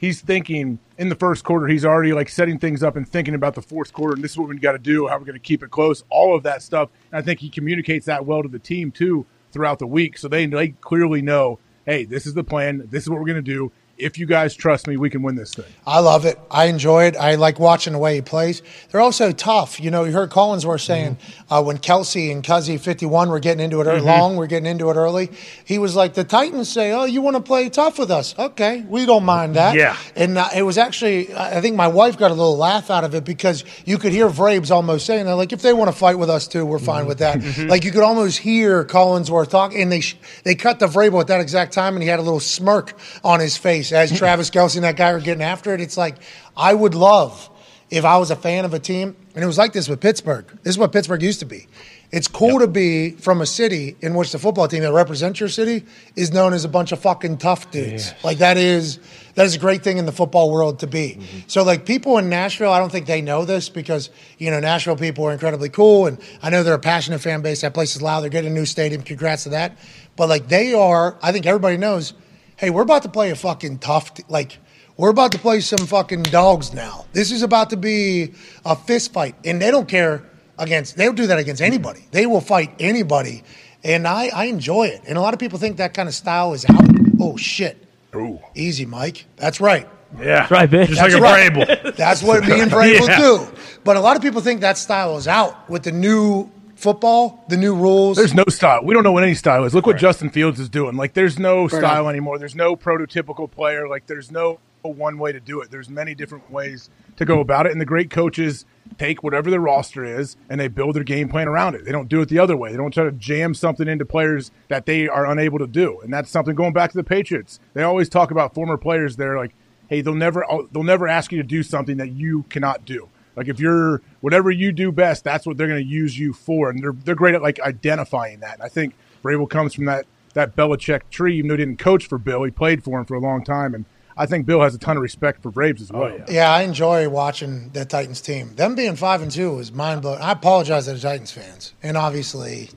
he's 0.00 0.22
thinking 0.22 0.78
in 0.96 1.10
the 1.10 1.14
first 1.14 1.44
quarter. 1.44 1.66
He's 1.66 1.84
already 1.84 2.14
like 2.14 2.30
setting 2.30 2.58
things 2.58 2.82
up 2.82 2.96
and 2.96 3.06
thinking 3.06 3.34
about 3.34 3.54
the 3.54 3.62
fourth 3.62 3.92
quarter. 3.92 4.14
And 4.14 4.24
this 4.24 4.30
is 4.32 4.38
what 4.38 4.48
we 4.48 4.58
got 4.58 4.72
to 4.72 4.78
do. 4.78 5.06
How 5.06 5.18
we're 5.18 5.26
going 5.26 5.34
to 5.34 5.38
keep 5.38 5.62
it 5.62 5.70
close. 5.70 6.02
All 6.08 6.34
of 6.34 6.44
that 6.44 6.62
stuff. 6.62 6.88
And 7.12 7.18
I 7.18 7.22
think 7.22 7.40
he 7.40 7.50
communicates 7.50 8.06
that 8.06 8.24
well 8.24 8.42
to 8.42 8.48
the 8.48 8.58
team 8.58 8.90
too 8.90 9.26
throughout 9.52 9.78
the 9.78 9.86
week, 9.86 10.16
so 10.18 10.28
they 10.28 10.46
they 10.46 10.68
clearly 10.68 11.20
know, 11.22 11.58
hey, 11.84 12.04
this 12.04 12.26
is 12.26 12.32
the 12.34 12.42
plan. 12.42 12.88
This 12.90 13.02
is 13.04 13.10
what 13.10 13.20
we're 13.20 13.26
going 13.26 13.36
to 13.36 13.42
do. 13.42 13.70
If 13.96 14.18
you 14.18 14.26
guys 14.26 14.54
trust 14.54 14.86
me, 14.86 14.96
we 14.96 15.08
can 15.08 15.22
win 15.22 15.36
this 15.36 15.54
thing. 15.54 15.64
I 15.86 16.00
love 16.00 16.24
it. 16.24 16.38
I 16.50 16.64
enjoy 16.66 17.04
it. 17.04 17.16
I 17.16 17.36
like 17.36 17.60
watching 17.60 17.92
the 17.92 17.98
way 17.98 18.16
he 18.16 18.22
plays. 18.22 18.60
They're 18.90 19.00
also 19.00 19.30
tough. 19.30 19.78
You 19.78 19.90
know, 19.90 20.04
you 20.04 20.12
heard 20.12 20.30
Collinsworth 20.30 20.80
saying 20.80 21.16
uh, 21.48 21.62
when 21.62 21.78
Kelce 21.78 22.32
and 22.32 22.42
Cuzzy 22.42 22.78
51 22.80 23.28
were 23.28 23.38
getting 23.38 23.62
into 23.64 23.80
it 23.80 23.86
early, 23.86 24.00
long, 24.00 24.36
we're 24.36 24.46
getting 24.48 24.66
into 24.66 24.90
it 24.90 24.94
early. 24.96 25.30
He 25.64 25.78
was 25.78 25.94
like, 25.94 26.14
the 26.14 26.24
Titans 26.24 26.68
say, 26.68 26.92
oh, 26.92 27.04
you 27.04 27.22
want 27.22 27.36
to 27.36 27.42
play 27.42 27.68
tough 27.68 27.98
with 27.98 28.10
us? 28.10 28.36
Okay, 28.38 28.80
we 28.88 29.06
don't 29.06 29.24
mind 29.24 29.54
that. 29.56 29.76
Yeah. 29.76 29.96
And 30.16 30.38
uh, 30.38 30.48
it 30.54 30.62
was 30.62 30.76
actually, 30.76 31.32
I 31.34 31.60
think 31.60 31.76
my 31.76 31.88
wife 31.88 32.18
got 32.18 32.30
a 32.30 32.34
little 32.34 32.56
laugh 32.56 32.90
out 32.90 33.04
of 33.04 33.14
it 33.14 33.24
because 33.24 33.64
you 33.84 33.98
could 33.98 34.12
hear 34.12 34.28
Vrabes 34.28 34.70
almost 34.70 35.06
saying 35.06 35.26
that, 35.26 35.36
like, 35.36 35.52
if 35.52 35.62
they 35.62 35.72
want 35.72 35.90
to 35.90 35.96
fight 35.96 36.18
with 36.18 36.30
us 36.30 36.48
too, 36.48 36.66
we're 36.66 36.78
fine 36.78 37.06
with 37.06 37.18
that. 37.18 37.40
like, 37.68 37.84
you 37.84 37.92
could 37.92 38.02
almost 38.02 38.38
hear 38.38 38.84
Collinsworth 38.84 39.50
talk, 39.50 39.72
and 39.74 39.92
they 39.92 40.00
sh- 40.00 40.16
they 40.42 40.54
cut 40.54 40.78
the 40.80 40.86
Vrabel 40.86 41.20
at 41.20 41.28
that 41.28 41.40
exact 41.40 41.72
time, 41.72 41.94
and 41.94 42.02
he 42.02 42.08
had 42.08 42.18
a 42.18 42.22
little 42.22 42.40
smirk 42.40 42.98
on 43.22 43.38
his 43.40 43.56
face 43.56 43.83
as 43.92 44.16
Travis 44.16 44.50
Kelce 44.50 44.76
and 44.76 44.84
that 44.84 44.96
guy 44.96 45.10
are 45.10 45.20
getting 45.20 45.42
after 45.42 45.74
it. 45.74 45.80
It's 45.80 45.96
like, 45.96 46.16
I 46.56 46.72
would 46.74 46.94
love 46.94 47.50
if 47.90 48.04
I 48.04 48.16
was 48.16 48.30
a 48.30 48.36
fan 48.36 48.64
of 48.64 48.74
a 48.74 48.78
team, 48.78 49.16
and 49.34 49.44
it 49.44 49.46
was 49.46 49.58
like 49.58 49.72
this 49.72 49.88
with 49.88 50.00
Pittsburgh. 50.00 50.46
This 50.62 50.74
is 50.74 50.78
what 50.78 50.92
Pittsburgh 50.92 51.22
used 51.22 51.40
to 51.40 51.46
be. 51.46 51.66
It's 52.14 52.28
cool 52.28 52.60
to 52.60 52.68
be 52.68 53.10
from 53.10 53.40
a 53.40 53.46
city 53.46 53.96
in 54.00 54.14
which 54.14 54.30
the 54.30 54.38
football 54.38 54.68
team 54.68 54.82
that 54.82 54.92
represents 54.92 55.40
your 55.40 55.48
city 55.48 55.84
is 56.14 56.32
known 56.32 56.52
as 56.52 56.64
a 56.64 56.68
bunch 56.68 56.92
of 56.92 57.00
fucking 57.00 57.38
tough 57.38 57.72
dudes. 57.72 58.14
Like 58.22 58.38
that 58.38 58.56
is 58.56 59.00
that 59.34 59.46
is 59.46 59.56
a 59.56 59.58
great 59.58 59.82
thing 59.82 59.98
in 59.98 60.06
the 60.06 60.12
football 60.12 60.52
world 60.52 60.78
to 60.78 60.86
be. 60.86 61.16
Mm-hmm. 61.18 61.38
So 61.48 61.64
like 61.64 61.84
people 61.86 62.16
in 62.18 62.28
Nashville, 62.28 62.70
I 62.70 62.78
don't 62.78 62.92
think 62.92 63.06
they 63.06 63.20
know 63.20 63.44
this 63.44 63.68
because 63.68 64.10
you 64.38 64.52
know 64.52 64.60
Nashville 64.60 64.94
people 64.94 65.24
are 65.24 65.32
incredibly 65.32 65.70
cool, 65.70 66.06
and 66.06 66.18
I 66.40 66.50
know 66.50 66.62
they're 66.62 66.74
a 66.74 66.78
passionate 66.78 67.18
fan 67.18 67.42
base. 67.42 67.62
That 67.62 67.74
place 67.74 67.96
is 67.96 68.02
loud. 68.02 68.20
They're 68.20 68.30
getting 68.30 68.52
a 68.52 68.54
new 68.54 68.66
stadium. 68.66 69.02
Congrats 69.02 69.42
to 69.44 69.48
that. 69.48 69.76
But 70.14 70.28
like 70.28 70.46
they 70.46 70.72
are, 70.72 71.18
I 71.20 71.32
think 71.32 71.46
everybody 71.46 71.78
knows. 71.78 72.14
Hey, 72.56 72.70
we're 72.70 72.82
about 72.82 73.02
to 73.02 73.08
play 73.08 73.30
a 73.30 73.34
fucking 73.36 73.78
tough. 73.78 74.14
T- 74.14 74.24
like 74.28 74.58
we're 74.96 75.10
about 75.10 75.32
to 75.32 75.38
play 75.38 75.60
some 75.60 75.86
fucking 75.86 76.24
dogs 76.24 76.72
now. 76.72 77.06
This 77.12 77.30
is 77.32 77.42
about 77.42 77.70
to 77.70 77.76
be 77.76 78.32
a 78.64 78.76
fist 78.76 79.12
fight, 79.12 79.34
and 79.44 79.60
they 79.60 79.70
don't 79.70 79.88
care 79.88 80.22
against. 80.58 80.96
They'll 80.96 81.12
do 81.12 81.26
that 81.28 81.38
against 81.38 81.60
anybody. 81.62 82.06
They 82.12 82.26
will 82.26 82.40
fight 82.40 82.72
anybody, 82.78 83.42
and 83.82 84.06
I 84.06 84.28
I 84.28 84.44
enjoy 84.46 84.84
it. 84.88 85.02
And 85.06 85.18
a 85.18 85.20
lot 85.20 85.34
of 85.34 85.40
people 85.40 85.58
think 85.58 85.78
that 85.78 85.94
kind 85.94 86.08
of 86.08 86.14
style 86.14 86.52
is 86.54 86.64
out. 86.68 86.86
Oh 87.20 87.36
shit! 87.36 87.76
Ooh. 88.14 88.38
Easy, 88.54 88.86
Mike. 88.86 89.24
That's 89.36 89.60
right. 89.60 89.88
Yeah. 90.16 90.46
That's 90.46 90.50
right, 90.52 90.70
bitch. 90.70 90.86
Just 90.88 91.00
like 91.00 91.12
a 91.12 91.20
right. 91.20 91.96
That's 91.96 92.22
what 92.22 92.44
me 92.46 92.60
and 92.60 92.70
Vrabel 92.70 93.08
Yeah. 93.08 93.18
do. 93.18 93.48
But 93.82 93.96
a 93.96 94.00
lot 94.00 94.14
of 94.14 94.22
people 94.22 94.40
think 94.40 94.60
that 94.60 94.78
style 94.78 95.16
is 95.16 95.26
out 95.26 95.68
with 95.68 95.82
the 95.82 95.90
new 95.90 96.48
football, 96.84 97.42
the 97.48 97.56
new 97.56 97.74
rules. 97.74 98.16
There's 98.16 98.34
no 98.34 98.44
style. 98.48 98.84
We 98.84 98.94
don't 98.94 99.02
know 99.02 99.12
what 99.12 99.24
any 99.24 99.34
style 99.34 99.64
is. 99.64 99.74
Look 99.74 99.86
what 99.86 99.96
Justin 99.96 100.30
Fields 100.30 100.60
is 100.60 100.68
doing. 100.68 100.96
Like, 100.96 101.14
there's 101.14 101.38
no 101.38 101.66
style 101.66 102.08
anymore. 102.08 102.38
There's 102.38 102.54
no 102.54 102.76
prototypical 102.76 103.50
player. 103.50 103.88
Like, 103.88 104.06
there's 104.06 104.30
no 104.30 104.60
one 104.82 105.18
way 105.18 105.32
to 105.32 105.40
do 105.40 105.62
it. 105.62 105.70
There's 105.70 105.88
many 105.88 106.14
different 106.14 106.50
ways 106.50 106.90
to 107.16 107.24
go 107.24 107.40
about 107.40 107.64
it. 107.66 107.72
And 107.72 107.80
the 107.80 107.86
great 107.86 108.10
coaches 108.10 108.66
take 108.98 109.22
whatever 109.22 109.50
their 109.50 109.60
roster 109.60 110.04
is 110.04 110.36
and 110.50 110.60
they 110.60 110.68
build 110.68 110.94
their 110.94 111.04
game 111.04 111.28
plan 111.30 111.48
around 111.48 111.74
it. 111.74 111.86
They 111.86 111.92
don't 111.92 112.08
do 112.08 112.20
it 112.20 112.28
the 112.28 112.38
other 112.38 112.56
way. 112.56 112.70
They 112.70 112.76
don't 112.76 112.92
try 112.92 113.04
to 113.04 113.12
jam 113.12 113.54
something 113.54 113.88
into 113.88 114.04
players 114.04 114.50
that 114.68 114.84
they 114.84 115.08
are 115.08 115.26
unable 115.26 115.58
to 115.58 115.66
do. 115.66 116.00
And 116.00 116.12
that's 116.12 116.30
something 116.30 116.54
going 116.54 116.74
back 116.74 116.90
to 116.90 116.98
the 116.98 117.04
Patriots. 117.04 117.60
They 117.72 117.82
always 117.82 118.10
talk 118.10 118.30
about 118.30 118.54
former 118.54 118.76
players. 118.76 119.16
They're 119.16 119.38
like, 119.38 119.54
hey, 119.88 120.02
they'll 120.02 120.14
never 120.14 120.44
they'll 120.70 120.82
never 120.82 121.08
ask 121.08 121.32
you 121.32 121.38
to 121.38 121.48
do 121.48 121.62
something 121.62 121.96
that 121.96 122.12
you 122.12 122.44
cannot 122.50 122.84
do. 122.84 123.08
Like 123.36 123.48
if 123.48 123.58
you're 123.60 124.00
whatever 124.20 124.50
you 124.50 124.72
do 124.72 124.92
best, 124.92 125.24
that's 125.24 125.46
what 125.46 125.56
they're 125.56 125.66
going 125.66 125.82
to 125.82 125.88
use 125.88 126.18
you 126.18 126.32
for, 126.32 126.70
and 126.70 126.82
they're 126.82 126.92
they're 126.92 127.14
great 127.14 127.34
at 127.34 127.42
like 127.42 127.60
identifying 127.60 128.40
that. 128.40 128.54
And 128.54 128.62
I 128.62 128.68
think 128.68 128.94
Vrabel 129.22 129.48
comes 129.48 129.74
from 129.74 129.86
that 129.86 130.06
that 130.34 130.56
Belichick 130.56 131.02
tree. 131.10 131.38
Even 131.38 131.48
though 131.48 131.54
he 131.54 131.58
didn't 131.58 131.78
coach 131.78 132.06
for 132.06 132.18
Bill, 132.18 132.42
he 132.44 132.50
played 132.50 132.84
for 132.84 132.98
him 132.98 133.04
for 133.04 133.14
a 133.14 133.20
long 133.20 133.44
time, 133.44 133.74
and 133.74 133.84
I 134.16 134.26
think 134.26 134.46
Bill 134.46 134.60
has 134.60 134.74
a 134.74 134.78
ton 134.78 134.96
of 134.96 135.02
respect 135.02 135.42
for 135.42 135.50
Vrabes 135.50 135.80
as 135.80 135.90
oh, 135.92 136.00
well. 136.00 136.18
Yeah, 136.28 136.52
I 136.52 136.62
enjoy 136.62 137.08
watching 137.08 137.70
the 137.70 137.84
Titans 137.84 138.20
team. 138.20 138.54
Them 138.54 138.74
being 138.74 138.96
five 138.96 139.22
and 139.22 139.30
two 139.30 139.58
is 139.58 139.72
mind 139.72 140.02
blowing. 140.02 140.20
I 140.20 140.32
apologize 140.32 140.86
to 140.86 140.94
the 140.94 141.00
Titans 141.00 141.32
fans, 141.32 141.74
and 141.82 141.96
obviously, 141.96 142.70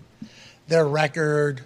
their 0.68 0.88
record 0.88 1.62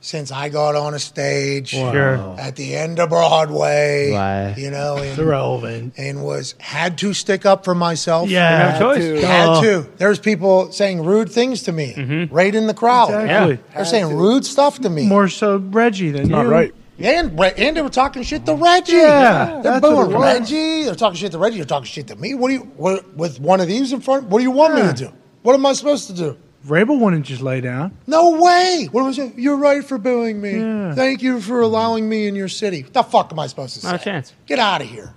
since 0.00 0.30
I 0.30 0.48
got 0.48 0.76
on 0.76 0.94
a 0.94 0.98
stage 0.98 1.70
Sure. 1.70 2.36
at 2.38 2.56
the 2.56 2.76
end 2.76 3.00
of 3.00 3.08
Broadway, 3.08 4.12
Right. 4.12 4.54
you 4.56 4.70
know, 4.70 4.96
and, 4.96 5.18
Irrelevant. 5.18 5.94
and 5.96 6.22
was 6.22 6.54
had 6.58 6.98
to 6.98 7.12
stick 7.12 7.44
up 7.44 7.64
for 7.64 7.74
myself. 7.74 8.28
Yeah. 8.28 8.72
Had 8.78 8.78
to. 8.78 9.26
had 9.26 9.60
to. 9.62 9.86
There's 9.96 10.18
people 10.18 10.70
saying 10.72 11.04
rude 11.04 11.30
things 11.30 11.62
to 11.64 11.72
me, 11.72 11.94
mm-hmm. 11.96 12.34
right 12.34 12.54
in 12.54 12.66
the 12.66 12.74
crowd. 12.74 13.10
Exactly. 13.10 13.58
They're 13.74 13.84
saying 13.84 14.16
rude 14.16 14.44
stuff 14.44 14.80
to 14.80 14.90
me. 14.90 15.06
More 15.06 15.28
so 15.28 15.56
Reggie 15.56 16.10
than 16.10 16.28
Not 16.28 16.42
you. 16.44 16.48
right. 16.48 16.74
And 17.00 17.38
and 17.40 17.76
they 17.76 17.82
were 17.82 17.88
talking 17.90 18.24
shit 18.24 18.44
to 18.46 18.54
Reggie. 18.54 18.92
Yeah, 18.92 19.60
they're 19.62 19.80
that's 19.80 19.80
booing. 19.80 20.16
Reggie. 20.16 20.82
They're 20.84 20.96
talking 20.96 21.16
shit 21.16 21.30
to 21.30 21.38
Reggie. 21.38 21.56
You're 21.56 21.64
talking 21.64 21.86
shit 21.86 22.08
to 22.08 22.16
me. 22.16 22.34
What 22.34 22.48
do 22.48 22.54
you 22.54 22.60
what, 22.76 23.14
with 23.16 23.38
one 23.38 23.60
of 23.60 23.68
these 23.68 23.92
in 23.92 24.00
front? 24.00 24.24
What 24.24 24.38
do 24.38 24.44
you 24.44 24.50
want 24.50 24.74
me 24.74 24.82
to 24.82 24.92
do? 24.92 25.12
What 25.42 25.54
am 25.54 25.64
I 25.64 25.74
supposed 25.74 26.08
to 26.08 26.12
do? 26.12 26.36
Vrabel 26.66 26.98
wouldn't 26.98 27.24
just 27.26 27.40
lay 27.40 27.60
down. 27.60 27.96
No 28.06 28.40
way. 28.40 28.88
What 28.90 29.02
am 29.02 29.08
I 29.08 29.12
saying? 29.12 29.34
You're 29.36 29.56
right 29.56 29.84
for 29.84 29.96
booing 29.96 30.40
me. 30.40 30.58
Yeah. 30.58 30.94
Thank 30.94 31.22
you 31.22 31.40
for 31.40 31.60
allowing 31.60 32.08
me 32.08 32.26
in 32.26 32.34
your 32.34 32.48
city. 32.48 32.82
What 32.82 32.92
the 32.94 33.02
fuck 33.04 33.32
am 33.32 33.38
I 33.38 33.46
supposed 33.46 33.74
to 33.74 33.80
say? 33.80 33.90
Not 33.92 34.00
a 34.00 34.04
chance. 34.04 34.32
Get 34.46 34.58
out 34.58 34.80
of 34.82 34.88
here. 34.88 35.14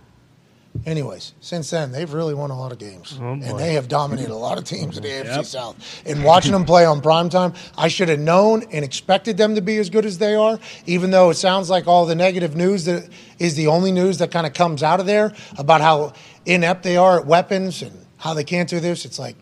Anyways, 0.85 1.33
since 1.41 1.69
then 1.69 1.91
they've 1.91 2.11
really 2.13 2.33
won 2.33 2.49
a 2.49 2.57
lot 2.57 2.71
of 2.71 2.77
games, 2.77 3.17
Oh, 3.21 3.33
and 3.33 3.59
they 3.59 3.73
have 3.73 3.89
dominated 3.89 4.31
a 4.31 4.35
lot 4.37 4.57
of 4.57 4.63
teams 4.63 4.95
in 4.95 5.03
the 5.03 5.09
AFC 5.09 5.43
South. 5.45 6.01
And 6.05 6.23
watching 6.23 6.53
them 6.53 6.63
play 6.63 6.85
on 6.85 7.01
primetime, 7.01 7.53
I 7.77 7.89
should 7.89 8.07
have 8.07 8.19
known 8.21 8.63
and 8.71 8.85
expected 8.85 9.35
them 9.35 9.55
to 9.55 9.61
be 9.61 9.77
as 9.79 9.89
good 9.89 10.05
as 10.05 10.17
they 10.17 10.33
are. 10.33 10.59
Even 10.85 11.11
though 11.11 11.29
it 11.29 11.33
sounds 11.35 11.69
like 11.69 11.87
all 11.87 12.05
the 12.05 12.15
negative 12.15 12.55
news 12.55 12.85
that 12.85 13.09
is 13.37 13.55
the 13.55 13.67
only 13.67 13.91
news 13.91 14.19
that 14.19 14.31
kind 14.31 14.47
of 14.47 14.53
comes 14.53 14.81
out 14.81 15.01
of 15.01 15.05
there 15.05 15.33
about 15.57 15.81
how 15.81 16.13
inept 16.45 16.83
they 16.83 16.95
are 16.95 17.19
at 17.19 17.25
weapons 17.25 17.81
and 17.81 18.05
how 18.17 18.33
they 18.33 18.45
can't 18.45 18.69
do 18.69 18.79
this. 18.79 19.03
It's 19.03 19.19
like 19.19 19.35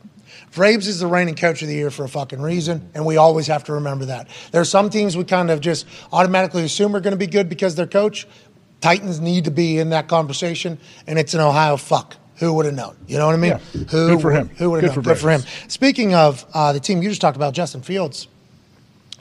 Vrabes 0.51 0.88
is 0.88 0.99
the 0.99 1.07
reigning 1.07 1.35
coach 1.35 1.61
of 1.61 1.67
the 1.67 1.76
year 1.76 1.91
for 1.91 2.03
a 2.03 2.09
fucking 2.09 2.41
reason, 2.41 2.89
and 2.93 3.05
we 3.05 3.17
always 3.17 3.47
have 3.47 3.63
to 3.65 3.73
remember 3.73 4.05
that. 4.05 4.27
There 4.51 4.61
are 4.61 4.65
some 4.65 4.89
teams 4.89 5.15
we 5.15 5.23
kind 5.23 5.51
of 5.51 5.61
just 5.61 5.85
automatically 6.11 6.63
assume 6.63 6.95
are 6.95 6.99
going 6.99 7.11
to 7.11 7.17
be 7.17 7.27
good 7.27 7.49
because 7.49 7.76
their 7.76 7.88
coach. 7.88 8.27
Titans 8.81 9.19
need 9.19 9.43
to 9.45 9.51
be 9.51 9.77
in 9.77 9.89
that 9.89 10.07
conversation, 10.07 10.80
and 11.05 11.19
it's 11.19 11.34
an 11.34 11.41
Ohio 11.41 11.77
fuck. 11.77 12.15
Who 12.38 12.53
would 12.53 12.65
have 12.65 12.76
known? 12.76 12.95
You 13.07 13.17
know 13.17 13.26
what 13.26 13.35
I 13.35 13.38
mean? 13.38 13.51
Yeah. 13.51 13.57
Who, 13.89 14.07
Good 14.07 14.21
for 14.21 14.31
him. 14.31 14.49
Who 14.57 14.71
would 14.71 14.84
have 14.84 14.95
Good 14.95 14.95
known? 14.95 15.03
for 15.03 15.09
Good 15.09 15.21
for 15.21 15.30
him. 15.30 15.41
Speaking 15.67 16.15
of 16.15 16.45
uh, 16.53 16.71
the 16.71 16.80
team 16.80 17.03
you 17.03 17.09
just 17.09 17.19
talked 17.19 17.35
about, 17.35 17.53
Justin 17.53 17.81
Fields, 17.81 18.30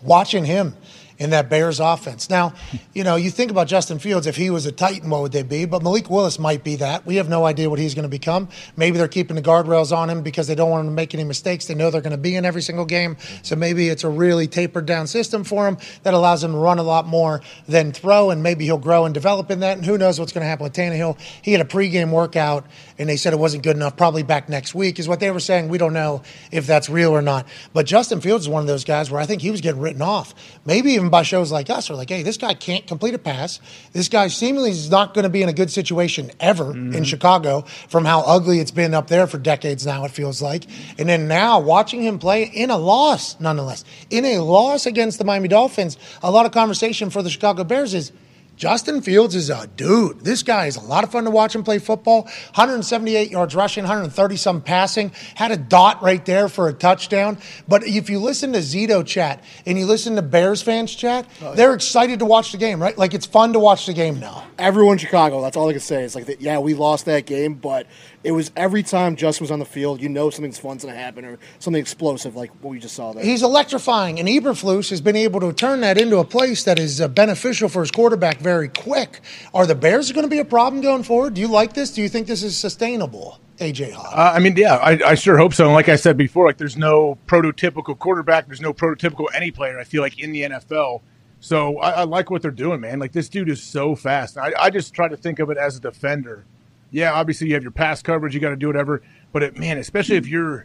watching 0.02 0.44
him 0.44 0.76
in 1.19 1.31
that 1.31 1.49
Bears 1.49 1.81
offense. 1.81 2.31
Now, 2.31 2.55
you 2.95 3.05
know, 3.05 3.16
you 3.16 3.31
think 3.31 3.51
about 3.51 3.66
Justin 3.66 3.99
Fields, 3.99 4.27
if 4.27 4.36
he 4.36 4.51
was 4.51 4.66
a 4.66 4.73
Titan, 4.73 5.11
what 5.11 5.23
would 5.23 5.32
they 5.32 5.43
be? 5.43 5.65
But 5.65 5.82
Malik 5.82 6.09
Willis 6.09 6.39
might 6.39 6.62
be 6.62 6.77
that. 6.77 7.05
We 7.05 7.16
have 7.16 7.28
no 7.28 7.45
idea 7.45 7.69
what 7.69 7.78
he's 7.78 7.95
going 7.95 8.05
to 8.05 8.09
become. 8.09 8.49
Maybe 8.77 8.99
they're 8.99 9.09
keeping 9.09 9.36
the 9.36 9.43
guardrails 9.43 9.97
on 9.97 10.09
him 10.09 10.23
because 10.23 10.47
they 10.47 10.55
don't 10.55 10.70
want 10.70 10.82
him 10.86 10.93
to 10.93 10.95
make 10.95 11.15
any 11.15 11.24
mistakes. 11.24 11.66
They 11.66 11.74
know 11.74 11.90
they're 11.90 12.01
going 12.01 12.12
to 12.12 12.16
be 12.16 12.36
in 12.36 12.45
every 12.45 12.62
single 12.62 12.85
game. 12.85 13.16
So 13.43 13.57
maybe 13.57 13.89
it's 13.89 14.05
a 14.05 14.09
really 14.09 14.47
tapered 14.47 14.86
down 14.86 15.07
system 15.07 15.45
for 15.45 15.66
him 15.66 15.77
that 16.05 16.15
allows 16.15 16.45
him 16.45 16.53
to 16.53 16.59
run 16.59 16.78
a 16.78 16.82
lot 16.85 17.07
more 17.07 17.40
than 17.66 17.93
throw, 17.93 18.31
and 18.31 18.43
maybe 18.43 18.65
he'll 18.65 18.78
grow 18.78 19.05
and 19.05 19.12
develop 19.12 19.51
in 19.51 19.61
that. 19.61 19.77
And 19.77 19.85
who 19.85 19.99
knows 19.99 20.20
what's 20.20 20.32
going 20.32 20.43
to 20.43 20.49
happen 20.49 20.65
with 20.65 20.74
Tannehill? 20.74 21.19
He 21.43 21.53
had 21.53 21.61
a 21.61 21.65
pregame 21.65 22.12
workout, 22.12 22.65
and 22.97 23.09
they 23.09 23.16
said 23.16 23.32
it 23.32 23.39
wasn't 23.39 23.65
good 23.65 23.77
enough. 23.77 23.97
Probably 23.97 24.23
back 24.23 24.49
next 24.49 24.74
week 24.74 24.99
is 24.99 25.09
what 25.09 25.19
they 25.19 25.31
were 25.31 25.40
saying. 25.40 25.69
We 25.69 25.78
don't 25.78 25.93
know 25.93 26.23
if 26.53 26.66
that's 26.66 26.89
real 26.89 27.11
or 27.11 27.23
not. 27.23 27.47
But 27.73 27.86
Justin 27.86 28.20
Fields 28.20 28.45
is 28.45 28.49
one 28.49 28.61
of 28.61 28.69
those 28.69 28.85
guys 28.85 29.11
where 29.11 29.20
I 29.20 29.27
think 29.27 29.43
he 29.43 29.51
was 29.51 29.61
getting 29.61 29.81
written 29.81 30.03
off, 30.03 30.35
maybe 30.65 30.93
even 30.93 31.07
by 31.10 31.22
shows 31.22 31.52
like 31.52 31.70
us, 31.70 31.90
are 31.90 31.94
like, 31.94 32.09
hey, 32.09 32.22
this 32.22 32.36
guy 32.36 32.55
can't 32.55 32.86
complete 32.86 33.14
a 33.14 33.18
pass. 33.18 33.60
This 33.93 34.09
guy 34.09 34.28
seemingly 34.28 34.70
is 34.70 34.90
not 34.90 35.14
going 35.14 35.24
to 35.24 35.28
be 35.28 35.43
in 35.43 35.48
a 35.48 35.52
good 35.52 35.70
situation 35.70 36.30
ever 36.40 36.72
in 36.72 36.90
mm-hmm. 36.90 37.02
Chicago 37.02 37.62
from 37.89 38.05
how 38.05 38.20
ugly 38.20 38.60
it's 38.60 38.70
been 38.70 38.94
up 38.94 39.09
there 39.09 39.26
for 39.26 39.39
decades 39.39 39.86
now, 39.86 40.05
it 40.05 40.10
feels 40.10 40.43
like. 40.43 40.64
And 40.98 41.09
then 41.09 41.28
now 41.28 41.60
watching 41.60 42.02
him 42.02 42.18
play 42.18 42.44
in 42.44 42.70
a 42.70 42.78
loss, 42.78 43.39
nonetheless, 43.40 43.85
in 44.10 44.24
a 44.24 44.39
loss 44.39 44.86
against 44.86 45.18
the 45.18 45.24
Miami 45.24 45.48
Dolphins, 45.48 45.98
a 46.22 46.30
lot 46.30 46.47
of 46.47 46.52
conversation 46.52 47.10
for 47.10 47.22
the 47.22 47.30
Chicago 47.30 47.64
Bears 47.64 47.94
is 47.94 48.12
Justin 48.59 49.01
Fields 49.02 49.36
is 49.36 49.51
a 49.51 49.68
dude. 49.68 50.18
This 50.24 50.43
guy 50.43 50.66
is 50.66 50.74
a 50.74 50.80
lot 50.80 51.05
of 51.05 51.12
fun 51.12 51.22
to 51.24 51.30
watch 51.30 51.55
him 51.55 51.62
play 51.62 51.78
football. 51.78 52.22
178 52.22 53.30
yards 53.30 53.55
rushing, 53.55 53.85
130 53.85 54.36
some 54.36 54.60
passing. 54.60 55.12
Had 55.36 55.52
a 55.52 55.56
dot 55.56 56.02
right 56.02 56.24
there 56.26 56.48
for 56.48 56.68
a 56.68 56.72
touchdown. 56.72 57.39
But 57.68 57.86
if 57.86 58.10
you 58.10 58.18
listen 58.18 58.52
to 58.55 58.59
Zito 58.59 59.06
chat 59.06 59.44
and 59.64 59.78
you 59.78 59.86
listen 59.86 60.16
to 60.16 60.22
Bears 60.22 60.60
fans 60.60 60.93
chat, 60.93 61.24
they're 61.55 61.72
excited 61.72 62.18
to 62.18 62.24
watch 62.24 62.51
the 62.51 62.59
game, 62.59 62.82
right? 62.82 62.98
Like 62.98 63.14
it's 63.14 63.26
fun 63.26 63.52
to 63.52 63.60
watch 63.60 63.86
the 63.86 63.94
game 63.94 64.18
now. 64.18 64.44
everyone 64.59 64.94
in 64.94 64.98
Chicago, 64.98 65.40
that's 65.40 65.56
all 65.56 65.68
I 65.68 65.72
can 65.72 65.80
say. 65.80 66.02
It's 66.02 66.16
like, 66.16 66.26
that, 66.26 66.40
yeah, 66.40 66.59
we 66.59 66.74
lost 66.74 67.05
that 67.05 67.26
game, 67.26 67.55
but 67.55 67.86
it 68.24 68.32
was 68.32 68.51
every 68.56 68.82
time 68.82 69.14
Justin 69.14 69.44
was 69.44 69.52
on 69.52 69.60
the 69.60 69.64
field, 69.64 70.02
you 70.02 70.09
know 70.09 70.30
something's 70.30 70.59
fun's 70.59 70.82
going 70.82 70.94
to 70.94 71.01
happen 71.01 71.24
or 71.24 71.39
something 71.60 71.80
explosive 71.80 72.35
like 72.35 72.51
what 72.60 72.70
we 72.70 72.80
just 72.80 72.97
saw 72.97 73.12
there. 73.12 73.24
He's 73.24 73.44
electrifying, 73.44 74.18
and 74.18 74.28
Eberflus 74.28 74.90
has 74.90 75.01
been 75.01 75.14
able 75.14 75.39
to 75.40 75.52
turn 75.52 75.80
that 75.82 75.97
into 75.97 76.18
a 76.18 76.24
place 76.24 76.64
that 76.64 76.80
is 76.80 77.01
uh, 77.01 77.06
beneficial 77.06 77.68
for 77.68 77.80
his 77.80 77.93
quarterback 77.93 78.40
very 78.48 78.68
quick. 78.68 79.20
Are 79.52 79.66
the 79.66 79.74
Bears 79.74 80.10
going 80.10 80.24
to 80.24 80.30
be 80.30 80.38
a 80.38 80.44
problem 80.44 80.80
going 80.80 81.02
forward? 81.02 81.34
Do 81.34 81.42
you 81.42 81.48
like 81.48 81.74
this? 81.74 81.90
Do 81.90 82.00
you 82.00 82.08
think 82.08 82.26
this 82.26 82.42
is 82.42 82.56
sustainable, 82.56 83.38
AJ 83.58 83.92
Hawk? 83.92 84.10
Uh, 84.16 84.32
I 84.34 84.38
mean, 84.38 84.56
yeah, 84.56 84.76
I, 84.76 84.98
I 85.04 85.14
sure 85.16 85.36
hope 85.36 85.52
so. 85.52 85.66
And 85.66 85.74
like 85.74 85.90
I 85.90 85.96
said 85.96 86.16
before, 86.16 86.46
like 86.46 86.56
there's 86.56 86.78
no 86.78 87.18
prototypical 87.26 87.98
quarterback, 87.98 88.46
there's 88.46 88.62
no 88.62 88.72
prototypical 88.72 89.26
any 89.34 89.50
player. 89.50 89.78
I 89.78 89.84
feel 89.84 90.00
like 90.00 90.18
in 90.18 90.32
the 90.32 90.42
NFL. 90.42 91.02
So 91.40 91.78
I, 91.78 91.90
I 91.90 92.04
like 92.04 92.30
what 92.30 92.40
they're 92.40 92.50
doing, 92.50 92.80
man. 92.80 92.98
Like 92.98 93.12
this 93.12 93.28
dude 93.28 93.50
is 93.50 93.62
so 93.62 93.94
fast. 93.94 94.38
I, 94.38 94.54
I 94.58 94.70
just 94.70 94.94
try 94.94 95.08
to 95.08 95.16
think 95.16 95.40
of 95.40 95.50
it 95.50 95.58
as 95.58 95.76
a 95.76 95.80
defender. 95.80 96.46
Yeah, 96.90 97.12
obviously 97.12 97.48
you 97.48 97.54
have 97.54 97.62
your 97.62 97.70
pass 97.70 98.00
coverage, 98.00 98.34
you 98.34 98.40
got 98.40 98.48
to 98.48 98.56
do 98.56 98.66
whatever. 98.66 99.02
But 99.30 99.42
it, 99.42 99.58
man, 99.58 99.76
especially 99.76 100.16
if 100.16 100.26
you're 100.26 100.64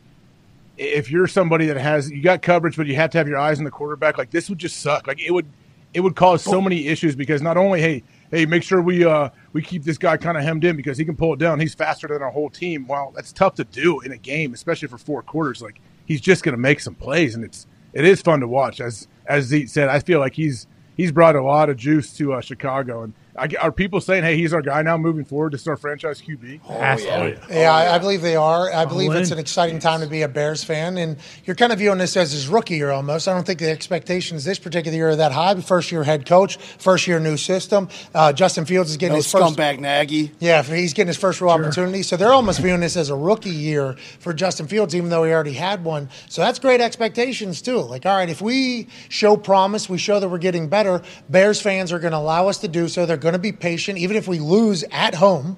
if 0.77 1.11
you're 1.11 1.27
somebody 1.27 1.65
that 1.65 1.75
has 1.77 2.09
you 2.09 2.23
got 2.23 2.41
coverage, 2.41 2.77
but 2.77 2.87
you 2.87 2.95
have 2.95 3.09
to 3.09 3.17
have 3.17 3.27
your 3.27 3.37
eyes 3.37 3.57
on 3.57 3.65
the 3.65 3.71
quarterback, 3.71 4.17
like 4.17 4.31
this 4.31 4.49
would 4.49 4.57
just 4.57 4.79
suck. 4.79 5.05
Like 5.05 5.21
it 5.21 5.31
would 5.31 5.47
it 5.93 6.01
would 6.01 6.15
cause 6.15 6.43
so 6.43 6.59
many 6.59 6.87
issues 6.87 7.15
because 7.15 7.41
not 7.41 7.57
only 7.57 7.81
hey 7.81 8.03
hey 8.31 8.45
make 8.45 8.63
sure 8.63 8.81
we 8.81 9.05
uh 9.05 9.29
we 9.53 9.61
keep 9.61 9.83
this 9.83 9.97
guy 9.97 10.17
kind 10.17 10.37
of 10.37 10.43
hemmed 10.43 10.63
in 10.63 10.75
because 10.75 10.97
he 10.97 11.05
can 11.05 11.15
pull 11.15 11.33
it 11.33 11.39
down. 11.39 11.59
He's 11.59 11.75
faster 11.75 12.07
than 12.07 12.21
our 12.21 12.31
whole 12.31 12.49
team. 12.49 12.87
Well, 12.87 13.11
that's 13.15 13.31
tough 13.31 13.55
to 13.55 13.63
do 13.63 13.99
in 14.01 14.11
a 14.11 14.17
game, 14.17 14.53
especially 14.53 14.87
for 14.87 14.97
four 14.97 15.21
quarters. 15.21 15.61
Like 15.61 15.79
he's 16.05 16.21
just 16.21 16.43
going 16.43 16.53
to 16.53 16.61
make 16.61 16.79
some 16.79 16.95
plays, 16.95 17.35
and 17.35 17.43
it's 17.43 17.67
it 17.93 18.05
is 18.05 18.21
fun 18.21 18.39
to 18.41 18.47
watch. 18.47 18.81
As 18.81 19.07
as 19.25 19.45
Zeke 19.45 19.69
said, 19.69 19.89
I 19.89 19.99
feel 19.99 20.19
like 20.19 20.33
he's 20.33 20.67
he's 20.97 21.11
brought 21.11 21.35
a 21.35 21.43
lot 21.43 21.69
of 21.69 21.77
juice 21.77 22.15
to 22.17 22.33
uh, 22.33 22.41
Chicago, 22.41 23.03
and 23.03 23.13
I, 23.35 23.49
are 23.59 23.71
people 23.71 23.99
saying, 23.99 24.23
hey, 24.23 24.37
he's 24.37 24.53
our 24.53 24.61
guy 24.61 24.81
now 24.83 24.97
moving 24.97 25.25
forward? 25.25 25.53
This 25.53 25.61
is 25.61 25.67
our 25.67 25.77
franchise 25.77 26.21
QB. 26.21 26.61
Has 26.65 27.03
to 27.03 27.37
be. 27.47 27.55
Yeah, 27.55 27.73
I, 27.73 27.95
I 27.95 27.97
believe 27.97 28.21
they 28.21 28.35
are. 28.35 28.71
I 28.71 28.85
believe 28.85 29.11
it's 29.13 29.31
an 29.31 29.39
exciting 29.39 29.79
time 29.79 30.01
to 30.01 30.07
be 30.07 30.21
a 30.21 30.27
Bears 30.27 30.63
fan, 30.63 30.97
and 30.97 31.17
you're 31.45 31.55
kind 31.55 31.71
of 31.71 31.79
viewing 31.79 31.97
this 31.97 32.15
as 32.15 32.31
his 32.31 32.47
rookie 32.47 32.75
year 32.75 32.91
almost. 32.91 33.27
I 33.27 33.33
don't 33.33 33.45
think 33.45 33.59
the 33.59 33.69
expectations 33.69 34.45
this 34.45 34.59
particular 34.59 34.95
year 34.95 35.09
are 35.09 35.15
that 35.15 35.31
high. 35.31 35.53
First 35.61 35.91
year 35.91 36.03
head 36.03 36.25
coach, 36.25 36.57
first 36.57 37.07
year 37.07 37.19
new 37.19 37.37
system. 37.37 37.89
Uh, 38.13 38.33
Justin 38.33 38.65
Fields 38.65 38.91
is 38.91 38.97
getting 38.97 39.13
no 39.13 39.17
his 39.17 39.31
first. 39.31 39.43
scumbag 39.55 39.79
Nagy. 39.79 40.31
Yeah, 40.39 40.61
he's 40.61 40.93
getting 40.93 41.07
his 41.07 41.17
first 41.17 41.41
real 41.41 41.51
opportunity. 41.51 42.03
So 42.03 42.17
they're 42.17 42.33
almost 42.33 42.59
viewing 42.59 42.79
this 42.81 42.95
as 42.95 43.09
a 43.09 43.15
rookie 43.15 43.49
year 43.49 43.93
for 44.19 44.33
Justin 44.33 44.67
Fields, 44.67 44.95
even 44.95 45.09
though 45.09 45.23
he 45.23 45.31
already 45.31 45.53
had 45.53 45.83
one. 45.83 46.09
So 46.29 46.41
that's 46.41 46.59
great 46.59 46.81
expectations, 46.81 47.61
too. 47.61 47.79
Like, 47.79 48.05
all 48.05 48.15
right, 48.15 48.29
if 48.29 48.41
we 48.41 48.87
show 49.09 49.37
promise, 49.37 49.89
we 49.89 49.97
show 49.97 50.19
that 50.19 50.29
we're 50.29 50.37
getting 50.37 50.67
better, 50.69 51.01
Bears 51.29 51.61
fans 51.61 51.91
are 51.91 51.99
going 51.99 52.11
to 52.11 52.17
allow 52.17 52.47
us 52.47 52.59
to 52.59 52.67
do 52.67 52.87
so. 52.87 53.05
They're 53.05 53.17
going 53.23 53.33
to 53.33 53.39
be 53.39 53.51
patient, 53.51 53.97
even 53.97 54.15
if 54.15 54.27
we 54.27 54.37
lose 54.39 54.83
at 54.91 55.15
home, 55.15 55.57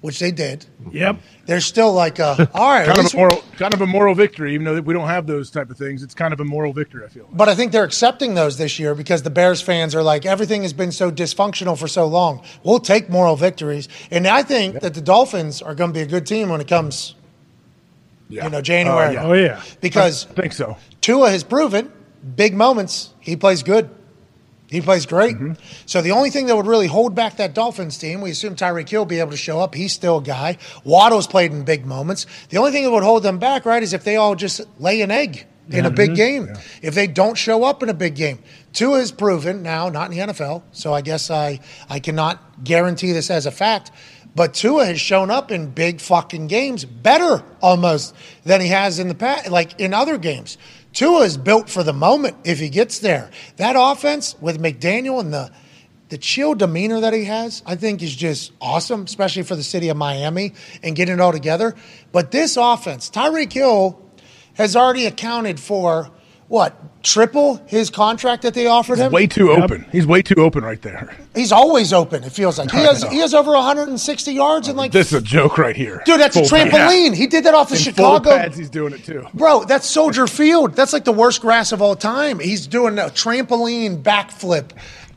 which 0.00 0.18
they 0.20 0.30
did. 0.30 0.64
Yep. 0.92 1.16
They're 1.46 1.60
still 1.60 1.92
like, 1.92 2.20
uh, 2.20 2.46
all 2.54 2.70
right, 2.70 2.86
Kind 2.86 2.98
of 3.00 3.12
a 3.12 3.16
moral, 3.16 3.44
kind 3.58 3.74
of 3.74 3.80
a 3.80 3.86
moral 3.86 4.14
victory, 4.14 4.54
even 4.54 4.64
though 4.64 4.80
we 4.80 4.94
don't 4.94 5.08
have 5.08 5.26
those 5.26 5.50
type 5.50 5.68
of 5.70 5.76
things. 5.76 6.02
It's 6.02 6.14
kind 6.14 6.32
of 6.32 6.40
a 6.40 6.44
moral 6.44 6.72
victory. 6.72 7.04
I 7.04 7.08
feel. 7.08 7.24
Like. 7.24 7.36
But 7.36 7.48
I 7.48 7.54
think 7.54 7.72
they're 7.72 7.84
accepting 7.84 8.34
those 8.34 8.56
this 8.56 8.78
year 8.78 8.94
because 8.94 9.22
the 9.24 9.30
Bears 9.30 9.60
fans 9.60 9.94
are 9.94 10.02
like, 10.02 10.24
everything 10.24 10.62
has 10.62 10.72
been 10.72 10.92
so 10.92 11.10
dysfunctional 11.10 11.76
for 11.78 11.88
so 11.88 12.06
long. 12.06 12.42
We'll 12.62 12.78
take 12.80 13.10
moral 13.10 13.36
victories. 13.36 13.88
And 14.10 14.26
I 14.26 14.42
think 14.42 14.80
that 14.80 14.94
the 14.94 15.00
Dolphins 15.02 15.60
are 15.60 15.74
going 15.74 15.90
to 15.90 15.94
be 15.94 16.02
a 16.02 16.06
good 16.06 16.24
team 16.26 16.48
when 16.48 16.60
it 16.60 16.68
comes, 16.68 17.14
Yeah. 18.28 18.44
you 18.44 18.50
know, 18.50 18.62
January. 18.62 19.16
Uh, 19.16 19.26
Oh 19.28 19.32
yeah. 19.34 19.60
Because 19.80 20.26
I 20.28 20.32
think 20.32 20.52
so. 20.52 20.76
Tua 21.00 21.30
has 21.30 21.42
proven 21.44 21.92
big 22.36 22.54
moments, 22.54 23.12
he 23.20 23.36
plays 23.36 23.62
good. 23.62 23.90
He 24.70 24.80
plays 24.80 25.04
great. 25.04 25.34
Mm-hmm. 25.34 25.52
So 25.86 26.00
the 26.00 26.12
only 26.12 26.30
thing 26.30 26.46
that 26.46 26.56
would 26.56 26.66
really 26.66 26.86
hold 26.86 27.14
back 27.14 27.36
that 27.36 27.54
Dolphins 27.54 27.98
team, 27.98 28.20
we 28.20 28.30
assume 28.30 28.54
Tyreek 28.54 28.88
Hill 28.88 29.00
will 29.00 29.06
be 29.06 29.18
able 29.18 29.32
to 29.32 29.36
show 29.36 29.58
up. 29.58 29.74
He's 29.74 29.92
still 29.92 30.18
a 30.18 30.22
guy. 30.22 30.58
Waddle's 30.84 31.26
played 31.26 31.52
in 31.52 31.64
big 31.64 31.84
moments. 31.84 32.26
The 32.50 32.58
only 32.58 32.70
thing 32.70 32.84
that 32.84 32.90
would 32.90 33.02
hold 33.02 33.24
them 33.24 33.38
back, 33.38 33.66
right, 33.66 33.82
is 33.82 33.92
if 33.92 34.04
they 34.04 34.16
all 34.16 34.36
just 34.36 34.60
lay 34.78 35.02
an 35.02 35.10
egg 35.10 35.46
in 35.68 35.86
a 35.86 35.90
big 35.90 36.14
game. 36.14 36.48
If 36.82 36.94
they 36.94 37.06
don't 37.06 37.36
show 37.36 37.64
up 37.64 37.82
in 37.82 37.88
a 37.88 37.94
big 37.94 38.14
game. 38.14 38.40
Tua 38.72 38.98
has 38.98 39.12
proven 39.12 39.62
now, 39.62 39.88
not 39.88 40.10
in 40.10 40.16
the 40.16 40.32
NFL, 40.32 40.62
so 40.72 40.92
I 40.92 41.00
guess 41.00 41.30
I, 41.30 41.60
I 41.88 41.98
cannot 41.98 42.62
guarantee 42.62 43.12
this 43.12 43.30
as 43.30 43.46
a 43.46 43.50
fact. 43.50 43.90
But 44.34 44.54
Tua 44.54 44.86
has 44.86 45.00
shown 45.00 45.30
up 45.30 45.50
in 45.50 45.70
big 45.70 46.00
fucking 46.00 46.46
games 46.46 46.84
better 46.84 47.42
almost 47.60 48.14
than 48.44 48.60
he 48.60 48.68
has 48.68 49.00
in 49.00 49.08
the 49.08 49.14
past, 49.14 49.50
like 49.50 49.80
in 49.80 49.92
other 49.92 50.18
games. 50.18 50.56
Tua 50.92 51.20
is 51.20 51.36
built 51.36 51.70
for 51.70 51.82
the 51.82 51.92
moment 51.92 52.36
if 52.44 52.58
he 52.58 52.68
gets 52.68 52.98
there. 52.98 53.30
That 53.56 53.76
offense 53.78 54.36
with 54.40 54.60
McDaniel 54.60 55.20
and 55.20 55.32
the 55.32 55.50
the 56.10 56.18
chill 56.18 56.56
demeanor 56.56 57.00
that 57.02 57.12
he 57.12 57.24
has, 57.26 57.62
I 57.64 57.76
think, 57.76 58.02
is 58.02 58.14
just 58.14 58.50
awesome, 58.60 59.04
especially 59.04 59.44
for 59.44 59.54
the 59.54 59.62
city 59.62 59.90
of 59.90 59.96
Miami 59.96 60.54
and 60.82 60.96
getting 60.96 61.14
it 61.14 61.20
all 61.20 61.30
together. 61.30 61.76
But 62.10 62.32
this 62.32 62.56
offense, 62.56 63.08
Tyreek 63.10 63.52
Hill 63.52 64.02
has 64.54 64.74
already 64.74 65.06
accounted 65.06 65.60
for 65.60 66.10
what 66.50 66.74
triple 67.04 67.62
his 67.66 67.88
contract 67.90 68.42
that 68.42 68.52
they 68.54 68.66
offered 68.66 68.98
him. 68.98 69.12
Way 69.12 69.28
too 69.28 69.52
open. 69.52 69.86
He's 69.92 70.04
way 70.04 70.20
too 70.20 70.34
open 70.42 70.64
right 70.64 70.82
there. 70.82 71.16
He's 71.34 71.52
always 71.52 71.92
open. 71.92 72.24
It 72.24 72.32
feels 72.32 72.58
like 72.58 72.72
he 72.72 72.78
has 72.78 73.04
he 73.04 73.18
has 73.18 73.32
over 73.34 73.52
160 73.52 74.32
yards 74.32 74.66
and 74.66 74.76
like 74.76 74.90
This 74.90 75.12
is 75.12 75.20
a 75.20 75.22
joke 75.22 75.58
right 75.58 75.76
here. 75.76 76.02
dude, 76.04 76.18
that's 76.20 76.34
a 76.34 76.40
Full 76.44 76.58
pads. 76.58 76.72
trampoline. 76.74 77.14
He 77.14 77.28
did 77.28 77.44
that 77.44 77.54
off 77.54 77.68
the 77.68 77.76
In 77.76 77.80
Chicago. 77.80 78.30
pads, 78.36 78.56
he's 78.56 78.68
doing 78.68 78.92
it 78.92 79.04
too. 79.04 79.24
Bro, 79.32 79.64
that's 79.64 79.86
Soldier 79.86 80.26
Field. 80.26 80.74
That's 80.74 80.92
like 80.92 81.04
the 81.04 81.12
worst 81.12 81.40
grass 81.40 81.70
of 81.70 81.80
all 81.80 81.94
time. 81.94 82.40
He's 82.40 82.66
doing 82.66 82.98
a 82.98 83.04
trampoline 83.04 84.02
backflip, 84.02 84.70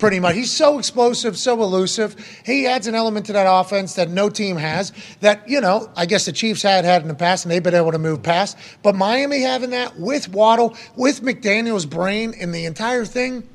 pretty 0.03 0.19
much. 0.19 0.35
He's 0.35 0.51
so 0.51 0.79
explosive, 0.79 1.37
so 1.37 1.63
elusive. 1.63 2.17
He 2.45 2.67
adds 2.67 2.87
an 2.87 2.93
element 2.93 3.25
to 3.27 3.33
that 3.33 3.47
offense 3.49 3.95
that 3.95 4.09
no 4.09 4.29
team 4.29 4.57
has. 4.57 4.91
That 5.21 5.47
you 5.47 5.61
know, 5.61 5.89
I 5.95 6.05
guess 6.05 6.25
the 6.25 6.33
Chiefs 6.33 6.61
had 6.61 6.83
had 6.83 7.03
in 7.03 7.07
the 7.07 7.15
past, 7.15 7.45
and 7.45 7.51
they've 7.53 7.63
been 7.63 7.73
able 7.73 7.93
to 7.93 7.97
move 7.97 8.21
past. 8.21 8.57
But 8.81 8.95
Miami 8.95 9.39
having 9.39 9.69
that 9.69 9.97
with 9.97 10.27
Waddle, 10.27 10.75
with 10.97 11.21
McDaniel's 11.21 11.85
brain, 11.85 12.33
and 12.37 12.53
the 12.53 12.65
entire 12.65 13.05
thing. 13.05 13.47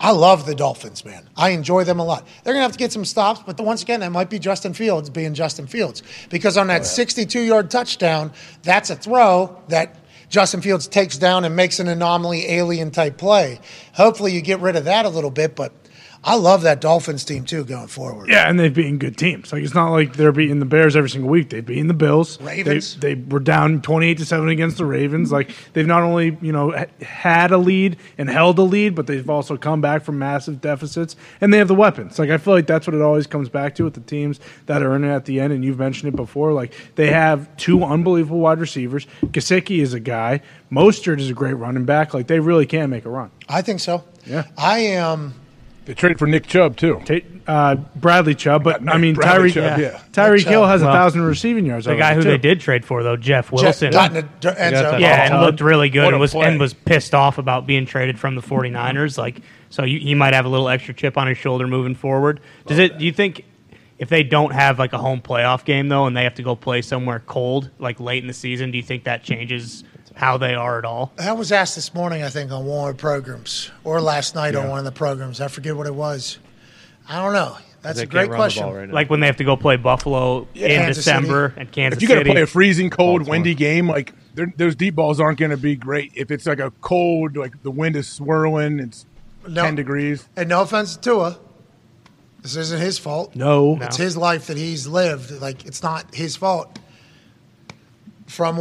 I 0.00 0.10
love 0.10 0.44
the 0.44 0.56
Dolphins, 0.56 1.04
man. 1.04 1.28
I 1.36 1.50
enjoy 1.50 1.84
them 1.84 2.00
a 2.00 2.04
lot. 2.04 2.26
They're 2.42 2.54
going 2.54 2.62
to 2.62 2.64
have 2.64 2.72
to 2.72 2.78
get 2.78 2.90
some 2.90 3.04
stops, 3.04 3.40
but 3.46 3.60
once 3.60 3.82
again, 3.82 4.00
that 4.00 4.10
might 4.10 4.30
be 4.30 4.40
Justin 4.40 4.74
Fields 4.74 5.08
being 5.08 5.34
Justin 5.34 5.68
Fields. 5.68 6.02
Because 6.30 6.56
on 6.56 6.66
that 6.66 6.84
62 6.84 7.40
yard 7.40 7.70
touchdown, 7.70 8.32
that's 8.64 8.90
a 8.90 8.96
throw 8.96 9.62
that 9.68 9.94
Justin 10.28 10.60
Fields 10.60 10.86
takes 10.86 11.16
down 11.16 11.44
and 11.44 11.56
makes 11.56 11.80
an 11.80 11.88
anomaly 11.88 12.50
alien 12.50 12.90
type 12.90 13.16
play. 13.16 13.60
Hopefully, 13.94 14.32
you 14.32 14.42
get 14.42 14.60
rid 14.60 14.76
of 14.76 14.84
that 14.84 15.06
a 15.06 15.08
little 15.08 15.30
bit, 15.30 15.56
but 15.56 15.72
I 16.24 16.34
love 16.34 16.62
that 16.62 16.80
Dolphins 16.80 17.24
team 17.24 17.44
too 17.44 17.64
going 17.64 17.86
forward. 17.86 18.28
Yeah, 18.28 18.48
and 18.48 18.58
they've 18.58 18.74
beaten 18.74 18.98
good 18.98 19.16
teams. 19.16 19.52
Like 19.52 19.62
it's 19.62 19.74
not 19.74 19.90
like 19.90 20.14
they're 20.14 20.32
beating 20.32 20.58
the 20.58 20.66
Bears 20.66 20.96
every 20.96 21.08
single 21.10 21.30
week. 21.30 21.50
They've 21.50 21.64
beaten 21.64 21.86
the 21.86 21.94
Bills. 21.94 22.40
Ravens. 22.40 22.96
They, 22.96 23.14
they 23.14 23.22
were 23.22 23.40
down 23.40 23.82
twenty 23.82 24.08
eight 24.08 24.18
to 24.18 24.24
seven 24.24 24.48
against 24.48 24.78
the 24.78 24.84
Ravens. 24.84 25.30
Like 25.30 25.50
they've 25.72 25.86
not 25.86 26.02
only 26.02 26.36
you 26.42 26.52
know 26.52 26.74
had 27.00 27.52
a 27.52 27.58
lead 27.58 27.96
and 28.18 28.28
held 28.28 28.58
a 28.58 28.62
lead, 28.62 28.94
but 28.94 29.06
they've 29.06 29.28
also 29.30 29.56
come 29.56 29.80
back 29.80 30.02
from 30.02 30.18
massive 30.18 30.60
deficits, 30.60 31.14
and 31.40 31.52
they 31.54 31.58
have 31.58 31.68
the 31.68 31.74
weapons. 31.74 32.18
Like 32.18 32.30
I 32.30 32.38
feel 32.38 32.54
like 32.54 32.66
that's 32.66 32.86
what 32.86 32.94
it 32.94 33.02
always 33.02 33.26
comes 33.26 33.48
back 33.48 33.76
to 33.76 33.84
with 33.84 33.94
the 33.94 34.00
teams 34.00 34.40
that 34.66 34.82
are 34.82 34.96
in 34.96 35.04
it 35.04 35.10
at 35.10 35.24
the 35.24 35.40
end. 35.40 35.52
And 35.52 35.64
you've 35.64 35.78
mentioned 35.78 36.12
it 36.12 36.16
before. 36.16 36.52
Like 36.52 36.74
they 36.96 37.12
have 37.12 37.56
two 37.56 37.84
unbelievable 37.84 38.40
wide 38.40 38.58
receivers. 38.58 39.06
Gesicki 39.26 39.80
is 39.80 39.94
a 39.94 40.00
guy. 40.00 40.40
Mostert 40.70 41.20
is 41.20 41.30
a 41.30 41.34
great 41.34 41.54
running 41.54 41.84
back. 41.84 42.12
Like 42.12 42.26
they 42.26 42.40
really 42.40 42.66
can 42.66 42.90
make 42.90 43.04
a 43.04 43.10
run. 43.10 43.30
I 43.48 43.62
think 43.62 43.80
so. 43.80 44.04
Yeah. 44.26 44.44
I 44.56 44.80
am. 44.80 45.34
They 45.88 45.94
traded 45.94 46.18
for 46.18 46.26
Nick 46.26 46.46
Chubb 46.46 46.76
too. 46.76 47.00
Ta- 47.06 47.14
uh, 47.46 47.74
Bradley 47.96 48.34
Chubb, 48.34 48.62
but 48.62 48.86
I 48.86 48.98
mean 48.98 49.14
Bradley 49.14 49.50
Tyreek. 49.50 49.54
Chubb, 49.54 49.78
yeah. 49.80 49.90
yeah. 49.92 50.02
Tyreek 50.12 50.40
Chubb. 50.42 50.50
Hill 50.50 50.66
has 50.66 50.82
a 50.82 50.84
Well, 50.84 50.92
thousand 50.94 51.22
receiving 51.22 51.64
yards. 51.64 51.86
The 51.86 51.96
guy 51.96 52.14
who 52.14 52.22
too. 52.22 52.28
they 52.28 52.36
did 52.36 52.60
trade 52.60 52.84
for 52.84 53.02
though, 53.02 53.16
Jeff 53.16 53.50
Wilson. 53.50 53.90
Got 53.92 54.14
in 54.14 54.28
the 54.42 54.60
end 54.62 54.76
zone. 54.76 55.00
Yeah, 55.00 55.32
and 55.32 55.40
looked 55.40 55.62
really 55.62 55.88
good 55.88 56.04
What 56.04 56.12
and 56.12 56.20
was 56.20 56.32
play. 56.32 56.46
and 56.46 56.60
was 56.60 56.74
pissed 56.74 57.14
off 57.14 57.38
about 57.38 57.66
being 57.66 57.86
traded 57.86 58.18
from 58.18 58.34
the 58.34 58.42
49ers. 58.42 59.16
Like, 59.16 59.40
so 59.70 59.84
you, 59.84 59.98
he 59.98 60.14
might 60.14 60.34
have 60.34 60.44
a 60.44 60.48
little 60.50 60.68
extra 60.68 60.92
chip 60.92 61.16
on 61.16 61.26
his 61.26 61.38
shoulder 61.38 61.66
moving 61.66 61.94
forward. 61.94 62.40
Does 62.66 62.78
it? 62.78 62.98
Do 62.98 63.06
you 63.06 63.12
think 63.12 63.46
if 63.98 64.10
they 64.10 64.22
don't 64.22 64.52
have 64.52 64.78
like 64.78 64.92
a 64.92 64.98
home 64.98 65.22
playoff 65.22 65.64
game 65.64 65.88
though, 65.88 66.04
and 66.06 66.14
they 66.14 66.24
have 66.24 66.34
to 66.34 66.42
go 66.42 66.54
play 66.54 66.82
somewhere 66.82 67.20
cold 67.26 67.70
like 67.78 67.98
late 67.98 68.22
in 68.22 68.26
the 68.28 68.34
season, 68.34 68.70
do 68.72 68.76
you 68.76 68.84
think 68.84 69.04
that 69.04 69.24
changes 69.24 69.84
how 70.18 70.36
they 70.36 70.54
are 70.54 70.78
at 70.78 70.84
all? 70.84 71.12
That 71.16 71.36
was 71.38 71.52
asked 71.52 71.74
this 71.76 71.94
morning, 71.94 72.22
I 72.22 72.28
think, 72.28 72.50
on 72.50 72.66
one 72.66 72.90
of 72.90 72.96
the 72.96 73.00
programs, 73.00 73.70
or 73.84 74.00
last 74.00 74.34
night 74.34 74.54
on 74.54 74.68
one 74.68 74.78
of 74.80 74.84
the 74.84 74.92
programs. 74.92 75.40
I 75.40 75.48
forget 75.48 75.76
what 75.76 75.86
it 75.86 75.94
was. 75.94 76.38
I 77.08 77.22
don't 77.22 77.32
know. 77.32 77.56
That's 77.82 78.00
a 78.00 78.06
great 78.06 78.28
question. 78.30 78.68
right. 78.68 78.90
Like 78.90 79.08
when 79.08 79.20
they 79.20 79.26
have 79.26 79.36
to 79.36 79.44
go 79.44 79.56
play 79.56 79.76
Buffalo 79.76 80.48
in 80.54 80.68
Kansas 80.68 81.04
December 81.04 81.50
City. 81.50 81.60
and 81.60 81.72
Kansas 81.72 81.96
If 81.98 82.02
you 82.02 82.08
got 82.08 82.14
to 82.14 82.20
City. 82.20 82.30
play 82.32 82.42
a 82.42 82.46
freezing, 82.46 82.90
cold, 82.90 83.20
Baltimore. 83.20 83.30
windy 83.30 83.54
game, 83.54 83.86
like 83.88 84.12
those 84.56 84.74
deep 84.74 84.96
balls 84.96 85.20
aren't 85.20 85.38
going 85.38 85.52
to 85.52 85.56
be 85.56 85.76
great. 85.76 86.10
If 86.14 86.30
it's 86.32 86.44
like 86.46 86.58
a 86.58 86.72
cold, 86.80 87.36
like 87.36 87.62
the 87.62 87.70
wind 87.70 87.94
is 87.96 88.08
swirling, 88.08 88.80
it's 88.80 89.06
No. 89.46 89.62
ten 89.62 89.76
degrees. 89.76 90.28
And 90.36 90.48
no 90.48 90.62
offense 90.62 90.96
to 90.96 91.00
Tua, 91.00 91.38
this 92.42 92.56
isn't 92.56 92.80
his 92.80 92.98
fault. 92.98 93.36
No. 93.36 93.78
It's 93.80 93.96
his 93.96 94.16
life 94.16 94.48
that 94.48 94.56
he's 94.56 94.88
lived. 94.88 95.30
Like 95.40 95.64
it's 95.64 95.82
not 95.82 96.12
his 96.14 96.34
fault. 96.36 96.78
From 98.26 98.58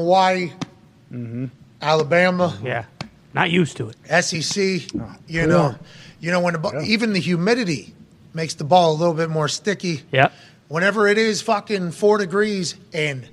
Hawaii, 1.11 1.49
Alabama, 1.81 2.57
yeah, 2.63 2.85
not 3.34 3.49
used 3.49 3.77
to 3.77 3.89
it. 3.89 4.23
SEC, 4.23 4.89
oh, 4.99 5.15
you 5.27 5.45
know, 5.47 5.75
you 6.19 6.31
know 6.31 6.39
when 6.39 6.53
the 6.53 6.59
ball, 6.59 6.81
even 6.84 7.13
the 7.13 7.19
humidity 7.19 7.93
makes 8.34 8.53
the 8.55 8.63
ball 8.63 8.91
a 8.93 8.97
little 8.97 9.13
bit 9.13 9.29
more 9.29 9.47
sticky. 9.47 10.03
Yeah, 10.11 10.29
Whenever 10.67 11.07
it 11.07 11.17
is 11.17 11.41
fucking 11.41 11.91
four 11.91 12.17
degrees 12.17 12.75
and 12.93 13.27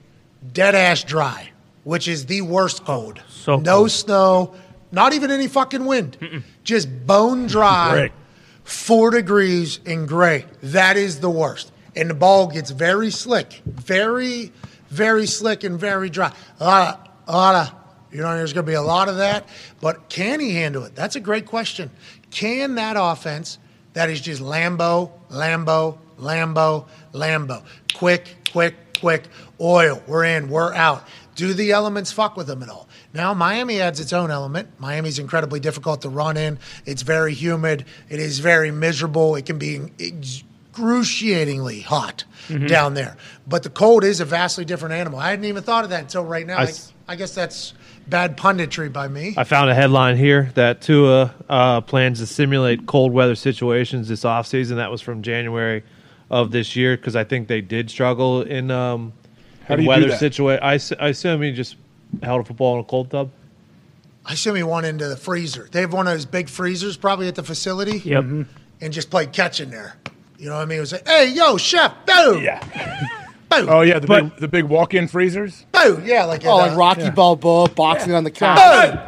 dead 0.52 0.74
ass 0.74 1.02
dry, 1.02 1.50
which 1.84 2.06
is 2.06 2.26
the 2.26 2.42
worst 2.42 2.84
cold. 2.84 3.20
so 3.28 3.56
no 3.56 3.78
cold. 3.78 3.90
snow, 3.90 4.54
not 4.92 5.12
even 5.14 5.30
any 5.30 5.48
fucking 5.48 5.84
wind, 5.84 6.16
just 6.62 6.88
bone 7.06 7.46
dry. 7.46 7.92
Great. 7.92 8.12
Four 8.62 9.10
degrees 9.10 9.78
and 9.84 10.08
gray. 10.08 10.46
That 10.62 10.96
is 10.96 11.20
the 11.20 11.28
worst. 11.28 11.70
And 11.96 12.08
the 12.08 12.14
ball 12.14 12.46
gets 12.46 12.70
very 12.70 13.10
slick, 13.10 13.60
very, 13.66 14.52
very 14.88 15.26
slick 15.26 15.64
and 15.64 15.78
very 15.78 16.08
dry. 16.08 16.32
A 16.60 16.64
lot 16.64 16.88
of, 16.94 17.03
a 17.26 17.32
lot 17.32 17.54
of, 17.54 17.74
you 18.12 18.20
know, 18.20 18.36
there's 18.36 18.52
going 18.52 18.66
to 18.66 18.70
be 18.70 18.76
a 18.76 18.82
lot 18.82 19.08
of 19.08 19.16
that. 19.16 19.48
But 19.80 20.08
can 20.08 20.40
he 20.40 20.54
handle 20.54 20.84
it? 20.84 20.94
That's 20.94 21.16
a 21.16 21.20
great 21.20 21.46
question. 21.46 21.90
Can 22.30 22.76
that 22.76 22.96
offense 22.98 23.58
that 23.94 24.10
is 24.10 24.20
just 24.20 24.42
Lambo, 24.42 25.12
Lambo, 25.30 25.98
Lambo, 26.18 26.86
Lambo, 27.12 27.62
quick, 27.94 28.36
quick, 28.50 28.74
quick, 28.98 29.24
oil, 29.60 30.02
we're 30.06 30.24
in, 30.24 30.48
we're 30.48 30.74
out. 30.74 31.06
Do 31.34 31.52
the 31.52 31.72
elements 31.72 32.12
fuck 32.12 32.36
with 32.36 32.46
them 32.46 32.62
at 32.62 32.68
all? 32.68 32.88
Now, 33.12 33.34
Miami 33.34 33.80
adds 33.80 34.00
its 34.00 34.12
own 34.12 34.30
element. 34.30 34.68
Miami's 34.78 35.18
incredibly 35.18 35.60
difficult 35.60 36.02
to 36.02 36.08
run 36.08 36.36
in. 36.36 36.58
It's 36.86 37.02
very 37.02 37.34
humid. 37.34 37.84
It 38.08 38.20
is 38.20 38.38
very 38.40 38.70
miserable. 38.70 39.36
It 39.36 39.46
can 39.46 39.58
be 39.58 39.80
excruciatingly 39.98 41.80
hot 41.80 42.24
mm-hmm. 42.48 42.66
down 42.66 42.94
there. 42.94 43.16
But 43.46 43.62
the 43.62 43.70
cold 43.70 44.04
is 44.04 44.20
a 44.20 44.24
vastly 44.24 44.64
different 44.64 44.94
animal. 44.94 45.18
I 45.18 45.30
hadn't 45.30 45.44
even 45.44 45.62
thought 45.62 45.84
of 45.84 45.90
that 45.90 46.02
until 46.02 46.24
right 46.24 46.46
now. 46.46 46.58
I 46.58 46.64
I, 46.64 46.72
I 47.06 47.16
guess 47.16 47.34
that's 47.34 47.74
bad 48.08 48.36
punditry 48.36 48.92
by 48.92 49.08
me. 49.08 49.34
I 49.36 49.44
found 49.44 49.70
a 49.70 49.74
headline 49.74 50.16
here 50.16 50.50
that 50.54 50.80
Tua 50.80 51.34
uh, 51.48 51.80
plans 51.82 52.20
to 52.20 52.26
simulate 52.26 52.86
cold 52.86 53.12
weather 53.12 53.34
situations 53.34 54.08
this 54.08 54.24
offseason. 54.24 54.76
That 54.76 54.90
was 54.90 55.00
from 55.02 55.22
January 55.22 55.82
of 56.30 56.50
this 56.50 56.74
year 56.76 56.96
because 56.96 57.14
I 57.14 57.24
think 57.24 57.48
they 57.48 57.60
did 57.60 57.90
struggle 57.90 58.42
in, 58.42 58.70
um, 58.70 59.12
How 59.68 59.74
in 59.74 59.78
do 59.80 59.82
you 59.84 59.88
weather 59.90 60.08
that? 60.08 60.18
situation. 60.18 60.62
I 60.98 61.08
assume 61.08 61.42
he 61.42 61.52
just 61.52 61.76
held 62.22 62.40
a 62.40 62.44
football 62.44 62.74
in 62.74 62.80
a 62.80 62.84
cold 62.84 63.10
tub. 63.10 63.30
I 64.24 64.32
assume 64.32 64.56
he 64.56 64.62
went 64.62 64.86
into 64.86 65.06
the 65.06 65.18
freezer. 65.18 65.68
They 65.70 65.82
have 65.82 65.92
one 65.92 66.06
of 66.06 66.14
those 66.14 66.24
big 66.24 66.48
freezers 66.48 66.96
probably 66.96 67.28
at 67.28 67.34
the 67.34 67.42
facility. 67.42 67.98
Yep. 67.98 68.24
and 68.80 68.92
just 68.92 69.10
played 69.10 69.32
catch 69.32 69.60
in 69.60 69.70
there. 69.70 69.96
You 70.38 70.48
know 70.48 70.56
what 70.56 70.62
I 70.62 70.64
mean? 70.64 70.78
It 70.78 70.80
was 70.80 70.92
like, 70.92 71.06
hey, 71.06 71.30
yo, 71.34 71.58
chef, 71.58 71.92
boom, 72.06 72.42
Yeah. 72.42 73.10
boom, 73.60 73.68
Oh 73.70 73.80
yeah, 73.82 73.98
the 73.98 74.06
But- 74.06 74.22
big, 74.24 74.36
the 74.36 74.48
big 74.48 74.64
walk-in 74.64 75.08
freezers. 75.08 75.64
boom, 75.72 76.02
yeah, 76.04 76.24
like, 76.24 76.44
Oh, 76.44 76.58
at, 76.60 76.62
like 76.68 76.72
uh, 76.72 76.76
Rocky 76.76 77.10
Balboa 77.10 77.68
boxing 77.70 78.12
on 78.14 78.24
the 78.24 78.30
couch. 78.30 78.58
boom. 78.92 78.98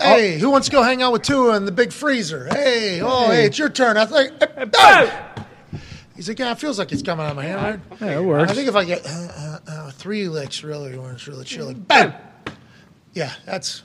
Hey, 0.00 0.38
who 0.38 0.50
wants 0.50 0.68
to 0.68 0.72
go 0.72 0.82
hang 0.82 1.02
out 1.02 1.12
with 1.12 1.22
Tua 1.22 1.56
in 1.56 1.64
the 1.66 1.72
big 1.72 1.92
freezer? 1.92 2.48
Hey, 2.50 3.00
oh, 3.00 3.28
hey, 3.30 3.44
it's 3.46 3.58
your 3.58 3.68
turn. 3.68 3.96
I 3.96 4.06
think, 4.06 4.38
boom. 4.40 5.80
He's 6.16 6.28
like, 6.28 6.38
yeah, 6.38 6.52
it 6.52 6.58
feels 6.58 6.78
like 6.78 6.92
it's 6.92 7.02
coming 7.02 7.24
out 7.24 7.30
of 7.30 7.36
my 7.36 7.44
hand. 7.44 7.80
Right? 7.90 8.00
Yeah, 8.00 8.18
it 8.18 8.22
works. 8.24 8.50
I 8.50 8.54
think 8.54 8.68
if 8.68 8.76
I 8.76 8.84
get 8.84 9.04
uh, 9.06 9.08
uh, 9.10 9.58
uh, 9.66 9.90
three 9.92 10.28
licks, 10.28 10.62
really, 10.62 10.96
when 10.98 11.12
it's 11.14 11.26
really 11.26 11.44
chilly, 11.44 11.74
boom. 11.74 12.12
Yeah, 13.14 13.32
that's 13.46 13.82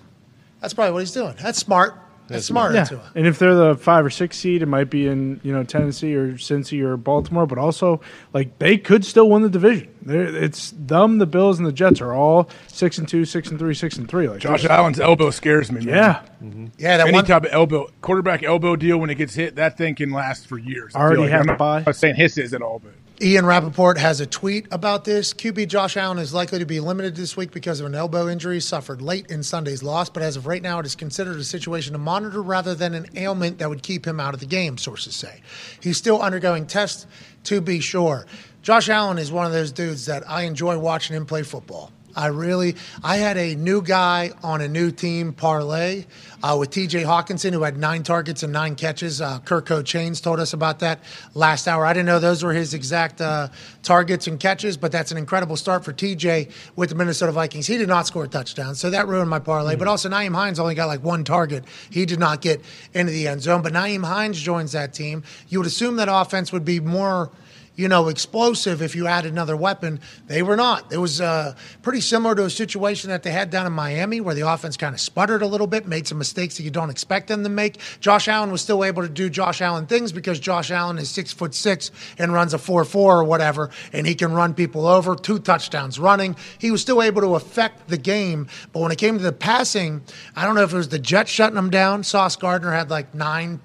that's 0.61 0.73
probably 0.73 0.93
what 0.93 0.99
he's 0.99 1.11
doing. 1.11 1.35
That's 1.41 1.57
smart. 1.59 1.95
That's 2.29 2.45
smart. 2.45 2.73
Yeah, 2.73 2.87
and 3.15 3.27
if 3.27 3.39
they're 3.39 3.55
the 3.55 3.75
five 3.75 4.05
or 4.05 4.09
six 4.09 4.37
seed, 4.37 4.61
it 4.61 4.67
might 4.67 4.89
be 4.89 5.07
in 5.07 5.39
you 5.43 5.51
know 5.51 5.63
Tennessee 5.63 6.15
or 6.15 6.33
Cincy 6.33 6.81
or 6.81 6.95
Baltimore, 6.97 7.45
but 7.45 7.57
also 7.57 7.99
like 8.33 8.57
they 8.59 8.77
could 8.77 9.03
still 9.03 9.29
win 9.29 9.41
the 9.41 9.49
division. 9.49 9.93
They're, 10.01 10.27
it's 10.43 10.71
them, 10.77 11.17
the 11.17 11.25
Bills, 11.25 11.57
and 11.59 11.67
the 11.67 11.71
Jets 11.73 11.99
are 12.01 12.13
all 12.13 12.49
six 12.67 12.97
and 12.97 13.07
two, 13.07 13.25
six 13.25 13.49
and 13.49 13.59
three, 13.59 13.73
six 13.73 13.97
and 13.97 14.07
three. 14.09 14.29
Like 14.29 14.39
Josh 14.39 14.63
Allen's 14.65 14.99
elbow 14.99 15.29
scares 15.31 15.71
me. 15.71 15.83
Man. 15.83 15.93
yeah, 15.93 16.21
mm-hmm. 16.41 16.65
Yeah, 16.77 16.97
that 16.97 17.07
Any 17.07 17.15
one. 17.15 17.25
type 17.25 17.43
of 17.43 17.51
elbow, 17.51 17.89
quarterback 18.01 18.43
elbow 18.43 18.75
deal 18.75 18.97
when 18.97 19.09
it 19.09 19.15
gets 19.15 19.33
hit, 19.35 19.55
that 19.57 19.77
thing 19.77 19.95
can 19.95 20.11
last 20.11 20.47
for 20.47 20.57
years. 20.57 20.95
I 20.95 20.99
Already 20.99 21.23
like. 21.23 21.31
had 21.31 21.39
I'm 21.41 21.45
to 21.45 21.51
not, 21.53 21.57
buy. 21.57 21.77
I'm 21.79 21.83
not 21.87 21.95
saying 21.95 22.15
his 22.15 22.37
is 22.37 22.53
at 22.53 22.61
all, 22.61 22.79
but 22.79 22.93
Ian 23.21 23.45
Rapoport 23.45 23.97
has 23.97 24.21
a 24.21 24.25
tweet 24.25 24.65
about 24.71 25.03
this. 25.03 25.33
QB 25.33 25.67
Josh 25.67 25.97
Allen 25.97 26.19
is 26.19 26.33
likely 26.33 26.57
to 26.59 26.65
be 26.65 26.79
limited 26.79 27.17
this 27.17 27.35
week 27.35 27.51
because 27.51 27.81
of 27.81 27.85
an 27.85 27.93
elbow 27.93 28.29
injury 28.29 28.61
suffered 28.61 29.01
late 29.01 29.29
in 29.29 29.43
Sunday's 29.43 29.83
loss, 29.83 30.09
but 30.09 30.23
as 30.23 30.37
of 30.37 30.47
right 30.47 30.61
now, 30.61 30.79
it 30.79 30.85
is 30.85 30.95
considered 30.95 31.35
a 31.35 31.43
situation 31.43 31.91
to 31.91 31.99
monitor 31.99 32.41
rather 32.41 32.73
than 32.73 32.93
an 32.93 33.07
ailment 33.17 33.57
that 33.57 33.67
would 33.67 33.83
keep 33.83 34.07
him 34.07 34.21
out 34.21 34.33
of 34.33 34.39
the 34.39 34.45
game, 34.45 34.77
sources 34.77 35.15
say. 35.15 35.41
He's 35.81 35.97
still 35.97 36.21
undergoing 36.21 36.65
tests 36.65 37.07
to 37.43 37.59
be 37.59 37.81
sure. 37.81 38.25
Josh 38.61 38.87
Allen 38.87 39.17
is 39.17 39.33
one 39.33 39.45
of 39.45 39.51
those 39.51 39.73
dudes 39.73 40.05
that 40.05 40.23
I 40.29 40.43
enjoy 40.43 40.77
watching 40.79 41.13
him 41.13 41.25
play 41.25 41.43
football. 41.43 41.91
I 42.15 42.27
really, 42.27 42.75
I 43.03 43.17
had 43.17 43.37
a 43.37 43.55
new 43.55 43.81
guy 43.81 44.31
on 44.43 44.61
a 44.61 44.67
new 44.67 44.91
team 44.91 45.33
parlay 45.33 46.05
uh, 46.41 46.55
with 46.59 46.71
TJ 46.71 47.05
Hockenson, 47.05 47.53
who 47.53 47.63
had 47.63 47.77
nine 47.77 48.03
targets 48.03 48.43
and 48.43 48.51
nine 48.51 48.75
catches. 48.75 49.21
Uh, 49.21 49.39
Kirko 49.41 49.81
Chainz 49.81 50.21
told 50.21 50.39
us 50.39 50.53
about 50.53 50.79
that 50.79 50.99
last 51.33 51.67
hour. 51.67 51.85
I 51.85 51.93
didn't 51.93 52.07
know 52.07 52.19
those 52.19 52.43
were 52.43 52.53
his 52.53 52.73
exact 52.73 53.21
uh, 53.21 53.49
targets 53.83 54.27
and 54.27 54.39
catches, 54.39 54.77
but 54.77 54.91
that's 54.91 55.11
an 55.11 55.17
incredible 55.17 55.55
start 55.55 55.85
for 55.85 55.93
TJ 55.93 56.51
with 56.75 56.89
the 56.89 56.95
Minnesota 56.95 57.31
Vikings. 57.31 57.67
He 57.67 57.77
did 57.77 57.87
not 57.87 58.07
score 58.07 58.23
a 58.23 58.27
touchdown, 58.27 58.75
so 58.75 58.89
that 58.89 59.07
ruined 59.07 59.29
my 59.29 59.39
parlay. 59.39 59.75
But 59.75 59.87
also, 59.87 60.09
Nyheim 60.09 60.35
Hines 60.35 60.59
only 60.59 60.75
got 60.75 60.87
like 60.87 61.03
one 61.03 61.23
target. 61.23 61.63
He 61.89 62.05
did 62.05 62.19
not 62.19 62.41
get 62.41 62.61
into 62.93 63.11
the 63.11 63.27
end 63.27 63.41
zone. 63.41 63.61
But 63.61 63.73
Nyheim 63.73 64.05
Hines 64.05 64.39
joins 64.39 64.71
that 64.71 64.93
team. 64.93 65.23
You 65.47 65.59
would 65.59 65.67
assume 65.67 65.97
that 65.97 66.09
offense 66.09 66.51
would 66.51 66.65
be 66.65 66.79
more 66.79 67.31
you 67.79 67.87
know, 67.87 68.09
explosive 68.09 68.81
if 68.81 68.93
you 68.93 69.07
add 69.07 69.25
another 69.25 69.55
weapon. 69.55 70.01
They 70.27 70.43
were 70.43 70.57
not. 70.57 70.91
It 70.91 70.97
was 70.97 71.21
uh, 71.21 71.55
pretty 71.81 72.01
similar 72.01 72.35
to 72.35 72.43
a 72.43 72.49
situation 72.49 73.09
that 73.09 73.23
they 73.23 73.31
had 73.31 73.49
down 73.49 73.65
in 73.65 73.71
Miami 73.71 74.19
where 74.19 74.35
the 74.35 74.45
offense 74.51 74.75
kind 74.75 74.93
of 74.93 74.99
sputtered 74.99 75.41
a 75.41 75.47
little 75.47 75.65
bit, 75.65 75.87
made 75.87 76.05
some 76.05 76.17
mistakes 76.17 76.57
that 76.57 76.63
you 76.63 76.71
don't 76.71 76.89
expect 76.89 77.29
them 77.29 77.41
to 77.43 77.49
make. 77.49 77.79
Josh 78.01 78.27
Allen 78.27 78.51
was 78.51 78.61
still 78.61 78.83
able 78.83 79.03
to 79.03 79.07
do 79.07 79.29
Josh 79.29 79.61
Allen 79.61 79.87
things 79.87 80.11
because 80.11 80.41
Josh 80.41 80.71
Allen 80.71 80.97
is 80.97 81.09
six 81.09 81.31
foot 81.31 81.55
six 81.55 81.89
and 82.17 82.33
runs 82.33 82.53
a 82.53 82.57
four 82.57 82.83
four 82.83 83.17
or 83.17 83.23
whatever, 83.23 83.69
and 83.93 84.05
he 84.05 84.13
can 84.13 84.33
run 84.33 84.53
people 84.53 84.85
over. 84.85 85.15
Two 85.15 85.39
touchdowns 85.39 85.97
running. 85.99 86.35
He 86.57 86.71
was 86.71 86.81
still 86.81 87.01
able 87.01 87.21
to 87.21 87.35
affect 87.35 87.87
the 87.87 87.97
game, 87.97 88.47
but 88.73 88.81
when 88.81 88.91
it 88.91 88.97
came 88.97 89.17
to 89.17 89.23
the 89.23 89.31
passing, 89.31 90.01
I 90.35 90.43
don't 90.43 90.55
know 90.55 90.63
if 90.63 90.73
it 90.73 90.77
was 90.77 90.89
the 90.89 90.99
Jets 90.99 91.31
shutting 91.31 91.57
him 91.57 91.69
down. 91.69 92.03
Sauce 92.03 92.35
Gardner 92.35 92.73
had 92.73 92.89
like 92.89 93.15
nine 93.15 93.61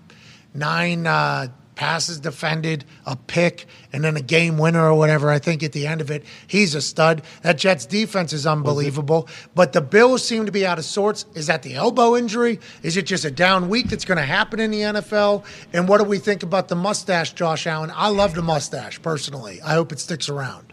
nine 0.54 1.04
uh, 1.04 1.48
passes 1.74 2.20
defended, 2.20 2.84
a 3.06 3.16
pick, 3.16 3.66
and 3.92 4.04
then 4.04 4.16
a 4.16 4.22
game 4.22 4.58
winner 4.58 4.84
or 4.84 4.94
whatever. 4.94 5.30
I 5.30 5.38
think 5.38 5.62
at 5.62 5.72
the 5.72 5.86
end 5.86 6.00
of 6.00 6.10
it, 6.10 6.24
he's 6.46 6.74
a 6.74 6.80
stud. 6.80 7.22
That 7.42 7.58
Jets 7.58 7.86
defense 7.86 8.32
is 8.32 8.46
unbelievable. 8.46 9.28
But 9.54 9.72
the 9.72 9.80
Bills 9.80 10.26
seem 10.26 10.46
to 10.46 10.52
be 10.52 10.66
out 10.66 10.78
of 10.78 10.84
sorts. 10.84 11.26
Is 11.34 11.46
that 11.46 11.62
the 11.62 11.74
elbow 11.74 12.16
injury? 12.16 12.60
Is 12.82 12.96
it 12.96 13.06
just 13.06 13.24
a 13.24 13.30
down 13.30 13.68
week 13.68 13.88
that's 13.88 14.04
going 14.04 14.18
to 14.18 14.24
happen 14.24 14.60
in 14.60 14.70
the 14.70 14.80
NFL? 14.80 15.44
And 15.72 15.88
what 15.88 15.98
do 15.98 16.04
we 16.04 16.18
think 16.18 16.42
about 16.42 16.68
the 16.68 16.76
mustache, 16.76 17.32
Josh 17.32 17.66
Allen? 17.66 17.92
I 17.94 18.08
love 18.08 18.34
the 18.34 18.42
mustache 18.42 19.00
personally. 19.02 19.60
I 19.62 19.74
hope 19.74 19.92
it 19.92 19.98
sticks 19.98 20.28
around. 20.28 20.72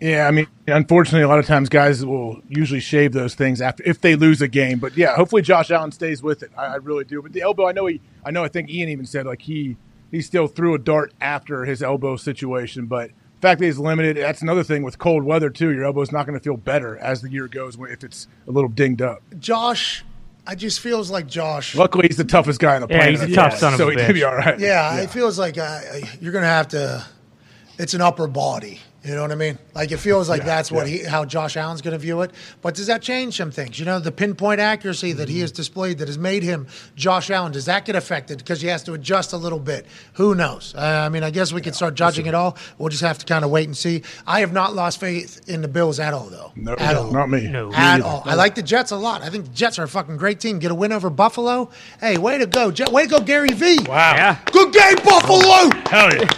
Yeah, 0.00 0.28
I 0.28 0.30
mean, 0.30 0.46
unfortunately, 0.68 1.22
a 1.22 1.28
lot 1.28 1.40
of 1.40 1.46
times 1.46 1.68
guys 1.68 2.06
will 2.06 2.40
usually 2.48 2.78
shave 2.78 3.12
those 3.12 3.34
things 3.34 3.60
after 3.60 3.82
if 3.84 4.00
they 4.00 4.14
lose 4.14 4.40
a 4.40 4.46
game. 4.46 4.78
But 4.78 4.96
yeah, 4.96 5.16
hopefully 5.16 5.42
Josh 5.42 5.72
Allen 5.72 5.90
stays 5.90 6.22
with 6.22 6.44
it. 6.44 6.52
I, 6.56 6.66
I 6.66 6.76
really 6.76 7.04
do. 7.04 7.20
But 7.20 7.32
the 7.32 7.42
elbow, 7.42 7.66
I 7.66 7.72
know 7.72 7.86
he, 7.86 8.00
I 8.24 8.30
know, 8.30 8.44
I 8.44 8.48
think 8.48 8.70
Ian 8.70 8.90
even 8.90 9.06
said 9.06 9.26
like 9.26 9.42
he 9.42 9.76
he 10.10 10.20
still 10.20 10.46
threw 10.46 10.74
a 10.74 10.78
dart 10.78 11.12
after 11.20 11.64
his 11.64 11.82
elbow 11.82 12.16
situation. 12.16 12.86
But 12.86 13.10
the 13.10 13.40
fact 13.40 13.60
that 13.60 13.66
he's 13.66 13.78
limited, 13.78 14.16
that's 14.16 14.42
another 14.42 14.62
thing 14.64 14.82
with 14.82 14.98
cold 14.98 15.24
weather 15.24 15.50
too. 15.50 15.70
Your 15.70 15.84
elbow's 15.84 16.12
not 16.12 16.26
going 16.26 16.38
to 16.38 16.42
feel 16.42 16.56
better 16.56 16.96
as 16.98 17.22
the 17.22 17.30
year 17.30 17.48
goes 17.48 17.76
if 17.80 18.02
it's 18.04 18.26
a 18.46 18.50
little 18.50 18.70
dinged 18.70 19.02
up. 19.02 19.22
Josh, 19.38 20.04
I 20.46 20.54
just 20.54 20.80
feels 20.80 21.10
like 21.10 21.26
Josh. 21.26 21.74
Luckily, 21.74 22.06
he's 22.08 22.16
the 22.16 22.24
toughest 22.24 22.58
guy 22.60 22.74
on 22.76 22.80
the 22.82 22.88
Yeah, 22.88 22.96
planet. 23.04 23.20
he's 23.20 23.30
a 23.30 23.34
tough 23.34 23.58
son 23.58 23.74
of 23.74 23.78
so 23.78 23.88
a 23.88 23.90
he 23.92 23.96
could 23.98 24.14
be 24.14 24.20
bitch. 24.20 24.28
all 24.30 24.36
right. 24.36 24.58
Yeah, 24.58 25.00
it 25.00 25.10
feels 25.10 25.38
like 25.38 25.58
uh, 25.58 25.80
you're 26.20 26.32
going 26.32 26.42
to 26.42 26.48
have 26.48 26.68
to. 26.68 27.04
It's 27.78 27.94
an 27.94 28.00
upper 28.00 28.26
body. 28.26 28.80
You 29.04 29.14
know 29.14 29.22
what 29.22 29.30
I 29.30 29.36
mean? 29.36 29.58
Like 29.74 29.92
it 29.92 29.98
feels 29.98 30.28
like 30.28 30.44
that's 30.44 30.72
what 30.72 30.88
he, 30.88 31.04
how 31.04 31.24
Josh 31.24 31.56
Allen's 31.56 31.80
going 31.82 31.92
to 31.92 31.98
view 31.98 32.20
it. 32.22 32.32
But 32.62 32.74
does 32.74 32.88
that 32.88 33.00
change 33.00 33.36
some 33.36 33.52
things? 33.52 33.78
You 33.78 33.84
know, 33.84 34.00
the 34.00 34.10
pinpoint 34.10 34.60
accuracy 34.60 35.12
that 35.12 35.28
he 35.28 35.38
has 35.40 35.52
displayed 35.52 35.98
that 35.98 36.08
has 36.08 36.18
made 36.18 36.42
him 36.42 36.66
Josh 36.96 37.30
Allen. 37.30 37.52
Does 37.52 37.66
that 37.66 37.84
get 37.84 37.94
affected 37.94 38.38
because 38.38 38.60
he 38.60 38.66
has 38.68 38.82
to 38.84 38.94
adjust 38.94 39.32
a 39.32 39.36
little 39.36 39.60
bit? 39.60 39.86
Who 40.14 40.34
knows? 40.34 40.74
Uh, 40.74 40.80
I 40.80 41.08
mean, 41.10 41.22
I 41.22 41.30
guess 41.30 41.52
we 41.52 41.60
could 41.60 41.76
start 41.76 41.94
judging 41.94 42.26
it 42.26 42.34
all. 42.34 42.56
We'll 42.76 42.88
just 42.88 43.02
have 43.02 43.18
to 43.18 43.26
kind 43.26 43.44
of 43.44 43.52
wait 43.52 43.66
and 43.66 43.76
see. 43.76 44.02
I 44.26 44.40
have 44.40 44.52
not 44.52 44.74
lost 44.74 44.98
faith 44.98 45.48
in 45.48 45.62
the 45.62 45.68
Bills 45.68 46.00
at 46.00 46.12
all, 46.12 46.26
though. 46.26 46.52
No, 46.56 46.74
at 46.74 46.96
all. 46.96 47.12
not 47.12 47.30
me. 47.30 47.46
No. 47.46 47.72
At 47.72 48.00
all. 48.00 48.22
I 48.26 48.34
like 48.34 48.56
the 48.56 48.62
Jets 48.62 48.90
a 48.90 48.96
lot. 48.96 49.22
I 49.22 49.30
think 49.30 49.44
the 49.44 49.54
Jets 49.54 49.78
are 49.78 49.84
a 49.84 49.88
fucking 49.88 50.16
great 50.16 50.40
team. 50.40 50.58
Get 50.58 50.72
a 50.72 50.74
win 50.74 50.90
over 50.90 51.08
Buffalo. 51.08 51.70
Hey, 52.00 52.18
way 52.18 52.38
to 52.38 52.46
go. 52.46 52.72
Jet, 52.72 52.90
way 52.90 53.04
to 53.04 53.08
go, 53.08 53.20
Gary 53.20 53.50
V. 53.50 53.78
Wow. 53.88 54.14
Yeah. 54.16 54.38
Good 54.50 54.72
game, 54.72 54.96
Buffalo. 55.04 55.70
Hell 55.88 56.12
yeah. 56.14 56.28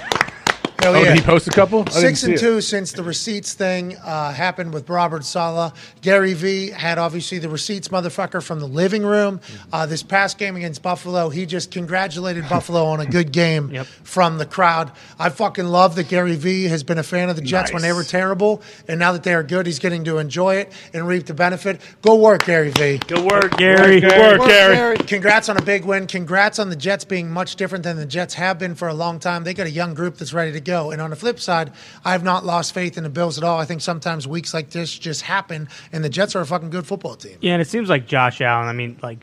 Hell 0.83 0.95
Oh, 0.97 0.99
yeah. 0.99 1.15
did 1.15 1.21
he 1.21 1.23
post 1.25 1.47
a 1.47 1.51
couple? 1.51 1.85
I 1.89 1.91
Six 1.91 2.21
see 2.21 2.27
and 2.29 2.35
it. 2.35 2.41
two 2.41 2.61
since 2.61 2.93
the 2.93 3.03
receipts 3.03 3.55
thing 3.55 3.97
uh, 3.99 4.33
happened 4.33 4.73
with 4.73 4.89
Robert 4.89 5.25
Saleh. 5.25 5.73
Gary 6.03 6.33
V 6.35 6.71
had 6.71 6.99
obviously 6.99 7.39
the 7.39 7.49
receipts 7.49 7.89
motherfucker 7.89 8.43
from 8.43 8.61
the 8.61 8.67
living 8.67 9.03
room. 9.05 9.41
Uh, 9.73 9.87
this 9.87 10.03
past 10.03 10.39
game 10.39 10.57
against 10.57 10.83
Buffalo, 10.83 11.29
he 11.29 11.47
just 11.47 11.71
congratulated 11.71 12.49
Buffalo 12.49 12.85
on 12.87 13.01
a 13.01 13.07
good 13.07 13.33
game 13.33 13.71
Yep. 13.73 13.87
from 13.87 14.39
the 14.39 14.47
crowd. 14.47 14.91
I 15.19 15.29
fucking 15.29 15.67
love 15.67 15.95
that 15.97 16.09
Gary 16.09 16.37
V 16.37 16.65
has 16.65 16.83
been 16.83 16.99
a 16.99 17.03
fan 17.03 17.29
of 17.29 17.37
the 17.37 17.43
Jets 17.43 17.73
when 17.73 17.83
they 17.83 17.93
were 17.93 18.05
terrible, 18.05 18.63
and 18.89 18.99
now 18.99 19.13
that 19.13 19.23
they 19.23 19.35
are 19.35 19.43
good, 19.43 19.67
he's 19.67 19.79
getting 19.79 20.05
to 20.05 20.19
enjoy 20.19 20.57
it 20.57 20.73
and 20.95 21.07
reap 21.07 21.27
the 21.27 21.35
benefit. 21.35 21.81
Go 22.03 22.15
work, 22.17 22.45
Gary 22.47 22.71
V. 22.71 22.99
Good 23.07 23.25
work, 23.25 23.57
Gary. 23.59 24.01
Good 24.01 24.19
work, 24.39 24.49
Gary. 24.49 24.97
Congrats 24.99 25.49
on 25.49 25.57
a 25.57 25.63
big 25.63 25.85
win. 25.85 26.07
Congrats 26.07 26.59
on 26.59 26.71
the 26.71 26.77
Jets 26.77 27.05
being 27.05 27.31
much 27.31 27.57
different 27.57 27.85
than 27.85 27.97
the 27.97 28.07
Jets 28.07 28.35
have 28.35 28.59
been 28.59 28.75
for 28.75 28.89
a 28.89 28.95
long 28.95 29.19
time. 29.19 29.45
They 29.45 29.55
got 29.55 29.67
a 29.67 29.71
young 29.71 29.95
group 29.95 30.17
that's 30.17 30.33
ready 30.33 30.53
to 30.53 30.61
go. 30.61 30.70
And 30.71 31.01
on 31.01 31.11
the 31.11 31.17
flip 31.17 31.41
side, 31.41 31.73
I 32.05 32.13
have 32.13 32.23
not 32.23 32.45
lost 32.45 32.73
faith 32.73 32.97
in 32.97 33.05
the 33.05 33.11
Bills 33.11 33.37
at 33.39 33.45
all. 33.45 33.59
I 33.59 33.65
think 33.65 33.81
sometimes 33.81 34.27
weeks 34.27 34.55
like 34.55 34.71
this 34.71 34.97
just 34.97 35.23
happen, 35.23 35.69
and 35.93 36.05
the 36.05 36.09
Jets 36.09 36.37
are 36.37 36.41
a 36.41 36.47
fucking 36.47 36.71
good 36.71 36.87
football 36.87 37.17
team. 37.17 37.39
Yeah, 37.41 37.53
and 37.53 37.63
it 37.63 37.69
seems 37.69 37.89
like 37.89 38.07
Josh 38.07 38.41
Allen. 38.41 38.69
I 38.69 38.73
mean, 38.73 38.99
like 39.03 39.19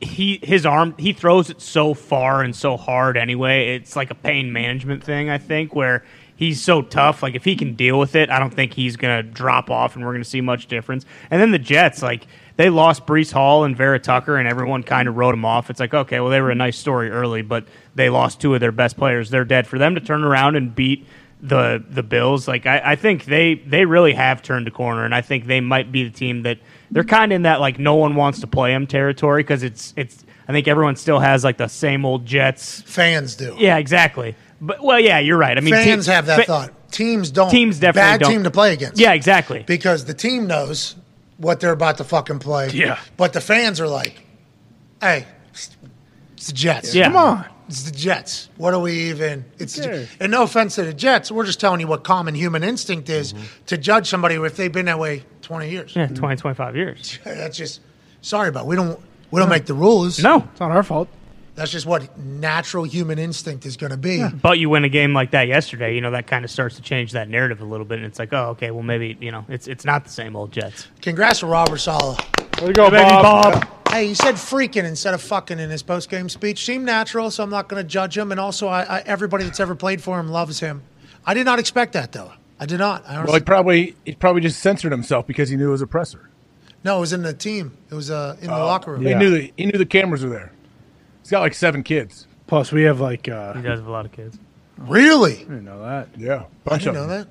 he 0.00 0.40
his 0.42 0.64
arm 0.64 0.94
he 0.98 1.12
throws 1.12 1.50
it 1.50 1.60
so 1.60 1.94
far 1.94 2.42
and 2.42 2.56
so 2.56 2.76
hard 2.76 3.16
anyway. 3.16 3.76
It's 3.76 3.96
like 3.96 4.10
a 4.10 4.14
pain 4.14 4.52
management 4.52 5.04
thing. 5.04 5.28
I 5.28 5.38
think 5.38 5.74
where 5.74 6.04
he's 6.36 6.62
so 6.62 6.82
tough. 6.82 7.22
Like 7.22 7.34
if 7.34 7.44
he 7.44 7.56
can 7.56 7.74
deal 7.74 7.98
with 7.98 8.14
it, 8.14 8.30
I 8.30 8.38
don't 8.38 8.52
think 8.52 8.72
he's 8.72 8.96
gonna 8.96 9.22
drop 9.22 9.70
off, 9.70 9.96
and 9.96 10.04
we're 10.04 10.12
gonna 10.12 10.24
see 10.24 10.40
much 10.40 10.66
difference. 10.66 11.04
And 11.30 11.40
then 11.40 11.50
the 11.50 11.58
Jets, 11.58 12.02
like 12.02 12.26
they 12.56 12.70
lost 12.70 13.06
Breece 13.06 13.32
Hall 13.32 13.64
and 13.64 13.76
Vera 13.76 13.98
Tucker, 13.98 14.36
and 14.36 14.48
everyone 14.48 14.82
kind 14.82 15.08
of 15.08 15.16
wrote 15.16 15.32
them 15.32 15.44
off. 15.44 15.70
It's 15.70 15.80
like 15.80 15.92
okay, 15.92 16.20
well 16.20 16.30
they 16.30 16.40
were 16.40 16.50
a 16.50 16.56
nice 16.56 16.78
story 16.78 17.10
early, 17.10 17.42
but 17.42 17.66
they 17.94 18.10
lost 18.10 18.40
two 18.40 18.54
of 18.54 18.60
their 18.60 18.72
best 18.72 18.96
players. 18.96 19.30
They're 19.30 19.44
dead. 19.44 19.66
For 19.66 19.78
them 19.78 19.94
to 19.94 20.00
turn 20.00 20.24
around 20.24 20.56
and 20.56 20.74
beat 20.74 21.06
the 21.40 21.84
the 21.88 22.02
Bills. 22.02 22.48
Like 22.48 22.66
I, 22.66 22.80
I 22.92 22.96
think 22.96 23.26
they 23.26 23.54
they 23.54 23.84
really 23.84 24.14
have 24.14 24.42
turned 24.42 24.66
a 24.66 24.70
corner, 24.70 25.04
and 25.04 25.14
I 25.14 25.20
think 25.20 25.46
they 25.46 25.60
might 25.60 25.92
be 25.92 26.04
the 26.04 26.10
team 26.10 26.42
that 26.42 26.58
they're 26.90 27.04
kind 27.04 27.32
of 27.32 27.36
in 27.36 27.42
that 27.42 27.60
like 27.60 27.78
no 27.78 27.94
one 27.94 28.16
wants 28.16 28.40
to 28.40 28.46
play 28.46 28.72
them 28.72 28.86
territory 28.86 29.42
because 29.42 29.62
it's 29.62 29.92
it's. 29.96 30.24
I 30.46 30.52
think 30.52 30.68
everyone 30.68 30.96
still 30.96 31.20
has 31.20 31.42
like 31.42 31.56
the 31.56 31.68
same 31.68 32.04
old 32.04 32.26
Jets. 32.26 32.82
Fans 32.82 33.34
do. 33.34 33.56
Yeah, 33.58 33.78
exactly. 33.78 34.36
But 34.60 34.82
well, 34.82 35.00
yeah, 35.00 35.18
you're 35.18 35.38
right. 35.38 35.56
I 35.56 35.60
mean, 35.60 35.74
Fans 35.74 36.06
te- 36.06 36.12
have 36.12 36.26
that 36.26 36.40
fa- 36.40 36.44
thought. 36.44 36.90
Teams 36.92 37.30
don't. 37.30 37.50
Teams 37.50 37.78
definitely 37.78 38.10
Bad 38.10 38.20
don't. 38.20 38.30
team 38.30 38.44
to 38.44 38.50
play 38.50 38.72
against. 38.72 39.00
Yeah, 39.00 39.12
exactly. 39.14 39.64
Because 39.66 40.04
the 40.04 40.14
team 40.14 40.46
knows 40.46 40.96
what 41.38 41.60
they're 41.60 41.72
about 41.72 41.98
to 41.98 42.04
fucking 42.04 42.38
play. 42.38 42.70
Yeah. 42.70 42.98
But 43.16 43.32
the 43.32 43.40
fans 43.40 43.80
are 43.80 43.88
like, 43.88 44.22
hey, 45.00 45.26
it's 45.52 46.46
the 46.46 46.52
Jets. 46.52 46.94
Yeah. 46.94 47.06
Come 47.06 47.16
on. 47.16 47.44
It's 47.68 47.84
the 47.84 47.96
Jets. 47.96 48.50
What 48.56 48.74
are 48.74 48.80
we 48.80 48.92
even? 49.10 49.44
It's 49.58 49.76
the, 49.76 50.06
and 50.20 50.30
no 50.30 50.42
offense 50.42 50.74
to 50.74 50.84
the 50.84 50.92
Jets, 50.92 51.30
we're 51.30 51.46
just 51.46 51.60
telling 51.60 51.80
you 51.80 51.86
what 51.86 52.04
common 52.04 52.34
human 52.34 52.62
instinct 52.62 53.08
is 53.08 53.32
mm-hmm. 53.32 53.44
to 53.66 53.78
judge 53.78 54.08
somebody 54.08 54.34
if 54.34 54.56
they've 54.56 54.72
been 54.72 54.86
that 54.86 54.98
way 54.98 55.24
twenty 55.40 55.70
years. 55.70 55.96
Yeah, 55.96 56.08
20, 56.08 56.36
25 56.36 56.76
years. 56.76 57.18
That's 57.24 57.56
just 57.56 57.80
sorry, 58.20 58.50
but 58.50 58.66
we 58.66 58.76
don't 58.76 59.00
we 59.30 59.40
don't 59.40 59.48
make 59.48 59.66
the 59.66 59.74
rules. 59.74 60.22
No, 60.22 60.46
It's 60.52 60.60
not 60.60 60.70
our 60.70 60.82
fault. 60.82 61.08
That's 61.54 61.70
just 61.70 61.86
what 61.86 62.18
natural 62.18 62.84
human 62.84 63.18
instinct 63.18 63.64
is 63.64 63.76
going 63.76 63.92
to 63.92 63.96
be. 63.96 64.26
but 64.42 64.58
you 64.58 64.68
win 64.70 64.84
a 64.84 64.88
game 64.88 65.14
like 65.14 65.30
that 65.32 65.46
yesterday. 65.46 65.94
You 65.94 66.00
know 66.00 66.10
that 66.10 66.26
kind 66.26 66.44
of 66.44 66.50
starts 66.50 66.76
to 66.76 66.82
change 66.82 67.12
that 67.12 67.28
narrative 67.28 67.60
a 67.60 67.64
little 67.64 67.86
bit, 67.86 67.98
and 67.98 68.06
it's 68.06 68.18
like, 68.18 68.32
oh, 68.32 68.50
okay, 68.50 68.70
well 68.70 68.82
maybe 68.82 69.16
you 69.20 69.30
know 69.30 69.44
it's 69.48 69.68
it's 69.68 69.84
not 69.84 70.04
the 70.04 70.10
same 70.10 70.34
old 70.34 70.52
Jets. 70.52 70.88
Congrats 71.00 71.40
to 71.40 71.46
Robert 71.46 71.78
Saleh. 71.78 72.18
Way 72.60 72.68
to 72.68 72.72
go, 72.72 72.90
Baby 72.90 73.08
Bob. 73.08 73.68
Hey, 73.90 74.08
he 74.08 74.14
said 74.14 74.34
freaking 74.34 74.82
instead 74.84 75.14
of 75.14 75.22
fucking 75.22 75.60
in 75.60 75.70
his 75.70 75.84
post 75.84 76.10
game 76.10 76.28
speech. 76.28 76.64
Seemed 76.64 76.84
natural, 76.84 77.30
so 77.30 77.44
I'm 77.44 77.50
not 77.50 77.68
going 77.68 77.80
to 77.80 77.88
judge 77.88 78.18
him. 78.18 78.32
And 78.32 78.40
also, 78.40 78.66
I, 78.66 78.82
I, 78.82 78.98
everybody 79.06 79.44
that's 79.44 79.60
ever 79.60 79.76
played 79.76 80.02
for 80.02 80.18
him 80.18 80.28
loves 80.28 80.58
him. 80.58 80.82
I 81.24 81.34
did 81.34 81.44
not 81.44 81.60
expect 81.60 81.92
that 81.92 82.10
though. 82.10 82.32
I 82.58 82.66
did 82.66 82.78
not. 82.78 83.06
I 83.06 83.22
Well, 83.24 83.34
he 83.34 83.40
probably 83.40 83.94
he 84.04 84.14
probably 84.14 84.40
just 84.40 84.60
censored 84.60 84.90
himself 84.90 85.26
because 85.26 85.48
he 85.48 85.56
knew 85.56 85.68
it 85.68 85.72
was 85.72 85.82
a 85.82 85.86
presser. 85.86 86.28
no, 86.82 86.96
it 86.96 87.00
was 87.00 87.12
in 87.12 87.22
the 87.22 87.32
team. 87.32 87.76
It 87.90 87.94
was 87.94 88.10
uh, 88.10 88.36
in 88.40 88.48
the 88.48 88.58
locker 88.58 88.92
room. 88.92 89.04
He 89.04 89.14
knew 89.14 89.30
the, 89.30 89.52
he 89.56 89.66
knew 89.66 89.78
the 89.78 89.86
cameras 89.86 90.24
were 90.24 90.30
there. 90.30 90.50
He's 91.24 91.30
got 91.30 91.40
like 91.40 91.54
seven 91.54 91.82
kids. 91.82 92.26
Plus, 92.46 92.70
we 92.70 92.82
have 92.82 93.00
like 93.00 93.28
uh, 93.28 93.54
He 93.54 93.62
does 93.62 93.78
have 93.80 93.88
a 93.88 93.90
lot 93.90 94.04
of 94.04 94.12
kids. 94.12 94.38
Really? 94.76 95.36
I 95.36 95.38
didn't 95.38 95.64
know 95.64 95.82
that. 95.82 96.08
Yeah, 96.16 96.42
I 96.66 96.68
bunch 96.68 96.82
didn't 96.84 96.96
of 96.98 97.02
know 97.02 97.08
them. 97.08 97.22
that. 97.22 97.28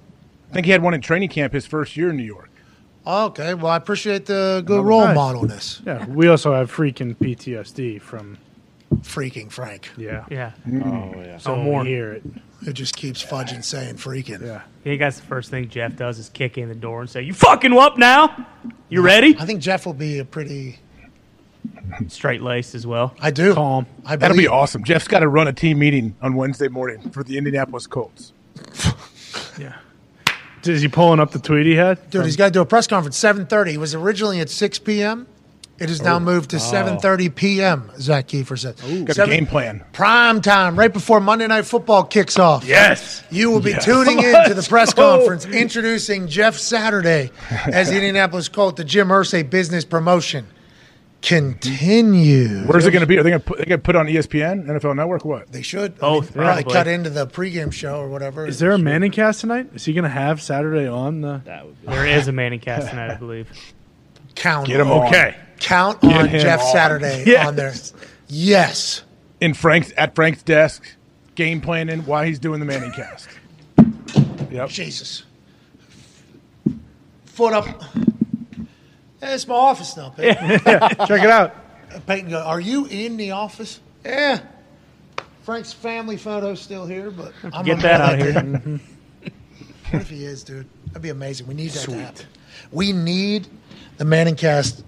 I 0.50 0.54
think 0.54 0.66
he 0.66 0.72
had 0.72 0.82
one 0.82 0.94
in 0.94 1.02
training 1.02 1.30
camp 1.30 1.54
his 1.54 1.66
first 1.66 1.96
year 1.96 2.10
in 2.10 2.18
New 2.18 2.24
York. 2.24 2.50
Oh, 3.06 3.26
okay. 3.28 3.54
Well, 3.54 3.68
I 3.72 3.78
appreciate 3.78 4.26
the 4.26 4.64
good 4.66 4.84
role 4.84 5.02
nice. 5.06 5.18
modelness. 5.18 5.86
Yeah, 5.86 6.06
we 6.08 6.28
also 6.28 6.54
have 6.54 6.72
freaking 6.72 7.16
PTSD 7.16 8.02
from 8.02 8.38
Freaking 9.02 9.52
Frank. 9.52 9.90
yeah. 9.98 10.26
Yeah, 10.30 10.52
Oh 10.86 11.14
yeah. 11.18 11.38
So 11.38 11.56
more. 11.56 11.84
we 11.84 11.90
hear 11.90 12.14
it. 12.14 12.24
It 12.66 12.74
just 12.74 12.96
keeps 12.96 13.22
fudging 13.24 13.64
saying 13.64 13.96
freaking. 13.96 14.42
Yeah. 14.46 14.62
I 14.62 14.84
think 14.84 15.00
that's 15.02 15.20
the 15.20 15.26
first 15.26 15.50
thing 15.52 15.68
Jeff 15.70 15.96
does 15.98 16.18
is 16.18 16.30
kick 16.30 16.58
in 16.58 16.70
the 16.70 16.76
door 16.76 17.02
and 17.02 17.10
say, 17.10 17.22
"You 17.22 17.34
fucking 17.34 17.78
up 17.78 17.98
now? 17.98 18.48
You 18.90 19.02
ready?" 19.02 19.36
I 19.38 19.46
think 19.46 19.62
Jeff 19.62 19.86
will 19.86 19.94
be 19.94 20.20
a 20.20 20.26
pretty. 20.26 20.80
Straight 22.08 22.42
laced 22.42 22.76
as 22.76 22.88
well. 22.88 23.14
I 23.22 23.32
do. 23.32 23.54
Calm. 23.54 23.86
I 24.06 24.16
That'll 24.16 24.38
be 24.38 24.48
awesome. 24.48 24.84
Jeff's 24.84 25.08
got 25.08 25.20
to 25.20 25.28
run 25.28 25.48
a 25.48 25.54
team 25.54 25.80
meeting 25.80 26.16
on 26.22 26.36
Wednesday 26.36 26.68
morning 26.68 27.10
for 27.12 27.24
the 27.24 27.38
Indianapolis 27.38 27.88
Colts. 27.88 28.34
Yeah. 29.60 29.78
Is 30.64 30.82
he 30.82 30.88
pulling 30.88 31.20
up 31.20 31.32
the 31.32 31.40
tweet 31.40 31.66
he 31.66 31.76
had? 31.76 32.10
Dude, 32.10 32.26
he's 32.26 32.36
got 32.36 32.46
to 32.46 32.52
do 32.52 32.62
a 32.62 32.66
press 32.66 32.88
conference. 32.88 33.18
Seven 33.18 33.46
thirty. 33.46 33.72
He 33.72 33.78
was 33.78 33.94
originally 33.94 34.40
at 34.40 34.50
six 34.50 34.80
p.m. 34.80 35.28
It 35.80 35.90
is 35.90 36.02
now 36.02 36.16
oh. 36.16 36.20
moved 36.20 36.52
to 36.52 36.56
oh. 36.56 36.60
seven 36.60 37.00
thirty 37.00 37.30
p.m. 37.30 37.92
Zak 38.00 38.28
Keefer 38.28 38.58
said. 38.58 38.78
Got 38.78 39.10
a 39.10 39.14
Seven- 39.14 39.30
game 39.36 39.46
plan. 39.46 39.84
Prime 39.92 40.42
time, 40.42 40.78
right 40.78 40.92
before 40.94 41.20
Monday 41.20 41.46
Night 41.48 41.66
Football 41.66 42.04
kicks 42.06 42.40
off. 42.40 42.64
Yes. 42.66 43.24
You 43.30 43.52
will 43.52 43.60
be 43.60 43.72
Yes. 43.72 43.86
tuning 43.86 44.20
in 44.24 44.48
to 44.48 44.54
the 44.54 44.66
press 44.68 44.94
go. 44.94 45.18
conference 45.18 45.46
introducing 45.46 46.28
Jeff 46.28 46.58
Saturday 46.58 47.32
as 47.66 47.90
the 47.90 47.96
Indianapolis 47.98 48.50
Colt, 48.50 48.78
the 48.78 48.84
Jim 48.84 49.10
Irsay 49.10 49.48
business 49.48 49.84
promotion. 49.84 50.48
Continue. 51.24 52.66
Where's 52.66 52.86
it 52.86 52.92
going 52.92 53.00
to 53.00 53.08
be? 53.08 53.18
Are 53.18 53.24
they 53.24 53.30
going 53.30 53.42
to 53.42 53.46
put, 53.46 53.58
they 53.58 53.64
going 53.64 53.80
to 53.80 53.84
put 53.84 53.96
it 53.96 54.00
on 54.00 54.08
ESPN, 54.08 54.66
NFL 54.66 54.96
Network, 54.96 55.24
what? 55.24 55.50
They 55.52 55.62
should. 55.62 55.98
Both, 55.98 56.04
I 56.04 56.08
oh, 56.08 56.12
mean, 56.12 56.32
probably 56.34 56.64
probably. 56.64 56.74
cut 56.74 56.88
into 56.88 57.10
the 57.10 57.26
pregame 57.26 57.72
show 57.72 58.00
or 58.00 58.10
whatever. 58.10 58.46
Is 58.46 58.60
there 58.60 58.72
a 58.72 58.78
Manning 58.78 59.12
cast 59.12 59.40
tonight? 59.40 59.70
Is 59.74 59.86
he 59.86 59.94
going 59.94 60.04
to 60.04 60.10
have 60.10 60.42
Saturday 60.42 60.86
on 60.86 61.22
the? 61.22 61.42
That. 61.46 61.66
There 61.86 62.06
is 62.06 62.28
a 62.28 62.34
Manning 62.34 62.60
cast 62.60 62.90
tonight, 62.90 63.12
I 63.12 63.16
believe. 63.16 63.50
count? 64.36 64.68
Get 64.68 64.82
him 64.82 64.92
on, 64.92 65.04
on. 65.04 65.08
Okay. 65.08 65.36
Count 65.60 66.04
on 66.04 66.28
Jeff 66.28 66.60
on. 66.60 66.72
Saturday 66.74 67.24
Yes. 67.26 67.48
on 67.48 67.56
there. 67.56 67.74
Yes. 68.28 69.04
In 69.40 69.54
Frank's 69.54 69.94
at 69.96 70.16
Frank's 70.16 70.44
desk, 70.44 70.84
game 71.36 71.62
planning 71.62 72.02
while 72.02 72.26
he's 72.26 72.40
doing 72.40 72.60
the 72.60 72.66
Manning 72.66 72.92
cast. 72.92 73.30
Yep. 74.52 74.70
Jesus. 74.70 75.24
Foot 77.26 77.54
up. 77.54 77.66
Hey, 79.24 79.36
it's 79.36 79.48
my 79.48 79.56
office 79.56 79.96
now, 79.96 80.10
Peyton. 80.10 80.36
Check 80.60 81.24
it 81.24 81.30
out. 81.30 81.56
Uh, 81.94 82.00
Peyton 82.06 82.30
go, 82.32 82.42
are 82.42 82.60
you 82.60 82.86
in 82.88 83.16
the 83.16 83.32
office? 83.32 83.80
Yeah. 84.04 84.42
Frank's 85.44 85.72
family 85.72 86.18
photo's 86.18 86.60
still 86.60 86.86
here, 86.86 87.10
but 87.10 87.32
I'm 87.54 87.64
Get 87.66 87.80
that 87.80 88.02
out 88.02 88.14
of 88.16 88.20
here. 88.20 88.30
again. 88.32 88.80
What 89.92 90.02
if 90.02 90.10
he 90.10 90.26
is, 90.26 90.44
dude? 90.44 90.66
That'd 90.88 91.04
be 91.04 91.10
amazing. 91.10 91.46
We 91.46 91.54
need 91.54 91.70
that 91.72 91.84
to 91.86 91.92
happen. 91.94 92.26
We 92.72 92.92
need 92.94 93.48
the 93.98 94.06
Manning 94.06 94.36
cast. 94.36 94.84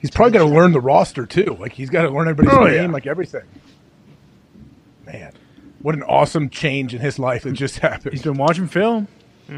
He's 0.00 0.10
probably 0.10 0.32
got 0.32 0.44
to 0.44 0.52
learn 0.52 0.72
the 0.72 0.80
roster 0.80 1.26
too. 1.26 1.56
Like 1.60 1.72
he's 1.74 1.90
got 1.90 2.02
to 2.02 2.10
learn 2.10 2.26
everybody's 2.26 2.58
Oh, 2.58 2.64
name, 2.64 2.74
yeah. 2.74 2.92
like 2.92 3.06
everything. 3.06 3.44
Man, 5.06 5.32
what 5.80 5.94
an 5.94 6.02
awesome 6.02 6.50
change 6.50 6.92
in 6.92 7.00
his 7.00 7.20
life 7.20 7.44
that 7.44 7.52
just 7.52 7.78
happened. 7.80 8.12
He's 8.12 8.22
been 8.22 8.36
watching 8.36 8.66
film. 8.66 9.06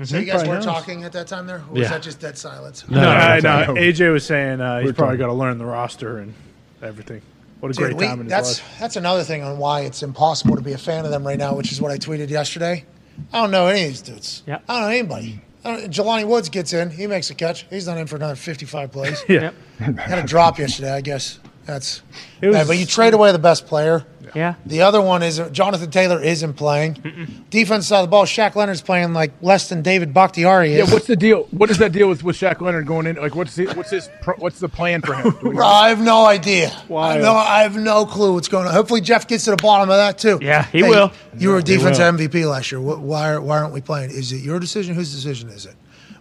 So 0.04 0.18
you 0.18 0.24
guys 0.26 0.36
weren't 0.46 0.64
knows. 0.64 0.64
talking 0.64 1.04
at 1.04 1.12
that 1.12 1.26
time 1.28 1.46
there? 1.46 1.58
Or 1.58 1.72
was 1.72 1.82
Yeah. 1.82 1.88
that 1.90 2.02
just 2.02 2.18
dead 2.20 2.38
silence? 2.38 2.84
No, 2.88 3.00
no, 3.00 3.38
no, 3.40 3.64
no. 3.74 3.80
AJ 3.80 4.12
was 4.12 4.24
saying 4.24 4.60
uh, 4.60 4.78
he's 4.78 4.86
We're 4.88 4.92
probably 4.94 5.18
got 5.18 5.26
to 5.26 5.32
learn 5.34 5.58
the 5.58 5.66
roster 5.66 6.18
and 6.18 6.34
everything. 6.82 7.20
What 7.60 7.70
a 7.70 7.74
Dude, 7.74 7.84
great 7.84 7.96
we- 7.96 8.06
time 8.06 8.20
in 8.20 8.26
his 8.26 8.30
that's 8.30 8.58
life. 8.60 8.76
that's 8.80 8.96
another 8.96 9.22
thing 9.22 9.42
on 9.42 9.58
why 9.58 9.82
it's 9.82 10.02
impossible 10.02 10.56
to 10.56 10.62
be 10.62 10.72
a 10.72 10.78
fan 10.78 11.04
of 11.04 11.10
them 11.10 11.24
right 11.26 11.38
now, 11.38 11.54
which 11.54 11.70
is 11.72 11.80
what 11.80 11.92
I 11.92 11.98
tweeted 11.98 12.28
yesterday. 12.30 12.84
I 13.32 13.40
don't 13.42 13.50
know 13.50 13.66
any 13.68 13.82
of 13.82 13.88
these 13.88 14.02
dudes. 14.02 14.42
Yeah. 14.46 14.58
I 14.68 14.72
don't 14.80 14.82
know 14.82 14.88
anybody. 14.96 15.40
I 15.64 15.76
don't, 15.76 15.90
Jelani 15.92 16.26
Woods 16.26 16.48
gets 16.48 16.72
in, 16.72 16.90
he 16.90 17.06
makes 17.06 17.30
a 17.30 17.34
catch. 17.34 17.66
He's 17.70 17.86
not 17.86 17.98
in 17.98 18.06
for 18.08 18.16
another 18.16 18.34
55 18.34 18.90
plays. 18.90 19.22
Yeah. 19.28 19.50
Had 19.78 20.18
a 20.18 20.26
drop 20.26 20.58
yesterday, 20.58 20.90
I 20.92 21.02
guess. 21.02 21.38
That's. 21.66 22.02
It 22.40 22.48
was- 22.48 22.56
bad. 22.56 22.66
but 22.66 22.78
you 22.78 22.86
trade 22.86 23.14
away 23.14 23.30
the 23.30 23.38
best 23.38 23.66
player. 23.66 24.04
Yeah. 24.34 24.54
The 24.66 24.82
other 24.82 25.00
one 25.02 25.22
is 25.22 25.40
Jonathan 25.52 25.90
Taylor 25.90 26.20
isn't 26.22 26.54
playing. 26.54 27.44
Defense 27.50 27.86
side 27.86 28.00
of 28.00 28.06
the 28.06 28.10
ball, 28.10 28.24
Shaq 28.24 28.54
Leonard's 28.54 28.80
playing 28.82 29.12
like 29.12 29.32
less 29.42 29.68
than 29.68 29.82
David 29.82 30.14
Bakhtiari 30.14 30.72
is. 30.74 30.88
Yeah, 30.88 30.94
what's 30.94 31.06
the 31.06 31.16
deal? 31.16 31.44
What 31.50 31.70
is 31.70 31.78
that 31.78 31.92
deal 31.92 32.08
with, 32.08 32.22
with 32.24 32.36
Shaq 32.36 32.60
Leonard 32.60 32.86
going 32.86 33.06
in? 33.06 33.16
Like, 33.16 33.34
what's 33.34 33.54
his, 33.56 33.74
what's 33.74 33.90
his 33.90 34.08
what's 34.38 34.58
the 34.60 34.68
plan 34.68 35.02
for 35.02 35.14
him? 35.14 35.30
Do 35.40 35.50
we 35.50 35.54
know? 35.56 35.62
I 35.62 35.88
have 35.90 36.00
no 36.00 36.24
idea. 36.26 36.70
I 36.70 36.84
Wild. 36.88 37.14
have 37.16 37.22
no, 37.24 37.32
I 37.34 37.62
have 37.62 37.76
no 37.76 38.06
clue 38.06 38.34
what's 38.34 38.48
going 38.48 38.66
on. 38.66 38.72
Hopefully, 38.72 39.00
Jeff 39.00 39.26
gets 39.28 39.44
to 39.44 39.50
the 39.50 39.56
bottom 39.56 39.90
of 39.90 39.96
that 39.96 40.18
too. 40.18 40.38
Yeah, 40.40 40.64
he 40.64 40.82
will. 40.82 41.12
You 41.36 41.50
were 41.50 41.58
a 41.58 41.62
defensive 41.62 42.02
MVP 42.14 42.48
last 42.48 42.72
year. 42.72 42.80
Wh- 42.80 43.02
Why, 43.02 43.36
why 43.38 43.58
aren't 43.58 43.72
we 43.74 43.80
playing? 43.80 44.10
Is 44.10 44.32
it 44.32 44.38
your 44.42 44.58
decision? 44.60 44.94
Whose 44.94 45.12
decision 45.12 45.48
is 45.50 45.66
it? 45.66 45.74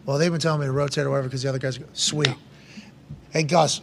Well, 0.06 0.18
they've 0.18 0.32
been 0.32 0.42
telling 0.42 0.60
me 0.62 0.66
to 0.66 0.72
rotate 0.72 1.06
or 1.06 1.12
whatever 1.12 1.28
because 1.28 1.44
the 1.44 1.50
other 1.50 1.60
guys 1.60 1.78
go, 1.78 1.86
sweet. 1.94 2.34
Hey, 3.32 3.44
Gus, 3.44 3.82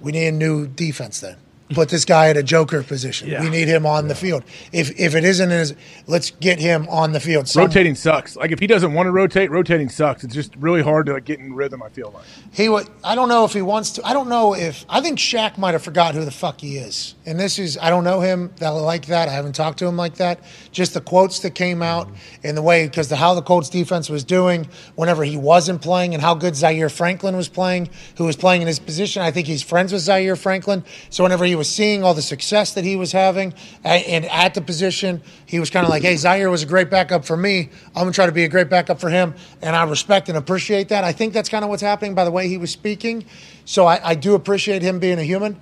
we 0.00 0.10
need 0.12 0.26
a 0.28 0.32
new 0.32 0.66
defense 0.66 1.20
then. 1.20 1.36
Put 1.72 1.88
this 1.88 2.04
guy 2.04 2.30
at 2.30 2.36
a 2.36 2.42
joker 2.42 2.82
position. 2.82 3.28
Yeah. 3.28 3.42
We 3.42 3.48
need 3.50 3.68
him 3.68 3.86
on 3.86 4.08
the 4.08 4.14
field. 4.14 4.42
If 4.72 4.98
if 4.98 5.14
it 5.14 5.24
isn't 5.24 5.50
his, 5.50 5.74
let's 6.08 6.32
get 6.32 6.58
him 6.58 6.88
on 6.88 7.12
the 7.12 7.20
field. 7.20 7.46
Some- 7.46 7.62
Rotating 7.64 7.94
sucks. 7.94 8.34
Like 8.34 8.50
if 8.50 8.58
he 8.58 8.66
doesn't 8.66 8.92
want 8.92 9.06
to 9.06 9.12
rotate, 9.12 9.50
rotating 9.50 9.88
sucks. 9.88 10.24
It's 10.24 10.34
just 10.34 10.54
really 10.56 10.82
hard 10.82 11.06
to 11.06 11.12
like, 11.12 11.24
get 11.24 11.38
in 11.38 11.54
rhythm. 11.54 11.82
I 11.82 11.88
feel 11.88 12.10
like. 12.12 12.24
He 12.52 12.68
would. 12.68 12.88
I 13.04 13.14
don't 13.14 13.28
know 13.28 13.44
if 13.44 13.52
he 13.52 13.62
wants 13.62 13.92
to. 13.92 14.04
I 14.04 14.12
don't 14.12 14.28
know 14.28 14.54
if. 14.54 14.84
I 14.88 15.00
think 15.00 15.18
Shaq 15.18 15.58
might 15.58 15.72
have 15.72 15.82
forgot 15.82 16.14
who 16.14 16.24
the 16.24 16.30
fuck 16.32 16.60
he 16.60 16.76
is. 16.76 17.14
And 17.24 17.38
this 17.38 17.58
is. 17.58 17.78
I 17.80 17.88
don't 17.90 18.02
know 18.04 18.20
him 18.20 18.52
that 18.56 18.70
like 18.70 19.06
that. 19.06 19.28
I 19.28 19.32
haven't 19.32 19.54
talked 19.54 19.78
to 19.78 19.86
him 19.86 19.96
like 19.96 20.16
that. 20.16 20.40
Just 20.72 20.94
the 20.94 21.00
quotes 21.00 21.38
that 21.40 21.54
came 21.54 21.82
out 21.82 22.08
and 22.42 22.56
the 22.56 22.62
way 22.62 22.86
because 22.86 23.08
the 23.08 23.16
how 23.16 23.34
the 23.34 23.42
Colts 23.42 23.68
defense 23.68 24.10
was 24.10 24.24
doing 24.24 24.68
whenever 24.96 25.22
he 25.22 25.36
wasn't 25.36 25.82
playing 25.82 26.14
and 26.14 26.22
how 26.22 26.34
good 26.34 26.56
Zaire 26.56 26.88
Franklin 26.88 27.36
was 27.36 27.48
playing, 27.48 27.90
who 28.16 28.24
was 28.24 28.36
playing 28.36 28.62
in 28.62 28.66
his 28.66 28.80
position. 28.80 29.22
I 29.22 29.30
think 29.30 29.46
he's 29.46 29.62
friends 29.62 29.92
with 29.92 30.02
Zaire 30.02 30.34
Franklin. 30.34 30.84
So 31.10 31.22
whenever 31.22 31.44
he 31.44 31.54
was 31.60 31.70
seeing 31.70 32.02
all 32.02 32.14
the 32.14 32.22
success 32.22 32.72
that 32.72 32.84
he 32.84 32.96
was 32.96 33.12
having 33.12 33.52
and, 33.84 34.02
and 34.04 34.24
at 34.24 34.54
the 34.54 34.62
position, 34.62 35.20
he 35.44 35.60
was 35.60 35.68
kind 35.68 35.84
of 35.84 35.90
like, 35.90 36.02
"Hey, 36.02 36.16
Zaire 36.16 36.48
was 36.50 36.62
a 36.62 36.66
great 36.66 36.88
backup 36.88 37.26
for 37.26 37.36
me. 37.36 37.68
I'm 37.88 38.04
gonna 38.04 38.12
try 38.12 38.24
to 38.24 38.32
be 38.32 38.44
a 38.44 38.48
great 38.48 38.70
backup 38.70 38.98
for 38.98 39.10
him." 39.10 39.34
And 39.60 39.76
I 39.76 39.84
respect 39.84 40.30
and 40.30 40.38
appreciate 40.38 40.88
that. 40.88 41.04
I 41.04 41.12
think 41.12 41.34
that's 41.34 41.50
kind 41.50 41.62
of 41.62 41.68
what's 41.68 41.82
happening 41.82 42.14
by 42.14 42.24
the 42.24 42.30
way 42.30 42.48
he 42.48 42.56
was 42.56 42.70
speaking. 42.70 43.26
So 43.66 43.84
I, 43.84 44.00
I 44.02 44.14
do 44.14 44.34
appreciate 44.34 44.80
him 44.80 44.98
being 45.00 45.18
a 45.18 45.22
human. 45.22 45.60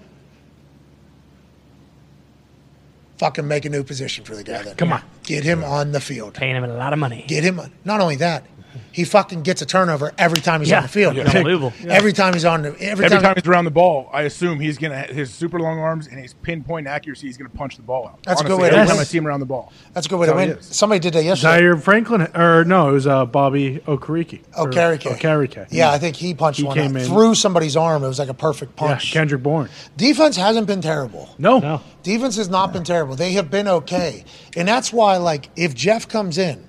Fucking 3.18 3.48
make 3.48 3.64
a 3.64 3.68
new 3.68 3.82
position 3.82 4.24
for 4.24 4.36
the 4.36 4.44
guy 4.44 4.62
then. 4.62 4.76
Come 4.76 4.92
on. 4.92 5.02
Get 5.24 5.42
him 5.42 5.64
on 5.64 5.90
the 5.90 6.00
field. 6.00 6.34
Paying 6.34 6.54
him 6.54 6.62
a 6.62 6.68
lot 6.68 6.92
of 6.92 7.00
money. 7.00 7.24
Get 7.26 7.42
him. 7.42 7.60
Not 7.84 8.00
only 8.00 8.14
that, 8.16 8.44
he 8.92 9.04
fucking 9.04 9.42
gets 9.42 9.62
a 9.62 9.66
turnover 9.66 10.12
every 10.18 10.40
time 10.40 10.60
he's 10.60 10.70
Yeah. 10.70 10.78
on 10.78 10.82
the 10.84 10.88
field. 10.88 11.16
Yeah. 11.16 11.24
Unbelievable. 11.24 11.72
Every 11.88 12.12
time 12.12 12.32
he's 12.34 12.44
on 12.44 12.62
the 12.62 12.68
every, 12.80 12.86
Every 13.04 13.08
time, 13.08 13.22
time 13.22 13.34
he's 13.36 13.46
around 13.46 13.64
the 13.64 13.70
ball, 13.70 14.08
I 14.12 14.22
assume 14.22 14.60
he's 14.60 14.78
gonna 14.78 15.02
his 15.02 15.32
super 15.32 15.58
long 15.60 15.78
arms 15.78 16.06
and 16.06 16.18
his 16.18 16.34
pinpoint 16.34 16.86
accuracy. 16.86 17.26
He's 17.26 17.36
gonna 17.36 17.50
punch 17.50 17.76
the 17.76 17.82
ball 17.82 18.08
out. 18.08 18.22
That's 18.24 18.40
a 18.40 18.44
good 18.44 18.58
way 18.60 18.70
to 18.70 18.74
every 18.76 18.80
win. 18.86 18.88
time 18.88 18.98
I 19.00 19.04
see 19.04 19.18
him 19.18 19.26
around 19.26 19.40
the 19.40 19.46
ball. 19.46 19.72
that's 19.94 20.06
a 20.06 20.10
good 20.10 20.18
way 20.18 20.26
to 20.26 20.32
That's 20.34 20.48
how 20.48 20.54
win. 20.54 20.62
Somebody 20.62 20.98
did 21.00 21.12
that 21.14 21.24
yesterday. 21.24 21.58
Zaire 21.58 21.76
Franklin, 21.76 22.28
or 22.34 22.64
no, 22.64 22.88
it 22.90 22.92
was 22.92 23.06
uh, 23.06 23.24
Bobby 23.26 23.80
Okereke. 23.86 24.40
or- 24.56 24.68
Okereke. 24.70 25.02
Okereke. 25.18 25.66
Yeah, 25.70 25.90
I 25.90 25.98
think 25.98 26.16
he 26.16 26.34
punched 26.34 26.58
He 26.60 26.64
one 26.64 26.76
came 26.76 26.96
out 26.96 27.02
in- 27.02 27.08
through 27.08 27.34
somebody's 27.34 27.76
arm. 27.76 28.02
It 28.04 28.08
was 28.08 28.18
like 28.18 28.28
a 28.28 28.34
perfect 28.34 28.72
Yeah, 28.80 28.88
punch. 28.88 29.12
Kendrick 29.12 29.42
Bourne. 29.42 29.68
Defense 29.96 30.36
hasn't 30.36 30.66
been 30.66 30.80
terrible. 30.80 31.28
No. 31.38 31.58
No. 31.58 31.80
Defense 32.02 32.36
has 32.36 32.48
not 32.48 32.72
been 32.72 32.84
terrible. 32.84 33.16
They 33.16 33.32
have 33.32 33.50
been 33.50 33.68
okay. 33.68 34.24
And 34.56 34.66
that's 34.66 34.92
why, 34.92 35.16
like, 35.18 35.50
if 35.56 35.74
Jeff 35.74 36.08
comes 36.08 36.38
in 36.38 36.64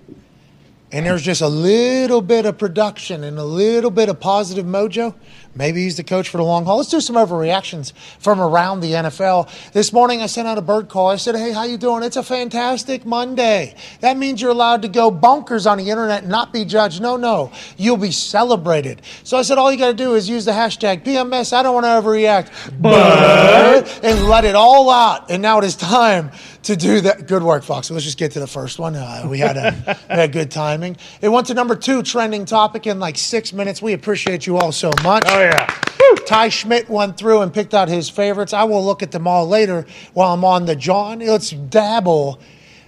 and 0.91 1.05
there's 1.05 1.21
just 1.21 1.41
a 1.41 1.47
little 1.47 2.21
bit 2.21 2.45
of 2.45 2.57
production 2.57 3.23
and 3.23 3.37
a 3.37 3.43
little 3.43 3.91
bit 3.91 4.09
of 4.09 4.19
positive 4.19 4.65
mojo, 4.65 5.13
maybe 5.55 5.83
he's 5.83 5.97
the 5.97 6.03
coach 6.03 6.29
for 6.29 6.37
the 6.37 6.43
long 6.43 6.65
haul. 6.65 6.77
Let's 6.77 6.89
do 6.89 7.01
some 7.01 7.15
overreactions 7.15 7.93
from 8.19 8.39
around 8.39 8.79
the 8.79 8.93
NFL. 8.93 9.71
This 9.71 9.91
morning 9.93 10.21
I 10.21 10.27
sent 10.27 10.47
out 10.47 10.57
a 10.57 10.61
bird 10.61 10.89
call. 10.89 11.07
I 11.07 11.15
said, 11.15 11.35
hey, 11.35 11.51
how 11.51 11.63
you 11.63 11.77
doing? 11.77 12.03
It's 12.03 12.17
a 12.17 12.23
fantastic 12.23 13.05
Monday. 13.05 13.75
That 14.01 14.17
means 14.17 14.41
you're 14.41 14.51
allowed 14.51 14.81
to 14.83 14.87
go 14.87 15.11
bonkers 15.11 15.69
on 15.69 15.77
the 15.77 15.89
internet 15.89 16.21
and 16.21 16.31
not 16.31 16.53
be 16.53 16.65
judged. 16.65 17.01
No, 17.01 17.17
no. 17.17 17.51
You'll 17.77 17.97
be 17.97 18.11
celebrated. 18.11 19.01
So 19.23 19.37
I 19.37 19.41
said, 19.41 19.57
all 19.57 19.71
you 19.71 19.77
got 19.77 19.87
to 19.87 19.93
do 19.93 20.15
is 20.15 20.29
use 20.29 20.45
the 20.45 20.51
hashtag 20.51 21.03
PMS. 21.03 21.53
I 21.53 21.63
don't 21.63 21.73
want 21.73 21.85
to 21.85 21.89
overreact. 21.89 22.79
But 22.81 24.03
and 24.03 24.27
let 24.27 24.45
it 24.45 24.55
all 24.55 24.89
out. 24.89 25.29
And 25.31 25.41
now 25.41 25.59
it 25.59 25.63
is 25.63 25.75
time 25.75 26.31
to 26.63 26.75
do 26.75 27.01
that. 27.01 27.27
Good 27.27 27.43
work, 27.43 27.63
Fox. 27.63 27.89
Let's 27.91 28.05
just 28.05 28.17
get 28.17 28.31
to 28.33 28.39
the 28.39 28.47
first 28.47 28.79
one. 28.79 28.95
Uh, 28.95 29.25
we 29.29 29.39
had 29.39 29.57
a 29.57 29.97
we 30.09 30.15
had 30.15 30.31
good 30.31 30.51
timing. 30.51 30.97
It 31.21 31.29
went 31.29 31.47
to 31.47 31.53
number 31.53 31.75
two 31.75 32.03
trending 32.03 32.45
topic 32.45 32.87
in 32.87 32.99
like 32.99 33.17
six 33.17 33.53
minutes. 33.53 33.81
We 33.81 33.93
appreciate 33.93 34.45
you 34.45 34.57
all 34.57 34.71
so 34.71 34.91
much. 35.03 35.23
Oh, 35.39 35.43
yeah. 35.43 35.75
Ty 36.25 36.49
Schmidt 36.49 36.89
went 36.89 37.17
through 37.17 37.41
and 37.41 37.53
picked 37.53 37.73
out 37.73 37.87
his 37.87 38.09
favorites. 38.09 38.53
I 38.53 38.63
will 38.63 38.83
look 38.85 39.03
at 39.03 39.11
them 39.11 39.27
all 39.27 39.47
later 39.47 39.85
while 40.13 40.33
I'm 40.33 40.43
on 40.43 40.65
the 40.65 40.75
John. 40.75 41.19
Let's 41.19 41.51
dabble 41.51 42.39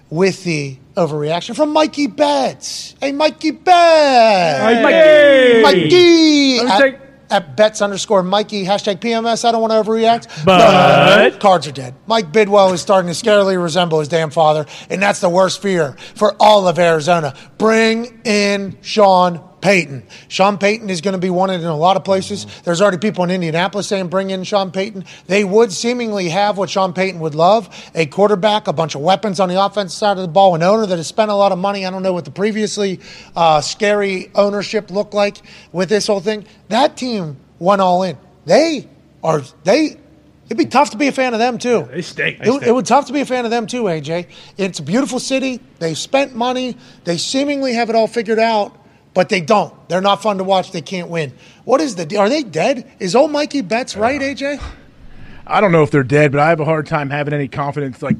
with 0.10 0.44
the 0.44 0.78
overreaction 0.96 1.56
from 1.56 1.72
Mikey 1.72 2.08
Betts. 2.08 2.96
Hey, 3.00 3.12
Mikey 3.14 3.52
Betts. 3.52 4.64
Hey. 4.84 5.62
Mikey. 5.64 6.58
Let 6.60 6.66
me 6.66 6.70
At, 6.70 6.80
take- 6.80 6.98
at 7.30 7.56
Betts 7.56 7.82
underscore 7.82 8.24
Mikey, 8.24 8.66
hashtag 8.66 9.00
PMS. 9.00 9.46
I 9.46 9.54
don't 9.54 9.62
want 9.62 9.72
to 9.72 9.90
overreact. 9.90 10.44
But- 10.46 11.40
cards 11.40 11.66
are 11.68 11.72
dead. 11.72 11.96
Mike 12.08 12.32
Bidwill 12.34 12.74
is 12.74 12.82
starting 12.82 13.12
to 13.14 13.18
scarily 13.18 13.62
resemble 13.62 14.00
his 14.00 14.10
damn 14.10 14.32
father, 14.32 14.66
and 14.90 15.02
that's 15.02 15.22
the 15.22 15.30
worst 15.30 15.62
fear 15.62 15.96
for 16.16 16.36
all 16.42 16.68
of 16.68 16.78
Arizona. 16.78 17.34
Bring 17.58 18.20
in 18.26 18.78
Sean 18.82 19.48
Payton. 19.62 20.04
Sean 20.28 20.58
Payton 20.58 20.90
is 20.90 21.02
going 21.02 21.14
to 21.14 21.20
be 21.20 21.30
wanted 21.30 21.62
in 21.62 21.68
a 21.68 21.76
lot 21.78 21.96
of 21.98 22.04
places. 22.04 22.46
There's 22.64 22.82
already 22.82 22.98
people 22.98 23.24
in 23.24 23.30
Indianapolis 23.32 23.88
saying 23.88 24.08
bring 24.10 24.32
in 24.32 24.44
Sean 24.44 24.72
Payton. 24.72 25.06
They 25.28 25.44
would 25.44 25.72
seemingly 25.72 26.30
have 26.30 26.58
what 26.58 26.70
Sean 26.70 26.94
Payton 26.94 27.20
would 27.20 27.36
love 27.36 27.70
a 27.96 28.06
quarterback, 28.08 28.68
a 28.68 28.74
bunch 28.74 28.96
of 28.96 29.02
weapons 29.02 29.40
on 29.40 29.50
the 29.50 29.64
offensive 29.64 29.98
side 29.98 30.18
of 30.18 30.24
the 30.24 30.28
ball, 30.28 30.56
an 30.56 30.64
owner 30.64 30.86
that 30.86 30.98
has 30.98 31.08
spent 31.08 31.32
a 31.32 31.36
lot 31.36 31.52
of 31.52 31.58
money. 31.60 31.86
I 31.86 31.90
don't 31.92 32.04
know 32.04 32.14
what 32.14 32.26
the 32.26 32.32
previously 32.32 33.00
uh, 33.36 33.62
scary 33.62 34.32
ownership 34.36 34.92
looked 34.92 35.14
like 35.14 35.38
with 35.72 35.90
this 35.90 36.08
whole 36.08 36.20
thing. 36.22 36.46
That 36.70 36.98
team 36.98 37.38
went 37.60 37.82
all 37.82 38.04
in. 38.04 38.18
They 38.46 38.88
are, 39.24 39.42
they, 39.64 39.98
It'd 40.46 40.58
be 40.58 40.66
tough 40.66 40.90
to 40.90 40.98
be 40.98 41.08
a 41.08 41.12
fan 41.14 41.34
of 41.34 41.40
them 41.40 41.58
too. 41.60 41.88
They 41.92 42.02
stink. 42.02 42.40
It, 42.42 42.50
would- 42.52 42.64
it 42.64 42.74
would 42.74 42.86
tough 42.86 43.06
to 43.08 43.14
be 43.14 43.22
a 43.22 43.26
fan 43.26 43.46
of 43.46 43.52
them 43.52 43.68
too, 43.68 43.84
AJ. 43.84 44.28
It's 44.58 44.80
a 44.80 44.84
beautiful 44.84 45.20
city. 45.20 45.62
They 45.80 45.94
spent 45.94 46.36
money. 46.36 46.76
They 47.06 47.18
seemingly 47.18 47.74
have 47.76 47.90
it 47.90 47.96
all 47.96 48.08
figured 48.08 48.38
out, 48.40 48.76
but 49.14 49.30
they 49.30 49.42
don't. 49.42 49.74
They're 49.90 50.02
not 50.02 50.22
fun 50.22 50.38
to 50.38 50.44
watch. 50.44 50.72
They 50.72 50.82
can't 50.82 51.10
win. 51.10 51.34
What 51.66 51.82
is 51.82 51.96
the? 51.96 52.06
deal? 52.06 52.22
Are 52.22 52.30
they 52.30 52.44
dead? 52.44 52.90
Is 53.00 53.16
old 53.16 53.32
Mikey 53.32 53.62
Betts 53.62 53.96
right, 53.96 54.20
AJ? 54.22 54.62
I 55.46 55.60
don't 55.60 55.72
know 55.72 55.84
if 55.84 55.92
they're 55.92 56.04
dead, 56.04 56.32
but 56.32 56.40
I 56.40 56.50
have 56.50 56.60
a 56.60 56.66
hard 56.66 56.88
time 56.88 57.10
having 57.10 57.34
any 57.34 57.48
confidence 57.48 58.02
like 58.02 58.16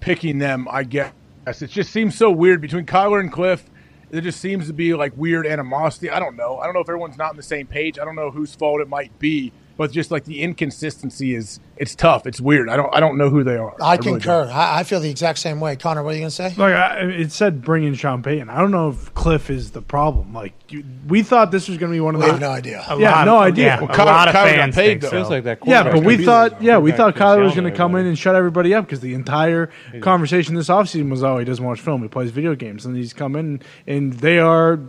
picking 0.00 0.38
them. 0.38 0.66
I 0.70 0.82
guess 0.84 1.12
it 1.46 1.70
just 1.70 1.92
seems 1.92 2.16
so 2.16 2.30
weird 2.30 2.60
between 2.60 2.86
Kyler 2.86 3.20
and 3.20 3.30
Cliff. 3.30 3.64
There 4.10 4.20
just 4.20 4.40
seems 4.40 4.66
to 4.68 4.72
be 4.72 4.94
like 4.94 5.16
weird 5.16 5.46
animosity. 5.46 6.10
I 6.10 6.18
don't 6.18 6.36
know. 6.36 6.58
I 6.58 6.64
don't 6.64 6.74
know 6.74 6.80
if 6.80 6.88
everyone's 6.88 7.18
not 7.18 7.30
on 7.30 7.36
the 7.36 7.42
same 7.42 7.66
page. 7.66 7.98
I 7.98 8.04
don't 8.04 8.16
know 8.16 8.30
whose 8.30 8.54
fault 8.54 8.80
it 8.80 8.88
might 8.88 9.16
be, 9.18 9.52
but 9.76 9.92
just 9.92 10.10
like 10.10 10.24
the 10.24 10.42
inconsistency 10.42 11.34
is 11.34 11.60
it's 11.78 11.94
tough. 11.94 12.26
It's 12.26 12.40
weird. 12.40 12.68
I 12.70 12.76
don't 12.76 12.94
I 12.94 13.00
don't 13.00 13.18
know 13.18 13.28
who 13.30 13.44
they 13.44 13.56
are. 13.56 13.74
I 13.82 13.96
really 13.96 14.12
concur. 14.12 14.48
I, 14.50 14.80
I 14.80 14.82
feel 14.84 15.00
the 15.00 15.10
exact 15.10 15.38
same 15.38 15.60
way. 15.60 15.76
Connor, 15.76 16.02
what 16.02 16.10
are 16.10 16.14
you 16.14 16.20
gonna 16.22 16.30
say? 16.30 16.54
Like 16.56 16.74
I, 16.74 17.00
it 17.00 17.32
said, 17.32 17.62
bring 17.62 17.84
in 17.84 17.94
Sean 17.94 18.22
Payton. 18.22 18.48
I 18.48 18.58
don't 18.60 18.70
know 18.70 18.88
if 18.90 19.12
Cliff 19.14 19.50
is 19.50 19.72
the 19.72 19.82
problem. 19.82 20.32
Like 20.32 20.54
you, 20.68 20.84
we 21.06 21.22
thought 21.22 21.50
this 21.50 21.68
was 21.68 21.76
going 21.78 21.92
to 21.92 21.96
be 21.96 22.00
one 22.00 22.14
of 22.16 22.20
We 22.20 22.26
the. 22.26 22.32
have 22.32 22.40
no 22.40 22.50
idea. 22.50 22.84
A 22.88 22.98
Yeah, 22.98 23.22
no 23.24 23.36
of- 23.36 23.42
idea. 23.42 23.66
Yeah, 23.66 23.80
Well, 23.82 23.90
a 23.90 23.94
Kyler- 23.94 24.04
lot 24.06 24.28
of 24.28 24.34
Kyler 24.34 24.54
fans 24.56 24.74
paid, 24.74 25.00
think 25.00 25.10
so. 25.12 25.28
Like 25.28 25.44
that. 25.44 25.58
Yeah, 25.66 25.82
but 25.84 26.02
we 26.02 26.24
thought, 26.24 26.52
there. 26.58 26.62
yeah, 26.62 26.78
we 26.78 26.90
thought 26.90 27.14
Quarterback 27.14 27.38
Kyler 27.38 27.44
was 27.44 27.54
going 27.54 27.70
to 27.70 27.76
come 27.76 27.94
in 27.94 28.06
and 28.06 28.18
shut 28.18 28.34
everybody 28.34 28.74
up 28.74 28.84
because 28.86 28.98
the 29.00 29.14
entire 29.14 29.70
conversation 30.00 30.54
this 30.56 30.68
offseason 30.68 31.08
was, 31.10 31.22
oh, 31.22 31.38
he 31.38 31.44
doesn't 31.44 31.64
watch 31.64 31.80
film, 31.80 32.02
he 32.02 32.08
plays 32.08 32.30
video 32.32 32.54
games, 32.56 32.84
and 32.84 32.96
he's 32.96 33.12
come 33.12 33.36
in 33.36 33.60
and 33.86 34.14
they 34.14 34.38
are 34.40 34.80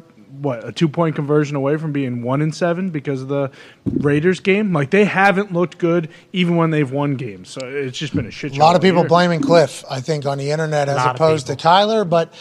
what 0.41 0.67
a 0.67 0.71
two 0.71 0.87
point 0.89 1.15
conversion 1.15 1.55
away 1.55 1.77
from 1.77 1.91
being 1.91 2.21
one 2.21 2.41
and 2.41 2.53
seven 2.53 2.89
because 2.89 3.21
of 3.21 3.27
the 3.27 3.51
Raiders 3.85 4.39
game. 4.39 4.73
Like 4.73 4.91
they 4.91 5.05
haven't 5.05 5.53
looked 5.53 5.77
good 5.77 6.09
even 6.33 6.55
when 6.55 6.71
they've 6.71 6.89
won 6.89 7.15
games. 7.15 7.49
So 7.49 7.61
it's 7.63 7.97
just 7.97 8.15
been 8.15 8.25
a 8.25 8.31
shit 8.31 8.55
A 8.55 8.59
lot 8.59 8.75
of 8.75 8.81
people 8.81 9.01
year. 9.01 9.09
blaming 9.09 9.41
Cliff, 9.41 9.83
I 9.89 10.01
think, 10.01 10.25
on 10.25 10.37
the 10.37 10.51
internet 10.51 10.89
as 10.89 11.05
opposed 11.05 11.47
to 11.47 11.55
Kyler, 11.55 12.07
but 12.07 12.33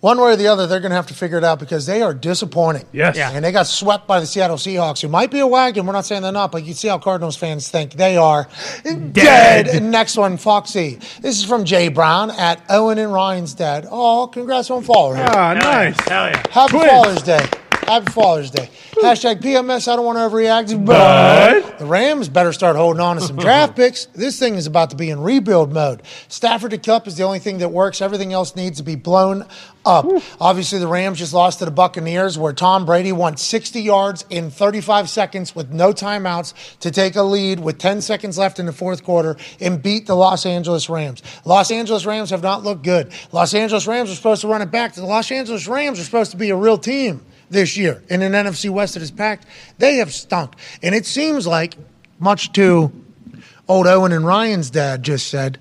one 0.00 0.20
way 0.20 0.32
or 0.32 0.36
the 0.36 0.46
other, 0.46 0.66
they're 0.66 0.80
going 0.80 0.90
to 0.90 0.96
have 0.96 1.08
to 1.08 1.14
figure 1.14 1.38
it 1.38 1.44
out 1.44 1.58
because 1.58 1.86
they 1.86 2.02
are 2.02 2.14
disappointing. 2.14 2.84
Yes. 2.92 3.16
Yeah. 3.16 3.32
And 3.32 3.44
they 3.44 3.50
got 3.50 3.66
swept 3.66 4.06
by 4.06 4.20
the 4.20 4.26
Seattle 4.26 4.56
Seahawks, 4.56 5.02
who 5.02 5.08
might 5.08 5.30
be 5.30 5.40
a 5.40 5.46
wagon. 5.46 5.86
We're 5.86 5.92
not 5.92 6.06
saying 6.06 6.22
they're 6.22 6.30
not, 6.30 6.52
but 6.52 6.64
you 6.64 6.74
see 6.74 6.88
how 6.88 6.98
Cardinals 6.98 7.36
fans 7.36 7.68
think 7.68 7.94
they 7.94 8.16
are 8.16 8.48
dead. 8.84 9.82
Next 9.82 10.16
one, 10.16 10.36
Foxy. 10.36 11.00
This 11.20 11.38
is 11.38 11.44
from 11.44 11.64
Jay 11.64 11.88
Brown 11.88 12.30
at 12.30 12.62
Owen 12.68 12.98
and 12.98 13.12
Ryan's 13.12 13.54
dad. 13.54 13.86
Oh, 13.90 14.28
congrats 14.28 14.70
on 14.70 14.84
Father's 14.84 15.18
Day. 15.18 15.32
Ah, 15.36 15.54
nice. 15.54 15.98
Hell 16.08 16.28
yeah. 16.28 16.42
Happy 16.50 16.70
Twins. 16.70 16.90
Father's 16.90 17.22
Day. 17.22 17.46
Happy 17.88 18.12
Father's 18.12 18.50
Day. 18.50 18.68
Hashtag 19.02 19.40
PMS. 19.40 19.90
I 19.90 19.96
don't 19.96 20.04
want 20.04 20.18
to 20.18 20.20
overreact, 20.20 20.84
but 20.84 21.78
the 21.78 21.86
Rams 21.86 22.28
better 22.28 22.52
start 22.52 22.76
holding 22.76 23.00
on 23.00 23.16
to 23.16 23.22
some 23.22 23.36
draft 23.36 23.76
picks. 23.76 24.04
This 24.06 24.38
thing 24.38 24.56
is 24.56 24.66
about 24.66 24.90
to 24.90 24.96
be 24.96 25.08
in 25.08 25.20
rebuild 25.20 25.72
mode. 25.72 26.02
Stafford 26.28 26.72
to 26.72 26.78
Kupp 26.78 27.06
is 27.06 27.16
the 27.16 27.22
only 27.22 27.38
thing 27.38 27.58
that 27.58 27.70
works. 27.70 28.02
Everything 28.02 28.34
else 28.34 28.54
needs 28.54 28.76
to 28.76 28.82
be 28.82 28.94
blown 28.94 29.46
up. 29.86 30.04
Obviously, 30.38 30.78
the 30.78 30.86
Rams 30.86 31.18
just 31.18 31.32
lost 31.32 31.60
to 31.60 31.64
the 31.64 31.70
Buccaneers, 31.70 32.36
where 32.36 32.52
Tom 32.52 32.84
Brady 32.84 33.10
won 33.10 33.38
60 33.38 33.80
yards 33.80 34.26
in 34.28 34.50
35 34.50 35.08
seconds 35.08 35.54
with 35.54 35.70
no 35.70 35.94
timeouts 35.94 36.78
to 36.80 36.90
take 36.90 37.16
a 37.16 37.22
lead 37.22 37.58
with 37.58 37.78
10 37.78 38.02
seconds 38.02 38.36
left 38.36 38.58
in 38.58 38.66
the 38.66 38.72
fourth 38.74 39.02
quarter 39.02 39.38
and 39.62 39.82
beat 39.82 40.06
the 40.06 40.14
Los 40.14 40.44
Angeles 40.44 40.90
Rams. 40.90 41.22
Los 41.46 41.70
Angeles 41.70 42.04
Rams 42.04 42.28
have 42.28 42.42
not 42.42 42.62
looked 42.64 42.82
good. 42.84 43.10
Los 43.32 43.54
Angeles 43.54 43.86
Rams 43.86 44.10
are 44.10 44.14
supposed 44.14 44.42
to 44.42 44.48
run 44.48 44.60
it 44.60 44.70
back. 44.70 44.92
To 44.92 45.00
the 45.00 45.06
Los 45.06 45.32
Angeles 45.32 45.66
Rams 45.66 45.98
are 45.98 46.04
supposed 46.04 46.32
to 46.32 46.36
be 46.36 46.50
a 46.50 46.56
real 46.56 46.76
team 46.76 47.24
this 47.50 47.76
year 47.76 48.02
in 48.08 48.22
an 48.22 48.32
NFC 48.32 48.70
West 48.70 48.94
that 48.94 49.02
is 49.02 49.10
packed. 49.10 49.46
They 49.78 49.96
have 49.96 50.12
stunk. 50.12 50.54
And 50.82 50.94
it 50.94 51.06
seems 51.06 51.46
like, 51.46 51.74
much 52.18 52.52
to 52.52 52.92
old 53.68 53.86
Owen 53.86 54.12
and 54.12 54.26
Ryan's 54.26 54.70
dad 54.70 55.02
just 55.02 55.28
said, 55.28 55.58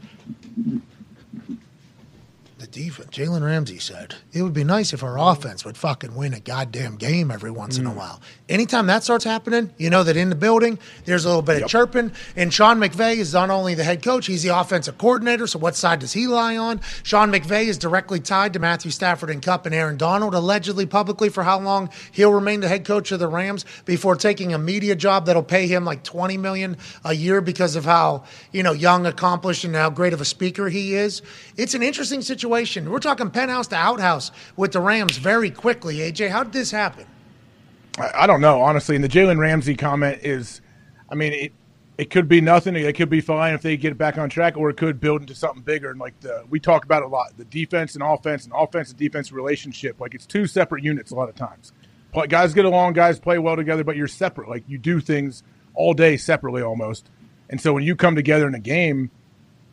the 2.58 2.68
defense, 2.68 3.10
Jalen 3.10 3.46
Ramsey 3.46 3.80
said, 3.80 4.16
it 4.34 4.42
would 4.42 4.54
be 4.54 4.64
nice 4.64 4.94
if 4.94 5.04
our 5.04 5.20
offense 5.20 5.64
would 5.66 5.78
fucking 5.78 6.16
win 6.16 6.34
a 6.34 6.40
goddamn 6.40 6.96
game 6.98 7.32
every 7.32 7.52
once 7.52 7.78
in 7.78 7.86
a 7.86 7.92
mm. 7.92 7.96
while. 7.96 8.22
Anytime 8.50 8.88
that 8.88 9.04
starts 9.04 9.26
happening, 9.26 9.72
you 9.78 9.90
know 9.90 10.04
that 10.04 10.16
in 10.16 10.30
the 10.30 10.36
building, 10.36 10.80
there's 11.04 11.26
a 11.26 11.28
little 11.28 11.42
bit 11.42 11.64
of 11.64 11.70
chirping. 11.70 12.14
And 12.38 12.54
Sean 12.54 12.80
McVay 12.80 13.18
is 13.18 13.34
not 13.34 13.50
only 13.50 13.74
the 13.74 13.84
head 13.84 14.02
coach, 14.02 14.26
he's 14.28 14.42
the 14.42 14.58
offensive 14.58 14.98
coordinator. 14.98 15.48
So 15.48 15.60
what 15.60 15.76
side 15.76 16.00
does 16.00 16.14
he 16.14 16.28
lie 16.28 16.56
on? 16.56 16.80
Sean 17.04 17.30
McVay 17.30 17.66
is 17.66 17.78
directly 17.78 18.22
tied 18.22 18.54
to 18.54 18.60
Matthew 18.60 18.90
Stafford 18.90 19.30
and 19.30 19.42
Kupp 19.42 19.66
and 19.66 19.76
Aaron 19.76 19.98
Donald, 19.98 20.34
allegedly 20.34 20.86
publicly 20.86 21.28
for 21.28 21.44
how 21.44 21.60
long 21.60 21.90
he'll 22.14 22.32
remain 22.32 22.62
the 22.62 22.70
head 22.70 22.86
coach 22.86 23.12
of 23.12 23.20
the 23.20 23.28
Rams 23.28 23.66
before 23.84 24.16
taking 24.16 24.54
a 24.54 24.58
media 24.58 24.96
job 24.96 25.26
that'll 25.26 25.44
pay 25.44 25.68
him 25.68 25.84
like 25.84 26.04
20 26.04 26.38
million 26.38 26.78
a 27.04 27.14
year 27.14 27.42
because 27.42 27.76
of 27.76 27.84
how, 27.84 28.24
you 28.54 28.64
know, 28.64 28.72
young, 28.72 29.06
accomplished, 29.06 29.66
and 29.66 29.76
how 29.76 29.90
great 29.90 30.14
of 30.14 30.22
a 30.22 30.26
speaker 30.26 30.70
he 30.70 30.96
is. 30.96 31.22
It's 31.58 31.74
an 31.74 31.84
interesting 31.84 32.22
situation. 32.22 32.90
We're 32.90 33.00
talking 33.00 33.30
penthouse 33.30 33.68
to 33.68 33.76
outhouse 33.76 34.32
with 34.56 34.72
the 34.72 34.80
Rams 34.80 35.18
very 35.18 35.52
quickly. 35.52 35.98
AJ, 35.98 36.30
how 36.30 36.44
did 36.44 36.54
this 36.54 36.72
happen? 36.72 37.06
I, 37.98 38.28
don't 38.28 38.42
know, 38.42 38.62
honestly. 38.62 38.96
And 38.96 39.04
the 39.04 39.10
Jalen 39.10 39.40
Ramsey 39.40 39.76
comment 39.76 40.20
is, 40.24 40.62
I 41.10 41.16
mean, 41.16 41.34
it 41.34 41.54
it 41.98 42.12
could 42.12 42.28
be 42.28 42.42
nothing. 42.42 42.76
It 42.76 42.96
could 42.96 43.10
be 43.10 43.22
fine 43.22 43.56
if 43.56 43.64
they 43.64 43.76
get 43.76 43.98
back 43.98 44.20
on 44.20 44.30
track, 44.30 44.56
or 44.56 44.70
it 44.70 44.78
could 44.78 45.00
build 45.00 45.22
into 45.22 45.34
something 45.34 45.64
bigger. 45.64 45.90
And 45.90 46.00
like 46.00 46.20
the 46.20 46.46
we 46.50 46.60
talk 46.60 46.86
about 46.86 47.02
a 47.02 47.08
lot, 47.08 47.36
the 47.38 47.46
defense 47.46 47.96
and 47.96 48.04
offense 48.04 48.46
and 48.46 48.54
offense 48.56 48.92
and 48.92 49.00
defense 49.00 49.32
relationship. 49.32 50.00
Like 50.00 50.14
it's 50.14 50.28
two 50.28 50.46
separate 50.46 50.84
units 50.84 51.12
a 51.12 51.16
lot 51.16 51.28
of 51.28 51.36
times. 51.36 51.74
Guys 52.30 52.54
get 52.54 52.66
along, 52.66 52.94
guys 52.94 53.20
play 53.20 53.38
well 53.38 53.56
together, 53.56 53.84
but 53.84 53.96
you're 53.96 54.08
separate. 54.08 54.50
Like 54.50 54.64
you 54.68 54.78
do 54.78 55.00
things 55.00 55.44
all 55.76 55.94
day 55.94 56.18
separately 56.18 56.62
almost. 56.62 57.10
And 57.50 57.62
so 57.62 57.74
when 57.74 57.84
you 57.84 57.96
come 57.96 58.16
together 58.16 58.48
in 58.48 58.56
a 58.56 58.60
game, 58.60 59.12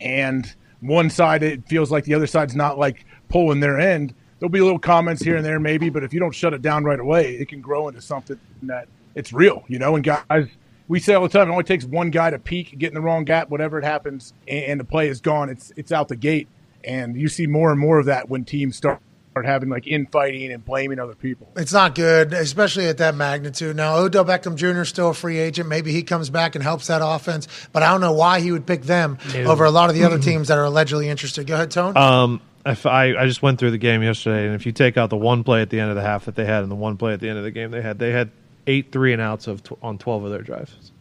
and 0.00 0.54
one 0.80 1.10
side 1.10 1.42
it 1.42 1.66
feels 1.66 1.90
like 1.90 2.04
the 2.04 2.14
other 2.14 2.26
side's 2.26 2.54
not 2.54 2.78
like 2.78 3.06
pulling 3.28 3.60
their 3.60 3.78
end. 3.78 4.14
There'll 4.44 4.50
be 4.52 4.60
little 4.60 4.78
comments 4.78 5.22
here 5.22 5.36
and 5.36 5.44
there, 5.46 5.58
maybe, 5.58 5.88
but 5.88 6.04
if 6.04 6.12
you 6.12 6.20
don't 6.20 6.34
shut 6.34 6.52
it 6.52 6.60
down 6.60 6.84
right 6.84 7.00
away, 7.00 7.36
it 7.36 7.48
can 7.48 7.62
grow 7.62 7.88
into 7.88 8.02
something 8.02 8.38
that 8.64 8.88
it's 9.14 9.32
real, 9.32 9.64
you 9.68 9.78
know. 9.78 9.94
And 9.94 10.04
guys, 10.04 10.48
we 10.86 11.00
say 11.00 11.14
all 11.14 11.22
the 11.22 11.30
time, 11.30 11.48
it 11.48 11.50
only 11.52 11.64
takes 11.64 11.86
one 11.86 12.10
guy 12.10 12.28
to 12.28 12.38
peak, 12.38 12.78
get 12.78 12.88
in 12.88 12.94
the 12.94 13.00
wrong 13.00 13.24
gap, 13.24 13.48
whatever 13.48 13.78
it 13.78 13.84
happens, 13.84 14.34
and, 14.46 14.64
and 14.66 14.80
the 14.80 14.84
play 14.84 15.08
is 15.08 15.22
gone. 15.22 15.48
It's 15.48 15.72
it's 15.76 15.92
out 15.92 16.08
the 16.08 16.16
gate, 16.16 16.46
and 16.84 17.16
you 17.18 17.28
see 17.28 17.46
more 17.46 17.70
and 17.70 17.80
more 17.80 17.98
of 17.98 18.04
that 18.04 18.28
when 18.28 18.44
teams 18.44 18.76
start 18.76 19.00
start 19.30 19.46
having 19.46 19.70
like 19.70 19.86
infighting 19.86 20.52
and 20.52 20.62
blaming 20.62 20.98
other 20.98 21.14
people. 21.14 21.48
It's 21.56 21.72
not 21.72 21.94
good, 21.94 22.34
especially 22.34 22.86
at 22.88 22.98
that 22.98 23.14
magnitude. 23.14 23.74
Now, 23.76 23.96
Odell 23.96 24.26
Beckham 24.26 24.56
Jr. 24.56 24.82
is 24.82 24.90
still 24.90 25.08
a 25.08 25.14
free 25.14 25.38
agent. 25.38 25.70
Maybe 25.70 25.90
he 25.90 26.02
comes 26.02 26.28
back 26.28 26.54
and 26.54 26.62
helps 26.62 26.88
that 26.88 27.00
offense, 27.02 27.48
but 27.72 27.82
I 27.82 27.90
don't 27.90 28.02
know 28.02 28.12
why 28.12 28.40
he 28.40 28.52
would 28.52 28.66
pick 28.66 28.82
them 28.82 29.16
No. 29.32 29.44
over 29.50 29.64
a 29.64 29.70
lot 29.70 29.88
of 29.88 29.96
the 29.96 30.04
other 30.04 30.18
teams 30.18 30.48
that 30.48 30.58
are 30.58 30.64
allegedly 30.64 31.08
interested. 31.08 31.46
Go 31.46 31.54
ahead, 31.54 31.70
Tone. 31.70 31.96
Um, 31.96 32.42
if 32.66 32.86
I, 32.86 33.14
I 33.16 33.26
just 33.26 33.42
went 33.42 33.58
through 33.58 33.70
the 33.72 33.78
game 33.78 34.02
yesterday, 34.02 34.46
and 34.46 34.54
if 34.54 34.64
you 34.66 34.72
take 34.72 34.96
out 34.96 35.10
the 35.10 35.16
one 35.16 35.44
play 35.44 35.62
at 35.62 35.70
the 35.70 35.80
end 35.80 35.90
of 35.90 35.96
the 35.96 36.02
half 36.02 36.24
that 36.24 36.34
they 36.34 36.44
had, 36.44 36.62
and 36.62 36.70
the 36.70 36.76
one 36.76 36.96
play 36.96 37.12
at 37.12 37.20
the 37.20 37.28
end 37.28 37.38
of 37.38 37.44
the 37.44 37.50
game 37.50 37.70
they 37.70 37.82
had, 37.82 37.98
they 37.98 38.10
had 38.12 38.30
eight 38.66 38.90
three 38.92 39.12
and 39.12 39.20
outs 39.20 39.46
of 39.46 39.62
tw- 39.62 39.78
on 39.82 39.98
twelve 39.98 40.24
of 40.24 40.30
their 40.30 40.42
drives. 40.42 40.92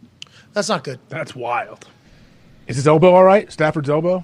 That's 0.54 0.70
not 0.70 0.84
good. 0.84 1.00
That's 1.10 1.36
wild. 1.36 1.88
Is 2.68 2.76
his 2.76 2.88
elbow 2.88 3.14
all 3.14 3.24
right? 3.24 3.52
Stafford's 3.52 3.90
elbow? 3.90 4.24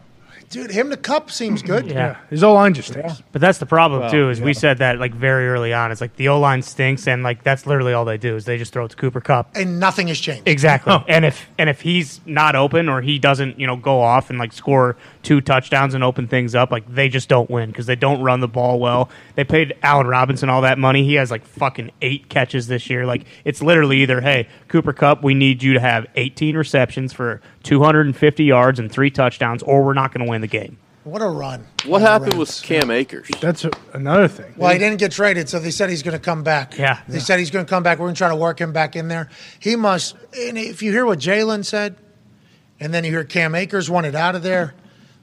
Dude, 0.49 0.71
him 0.71 0.89
the 0.89 0.97
Kupp 0.97 1.29
seems 1.29 1.61
good. 1.61 1.85
Yeah. 1.85 2.17
His 2.31 2.43
O 2.43 2.53
line 2.53 2.73
just 2.73 2.87
stinks. 2.89 3.21
But 3.31 3.39
that's 3.39 3.59
the 3.59 3.67
problem 3.67 4.01
Well, 4.01 4.11
too. 4.11 4.29
Is 4.29 4.41
we 4.41 4.55
said 4.55 4.79
that 4.79 4.97
like 4.97 5.13
very 5.13 5.47
early 5.47 5.73
on. 5.73 5.91
It's 5.91 6.01
like 6.01 6.15
the 6.15 6.29
O 6.29 6.39
line 6.39 6.63
stinks, 6.63 7.07
and 7.07 7.21
like 7.21 7.43
that's 7.43 7.67
literally 7.67 7.93
all 7.93 8.03
they 8.03 8.17
do 8.17 8.35
is 8.35 8.45
they 8.45 8.57
just 8.57 8.73
throw 8.73 8.85
it 8.85 8.89
to 8.89 8.95
Cooper 8.95 9.21
Kupp. 9.21 9.51
And 9.55 9.79
nothing 9.79 10.07
has 10.07 10.19
changed. 10.19 10.47
Exactly. 10.47 10.95
And 11.07 11.23
if 11.25 11.47
and 11.59 11.69
if 11.69 11.81
he's 11.81 12.19
not 12.25 12.55
open 12.55 12.89
or 12.89 13.01
he 13.01 13.19
doesn't, 13.19 13.59
you 13.59 13.67
know, 13.67 13.75
go 13.75 14.01
off 14.01 14.31
and 14.31 14.39
like 14.39 14.51
score 14.51 14.97
two 15.23 15.41
touchdowns 15.41 15.93
and 15.93 16.03
open 16.03 16.27
things 16.27 16.55
up, 16.55 16.71
like 16.71 16.87
they 16.93 17.09
just 17.09 17.29
don't 17.29 17.49
win 17.49 17.69
because 17.69 17.85
they 17.85 17.95
don't 17.95 18.21
run 18.21 18.39
the 18.39 18.47
ball 18.47 18.79
well. 18.79 19.09
They 19.35 19.43
paid 19.43 19.75
Allen 19.83 20.07
Robinson 20.07 20.49
all 20.49 20.61
that 20.61 20.77
money. 20.77 21.03
He 21.03 21.15
has 21.15 21.31
like 21.31 21.45
fucking 21.45 21.91
eight 22.01 22.29
catches 22.29 22.67
this 22.67 22.89
year. 22.89 23.05
Like 23.05 23.25
it's 23.45 23.61
literally 23.61 23.97
either, 24.01 24.21
hey, 24.21 24.47
Cooper 24.67 24.93
Kupp, 24.93 25.23
we 25.23 25.33
need 25.33 25.61
you 25.61 25.73
to 25.73 25.79
have 25.79 26.07
18 26.15 26.55
receptions 26.55 27.13
for 27.13 27.41
250 27.63 28.43
yards 28.43 28.79
and 28.79 28.91
three 28.91 29.09
touchdowns, 29.09 29.63
or 29.63 29.83
we're 29.83 29.93
not 29.93 30.13
going 30.13 30.25
to 30.25 30.29
win 30.29 30.41
the 30.41 30.47
game. 30.47 30.77
What 31.03 31.21
a 31.21 31.27
run. 31.27 31.65
What 31.85 31.99
by 31.99 32.09
happened 32.09 32.33
Rams. 32.33 32.61
with 32.61 32.63
Cam 32.63 32.91
Akers? 32.91 33.29
That's 33.39 33.65
a, 33.65 33.71
another 33.93 34.27
thing. 34.27 34.53
Well, 34.57 34.71
he 34.71 34.77
didn't 34.77 34.99
get 34.99 35.11
traded, 35.11 35.49
so 35.49 35.57
they 35.57 35.71
said 35.71 35.89
he's 35.89 36.03
going 36.03 36.17
to 36.17 36.23
come 36.23 36.43
back. 36.43 36.77
Yeah. 36.77 36.99
They 37.07 37.19
said 37.19 37.39
he's 37.39 37.49
going 37.49 37.65
to 37.65 37.69
come 37.69 37.83
back. 37.83 37.99
We're 37.99 38.05
going 38.05 38.15
to 38.15 38.17
try 38.17 38.29
to 38.29 38.35
work 38.35 38.59
him 38.59 38.73
back 38.73 38.95
in 38.95 39.07
there. 39.07 39.29
He 39.59 39.75
must. 39.75 40.15
And 40.37 40.57
if 40.57 40.81
you 40.83 40.91
hear 40.91 41.05
what 41.05 41.19
Jalen 41.19 41.65
said, 41.65 41.95
and 42.79 42.93
then 42.93 43.05
you 43.05 43.11
hear 43.11 43.23
Cam 43.23 43.55
Akers 43.55 43.89
wanted 43.89 44.13
out 44.13 44.35
of 44.35 44.43
there, 44.43 44.75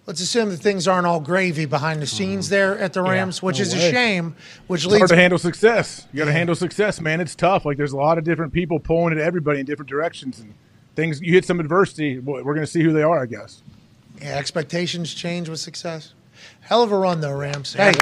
let's 0.06 0.20
assume 0.20 0.50
that 0.50 0.58
things 0.58 0.88
aren't 0.88 1.06
all 1.06 1.20
gravy 1.20 1.66
behind 1.66 2.00
the 2.00 2.06
scenes 2.06 2.48
there 2.48 2.78
at 2.78 2.92
the 2.92 3.02
Rams, 3.02 3.42
which 3.42 3.60
is 3.60 3.74
a 3.74 3.78
shame. 3.78 4.36
Which 4.66 4.84
It's 4.84 4.90
hard 4.90 5.00
leads 5.02 5.10
to 5.10 5.16
handle 5.16 5.38
success. 5.38 6.06
You 6.12 6.18
got 6.18 6.26
to 6.26 6.32
handle 6.32 6.54
success, 6.54 7.00
man. 7.00 7.20
It's 7.20 7.34
tough. 7.34 7.64
Like 7.64 7.76
there's 7.76 7.92
a 7.92 7.96
lot 7.96 8.18
of 8.18 8.24
different 8.24 8.52
people 8.52 8.78
pulling 8.78 9.12
at 9.12 9.18
everybody 9.18 9.60
in 9.60 9.66
different 9.66 9.88
directions, 9.88 10.40
and 10.40 10.54
things. 10.94 11.20
You 11.20 11.32
hit 11.32 11.44
some 11.44 11.60
adversity. 11.60 12.18
We're 12.18 12.42
going 12.42 12.60
to 12.60 12.66
see 12.66 12.82
who 12.82 12.92
they 12.92 13.02
are, 13.02 13.22
I 13.22 13.26
guess. 13.26 13.62
yeah, 14.20 14.36
expectations 14.36 15.12
change 15.12 15.48
with 15.48 15.60
success. 15.60 16.14
Hell 16.60 16.82
of 16.82 16.92
a 16.92 16.98
run 16.98 17.20
though, 17.20 17.36
Rams. 17.36 17.74
Hey, 17.74 17.92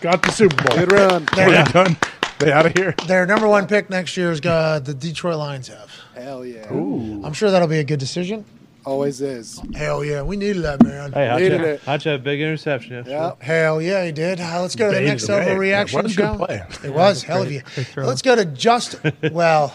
Got 0.00 0.22
the 0.22 0.30
Super 0.30 0.54
Bowl. 0.64 0.76
Good 0.76 0.92
run. 0.92 1.26
They're, 1.34 1.64
they 1.64 1.72
done? 1.72 1.96
They 2.38 2.52
out 2.52 2.66
of 2.66 2.72
here. 2.76 2.94
their 3.08 3.26
number 3.26 3.48
one 3.48 3.66
pick 3.66 3.90
next 3.90 4.16
year 4.16 4.30
is 4.30 4.40
uh, 4.46 4.78
the 4.78 4.94
Detroit 4.94 5.38
Lions 5.38 5.66
have. 5.68 5.90
Hell 6.14 6.44
yeah. 6.44 6.68
I'm 6.70 7.32
sure 7.32 7.50
that'll 7.50 7.66
be 7.66 7.80
a 7.80 7.84
good 7.84 7.98
decision. 7.98 8.44
Always 8.88 9.20
is. 9.20 9.60
Hell 9.74 10.02
yeah, 10.02 10.22
we 10.22 10.36
needed 10.36 10.62
that 10.62 10.82
man. 10.82 11.12
Hey, 11.12 11.28
Hutch 11.28 11.40
Needed 11.42 11.60
had, 11.60 11.68
it. 11.68 11.80
Hutch 11.82 12.04
had 12.04 12.14
a 12.14 12.18
big 12.18 12.40
interception 12.40 12.92
yesterday. 12.94 13.16
Yeah. 13.16 13.32
Hell 13.38 13.82
yeah, 13.82 14.04
he 14.06 14.12
did. 14.12 14.40
Uh, 14.40 14.62
let's 14.62 14.74
go 14.76 14.86
to 14.86 14.92
the 14.94 15.00
Baby 15.00 15.08
next 15.10 15.26
the 15.26 15.34
way. 15.34 15.44
overreaction 15.46 15.92
What 15.94 16.04
a 16.06 16.08
good 16.08 16.14
show. 16.14 16.36
play. 16.36 16.62
It 16.84 16.94
was 16.94 17.22
hell 17.24 17.42
of 17.42 17.52
you. 17.52 17.60
Let's 17.96 18.22
go 18.22 18.34
to 18.34 18.46
just 18.46 18.98
well, 19.32 19.74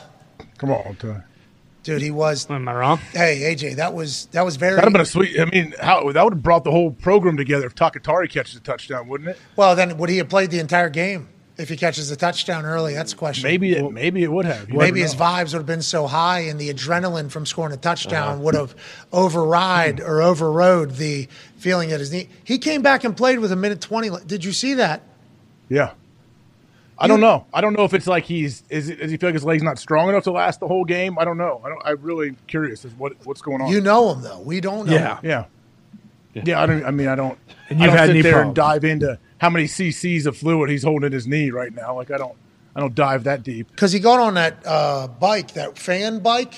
Come 0.58 0.72
on, 0.72 0.96
Ty. 0.96 1.24
dude. 1.84 2.02
He 2.02 2.10
was. 2.10 2.50
Am 2.50 2.68
I 2.68 2.74
wrong? 2.74 2.98
Hey 3.12 3.54
AJ, 3.56 3.76
that 3.76 3.94
was 3.94 4.26
that 4.32 4.44
was 4.44 4.56
very 4.56 4.76
That'd 4.78 4.86
have 4.86 4.94
been 4.94 5.02
a 5.02 5.06
sweet. 5.06 5.40
I 5.40 5.46
mean, 5.46 5.76
how 5.80 6.12
that 6.12 6.24
would 6.24 6.34
have 6.34 6.42
brought 6.44 6.64
the 6.64 6.72
whole 6.72 6.90
program 6.90 7.38
together 7.38 7.68
if 7.68 7.76
Bakhtiari 7.76 8.28
catches 8.30 8.56
a 8.56 8.62
touchdown, 8.62 9.08
wouldn't 9.08 9.30
it? 9.30 9.38
well. 9.56 9.76
Then 9.76 9.96
would 10.00 10.10
he 10.10 10.18
have 10.18 10.30
played 10.30 10.50
the 10.50 10.60
entire 10.60 10.90
game 10.90 11.30
if 11.64 11.70
he 11.70 11.76
catches 11.78 12.12
a 12.12 12.16
touchdown 12.16 12.66
early? 12.66 12.94
That's 12.94 13.14
a 13.14 13.16
question. 13.16 13.44
Maybe 13.50 13.74
it. 13.74 13.92
Maybe 13.92 14.22
it 14.24 14.32
would 14.32 14.46
have. 14.46 14.70
You 14.70 14.78
Maybe 14.78 15.02
his 15.02 15.14
know. 15.18 15.22
vibes 15.26 15.46
would 15.54 15.60
have 15.60 15.66
been 15.66 15.82
so 15.82 16.06
high, 16.06 16.42
and 16.42 16.60
the 16.60 16.72
adrenaline 16.72 17.32
from 17.32 17.46
scoring 17.48 17.74
a 17.74 17.78
touchdown 17.78 18.34
Uh-huh. 18.36 18.42
would 18.42 18.56
have 18.56 18.76
override 19.12 20.00
or 20.00 20.22
overrode 20.22 20.92
the 20.98 21.28
feeling 21.58 21.90
that 21.90 22.00
his 22.00 22.12
knee. 22.12 22.30
He 22.44 22.58
came 22.60 22.82
back 22.82 23.04
and 23.04 23.16
played 23.18 23.40
with 23.40 23.52
a 23.52 23.56
minute 23.56 23.82
twenty. 23.82 24.10
Did 24.28 24.44
you 24.46 24.52
see 24.52 24.76
that? 24.76 25.02
Yeah. 25.70 25.92
I 27.00 27.08
don't 27.08 27.20
know. 27.20 27.46
I 27.54 27.62
don't 27.62 27.74
know 27.74 27.86
if 27.86 27.94
it's 27.94 28.06
like 28.08 28.24
he's 28.26 28.64
is. 28.70 28.88
It, 28.90 29.00
does 29.00 29.10
he 29.12 29.18
feel 29.18 29.30
like 29.30 29.34
his 29.34 29.44
leg's 29.44 29.64
not 29.64 29.80
strong 29.80 30.10
enough 30.10 30.24
to 30.26 30.32
last 30.32 30.60
the 30.60 30.68
whole 30.68 30.86
game? 30.86 31.18
I 31.18 31.26
don't 31.26 31.38
know. 31.38 31.60
I 31.66 31.70
don't. 31.70 31.82
I'm 31.84 32.02
really 32.02 32.36
curious 32.48 32.86
as 32.86 32.94
what 32.94 33.14
what's 33.26 33.42
going 33.42 33.62
on. 33.62 33.70
You 33.70 33.82
know 33.82 34.14
him 34.14 34.22
though. 34.22 34.40
We 34.40 34.62
don't 34.62 34.86
know. 34.86 34.94
Yeah. 34.94 35.20
him. 35.22 35.26
Yeah. 35.26 35.46
Yeah, 36.46 36.62
I 36.62 36.66
don't. 36.66 36.84
I 36.86 36.92
mean, 36.92 37.08
I 37.08 37.16
don't. 37.16 37.38
And 37.70 37.80
I 37.82 37.86
you've 37.86 37.92
don't 37.92 38.00
had 38.00 38.08
sit 38.08 38.14
knee 38.14 38.22
there 38.22 38.42
and 38.42 38.56
problems. 38.56 38.82
dive 38.82 38.84
into 38.86 39.20
how 39.44 39.50
many 39.50 39.66
cc's 39.66 40.26
of 40.26 40.38
fluid 40.38 40.70
he's 40.70 40.84
holding 40.84 41.08
in 41.08 41.12
his 41.12 41.28
knee 41.28 41.52
right 41.52 41.74
now. 41.74 41.96
Like 41.96 42.10
I 42.12 42.18
don't. 42.18 42.36
I 42.76 42.80
don't 42.80 42.96
dive 42.96 43.26
that 43.26 43.44
deep. 43.44 43.70
because 43.70 43.92
he 43.92 44.00
got 44.00 44.20
on 44.20 44.34
that 44.34 44.58
uh, 44.66 45.06
bike, 45.08 45.54
that 45.54 45.78
fan 45.78 46.18
bike, 46.22 46.56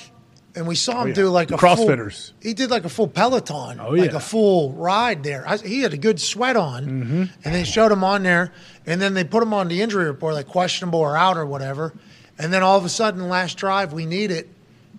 and 0.55 0.65
we 0.65 0.73
saw 0.75 0.93
him 0.93 0.97
Oh, 1.01 1.05
yeah. 1.07 1.13
do 1.13 1.27
like 1.29 1.49
The 1.49 1.55
a 1.55 1.57
full- 1.57 1.75
CrossFitters. 1.87 2.31
he 2.41 2.53
did 2.53 2.69
like 2.71 2.85
a 2.85 2.89
full 2.89 3.09
peloton, 3.09 3.81
Oh, 3.81 3.89
like 3.89 4.13
a 4.13 4.21
full 4.21 4.71
ride 4.71 5.23
there. 5.23 5.43
I, 5.45 5.57
he 5.57 5.81
had 5.81 5.93
a 5.93 5.97
good 5.97 6.21
sweat 6.21 6.55
on, 6.55 6.85
Mm-hmm. 6.85 7.23
and 7.43 7.53
they 7.55 7.65
showed 7.65 7.91
him 7.91 8.05
on 8.05 8.23
there, 8.23 8.53
and 8.85 9.01
then 9.01 9.13
they 9.13 9.25
put 9.25 9.43
him 9.43 9.53
on 9.53 9.67
the 9.67 9.81
injury 9.81 10.05
report, 10.05 10.35
like 10.35 10.47
questionable 10.47 10.99
or 10.99 11.17
out 11.17 11.35
or 11.35 11.45
whatever. 11.45 11.93
And 12.39 12.53
then 12.53 12.63
all 12.63 12.77
of 12.77 12.85
a 12.85 12.89
sudden, 12.89 13.27
last 13.27 13.57
drive, 13.57 13.91
we 13.91 14.05
need 14.05 14.31
it. 14.31 14.47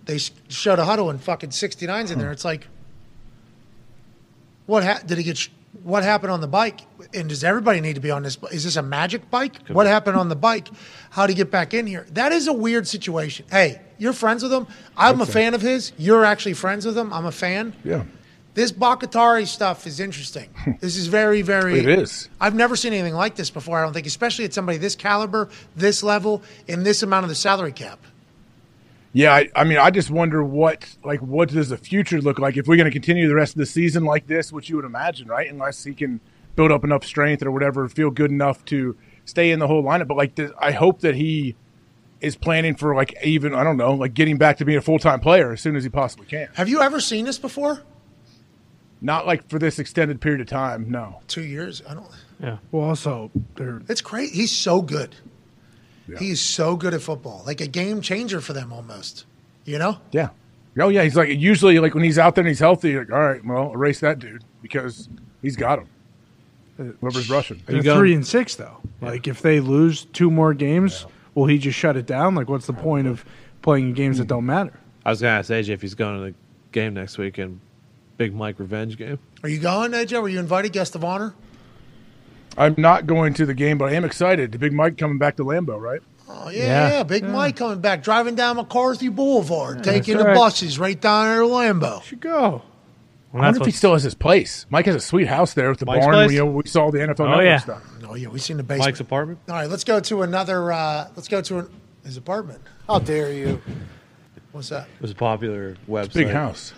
They 0.04 0.18
showed 0.48 0.78
a 0.78 0.84
huddle 0.84 1.08
and 1.08 1.18
fucking 1.18 1.48
69's 1.48 2.10
in 2.10 2.18
there. 2.18 2.30
It's 2.30 2.44
like, 2.44 2.66
what 4.66 4.84
ha- 4.84 5.00
did 5.06 5.16
he 5.16 5.24
get? 5.24 5.38
Sh- 5.38 5.48
what 5.82 6.02
happened 6.02 6.32
on 6.32 6.40
the 6.40 6.48
bike? 6.48 6.80
And 7.14 7.28
does 7.28 7.44
everybody 7.44 7.80
need 7.80 7.94
to 7.94 8.00
be 8.00 8.10
on 8.10 8.22
this? 8.22 8.38
Is 8.52 8.64
this 8.64 8.76
a 8.76 8.82
magic 8.82 9.30
bike? 9.30 9.68
what 9.68 9.86
happened 9.86 10.16
on 10.16 10.28
the 10.28 10.36
bike? 10.36 10.68
How 11.10 11.26
to 11.26 11.34
get 11.34 11.50
back 11.50 11.74
in 11.74 11.86
here? 11.86 12.06
That 12.12 12.32
is 12.32 12.48
a 12.48 12.52
weird 12.52 12.86
situation. 12.86 13.46
Hey, 13.50 13.80
you're 13.98 14.12
friends 14.12 14.42
with 14.42 14.52
him. 14.52 14.66
I'm 14.96 15.20
a 15.20 15.26
fan 15.26 15.54
of 15.54 15.62
his. 15.62 15.92
You're 15.96 16.24
actually 16.24 16.54
friends 16.54 16.84
with 16.86 16.96
him. 16.96 17.12
I'm 17.12 17.26
a 17.26 17.32
fan. 17.32 17.74
Yeah. 17.84 18.04
This 18.54 18.72
Bakhtiari 18.72 19.44
stuff 19.44 19.86
is 19.86 20.00
interesting. 20.00 20.48
Hmm. 20.56 20.72
this 20.80 20.96
is 20.96 21.08
very, 21.08 21.42
very. 21.42 21.78
It 21.78 21.86
is. 21.86 22.30
I've 22.40 22.54
never 22.54 22.74
seen 22.74 22.94
anything 22.94 23.14
like 23.14 23.36
this 23.36 23.50
before. 23.50 23.78
I 23.78 23.82
don't 23.82 23.92
think, 23.92 24.06
especially 24.06 24.46
at 24.46 24.54
somebody 24.54 24.78
this 24.78 24.96
caliber, 24.96 25.50
this 25.76 26.02
level, 26.02 26.42
and 26.66 26.84
this 26.84 27.02
amount 27.02 27.24
of 27.24 27.28
the 27.28 27.34
salary 27.34 27.72
cap. 27.72 27.98
Yeah, 29.16 29.34
I, 29.34 29.48
I 29.56 29.64
mean, 29.64 29.78
I 29.78 29.90
just 29.90 30.10
wonder 30.10 30.44
what 30.44 30.94
like 31.02 31.20
what 31.22 31.48
does 31.48 31.70
the 31.70 31.78
future 31.78 32.20
look 32.20 32.38
like 32.38 32.58
if 32.58 32.66
we're 32.66 32.76
going 32.76 32.84
to 32.84 32.92
continue 32.92 33.26
the 33.26 33.34
rest 33.34 33.54
of 33.54 33.58
the 33.58 33.64
season 33.64 34.04
like 34.04 34.26
this, 34.26 34.52
which 34.52 34.68
you 34.68 34.76
would 34.76 34.84
imagine, 34.84 35.26
right? 35.26 35.50
Unless 35.50 35.84
he 35.84 35.94
can 35.94 36.20
build 36.54 36.70
up 36.70 36.84
enough 36.84 37.02
strength 37.02 37.42
or 37.42 37.50
whatever, 37.50 37.88
feel 37.88 38.10
good 38.10 38.30
enough 38.30 38.62
to 38.66 38.94
stay 39.24 39.52
in 39.52 39.58
the 39.58 39.68
whole 39.68 39.82
lineup. 39.82 40.08
But 40.08 40.18
like, 40.18 40.34
this, 40.34 40.52
I 40.60 40.72
hope 40.72 41.00
that 41.00 41.14
he 41.14 41.56
is 42.20 42.36
planning 42.36 42.76
for 42.76 42.94
like 42.94 43.14
even 43.24 43.54
I 43.54 43.64
don't 43.64 43.78
know, 43.78 43.94
like 43.94 44.12
getting 44.12 44.36
back 44.36 44.58
to 44.58 44.66
being 44.66 44.76
a 44.76 44.82
full 44.82 44.98
time 44.98 45.20
player 45.20 45.50
as 45.50 45.62
soon 45.62 45.76
as 45.76 45.82
he 45.82 45.88
possibly 45.88 46.26
can. 46.26 46.48
Have 46.52 46.68
you 46.68 46.82
ever 46.82 47.00
seen 47.00 47.24
this 47.24 47.38
before? 47.38 47.84
Not 49.00 49.26
like 49.26 49.48
for 49.48 49.58
this 49.58 49.78
extended 49.78 50.20
period 50.20 50.42
of 50.42 50.46
time. 50.46 50.90
No. 50.90 51.22
Two 51.26 51.44
years. 51.44 51.80
I 51.88 51.94
don't. 51.94 52.06
Yeah. 52.38 52.58
Well, 52.70 52.86
also, 52.86 53.30
they're 53.54 53.80
It's 53.88 54.02
great. 54.02 54.32
He's 54.32 54.52
so 54.52 54.82
good. 54.82 55.16
He's 56.18 56.40
so 56.40 56.76
good 56.76 56.94
at 56.94 57.02
football. 57.02 57.42
Like 57.46 57.60
a 57.60 57.66
game 57.66 58.00
changer 58.00 58.40
for 58.40 58.52
them 58.52 58.72
almost. 58.72 59.24
You 59.64 59.78
know? 59.78 59.98
Yeah. 60.12 60.30
Oh 60.78 60.88
yeah, 60.88 61.02
he's 61.02 61.16
like 61.16 61.28
usually 61.30 61.78
like 61.78 61.94
when 61.94 62.04
he's 62.04 62.18
out 62.18 62.34
there 62.34 62.42
and 62.42 62.48
he's 62.48 62.58
healthy, 62.58 62.90
you're 62.90 63.04
like 63.04 63.12
all 63.12 63.20
right, 63.20 63.44
well, 63.44 63.72
erase 63.72 64.00
that 64.00 64.18
dude 64.18 64.44
because 64.62 65.08
he's 65.42 65.56
got 65.56 65.78
him. 65.80 65.88
Uh, 66.78 66.82
Whoever's 67.00 67.30
rushing. 67.30 67.62
they're 67.66 67.82
three 67.82 68.14
and 68.14 68.26
six 68.26 68.54
though. 68.56 68.80
Like 69.00 69.26
if 69.26 69.40
they 69.40 69.60
lose 69.60 70.04
two 70.12 70.30
more 70.30 70.52
games, 70.52 71.06
will 71.34 71.46
he 71.46 71.58
just 71.58 71.78
shut 71.78 71.96
it 71.96 72.06
down? 72.06 72.34
Like 72.34 72.48
what's 72.48 72.66
the 72.66 72.74
point 72.74 73.06
of 73.06 73.24
playing 73.62 73.94
games 73.94 74.18
that 74.18 74.26
don't 74.26 74.46
matter? 74.46 74.78
I 75.04 75.10
was 75.10 75.20
gonna 75.22 75.38
ask 75.38 75.50
AJ 75.50 75.70
if 75.70 75.80
he's 75.80 75.94
going 75.94 76.18
to 76.18 76.24
the 76.26 76.34
game 76.72 76.94
next 76.94 77.16
week 77.16 77.38
and 77.38 77.60
Big 78.18 78.34
Mike 78.34 78.58
revenge 78.58 78.96
game. 78.98 79.18
Are 79.42 79.48
you 79.48 79.58
going, 79.58 79.92
AJ? 79.92 80.20
Were 80.20 80.28
you 80.28 80.38
invited 80.38 80.72
guest 80.72 80.94
of 80.94 81.04
honor? 81.04 81.34
I'm 82.56 82.74
not 82.78 83.06
going 83.06 83.34
to 83.34 83.46
the 83.46 83.54
game, 83.54 83.78
but 83.78 83.90
I 83.90 83.92
am 83.94 84.04
excited. 84.04 84.52
The 84.52 84.58
Big 84.58 84.72
Mike 84.72 84.96
coming 84.96 85.18
back 85.18 85.36
to 85.36 85.44
Lambeau, 85.44 85.80
right? 85.80 86.00
Oh 86.28 86.50
yeah, 86.50 86.90
yeah. 86.90 87.02
Big 87.02 87.24
Mike 87.24 87.56
coming 87.56 87.80
back, 87.80 88.02
driving 88.02 88.34
down 88.34 88.56
McCarthy 88.56 89.08
Boulevard, 89.08 89.84
taking 89.84 90.16
the 90.16 90.24
right. 90.24 90.34
buses 90.34 90.78
right 90.78 91.00
down 91.00 91.26
there 91.26 91.40
to 91.40 91.46
Lambeau. 91.46 92.02
Should 92.02 92.20
go. 92.20 92.62
I 93.32 93.38
wonder 93.38 93.60
if 93.60 93.66
he 93.66 93.72
still 93.72 93.92
has 93.92 94.02
his 94.02 94.14
place. 94.14 94.64
Mike 94.70 94.86
has 94.86 94.94
a 94.94 95.00
sweet 95.00 95.28
house 95.28 95.52
there 95.54 95.68
with 95.68 95.78
the 95.78 95.86
Mike's 95.86 96.06
barn. 96.06 96.28
We, 96.28 96.40
we 96.40 96.66
saw 96.66 96.90
the 96.90 96.98
NFL 96.98 97.20
Oh, 97.20 97.28
Network 97.28 97.44
yeah. 97.44 97.58
stuff. 97.58 97.82
Oh 98.08 98.14
yeah, 98.14 98.28
we 98.28 98.38
seen 98.38 98.56
the 98.56 98.62
basement. 98.62 98.88
Mike's 98.88 99.00
apartment. 99.00 99.40
All 99.48 99.54
right, 99.56 99.68
let's 99.68 99.84
go 99.84 100.00
to 100.00 100.22
another. 100.22 100.72
Uh, 100.72 101.08
let's 101.14 101.28
go 101.28 101.42
to 101.42 101.58
an, 101.58 101.70
his 102.04 102.16
apartment. 102.16 102.62
How 102.86 102.98
dare 102.98 103.32
you? 103.32 103.60
What's 104.52 104.70
that? 104.70 104.88
It 104.96 105.02
was 105.02 105.10
a 105.10 105.14
popular 105.14 105.76
website. 105.88 106.14
Big 106.14 106.28
house. 106.28 106.72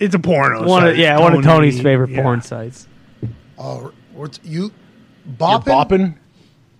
It's 0.00 0.14
a 0.14 0.18
porno. 0.18 0.66
One 0.66 0.84
of, 0.84 0.90
site. 0.90 0.98
yeah, 0.98 1.20
one 1.20 1.34
of 1.34 1.44
Tony's 1.44 1.80
favorite 1.80 2.10
yeah. 2.10 2.22
porn 2.22 2.42
sites. 2.42 2.88
Oh, 3.58 3.92
what's 4.12 4.40
you 4.44 4.72
You're 5.24 5.36
bopping? 5.36 5.64
bopping. 5.64 6.14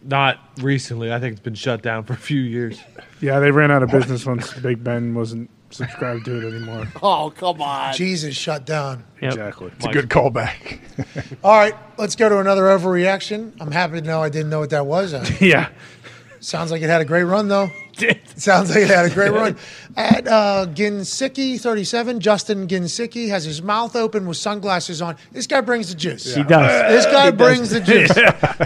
Not 0.05 0.39
recently. 0.61 1.12
I 1.12 1.20
think 1.20 1.32
it's 1.32 1.40
been 1.40 1.55
shut 1.55 1.82
down 1.82 2.05
for 2.05 2.12
a 2.15 2.16
few 2.16 2.40
years. 2.40 2.81
Yeah, 3.20 3.39
they 3.39 3.51
ran 3.53 3.70
out 3.70 3.82
of 3.85 3.90
business 3.90 4.27
once 4.27 4.53
Big 4.55 4.82
Ben 4.82 5.15
wasn't 5.15 5.49
subscribed 5.70 6.24
to 6.24 6.39
it 6.44 6.55
anymore. 6.55 6.86
Oh, 7.03 7.32
come 7.36 7.62
on. 7.62 7.94
Jesus 7.94 8.35
shut 8.35 8.66
down. 8.66 9.05
Yep. 9.20 9.32
Exactly. 9.32 9.70
It's 9.77 9.86
a 9.86 9.93
good 9.93 10.09
callback. 10.09 10.81
All 11.44 11.57
right, 11.57 11.74
let's 11.99 12.16
go 12.16 12.28
to 12.28 12.39
another 12.39 12.62
overreaction. 12.65 13.53
I'm 13.61 13.70
happy 13.70 14.01
to 14.01 14.07
know 14.07 14.23
I 14.23 14.28
didn't 14.28 14.51
know 14.51 14.59
what 14.61 14.70
that 14.70 14.86
was. 14.86 15.12
Yeah. 15.40 15.69
sounds 16.40 16.70
like 16.73 16.82
it 16.82 16.89
had 16.90 17.01
a 17.01 17.05
great 17.05 17.23
run 17.24 17.47
though. 17.49 17.70
Sounds 18.36 18.70
like 18.70 18.81
it 18.81 18.89
had 18.89 19.10
a 19.10 19.14
great 19.14 19.31
run. 19.32 19.56
At 19.97 20.27
uh, 20.27 20.66
Ginsicki, 20.70 21.60
37, 21.60 22.20
Justin 22.20 22.66
Ginsicki 22.66 23.28
has 23.28 23.44
his 23.44 23.60
mouth 23.60 23.94
open 23.94 24.27
with 24.27 24.39
sunglasses 24.39 25.02
on. 25.02 25.16
This 25.32 25.47
guy 25.47 25.60
brings 25.60 25.90
the 25.90 25.94
juice. 25.94 26.35
He 26.35 26.43
does. 26.43 26.90
This 26.90 27.06
guy 27.06 27.31
brings 27.31 27.70
the 27.70 27.81
juice. 27.81 28.10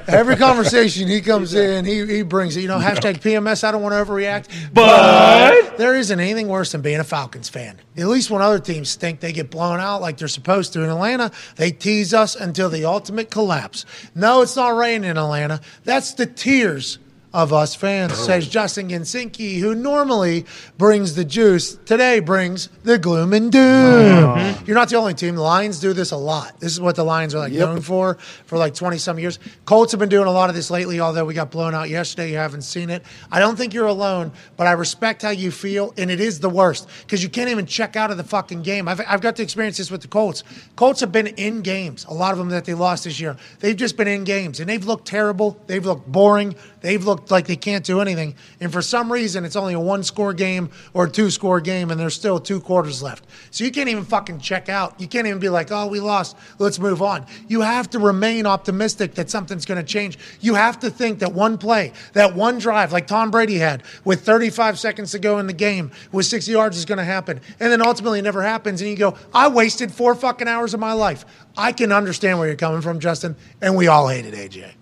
Every 0.09 0.37
conversation 0.37 1.09
he 1.09 1.21
comes 1.21 1.55
in, 1.55 1.85
he, 1.85 2.07
he 2.07 2.23
brings 2.23 2.57
it. 2.57 2.61
You 2.61 2.69
know, 2.69 2.79
hashtag 2.79 3.21
PMS, 3.21 3.65
I 3.65 3.73
don't 3.73 3.83
want 3.83 3.93
to 3.93 4.05
overreact. 4.05 4.49
But 4.73 5.77
there 5.79 5.97
isn't 5.97 6.19
anything 6.19 6.49
worse 6.49 6.73
than 6.73 6.83
being 6.83 7.01
a 7.01 7.05
Falcons 7.05 7.49
fan. 7.49 7.79
At 7.97 8.07
least 8.07 8.31
when 8.31 8.43
other 8.43 8.61
teams 8.61 8.95
think 8.95 9.21
they 9.21 9.33
get 9.33 9.51
blown 9.51 9.81
out 9.81 10.01
like 10.01 10.19
they're 10.19 10.29
supposed 10.29 10.73
to 10.75 10.83
in 10.83 10.91
Atlanta, 10.91 11.33
they 11.57 11.73
tease 11.73 12.15
us 12.15 12.37
until 12.37 12.69
the 12.69 12.85
ultimate 12.85 13.31
collapse. 13.31 13.85
No, 14.15 14.43
it's 14.43 14.55
not 14.55 14.77
raining 14.77 15.11
in 15.11 15.19
Atlanta. 15.19 15.61
That's 15.85 16.15
the 16.15 16.27
tears 16.27 16.99
of 17.37 17.53
us 17.53 17.75
fans, 17.75 18.15
says 18.15 18.49
Justin 18.49 18.89
Ginsinki, 18.89 19.59
who 19.59 19.75
normally 19.75 20.47
brings 20.79 21.17
the 21.17 21.25
juice, 21.25 21.77
today 21.85 22.19
brings 22.19 22.69
the 22.83 22.97
gloom 22.97 23.35
and 23.35 23.53
doom. 23.53 23.61
Mm-hmm. 23.63 24.65
You're 24.65 24.75
not 24.75 24.89
the 24.89 24.97
only 24.97 25.13
team. 25.13 25.35
The 25.35 25.43
Lions 25.43 25.79
do 25.79 25.93
this 25.93 26.13
a 26.13 26.17
lot. 26.17 26.59
This 26.61 26.73
is 26.73 26.81
what 26.81 26.97
the 26.97 27.05
Lions 27.05 27.35
are 27.35 27.41
like 27.41 27.53
known 27.53 27.83
for 27.83 28.15
for 28.47 28.57
like 28.57 28.73
20 28.73 28.97
some 28.97 29.19
years. 29.19 29.39
Colts 29.67 29.93
have 29.93 30.01
been 30.01 30.09
doing 30.09 30.27
a 30.27 30.33
lot 30.33 30.49
of 30.49 30.57
this 30.57 30.71
lately, 30.71 30.99
although 30.99 31.27
we 31.27 31.35
got 31.35 31.51
blown 31.51 31.75
out 31.75 31.91
yesterday. 31.91 32.31
You 32.31 32.39
haven't 32.39 32.63
seen 32.63 32.89
it. 32.89 33.03
I 33.31 33.39
don't 33.39 33.57
think 33.57 33.75
you're 33.75 33.85
alone, 33.85 34.33
but 34.57 34.67
I 34.67 34.73
respect 34.73 35.21
how 35.21 35.29
you 35.29 35.51
feel, 35.51 35.93
and 35.99 36.11
it 36.11 36.21
is 36.21 36.41
the 36.41 36.49
worst 36.49 36.89
because 37.03 37.23
you 37.23 37.29
can't 37.29 37.51
even 37.51 37.67
check 37.67 37.97
out 37.97 38.11
of 38.11 38.17
the 38.17 38.25
fucking 38.25 38.63
game. 38.63 38.89
I've, 38.89 39.03
I've 39.07 39.21
got 39.21 39.37
to 39.37 39.43
experience 39.43 39.77
this 39.77 39.91
with 39.91 40.01
the 40.01 40.09
Colts. 40.09 40.43
Colts 40.75 41.01
have 41.01 41.13
been 41.13 41.27
in 41.27 41.61
games, 41.61 42.07
a 42.09 42.15
lot 42.15 42.33
of 42.33 42.39
them 42.39 42.49
that 42.49 42.65
they 42.65 42.73
lost 42.73 43.05
this 43.05 43.21
year. 43.21 43.37
They've 43.61 43.77
just 43.77 43.99
been 43.99 44.09
in 44.09 44.25
games, 44.25 44.59
and 44.59 44.71
they've 44.71 44.87
looked 44.87 45.07
terrible. 45.07 45.61
They've 45.67 45.85
looked 45.85 46.11
boring. 46.11 46.55
They've 46.81 47.05
looked 47.05 47.26
like 47.31 47.47
they 47.47 47.57
can't 47.57 47.85
do 47.85 48.01
anything. 48.01 48.35
And 48.61 48.73
for 48.73 48.83
some 48.83 49.13
reason, 49.13 49.45
it's 49.45 49.57
only 49.57 49.75
a 49.75 49.81
one 49.81 50.03
score 50.03 50.33
game 50.33 50.71
or 50.95 51.05
a 51.05 51.11
two 51.11 51.31
score 51.31 51.61
game, 51.61 51.91
and 51.91 51.99
there's 51.99 52.15
still 52.15 52.39
two 52.39 52.61
quarters 52.61 53.03
left. 53.03 53.25
So 53.51 53.65
you 53.65 53.71
can't 53.71 53.89
even 53.89 54.05
fucking 54.05 54.41
check 54.41 54.69
out. 54.69 55.01
You 55.01 55.07
can't 55.07 55.27
even 55.27 55.39
be 55.39 55.49
like, 55.49 55.71
oh, 55.71 55.87
we 55.87 56.01
lost. 56.01 56.37
Let's 56.59 56.79
move 56.79 57.03
on. 57.03 57.27
You 57.49 57.61
have 57.61 57.91
to 57.91 57.99
remain 57.99 58.47
optimistic 58.47 59.15
that 59.15 59.31
something's 59.31 59.65
going 59.65 59.81
to 59.81 59.87
change. 59.87 60.19
You 60.41 60.55
have 60.55 60.79
to 60.81 60.91
think 60.91 61.19
that 61.21 61.33
one 61.33 61.59
play, 61.59 61.93
that 62.13 62.35
one 62.35 62.59
drive, 62.59 62.93
like 62.93 63.07
Tom 63.07 63.31
Brady 63.31 63.57
had 63.57 63.83
with 64.05 64.25
35 64.25 64.79
seconds 64.79 65.13
to 65.13 65.19
go 65.19 65.39
in 65.39 65.47
the 65.47 65.53
game 65.53 65.91
with 66.13 66.27
60 66.27 66.51
yards 66.51 66.77
is 66.77 66.85
going 66.85 66.99
to 66.99 67.05
happen. 67.05 67.41
And 67.61 67.71
then 67.71 67.83
ultimately 67.83 68.21
it 68.21 68.23
never 68.23 68.43
happens. 68.43 68.81
And 68.81 68.91
you 68.91 68.97
go, 68.97 69.17
I 69.35 69.49
wasted 69.49 69.93
four 69.93 70.15
fucking 70.15 70.49
hours 70.49 70.75
of 70.75 70.81
my 70.81 70.93
life. 70.93 71.25
I 71.57 71.73
can 71.73 71.93
understand 71.93 72.39
where 72.39 72.49
you're 72.49 72.57
coming 72.57 72.81
from, 72.81 73.01
Justin. 73.01 73.37
And 73.61 73.77
we 73.77 73.89
all 73.89 74.09
hated 74.09 74.35
AJ. 74.35 74.73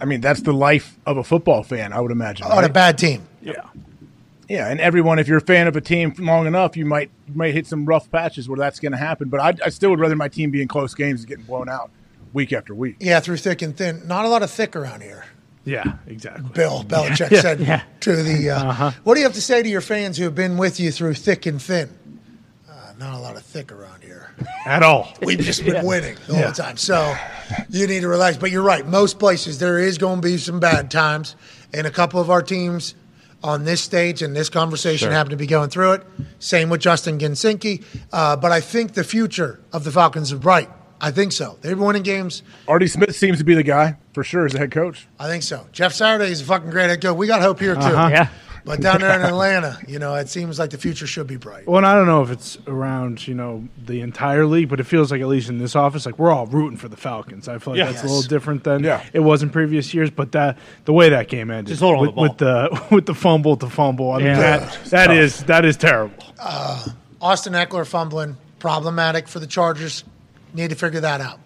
I 0.00 0.04
mean, 0.06 0.20
that's 0.20 0.42
the 0.42 0.52
life 0.52 0.98
of 1.06 1.16
a 1.16 1.24
football 1.24 1.62
fan, 1.62 1.92
I 1.92 2.00
would 2.00 2.10
imagine. 2.10 2.46
On 2.46 2.64
a 2.64 2.68
bad 2.68 2.98
team. 2.98 3.26
Yeah. 3.40 3.62
Yeah, 4.48 4.68
and 4.68 4.78
everyone, 4.80 5.18
if 5.18 5.26
you're 5.26 5.38
a 5.38 5.40
fan 5.40 5.68
of 5.68 5.76
a 5.76 5.80
team 5.80 6.14
long 6.18 6.46
enough, 6.46 6.76
you 6.76 6.84
might 6.84 7.10
you 7.26 7.34
might 7.34 7.54
hit 7.54 7.66
some 7.66 7.86
rough 7.86 8.10
patches 8.10 8.46
where 8.48 8.58
that's 8.58 8.78
going 8.78 8.92
to 8.92 8.98
happen. 8.98 9.30
But 9.30 9.40
I, 9.40 9.54
I 9.64 9.68
still 9.70 9.90
would 9.90 10.00
rather 10.00 10.16
my 10.16 10.28
team 10.28 10.50
be 10.50 10.60
in 10.60 10.68
close 10.68 10.94
games 10.94 11.22
than 11.22 11.28
getting 11.28 11.44
blown 11.44 11.68
out 11.68 11.90
week 12.34 12.52
after 12.52 12.74
week. 12.74 12.96
Yeah, 13.00 13.20
through 13.20 13.38
thick 13.38 13.62
and 13.62 13.74
thin. 13.74 14.06
Not 14.06 14.26
a 14.26 14.28
lot 14.28 14.42
of 14.42 14.50
thick 14.50 14.76
around 14.76 15.02
here. 15.02 15.24
Yeah, 15.64 15.94
exactly. 16.06 16.50
Bill 16.52 16.84
Belichick 16.84 17.40
said 17.40 17.60
yeah. 17.60 17.84
to 18.00 18.22
the. 18.22 18.50
Uh, 18.50 18.90
What 19.02 19.14
do 19.14 19.20
you 19.20 19.26
have 19.26 19.34
to 19.34 19.40
say 19.40 19.62
to 19.62 19.68
your 19.68 19.80
fans 19.80 20.18
who 20.18 20.24
have 20.24 20.34
been 20.34 20.58
with 20.58 20.78
you 20.78 20.90
through 20.92 21.14
thick 21.14 21.46
and 21.46 21.60
thin? 21.60 21.88
Uh, 22.68 22.92
not 22.98 23.14
a 23.14 23.18
lot 23.18 23.36
of 23.36 23.42
thick 23.44 23.72
around 23.72 24.02
here. 24.02 24.23
At 24.66 24.82
all. 24.82 25.12
We've 25.22 25.38
just 25.38 25.64
been 25.64 25.84
winning 25.84 26.16
the 26.26 26.34
whole 26.34 26.52
time. 26.52 26.76
So 26.76 27.14
you 27.68 27.86
need 27.86 28.00
to 28.00 28.08
relax. 28.08 28.36
But 28.36 28.50
you're 28.50 28.62
right. 28.62 28.86
Most 28.86 29.18
places 29.18 29.58
there 29.58 29.78
is 29.78 29.98
going 29.98 30.20
to 30.20 30.26
be 30.26 30.38
some 30.38 30.60
bad 30.60 30.90
times, 30.90 31.36
and 31.72 31.86
a 31.86 31.90
couple 31.90 32.20
of 32.20 32.30
our 32.30 32.42
teams 32.42 32.94
on 33.42 33.64
this 33.64 33.82
stage 33.82 34.22
and 34.22 34.34
this 34.34 34.48
conversation 34.48 35.12
happen 35.12 35.30
to 35.30 35.36
be 35.36 35.46
going 35.46 35.68
through 35.68 35.92
it. 35.92 36.02
Same 36.38 36.70
with 36.70 36.80
Justin 36.80 37.18
Ginsinki. 37.18 37.84
Uh, 38.10 38.36
but 38.36 38.52
I 38.52 38.60
think 38.60 38.94
the 38.94 39.04
future 39.04 39.60
of 39.70 39.84
the 39.84 39.90
Falcons 39.90 40.32
is 40.32 40.38
bright. 40.38 40.70
I 40.98 41.10
think 41.10 41.32
so. 41.32 41.58
They've 41.60 41.76
been 41.76 41.84
winning 41.84 42.02
games. 42.04 42.42
Artie 42.66 42.86
Smith 42.86 43.14
seems 43.14 43.36
to 43.38 43.44
be 43.44 43.54
the 43.54 43.62
guy 43.62 43.98
for 44.14 44.24
sure 44.24 44.46
as 44.46 44.54
a 44.54 44.58
head 44.58 44.70
coach. 44.70 45.06
I 45.20 45.26
think 45.26 45.42
so. 45.42 45.66
Jeff 45.72 45.92
Saturday 45.92 46.30
is 46.30 46.40
a 46.40 46.44
fucking 46.44 46.70
great 46.70 46.88
head 46.88 47.02
coach. 47.02 47.16
We 47.18 47.26
got 47.26 47.42
hope 47.42 47.60
here 47.60 47.74
too. 47.74 47.80
Yeah. 47.82 48.28
But 48.66 48.80
down 48.80 49.00
there 49.00 49.14
in 49.14 49.22
Atlanta, 49.26 49.78
you 49.86 49.98
know, 49.98 50.14
it 50.14 50.28
seems 50.30 50.58
like 50.58 50.70
the 50.70 50.78
future 50.78 51.06
should 51.06 51.26
be 51.26 51.36
bright. 51.36 51.66
Well, 51.66 51.76
and 51.76 51.86
I 51.86 51.94
don't 51.94 52.06
know 52.06 52.22
if 52.22 52.30
it's 52.30 52.56
around, 52.66 53.26
you 53.28 53.34
know, 53.34 53.68
the 53.84 54.00
entire 54.00 54.46
league, 54.46 54.70
but 54.70 54.80
it 54.80 54.84
feels 54.84 55.10
like 55.12 55.20
at 55.20 55.26
least 55.28 55.50
in 55.50 55.58
this 55.58 55.76
office, 55.76 56.06
like 56.06 56.18
we're 56.18 56.32
all 56.32 56.46
rooting 56.46 56.78
for 56.78 56.88
the 56.88 56.96
Falcons. 56.96 57.46
I 57.46 57.58
feel 57.58 57.74
like 57.74 57.78
Yeah. 57.78 57.90
that's 57.92 58.02
a 58.02 58.06
little 58.06 58.22
different 58.22 58.64
than 58.64 58.82
Yeah. 58.82 59.02
it 59.12 59.20
was 59.20 59.42
in 59.42 59.50
previous 59.50 59.92
years. 59.92 60.10
But 60.10 60.32
that 60.32 60.56
the 60.86 60.92
way 60.94 61.10
that 61.10 61.28
game 61.28 61.50
ended, 61.50 61.66
Just 61.66 61.82
hold 61.82 61.96
on 61.96 62.00
with, 62.00 62.14
the 62.14 62.20
with 62.22 62.38
the 62.38 62.84
with 62.94 63.06
the 63.06 63.14
fumble 63.14 63.56
to 63.58 63.68
fumble, 63.68 64.12
I 64.12 64.18
mean 64.18 64.26
Yeah. 64.28 64.40
that 64.58 64.78
that 64.86 65.10
is 65.10 65.42
that 65.44 65.64
is 65.66 65.76
terrible. 65.76 66.24
Uh, 66.38 66.86
Austin 67.20 67.52
Ekeler 67.52 67.86
fumbling, 67.86 68.36
problematic 68.60 69.28
for 69.28 69.40
the 69.40 69.46
Chargers. 69.46 70.04
Need 70.54 70.70
to 70.70 70.76
figure 70.76 71.00
that 71.00 71.20
out. 71.20 71.38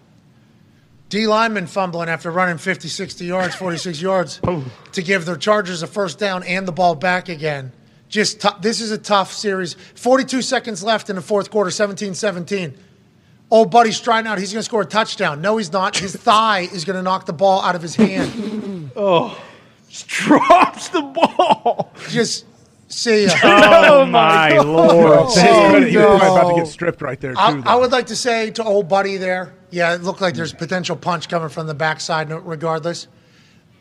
D 1.09 1.25
lineman 1.25 1.65
fumbling 1.65 2.07
after 2.07 2.29
running 2.31 2.59
50, 2.59 2.87
60 2.87 3.25
yards, 3.25 3.55
46 3.55 4.01
yards 4.01 4.39
oh. 4.43 4.63
to 4.93 5.01
give 5.01 5.25
the 5.25 5.35
Chargers 5.35 5.81
a 5.81 5.87
first 5.87 6.19
down 6.19 6.43
and 6.43 6.67
the 6.67 6.71
ball 6.71 6.95
back 6.95 7.29
again. 7.29 7.71
Just 8.07 8.41
tou- 8.41 8.59
this 8.61 8.79
is 8.79 8.91
a 8.91 8.97
tough 8.97 9.33
series. 9.33 9.75
42 9.95 10.41
seconds 10.41 10.83
left 10.83 11.09
in 11.09 11.15
the 11.15 11.21
fourth 11.21 11.51
quarter, 11.51 11.71
17 11.71 12.13
17. 12.13 12.77
Old 13.51 13.71
buddy 13.71 13.91
striding 13.91 14.29
out. 14.29 14.37
He's 14.37 14.53
going 14.53 14.61
to 14.61 14.65
score 14.65 14.83
a 14.83 14.85
touchdown. 14.85 15.41
No, 15.41 15.57
he's 15.57 15.71
not. 15.71 15.97
His 15.97 16.15
thigh 16.15 16.61
is 16.71 16.85
going 16.85 16.97
to 16.97 17.03
knock 17.03 17.25
the 17.25 17.33
ball 17.33 17.61
out 17.61 17.75
of 17.75 17.81
his 17.81 17.95
hand. 17.95 18.91
Oh, 18.95 19.39
drops 19.89 20.89
the 20.89 21.01
ball. 21.01 21.91
Just 22.09 22.45
see 22.89 23.25
ya. 23.25 23.31
Oh, 23.43 24.01
oh 24.01 24.05
my 24.05 24.57
lord! 24.57 25.29
To 25.33 25.39
his 25.39 25.69
credit, 25.69 25.89
he 25.89 25.95
probably 25.95 26.27
about 26.27 26.49
to 26.49 26.55
get 26.55 26.67
stripped 26.67 27.01
right 27.01 27.19
there 27.19 27.33
too. 27.33 27.39
I. 27.39 27.61
I 27.65 27.75
would 27.75 27.91
like 27.91 28.07
to 28.07 28.15
say 28.15 28.51
to 28.51 28.63
old 28.63 28.87
buddy 28.89 29.17
there, 29.17 29.53
yeah, 29.69 29.95
it 29.95 30.03
looked 30.03 30.21
like 30.21 30.35
there's 30.35 30.53
potential 30.53 30.95
punch 30.95 31.29
coming 31.29 31.49
from 31.49 31.67
the 31.67 31.73
backside. 31.73 32.29
Regardless, 32.31 33.07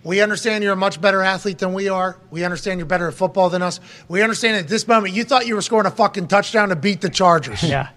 we 0.04 0.20
understand 0.20 0.62
you're 0.64 0.72
a 0.74 0.76
much 0.76 1.00
better 1.00 1.22
athlete 1.22 1.58
than 1.58 1.72
we 1.72 1.88
are. 1.88 2.18
We 2.30 2.44
understand 2.44 2.78
you're 2.80 2.86
better 2.86 3.08
at 3.08 3.14
football 3.14 3.50
than 3.50 3.62
us. 3.62 3.80
We 4.08 4.22
understand 4.22 4.56
at 4.56 4.68
this 4.68 4.86
moment 4.86 5.14
you 5.14 5.24
thought 5.24 5.46
you 5.46 5.54
were 5.54 5.62
scoring 5.62 5.86
a 5.86 5.90
fucking 5.90 6.28
touchdown 6.28 6.68
to 6.70 6.76
beat 6.76 7.00
the 7.00 7.10
Chargers. 7.10 7.62
Yeah, 7.62 7.88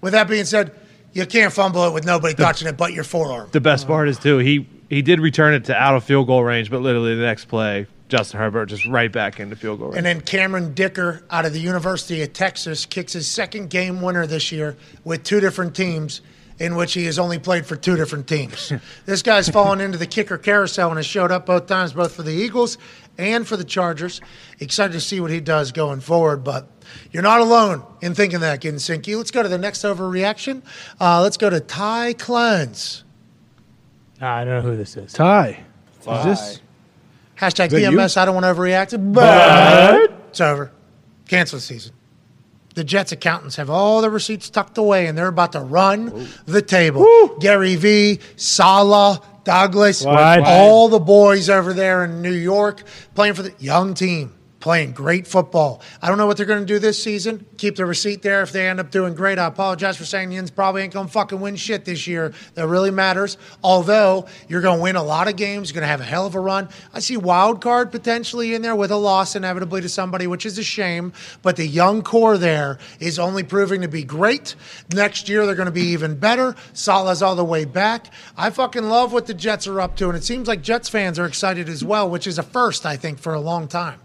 With 0.00 0.12
that 0.12 0.28
being 0.28 0.44
said, 0.44 0.72
you 1.12 1.26
can't 1.26 1.52
fumble 1.52 1.84
it 1.86 1.92
with 1.92 2.04
nobody 2.04 2.34
touching 2.34 2.68
it 2.68 2.76
but 2.76 2.92
your 2.92 3.04
forearm. 3.04 3.48
The 3.52 3.60
best 3.60 3.86
part 3.86 4.08
is 4.08 4.18
too 4.18 4.38
he 4.38 4.68
he 4.88 5.02
did 5.02 5.20
return 5.20 5.54
it 5.54 5.64
to 5.66 5.74
out 5.74 5.94
of 5.96 6.04
field 6.04 6.26
goal 6.26 6.44
range, 6.44 6.70
but 6.70 6.80
literally 6.82 7.14
the 7.14 7.22
next 7.22 7.46
play, 7.46 7.86
Justin 8.12 8.40
Herbert 8.40 8.66
just 8.66 8.84
right 8.84 9.10
back 9.10 9.40
into 9.40 9.56
field 9.56 9.78
goal 9.78 9.88
range. 9.88 9.96
And 9.96 10.04
then 10.04 10.20
Cameron 10.20 10.74
Dicker 10.74 11.24
out 11.30 11.46
of 11.46 11.54
the 11.54 11.60
University 11.60 12.20
of 12.20 12.34
Texas 12.34 12.84
kicks 12.84 13.14
his 13.14 13.26
second 13.26 13.70
game 13.70 14.02
winner 14.02 14.26
this 14.26 14.52
year 14.52 14.76
with 15.02 15.24
two 15.24 15.40
different 15.40 15.74
teams, 15.74 16.20
in 16.58 16.76
which 16.76 16.92
he 16.92 17.06
has 17.06 17.18
only 17.18 17.38
played 17.38 17.64
for 17.64 17.74
two 17.74 17.96
different 17.96 18.28
teams. 18.28 18.70
this 19.06 19.22
guy's 19.22 19.48
fallen 19.48 19.80
into 19.80 19.96
the 19.96 20.06
kicker 20.06 20.36
carousel 20.36 20.90
and 20.90 20.98
has 20.98 21.06
showed 21.06 21.32
up 21.32 21.46
both 21.46 21.66
times, 21.66 21.94
both 21.94 22.14
for 22.14 22.22
the 22.22 22.32
Eagles 22.32 22.76
and 23.16 23.48
for 23.48 23.56
the 23.56 23.64
Chargers. 23.64 24.20
Excited 24.60 24.92
to 24.92 25.00
see 25.00 25.18
what 25.18 25.30
he 25.30 25.40
does 25.40 25.72
going 25.72 26.00
forward, 26.00 26.44
but 26.44 26.68
you're 27.12 27.22
not 27.22 27.40
alone 27.40 27.82
in 28.02 28.14
thinking 28.14 28.40
that, 28.40 28.60
Ginsinki. 28.60 29.16
Let's 29.16 29.30
go 29.30 29.42
to 29.42 29.48
the 29.48 29.56
next 29.56 29.84
overreaction. 29.84 30.60
Uh, 31.00 31.22
let's 31.22 31.38
go 31.38 31.48
to 31.48 31.60
Ty 31.60 32.12
Cleanse. 32.12 33.04
I 34.20 34.44
don't 34.44 34.62
know 34.62 34.70
who 34.70 34.76
this 34.76 34.98
is. 34.98 35.14
Ty, 35.14 35.64
is 36.06 36.24
this? 36.26 36.60
Hashtag 37.42 37.70
you? 37.90 38.00
I 38.00 38.24
don't 38.24 38.34
want 38.34 38.44
to 38.46 38.54
overreact, 38.54 39.12
but 39.12 40.10
it's 40.28 40.40
over. 40.40 40.70
Cancel 41.28 41.56
the 41.58 41.60
season. 41.62 41.92
The 42.74 42.84
Jets 42.84 43.12
accountants 43.12 43.56
have 43.56 43.68
all 43.68 44.00
the 44.00 44.08
receipts 44.08 44.48
tucked 44.48 44.78
away, 44.78 45.06
and 45.06 45.18
they're 45.18 45.26
about 45.28 45.52
to 45.52 45.60
run 45.60 46.28
the 46.46 46.62
table. 46.62 47.04
Gary 47.40 47.76
V, 47.76 48.20
Saleh, 48.36 49.22
Douglas, 49.44 50.04
all 50.46 50.88
the 50.88 51.00
boys 51.00 51.50
over 51.50 51.74
there 51.74 52.04
in 52.04 52.22
New 52.22 52.32
York 52.32 52.84
playing 53.14 53.34
for 53.34 53.42
the 53.42 53.52
young 53.58 53.92
team, 53.94 54.32
playing 54.62 54.92
great 54.92 55.26
football. 55.26 55.82
I 56.00 56.08
don't 56.08 56.16
know 56.16 56.26
what 56.26 56.36
they're 56.36 56.46
going 56.46 56.60
to 56.60 56.66
do 56.66 56.78
this 56.78 57.02
season. 57.02 57.44
Keep 57.58 57.76
the 57.76 57.84
receipt 57.84 58.22
there 58.22 58.42
if 58.42 58.52
they 58.52 58.68
end 58.68 58.78
up 58.78 58.92
doing 58.92 59.14
great. 59.14 59.38
I 59.38 59.46
apologize 59.46 59.96
for 59.96 60.04
saying 60.04 60.30
the 60.30 60.36
Yins 60.36 60.52
probably 60.52 60.82
ain't 60.82 60.94
going 60.94 61.08
to 61.08 61.12
fucking 61.12 61.40
win 61.40 61.56
shit 61.56 61.84
this 61.84 62.06
year. 62.06 62.32
That 62.54 62.68
really 62.68 62.92
matters. 62.92 63.36
Although 63.64 64.26
you're 64.48 64.62
going 64.62 64.78
to 64.78 64.82
win 64.82 64.94
a 64.94 65.02
lot 65.02 65.26
of 65.26 65.34
games, 65.34 65.68
you're 65.68 65.74
going 65.74 65.82
to 65.82 65.88
have 65.88 66.00
a 66.00 66.04
hell 66.04 66.26
of 66.26 66.36
a 66.36 66.40
run. 66.40 66.68
I 66.94 67.00
see 67.00 67.16
wild 67.16 67.60
card 67.60 67.90
potentially 67.90 68.54
in 68.54 68.62
there 68.62 68.76
with 68.76 68.92
a 68.92 68.96
loss 68.96 69.34
inevitably 69.34 69.80
to 69.80 69.88
somebody, 69.88 70.28
which 70.28 70.46
is 70.46 70.56
a 70.58 70.62
shame. 70.62 71.12
But 71.42 71.56
the 71.56 71.66
young 71.66 72.02
core 72.02 72.38
there 72.38 72.78
is 73.00 73.18
only 73.18 73.42
proving 73.42 73.82
to 73.82 73.88
be 73.88 74.04
great. 74.04 74.54
Next 74.94 75.28
year 75.28 75.44
they're 75.44 75.56
going 75.56 75.66
to 75.66 75.72
be 75.72 75.88
even 75.88 76.14
better. 76.14 76.54
Saleh's 76.72 77.20
all 77.20 77.34
the 77.34 77.44
way 77.44 77.64
back. 77.64 78.12
I 78.36 78.50
fucking 78.50 78.84
love 78.84 79.12
what 79.12 79.26
the 79.26 79.34
Jets 79.34 79.66
are 79.66 79.80
up 79.80 79.96
to, 79.96 80.06
and 80.06 80.16
it 80.16 80.22
seems 80.22 80.46
like 80.46 80.62
Jets 80.62 80.88
fans 80.88 81.18
are 81.18 81.26
excited 81.26 81.68
as 81.68 81.84
well, 81.84 82.08
which 82.08 82.28
is 82.28 82.38
a 82.38 82.44
first 82.44 82.86
I 82.86 82.96
think 82.96 83.18
for 83.18 83.34
a 83.34 83.40
long 83.40 83.66
time. 83.66 83.98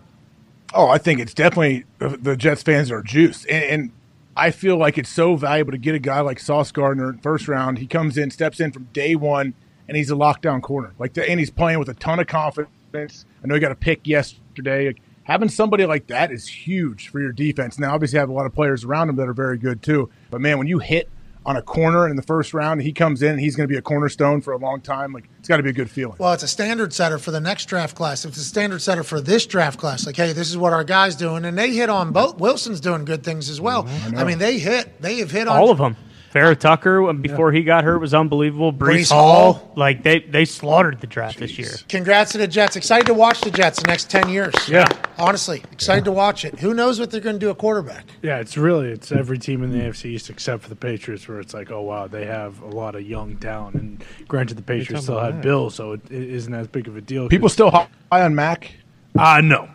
Oh, 0.73 0.87
I 0.87 0.97
think 0.97 1.19
it's 1.19 1.33
definitely 1.33 1.85
the 1.99 2.09
the 2.09 2.35
Jets 2.35 2.61
fans 2.61 2.91
are 2.91 3.01
juiced, 3.01 3.47
and, 3.47 3.63
and 3.63 3.91
I 4.35 4.51
feel 4.51 4.77
like 4.77 4.97
it's 4.97 5.09
so 5.09 5.35
valuable 5.35 5.71
to 5.71 5.77
get 5.77 5.95
a 5.95 5.99
guy 5.99 6.19
like 6.19 6.39
Sauce 6.39 6.71
Gardner 6.71 7.09
in 7.09 7.17
first 7.19 7.47
round. 7.47 7.79
He 7.79 7.87
comes 7.87 8.17
in, 8.17 8.29
steps 8.29 8.59
in 8.59 8.71
from 8.71 8.83
day 8.93 9.15
one, 9.15 9.55
and 9.87 9.97
he's 9.97 10.11
a 10.11 10.15
lockdown 10.15 10.61
corner. 10.61 10.93
Like, 10.99 11.13
the, 11.13 11.27
and 11.27 11.39
he's 11.39 11.49
playing 11.49 11.79
with 11.79 11.89
a 11.89 11.95
ton 11.95 12.19
of 12.19 12.27
confidence. 12.27 12.69
I 12.93 13.47
know 13.47 13.55
he 13.55 13.59
got 13.59 13.71
a 13.71 13.75
pick 13.75 14.05
yesterday. 14.05 14.87
Like, 14.87 15.01
having 15.23 15.49
somebody 15.49 15.85
like 15.85 16.07
that 16.07 16.31
is 16.31 16.47
huge 16.47 17.09
for 17.09 17.19
your 17.19 17.31
defense. 17.31 17.79
Now, 17.79 17.95
obviously, 17.95 18.19
I 18.19 18.21
have 18.21 18.29
a 18.29 18.33
lot 18.33 18.45
of 18.45 18.53
players 18.53 18.83
around 18.83 19.09
him 19.09 19.15
that 19.15 19.27
are 19.27 19.33
very 19.33 19.57
good 19.57 19.81
too. 19.81 20.09
But 20.29 20.41
man, 20.41 20.57
when 20.59 20.67
you 20.67 20.79
hit 20.79 21.09
on 21.47 21.55
a 21.55 21.61
corner 21.61 22.09
in 22.09 22.17
the 22.17 22.21
first 22.21 22.53
round, 22.53 22.81
and 22.81 22.85
he 22.85 22.91
comes 22.91 23.23
in, 23.23 23.31
and 23.31 23.39
he's 23.39 23.55
going 23.55 23.67
to 23.67 23.71
be 23.71 23.77
a 23.77 23.81
cornerstone 23.81 24.41
for 24.41 24.51
a 24.51 24.57
long 24.57 24.81
time. 24.81 25.13
Like, 25.13 25.29
it's 25.39 25.47
got 25.47 25.57
to 25.57 25.63
be 25.63 25.69
a 25.69 25.73
good 25.73 25.89
feeling. 25.89 26.17
Well, 26.19 26.33
it's 26.33 26.43
a 26.43 26.47
standard 26.47 26.93
setter 26.93 27.17
for 27.17 27.31
the 27.31 27.39
next 27.39 27.67
draft 27.67 27.95
class. 27.95 28.25
If 28.25 28.31
it's 28.31 28.39
a 28.39 28.43
standard 28.43 28.81
setter 28.81 29.01
for 29.01 29.21
this 29.21 29.45
draft 29.45 29.79
class, 29.79 30.05
like, 30.05 30.17
hey, 30.17 30.33
this 30.33 30.49
is 30.49 30.57
what 30.57 30.73
our 30.73 30.83
guy's 30.83 31.15
doing, 31.15 31.45
and 31.45 31.57
they 31.57 31.71
hit 31.71 31.89
on 31.89 32.11
both. 32.11 32.37
Wilson's 32.37 32.81
doing 32.81 33.05
good 33.05 33.23
things 33.23 33.49
as 33.49 33.61
well. 33.61 33.85
Mm-hmm. 33.85 34.17
I, 34.17 34.25
mean, 34.25 34.39
they 34.39 34.59
hit. 34.59 35.01
They 35.01 35.19
have 35.19 35.31
hit 35.31 35.47
on 35.47 35.57
All 35.57 35.71
of 35.71 35.77
them. 35.77 35.95
Vera-Tucker 36.31 37.09
um, 37.09 37.21
before 37.21 37.51
he 37.51 37.63
got 37.63 37.83
hurt 37.83 37.99
was 37.99 38.13
unbelievable. 38.13 38.73
Breece, 38.73 38.99
Breece 38.99 39.11
Hall, 39.11 39.53
Hall. 39.53 39.73
like 39.75 40.03
they 40.03 40.19
they 40.19 40.45
slaughtered 40.45 40.99
the 41.01 41.07
draft 41.07 41.39
this 41.39 41.57
year. 41.57 41.71
Congrats 41.89 42.31
to 42.33 42.37
the 42.37 42.47
Jets. 42.47 42.75
Excited 42.75 43.07
to 43.07 43.13
watch 43.13 43.41
the 43.41 43.51
Jets 43.51 43.81
the 43.81 43.87
next 43.87 44.09
ten 44.09 44.29
years. 44.29 44.53
Yeah. 44.67 44.85
honestly, 45.17 45.63
excited 45.71 46.05
to 46.05 46.11
watch 46.11 46.45
it. 46.45 46.59
Who 46.59 46.73
knows 46.73 46.99
what 46.99 47.11
they're 47.11 47.21
going 47.21 47.35
to 47.35 47.39
do 47.39 47.49
at 47.49 47.57
quarterback? 47.57 48.05
Yeah, 48.21 48.37
it's 48.39 48.57
really 48.57 48.89
it's 48.89 49.11
every 49.11 49.37
team 49.39 49.63
in 49.63 49.71
the 49.71 49.79
AFC 49.79 50.05
East 50.05 50.29
except 50.29 50.63
for 50.63 50.69
the 50.69 50.75
Patriots, 50.75 51.27
where 51.27 51.39
it's 51.39 51.53
like, 51.53 51.71
oh 51.71 51.81
wow, 51.81 52.07
they 52.07 52.25
have 52.25 52.61
a 52.61 52.67
lot 52.67 52.95
of 52.95 53.01
young 53.03 53.37
talent. 53.37 53.75
And 53.75 54.03
granted, 54.27 54.57
the 54.57 54.63
Patriots 54.63 55.03
still 55.05 55.19
had 55.19 55.41
Bill, 55.41 55.69
so 55.69 55.93
it, 55.93 56.01
it 56.11 56.29
isn't 56.29 56.53
as 56.53 56.67
big 56.67 56.87
of 56.87 56.95
a 56.97 57.01
deal. 57.01 57.29
People 57.29 57.49
still 57.49 57.71
high 57.71 57.87
on 58.11 58.35
Mac. 58.35 58.71
uh 59.17 59.41
no, 59.41 59.69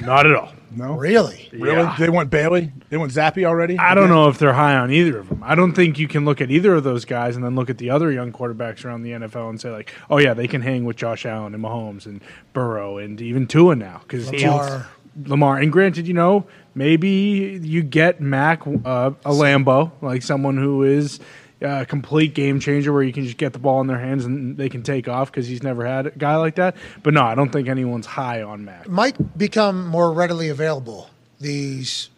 not 0.00 0.26
at 0.26 0.34
all. 0.34 0.52
No, 0.76 0.94
Really? 0.94 1.48
Really? 1.52 1.76
Yeah. 1.76 1.96
They 1.98 2.10
want 2.10 2.30
Bailey? 2.30 2.72
They 2.90 2.96
want 2.96 3.10
Zappe 3.12 3.44
already? 3.44 3.78
I 3.78 3.94
don't 3.94 4.10
know 4.10 4.28
if 4.28 4.38
they're 4.38 4.52
high 4.52 4.76
on 4.76 4.90
either 4.90 5.18
of 5.18 5.28
them. 5.28 5.42
I 5.42 5.54
don't 5.54 5.72
think 5.72 5.98
you 5.98 6.06
can 6.06 6.24
look 6.24 6.40
at 6.40 6.50
either 6.50 6.74
of 6.74 6.84
those 6.84 7.04
guys 7.04 7.34
and 7.34 7.44
then 7.44 7.54
look 7.54 7.70
at 7.70 7.78
the 7.78 7.90
other 7.90 8.12
young 8.12 8.32
quarterbacks 8.32 8.84
around 8.84 9.02
the 9.02 9.12
NFL 9.12 9.48
and 9.48 9.60
say 9.60 9.70
like, 9.70 9.92
oh 10.10 10.18
yeah, 10.18 10.34
they 10.34 10.46
can 10.46 10.60
hang 10.60 10.84
with 10.84 10.96
Josh 10.96 11.24
Allen 11.24 11.54
and 11.54 11.64
Mahomes 11.64 12.04
and 12.04 12.20
Burrow 12.52 12.98
and 12.98 13.20
even 13.20 13.46
Tua 13.46 13.74
now 13.74 14.00
because 14.02 14.30
Lamar. 14.30 14.86
Lamar. 15.24 15.58
And 15.58 15.72
granted, 15.72 16.06
you 16.06 16.14
know, 16.14 16.46
maybe 16.74 17.58
you 17.62 17.82
get 17.82 18.20
Mac 18.20 18.66
uh, 18.66 19.12
a 19.24 19.30
Lambo, 19.30 19.92
like 20.02 20.22
someone 20.22 20.58
who 20.58 20.82
is 20.82 21.20
a 21.60 21.86
complete 21.86 22.34
game 22.34 22.60
changer 22.60 22.92
where 22.92 23.02
you 23.02 23.12
can 23.12 23.24
just 23.24 23.36
get 23.36 23.52
the 23.52 23.58
ball 23.58 23.80
in 23.80 23.86
their 23.86 23.98
hands 23.98 24.24
and 24.24 24.56
they 24.56 24.68
can 24.68 24.82
take 24.82 25.08
off 25.08 25.30
because 25.30 25.46
he's 25.46 25.62
never 25.62 25.86
had 25.86 26.06
a 26.06 26.10
guy 26.10 26.36
like 26.36 26.56
that. 26.56 26.76
But 27.02 27.14
no, 27.14 27.22
I 27.22 27.34
don't 27.34 27.50
think 27.50 27.68
anyone's 27.68 28.06
high 28.06 28.42
on 28.42 28.64
Mac. 28.64 28.88
Might 28.88 29.38
become 29.38 29.86
more 29.86 30.12
readily 30.12 30.48
available. 30.48 31.08
These 31.40 32.10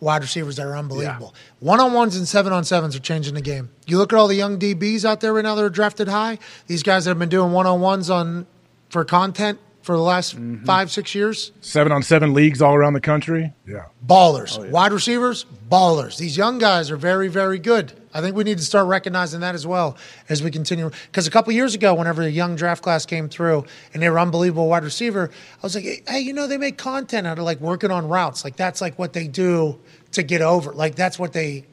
wide 0.00 0.22
receivers 0.22 0.56
that 0.56 0.66
are 0.66 0.76
unbelievable. 0.76 1.34
One 1.60 1.80
on 1.80 1.92
ones 1.92 2.16
and 2.16 2.26
seven 2.26 2.52
on 2.52 2.64
sevens 2.64 2.94
are 2.94 3.00
changing 3.00 3.34
the 3.34 3.40
game. 3.40 3.70
You 3.86 3.98
look 3.98 4.12
at 4.12 4.18
all 4.18 4.28
the 4.28 4.36
young 4.36 4.58
DBs 4.58 5.04
out 5.04 5.20
there 5.20 5.32
right 5.32 5.44
now 5.44 5.54
that 5.54 5.64
are 5.64 5.70
drafted 5.70 6.08
high. 6.08 6.38
These 6.66 6.82
guys 6.82 7.04
that 7.04 7.10
have 7.10 7.18
been 7.18 7.28
doing 7.28 7.52
one 7.52 7.66
on 7.66 7.80
ones 7.80 8.08
on 8.08 8.46
for 8.90 9.04
content 9.04 9.58
for 9.88 9.96
the 9.96 10.02
last 10.02 10.36
mm-hmm. 10.36 10.66
five 10.66 10.90
six 10.90 11.14
years. 11.14 11.50
Seven 11.62 11.92
on 11.92 12.02
seven 12.02 12.34
leagues 12.34 12.60
all 12.60 12.74
around 12.74 12.92
the 12.92 13.00
country. 13.00 13.54
Yeah. 13.66 13.86
Ballers, 14.06 14.58
oh, 14.58 14.68
wide 14.68 14.92
receivers, 14.92 15.46
ballers. 15.70 16.18
These 16.18 16.36
young 16.36 16.58
guys 16.58 16.90
are 16.90 16.98
very, 16.98 17.28
very 17.28 17.58
good. 17.58 17.94
I 18.12 18.20
think 18.20 18.36
we 18.36 18.44
need 18.44 18.58
to 18.58 18.64
start 18.64 18.86
recognizing 18.86 19.40
that 19.40 19.54
as 19.54 19.66
well 19.66 19.96
as 20.28 20.42
we 20.42 20.50
continue. 20.50 20.90
Because 21.06 21.26
a 21.26 21.30
couple 21.30 21.54
years 21.54 21.74
ago, 21.74 21.94
whenever 21.94 22.20
a 22.20 22.28
young 22.28 22.54
draft 22.54 22.82
class 22.82 23.06
came 23.06 23.30
through 23.30 23.64
and 23.94 24.02
they 24.02 24.10
were 24.10 24.18
unbelievable 24.18 24.68
wide 24.68 24.84
receiver, 24.84 25.30
I 25.32 25.60
was 25.62 25.74
like, 25.74 26.04
hey, 26.06 26.20
you 26.20 26.34
know, 26.34 26.46
they 26.46 26.58
make 26.58 26.76
content 26.76 27.26
out 27.26 27.38
of 27.38 27.46
like 27.46 27.58
working 27.58 27.90
on 27.90 28.08
routes. 28.08 28.44
Like 28.44 28.56
that's 28.56 28.82
like 28.82 28.98
what 28.98 29.14
they 29.14 29.26
do 29.26 29.78
to 30.12 30.22
get 30.22 30.42
over. 30.42 30.74
Like 30.74 30.96
that's 30.96 31.18
what 31.18 31.32
they 31.32 31.64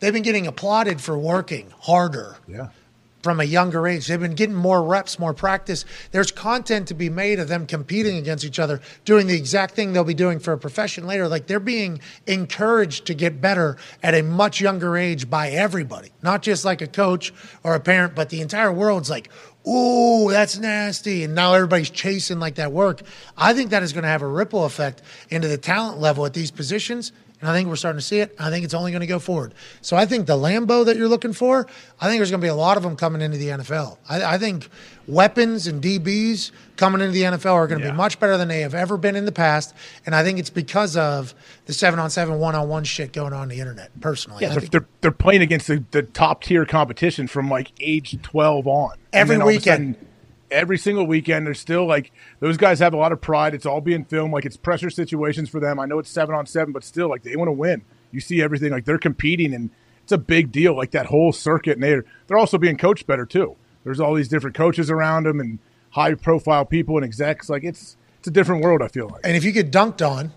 they've 0.00 0.12
been 0.12 0.24
getting 0.24 0.48
applauded 0.48 1.00
for 1.00 1.16
working 1.16 1.72
harder. 1.78 2.38
Yeah. 2.48 2.70
From 3.22 3.40
a 3.40 3.44
younger 3.44 3.86
age. 3.86 4.06
They've 4.06 4.20
been 4.20 4.34
getting 4.34 4.54
more 4.54 4.82
reps, 4.82 5.18
more 5.18 5.32
practice. 5.32 5.84
There's 6.10 6.30
content 6.30 6.88
to 6.88 6.94
be 6.94 7.08
made 7.08 7.38
of 7.38 7.48
them 7.48 7.66
competing 7.66 8.16
against 8.16 8.44
each 8.44 8.58
other, 8.58 8.80
doing 9.04 9.26
the 9.26 9.36
exact 9.36 9.74
thing 9.74 9.92
they'll 9.92 10.04
be 10.04 10.14
doing 10.14 10.38
for 10.38 10.52
a 10.52 10.58
profession 10.58 11.06
later. 11.06 11.28
Like 11.28 11.46
they're 11.46 11.60
being 11.60 12.00
encouraged 12.26 13.06
to 13.06 13.14
get 13.14 13.40
better 13.40 13.76
at 14.02 14.14
a 14.14 14.22
much 14.22 14.60
younger 14.60 14.96
age 14.96 15.30
by 15.30 15.50
everybody, 15.50 16.10
not 16.22 16.42
just 16.42 16.64
like 16.64 16.82
a 16.82 16.86
coach 16.86 17.32
or 17.62 17.74
a 17.74 17.80
parent, 17.80 18.14
but 18.14 18.30
the 18.30 18.40
entire 18.40 18.72
world's 18.72 19.10
like, 19.10 19.30
ooh, 19.68 20.30
that's 20.30 20.58
nasty. 20.58 21.24
And 21.24 21.34
now 21.34 21.54
everybody's 21.54 21.90
chasing 21.90 22.40
like 22.40 22.56
that 22.56 22.72
work. 22.72 23.02
I 23.36 23.54
think 23.54 23.70
that 23.70 23.82
is 23.82 23.92
going 23.92 24.02
to 24.02 24.08
have 24.08 24.22
a 24.22 24.26
ripple 24.26 24.64
effect 24.64 25.02
into 25.30 25.48
the 25.48 25.58
talent 25.58 26.00
level 26.00 26.26
at 26.26 26.34
these 26.34 26.50
positions. 26.50 27.12
And 27.42 27.50
I 27.50 27.54
think 27.54 27.68
we're 27.68 27.74
starting 27.76 27.98
to 27.98 28.04
see 28.04 28.20
it. 28.20 28.34
I 28.38 28.50
think 28.50 28.64
it's 28.64 28.72
only 28.72 28.92
going 28.92 29.00
to 29.00 29.06
go 29.08 29.18
forward. 29.18 29.52
So 29.80 29.96
I 29.96 30.06
think 30.06 30.26
the 30.28 30.36
Lambo 30.36 30.84
that 30.86 30.96
you're 30.96 31.08
looking 31.08 31.32
for, 31.32 31.66
I 32.00 32.06
think 32.06 32.20
there's 32.20 32.30
going 32.30 32.40
to 32.40 32.44
be 32.44 32.48
a 32.48 32.54
lot 32.54 32.76
of 32.76 32.84
them 32.84 32.94
coming 32.94 33.20
into 33.20 33.36
the 33.36 33.48
NFL. 33.48 33.98
I, 34.08 34.22
I 34.34 34.38
think 34.38 34.68
weapons 35.08 35.66
and 35.66 35.82
DBs 35.82 36.52
coming 36.76 37.00
into 37.00 37.12
the 37.12 37.22
NFL 37.22 37.52
are 37.54 37.66
going 37.66 37.80
to 37.80 37.86
Yeah. 37.86 37.90
be 37.92 37.96
much 37.96 38.20
better 38.20 38.36
than 38.38 38.46
they 38.46 38.60
have 38.60 38.74
ever 38.74 38.96
been 38.96 39.16
in 39.16 39.24
the 39.24 39.32
past. 39.32 39.74
And 40.06 40.14
I 40.14 40.22
think 40.22 40.38
it's 40.38 40.50
because 40.50 40.96
of 40.96 41.34
the 41.66 41.72
seven 41.72 41.98
on 41.98 42.10
seven, 42.10 42.38
one 42.38 42.54
on 42.54 42.68
one 42.68 42.84
shit 42.84 43.12
going 43.12 43.32
on 43.32 43.48
the 43.48 43.58
internet, 43.58 43.90
personally. 44.00 44.38
Yeah, 44.42 44.50
they're, 44.50 44.60
think- 44.60 44.70
they're, 44.72 44.86
they're 45.00 45.10
playing 45.10 45.42
against 45.42 45.66
the, 45.66 45.84
the 45.90 46.02
top 46.04 46.44
tier 46.44 46.64
competition 46.64 47.26
from 47.26 47.48
like 47.50 47.72
age 47.80 48.16
12 48.22 48.66
on. 48.68 48.96
Every 49.12 49.34
then 49.34 49.42
all 49.42 49.48
of 49.48 49.54
a 49.54 49.56
weekend. 49.58 49.96
sudden, 49.96 50.08
every 50.52 50.78
single 50.78 51.06
weekend, 51.06 51.46
they're 51.46 51.54
still 51.54 51.86
like, 51.86 52.12
those 52.40 52.56
guys 52.56 52.78
have 52.78 52.94
a 52.94 52.96
lot 52.96 53.10
of 53.12 53.20
pride. 53.20 53.54
It's 53.54 53.66
all 53.66 53.80
being 53.80 54.04
filmed. 54.04 54.32
Like, 54.32 54.44
it's 54.44 54.56
pressure 54.56 54.90
situations 54.90 55.48
for 55.48 55.58
them. 55.58 55.80
I 55.80 55.86
know 55.86 55.98
it's 55.98 56.10
seven 56.10 56.34
on 56.34 56.46
seven, 56.46 56.72
but 56.72 56.84
still, 56.84 57.08
like, 57.08 57.22
they 57.22 57.34
want 57.36 57.48
to 57.48 57.52
win. 57.52 57.82
You 58.12 58.20
see 58.20 58.40
everything. 58.42 58.70
Like, 58.70 58.84
they're 58.84 58.98
competing, 58.98 59.54
and 59.54 59.70
it's 60.02 60.12
a 60.12 60.18
big 60.18 60.52
deal. 60.52 60.76
Like, 60.76 60.90
that 60.92 61.06
whole 61.06 61.32
circuit. 61.32 61.72
And 61.74 61.82
they're, 61.82 62.04
they're 62.26 62.38
also 62.38 62.58
being 62.58 62.76
coached 62.76 63.06
better, 63.06 63.26
too. 63.26 63.56
There's 63.84 63.98
all 63.98 64.14
these 64.14 64.28
different 64.28 64.54
coaches 64.56 64.90
around 64.90 65.24
them 65.26 65.40
and 65.40 65.58
high 65.90 66.14
profile 66.14 66.64
people 66.64 66.96
and 66.96 67.04
execs. 67.04 67.48
Like, 67.48 67.64
it's, 67.64 67.96
it's 68.18 68.28
a 68.28 68.30
different 68.30 68.62
world, 68.62 68.82
I 68.82 68.88
feel 68.88 69.08
like. 69.08 69.22
And 69.24 69.36
if 69.36 69.42
you 69.44 69.50
get 69.52 69.72
dunked 69.72 70.06
on, 70.06 70.32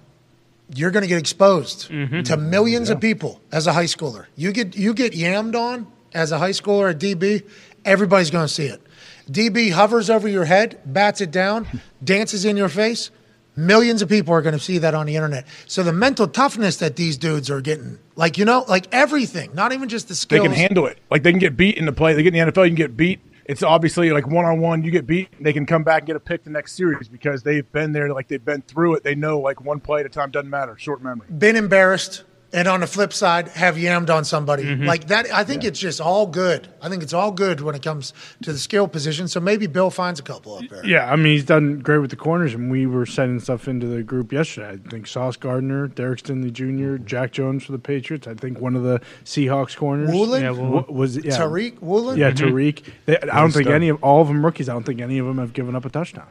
you're 0.75 0.89
going 0.91 1.03
to 1.03 1.07
get 1.09 1.19
exposed 1.19 1.89
Mm-hmm. 1.91 2.23
to 2.23 2.37
1000000s 2.37 2.89
of 2.89 2.99
people 2.99 3.39
as 3.51 3.67
a 3.67 3.73
high 3.73 3.83
schooler. 3.83 4.25
You 4.35 4.51
get 4.51 4.75
you 4.75 4.95
get 4.95 5.13
yammed 5.13 5.53
on 5.55 5.85
as 6.11 6.31
a 6.31 6.39
high 6.39 6.49
schooler 6.51 6.89
at 6.89 6.97
DB, 6.99 7.47
everybody's 7.83 8.31
going 8.31 8.47
to 8.47 8.51
see 8.53 8.65
it. 8.65 8.81
DB 9.29 9.71
hovers 9.71 10.09
over 10.09 10.27
your 10.27 10.45
head, 10.45 10.79
bats 10.85 11.21
it 11.21 11.31
down, 11.31 11.67
dances 12.03 12.45
in 12.45 12.57
your 12.57 12.69
face. 12.69 13.11
Millions 13.57 14.01
of 14.01 14.09
people 14.09 14.33
are 14.33 14.41
going 14.41 14.53
to 14.53 14.59
see 14.59 14.77
that 14.79 14.93
on 14.93 15.05
the 15.05 15.15
internet. 15.15 15.47
So 15.65 15.81
the 15.81 15.93
mental 15.93 16.27
toughness 16.27 16.77
that 16.77 16.97
these 16.97 17.15
dudes 17.17 17.49
are 17.49 17.61
getting, 17.61 17.99
like 18.15 18.37
you 18.37 18.43
know, 18.43 18.65
like 18.67 18.87
everything, 18.93 19.53
not 19.53 19.71
even 19.71 19.87
just 19.87 20.09
the 20.09 20.15
skills. 20.15 20.41
they 20.41 20.47
can 20.47 20.55
handle 20.55 20.85
it. 20.87 20.97
Like 21.09 21.23
they 21.23 21.31
can 21.31 21.39
get 21.39 21.55
beat 21.55 21.77
in 21.77 21.85
the 21.85 21.93
play. 21.93 22.13
They 22.13 22.23
get 22.23 22.35
in 22.35 22.45
the 22.45 22.51
NFL, 22.51 22.63
you 22.63 22.69
can 22.71 22.75
get 22.75 22.97
beat. 22.97 23.21
It's 23.45 23.63
obviously 23.63 24.11
like 24.11 24.27
one 24.27 24.43
on 24.43 24.59
one. 24.59 24.83
You 24.83 24.91
get 24.91 25.07
beat, 25.07 25.29
they 25.39 25.53
can 25.53 25.65
come 25.65 25.83
back 25.83 26.01
and 26.01 26.07
get 26.07 26.15
a 26.15 26.19
pick 26.19 26.43
the 26.43 26.49
next 26.49 26.73
series 26.73 27.07
because 27.07 27.43
they've 27.43 27.69
been 27.71 27.93
there. 27.93 28.11
Like 28.11 28.27
they've 28.27 28.43
been 28.43 28.61
through 28.63 28.95
it. 28.95 29.03
They 29.03 29.15
know 29.15 29.39
like 29.39 29.61
one 29.61 29.79
play 29.79 30.01
at 30.01 30.05
a 30.05 30.09
time 30.09 30.31
doesn't 30.31 30.49
matter. 30.49 30.75
Short 30.77 31.01
memory. 31.01 31.27
been 31.29 31.55
embarrassed 31.55 32.23
and 32.55 32.67
on 32.67 32.79
the 32.79 32.87
flip 32.87 33.13
side 33.13 33.47
have 33.49 33.75
yammed 33.75 34.09
on 34.09 34.23
somebody 34.25 34.63
Mm-hmm. 34.63 34.85
like 34.85 35.07
that 35.07 35.31
i 35.33 35.43
think 35.43 35.63
it's 35.63 35.79
just 35.79 35.99
all 36.01 36.25
good 36.25 36.67
i 36.81 36.89
think 36.89 37.03
it's 37.03 37.13
all 37.13 37.31
good 37.31 37.61
when 37.61 37.75
it 37.75 37.83
comes 37.83 38.13
to 38.43 38.51
the 38.53 38.57
skill 38.59 38.87
position 38.87 39.27
so 39.27 39.39
maybe 39.39 39.67
bill 39.67 39.89
finds 39.91 40.19
a 40.19 40.23
couple 40.23 40.55
up 40.55 40.63
there 40.69 40.85
Yeah, 40.85 41.11
I 41.11 41.15
mean 41.15 41.33
he's 41.33 41.45
done 41.45 41.79
great 41.79 41.99
with 41.99 42.09
the 42.11 42.15
corners, 42.15 42.53
and 42.53 42.71
we 42.71 42.85
were 42.85 43.05
sending 43.05 43.39
stuff 43.39 43.67
into 43.67 43.85
the 43.87 44.01
group 44.03 44.31
yesterday. 44.31 44.79
I 44.85 44.89
think 44.89 45.07
Sauce 45.07 45.35
Gardner, 45.35 45.87
Derek 45.87 46.19
Stingley 46.23 46.51
Jr., 46.51 47.03
Jack 47.03 47.31
Jones 47.31 47.63
for 47.65 47.71
the 47.73 47.79
Patriots. 47.79 48.27
I 48.27 48.33
think 48.35 48.59
one 48.59 48.75
of 48.75 48.83
the 48.83 49.01
Seahawks 49.25 49.75
corners 49.75 50.09
Woolen? 50.11 50.41
Yeah, 50.43 50.51
wa- 50.51 50.85
was 50.89 51.17
yeah, 51.17 51.37
tariq 51.37 51.81
woolen 51.81 52.17
Yeah, 52.17 52.31
Tariq. 52.31 52.83
They, 53.05 53.17
I 53.17 53.41
don't 53.41 53.51
think 53.51 53.65
stud. 53.65 53.73
any 53.75 53.89
of 53.89 54.01
all 54.03 54.21
of 54.21 54.27
them 54.27 54.45
rookies. 54.45 54.69
I 54.69 54.73
don't 54.73 54.85
think 54.85 55.01
any 55.01 55.17
of 55.17 55.25
them 55.25 55.37
have 55.39 55.53
given 55.53 55.75
up 55.75 55.85
a 55.85 55.89
touchdown. 55.89 56.27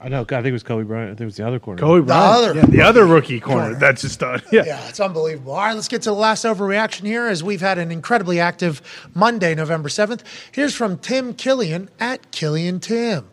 I 0.00 0.08
know. 0.08 0.20
I 0.22 0.24
think 0.26 0.46
it 0.46 0.52
was 0.52 0.62
Coby 0.62 0.86
Bryant. 0.86 1.08
I 1.08 1.12
think 1.14 1.22
it 1.22 1.24
was 1.24 1.36
the 1.36 1.46
other 1.46 1.58
corner. 1.58 1.82
Coby 1.82 2.06
Bryant, 2.06 2.08
The 2.08 2.14
other 2.14 2.54
yeah, 2.60 2.66
the 2.66 2.82
other 2.82 3.04
rookie 3.06 3.40
corner. 3.40 3.62
corner. 3.62 3.78
That's 3.78 4.04
a 4.04 4.08
stud. 4.08 4.42
Yeah. 4.52 4.64
yeah 4.64 4.88
it's 4.88 5.00
unbelievable 5.00 5.52
all 5.52 5.58
right 5.58 5.74
let's 5.74 5.88
get 5.88 6.02
to 6.02 6.10
the 6.10 6.14
last 6.14 6.44
overreaction 6.44 7.04
here 7.04 7.26
as 7.26 7.42
we've 7.42 7.60
had 7.60 7.78
an 7.78 7.90
incredibly 7.90 8.38
active 8.38 8.80
monday 9.14 9.54
november 9.54 9.88
7th 9.88 10.20
here's 10.52 10.74
from 10.74 10.96
tim 10.98 11.34
killian 11.34 11.90
at 11.98 12.30
killian 12.30 12.78
tim 12.80 13.28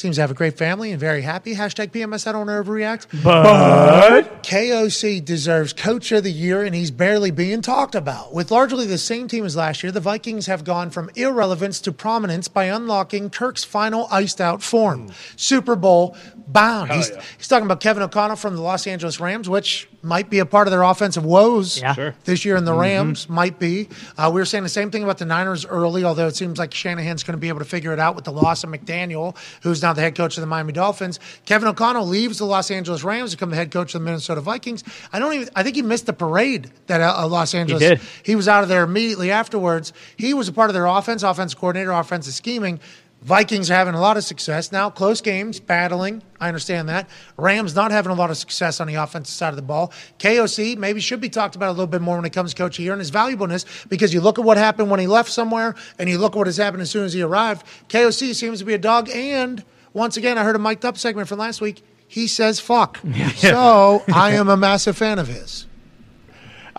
seems 0.00 0.16
to 0.16 0.20
have 0.22 0.30
a 0.30 0.34
great 0.34 0.56
family 0.56 0.90
and 0.90 0.98
very 0.98 1.22
happy 1.22 1.54
hashtag 1.54 1.90
pms 1.92 2.26
i 2.26 2.32
don't 2.32 2.48
overreact 2.48 3.06
But 3.22 4.42
KOC 4.42 5.24
deserves 5.24 5.72
Coach 5.72 6.10
of 6.12 6.24
the 6.24 6.32
Year, 6.32 6.62
and 6.62 6.74
he's 6.74 6.90
barely 6.90 7.30
being 7.30 7.62
talked 7.62 7.94
about. 7.94 8.32
With 8.32 8.50
largely 8.50 8.86
the 8.86 8.98
same 8.98 9.28
team 9.28 9.44
as 9.44 9.56
last 9.56 9.82
year, 9.82 9.92
the 9.92 10.00
Vikings 10.00 10.46
have 10.46 10.64
gone 10.64 10.90
from 10.90 11.10
irrelevance 11.14 11.80
to 11.82 11.92
prominence 11.92 12.48
by 12.48 12.64
unlocking 12.64 13.30
Kirk's 13.30 13.64
final 13.64 14.08
iced 14.10 14.40
out 14.40 14.62
form. 14.62 15.08
Hmm. 15.08 15.12
Super 15.36 15.76
Bowl 15.76 16.16
bound. 16.46 16.90
He's, 16.92 17.10
he's 17.36 17.48
talking 17.48 17.66
about 17.66 17.80
Kevin 17.80 18.02
O'Connell 18.02 18.36
from 18.36 18.56
the 18.56 18.62
Los 18.62 18.86
Angeles 18.86 19.20
Rams, 19.20 19.48
which 19.48 19.88
might 20.02 20.30
be 20.30 20.38
a 20.38 20.46
part 20.46 20.66
of 20.66 20.70
their 20.70 20.82
offensive 20.82 21.24
woes 21.24 21.80
Yeah. 21.80 21.94
Sure. 21.94 22.14
this 22.24 22.44
year, 22.44 22.56
and 22.56 22.66
the 22.66 22.72
Rams 22.74 23.28
might 23.28 23.58
be. 23.58 23.88
Uh, 24.16 24.30
we 24.32 24.40
were 24.40 24.44
saying 24.46 24.62
the 24.64 24.68
same 24.70 24.90
thing 24.90 25.02
about 25.02 25.18
the 25.18 25.26
Niners 25.26 25.66
early, 25.66 26.04
although 26.04 26.26
it 26.26 26.36
seems 26.36 26.58
like 26.58 26.72
Shanahan's 26.72 27.22
going 27.22 27.34
to 27.36 27.40
be 27.40 27.48
able 27.48 27.58
to 27.58 27.64
figure 27.64 27.92
it 27.92 27.98
out 27.98 28.14
with 28.16 28.24
the 28.24 28.32
loss 28.32 28.64
of 28.64 28.70
McDaniel, 28.70 29.36
who's 29.62 29.82
now 29.82 29.92
the 29.92 30.00
head 30.00 30.14
coach 30.14 30.36
of 30.36 30.40
the 30.40 30.46
Miami 30.46 30.72
Dolphins. 30.72 31.20
Kevin 31.44 31.68
O'Connell 31.68 32.06
leaves 32.06 32.38
the 32.38 32.46
Los 32.46 32.70
Angeles 32.70 33.04
Rams 33.04 33.30
to 33.32 33.36
become 33.36 33.50
the 33.50 33.56
head 33.56 33.70
coach 33.70 33.94
of 33.94 34.00
the 34.00 34.04
Minnesota 34.04 34.40
Vikings. 34.40 34.84
I 35.12 35.18
don't 35.18 35.32
even. 35.34 35.48
I 35.54 35.62
think 35.62 35.76
he 35.76 35.82
missed 35.82 36.06
the 36.06 36.12
parade 36.12 36.70
that 36.86 37.00
uh, 37.00 37.26
Los 37.28 37.54
Angeles. 37.54 37.80
did. 37.80 38.00
He 38.24 38.34
was 38.36 38.48
out 38.48 38.62
of 38.62 38.68
there 38.68 38.84
immediately 38.84 39.30
afterwards. 39.30 39.92
He 40.16 40.32
was 40.34 40.48
a 40.48 40.52
part 40.52 40.70
of 40.70 40.74
their 40.74 40.86
offense, 40.86 41.22
offensive 41.22 41.58
coordinator, 41.58 41.92
offensive 41.92 42.34
scheming. 42.34 42.80
Vikings 43.22 43.70
are 43.70 43.74
having 43.74 43.94
a 43.94 44.00
lot 44.00 44.16
of 44.16 44.24
success 44.24 44.72
now. 44.72 44.88
Close 44.88 45.20
games, 45.20 45.60
battling. 45.60 46.22
I 46.40 46.48
understand 46.48 46.88
that. 46.88 47.08
Rams 47.36 47.74
not 47.74 47.90
having 47.90 48.10
a 48.10 48.14
lot 48.14 48.30
of 48.30 48.38
success 48.38 48.80
on 48.80 48.86
the 48.86 48.94
offensive 48.94 49.34
side 49.34 49.50
of 49.50 49.56
the 49.56 49.62
ball. 49.62 49.92
KOC 50.18 50.78
maybe 50.78 51.00
should 51.00 51.20
be 51.20 51.28
talked 51.28 51.54
about 51.54 51.68
a 51.68 51.72
little 51.72 51.86
bit 51.86 52.00
more 52.00 52.16
when 52.16 52.24
it 52.24 52.32
comes 52.32 52.54
to 52.54 52.62
coach 52.62 52.78
year 52.78 52.92
and 52.92 53.00
his 53.00 53.10
valuableness 53.10 53.66
because 53.88 54.14
you 54.14 54.22
look 54.22 54.38
at 54.38 54.44
what 54.44 54.56
happened 54.56 54.90
when 54.90 55.00
he 55.00 55.06
left 55.06 55.30
somewhere 55.30 55.74
and 55.98 56.08
you 56.08 56.16
look 56.16 56.32
at 56.32 56.38
what 56.38 56.46
has 56.46 56.56
happened 56.56 56.80
as 56.80 56.90
soon 56.90 57.04
as 57.04 57.12
he 57.12 57.20
arrived. 57.20 57.66
KOC 57.88 58.34
seems 58.34 58.60
to 58.60 58.64
be 58.64 58.72
a 58.72 58.78
dog. 58.78 59.10
And 59.10 59.64
once 59.92 60.16
again, 60.16 60.38
I 60.38 60.44
heard 60.44 60.56
a 60.56 60.58
mic'd 60.58 60.86
up 60.86 60.96
segment 60.96 61.28
from 61.28 61.38
last 61.38 61.60
week. 61.60 61.82
He 62.08 62.26
says 62.26 62.58
fuck. 62.58 63.00
So 63.36 64.02
I 64.12 64.32
am 64.32 64.48
a 64.48 64.56
massive 64.56 64.96
fan 64.96 65.18
of 65.18 65.28
his. 65.28 65.66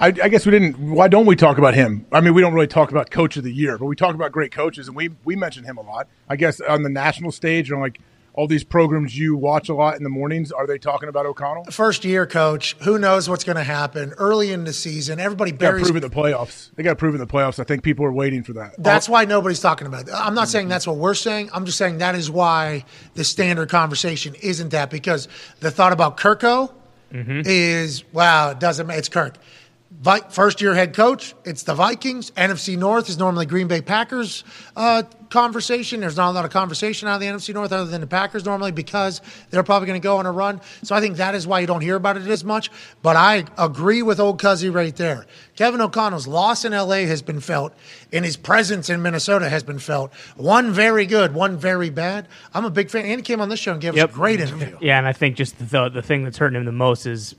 I, 0.02 0.08
I 0.08 0.30
guess 0.30 0.48
we 0.48 0.52
didn't. 0.52 0.80
Why 0.80 1.08
don't 1.08 1.28
we 1.28 1.36
talk 1.36 1.60
about 1.60 1.76
him? 1.76 2.08
I 2.12 2.22
mean, 2.22 2.34
we 2.34 2.42
don't 2.42 2.54
really 2.54 2.68
talk 2.68 2.90
about 2.90 3.12
coach 3.12 3.38
of 3.38 3.44
the 3.44 3.54
year, 3.54 3.78
but 3.78 3.86
we 3.86 3.96
talk 3.96 4.16
about 4.16 4.32
great 4.32 4.52
coaches, 4.52 4.88
and 4.88 4.98
we 4.98 5.12
we 5.24 5.36
mention 5.36 5.64
him 5.64 5.78
a 5.78 5.82
lot. 5.82 6.08
I 6.28 6.36
guess 6.36 6.60
on 6.60 6.82
the 6.82 6.90
national 6.90 7.32
stage, 7.32 7.72
on 7.72 7.80
like 7.80 8.00
all 8.34 8.48
these 8.48 8.64
programs 8.64 9.18
you 9.18 9.36
watch 9.36 9.70
a 9.70 9.76
lot 9.76 9.98
in 9.98 10.04
the 10.04 10.10
mornings, 10.10 10.52
are 10.52 10.66
they 10.66 10.80
talking 10.80 11.08
about 11.08 11.26
O'Connell? 11.26 11.66
First 11.66 12.04
year 12.04 12.26
coach, 12.26 12.76
who 12.82 12.98
knows 12.98 13.30
what's 13.30 13.44
going 13.44 13.58
to 13.58 13.64
happen 13.64 14.14
early 14.18 14.52
in 14.52 14.64
the 14.64 14.74
season? 14.74 15.20
Everybody 15.20 15.52
They 15.52 15.58
got 15.58 15.72
to 15.72 15.84
prove 15.84 15.96
in 15.96 16.02
the 16.02 16.10
playoffs. 16.10 16.72
They 16.76 16.84
got 16.84 16.92
to 16.92 16.96
prove 16.96 17.14
in 17.14 17.20
the 17.20 17.28
playoffs. 17.28 17.60
I 17.60 17.64
think 17.64 17.84
people 17.84 18.06
are 18.06 18.12
waiting 18.12 18.44
for 18.44 18.54
that. 18.54 18.76
That's 18.78 19.10
why 19.10 19.26
nobody's 19.26 19.60
talking 19.60 19.86
about 19.86 20.08
it. 20.08 20.14
I'm 20.16 20.34
not 20.34 20.48
saying 20.48 20.70
that's 20.70 20.88
what 20.88 20.96
we're 20.98 21.14
saying. 21.14 21.50
I'm 21.54 21.66
just 21.66 21.78
saying 21.78 21.98
that 22.00 22.16
is 22.16 22.32
why 22.32 22.86
the 23.16 23.24
standard 23.24 23.70
conversation 23.70 24.36
isn't 24.42 24.70
that 24.70 24.90
because 24.90 25.28
the 25.60 25.70
thought 25.70 25.92
about 25.92 26.18
Kirko 26.18 26.72
mm-hmm. 27.12 27.42
is 27.46 28.04
wow, 28.14 28.52
it 28.52 28.60
doesn't 28.60 28.88
matter. 28.88 29.00
It's 29.00 29.10
Kirk. 29.10 29.38
Vi- 29.92 30.22
first 30.30 30.62
year 30.62 30.74
head 30.74 30.96
coach, 30.96 31.36
it's 31.44 31.64
the 31.64 31.76
Vikings. 31.76 32.32
NFC 32.32 32.78
North 32.78 33.10
is 33.10 33.18
normally 33.18 33.46
Green 33.46 33.68
Bay 33.68 33.82
Packers 33.82 34.44
uh, 34.76 35.04
conversation. 35.30 36.00
There's 36.00 36.16
not 36.16 36.32
a 36.32 36.34
lot 36.34 36.46
of 36.46 36.50
conversation 36.52 37.10
out 37.10 37.16
of 37.16 37.20
the 37.20 37.28
NFC 37.28 37.54
North 37.54 37.74
other 37.74 37.90
than 37.90 38.00
the 38.02 38.08
Packers 38.08 38.46
normally 38.46 38.72
because 38.72 39.22
they're 39.50 39.64
probably 39.64 39.88
going 39.88 40.00
to 40.00 40.04
go 40.04 40.18
on 40.18 40.26
a 40.26 40.32
run. 40.32 40.62
So 40.82 40.96
I 40.96 41.02
think 41.02 41.18
that 41.18 41.36
is 41.36 41.46
why 41.46 41.60
you 41.60 41.68
don't 41.68 41.82
hear 41.82 41.98
about 41.98 42.16
it 42.16 42.26
as 42.28 42.44
much. 42.44 42.72
But 43.02 43.18
I 43.18 43.46
agree 43.58 44.02
with 44.02 44.20
old 44.20 44.42
Cuzzy 44.42 44.74
right 44.74 44.96
there. 44.96 45.26
Kevin 45.58 45.82
O'Connell's 45.82 46.26
loss 46.26 46.64
in 46.64 46.72
LA 46.72 47.06
has 47.06 47.22
been 47.22 47.42
felt, 47.42 47.74
and 48.14 48.24
his 48.24 48.38
presence 48.38 48.90
in 48.90 49.02
Minnesota 49.02 49.50
has 49.50 49.62
been 49.62 49.80
felt. 49.80 50.14
One 50.38 50.72
very 50.72 51.06
good, 51.06 51.34
one 51.34 51.58
very 51.58 51.90
bad. 51.90 52.28
I'm 52.54 52.64
a 52.64 52.72
big 52.72 52.90
fan. 52.90 53.06
And 53.06 53.20
he 53.20 53.22
came 53.24 53.42
on 53.42 53.50
this 53.50 53.60
show 53.60 53.74
and 53.74 53.82
gave 53.82 53.96
us 53.96 54.10
a 54.10 54.14
great 54.14 54.40
interview. 54.40 54.78
Yeah, 54.80 54.98
and 54.98 55.06
I 55.06 55.12
think 55.12 55.36
just 55.36 55.60
the 55.70 55.90
the 55.90 56.02
thing 56.02 56.24
that's 56.24 56.38
hurting 56.38 56.58
him 56.58 56.66
the 56.66 56.72
most 56.72 57.06
is 57.06 57.36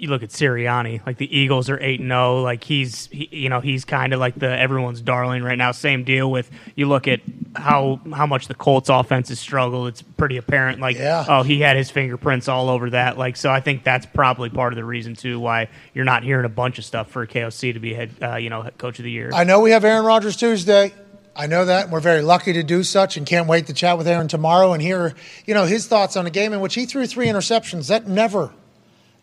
you 0.00 0.08
look 0.08 0.22
at 0.22 0.30
Sirianni. 0.30 1.04
Like 1.06 1.16
the 1.18 1.36
Eagles 1.36 1.68
are 1.70 1.78
eight 1.80 2.00
and 2.00 2.08
zero. 2.10 2.42
Like 2.42 2.64
he's 2.64 3.06
he, 3.06 3.28
you 3.30 3.48
know 3.48 3.60
he's 3.60 3.84
kind 3.84 4.12
of 4.12 4.20
like 4.20 4.34
the 4.38 4.48
everyone's 4.48 5.00
darling 5.00 5.42
right 5.42 5.58
now. 5.58 5.72
Same 5.72 6.04
deal 6.04 6.30
with 6.30 6.50
you 6.74 6.86
look 6.86 7.06
at 7.08 7.20
how 7.56 8.00
how 8.12 8.26
much 8.26 8.48
the 8.48 8.54
Colts 8.54 8.88
offense 8.88 9.28
has 9.28 9.38
struggled. 9.40 9.88
It's 9.88 10.02
pretty 10.02 10.36
apparent. 10.36 10.80
Like 10.80 10.96
Yeah. 10.96 11.24
oh 11.28 11.42
he 11.42 11.60
had 11.60 11.76
his 11.76 11.90
fingerprints 11.90 12.48
all 12.48 12.68
over 12.68 12.90
that. 12.90 13.18
Like 13.18 13.36
so 13.36 13.50
I 13.50 13.60
think 13.60 13.84
that's 13.84 14.06
probably 14.06 14.50
part 14.50 14.72
of 14.72 14.76
the 14.76 14.84
reason 14.84 15.14
too 15.14 15.38
why 15.40 15.68
you're 15.94 16.04
not 16.04 16.22
hearing 16.22 16.44
a 16.46 16.50
bunch 16.50 16.78
of 16.78 16.84
stuff 16.84 17.10
for 17.10 17.26
KOC 17.26 17.74
to 17.74 17.80
be 17.80 17.94
head 17.94 18.10
uh, 18.22 18.36
you 18.36 18.50
know 18.50 18.68
coach 18.78 18.98
of 18.98 19.04
the 19.04 19.10
year. 19.10 19.30
I 19.34 19.44
know 19.44 19.60
we 19.60 19.70
have 19.72 19.84
Aaron 19.84 20.04
Rodgers 20.04 20.36
Tuesday. 20.36 20.92
I 21.36 21.46
know 21.46 21.64
that. 21.64 21.84
and 21.84 21.92
We're 21.92 22.00
very 22.00 22.22
lucky 22.22 22.52
to 22.54 22.62
do 22.64 22.82
such 22.82 23.16
and 23.16 23.24
can't 23.24 23.46
wait 23.46 23.68
to 23.68 23.72
chat 23.72 23.96
with 23.96 24.08
Aaron 24.08 24.26
tomorrow 24.26 24.72
and 24.72 24.82
hear, 24.82 25.14
you 25.46 25.54
know, 25.54 25.64
his 25.64 25.86
thoughts 25.86 26.16
on 26.16 26.26
a 26.26 26.30
game 26.30 26.52
in 26.52 26.60
which 26.60 26.74
he 26.74 26.86
threw 26.86 27.06
three 27.06 27.28
interceptions. 27.28 27.86
That 27.88 28.08
never, 28.08 28.50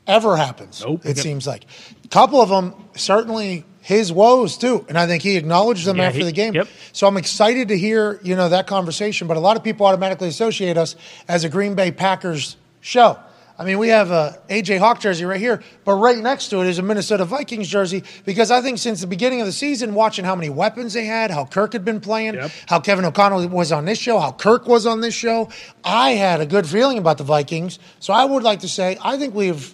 ever 0.07 0.35
happens. 0.37 0.81
Nope. 0.85 1.05
It 1.05 1.17
seems 1.17 1.45
like 1.45 1.65
a 2.03 2.07
couple 2.07 2.41
of 2.41 2.49
them 2.49 2.73
certainly 2.95 3.65
his 3.81 4.11
woes 4.11 4.57
too, 4.57 4.85
and 4.89 4.97
I 4.97 5.07
think 5.07 5.23
he 5.23 5.37
acknowledged 5.37 5.85
them 5.85 5.97
Yeah, 5.97 6.03
after 6.07 6.19
he- 6.19 6.25
the 6.25 6.31
game. 6.31 6.53
yep. 6.53 6.67
So 6.91 7.07
I'm 7.07 7.17
excited 7.17 7.69
to 7.69 7.77
hear 7.77 8.19
you 8.23 8.35
know 8.35 8.49
that 8.49 8.67
conversation. 8.67 9.27
But 9.27 9.37
a 9.37 9.39
lot 9.41 9.55
of 9.57 9.63
people 9.63 9.85
automatically 9.85 10.27
associate 10.27 10.77
us 10.77 10.95
as 11.27 11.43
a 11.43 11.49
Green 11.49 11.75
Bay 11.75 11.91
Packers 11.91 12.57
show. 12.81 13.17
I 13.59 13.63
mean, 13.63 13.79
we 13.79 13.87
have 13.87 14.11
a 14.11 14.37
AJ 14.49 14.77
Hawk 14.77 14.99
jersey 14.99 15.25
right 15.25 15.39
here, 15.39 15.63
but 15.83 15.93
right 15.93 16.17
next 16.19 16.49
to 16.49 16.61
it 16.61 16.67
is 16.67 16.77
a 16.77 16.83
Minnesota 16.83 17.25
Vikings 17.25 17.67
jersey 17.67 18.03
because 18.23 18.51
I 18.51 18.61
think 18.61 18.77
since 18.77 19.01
the 19.01 19.07
beginning 19.07 19.39
of 19.41 19.47
the 19.47 19.51
season, 19.51 19.95
watching 19.95 20.25
how 20.25 20.35
many 20.35 20.49
weapons 20.51 20.93
they 20.93 21.05
had, 21.05 21.31
how 21.31 21.45
Kirk 21.45 21.73
had 21.73 21.83
been 21.83 21.99
playing, 21.99 22.35
Yep. 22.35 22.51
how 22.67 22.79
Kevin 22.81 23.03
O'Connell 23.03 23.47
was 23.47 23.71
on 23.71 23.85
this 23.85 23.97
show, 23.97 24.19
how 24.19 24.31
Kirk 24.31 24.67
was 24.67 24.85
on 24.85 25.01
this 25.01 25.15
show, 25.15 25.49
I 25.83 26.11
had 26.11 26.39
a 26.39 26.45
good 26.45 26.67
feeling 26.67 26.99
about 26.99 27.17
the 27.17 27.23
Vikings. 27.23 27.79
So 27.99 28.13
I 28.13 28.25
would 28.25 28.43
like 28.43 28.59
to 28.59 28.67
say 28.69 28.95
I 29.03 29.17
think 29.17 29.33
we've, 29.33 29.73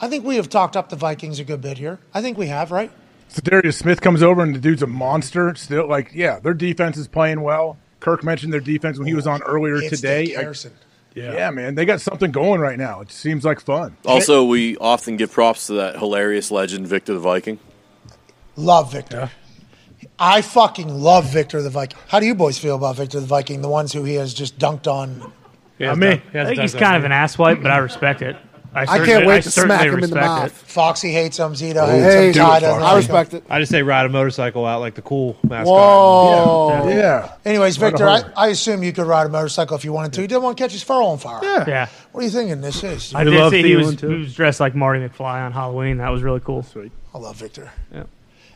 I 0.00 0.08
think 0.08 0.24
we 0.24 0.36
have 0.36 0.48
talked 0.48 0.76
up 0.76 0.88
the 0.90 0.96
Vikings 0.96 1.38
a 1.38 1.44
good 1.44 1.60
bit 1.60 1.78
here. 1.78 1.98
I 2.12 2.20
think 2.20 2.36
we 2.36 2.48
have, 2.48 2.70
right? 2.70 2.90
So 3.28 3.40
Darius 3.42 3.78
Smith 3.78 4.00
comes 4.00 4.22
over 4.22 4.42
and 4.42 4.54
the 4.54 4.58
dude's 4.58 4.82
a 4.82 4.86
monster. 4.86 5.54
Still, 5.54 5.88
like, 5.88 6.10
yeah, 6.14 6.38
their 6.38 6.54
defense 6.54 6.96
is 6.96 7.08
playing 7.08 7.40
well. 7.40 7.78
Kirk 8.00 8.22
mentioned 8.22 8.52
their 8.52 8.60
defense 8.60 8.98
when 8.98 9.08
he 9.08 9.14
was 9.14 9.26
oh, 9.26 9.32
on 9.32 9.42
earlier 9.42 9.76
It's 9.76 9.96
today. 9.96 10.36
I- 10.36 10.40
Harrison. 10.40 10.72
yeah. 11.14 11.50
man, 11.50 11.74
they 11.74 11.84
got 11.86 12.00
something 12.00 12.30
going 12.30 12.60
right 12.60 12.78
now. 12.78 13.00
It 13.00 13.10
seems 13.10 13.44
like 13.44 13.60
fun. 13.60 13.96
Also, 14.04 14.44
we 14.44 14.76
often 14.76 15.16
give 15.16 15.32
props 15.32 15.66
to 15.68 15.74
that 15.74 15.98
hilarious 15.98 16.50
legend, 16.50 16.86
Victor 16.86 17.14
the 17.14 17.20
Viking. 17.20 17.58
Love 18.54 18.92
Victor. 18.92 19.30
I 20.18 20.42
fucking 20.42 20.88
love 20.88 21.30
Victor 21.30 21.62
the 21.62 21.70
Viking. 21.70 21.98
How 22.08 22.20
do 22.20 22.26
you 22.26 22.34
boys 22.34 22.58
feel 22.58 22.76
about 22.76 22.96
Victor 22.96 23.20
the 23.20 23.26
Viking, 23.26 23.60
the 23.62 23.68
ones 23.68 23.92
who 23.92 24.04
he 24.04 24.14
has 24.14 24.32
just 24.32 24.58
dunked 24.58 24.86
on? 24.86 25.32
Yeah, 25.78 25.94
me. 25.94 26.22
I 26.32 26.44
think 26.44 26.60
he's 26.60 26.74
kind 26.74 26.96
of 26.96 27.04
an 27.04 27.12
asswipe, 27.12 27.62
but 27.62 27.70
I 27.70 27.78
respect 27.78 28.22
it. 28.22 28.36
I, 28.82 28.84
can't 28.86 29.06
certainly- 29.06 29.26
wait 29.26 29.42
to 29.44 29.50
smack 29.50 29.86
him 29.86 29.94
in 30.04 30.10
the 30.10 30.16
mouth. 30.16 30.46
it. 30.46 30.52
Foxy 30.52 31.10
hates 31.12 31.38
him. 31.38 31.52
Zito 31.54 31.76
Oh, 31.78 31.86
hates 31.86 32.04
Hey, 32.14 32.26
him. 32.28 32.34
Ty 32.34 32.60
doesn't 32.60 32.80
Foxy. 32.80 32.84
I 32.84 32.90
him. 32.90 32.96
respect 32.98 33.34
it. 33.34 33.44
I 33.48 33.60
just 33.60 33.72
say 33.72 33.82
ride 33.82 34.06
a 34.06 34.08
motorcycle 34.08 34.66
out 34.66 34.80
like 34.80 34.94
the 34.94 35.02
cool 35.02 35.36
mascot. 35.42 35.66
Whoa. 35.66 36.88
Yeah. 36.88 37.32
Anyways, 37.44 37.80
Ride 37.80 37.90
Victor, 37.90 38.08
I, 38.08 38.22
I 38.36 38.48
assume 38.48 38.82
you 38.82 38.92
could 38.92 39.06
ride 39.06 39.26
a 39.26 39.30
motorcycle 39.30 39.76
if 39.76 39.84
you 39.84 39.92
wanted 39.92 40.12
to. 40.14 40.20
You 40.22 40.28
didn't 40.28 40.42
want 40.42 40.58
to 40.58 40.62
catch 40.64 40.72
his 40.72 40.82
fur 40.82 40.94
on 41.02 41.18
fire. 41.18 41.40
Yeah. 41.42 41.64
Yeah. 41.66 41.88
What 42.12 42.20
are 42.20 42.24
you 42.24 42.30
thinking 42.30 42.60
this 42.60 42.82
is? 42.84 43.14
I 43.14 43.24
We 43.24 43.30
did 43.30 43.38
love 43.40 43.50
see 43.52 43.62
he 43.62 43.76
was, 43.76 43.96
too. 43.96 44.08
he 44.08 44.18
was 44.20 44.34
dressed 44.34 44.60
like 44.60 44.74
Marty 44.74 45.00
McFly 45.00 45.44
on 45.46 45.52
Halloween. 45.52 45.98
That 45.98 46.10
was 46.10 46.22
really 46.22 46.40
cool. 46.40 46.62
Sweet. 46.62 46.92
I 47.14 47.18
love 47.18 47.36
Victor. 47.36 47.70
Yeah. 47.92 48.04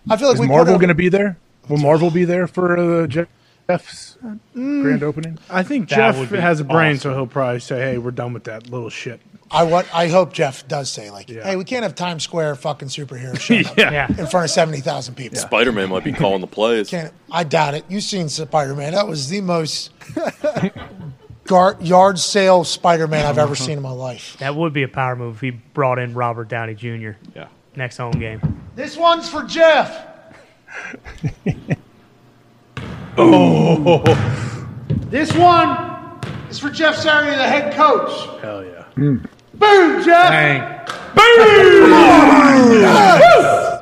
I 0.08 0.16
feel 0.16 0.28
like 0.28 0.34
Is 0.36 0.40
we 0.40 0.47
Marvel 0.49 0.76
going 0.76 0.89
to 0.89 0.94
be 0.94 1.08
there? 1.08 1.36
Will 1.68 1.76
Marvel 1.78 2.10
be 2.10 2.24
there 2.24 2.47
for 2.47 2.76
uh, 3.02 3.07
Jeff's 3.07 4.16
grand 4.55 5.02
opening? 5.02 5.39
I 5.49 5.62
think 5.62 5.89
That 5.90 6.15
Jeff 6.15 6.31
has 6.31 6.60
a 6.60 6.65
brain, 6.65 6.97
awesome. 6.97 6.99
so 7.12 7.15
he'll 7.15 7.26
probably 7.26 7.60
say, 7.60 7.78
"Hey, 7.81 7.99
we're 7.99 8.10
done 8.10 8.32
with 8.32 8.44
that 8.44 8.68
little 8.70 8.90
shit." 8.90 9.20
I 9.53 9.65
what 9.65 9.89
I 9.93 10.07
hope 10.09 10.33
Jeff 10.33 10.67
does 10.69 10.91
say 10.91 11.11
like, 11.11 11.29
Yeah. 11.29 11.43
hey, 11.45 11.57
we 11.57 11.65
can't 11.65 11.83
have 11.83 11.95
Times 11.97 12.23
Square 12.23 12.55
fucking 12.57 12.89
superhero 12.89 13.39
show 13.39 13.55
Yeah. 13.77 14.07
in 14.09 14.27
front 14.29 14.45
of 14.45 14.51
seventy 14.51 14.81
thousand 14.81 15.17
people. 15.17 15.39
Spider 15.39 15.73
Man 15.73 15.89
might 15.89 16.05
be 16.05 16.12
calling 16.12 16.41
the 16.41 16.47
plays. 16.47 16.89
Can't, 16.91 17.12
I 17.33 17.45
doubt 17.45 17.75
it. 17.75 17.85
You've 17.89 18.05
seen 18.05 18.29
Spider 18.29 18.75
Man. 18.77 18.93
That 18.93 19.09
was 19.09 19.29
the 19.29 19.41
most 19.41 19.91
gar- 21.45 21.77
yard 21.81 22.19
sale 22.20 22.62
Spider 22.65 23.09
Man 23.09 23.27
I've 23.27 23.39
ever 23.39 23.57
seen 23.57 23.79
in 23.79 23.83
my 23.83 23.91
life. 23.91 24.37
That 24.39 24.55
would 24.55 24.73
be 24.73 24.85
a 24.85 24.89
power 24.89 25.17
move 25.17 25.37
if 25.37 25.41
he 25.41 25.51
brought 25.51 25.99
in 25.99 26.15
Robert 26.15 26.49
Downey 26.49 26.75
Jr. 26.75 27.12
Yeah. 27.35 27.49
next 27.75 27.97
home 27.97 28.12
game. 28.12 28.41
This 28.77 28.97
one's 28.97 29.29
for 29.29 29.43
Jeff. 29.45 30.07
Oh. 33.19 34.03
This 35.11 35.33
one 35.35 36.20
is 36.49 36.59
for 36.59 36.70
Jeff 36.70 36.97
Saturday, 36.97 37.37
the 37.37 37.43
head 37.47 37.75
coach. 37.75 38.41
Hell 38.41 38.65
yeah. 38.65 38.85
Hmm. 38.95 39.19
Boom, 39.60 40.02
Jeff. 40.02 41.00
Dang. 41.14 43.00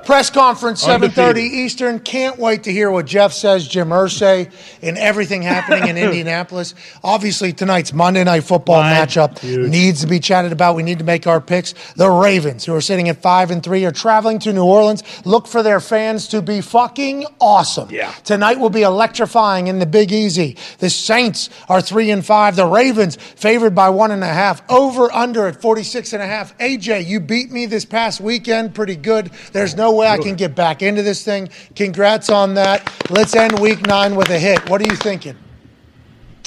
Press 0.09 0.31
conference, 0.31 0.83
7.30 0.83 1.37
Eastern. 1.43 2.01
Can't 2.01 2.39
wait 2.39 2.63
to 2.63 2.73
hear 2.73 2.91
what 2.91 3.05
Jeff 3.05 3.31
says, 3.35 3.69
Jim 3.69 3.91
Irsay, 3.91 4.51
and 4.81 4.97
everything 4.97 5.43
happening 5.43 5.87
in 5.87 5.99
Indianapolis. 6.03 6.75
Obviously, 7.05 7.53
tonight's 7.53 7.93
Monday 7.93 8.25
Night 8.25 8.45
Football 8.45 8.83
matchup 8.85 9.43
needs 9.69 10.01
to 10.01 10.07
be 10.07 10.19
chatted 10.19 10.51
about. 10.51 10.77
We 10.77 10.83
need 10.83 11.01
to 11.01 11.05
make 11.05 11.27
our 11.27 11.43
picks. 11.43 11.75
The 11.97 12.09
Ravens, 12.09 12.65
who 12.65 12.75
are 12.75 12.81
sitting 12.81 13.11
at 13.11 13.19
5 13.21 13.51
and 13.51 13.63
3, 13.63 13.85
are 13.85 13.93
traveling 13.93 14.39
to 14.41 14.53
New 14.55 14.65
Orleans. 14.65 15.03
Look 15.27 15.47
for 15.47 15.63
their 15.63 15.79
fans 15.79 16.27
to 16.29 16.41
be 16.41 16.63
fucking 16.63 17.27
awesome. 17.39 17.91
Yeah. 17.91 18.11
Tonight 18.25 18.59
will 18.59 18.71
be 18.71 18.83
electrifying 18.83 19.67
in 19.67 19.79
the 19.79 19.85
Big 19.85 20.11
Easy. 20.11 20.57
The 20.79 20.89
Saints 20.89 21.51
are 21.69 21.83
3 21.83 22.11
and 22.13 22.25
5. 22.25 22.57
The 22.57 22.65
Ravens 22.65 23.17
favored 23.17 23.75
by 23.75 23.91
one 23.91 24.11
and 24.11 24.25
a 24.25 24.27
half. 24.27 24.63
Over 24.71 25.13
under 25.13 25.47
at 25.49 25.61
46 25.61 26.15
and 26.15 26.23
a 26.23 26.27
half. 26.27 26.57
AJ, 26.57 27.07
you 27.07 27.18
beat 27.19 27.51
me 27.51 27.67
this 27.67 27.85
past 27.85 28.21
weekend 28.21 28.75
pretty 28.75 28.97
good. 28.97 29.31
There's 29.53 29.77
no 29.77 29.95
way 29.95 30.09
I 30.09 30.19
can 30.19 30.35
get 30.37 30.55
back 30.55 30.83
into 30.83 31.03
this 31.03 31.25
thing. 31.25 31.49
Congrats 31.75 32.31
on 32.31 32.55
that. 32.55 32.93
Let's 33.11 33.35
end 33.35 33.59
week 33.59 33.87
nine 33.87 34.15
with 34.17 34.31
a 34.31 34.39
hit. 34.39 34.69
What 34.69 34.81
are 34.81 34.89
you 34.89 34.97
thinking? 34.97 35.37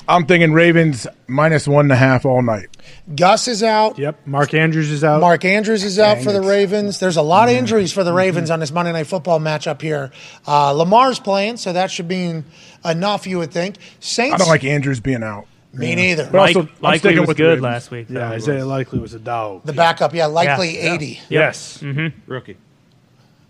I'm 0.07 0.25
thinking 0.25 0.51
Ravens 0.51 1.07
minus 1.27 1.67
one 1.67 1.85
and 1.85 1.91
a 1.91 1.95
half 1.95 2.25
all 2.25 2.41
night. 2.41 2.67
Gus 3.15 3.47
is 3.47 3.63
out. 3.63 3.97
Yep. 3.97 4.25
Mark 4.25 4.53
Andrews 4.53 4.91
is 4.91 5.03
out. 5.03 5.21
Mark 5.21 5.45
Andrews 5.45 5.83
is 5.83 5.99
out 5.99 6.15
Dang 6.15 6.23
for 6.23 6.31
the. 6.31 6.41
Ravens. 6.41 6.99
There's 6.99 7.17
a 7.17 7.21
lot 7.21 7.49
of 7.49 7.55
injuries 7.55 7.93
for 7.93 8.03
the 8.03 8.11
Ravens 8.11 8.49
on 8.49 8.59
this 8.59 8.71
Monday 8.71 8.91
Night 8.91 9.07
Football 9.07 9.39
matchup 9.39 9.81
here. 9.81 10.11
Uh, 10.47 10.71
Lamar's 10.71 11.19
playing, 11.19 11.57
so 11.57 11.71
that 11.71 11.91
should 11.91 12.07
be 12.07 12.43
enough, 12.83 13.27
you 13.27 13.37
would 13.37 13.51
think. 13.51 13.77
Saints. 13.99 14.33
I 14.33 14.37
don't 14.37 14.47
like 14.47 14.63
Andrews 14.63 14.99
being 14.99 15.23
out. 15.23 15.47
Me 15.73 15.95
neither. 15.95 16.27
But 16.29 16.39
also, 16.39 16.59
Like, 16.61 16.69
I'm 16.69 16.75
likely 16.81 16.99
sticking 16.99 17.19
was 17.21 17.27
with 17.29 17.37
good 17.37 17.45
Ravens. 17.47 17.63
last 17.63 17.91
week. 17.91 18.07
yeah, 18.09 18.19
though. 18.29 18.35
Isaiah 18.35 18.65
Likely 18.65 18.99
was 18.99 19.13
a 19.13 19.19
dog. 19.19 19.63
The 19.65 19.71
backup, 19.73 20.13
yeah, 20.13 20.25
likely 20.25 20.75
Yeah. 20.83 20.93
80. 20.95 21.19
yes. 21.29 21.77
Mm-hmm. 21.81 22.19
Rookie. 22.31 22.57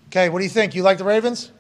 Okay, 0.10 0.30
what 0.30 0.40
do 0.40 0.44
you 0.44 0.50
think? 0.50 0.76
You 0.76 0.84
like 0.84 0.98
the 1.00 1.04
Ravens? 1.04 1.52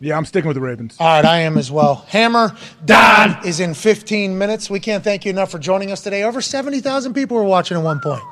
Yeah, 0.00 0.16
I'm 0.16 0.24
sticking 0.24 0.48
with 0.48 0.54
the 0.56 0.62
Ravens. 0.62 0.96
All 0.98 1.06
right, 1.06 1.24
I 1.24 1.38
am 1.40 1.58
as 1.58 1.70
well. 1.70 2.06
Hammer 2.08 2.56
Dahn 2.86 3.38
is 3.44 3.60
in 3.60 3.74
15 3.74 4.36
minutes. 4.38 4.70
We 4.70 4.80
can't 4.80 5.04
thank 5.04 5.26
you 5.26 5.30
enough 5.30 5.50
for 5.50 5.58
joining 5.58 5.92
us 5.92 6.00
today. 6.02 6.22
Over 6.22 6.40
70,000 6.40 7.12
people 7.12 7.36
were 7.36 7.44
watching 7.44 7.76
at 7.76 7.82
one 7.84 8.00
point. 8.00 8.22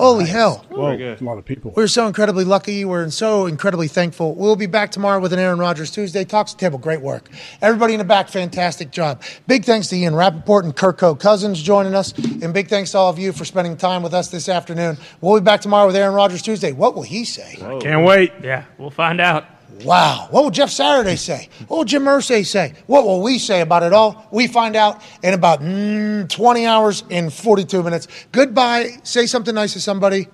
Holy 0.00 0.24
hell. 0.24 0.64
Whoa, 0.70 0.96
good. 0.96 1.20
a 1.20 1.24
lot 1.24 1.36
of 1.36 1.44
people. 1.44 1.74
We're 1.76 1.86
so 1.86 2.06
incredibly 2.06 2.44
lucky. 2.44 2.86
We're 2.86 3.10
so 3.10 3.44
incredibly 3.44 3.86
thankful. 3.86 4.34
We'll 4.34 4.56
be 4.56 4.64
back 4.64 4.90
tomorrow 4.92 5.20
with 5.20 5.34
an 5.34 5.38
Aaron 5.38 5.58
Rodgers 5.58 5.90
Tuesday. 5.90 6.24
Talks 6.24 6.54
the 6.54 6.58
table, 6.58 6.78
great 6.78 7.02
work. 7.02 7.28
Everybody 7.60 7.92
in 7.92 7.98
the 7.98 8.04
back, 8.04 8.28
fantastic 8.28 8.90
job. 8.92 9.22
Big 9.46 9.66
thanks 9.66 9.88
to 9.88 9.96
Ian 9.96 10.14
Rapoport 10.14 10.64
and 10.64 10.74
Kirko 10.74 11.20
Cousins 11.20 11.60
joining 11.62 11.94
us. 11.94 12.16
And 12.16 12.54
big 12.54 12.68
thanks 12.68 12.92
to 12.92 12.98
all 12.98 13.10
of 13.10 13.18
you 13.18 13.32
for 13.32 13.44
spending 13.44 13.76
time 13.76 14.02
with 14.02 14.14
us 14.14 14.28
this 14.28 14.48
afternoon. 14.48 14.96
We'll 15.20 15.38
be 15.38 15.44
back 15.44 15.60
tomorrow 15.60 15.86
with 15.86 15.96
Aaron 15.96 16.14
Rodgers 16.14 16.40
Tuesday. 16.40 16.72
What 16.72 16.94
will 16.94 17.02
he 17.02 17.26
say? 17.26 17.58
I 17.62 17.78
can't 17.78 18.06
wait. 18.06 18.32
Yeah, 18.42 18.64
we'll 18.78 18.90
find 18.90 19.20
out. 19.20 19.44
Wow. 19.84 20.28
What 20.30 20.44
will 20.44 20.50
Jeff 20.50 20.70
Saturday 20.70 21.16
say? 21.16 21.48
What 21.68 21.78
will 21.78 21.84
Jim 21.84 22.04
Irsay 22.04 22.44
say? 22.44 22.74
What 22.86 23.04
will 23.04 23.22
we 23.22 23.38
say 23.38 23.60
about 23.60 23.82
it 23.82 23.92
all? 23.92 24.26
We 24.30 24.46
find 24.46 24.76
out 24.76 25.02
in 25.22 25.34
about 25.34 25.60
mm, 25.60 26.28
20 26.28 26.66
hours 26.66 27.04
and 27.10 27.32
42 27.32 27.82
minutes. 27.82 28.08
Goodbye. 28.32 28.98
Say 29.02 29.26
something 29.26 29.54
nice 29.54 29.72
to 29.74 29.80
somebody. 29.80 30.28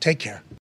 Take 0.00 0.18
care. 0.18 0.42